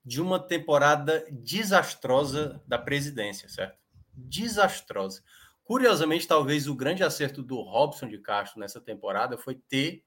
de 0.04 0.20
uma 0.20 0.38
temporada 0.38 1.26
desastrosa 1.30 2.62
da 2.66 2.78
presidência, 2.78 3.48
certo? 3.48 3.78
Desastrosa. 4.12 5.22
Curiosamente, 5.64 6.28
talvez 6.28 6.68
o 6.68 6.74
grande 6.74 7.02
acerto 7.02 7.42
do 7.42 7.60
Robson 7.62 8.06
de 8.06 8.18
Castro 8.18 8.60
nessa 8.60 8.80
temporada 8.80 9.38
foi 9.38 9.54
ter 9.54 10.04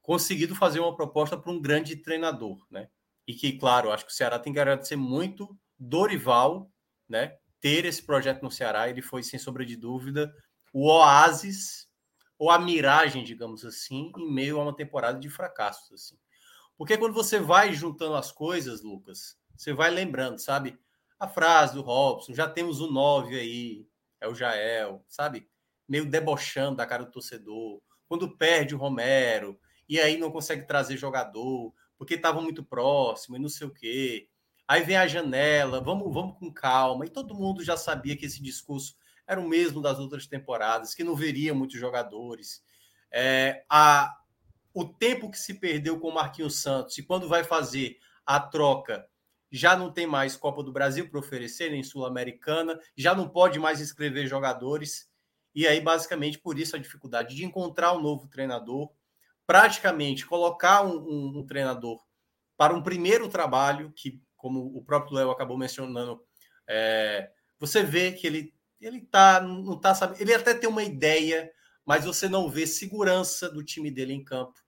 conseguido 0.00 0.54
fazer 0.54 0.80
uma 0.80 0.96
proposta 0.96 1.36
para 1.36 1.52
um 1.52 1.60
grande 1.60 1.96
treinador, 1.96 2.64
né? 2.70 2.88
E 3.26 3.34
que, 3.34 3.58
claro, 3.58 3.92
acho 3.92 4.06
que 4.06 4.12
o 4.12 4.14
Ceará 4.14 4.38
tem 4.38 4.52
que 4.52 4.58
agradecer 4.58 4.96
muito 4.96 5.58
Dorival, 5.78 6.70
né? 7.08 7.36
Ter 7.60 7.84
esse 7.84 8.02
projeto 8.02 8.42
no 8.42 8.50
Ceará, 8.50 8.88
ele 8.88 9.02
foi, 9.02 9.22
sem 9.22 9.38
sombra 9.38 9.66
de 9.66 9.76
dúvida, 9.76 10.34
o 10.72 10.88
oásis 10.88 11.88
ou 12.38 12.50
a 12.50 12.58
miragem, 12.58 13.24
digamos 13.24 13.64
assim, 13.64 14.12
em 14.16 14.32
meio 14.32 14.60
a 14.60 14.62
uma 14.62 14.76
temporada 14.76 15.18
de 15.18 15.28
fracassos, 15.28 15.92
assim. 15.92 16.18
Porque 16.78 16.96
quando 16.96 17.14
você 17.14 17.38
vai 17.38 17.72
juntando 17.72 18.14
as 18.14 18.30
coisas, 18.30 18.82
Lucas, 18.82 19.36
você 19.56 19.72
vai 19.72 19.90
lembrando, 19.90 20.38
sabe? 20.38 20.78
A 21.18 21.26
frase 21.26 21.74
do 21.74 21.82
Robson, 21.82 22.34
já 22.34 22.48
temos 22.48 22.80
o 22.80 22.90
9 22.90 23.38
aí, 23.38 23.86
é 24.20 24.28
o 24.28 24.34
Jael, 24.34 25.04
sabe? 25.08 25.48
Meio 25.88 26.08
debochando 26.08 26.76
da 26.76 26.86
cara 26.86 27.04
do 27.04 27.10
torcedor. 27.10 27.80
Quando 28.08 28.36
perde 28.36 28.74
o 28.74 28.78
Romero, 28.78 29.58
e 29.88 30.00
aí 30.00 30.16
não 30.16 30.30
consegue 30.30 30.66
trazer 30.66 30.96
jogador, 30.96 31.72
porque 31.96 32.14
estava 32.14 32.40
muito 32.40 32.64
próximo 32.64 33.36
e 33.36 33.40
não 33.40 33.48
sei 33.48 33.66
o 33.66 33.72
quê. 33.72 34.28
Aí 34.68 34.82
vem 34.82 34.96
a 34.96 35.06
janela, 35.06 35.80
vamos, 35.80 36.12
vamos 36.12 36.38
com 36.38 36.52
calma. 36.52 37.06
E 37.06 37.10
todo 37.10 37.34
mundo 37.34 37.62
já 37.62 37.76
sabia 37.76 38.16
que 38.16 38.26
esse 38.26 38.42
discurso 38.42 38.96
era 39.26 39.40
o 39.40 39.48
mesmo 39.48 39.80
das 39.80 39.98
outras 39.98 40.26
temporadas, 40.26 40.94
que 40.94 41.04
não 41.04 41.14
veria 41.14 41.54
muitos 41.54 41.78
jogadores. 41.78 42.62
É, 43.10 43.64
a, 43.68 44.16
o 44.74 44.84
tempo 44.84 45.30
que 45.30 45.38
se 45.38 45.54
perdeu 45.54 45.98
com 45.98 46.08
o 46.08 46.14
Marquinhos 46.14 46.60
Santos 46.60 46.98
e 46.98 47.02
quando 47.02 47.28
vai 47.28 47.44
fazer 47.44 47.98
a 48.24 48.40
troca, 48.40 49.08
já 49.50 49.76
não 49.76 49.92
tem 49.92 50.06
mais 50.06 50.36
Copa 50.36 50.62
do 50.62 50.72
Brasil 50.72 51.08
para 51.08 51.18
oferecer, 51.18 51.70
nem 51.70 51.82
Sul-Americana, 51.82 52.78
já 52.96 53.14
não 53.14 53.28
pode 53.28 53.58
mais 53.58 53.80
escrever 53.80 54.26
jogadores. 54.26 55.08
E 55.54 55.66
aí, 55.66 55.80
basicamente, 55.80 56.38
por 56.38 56.58
isso 56.58 56.76
a 56.76 56.78
dificuldade 56.78 57.34
de 57.34 57.44
encontrar 57.44 57.92
um 57.92 58.02
novo 58.02 58.28
treinador, 58.28 58.90
praticamente 59.46 60.26
colocar 60.26 60.82
um, 60.84 60.98
um, 60.98 61.38
um 61.38 61.46
treinador 61.46 62.00
para 62.56 62.74
um 62.74 62.82
primeiro 62.82 63.28
trabalho 63.28 63.92
que 63.94 64.20
como 64.36 64.76
o 64.76 64.84
próprio 64.84 65.16
Léo 65.16 65.30
acabou 65.30 65.58
mencionando, 65.58 66.22
é, 66.68 67.30
você 67.58 67.82
vê 67.82 68.12
que 68.12 68.26
ele 68.26 68.54
ele 68.80 69.00
tá 69.00 69.40
não 69.40 69.80
tá 69.80 69.94
sabe, 69.94 70.20
ele 70.20 70.34
até 70.34 70.52
tem 70.52 70.68
uma 70.68 70.82
ideia, 70.82 71.50
mas 71.84 72.04
você 72.04 72.28
não 72.28 72.48
vê 72.48 72.66
segurança 72.66 73.48
do 73.50 73.64
time 73.64 73.90
dele 73.90 74.12
em 74.12 74.22
campo. 74.22 74.60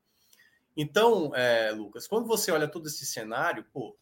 Então, 0.77 1.35
é, 1.35 1.71
Lucas, 1.73 2.07
quando 2.07 2.27
você 2.27 2.51
olha 2.51 2.67
todo 2.67 2.87
esse 2.87 3.05
cenário, 3.05 3.67
pô, 3.73 3.97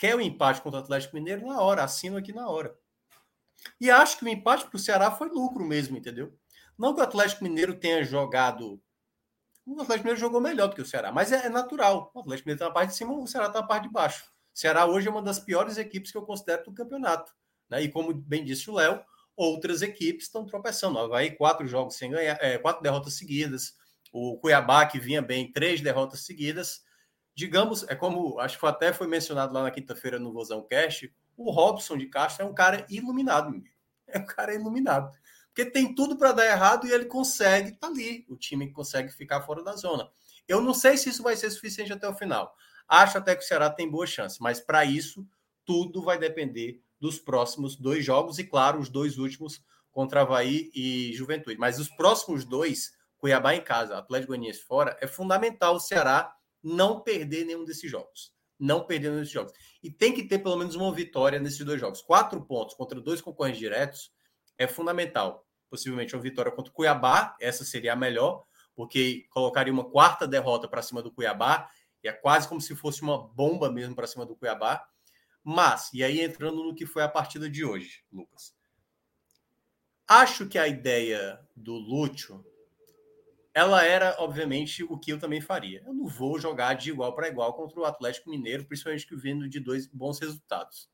quer 0.00 0.16
o 0.16 0.20
empate 0.20 0.62
contra 0.62 0.80
o 0.80 0.82
Atlético 0.82 1.14
Mineiro 1.14 1.46
na 1.46 1.60
hora, 1.60 1.84
assino 1.84 2.16
aqui 2.16 2.32
na 2.32 2.48
hora. 2.48 2.74
E 3.78 3.90
acho 3.90 4.18
que 4.18 4.24
o 4.24 4.28
empate 4.28 4.64
para 4.64 4.76
o 4.76 4.78
Ceará 4.78 5.10
foi 5.10 5.28
lucro 5.28 5.62
mesmo, 5.62 5.94
entendeu? 5.94 6.34
Não 6.78 6.94
que 6.94 7.02
o 7.02 7.04
Atlético 7.04 7.44
Mineiro 7.44 7.78
tenha 7.78 8.02
jogado. 8.02 8.82
O 9.66 9.72
Atlético 9.74 10.04
Mineiro 10.04 10.18
jogou 10.18 10.40
melhor 10.40 10.68
do 10.68 10.74
que 10.74 10.80
o 10.80 10.86
Ceará, 10.86 11.12
mas 11.12 11.30
é, 11.30 11.44
é 11.44 11.48
natural. 11.50 12.10
O 12.14 12.20
Atlético 12.20 12.48
Mineiro 12.48 12.56
está 12.56 12.64
na 12.68 12.72
parte 12.72 12.88
de 12.88 12.96
cima, 12.96 13.12
o 13.12 13.26
Ceará 13.26 13.48
está 13.48 13.60
na 13.60 13.66
parte 13.66 13.82
de 13.82 13.90
baixo. 13.90 14.24
Ceará 14.54 14.86
hoje 14.86 15.06
é 15.06 15.10
uma 15.10 15.20
das 15.20 15.38
piores 15.38 15.76
equipes 15.76 16.10
que 16.10 16.16
eu 16.16 16.22
considero 16.22 16.64
do 16.64 16.72
campeonato. 16.72 17.30
Né? 17.68 17.82
E 17.82 17.90
como 17.90 18.14
bem 18.14 18.42
disse 18.42 18.70
o 18.70 18.74
Léo, 18.74 19.04
outras 19.36 19.82
equipes 19.82 20.24
estão 20.24 20.46
tropeçando. 20.46 20.98
O 20.98 21.02
Havaí, 21.02 21.36
quatro 21.36 21.68
jogos 21.68 21.96
sem 21.96 22.10
ganhar, 22.10 22.38
é, 22.40 22.56
quatro 22.56 22.82
derrotas 22.82 23.18
seguidas. 23.18 23.74
O 24.10 24.38
Cuiabá, 24.38 24.86
que 24.86 24.98
vinha 24.98 25.20
bem, 25.20 25.52
três 25.52 25.82
derrotas 25.82 26.24
seguidas. 26.24 26.82
Digamos, 27.40 27.88
é 27.88 27.94
como 27.94 28.38
acho 28.38 28.60
que 28.60 28.66
até 28.66 28.92
foi 28.92 29.06
mencionado 29.06 29.54
lá 29.54 29.62
na 29.62 29.70
quinta-feira 29.70 30.18
no 30.18 30.30
Vozão 30.30 30.62
Cast, 30.62 31.10
o 31.34 31.50
Robson 31.50 31.96
de 31.96 32.04
Castro 32.04 32.44
é 32.44 32.46
um 32.46 32.52
cara 32.52 32.84
iluminado. 32.90 33.62
É 34.06 34.18
um 34.18 34.26
cara 34.26 34.52
iluminado. 34.52 35.10
Porque 35.46 35.64
tem 35.64 35.94
tudo 35.94 36.18
para 36.18 36.32
dar 36.32 36.44
errado 36.44 36.86
e 36.86 36.92
ele 36.92 37.06
consegue 37.06 37.72
tá 37.78 37.86
ali. 37.86 38.26
O 38.28 38.36
time 38.36 38.70
consegue 38.70 39.10
ficar 39.10 39.40
fora 39.40 39.64
da 39.64 39.74
zona. 39.74 40.10
Eu 40.46 40.60
não 40.60 40.74
sei 40.74 40.98
se 40.98 41.08
isso 41.08 41.22
vai 41.22 41.34
ser 41.34 41.50
suficiente 41.50 41.90
até 41.90 42.06
o 42.06 42.14
final. 42.14 42.54
Acho 42.86 43.16
até 43.16 43.34
que 43.34 43.42
o 43.42 43.46
Ceará 43.46 43.70
tem 43.70 43.90
boa 43.90 44.06
chance, 44.06 44.36
mas 44.38 44.60
para 44.60 44.84
isso 44.84 45.26
tudo 45.64 46.02
vai 46.02 46.18
depender 46.18 46.82
dos 47.00 47.18
próximos 47.18 47.74
dois 47.74 48.04
jogos 48.04 48.38
e, 48.38 48.44
claro, 48.44 48.78
os 48.78 48.90
dois 48.90 49.16
últimos 49.16 49.64
contra 49.90 50.20
Havaí 50.20 50.70
e 50.74 51.10
Juventude. 51.14 51.56
Mas 51.56 51.78
os 51.78 51.88
próximos 51.88 52.44
dois, 52.44 52.92
Cuiabá 53.16 53.54
em 53.54 53.64
casa, 53.64 53.96
Atlético 53.96 54.32
Goianiense 54.32 54.60
fora, 54.60 54.94
é 55.00 55.06
fundamental 55.06 55.76
o 55.76 55.80
Ceará 55.80 56.36
não 56.62 57.00
perder 57.00 57.44
nenhum 57.44 57.64
desses 57.64 57.90
jogos. 57.90 58.32
Não 58.58 58.84
perder 58.84 59.08
nenhum 59.08 59.20
desses 59.20 59.32
jogos. 59.32 59.52
E 59.82 59.90
tem 59.90 60.12
que 60.12 60.24
ter 60.24 60.38
pelo 60.38 60.56
menos 60.56 60.74
uma 60.74 60.92
vitória 60.92 61.38
nesses 61.38 61.64
dois 61.64 61.80
jogos. 61.80 62.02
Quatro 62.02 62.44
pontos 62.44 62.74
contra 62.74 63.00
dois 63.00 63.20
concorrentes 63.20 63.58
diretos 63.58 64.12
é 64.58 64.66
fundamental. 64.66 65.46
Possivelmente 65.68 66.14
uma 66.14 66.22
vitória 66.22 66.52
contra 66.52 66.70
o 66.70 66.74
Cuiabá, 66.74 67.36
essa 67.40 67.64
seria 67.64 67.92
a 67.92 67.96
melhor, 67.96 68.44
porque 68.74 69.26
colocaria 69.30 69.72
uma 69.72 69.88
quarta 69.88 70.26
derrota 70.26 70.68
para 70.68 70.82
cima 70.82 71.02
do 71.02 71.12
Cuiabá 71.12 71.70
e 72.02 72.08
é 72.08 72.12
quase 72.12 72.48
como 72.48 72.60
se 72.60 72.74
fosse 72.74 73.02
uma 73.02 73.28
bomba 73.28 73.70
mesmo 73.70 73.94
para 73.94 74.06
cima 74.06 74.26
do 74.26 74.36
Cuiabá. 74.36 74.86
Mas, 75.42 75.90
e 75.92 76.04
aí 76.04 76.20
entrando 76.20 76.62
no 76.62 76.74
que 76.74 76.86
foi 76.86 77.02
a 77.02 77.08
partida 77.08 77.48
de 77.48 77.64
hoje, 77.64 78.04
Lucas. 78.12 78.54
Acho 80.06 80.46
que 80.48 80.58
a 80.58 80.66
ideia 80.66 81.40
do 81.54 81.74
Lúcio, 81.74 82.44
ela 83.52 83.84
era, 83.84 84.16
obviamente, 84.18 84.84
o 84.84 84.98
que 84.98 85.12
eu 85.12 85.18
também 85.18 85.40
faria. 85.40 85.82
Eu 85.84 85.92
não 85.92 86.06
vou 86.06 86.38
jogar 86.38 86.74
de 86.74 86.90
igual 86.90 87.14
para 87.14 87.28
igual 87.28 87.54
contra 87.54 87.80
o 87.80 87.84
Atlético 87.84 88.30
Mineiro, 88.30 88.64
principalmente 88.64 89.06
que 89.06 89.16
vindo 89.16 89.48
de 89.48 89.58
dois 89.58 89.86
bons 89.86 90.20
resultados. 90.20 90.88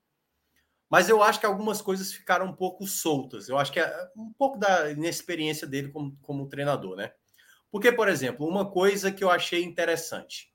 Mas 0.89 1.09
eu 1.09 1.23
acho 1.23 1.41
que 1.41 1.47
algumas 1.47 1.83
coisas 1.83 2.13
ficaram 2.13 2.47
um 2.47 2.53
pouco 2.53 2.87
soltas. 2.87 3.49
Eu 3.49 3.59
acho 3.59 3.73
que 3.73 3.81
é 3.81 4.11
um 4.17 4.33
pouco 4.33 4.59
da 4.59 4.91
inexperiência 4.91 5.67
dele 5.67 5.89
como, 5.89 6.17
como 6.23 6.49
treinador, 6.49 6.97
né? 6.97 7.13
Porque, 7.71 7.93
por 7.93 8.09
exemplo, 8.09 8.47
uma 8.47 8.71
coisa 8.71 9.11
que 9.11 9.23
eu 9.23 9.31
achei 9.31 9.63
interessante. 9.65 10.53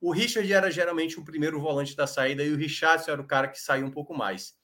O 0.00 0.12
Richard 0.12 0.50
era 0.50 0.70
geralmente 0.70 1.20
o 1.20 1.24
primeiro 1.24 1.60
volante 1.60 1.94
da 1.94 2.06
saída 2.06 2.42
e 2.42 2.50
o 2.52 2.56
Richardson 2.56 3.12
era 3.12 3.20
o 3.20 3.26
cara 3.26 3.48
que 3.48 3.60
saiu 3.60 3.86
um 3.86 3.90
pouco 3.90 4.14
mais. 4.14 4.58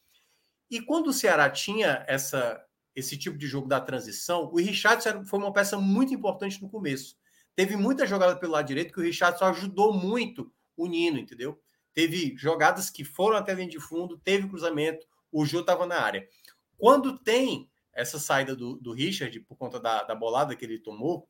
E 0.71 0.81
quando 0.81 1.09
o 1.09 1.13
Ceará 1.13 1.49
tinha 1.51 2.05
essa, 2.09 2.66
esse 2.97 3.19
tipo 3.19 3.37
de 3.37 3.47
jogo 3.47 3.69
da 3.69 3.79
transição, 3.79 4.51
o 4.51 4.57
Richardson 4.57 5.23
foi 5.27 5.39
uma 5.39 5.53
peça 5.53 5.79
muito 5.79 6.15
importante 6.15 6.63
no 6.63 6.71
começo. 6.71 7.15
Teve 7.55 7.77
muita 7.77 8.07
jogada 8.07 8.35
pelo 8.35 8.53
lado 8.53 8.67
direito 8.67 8.93
que 8.93 8.99
o 8.99 9.03
Richardson 9.03 9.45
ajudou 9.45 9.93
muito 9.93 10.51
o 10.75 10.87
Nino, 10.87 11.19
entendeu? 11.19 11.61
Teve 11.93 12.35
jogadas 12.39 12.89
que 12.89 13.05
foram 13.05 13.37
até 13.37 13.53
linha 13.53 13.69
de 13.69 13.79
fundo, 13.79 14.19
teve 14.19 14.49
cruzamento, 14.49 15.07
o 15.31 15.45
Jô 15.45 15.61
estava 15.61 15.87
na 15.87 16.01
área. 16.01 16.27
Quando 16.79 17.19
tem 17.19 17.71
essa 17.93 18.19
saída 18.19 18.57
do, 18.57 18.77
do 18.77 18.93
Richard, 18.93 19.39
por 19.41 19.57
conta 19.57 19.79
da, 19.79 20.03
da 20.03 20.15
bolada 20.15 20.57
que 20.57 20.65
ele 20.65 20.79
tomou, 20.79 21.29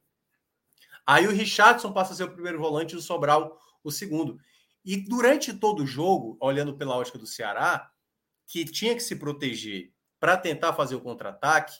aí 1.04 1.26
o 1.26 1.32
Richardson 1.32 1.92
passa 1.92 2.12
a 2.12 2.16
ser 2.16 2.24
o 2.24 2.32
primeiro 2.32 2.60
volante 2.60 2.94
e 2.94 2.98
o 2.98 3.02
Sobral 3.02 3.60
o 3.82 3.90
segundo. 3.90 4.38
E 4.84 4.96
durante 4.96 5.52
todo 5.52 5.82
o 5.82 5.86
jogo, 5.86 6.36
olhando 6.40 6.76
pela 6.76 6.96
ótica 6.96 7.18
do 7.18 7.26
Ceará, 7.26 7.90
que 8.46 8.64
tinha 8.64 8.94
que 8.94 9.02
se 9.02 9.16
proteger 9.16 9.92
para 10.26 10.36
tentar 10.36 10.72
fazer 10.72 10.96
o 10.96 11.00
contra-ataque, 11.00 11.78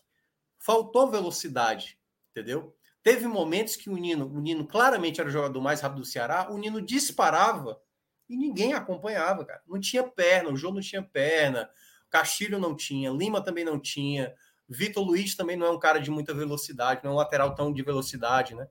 faltou 0.57 1.11
velocidade, 1.11 1.99
entendeu? 2.31 2.77
Teve 3.03 3.27
momentos 3.27 3.75
que 3.75 3.91
o 3.91 3.97
Nino, 3.97 4.25
o 4.33 4.39
Nino 4.39 4.65
claramente 4.65 5.21
era 5.21 5.29
o 5.29 5.33
jogador 5.33 5.61
mais 5.61 5.81
rápido 5.81 6.03
do 6.03 6.05
Ceará, 6.05 6.47
o 6.49 6.57
Nino 6.57 6.81
disparava 6.81 7.83
e 8.29 8.37
ninguém 8.37 8.73
acompanhava, 8.73 9.45
cara. 9.45 9.61
Não 9.67 9.81
tinha 9.81 10.05
perna, 10.05 10.51
o 10.51 10.57
João 10.57 10.75
não 10.75 10.81
tinha 10.81 11.03
perna, 11.03 11.69
Castilho 12.09 12.61
não 12.61 12.77
tinha, 12.77 13.11
Lima 13.11 13.43
também 13.43 13.65
não 13.65 13.81
tinha, 13.81 14.33
Vitor 14.69 15.05
Luiz 15.05 15.35
também 15.35 15.57
não 15.57 15.67
é 15.67 15.71
um 15.73 15.81
cara 15.81 15.99
de 15.99 16.09
muita 16.09 16.33
velocidade, 16.33 17.01
não 17.03 17.11
é 17.11 17.15
um 17.15 17.17
lateral 17.17 17.53
tão 17.53 17.73
de 17.73 17.83
velocidade, 17.83 18.55
né? 18.55 18.69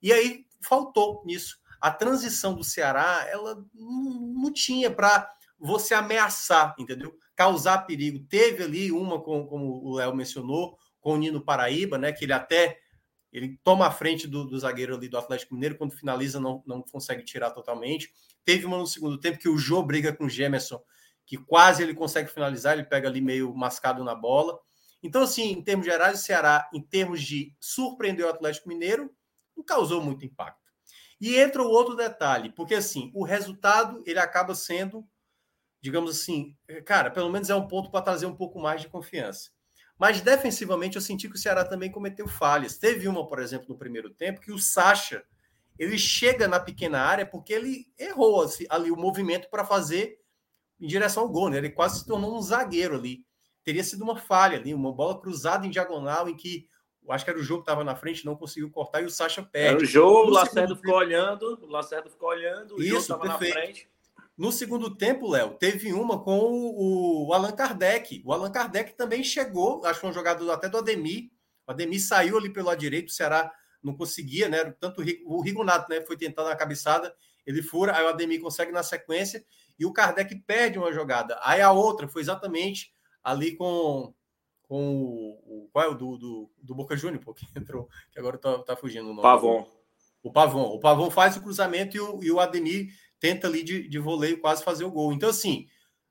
E 0.00 0.10
aí 0.10 0.46
faltou 0.66 1.22
nisso. 1.26 1.58
A 1.78 1.90
transição 1.90 2.54
do 2.54 2.64
Ceará, 2.64 3.26
ela 3.28 3.62
não, 3.74 4.42
não 4.42 4.50
tinha 4.50 4.90
para 4.90 5.30
você 5.58 5.92
ameaçar, 5.92 6.74
entendeu? 6.78 7.14
Causar 7.34 7.86
perigo. 7.86 8.24
Teve 8.28 8.62
ali 8.62 8.92
uma, 8.92 9.20
com, 9.20 9.46
como 9.46 9.84
o 9.84 9.94
Léo 9.94 10.14
mencionou, 10.14 10.76
com 11.00 11.14
o 11.14 11.16
Nino 11.16 11.44
Paraíba, 11.44 11.98
né? 11.98 12.12
Que 12.12 12.24
ele 12.24 12.32
até 12.32 12.78
ele 13.32 13.58
toma 13.64 13.86
a 13.86 13.90
frente 13.90 14.28
do, 14.28 14.44
do, 14.44 14.58
zagueiro 14.58 14.94
ali 14.94 15.08
do 15.08 15.16
Atlético 15.16 15.54
Mineiro, 15.54 15.76
quando 15.76 15.96
finaliza, 15.96 16.38
não, 16.38 16.62
não 16.66 16.82
consegue 16.82 17.24
tirar 17.24 17.50
totalmente. 17.50 18.12
Teve 18.44 18.66
uma 18.66 18.76
no 18.76 18.86
segundo 18.86 19.18
tempo 19.18 19.38
que 19.38 19.48
o 19.48 19.56
Jô 19.56 19.82
briga 19.82 20.12
com 20.12 20.26
o 20.26 20.28
Gemerson, 20.28 20.78
que 21.24 21.38
quase 21.38 21.82
ele 21.82 21.94
consegue 21.94 22.28
finalizar, 22.30 22.74
ele 22.74 22.84
pega 22.84 23.08
ali 23.08 23.22
meio 23.22 23.54
mascado 23.54 24.04
na 24.04 24.14
bola. 24.14 24.58
Então, 25.02 25.22
assim, 25.22 25.50
em 25.50 25.62
termos 25.62 25.86
gerais, 25.86 26.20
o 26.20 26.22
Ceará, 26.22 26.68
em 26.74 26.82
termos 26.82 27.22
de 27.22 27.56
surpreender 27.58 28.26
o 28.26 28.28
Atlético 28.28 28.68
Mineiro, 28.68 29.10
não 29.56 29.64
causou 29.64 30.02
muito 30.02 30.26
impacto. 30.26 30.60
E 31.18 31.36
entra 31.36 31.62
o 31.62 31.70
outro 31.70 31.96
detalhe, 31.96 32.50
porque 32.50 32.74
assim, 32.74 33.10
o 33.14 33.24
resultado 33.24 34.02
ele 34.04 34.18
acaba 34.18 34.54
sendo, 34.54 35.06
digamos 35.82 36.12
assim, 36.12 36.56
cara, 36.86 37.10
pelo 37.10 37.28
menos 37.28 37.50
é 37.50 37.54
um 37.54 37.66
ponto 37.66 37.90
para 37.90 38.00
trazer 38.00 38.24
um 38.24 38.34
pouco 38.34 38.60
mais 38.60 38.80
de 38.80 38.88
confiança. 38.88 39.50
Mas 39.98 40.20
defensivamente 40.20 40.96
eu 40.96 41.02
senti 41.02 41.28
que 41.28 41.34
o 41.34 41.38
Ceará 41.38 41.64
também 41.64 41.90
cometeu 41.90 42.26
falhas. 42.28 42.78
Teve 42.78 43.08
uma, 43.08 43.26
por 43.26 43.40
exemplo, 43.40 43.66
no 43.68 43.76
primeiro 43.76 44.08
tempo, 44.10 44.40
que 44.40 44.52
o 44.52 44.58
Sacha 44.58 45.24
ele 45.78 45.98
chega 45.98 46.46
na 46.46 46.60
pequena 46.60 47.00
área 47.00 47.26
porque 47.26 47.52
ele 47.52 47.86
errou 47.98 48.42
assim, 48.42 48.64
ali 48.68 48.90
o 48.90 48.96
movimento 48.96 49.50
para 49.50 49.64
fazer 49.64 50.18
em 50.80 50.86
direção 50.86 51.24
ao 51.24 51.28
gol. 51.28 51.50
Né? 51.50 51.58
Ele 51.58 51.70
quase 51.70 52.00
se 52.00 52.06
tornou 52.06 52.36
um 52.36 52.42
zagueiro 52.42 52.94
ali. 52.94 53.24
Teria 53.64 53.82
sido 53.82 54.02
uma 54.02 54.16
falha 54.16 54.58
ali, 54.58 54.72
uma 54.72 54.92
bola 54.92 55.20
cruzada 55.20 55.66
em 55.66 55.70
diagonal 55.70 56.28
em 56.28 56.36
que 56.36 56.68
eu 57.04 57.12
acho 57.12 57.24
que 57.24 57.30
era 57.30 57.38
o 57.38 57.42
jogo 57.42 57.62
que 57.62 57.70
estava 57.70 57.82
na 57.82 57.96
frente, 57.96 58.24
não 58.24 58.36
conseguiu 58.36 58.70
cortar 58.70 59.02
e 59.02 59.04
o 59.04 59.10
Sacha 59.10 59.42
perde. 59.42 59.74
Era 59.74 59.82
o 59.82 59.84
jogo, 59.84 60.30
o 60.30 60.34
Lacerdo 60.34 60.76
ficou 60.76 60.94
olhando, 60.94 61.58
o 61.60 61.66
Lacerdo 61.66 62.08
ficou 62.08 62.28
olhando, 62.28 62.76
o 62.76 62.82
Isso, 62.82 62.98
estava 62.98 63.24
na 63.24 63.38
frente. 63.38 63.88
No 64.36 64.50
segundo 64.50 64.96
tempo, 64.96 65.28
Léo, 65.28 65.54
teve 65.58 65.92
uma 65.92 66.22
com 66.22 66.72
o 66.74 67.32
Allan 67.32 67.52
Kardec. 67.52 68.22
O 68.24 68.32
Allan 68.32 68.50
Kardec 68.50 68.94
também 68.96 69.22
chegou, 69.22 69.84
acho 69.84 70.00
que 70.00 70.06
um 70.06 70.12
jogador 70.12 70.50
até 70.50 70.68
do 70.68 70.78
Ademir. 70.78 71.30
O 71.66 71.70
Ademir 71.70 72.02
saiu 72.02 72.38
ali 72.38 72.50
pelo 72.50 72.66
lado 72.68 72.78
direito, 72.78 73.08
o 73.08 73.12
Ceará 73.12 73.52
não 73.82 73.94
conseguia, 73.94 74.48
né? 74.48 74.64
Tanto 74.80 75.02
o 75.26 75.40
Rigonato, 75.42 75.90
né? 75.90 76.00
Foi 76.00 76.16
tentando 76.16 76.48
a 76.48 76.56
cabeçada, 76.56 77.14
ele 77.46 77.62
fura, 77.62 77.96
aí 77.96 78.04
o 78.04 78.08
Ademir 78.08 78.40
consegue 78.40 78.72
na 78.72 78.82
sequência 78.82 79.44
e 79.78 79.84
o 79.84 79.92
Kardec 79.92 80.34
perde 80.46 80.78
uma 80.78 80.92
jogada. 80.92 81.38
Aí 81.42 81.60
a 81.60 81.72
outra 81.72 82.08
foi 82.08 82.22
exatamente 82.22 82.92
ali 83.22 83.54
com, 83.54 84.14
com 84.62 84.96
o, 84.96 85.64
o 85.64 85.68
qual 85.72 85.84
é 85.84 85.88
o 85.88 85.94
do, 85.94 86.16
do, 86.16 86.50
do 86.62 86.74
Boca 86.74 86.96
Júnior, 86.96 87.22
porque 87.22 87.46
entrou, 87.56 87.88
que 88.10 88.18
agora 88.18 88.38
tá, 88.38 88.58
tá 88.58 88.76
fugindo 88.76 89.04
o 89.04 89.08
nome. 89.08 89.22
Pavon. 89.22 89.68
O 90.22 90.32
Pavon. 90.32 90.74
O 90.74 90.80
Pavon 90.80 91.10
faz 91.10 91.36
o 91.36 91.42
cruzamento 91.42 91.96
e 91.96 92.00
o, 92.00 92.22
e 92.22 92.30
o 92.30 92.38
Ademir 92.38 92.92
tenta 93.22 93.46
ali 93.46 93.62
de, 93.62 93.86
de 93.88 93.98
voleio 94.00 94.40
quase 94.40 94.64
fazer 94.64 94.84
o 94.84 94.90
gol. 94.90 95.12
Então, 95.12 95.30
assim, 95.30 95.68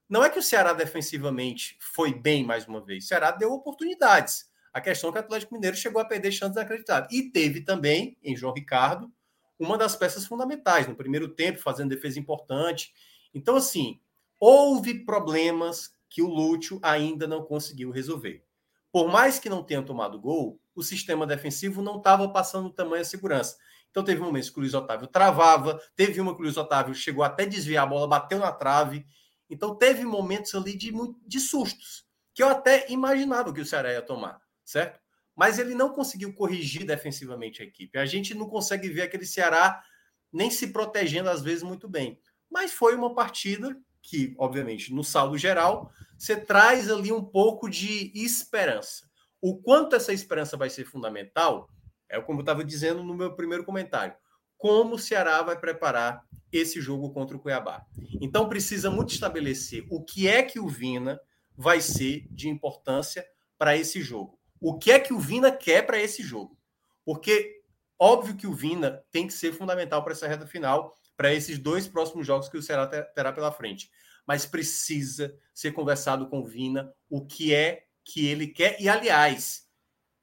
não 0.07 0.23
é 0.23 0.29
que 0.29 0.39
o 0.39 0.41
Ceará 0.41 0.71
defensivamente 0.71 1.77
foi 1.81 2.13
bem 2.13 2.41
mais 2.45 2.65
uma 2.65 2.79
vez. 2.79 3.03
O 3.03 3.07
Ceará 3.09 3.31
deu 3.31 3.51
oportunidades. 3.51 4.49
A 4.73 4.79
questão 4.79 5.09
é 5.09 5.11
que 5.11 5.19
o 5.19 5.21
Atlético 5.21 5.53
Mineiro 5.53 5.75
chegou 5.75 6.01
a 6.01 6.05
perder 6.05 6.31
chances 6.31 6.55
inacreditáveis. 6.55 7.11
E 7.11 7.29
teve 7.29 7.65
também, 7.65 8.17
em 8.23 8.33
João 8.33 8.53
Ricardo, 8.53 9.11
uma 9.59 9.77
das 9.77 9.93
peças 9.93 10.25
fundamentais. 10.25 10.87
No 10.87 10.95
primeiro 10.95 11.27
tempo, 11.27 11.59
fazendo 11.59 11.89
defesa 11.89 12.17
importante. 12.17 12.93
Então, 13.33 13.57
assim, 13.57 13.99
houve 14.39 15.03
problemas 15.03 15.93
que 16.09 16.21
o 16.21 16.29
Lúcio 16.29 16.79
ainda 16.81 17.27
não 17.27 17.43
conseguiu 17.43 17.91
resolver. 17.91 18.41
Por 18.89 19.09
mais 19.09 19.37
que 19.37 19.49
não 19.49 19.63
tenha 19.63 19.83
tomado 19.83 20.17
gol, 20.17 20.61
o 20.73 20.81
sistema 20.81 21.27
defensivo 21.27 21.81
não 21.81 21.97
estava 21.97 22.29
passando 22.29 22.69
tamanha 22.69 23.03
segurança. 23.03 23.57
Então 23.91 24.03
teve 24.03 24.21
momentos 24.21 24.49
que 24.49 24.57
o 24.57 24.61
Luiz 24.61 24.73
Otávio 24.73 25.05
travava, 25.05 25.79
teve 25.95 26.19
uma 26.19 26.33
que 26.33 26.39
o 26.39 26.43
Luiz 26.43 26.57
Otávio 26.57 26.95
chegou 26.95 27.23
até 27.23 27.45
desviar 27.45 27.83
a 27.83 27.87
bola, 27.87 28.07
bateu 28.07 28.39
na 28.39 28.51
trave. 28.51 29.05
Então 29.49 29.75
teve 29.75 30.03
momentos 30.05 30.55
ali 30.55 30.75
de, 30.75 30.91
de 31.27 31.39
sustos, 31.39 32.05
que 32.33 32.41
eu 32.41 32.47
até 32.47 32.89
imaginava 32.89 33.53
que 33.53 33.59
o 33.59 33.65
Ceará 33.65 33.91
ia 33.91 34.01
tomar, 34.01 34.41
certo? 34.63 34.99
Mas 35.35 35.59
ele 35.59 35.75
não 35.75 35.89
conseguiu 35.93 36.33
corrigir 36.33 36.85
defensivamente 36.85 37.61
a 37.61 37.65
equipe. 37.65 37.97
A 37.97 38.05
gente 38.05 38.33
não 38.33 38.47
consegue 38.47 38.89
ver 38.89 39.03
aquele 39.03 39.25
Ceará 39.25 39.83
nem 40.31 40.49
se 40.49 40.67
protegendo 40.67 41.29
às 41.29 41.41
vezes 41.41 41.63
muito 41.63 41.89
bem. 41.89 42.19
Mas 42.49 42.71
foi 42.71 42.95
uma 42.95 43.13
partida 43.13 43.77
que, 44.01 44.33
obviamente, 44.37 44.93
no 44.93 45.03
saldo 45.03 45.37
geral, 45.37 45.91
você 46.17 46.35
traz 46.35 46.89
ali 46.89 47.11
um 47.11 47.23
pouco 47.23 47.69
de 47.69 48.11
esperança. 48.15 49.09
O 49.41 49.61
quanto 49.61 49.95
essa 49.95 50.13
esperança 50.13 50.55
vai 50.55 50.69
ser 50.69 50.85
fundamental 50.85 51.69
é 52.11 52.21
como 52.21 52.39
eu 52.39 52.43
estava 52.43 52.63
dizendo 52.63 53.03
no 53.03 53.15
meu 53.15 53.33
primeiro 53.33 53.63
comentário. 53.63 54.13
Como 54.57 54.95
o 54.95 54.99
Ceará 54.99 55.41
vai 55.41 55.57
preparar 55.57 56.23
esse 56.51 56.79
jogo 56.81 57.11
contra 57.11 57.35
o 57.35 57.39
Cuiabá? 57.39 57.85
Então 58.19 58.49
precisa 58.49 58.91
muito 58.91 59.13
estabelecer 59.13 59.85
o 59.89 60.03
que 60.03 60.27
é 60.27 60.43
que 60.43 60.59
o 60.59 60.67
Vina 60.67 61.19
vai 61.57 61.81
ser 61.81 62.27
de 62.29 62.49
importância 62.49 63.25
para 63.57 63.75
esse 63.77 64.01
jogo. 64.01 64.37
O 64.59 64.77
que 64.77 64.91
é 64.91 64.99
que 64.99 65.13
o 65.13 65.19
Vina 65.19 65.51
quer 65.51 65.85
para 65.85 65.99
esse 65.99 66.21
jogo? 66.21 66.57
Porque 67.03 67.61
óbvio 67.97 68.35
que 68.35 68.45
o 68.45 68.53
Vina 68.53 69.03
tem 69.11 69.25
que 69.25 69.33
ser 69.33 69.53
fundamental 69.53 70.03
para 70.03 70.13
essa 70.13 70.27
reta 70.27 70.45
final, 70.45 70.95
para 71.15 71.33
esses 71.33 71.57
dois 71.57 71.87
próximos 71.87 72.27
jogos 72.27 72.49
que 72.49 72.57
o 72.57 72.61
Ceará 72.61 72.85
terá 72.87 73.31
pela 73.31 73.51
frente. 73.51 73.89
Mas 74.27 74.45
precisa 74.45 75.35
ser 75.53 75.71
conversado 75.71 76.27
com 76.29 76.41
o 76.41 76.45
Vina 76.45 76.93
o 77.09 77.25
que 77.25 77.53
é 77.53 77.85
que 78.03 78.27
ele 78.27 78.47
quer. 78.47 78.79
E, 78.79 78.87
aliás, 78.87 79.67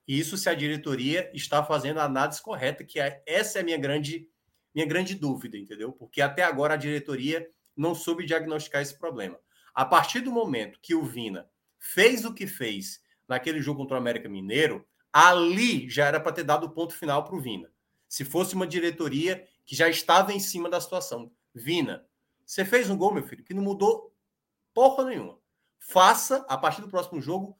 isso 0.08 0.38
se 0.38 0.48
a 0.48 0.54
diretoria 0.54 1.30
está 1.34 1.62
fazendo 1.62 2.00
a 2.00 2.04
análise 2.04 2.40
correta, 2.40 2.82
que 2.82 2.98
é, 2.98 3.22
essa 3.26 3.58
é 3.58 3.60
a 3.60 3.64
minha 3.64 3.76
grande, 3.76 4.26
minha 4.74 4.86
grande 4.86 5.14
dúvida, 5.14 5.58
entendeu? 5.58 5.92
Porque 5.92 6.22
até 6.22 6.42
agora 6.42 6.74
a 6.74 6.78
diretoria 6.78 7.46
não 7.76 7.94
soube 7.94 8.24
diagnosticar 8.24 8.80
esse 8.80 8.98
problema. 8.98 9.38
A 9.74 9.84
partir 9.84 10.20
do 10.20 10.32
momento 10.32 10.80
que 10.80 10.94
o 10.94 11.04
Vina 11.04 11.46
fez 11.78 12.24
o 12.24 12.32
que 12.32 12.46
fez 12.46 13.00
naquele 13.28 13.60
jogo 13.60 13.80
contra 13.80 13.96
o 13.96 14.00
América 14.00 14.28
Mineiro, 14.28 14.86
ali 15.12 15.88
já 15.90 16.06
era 16.06 16.18
para 16.18 16.32
ter 16.32 16.44
dado 16.44 16.64
o 16.64 16.70
ponto 16.70 16.94
final 16.94 17.22
para 17.22 17.36
o 17.36 17.40
Vina. 17.40 17.70
Se 18.08 18.24
fosse 18.24 18.54
uma 18.54 18.66
diretoria 18.66 19.46
que 19.66 19.76
já 19.76 19.88
estava 19.90 20.32
em 20.32 20.40
cima 20.40 20.70
da 20.70 20.80
situação. 20.80 21.30
Vina, 21.54 22.06
você 22.46 22.64
fez 22.64 22.88
um 22.88 22.96
gol, 22.96 23.12
meu 23.12 23.22
filho, 23.22 23.44
que 23.44 23.52
não 23.52 23.62
mudou 23.62 24.14
porra 24.72 25.04
nenhuma. 25.04 25.38
Faça, 25.78 26.46
a 26.48 26.56
partir 26.56 26.80
do 26.80 26.88
próximo 26.88 27.20
jogo, 27.20 27.58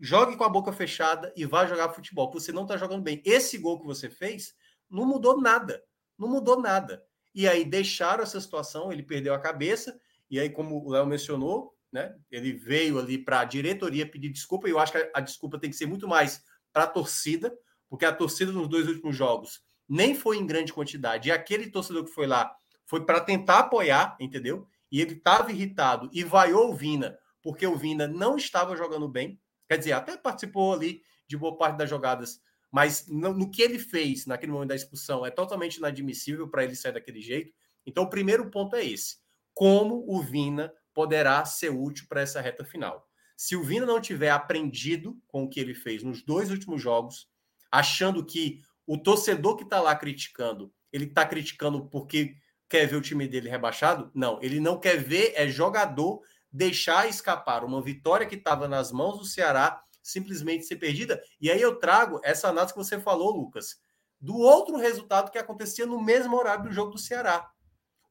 jogue 0.00 0.36
com 0.36 0.44
a 0.44 0.48
boca 0.48 0.72
fechada 0.72 1.32
e 1.36 1.44
vá 1.44 1.66
jogar 1.66 1.90
futebol. 1.90 2.30
Você 2.32 2.52
não 2.52 2.62
está 2.62 2.76
jogando 2.76 3.02
bem. 3.02 3.22
Esse 3.24 3.58
gol 3.58 3.80
que 3.80 3.86
você 3.86 4.10
fez 4.10 4.54
não 4.90 5.06
mudou 5.06 5.40
nada. 5.40 5.82
Não 6.18 6.28
mudou 6.28 6.60
nada. 6.60 7.02
E 7.34 7.48
aí 7.48 7.64
deixaram 7.64 8.22
essa 8.22 8.40
situação, 8.40 8.92
ele 8.92 9.02
perdeu 9.02 9.34
a 9.34 9.40
cabeça, 9.40 9.98
e 10.30 10.38
aí, 10.38 10.48
como 10.48 10.84
o 10.84 10.90
Léo 10.90 11.06
mencionou, 11.06 11.74
né, 11.92 12.14
ele 12.30 12.52
veio 12.52 12.98
ali 12.98 13.18
para 13.18 13.40
a 13.40 13.44
diretoria 13.44 14.08
pedir 14.08 14.30
desculpa, 14.30 14.68
e 14.68 14.70
eu 14.70 14.78
acho 14.78 14.92
que 14.92 14.98
a, 14.98 15.10
a 15.14 15.20
desculpa 15.20 15.58
tem 15.58 15.70
que 15.70 15.76
ser 15.76 15.86
muito 15.86 16.08
mais 16.08 16.42
para 16.72 16.84
a 16.84 16.88
torcida, 16.88 17.56
porque 17.88 18.04
a 18.04 18.12
torcida 18.12 18.50
nos 18.52 18.68
dois 18.68 18.88
últimos 18.88 19.16
jogos 19.16 19.62
nem 19.88 20.14
foi 20.14 20.38
em 20.38 20.46
grande 20.46 20.72
quantidade, 20.72 21.28
e 21.28 21.32
aquele 21.32 21.70
torcedor 21.70 22.04
que 22.04 22.10
foi 22.10 22.26
lá 22.26 22.54
foi 22.86 23.04
para 23.04 23.20
tentar 23.20 23.60
apoiar, 23.60 24.16
entendeu? 24.18 24.66
E 24.90 25.00
ele 25.00 25.14
estava 25.14 25.52
irritado 25.52 26.08
e 26.12 26.24
vaiou 26.24 26.70
o 26.70 26.74
Vina, 26.74 27.18
porque 27.42 27.66
o 27.66 27.76
Vina 27.76 28.06
não 28.06 28.36
estava 28.36 28.76
jogando 28.76 29.08
bem, 29.08 29.38
Quer 29.68 29.78
dizer, 29.78 29.92
até 29.92 30.16
participou 30.16 30.72
ali 30.72 31.02
de 31.26 31.36
boa 31.36 31.56
parte 31.56 31.78
das 31.78 31.88
jogadas, 31.88 32.40
mas 32.70 33.06
no, 33.08 33.32
no 33.32 33.50
que 33.50 33.62
ele 33.62 33.78
fez 33.78 34.26
naquele 34.26 34.52
momento 34.52 34.68
da 34.68 34.74
expulsão 34.74 35.24
é 35.24 35.30
totalmente 35.30 35.76
inadmissível 35.76 36.48
para 36.48 36.64
ele 36.64 36.74
sair 36.74 36.92
daquele 36.92 37.20
jeito. 37.20 37.52
Então, 37.86 38.04
o 38.04 38.10
primeiro 38.10 38.50
ponto 38.50 38.76
é 38.76 38.84
esse: 38.84 39.16
como 39.54 40.04
o 40.08 40.20
Vina 40.22 40.72
poderá 40.92 41.44
ser 41.44 41.70
útil 41.70 42.06
para 42.08 42.20
essa 42.20 42.40
reta 42.40 42.64
final. 42.64 43.08
Se 43.36 43.56
o 43.56 43.62
Vina 43.62 43.84
não 43.84 44.00
tiver 44.00 44.30
aprendido 44.30 45.20
com 45.26 45.44
o 45.44 45.48
que 45.48 45.58
ele 45.58 45.74
fez 45.74 46.02
nos 46.02 46.22
dois 46.22 46.50
últimos 46.50 46.80
jogos, 46.80 47.28
achando 47.70 48.24
que 48.24 48.60
o 48.86 48.96
torcedor 48.96 49.56
que 49.56 49.64
está 49.64 49.80
lá 49.80 49.94
criticando, 49.96 50.72
ele 50.92 51.06
está 51.06 51.26
criticando 51.26 51.88
porque 51.88 52.36
quer 52.68 52.86
ver 52.86 52.96
o 52.96 53.00
time 53.00 53.26
dele 53.26 53.48
rebaixado? 53.48 54.10
Não, 54.14 54.40
ele 54.42 54.60
não 54.60 54.78
quer 54.78 54.96
ver 54.96 55.32
é 55.34 55.48
jogador 55.48 56.20
deixar 56.54 57.08
escapar 57.08 57.64
uma 57.64 57.82
vitória 57.82 58.26
que 58.26 58.36
estava 58.36 58.68
nas 58.68 58.92
mãos 58.92 59.18
do 59.18 59.24
Ceará 59.24 59.82
simplesmente 60.00 60.64
ser 60.64 60.76
perdida. 60.76 61.20
E 61.40 61.50
aí 61.50 61.60
eu 61.60 61.76
trago 61.80 62.20
essa 62.22 62.48
análise 62.48 62.72
que 62.72 62.78
você 62.78 63.00
falou, 63.00 63.34
Lucas, 63.34 63.80
do 64.20 64.36
outro 64.36 64.76
resultado 64.76 65.32
que 65.32 65.38
acontecia 65.38 65.84
no 65.84 66.00
mesmo 66.00 66.36
horário 66.36 66.64
do 66.64 66.72
jogo 66.72 66.92
do 66.92 66.98
Ceará. 66.98 67.50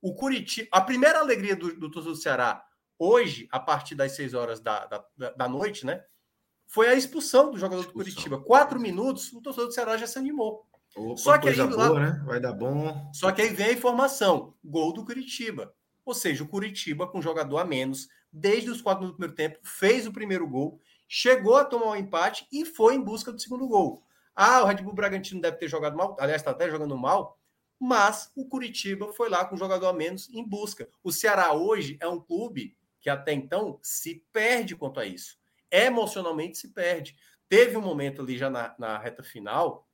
O 0.01 0.13
Curitiba, 0.13 0.67
a 0.73 0.81
primeira 0.81 1.19
alegria 1.19 1.55
do, 1.55 1.73
do 1.79 1.89
torcedor 1.89 2.17
do 2.17 2.21
Ceará, 2.21 2.61
hoje, 2.99 3.47
a 3.49 3.61
partir 3.61 3.95
das 3.95 4.11
seis 4.11 4.33
horas 4.33 4.59
da, 4.59 4.85
da, 4.87 5.29
da 5.31 5.47
noite, 5.47 5.85
né? 5.85 6.03
Foi 6.67 6.89
a 6.89 6.95
expulsão 6.95 7.49
do 7.49 7.57
jogador 7.57 7.83
expulsão. 7.83 8.11
do 8.11 8.13
Curitiba. 8.13 8.43
Quatro 8.43 8.77
minutos, 8.77 9.31
o 9.31 9.41
torcedor 9.41 9.67
do 9.67 9.73
Ceará 9.73 9.95
já 9.95 10.07
se 10.07 10.19
animou. 10.19 10.67
Opa, 10.97 11.17
Só 11.17 11.37
que 11.37 11.47
aí, 11.47 11.55
boa, 11.55 11.89
lá... 11.89 11.99
né? 11.99 12.23
Vai 12.25 12.41
dar 12.41 12.51
bom. 12.51 13.09
Só 13.13 13.31
que 13.31 13.41
aí 13.41 13.49
vem 13.49 13.67
a 13.67 13.73
informação: 13.73 14.53
gol 14.61 14.91
do 14.91 15.05
Curitiba. 15.05 15.73
Ou 16.05 16.13
seja, 16.13 16.43
o 16.43 16.47
Curitiba, 16.47 17.07
com 17.07 17.21
jogador 17.21 17.57
a 17.57 17.65
menos, 17.65 18.09
desde 18.31 18.69
os 18.69 18.81
quatro 18.81 19.07
do 19.07 19.13
primeiro 19.13 19.35
tempo, 19.35 19.59
fez 19.63 20.05
o 20.05 20.11
primeiro 20.11 20.47
gol, 20.47 20.79
chegou 21.07 21.57
a 21.57 21.65
tomar 21.65 21.85
o 21.85 21.91
um 21.91 21.95
empate 21.95 22.47
e 22.51 22.65
foi 22.65 22.95
em 22.95 23.01
busca 23.01 23.31
do 23.31 23.39
segundo 23.39 23.67
gol. 23.67 24.03
Ah, 24.35 24.63
o 24.63 24.65
Red 24.65 24.81
Bull 24.81 24.93
Bragantino 24.93 25.41
deve 25.41 25.57
ter 25.57 25.67
jogado 25.67 25.95
mal, 25.95 26.17
aliás, 26.19 26.41
está 26.41 26.51
até 26.51 26.69
jogando 26.69 26.97
mal, 26.97 27.39
mas 27.79 28.31
o 28.35 28.47
Curitiba 28.47 29.13
foi 29.13 29.29
lá 29.29 29.45
com 29.45 29.55
jogador 29.55 29.87
a 29.87 29.93
menos 29.93 30.29
em 30.33 30.43
busca. 30.43 30.89
O 31.03 31.11
Ceará 31.11 31.53
hoje 31.53 31.97
é 31.99 32.07
um 32.07 32.19
clube 32.19 32.75
que 32.99 33.09
até 33.09 33.33
então 33.33 33.79
se 33.81 34.25
perde 34.31 34.75
quanto 34.75 34.99
a 34.99 35.05
isso. 35.05 35.37
Emocionalmente 35.69 36.57
se 36.57 36.69
perde. 36.69 37.15
Teve 37.47 37.77
um 37.77 37.81
momento 37.81 38.21
ali 38.21 38.37
já 38.37 38.49
na, 38.49 38.73
na 38.79 38.97
reta 38.97 39.21
final, 39.21 39.87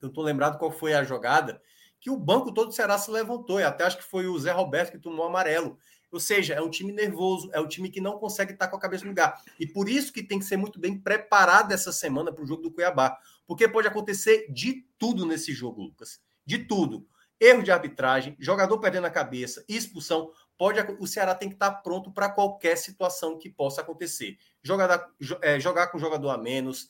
eu 0.00 0.08
estou 0.08 0.24
lembrado 0.24 0.58
qual 0.58 0.70
foi 0.70 0.94
a 0.94 1.04
jogada, 1.04 1.60
que 2.00 2.10
o 2.10 2.16
banco 2.16 2.52
todo 2.52 2.68
do 2.68 2.74
Ceará 2.74 2.96
se 2.98 3.10
levantou, 3.10 3.60
e 3.60 3.64
até 3.64 3.84
acho 3.84 3.98
que 3.98 4.04
foi 4.04 4.26
o 4.26 4.38
Zé 4.38 4.52
Roberto 4.52 4.92
que 4.92 4.98
tomou 4.98 5.26
amarelo. 5.26 5.78
Ou 6.10 6.18
seja, 6.18 6.54
é 6.54 6.62
um 6.62 6.70
time 6.70 6.92
nervoso, 6.92 7.50
é 7.52 7.60
um 7.60 7.68
time 7.68 7.90
que 7.90 8.00
não 8.00 8.18
consegue 8.18 8.52
estar 8.52 8.68
com 8.68 8.76
a 8.76 8.80
cabeça 8.80 9.04
no 9.04 9.10
lugar. 9.10 9.42
E 9.60 9.66
por 9.66 9.88
isso 9.88 10.12
que 10.12 10.22
tem 10.22 10.38
que 10.38 10.44
ser 10.44 10.56
muito 10.56 10.80
bem 10.80 10.98
preparado 10.98 11.72
essa 11.72 11.92
semana 11.92 12.32
para 12.32 12.42
o 12.42 12.46
jogo 12.46 12.62
do 12.62 12.70
Cuiabá. 12.70 13.18
Porque 13.46 13.68
pode 13.68 13.88
acontecer 13.88 14.50
de 14.50 14.86
tudo 14.98 15.26
nesse 15.26 15.52
jogo, 15.52 15.82
Lucas. 15.82 16.20
De 16.46 16.58
tudo. 16.58 17.06
Erro 17.40 17.62
de 17.62 17.70
arbitragem, 17.70 18.36
jogador 18.38 18.78
perdendo 18.78 19.06
a 19.06 19.10
cabeça, 19.10 19.64
expulsão. 19.68 20.32
Pode, 20.56 20.80
o 20.98 21.06
Ceará 21.06 21.34
tem 21.34 21.48
que 21.48 21.54
estar 21.54 21.70
pronto 21.70 22.10
para 22.10 22.28
qualquer 22.28 22.76
situação 22.76 23.38
que 23.38 23.48
possa 23.48 23.80
acontecer. 23.80 24.36
Jogar, 24.62 25.08
é, 25.42 25.60
jogar 25.60 25.88
com 25.88 25.98
jogador 25.98 26.30
a 26.30 26.38
menos, 26.38 26.88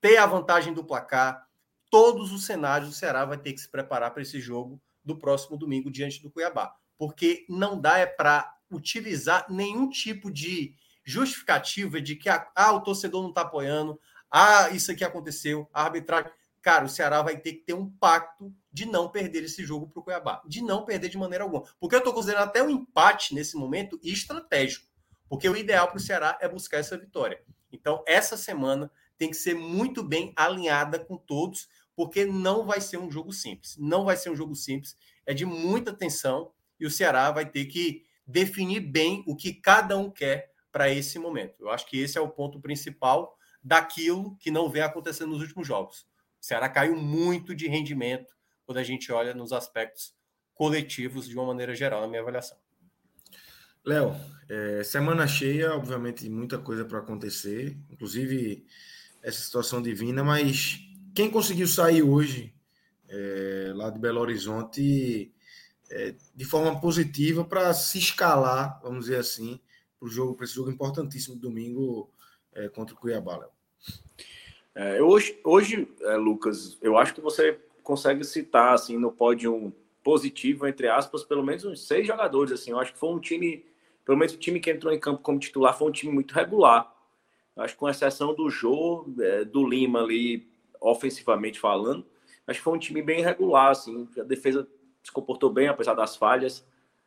ter 0.00 0.16
a 0.16 0.24
vantagem 0.24 0.72
do 0.72 0.84
placar. 0.84 1.46
Todos 1.90 2.32
os 2.32 2.46
cenários 2.46 2.88
o 2.88 2.92
Ceará 2.92 3.24
vai 3.24 3.36
ter 3.36 3.52
que 3.52 3.60
se 3.60 3.68
preparar 3.68 4.12
para 4.12 4.22
esse 4.22 4.40
jogo 4.40 4.80
do 5.04 5.18
próximo 5.18 5.56
domingo 5.56 5.90
diante 5.90 6.22
do 6.22 6.30
Cuiabá. 6.30 6.74
Porque 6.96 7.44
não 7.48 7.80
dá 7.80 7.98
é 7.98 8.06
para 8.06 8.56
utilizar 8.70 9.46
nenhum 9.50 9.90
tipo 9.90 10.30
de 10.30 10.74
justificativa 11.04 12.00
de 12.00 12.14
que 12.14 12.28
ah, 12.28 12.72
o 12.72 12.80
torcedor 12.80 13.22
não 13.22 13.30
está 13.30 13.40
apoiando, 13.40 14.00
ah, 14.30 14.70
isso 14.70 14.92
aqui 14.92 15.04
aconteceu, 15.04 15.68
a 15.72 15.82
arbitragem. 15.82 16.30
Cara, 16.62 16.84
o 16.84 16.88
Ceará 16.88 17.22
vai 17.22 17.38
ter 17.38 17.54
que 17.54 17.64
ter 17.64 17.74
um 17.74 17.90
pacto 17.90 18.54
de 18.70 18.84
não 18.86 19.08
perder 19.08 19.44
esse 19.44 19.64
jogo 19.64 19.88
para 19.88 20.00
o 20.00 20.04
Cuiabá, 20.04 20.42
de 20.46 20.62
não 20.62 20.84
perder 20.84 21.08
de 21.08 21.18
maneira 21.18 21.42
alguma. 21.42 21.64
Porque 21.80 21.94
eu 21.94 22.00
estou 22.00 22.12
considerando 22.12 22.48
até 22.48 22.62
um 22.62 22.70
empate 22.70 23.34
nesse 23.34 23.56
momento 23.56 23.98
estratégico, 24.02 24.86
porque 25.28 25.48
o 25.48 25.56
ideal 25.56 25.88
para 25.88 25.96
o 25.96 26.00
Ceará 26.00 26.38
é 26.40 26.48
buscar 26.48 26.78
essa 26.78 26.96
vitória. 26.96 27.42
Então, 27.72 28.04
essa 28.06 28.36
semana 28.36 28.90
tem 29.16 29.30
que 29.30 29.36
ser 29.36 29.54
muito 29.54 30.02
bem 30.02 30.32
alinhada 30.36 30.98
com 30.98 31.16
todos, 31.16 31.68
porque 32.00 32.24
não 32.24 32.64
vai 32.64 32.80
ser 32.80 32.96
um 32.96 33.10
jogo 33.10 33.30
simples. 33.30 33.76
Não 33.76 34.06
vai 34.06 34.16
ser 34.16 34.30
um 34.30 34.34
jogo 34.34 34.54
simples, 34.54 34.96
é 35.26 35.34
de 35.34 35.44
muita 35.44 35.92
tensão 35.92 36.50
e 36.80 36.86
o 36.86 36.90
Ceará 36.90 37.30
vai 37.30 37.44
ter 37.44 37.66
que 37.66 38.06
definir 38.26 38.80
bem 38.80 39.22
o 39.26 39.36
que 39.36 39.52
cada 39.52 39.98
um 39.98 40.10
quer 40.10 40.50
para 40.72 40.88
esse 40.88 41.18
momento. 41.18 41.56
Eu 41.60 41.68
acho 41.68 41.86
que 41.86 42.00
esse 42.00 42.16
é 42.16 42.20
o 42.22 42.30
ponto 42.30 42.58
principal 42.58 43.36
daquilo 43.62 44.34
que 44.38 44.50
não 44.50 44.70
vem 44.70 44.80
acontecendo 44.80 45.32
nos 45.32 45.42
últimos 45.42 45.68
jogos. 45.68 46.06
O 46.40 46.46
Ceará 46.46 46.70
caiu 46.70 46.96
muito 46.96 47.54
de 47.54 47.68
rendimento 47.68 48.34
quando 48.64 48.78
a 48.78 48.82
gente 48.82 49.12
olha 49.12 49.34
nos 49.34 49.52
aspectos 49.52 50.14
coletivos 50.54 51.28
de 51.28 51.34
uma 51.34 51.48
maneira 51.48 51.74
geral, 51.74 52.00
na 52.00 52.08
minha 52.08 52.22
avaliação. 52.22 52.56
Léo, 53.84 54.16
é, 54.48 54.82
semana 54.84 55.26
cheia, 55.26 55.74
obviamente, 55.74 56.26
muita 56.30 56.56
coisa 56.56 56.82
para 56.82 57.00
acontecer, 57.00 57.76
inclusive 57.90 58.64
essa 59.22 59.42
situação 59.42 59.82
divina, 59.82 60.24
mas 60.24 60.89
quem 61.20 61.30
conseguiu 61.30 61.66
sair 61.66 62.02
hoje 62.02 62.50
é, 63.06 63.72
lá 63.74 63.90
de 63.90 63.98
Belo 63.98 64.20
Horizonte 64.20 65.30
é, 65.90 66.14
de 66.34 66.44
forma 66.46 66.80
positiva 66.80 67.44
para 67.44 67.74
se 67.74 67.98
escalar, 67.98 68.80
vamos 68.82 69.04
dizer 69.04 69.18
assim, 69.18 69.60
para 69.98 70.06
o 70.06 70.10
jogo, 70.10 70.34
para 70.34 70.46
esse 70.46 70.54
jogo 70.54 70.70
importantíssimo 70.70 71.36
domingo 71.36 72.10
é, 72.54 72.70
contra 72.70 72.94
o 72.94 72.98
Cuiabá, 72.98 73.36
Léo. 73.36 73.50
É, 74.74 75.02
hoje, 75.02 75.38
hoje 75.44 75.86
é, 76.00 76.16
Lucas, 76.16 76.78
eu 76.80 76.96
acho 76.96 77.14
que 77.14 77.20
você 77.20 77.60
consegue 77.82 78.24
citar 78.24 78.72
assim 78.72 78.96
no 78.96 79.12
pódio 79.12 79.74
positivo, 80.02 80.66
entre 80.66 80.88
aspas, 80.88 81.22
pelo 81.22 81.44
menos 81.44 81.66
uns 81.66 81.86
seis 81.86 82.06
jogadores. 82.06 82.50
Assim, 82.50 82.70
eu 82.70 82.80
acho 82.80 82.94
que 82.94 82.98
foi 82.98 83.10
um 83.10 83.20
time, 83.20 83.62
pelo 84.06 84.16
menos 84.16 84.32
o 84.32 84.38
time 84.38 84.58
que 84.58 84.70
entrou 84.70 84.90
em 84.90 84.98
campo 84.98 85.20
como 85.20 85.38
titular, 85.38 85.76
foi 85.76 85.86
um 85.86 85.92
time 85.92 86.14
muito 86.14 86.32
regular. 86.32 86.90
Acho 87.56 87.74
que 87.74 87.80
com 87.80 87.90
exceção 87.90 88.34
do 88.34 88.48
Jô, 88.48 89.06
é, 89.20 89.44
do 89.44 89.68
Lima 89.68 90.00
ali, 90.00 90.49
ofensivamente 90.80 91.60
falando, 91.60 92.06
acho 92.46 92.58
que 92.58 92.64
foi 92.64 92.74
um 92.74 92.78
time 92.78 93.02
bem 93.02 93.22
regular. 93.22 93.70
Assim, 93.70 94.08
a 94.18 94.22
defesa 94.22 94.66
se 95.02 95.12
comportou 95.12 95.50
bem, 95.50 95.68
apesar 95.68 95.94
das 95.94 96.16
falhas. 96.16 96.66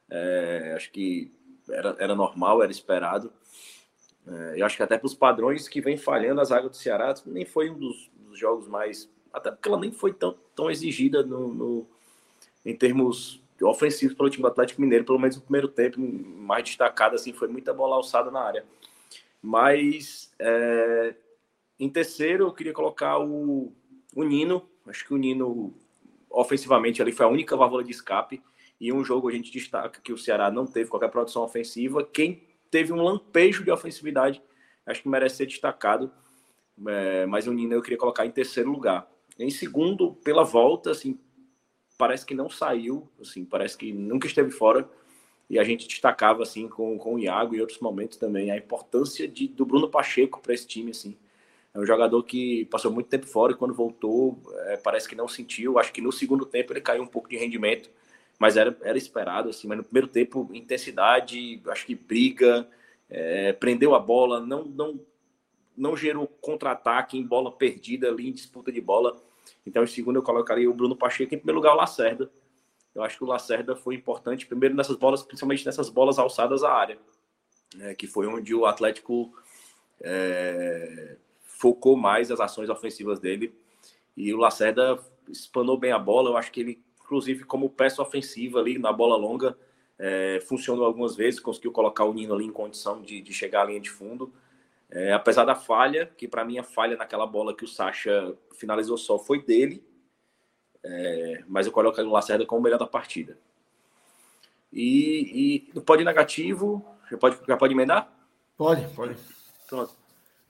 É, 0.10 0.74
acho 0.76 0.92
que 0.92 1.32
era, 1.70 1.96
era 2.00 2.16
normal, 2.16 2.62
era 2.62 2.72
esperado. 2.72 3.32
É, 4.28 4.62
eu 4.62 4.66
acho 4.66 4.78
que 4.78 4.84
até 4.84 4.98
para 4.98 5.08
os 5.08 5.14
padrões 5.14 5.68
que 5.68 5.82
vem 5.82 5.98
falhando 5.98 6.42
a 6.42 6.44
zaga 6.44 6.70
do 6.70 6.76
Ceará, 6.76 7.14
nem 7.26 7.46
foi 7.46 7.70
um 7.70 7.78
dos, 7.78 8.10
dos, 8.16 8.40
jogos 8.40 8.68
mais. 8.68 9.10
Até 9.32 9.52
porque 9.52 9.68
ela 9.68 9.80
nem 9.80 9.92
foi 9.92 10.14
tão, 10.14 10.38
tão 10.56 10.70
exigida 10.70 11.24
no, 11.24 11.54
no, 11.54 11.88
em 12.66 12.76
termos 12.76 13.42
ofensivos 13.62 14.16
pelo 14.16 14.30
time 14.30 14.42
do 14.42 14.48
Atlético 14.48 14.82
Mineiro, 14.82 15.06
pelo 15.06 15.20
menos 15.20 15.36
no 15.36 15.42
primeiro 15.42 15.68
tempo, 15.68 16.00
mais 16.00 16.64
destacado, 16.64 17.16
assim, 17.16 17.32
foi 17.32 17.48
muita 17.48 17.74
bola 17.74 17.96
alçada 17.96 18.30
na 18.30 18.42
área. 18.42 18.66
Mas 19.42 20.32
é, 20.40 21.16
em 21.80 21.90
terceiro, 21.90 22.46
eu 22.46 22.54
queria 22.54 22.74
colocar 22.74 23.20
o, 23.20 23.74
o 24.16 24.24
Nino. 24.24 24.68
Acho 24.88 25.06
que 25.06 25.14
o 25.14 25.18
Nino 25.18 25.74
ofensivamente 26.30 27.02
ali 27.02 27.12
foi 27.12 27.26
a 27.26 27.30
única 27.30 27.56
válvula 27.56 27.84
de 27.84 27.92
escape. 27.92 28.42
E 28.80 28.92
um 28.92 29.04
jogo 29.04 29.30
a 29.30 29.32
gente 29.32 29.52
destaca 29.52 30.02
que 30.02 30.12
o 30.12 30.18
Ceará 30.18 30.52
não 30.52 30.66
teve 30.66 30.90
qualquer 30.90 31.10
produção 31.10 31.44
ofensiva. 31.44 32.04
Quem 32.04 32.44
teve 32.70 32.92
um 32.92 33.02
lampejo 33.02 33.64
de 33.64 33.72
ofensividade, 33.72 34.42
acho 34.86 35.02
que 35.02 35.10
merece 35.10 35.38
ser 35.38 35.46
destacado. 35.46 36.12
É, 36.88 37.26
mas 37.26 37.48
o 37.48 37.54
Nino 37.54 37.74
eu 37.74 37.82
queria 37.82 37.98
colocar 37.98 38.26
em 38.26 38.32
terceiro 38.32 38.72
lugar. 38.72 39.08
Em 39.38 39.50
segundo, 39.50 40.14
pela 40.24 40.44
volta, 40.44 40.92
assim, 40.92 41.20
parece 41.98 42.26
que 42.26 42.34
não 42.34 42.50
saiu, 42.50 43.10
assim, 43.20 43.46
parece 43.46 43.78
que 43.78 43.92
nunca 43.92 44.28
esteve 44.28 44.52
fora. 44.52 44.90
E 45.50 45.60
a 45.60 45.64
gente 45.64 45.88
destacava, 45.88 46.44
assim, 46.44 46.68
com, 46.68 46.98
com 46.98 47.16
o 47.16 47.20
Iago 47.20 47.56
e 47.56 47.62
outros 47.62 47.80
momentos 47.80 48.18
também, 48.18 48.50
a 48.52 48.58
importância 48.58 49.28
de, 49.28 49.48
do 49.48 49.66
Bruno 49.66 49.90
Pacheco 49.90 50.42
para 50.42 50.54
esse 50.54 50.68
time, 50.68 50.92
assim. 50.92 51.18
É 51.74 51.80
um 51.80 51.86
jogador 51.86 52.22
que 52.24 52.66
passou 52.66 52.92
muito 52.92 53.10
tempo 53.10 53.26
fora 53.26 53.54
e 53.54 53.56
quando 53.56 53.74
voltou, 53.74 54.40
é, 54.66 54.78
parece 54.78 55.10
que 55.10 55.16
não 55.16 55.28
sentiu. 55.28 55.80
Acho 55.80 55.92
que 55.92 56.02
no 56.02 56.12
segundo 56.12 56.46
tempo 56.46 56.72
ele 56.72 56.82
caiu 56.82 57.02
um 57.02 57.08
pouco 57.08 57.28
de 57.28 57.36
rendimento, 57.36 57.90
mas 58.38 58.58
era, 58.58 58.78
era 58.82 58.98
esperado, 58.98 59.50
assim. 59.50 59.68
Mas 59.68 59.78
no 59.78 59.84
primeiro 59.84 60.08
tempo, 60.08 60.50
intensidade, 60.54 61.62
acho 61.68 61.86
que 61.86 61.96
briga, 61.96 62.68
é, 63.10 63.54
prendeu 63.54 63.96
a 63.96 64.00
bola, 64.00 64.40
não, 64.40 64.66
não, 64.66 65.00
não 65.76 65.98
gerou 65.98 66.28
contra-ataque 66.28 67.18
em 67.18 67.26
bola 67.26 67.52
perdida 67.52 68.08
ali, 68.08 68.30
em 68.30 68.34
disputa 68.34 68.72
de 68.72 68.80
bola. 68.80 69.20
Então, 69.66 69.84
em 69.84 69.88
segundo, 69.88 70.18
eu 70.18 70.24
colocaria 70.24 70.70
o 70.70 70.74
Bruno 70.74 70.96
Pacheco, 70.96 71.34
em 71.34 71.38
primeiro 71.38 71.58
lugar, 71.58 71.74
o 71.74 71.78
Lacerda. 71.78 72.30
Eu 72.94 73.02
acho 73.02 73.18
que 73.18 73.24
o 73.24 73.28
Lacerda 73.28 73.76
foi 73.76 73.96
importante, 73.96 74.46
primeiro 74.46 74.76
nessas 74.76 74.96
bolas, 74.96 75.24
principalmente 75.24 75.66
nessas 75.66 75.90
bolas 75.90 76.20
alçadas 76.20 76.64
à 76.64 76.72
área, 76.72 77.00
né, 77.76 77.96
que 77.96 78.06
foi 78.06 78.28
onde 78.28 78.54
o 78.54 78.68
Atlético 78.68 79.34
é, 80.00 81.18
focou 81.64 81.96
mais 81.96 82.30
as 82.30 82.42
ações 82.42 82.70
ofensivas 82.70 83.22
dele. 83.22 83.56
E 84.18 84.34
o 84.34 84.38
Lacerda 84.38 85.00
espanou 85.30 85.78
bem 85.78 85.94
a 85.94 85.98
bola. 85.98 86.30
Eu 86.30 86.36
acho 86.36 86.52
que 86.52 86.60
ele, 86.60 86.84
inclusive, 87.00 87.46
como 87.46 87.70
peça 87.70 88.02
ofensiva 88.02 88.60
ali 88.60 88.78
na 88.78 88.92
bola 88.92 89.16
longa, 89.16 89.58
é, 89.98 90.42
funcionou 90.46 90.86
algumas 90.86 91.16
vezes, 91.16 91.40
conseguiu 91.40 91.72
colocar 91.72 92.04
o 92.04 92.14
Nino 92.14 92.34
ali 92.34 92.44
em 92.44 92.52
condição 92.52 93.02
de, 93.02 93.22
de 93.22 93.32
chegar 93.32 93.62
à 93.62 93.66
linha 93.66 93.80
de 93.80 93.90
fundo. 93.90 94.34
É, 94.92 95.14
apesar 95.14 95.46
da 95.46 95.56
falha, 95.56 96.06
que 96.18 96.28
para 96.28 96.44
mim 96.44 96.58
a 96.60 96.64
falha 96.64 96.98
naquela 96.98 97.26
bola 97.26 97.56
que 97.56 97.64
o 97.64 97.68
Sacha 97.68 98.36
finalizou 98.58 98.98
só 98.98 99.18
foi 99.18 99.42
dele, 99.42 99.82
é, 100.84 101.46
mas 101.48 101.66
eu 101.66 101.72
coloco 101.72 102.02
o 102.02 102.12
Lacerda 102.12 102.46
como 102.46 102.60
o 102.60 102.64
melhor 102.64 102.78
da 102.78 102.86
partida. 102.86 103.38
E, 104.72 105.64
e 105.70 105.72
no 105.74 105.82
pódio 105.82 106.06
negativo, 106.06 106.86
já 107.10 107.18
pode, 107.18 107.38
já 107.48 107.56
pode 107.56 107.74
emendar? 107.74 108.12
Pode, 108.58 108.86
pode. 108.94 109.16
Pronto. 109.70 110.03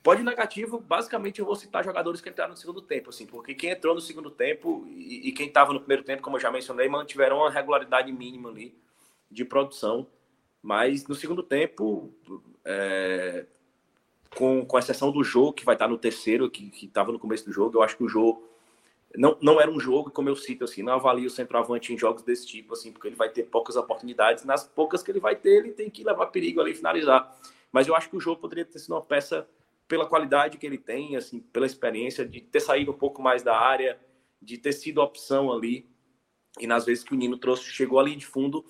Pode 0.03 0.21
negativo, 0.21 0.81
basicamente 0.81 1.39
eu 1.39 1.45
vou 1.45 1.55
citar 1.55 1.81
jogadores 1.81 2.19
que 2.19 2.29
entraram 2.29 2.51
no 2.51 2.57
segundo 2.57 2.81
tempo, 2.81 3.09
assim, 3.09 3.25
porque 3.25 3.55
quem 3.55 3.69
entrou 3.69 3.95
no 3.95 4.01
segundo 4.01 4.29
tempo 4.29 4.85
e, 4.89 5.29
e 5.29 5.31
quem 5.31 5.47
estava 5.47 5.71
no 5.71 5.79
primeiro 5.79 6.03
tempo, 6.03 6.21
como 6.21 6.35
eu 6.35 6.41
já 6.41 6.51
mencionei, 6.51 6.89
mantiveram 6.89 7.37
uma 7.37 7.49
regularidade 7.49 8.11
mínima 8.11 8.49
ali 8.49 8.75
de 9.31 9.45
produção. 9.45 10.05
Mas 10.61 11.07
no 11.07 11.15
segundo 11.15 11.41
tempo, 11.41 12.13
é, 12.65 13.45
com, 14.35 14.65
com 14.65 14.77
exceção 14.77 15.09
do 15.09 15.23
jogo, 15.23 15.53
que 15.53 15.63
vai 15.63 15.75
estar 15.75 15.87
no 15.87 15.97
terceiro, 15.97 16.49
que 16.49 16.69
estava 16.83 17.13
no 17.13 17.19
começo 17.19 17.45
do 17.45 17.53
jogo, 17.53 17.77
eu 17.77 17.81
acho 17.81 17.95
que 17.95 18.03
o 18.03 18.09
jogo 18.09 18.45
não, 19.15 19.37
não 19.41 19.61
era 19.61 19.71
um 19.71 19.79
jogo, 19.79 20.11
como 20.11 20.27
eu 20.27 20.35
cito, 20.35 20.65
assim, 20.65 20.83
não 20.83 20.93
avalio 20.93 21.27
o 21.27 21.29
centroavante 21.29 21.93
em 21.93 21.97
jogos 21.97 22.23
desse 22.23 22.45
tipo, 22.45 22.73
assim, 22.73 22.91
porque 22.91 23.07
ele 23.07 23.15
vai 23.15 23.29
ter 23.29 23.43
poucas 23.43 23.77
oportunidades. 23.77 24.43
Nas 24.43 24.67
poucas 24.67 25.01
que 25.01 25.11
ele 25.11 25.21
vai 25.21 25.35
ter, 25.37 25.59
ele 25.59 25.71
tem 25.71 25.89
que 25.89 26.03
levar 26.03 26.25
perigo 26.25 26.59
ali 26.59 26.71
e 26.71 26.75
finalizar. 26.75 27.33
Mas 27.71 27.87
eu 27.87 27.95
acho 27.95 28.09
que 28.09 28.17
o 28.17 28.19
jogo 28.19 28.41
poderia 28.41 28.65
ter 28.65 28.79
sido 28.79 28.91
uma 28.91 29.01
peça 29.01 29.47
pela 29.87 30.07
qualidade 30.07 30.57
que 30.57 30.65
ele 30.65 30.77
tem, 30.77 31.15
assim, 31.15 31.39
pela 31.39 31.65
experiência 31.65 32.25
de 32.25 32.41
ter 32.41 32.59
saído 32.59 32.91
um 32.91 32.97
pouco 32.97 33.21
mais 33.21 33.43
da 33.43 33.57
área, 33.57 33.99
de 34.41 34.57
ter 34.57 34.73
sido 34.73 35.01
opção 35.01 35.51
ali. 35.51 35.87
E 36.59 36.67
nas 36.67 36.85
vezes 36.85 37.03
que 37.03 37.13
o 37.13 37.17
Nino 37.17 37.37
trouxe, 37.37 37.63
chegou 37.65 37.99
ali 37.99 38.15
de 38.15 38.25
fundo, 38.25 38.63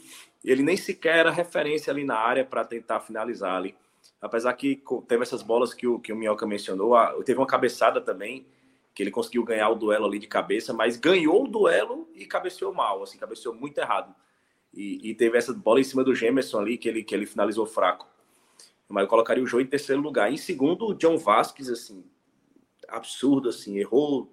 ele 0.43 0.63
nem 0.63 0.77
sequer 0.77 1.19
era 1.19 1.31
referência 1.31 1.91
ali 1.91 2.03
na 2.03 2.17
área 2.17 2.45
para 2.45 2.63
tentar 2.63 2.99
finalizar 2.99 3.55
ali. 3.55 3.75
Apesar 4.21 4.53
que 4.53 4.81
teve 5.07 5.23
essas 5.23 5.41
bolas 5.41 5.73
que 5.73 5.85
o, 5.85 5.99
que 5.99 6.11
o 6.11 6.15
Minhoca 6.15 6.45
mencionou, 6.45 6.95
teve 7.23 7.39
uma 7.39 7.47
cabeçada 7.47 7.99
também, 7.99 8.45
que 8.93 9.01
ele 9.01 9.11
conseguiu 9.11 9.43
ganhar 9.43 9.69
o 9.69 9.75
duelo 9.75 10.05
ali 10.05 10.19
de 10.19 10.27
cabeça, 10.27 10.73
mas 10.73 10.97
ganhou 10.97 11.43
o 11.43 11.47
duelo 11.47 12.07
e 12.13 12.25
cabeceou 12.25 12.73
mal, 12.73 13.01
assim, 13.03 13.17
cabeceou 13.17 13.53
muito 13.53 13.77
errado. 13.77 14.13
E, 14.73 15.09
e 15.09 15.15
teve 15.15 15.37
essa 15.37 15.53
bola 15.53 15.79
em 15.79 15.83
cima 15.83 16.03
do 16.03 16.15
Gemerson 16.15 16.59
ali, 16.59 16.77
que 16.77 16.87
ele, 16.87 17.03
que 17.03 17.13
ele 17.13 17.25
finalizou 17.25 17.65
fraco. 17.65 18.07
Mas 18.93 19.05
eu 19.05 19.09
colocaria 19.09 19.43
o 19.43 19.47
jogo 19.47 19.63
em 19.63 19.67
terceiro 19.67 19.99
lugar. 19.99 20.31
Em 20.31 20.37
segundo, 20.37 20.89
o 20.89 20.93
John 20.93 21.17
Vasquez, 21.17 21.67
assim, 21.67 22.05
absurdo, 22.87 23.49
assim, 23.49 23.79
errou 23.79 24.31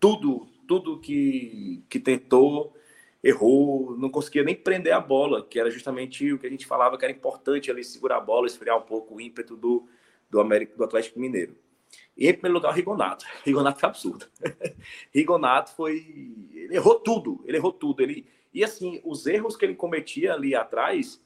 tudo, 0.00 0.48
tudo 0.66 0.98
que, 0.98 1.84
que 1.88 2.00
tentou, 2.00 2.74
errou, 3.22 3.96
não 3.96 4.10
conseguia 4.10 4.42
nem 4.42 4.56
prender 4.56 4.92
a 4.92 4.98
bola, 4.98 5.46
que 5.46 5.60
era 5.60 5.70
justamente 5.70 6.32
o 6.32 6.38
que 6.40 6.48
a 6.48 6.50
gente 6.50 6.66
falava 6.66 6.98
que 6.98 7.04
era 7.04 7.14
importante 7.14 7.70
ali 7.70 7.84
segurar 7.84 8.16
a 8.16 8.20
bola, 8.20 8.48
esfriar 8.48 8.76
um 8.76 8.82
pouco 8.82 9.14
o 9.14 9.20
ímpeto 9.20 9.56
do, 9.56 9.86
do, 10.28 10.40
América, 10.40 10.76
do 10.76 10.82
Atlético 10.82 11.20
Mineiro. 11.20 11.54
E 12.16 12.26
em 12.26 12.32
primeiro 12.32 12.54
lugar, 12.54 12.72
o 12.72 12.74
Rigonato. 12.74 13.24
Rigonato 13.46 13.78
foi 13.78 13.88
absurdo. 13.88 14.26
Rigonato 15.14 15.76
foi. 15.76 16.48
Ele 16.52 16.74
errou 16.74 16.98
tudo, 16.98 17.40
ele 17.46 17.56
errou 17.56 17.72
tudo. 17.72 18.02
Ele... 18.02 18.26
E 18.52 18.64
assim, 18.64 19.00
os 19.04 19.26
erros 19.28 19.56
que 19.56 19.64
ele 19.64 19.76
cometia 19.76 20.34
ali 20.34 20.56
atrás 20.56 21.22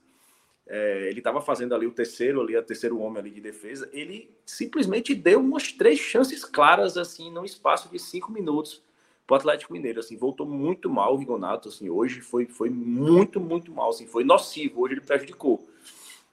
é, 0.74 1.10
ele 1.10 1.18
estava 1.18 1.42
fazendo 1.42 1.74
ali 1.74 1.86
o 1.86 1.92
terceiro, 1.92 2.40
ali, 2.40 2.56
o 2.56 2.62
terceiro 2.62 2.98
homem 2.98 3.18
ali 3.18 3.30
de 3.30 3.42
defesa, 3.42 3.90
ele 3.92 4.30
simplesmente 4.46 5.14
deu 5.14 5.38
umas 5.38 5.70
três 5.70 6.00
chances 6.00 6.46
claras, 6.46 6.96
assim, 6.96 7.30
num 7.30 7.44
espaço 7.44 7.90
de 7.90 7.98
cinco 7.98 8.32
minutos 8.32 8.82
para 9.26 9.34
o 9.34 9.36
Atlético 9.36 9.74
Mineiro, 9.74 10.00
assim, 10.00 10.16
voltou 10.16 10.46
muito 10.46 10.88
mal 10.88 11.12
o 11.12 11.18
Rigonato, 11.18 11.68
assim, 11.68 11.90
hoje 11.90 12.22
foi, 12.22 12.46
foi 12.46 12.70
muito, 12.70 13.38
muito 13.38 13.70
mal, 13.70 13.90
assim, 13.90 14.06
foi 14.06 14.24
nocivo, 14.24 14.80
hoje 14.80 14.94
ele 14.94 15.02
prejudicou. 15.02 15.62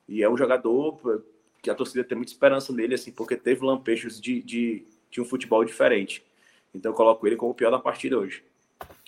E 0.07 0.23
é 0.23 0.29
um 0.29 0.37
jogador 0.37 1.21
que 1.61 1.69
a 1.69 1.75
torcida 1.75 2.05
tem 2.05 2.15
muita 2.15 2.31
esperança 2.31 2.71
nele, 2.71 2.95
assim, 2.95 3.11
porque 3.11 3.35
teve 3.35 3.65
lampejos 3.65 4.21
de, 4.21 4.41
de, 4.41 4.85
de 5.11 5.19
um 5.19 5.25
futebol 5.25 5.65
diferente. 5.65 6.23
Então 6.73 6.93
eu 6.93 6.95
coloco 6.95 7.27
ele 7.27 7.35
como 7.35 7.51
o 7.51 7.55
pior 7.55 7.71
da 7.71 7.79
partida 7.79 8.17
hoje. 8.17 8.41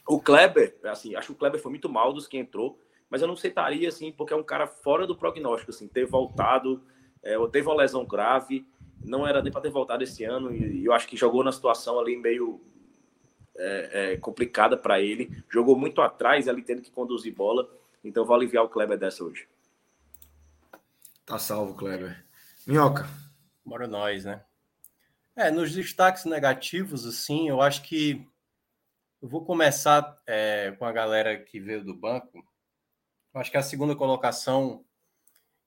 O 0.05 0.19
Kleber, 0.19 0.75
assim, 0.83 1.15
acho 1.15 1.27
que 1.27 1.33
o 1.33 1.37
Kleber 1.37 1.61
foi 1.61 1.71
muito 1.71 1.87
mal 1.87 2.11
dos 2.11 2.27
que 2.27 2.37
entrou, 2.37 2.77
mas 3.11 3.21
eu 3.21 3.27
não 3.27 3.33
aceitaria, 3.33 3.89
assim, 3.89 4.09
porque 4.13 4.33
é 4.33 4.37
um 4.37 4.43
cara 4.43 4.65
fora 4.65 5.05
do 5.05 5.17
prognóstico, 5.17 5.71
assim, 5.71 5.85
ter 5.85 6.05
voltado, 6.05 6.81
é, 7.21 7.35
teve 7.49 7.67
uma 7.67 7.75
lesão 7.75 8.05
grave, 8.05 8.65
não 9.03 9.27
era 9.27 9.43
nem 9.43 9.51
para 9.51 9.61
ter 9.61 9.69
voltado 9.69 10.01
esse 10.01 10.23
ano, 10.23 10.55
e, 10.55 10.85
eu 10.85 10.93
acho 10.93 11.07
que 11.07 11.17
jogou 11.17 11.43
na 11.43 11.51
situação 11.51 11.99
ali 11.99 12.15
meio 12.15 12.61
é, 13.57 14.13
é, 14.13 14.17
complicada 14.17 14.77
para 14.77 15.01
ele, 15.01 15.43
jogou 15.49 15.77
muito 15.77 16.01
atrás, 16.01 16.47
ali 16.47 16.61
tendo 16.61 16.81
que 16.81 16.89
conduzir 16.89 17.35
bola, 17.35 17.69
então 18.01 18.25
vou 18.25 18.35
aliviar 18.35 18.63
o 18.63 18.69
Kleber 18.69 18.97
dessa 18.97 19.25
hoje. 19.25 19.45
Tá 21.25 21.37
salvo, 21.37 21.75
Kleber. 21.75 22.25
Minhoca. 22.65 23.07
Bora 23.65 23.87
nós, 23.87 24.23
né? 24.23 24.43
É, 25.35 25.51
nos 25.51 25.73
destaques 25.73 26.23
negativos, 26.23 27.05
assim, 27.05 27.49
eu 27.49 27.61
acho 27.61 27.83
que 27.83 28.25
eu 29.21 29.27
vou 29.27 29.43
começar 29.43 30.19
é, 30.25 30.71
com 30.79 30.85
a 30.85 30.91
galera 30.91 31.37
que 31.37 31.59
veio 31.59 31.83
do 31.83 31.93
banco, 31.93 32.43
acho 33.39 33.51
que 33.51 33.57
a 33.57 33.63
segunda 33.63 33.95
colocação, 33.95 34.83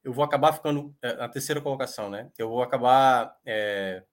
eu 0.02 0.12
vou 0.12 0.24
acabar 0.24 0.52
ficando. 0.52 0.94
É, 1.02 1.08
a 1.24 1.28
terceira 1.28 1.60
colocação, 1.60 2.10
né? 2.10 2.30
Eu 2.38 2.48
vou 2.48 2.62
acabar. 2.62 3.36
É... 3.44 4.04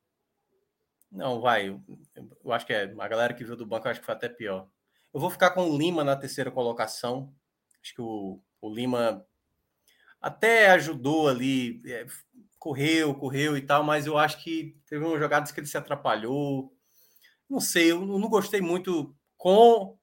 Não, 1.12 1.42
vai. 1.42 1.68
Eu, 1.68 2.52
acho 2.54 2.66
que 2.66 2.74
é. 2.74 2.94
A 2.98 3.08
galera 3.08 3.34
que 3.34 3.44
viu 3.44 3.56
do 3.56 3.66
banco, 3.66 3.88
acho 3.88 4.00
que 4.00 4.06
foi 4.06 4.16
até 4.16 4.30
pior. 4.30 4.68
Eu 5.14 5.20
vou 5.20 5.30
ficar 5.30 5.52
com 5.52 5.70
o 5.70 5.78
Lima 5.78 6.04
na 6.04 6.16
terceira 6.16 6.50
colocação. 6.50 7.34
Acho 7.82 7.96
que 7.96 8.02
o, 8.02 8.40
o 8.62 8.70
Lima 8.74 9.26
até 10.22 10.70
ajudou 10.72 11.28
ali, 11.28 11.82
é, 11.86 12.06
correu, 12.60 13.16
correu 13.16 13.58
e 13.58 13.62
tal, 13.62 13.84
mas 13.84 14.06
eu 14.06 14.18
acho 14.18 14.42
que 14.44 14.78
teve 14.86 15.04
umas 15.04 15.20
jogadas 15.20 15.52
que 15.52 15.60
ele 15.60 15.68
se 15.68 15.78
atrapalhou. 15.78 16.72
Não 17.50 17.60
sei, 17.60 17.92
eu 17.92 18.06
não 18.06 18.30
gostei 18.30 18.62
muito 18.62 19.16
com, 19.36 19.98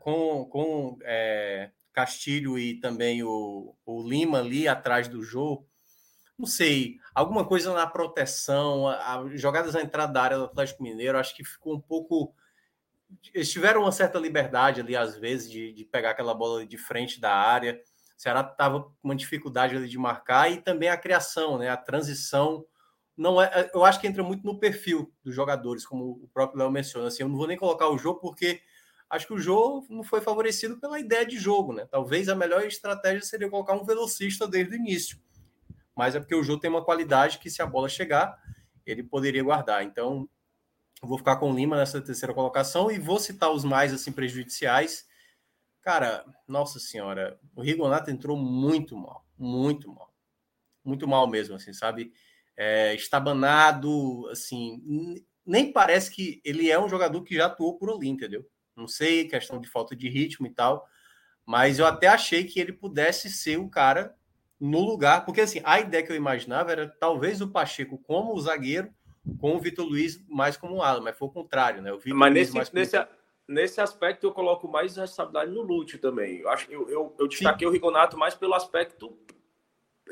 com, 0.00 0.46
com 0.46 0.98
é, 1.02 1.70
Castilho 1.98 2.56
e 2.56 2.78
também 2.78 3.24
o, 3.24 3.74
o 3.84 4.08
Lima 4.08 4.38
ali 4.38 4.68
atrás 4.68 5.08
do 5.08 5.20
jogo. 5.20 5.66
Não 6.38 6.46
sei, 6.46 6.98
alguma 7.12 7.44
coisa 7.44 7.74
na 7.74 7.88
proteção, 7.88 8.86
a, 8.86 9.16
a, 9.16 9.36
jogadas 9.36 9.74
na 9.74 9.82
entrada 9.82 10.12
da 10.12 10.22
área 10.22 10.38
do 10.38 10.44
Atlético 10.44 10.84
Mineiro, 10.84 11.18
acho 11.18 11.34
que 11.34 11.42
ficou 11.42 11.74
um 11.74 11.80
pouco. 11.80 12.32
Eles 13.34 13.50
tiveram 13.50 13.80
uma 13.80 13.90
certa 13.90 14.16
liberdade 14.16 14.80
ali, 14.80 14.94
às 14.94 15.16
vezes, 15.18 15.50
de, 15.50 15.72
de 15.72 15.84
pegar 15.84 16.10
aquela 16.10 16.32
bola 16.32 16.64
de 16.64 16.78
frente 16.78 17.20
da 17.20 17.34
área. 17.34 17.82
O 18.16 18.20
Ceará 18.20 18.48
estava 18.48 18.82
com 18.82 18.92
uma 19.02 19.16
dificuldade 19.16 19.74
ali 19.74 19.88
de 19.88 19.98
marcar 19.98 20.52
e 20.52 20.60
também 20.60 20.88
a 20.88 20.96
criação, 20.96 21.58
né? 21.58 21.68
A 21.68 21.76
transição 21.76 22.64
não 23.16 23.42
é. 23.42 23.68
Eu 23.74 23.84
acho 23.84 24.00
que 24.00 24.06
entra 24.06 24.22
muito 24.22 24.46
no 24.46 24.60
perfil 24.60 25.12
dos 25.24 25.34
jogadores, 25.34 25.84
como 25.84 26.20
o 26.22 26.28
próprio 26.32 26.60
Léo 26.60 26.70
menciona. 26.70 27.08
Assim, 27.08 27.24
eu 27.24 27.28
não 27.28 27.36
vou 27.36 27.48
nem 27.48 27.56
colocar 27.56 27.88
o 27.88 27.98
jogo 27.98 28.20
porque 28.20 28.60
acho 29.10 29.26
que 29.26 29.32
o 29.32 29.38
jogo 29.38 30.02
foi 30.04 30.20
favorecido 30.20 30.78
pela 30.78 31.00
ideia 31.00 31.24
de 31.24 31.38
jogo, 31.38 31.72
né? 31.72 31.86
Talvez 31.90 32.28
a 32.28 32.34
melhor 32.34 32.64
estratégia 32.64 33.22
seria 33.22 33.48
colocar 33.48 33.74
um 33.74 33.84
velocista 33.84 34.46
desde 34.46 34.74
o 34.74 34.76
início. 34.76 35.18
Mas 35.96 36.14
é 36.14 36.20
porque 36.20 36.34
o 36.34 36.44
jogo 36.44 36.60
tem 36.60 36.70
uma 36.70 36.84
qualidade 36.84 37.38
que, 37.38 37.50
se 37.50 37.60
a 37.60 37.66
bola 37.66 37.88
chegar, 37.88 38.38
ele 38.86 39.02
poderia 39.02 39.42
guardar. 39.42 39.82
Então, 39.82 40.28
vou 41.02 41.18
ficar 41.18 41.36
com 41.36 41.50
o 41.50 41.54
Lima 41.54 41.76
nessa 41.76 42.00
terceira 42.00 42.34
colocação 42.34 42.90
e 42.90 42.98
vou 42.98 43.18
citar 43.18 43.50
os 43.50 43.64
mais 43.64 43.92
assim 43.92 44.12
prejudiciais. 44.12 45.06
Cara, 45.80 46.24
nossa 46.46 46.78
senhora, 46.78 47.38
o 47.56 47.62
Rigonato 47.62 48.10
entrou 48.10 48.36
muito 48.36 48.96
mal, 48.96 49.26
muito 49.36 49.92
mal. 49.92 50.12
Muito 50.84 51.08
mal 51.08 51.26
mesmo, 51.26 51.56
assim, 51.56 51.72
sabe? 51.72 52.12
É, 52.56 52.94
estabanado, 52.94 54.28
assim, 54.28 55.22
nem 55.44 55.72
parece 55.72 56.10
que 56.10 56.40
ele 56.44 56.70
é 56.70 56.78
um 56.78 56.88
jogador 56.88 57.22
que 57.22 57.34
já 57.34 57.46
atuou 57.46 57.78
por 57.78 57.90
ali, 57.90 58.08
entendeu? 58.08 58.44
Não 58.78 58.88
sei, 58.88 59.28
questão 59.28 59.60
de 59.60 59.68
falta 59.68 59.94
de 59.94 60.08
ritmo 60.08 60.46
e 60.46 60.50
tal. 60.50 60.88
Mas 61.44 61.78
eu 61.78 61.86
até 61.86 62.06
achei 62.06 62.44
que 62.44 62.60
ele 62.60 62.72
pudesse 62.72 63.30
ser 63.30 63.58
o 63.58 63.68
cara 63.68 64.14
no 64.60 64.80
lugar, 64.80 65.24
porque 65.24 65.40
assim, 65.40 65.60
a 65.64 65.80
ideia 65.80 66.02
que 66.02 66.10
eu 66.10 66.16
imaginava 66.16 66.72
era 66.72 66.88
talvez 66.88 67.40
o 67.40 67.48
Pacheco 67.48 67.98
como 67.98 68.34
o 68.34 68.40
zagueiro, 68.40 68.92
com 69.40 69.56
o 69.56 69.60
Vitor 69.60 69.86
Luiz 69.86 70.24
mais 70.28 70.56
como 70.56 70.76
um 70.76 70.82
ala, 70.82 71.00
mas 71.00 71.16
foi 71.16 71.28
o 71.28 71.32
contrário, 71.32 71.82
né? 71.82 71.92
O 71.92 71.98
Vitor 71.98 72.18
mas 72.18 72.32
nesse, 72.32 72.74
nesse, 72.74 72.96
nesse 73.46 73.80
aspecto 73.80 74.26
eu 74.26 74.32
coloco 74.32 74.66
mais 74.68 74.96
responsabilidade 74.96 75.50
no 75.52 75.62
Lúcio 75.62 75.98
também. 75.98 76.38
Eu 76.38 76.48
acho 76.48 76.70
eu, 76.70 76.88
eu, 76.88 77.16
eu 77.18 77.28
destaquei 77.28 77.66
Sim. 77.66 77.70
o 77.70 77.72
Rigonato 77.72 78.16
mais 78.16 78.34
pelo 78.34 78.54
aspecto 78.54 79.16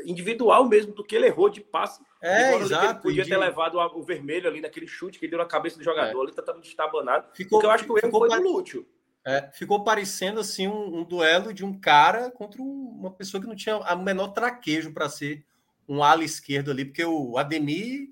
individual 0.04 0.68
mesmo 0.68 0.94
do 0.94 1.04
que 1.04 1.16
ele 1.16 1.26
errou 1.26 1.48
de 1.48 1.60
passe. 1.60 2.02
É, 2.26 2.56
exato. 2.56 2.84
Ele 2.84 2.94
podia 3.02 3.24
ter 3.24 3.36
levado 3.36 3.78
o 3.78 4.02
vermelho 4.02 4.48
ali 4.48 4.60
naquele 4.60 4.88
chute 4.88 5.18
que 5.18 5.28
deu 5.28 5.38
na 5.38 5.44
cabeça 5.44 5.78
do 5.78 5.84
jogador. 5.84 6.20
É. 6.20 6.24
Ele 6.24 6.32
tá 6.32 6.42
tentando 6.42 6.62
destabanado. 6.62 7.28
Ficou, 7.34 7.58
porque 7.58 7.66
eu 7.66 7.70
acho 7.70 7.84
que 7.84 7.92
o 7.92 7.98
erro 7.98 8.10
foi 8.10 8.28
do 8.28 8.42
Lúcio. 8.42 8.86
É, 9.24 9.48
ficou 9.52 9.82
parecendo 9.84 10.40
assim 10.40 10.66
um, 10.68 10.98
um, 10.98 11.04
duelo 11.04 11.52
de 11.52 11.64
um 11.64 11.78
cara 11.78 12.30
contra 12.30 12.60
um, 12.60 12.96
uma 12.98 13.10
pessoa 13.10 13.40
que 13.40 13.46
não 13.46 13.56
tinha 13.56 13.76
o 13.76 14.02
menor 14.02 14.28
traquejo 14.28 14.92
para 14.92 15.08
ser 15.08 15.44
um 15.88 16.02
ala 16.02 16.24
esquerdo 16.24 16.70
ali, 16.70 16.84
porque 16.84 17.04
o 17.04 17.36
Ademir 17.38 18.08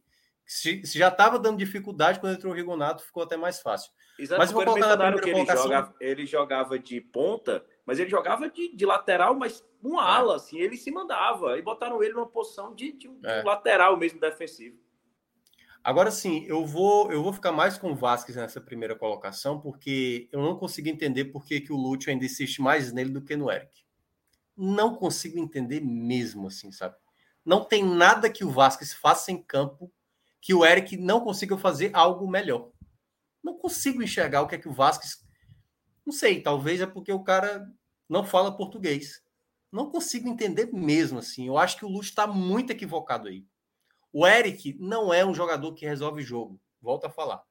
se, 0.47 0.84
se 0.84 0.99
já 0.99 1.09
estava 1.09 1.39
dando 1.39 1.59
dificuldade 1.59 2.20
quando 2.20 2.34
entrou 2.34 2.52
o 2.52 2.57
Rigonato, 2.57 3.05
ficou 3.05 3.23
até 3.23 3.36
mais 3.36 3.60
fácil. 3.60 3.93
Exato, 4.18 4.39
mas 4.41 4.52
vou 4.52 4.65
colocar 4.65 4.97
na 4.97 5.18
que 5.18 5.31
ele, 5.31 5.47
joga, 5.47 5.94
ele 6.01 6.26
jogava 6.26 6.78
de 6.78 7.01
ponta 7.01 7.65
mas 7.86 7.99
ele 7.99 8.10
jogava 8.10 8.49
de, 8.49 8.75
de 8.75 8.86
lateral, 8.86 9.34
mas 9.34 9.65
um 9.85 9.99
ala, 9.99 10.37
assim, 10.37 10.59
ele 10.59 10.77
se 10.77 10.91
mandava. 10.91 11.59
E 11.59 11.63
botaram 11.63 12.03
ele 12.03 12.15
numa 12.15 12.27
posição 12.27 12.75
de, 12.75 12.93
de, 12.93 13.09
um, 13.09 13.21
é. 13.25 13.43
lateral 13.43 13.97
mesmo 13.97 14.21
defensivo. 14.21 14.79
Agora 15.83 16.11
sim, 16.11 16.45
eu 16.47 16.65
vou 16.65 17.13
eu 17.13 17.23
vou 17.23 17.33
ficar 17.33 17.53
mais 17.53 17.77
com 17.77 17.93
o 17.93 17.95
Vasquez 17.95 18.37
nessa 18.37 18.61
primeira 18.61 18.97
colocação, 18.97 19.61
porque 19.61 20.29
eu 20.33 20.41
não 20.41 20.57
consigo 20.57 20.89
entender 20.89 21.27
por 21.27 21.45
que, 21.45 21.61
que 21.61 21.73
o 21.73 21.77
Lúcio 21.77 22.11
ainda 22.11 22.25
insiste 22.25 22.63
mais 22.63 22.91
nele 22.91 23.11
do 23.11 23.21
que 23.21 23.37
no 23.37 23.51
Eric. 23.51 23.85
Não 24.57 24.95
consigo 24.95 25.39
entender 25.39 25.81
mesmo, 25.81 26.47
assim, 26.47 26.73
sabe? 26.73 26.97
Não 27.45 27.63
tem 27.63 27.85
nada 27.85 28.31
que 28.31 28.45
o 28.45 28.51
Vasquez 28.51 28.95
faça 28.95 29.31
em 29.31 29.43
campo 29.43 29.93
que 30.41 30.55
o 30.55 30.65
Eric 30.65 30.97
não 30.97 31.21
consiga 31.21 31.59
fazer 31.59 31.91
algo 31.93 32.27
melhor. 32.27 32.71
Não 33.43 33.59
consigo 33.59 34.03
enxergar 34.03 34.41
o 34.41 34.47
que 34.47 34.55
é 34.55 34.59
que 34.59 34.69
o 34.69 34.73
Vasquez 34.73 35.25
não 36.05 36.13
sei, 36.13 36.41
talvez 36.41 36.81
é 36.81 36.87
porque 36.87 37.13
o 37.13 37.25
cara 37.25 37.67
não 38.09 38.25
fala 38.25 38.57
português. 38.57 39.23
Não 39.75 39.91
consigo 39.91 40.28
entender 40.28 40.73
mesmo 40.73 41.19
assim. 41.19 41.49
Eu 41.49 41.59
acho 41.59 41.77
que 41.77 41.85
o 41.85 41.89
Lúcio 41.89 42.11
está 42.11 42.28
muito 42.28 42.70
equivocado 42.70 43.27
aí. 43.27 43.44
O 44.12 44.25
Eric 44.25 44.77
não 44.78 45.12
é 45.12 45.27
um 45.27 45.35
jogador 45.35 45.75
que 45.75 45.85
resolve 45.85 46.23
jogo, 46.23 46.61
volto 46.81 47.07
a 47.07 47.11
falar. 47.11 47.43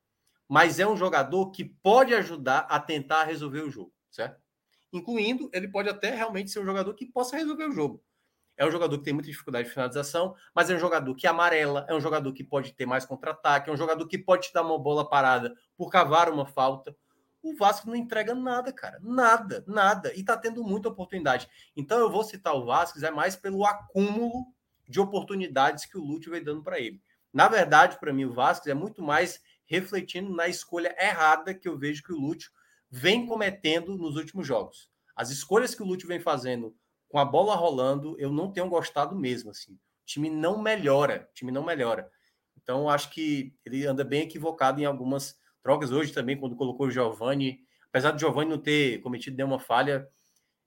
Mas 0.47 0.79
é 0.79 0.87
um 0.87 0.95
jogador 0.95 1.51
que 1.51 1.65
pode 1.65 2.15
ajudar 2.15 2.59
a 2.69 2.79
tentar 2.79 3.25
resolver 3.25 3.59
o 3.59 3.69
jogo, 3.69 3.93
certo? 4.09 4.41
Incluindo, 4.93 5.49
ele 5.51 5.67
pode 5.67 5.89
até 5.89 6.15
realmente 6.15 6.49
ser 6.49 6.61
um 6.61 6.65
jogador 6.65 6.93
que 6.93 7.05
possa 7.05 7.35
resolver 7.35 7.65
o 7.65 7.73
jogo. 7.73 8.01
É 8.55 8.65
um 8.65 8.71
jogador 8.71 8.97
que 8.97 9.03
tem 9.03 9.13
muita 9.13 9.29
dificuldade 9.29 9.67
de 9.67 9.73
finalização, 9.73 10.33
mas 10.55 10.69
é 10.69 10.75
um 10.75 10.79
jogador 10.79 11.13
que 11.15 11.27
amarela, 11.27 11.85
é 11.89 11.93
um 11.93 11.99
jogador 11.99 12.31
que 12.31 12.43
pode 12.45 12.71
ter 12.71 12.85
mais 12.85 13.03
contra-ataque, 13.03 13.69
é 13.69 13.73
um 13.73 13.77
jogador 13.77 14.07
que 14.07 14.17
pode 14.17 14.47
te 14.47 14.53
dar 14.53 14.61
uma 14.61 14.79
bola 14.79 15.09
parada 15.09 15.53
por 15.75 15.89
cavar 15.89 16.29
uma 16.29 16.45
falta. 16.45 16.95
O 17.43 17.53
Vasco 17.55 17.87
não 17.87 17.95
entrega 17.95 18.33
nada, 18.33 18.71
cara. 18.71 18.97
Nada, 19.01 19.63
nada. 19.67 20.13
E 20.15 20.23
tá 20.23 20.37
tendo 20.37 20.63
muita 20.63 20.87
oportunidade. 20.87 21.47
Então 21.75 21.99
eu 21.99 22.09
vou 22.09 22.23
citar 22.23 22.55
o 22.55 22.65
Vasco 22.65 23.03
é 23.03 23.11
mais 23.11 23.35
pelo 23.35 23.65
acúmulo 23.65 24.45
de 24.87 24.99
oportunidades 24.99 25.85
que 25.85 25.97
o 25.97 26.03
Lúcio 26.03 26.31
vem 26.31 26.41
dando 26.41 26.63
para 26.63 26.79
ele. 26.79 27.01
Na 27.33 27.49
verdade, 27.49 27.99
para 27.99 28.13
mim, 28.13 28.25
o 28.25 28.33
Vasco 28.33 28.69
é 28.69 28.73
muito 28.73 29.01
mais 29.03 29.41
refletindo 29.65 30.33
na 30.33 30.47
escolha 30.47 30.95
errada 30.97 31.53
que 31.53 31.67
eu 31.67 31.77
vejo 31.77 32.03
que 32.03 32.13
o 32.13 32.19
Lúcio 32.19 32.49
vem 32.89 33.25
cometendo 33.25 33.97
nos 33.97 34.15
últimos 34.15 34.47
jogos. 34.47 34.89
As 35.15 35.29
escolhas 35.29 35.75
que 35.75 35.83
o 35.83 35.85
Lúcio 35.85 36.07
vem 36.07 36.19
fazendo 36.19 36.75
com 37.09 37.19
a 37.19 37.25
bola 37.25 37.55
rolando, 37.55 38.15
eu 38.19 38.31
não 38.31 38.51
tenho 38.51 38.69
gostado 38.69 39.15
mesmo. 39.15 39.51
Assim. 39.51 39.73
O 39.73 40.05
time 40.05 40.29
não 40.29 40.61
melhora, 40.61 41.29
time 41.33 41.51
não 41.51 41.63
melhora. 41.63 42.09
Então, 42.55 42.89
acho 42.89 43.09
que 43.09 43.53
ele 43.65 43.85
anda 43.85 44.05
bem 44.05 44.21
equivocado 44.21 44.79
em 44.79 44.85
algumas 44.85 45.35
trocas. 45.63 45.91
Hoje 45.91 46.11
também, 46.11 46.37
quando 46.37 46.55
colocou 46.55 46.87
o 46.87 46.91
Giovani, 46.91 47.61
apesar 47.89 48.11
do 48.11 48.19
Giovani 48.19 48.49
não 48.49 48.57
ter 48.57 48.99
cometido 49.01 49.37
nenhuma 49.37 49.59
falha, 49.59 50.07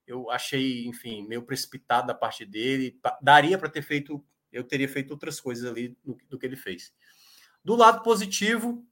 eu 0.06 0.30
achei, 0.30 0.86
enfim, 0.86 1.26
meio 1.26 1.42
precipitado 1.42 2.06
da 2.06 2.14
parte 2.14 2.44
dele. 2.44 2.98
Daria 3.20 3.58
para 3.58 3.68
ter 3.68 3.82
feito, 3.82 4.24
eu 4.50 4.64
teria 4.64 4.88
feito 4.88 5.10
outras 5.10 5.40
coisas 5.40 5.68
ali 5.70 5.96
do, 6.04 6.16
do, 6.28 6.38
que 6.38 6.46
ele 6.46 6.56
fez. 6.56 6.94
Do 7.62 7.74
lado 7.74 8.02
positivo, 8.02 8.84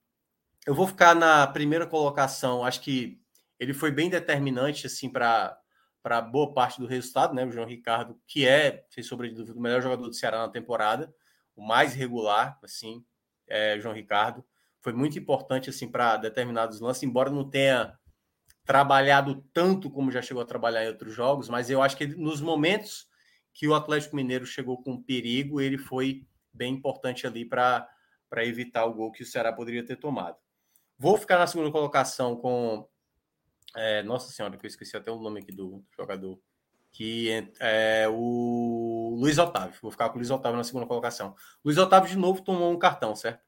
eu 0.66 0.74
vou 0.74 0.86
ficar 0.86 1.14
na 1.14 1.46
primeira 1.46 1.86
colocação. 1.86 2.64
Acho 2.64 2.80
que 2.80 3.20
ele 3.58 3.72
foi 3.72 3.90
bem 3.90 4.10
determinante 4.10 4.86
assim 4.86 5.08
para 5.08 5.58
para 6.02 6.20
boa 6.20 6.52
parte 6.52 6.78
do 6.78 6.86
resultado, 6.86 7.34
né? 7.34 7.46
O 7.46 7.50
João 7.50 7.66
Ricardo, 7.66 8.20
que 8.26 8.46
é, 8.46 8.84
sem 8.90 9.02
sombra 9.02 9.26
de 9.26 9.34
dúvida, 9.34 9.58
o 9.58 9.62
melhor 9.62 9.80
jogador 9.80 10.06
do 10.06 10.12
Ceará 10.12 10.40
na 10.40 10.50
temporada, 10.50 11.10
o 11.56 11.66
mais 11.66 11.94
regular, 11.94 12.58
assim, 12.62 13.02
é 13.46 13.80
João 13.80 13.94
Ricardo. 13.94 14.44
Foi 14.84 14.92
muito 14.92 15.18
importante 15.18 15.70
assim 15.70 15.90
para 15.90 16.18
determinados 16.18 16.78
lances, 16.78 17.02
embora 17.02 17.30
não 17.30 17.48
tenha 17.48 17.98
trabalhado 18.66 19.42
tanto 19.50 19.90
como 19.90 20.12
já 20.12 20.20
chegou 20.20 20.42
a 20.42 20.46
trabalhar 20.46 20.84
em 20.84 20.88
outros 20.88 21.14
jogos, 21.14 21.48
mas 21.48 21.70
eu 21.70 21.80
acho 21.80 21.96
que 21.96 22.06
nos 22.06 22.42
momentos 22.42 23.06
que 23.54 23.66
o 23.66 23.74
Atlético 23.74 24.14
Mineiro 24.14 24.44
chegou 24.44 24.82
com 24.82 25.02
perigo, 25.02 25.58
ele 25.58 25.78
foi 25.78 26.26
bem 26.52 26.74
importante 26.74 27.26
ali 27.26 27.46
para 27.46 27.88
evitar 28.38 28.84
o 28.84 28.92
gol 28.92 29.10
que 29.10 29.22
o 29.22 29.26
Ceará 29.26 29.54
poderia 29.54 29.86
ter 29.86 29.96
tomado. 29.96 30.36
Vou 30.98 31.16
ficar 31.16 31.38
na 31.38 31.46
segunda 31.46 31.70
colocação 31.70 32.36
com. 32.36 32.86
É, 33.74 34.02
nossa 34.02 34.30
Senhora, 34.30 34.58
que 34.58 34.66
eu 34.66 34.68
esqueci 34.68 34.96
até 34.96 35.10
o 35.10 35.18
nome 35.18 35.40
aqui 35.40 35.50
do, 35.50 35.78
do 35.78 35.86
jogador. 35.96 36.38
Que 36.92 37.50
é, 37.58 38.06
o 38.08 39.16
Luiz 39.18 39.38
Otávio. 39.38 39.78
Vou 39.80 39.90
ficar 39.90 40.10
com 40.10 40.16
o 40.16 40.18
Luiz 40.18 40.30
Otávio 40.30 40.58
na 40.58 40.64
segunda 40.64 40.86
colocação. 40.86 41.34
Luiz 41.64 41.78
Otávio, 41.78 42.10
de 42.10 42.18
novo, 42.18 42.42
tomou 42.42 42.70
um 42.70 42.78
cartão, 42.78 43.16
certo? 43.16 43.43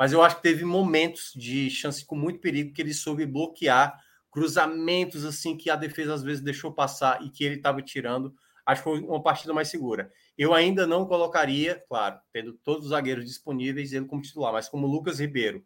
Mas 0.00 0.14
eu 0.14 0.22
acho 0.22 0.36
que 0.36 0.42
teve 0.42 0.64
momentos 0.64 1.30
de 1.36 1.68
chance 1.68 2.02
com 2.06 2.16
muito 2.16 2.40
perigo 2.40 2.72
que 2.72 2.80
ele 2.80 2.94
soube 2.94 3.26
bloquear 3.26 4.02
cruzamentos 4.30 5.26
assim 5.26 5.54
que 5.54 5.68
a 5.68 5.76
defesa 5.76 6.14
às 6.14 6.22
vezes 6.22 6.42
deixou 6.42 6.72
passar 6.72 7.22
e 7.22 7.28
que 7.28 7.44
ele 7.44 7.56
estava 7.56 7.82
tirando. 7.82 8.34
Acho 8.64 8.82
que 8.82 8.88
foi 8.88 9.00
uma 9.02 9.22
partida 9.22 9.52
mais 9.52 9.68
segura. 9.68 10.10
Eu 10.38 10.54
ainda 10.54 10.86
não 10.86 11.04
colocaria, 11.04 11.84
claro, 11.86 12.18
tendo 12.32 12.54
todos 12.54 12.84
os 12.84 12.90
zagueiros 12.92 13.26
disponíveis, 13.26 13.92
ele 13.92 14.06
como 14.06 14.22
titular, 14.22 14.54
mas 14.54 14.70
como 14.70 14.86
Lucas 14.86 15.20
Ribeiro, 15.20 15.62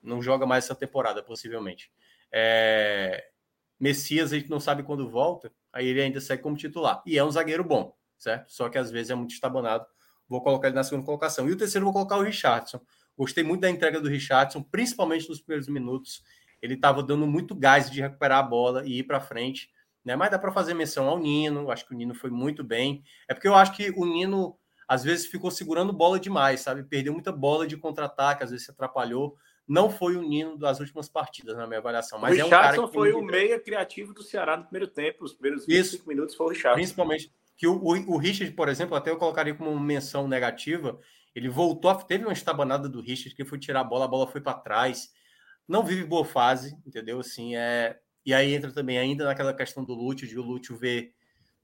não 0.00 0.22
joga 0.22 0.46
mais 0.46 0.66
essa 0.66 0.74
temporada, 0.76 1.20
possivelmente. 1.20 1.90
É... 2.30 3.30
Messias, 3.80 4.32
a 4.32 4.38
gente 4.38 4.48
não 4.48 4.60
sabe 4.60 4.84
quando 4.84 5.10
volta, 5.10 5.52
aí 5.72 5.88
ele 5.88 6.00
ainda 6.00 6.20
segue 6.20 6.40
como 6.40 6.56
titular. 6.56 7.02
E 7.04 7.18
é 7.18 7.24
um 7.24 7.30
zagueiro 7.32 7.64
bom, 7.64 7.96
certo? 8.16 8.52
Só 8.52 8.68
que 8.68 8.78
às 8.78 8.92
vezes 8.92 9.10
é 9.10 9.14
muito 9.16 9.34
estabonado. 9.34 9.84
Vou 10.28 10.40
colocar 10.40 10.68
ele 10.68 10.76
na 10.76 10.84
segunda 10.84 11.04
colocação. 11.04 11.48
E 11.48 11.52
o 11.52 11.56
terceiro, 11.56 11.84
vou 11.84 11.92
colocar 11.92 12.16
o 12.16 12.22
Richardson. 12.22 12.80
Gostei 13.20 13.44
muito 13.44 13.60
da 13.60 13.70
entrega 13.70 14.00
do 14.00 14.08
Richardson, 14.08 14.62
principalmente 14.62 15.28
nos 15.28 15.40
primeiros 15.40 15.68
minutos. 15.68 16.22
Ele 16.62 16.74
estava 16.74 17.02
dando 17.02 17.26
muito 17.26 17.54
gás 17.54 17.90
de 17.90 18.00
recuperar 18.00 18.38
a 18.38 18.42
bola 18.42 18.86
e 18.86 18.98
ir 18.98 19.02
para 19.04 19.20
frente. 19.20 19.70
Né? 20.04 20.16
Mas 20.16 20.30
dá 20.30 20.38
para 20.38 20.52
fazer 20.52 20.74
menção 20.74 21.08
ao 21.08 21.18
Nino. 21.18 21.70
Acho 21.70 21.86
que 21.86 21.94
o 21.94 21.96
Nino 21.96 22.14
foi 22.14 22.30
muito 22.30 22.64
bem. 22.64 23.02
É 23.28 23.34
porque 23.34 23.48
eu 23.48 23.54
acho 23.54 23.76
que 23.76 23.90
o 23.90 24.06
Nino 24.06 24.56
às 24.88 25.04
vezes 25.04 25.26
ficou 25.26 25.50
segurando 25.50 25.92
bola 25.92 26.18
demais, 26.18 26.60
sabe? 26.60 26.82
Perdeu 26.82 27.12
muita 27.12 27.30
bola 27.30 27.66
de 27.66 27.76
contra-ataque, 27.76 28.42
às 28.42 28.50
vezes 28.50 28.66
se 28.66 28.72
atrapalhou 28.72 29.36
não 29.70 29.88
foi 29.88 30.16
o 30.16 30.22
Nino 30.22 30.58
das 30.58 30.80
últimas 30.80 31.08
partidas, 31.08 31.56
na 31.56 31.64
minha 31.64 31.78
avaliação. 31.78 32.18
Mas 32.18 32.36
o 32.36 32.40
é 32.40 32.44
um 32.44 32.50
cara 32.50 32.76
que 32.76 32.92
foi 32.92 33.12
o 33.12 33.22
meia 33.22 33.56
criativo 33.60 34.12
do 34.12 34.20
Ceará 34.20 34.56
no 34.56 34.64
primeiro 34.64 34.88
tempo. 34.88 35.24
Os 35.24 35.32
primeiros 35.32 35.64
25 35.64 35.94
Isso, 35.96 36.08
minutos 36.08 36.34
foi 36.34 36.46
o 36.46 36.48
Richardson. 36.48 36.74
Principalmente. 36.74 37.32
Que 37.56 37.68
o, 37.68 37.74
o, 37.76 38.14
o, 38.14 38.16
Richard, 38.16 38.52
por 38.54 38.68
exemplo, 38.68 38.96
até 38.96 39.12
eu 39.12 39.16
colocaria 39.16 39.54
como 39.54 39.78
menção 39.78 40.26
negativa. 40.26 40.98
Ele 41.34 41.48
voltou, 41.48 41.94
teve 41.94 42.24
uma 42.24 42.32
estabanada 42.32 42.88
do 42.88 43.00
Richard 43.00 43.34
que 43.34 43.44
foi 43.44 43.58
tirar 43.58 43.80
a 43.80 43.84
bola, 43.84 44.04
a 44.04 44.08
bola 44.08 44.26
foi 44.26 44.40
para 44.40 44.58
trás. 44.58 45.10
Não 45.66 45.84
vive 45.84 46.04
boa 46.04 46.24
fase, 46.24 46.76
entendeu? 46.86 47.20
Assim, 47.20 47.56
é... 47.56 47.98
E 48.26 48.34
aí 48.34 48.54
entra 48.54 48.72
também 48.72 48.98
ainda 48.98 49.24
naquela 49.24 49.54
questão 49.54 49.84
do 49.84 49.94
Lúcio, 49.94 50.26
de 50.26 50.38
o 50.38 50.42
Lúcio 50.42 50.76
ver. 50.76 51.14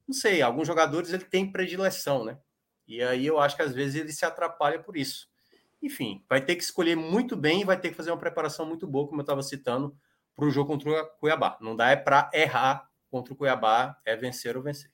Não 0.07 0.15
sei, 0.15 0.41
alguns 0.41 0.67
jogadores 0.67 1.13
ele 1.13 1.25
tem 1.25 1.51
predileção, 1.51 2.25
né? 2.25 2.39
E 2.87 3.03
aí 3.03 3.27
eu 3.27 3.41
acho 3.41 3.57
que 3.57 3.63
às 3.63 3.75
vezes 3.75 3.97
ele 3.97 4.13
se 4.13 4.25
atrapalha 4.25 4.79
por 4.79 4.97
isso. 4.97 5.29
Enfim, 5.83 6.25
vai 6.29 6.41
ter 6.41 6.57
que 6.57 6.63
escolher 6.63 6.97
muito 6.97 7.37
bem 7.37 7.61
e 7.61 7.65
vai 7.65 7.79
ter 7.79 7.91
que 7.91 7.97
fazer 7.97 8.11
uma 8.11 8.19
preparação 8.19 8.65
muito 8.65 8.87
boa, 8.87 9.07
como 9.07 9.21
eu 9.21 9.25
estava 9.25 9.43
citando, 9.43 9.97
para 10.35 10.47
o 10.47 10.51
jogo 10.51 10.71
contra 10.71 11.03
o 11.03 11.07
Cuiabá. 11.19 11.59
Não 11.61 11.77
dá 11.77 11.91
é 11.91 11.97
para 11.97 12.31
errar 12.33 12.89
contra 13.11 13.35
o 13.35 13.37
Cuiabá, 13.37 13.99
é 14.05 14.17
vencer 14.17 14.57
ou 14.57 14.63
vencer. 14.63 14.91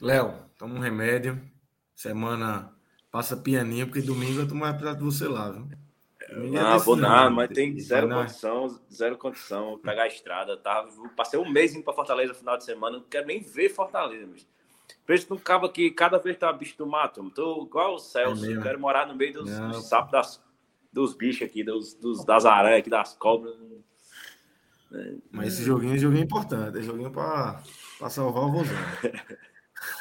Léo, 0.00 0.50
toma 0.58 0.74
um 0.74 0.80
remédio. 0.80 1.40
Semana 1.94 2.75
passa 3.16 3.34
pianinho, 3.34 3.86
porque 3.86 4.02
domingo 4.02 4.40
eu 4.40 4.46
tô 4.46 4.54
mais 4.54 4.76
precisar 4.76 4.98
de 4.98 5.02
você 5.02 5.26
lá, 5.26 5.50
viu? 5.50 5.66
Não, 6.50 6.74
é 6.74 6.78
vou 6.78 6.96
nada, 6.96 7.30
mas 7.30 7.48
tem 7.48 7.78
zero 7.80 8.10
condição, 8.10 8.78
zero 8.92 9.16
condição. 9.16 9.78
Pegar 9.78 10.02
a 10.02 10.06
estrada, 10.06 10.54
tá? 10.58 10.86
Passei 11.16 11.40
um 11.40 11.48
mês 11.48 11.74
indo 11.74 11.82
para 11.82 11.94
Fortaleza 11.94 12.34
no 12.34 12.38
final 12.38 12.58
de 12.58 12.64
semana, 12.64 12.98
não 12.98 13.04
quero 13.04 13.26
nem 13.26 13.40
ver 13.40 13.70
Fortaleza, 13.70 14.26
mas 14.30 14.46
Preço 15.06 15.28
não 15.30 15.38
cabo 15.38 15.68
que 15.70 15.90
cada 15.92 16.18
vez 16.18 16.36
tá 16.36 16.52
bicho 16.52 16.76
do 16.76 16.86
mato. 16.86 17.30
Tô 17.30 17.64
igual 17.64 17.94
o 17.94 17.98
Celso. 17.98 18.44
É 18.44 18.60
quero 18.60 18.78
morar 18.78 19.06
no 19.06 19.14
meio 19.14 19.32
dos, 19.32 19.58
dos 19.58 19.88
sapos 19.88 20.12
das, 20.12 20.44
dos 20.92 21.14
bichos 21.14 21.48
aqui, 21.48 21.64
dos, 21.64 21.94
dos 21.94 22.22
das 22.24 22.44
aranhas 22.44 22.80
aqui, 22.80 22.90
das 22.90 23.14
cobras. 23.14 23.54
Mas 25.30 25.54
esse 25.54 25.64
joguinho 25.64 25.94
é 25.94 25.98
joguinho 25.98 26.24
importante. 26.24 26.78
É 26.78 26.82
joguinho 26.82 27.10
para 27.10 27.62
salvar 28.10 28.44
o 28.44 28.52
vozão. 28.52 28.76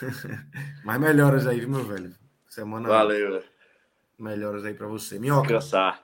Mas 0.83 0.99
melhoras 0.99 1.47
aí, 1.47 1.59
viu, 1.59 1.69
meu 1.69 1.85
velho? 1.85 2.24
Semana. 2.55 2.87
Valeu. 2.87 3.43
Melhoras 4.17 4.63
aí 4.63 4.73
para 4.73 4.87
você. 4.87 5.19
Minhoca. 5.19 5.49
Cansar. 5.49 6.01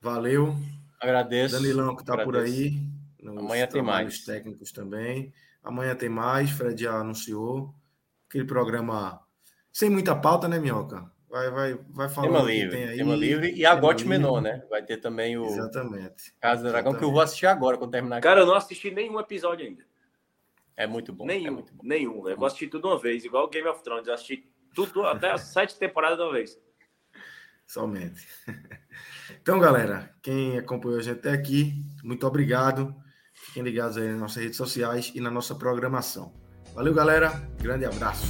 Valeu. 0.00 0.54
Agradeço. 1.00 1.56
Danilão 1.56 1.96
que 1.96 2.04
tá 2.04 2.12
Agradeço. 2.12 2.32
por 2.32 2.46
aí. 2.46 2.80
Amanhã 3.26 3.66
tem 3.66 3.82
mais. 3.82 4.24
técnicos 4.24 4.70
também. 4.70 5.32
Amanhã 5.64 5.96
tem 5.96 6.08
mais. 6.08 6.52
Fred 6.52 6.80
já 6.80 6.92
anunciou 6.92 7.74
aquele 8.28 8.44
programa 8.44 9.20
sem 9.72 9.90
muita 9.90 10.14
pauta, 10.14 10.46
né, 10.46 10.60
Minhoca? 10.60 11.10
Vai, 11.28 11.50
vai, 11.50 11.74
vai 11.88 12.08
falar 12.08 12.28
tema 12.28 12.42
livre, 12.42 12.76
tem 12.76 12.88
aí. 12.88 12.96
Tema 12.96 13.16
livre 13.16 13.52
e 13.52 13.66
a 13.66 13.74
Gote 13.74 14.06
Menor, 14.06 14.40
né? 14.40 14.64
Vai 14.70 14.84
ter 14.84 14.98
também 14.98 15.36
o 15.36 15.44
Exatamente. 15.44 16.32
Casa 16.40 16.62
do 16.62 16.68
Dragão, 16.68 16.94
que 16.94 17.02
eu 17.02 17.10
vou 17.10 17.20
assistir 17.20 17.46
agora 17.46 17.76
quando 17.76 17.90
terminar. 17.90 18.20
Cara, 18.20 18.42
eu 18.42 18.46
não 18.46 18.54
assisti 18.54 18.92
nenhum 18.92 19.18
episódio 19.18 19.66
ainda. 19.66 19.84
É 20.76 20.86
muito 20.86 21.12
bom. 21.12 21.26
Nenhum, 21.26 21.46
é 21.46 21.50
muito 21.50 21.74
bom. 21.74 21.82
nenhum. 21.84 22.28
Eu 22.28 22.36
vou 22.36 22.46
assistir 22.46 22.68
tudo 22.68 22.86
uma 22.86 22.98
vez, 22.98 23.24
igual 23.24 23.48
Game 23.48 23.68
of 23.68 23.82
Thrones. 23.82 24.06
Eu 24.06 24.14
assisti 24.14 24.48
tudo, 24.74 25.06
até 25.06 25.30
as 25.30 25.42
sete 25.42 25.78
temporadas 25.78 26.18
de 26.18 26.24
uma 26.24 26.32
vez. 26.32 26.58
Somente. 27.66 28.26
Então, 29.40 29.60
galera, 29.60 30.12
quem 30.20 30.58
acompanhou 30.58 30.98
a 30.98 31.02
gente 31.02 31.20
até 31.20 31.30
aqui, 31.30 31.72
muito 32.02 32.26
obrigado. 32.26 32.94
Fiquem 33.32 33.62
ligados 33.62 33.96
aí 33.96 34.08
nas 34.08 34.20
nossas 34.20 34.42
redes 34.42 34.56
sociais 34.56 35.12
e 35.14 35.20
na 35.20 35.30
nossa 35.30 35.54
programação. 35.54 36.34
Valeu, 36.74 36.92
galera. 36.92 37.30
Grande 37.60 37.84
abraço. 37.84 38.26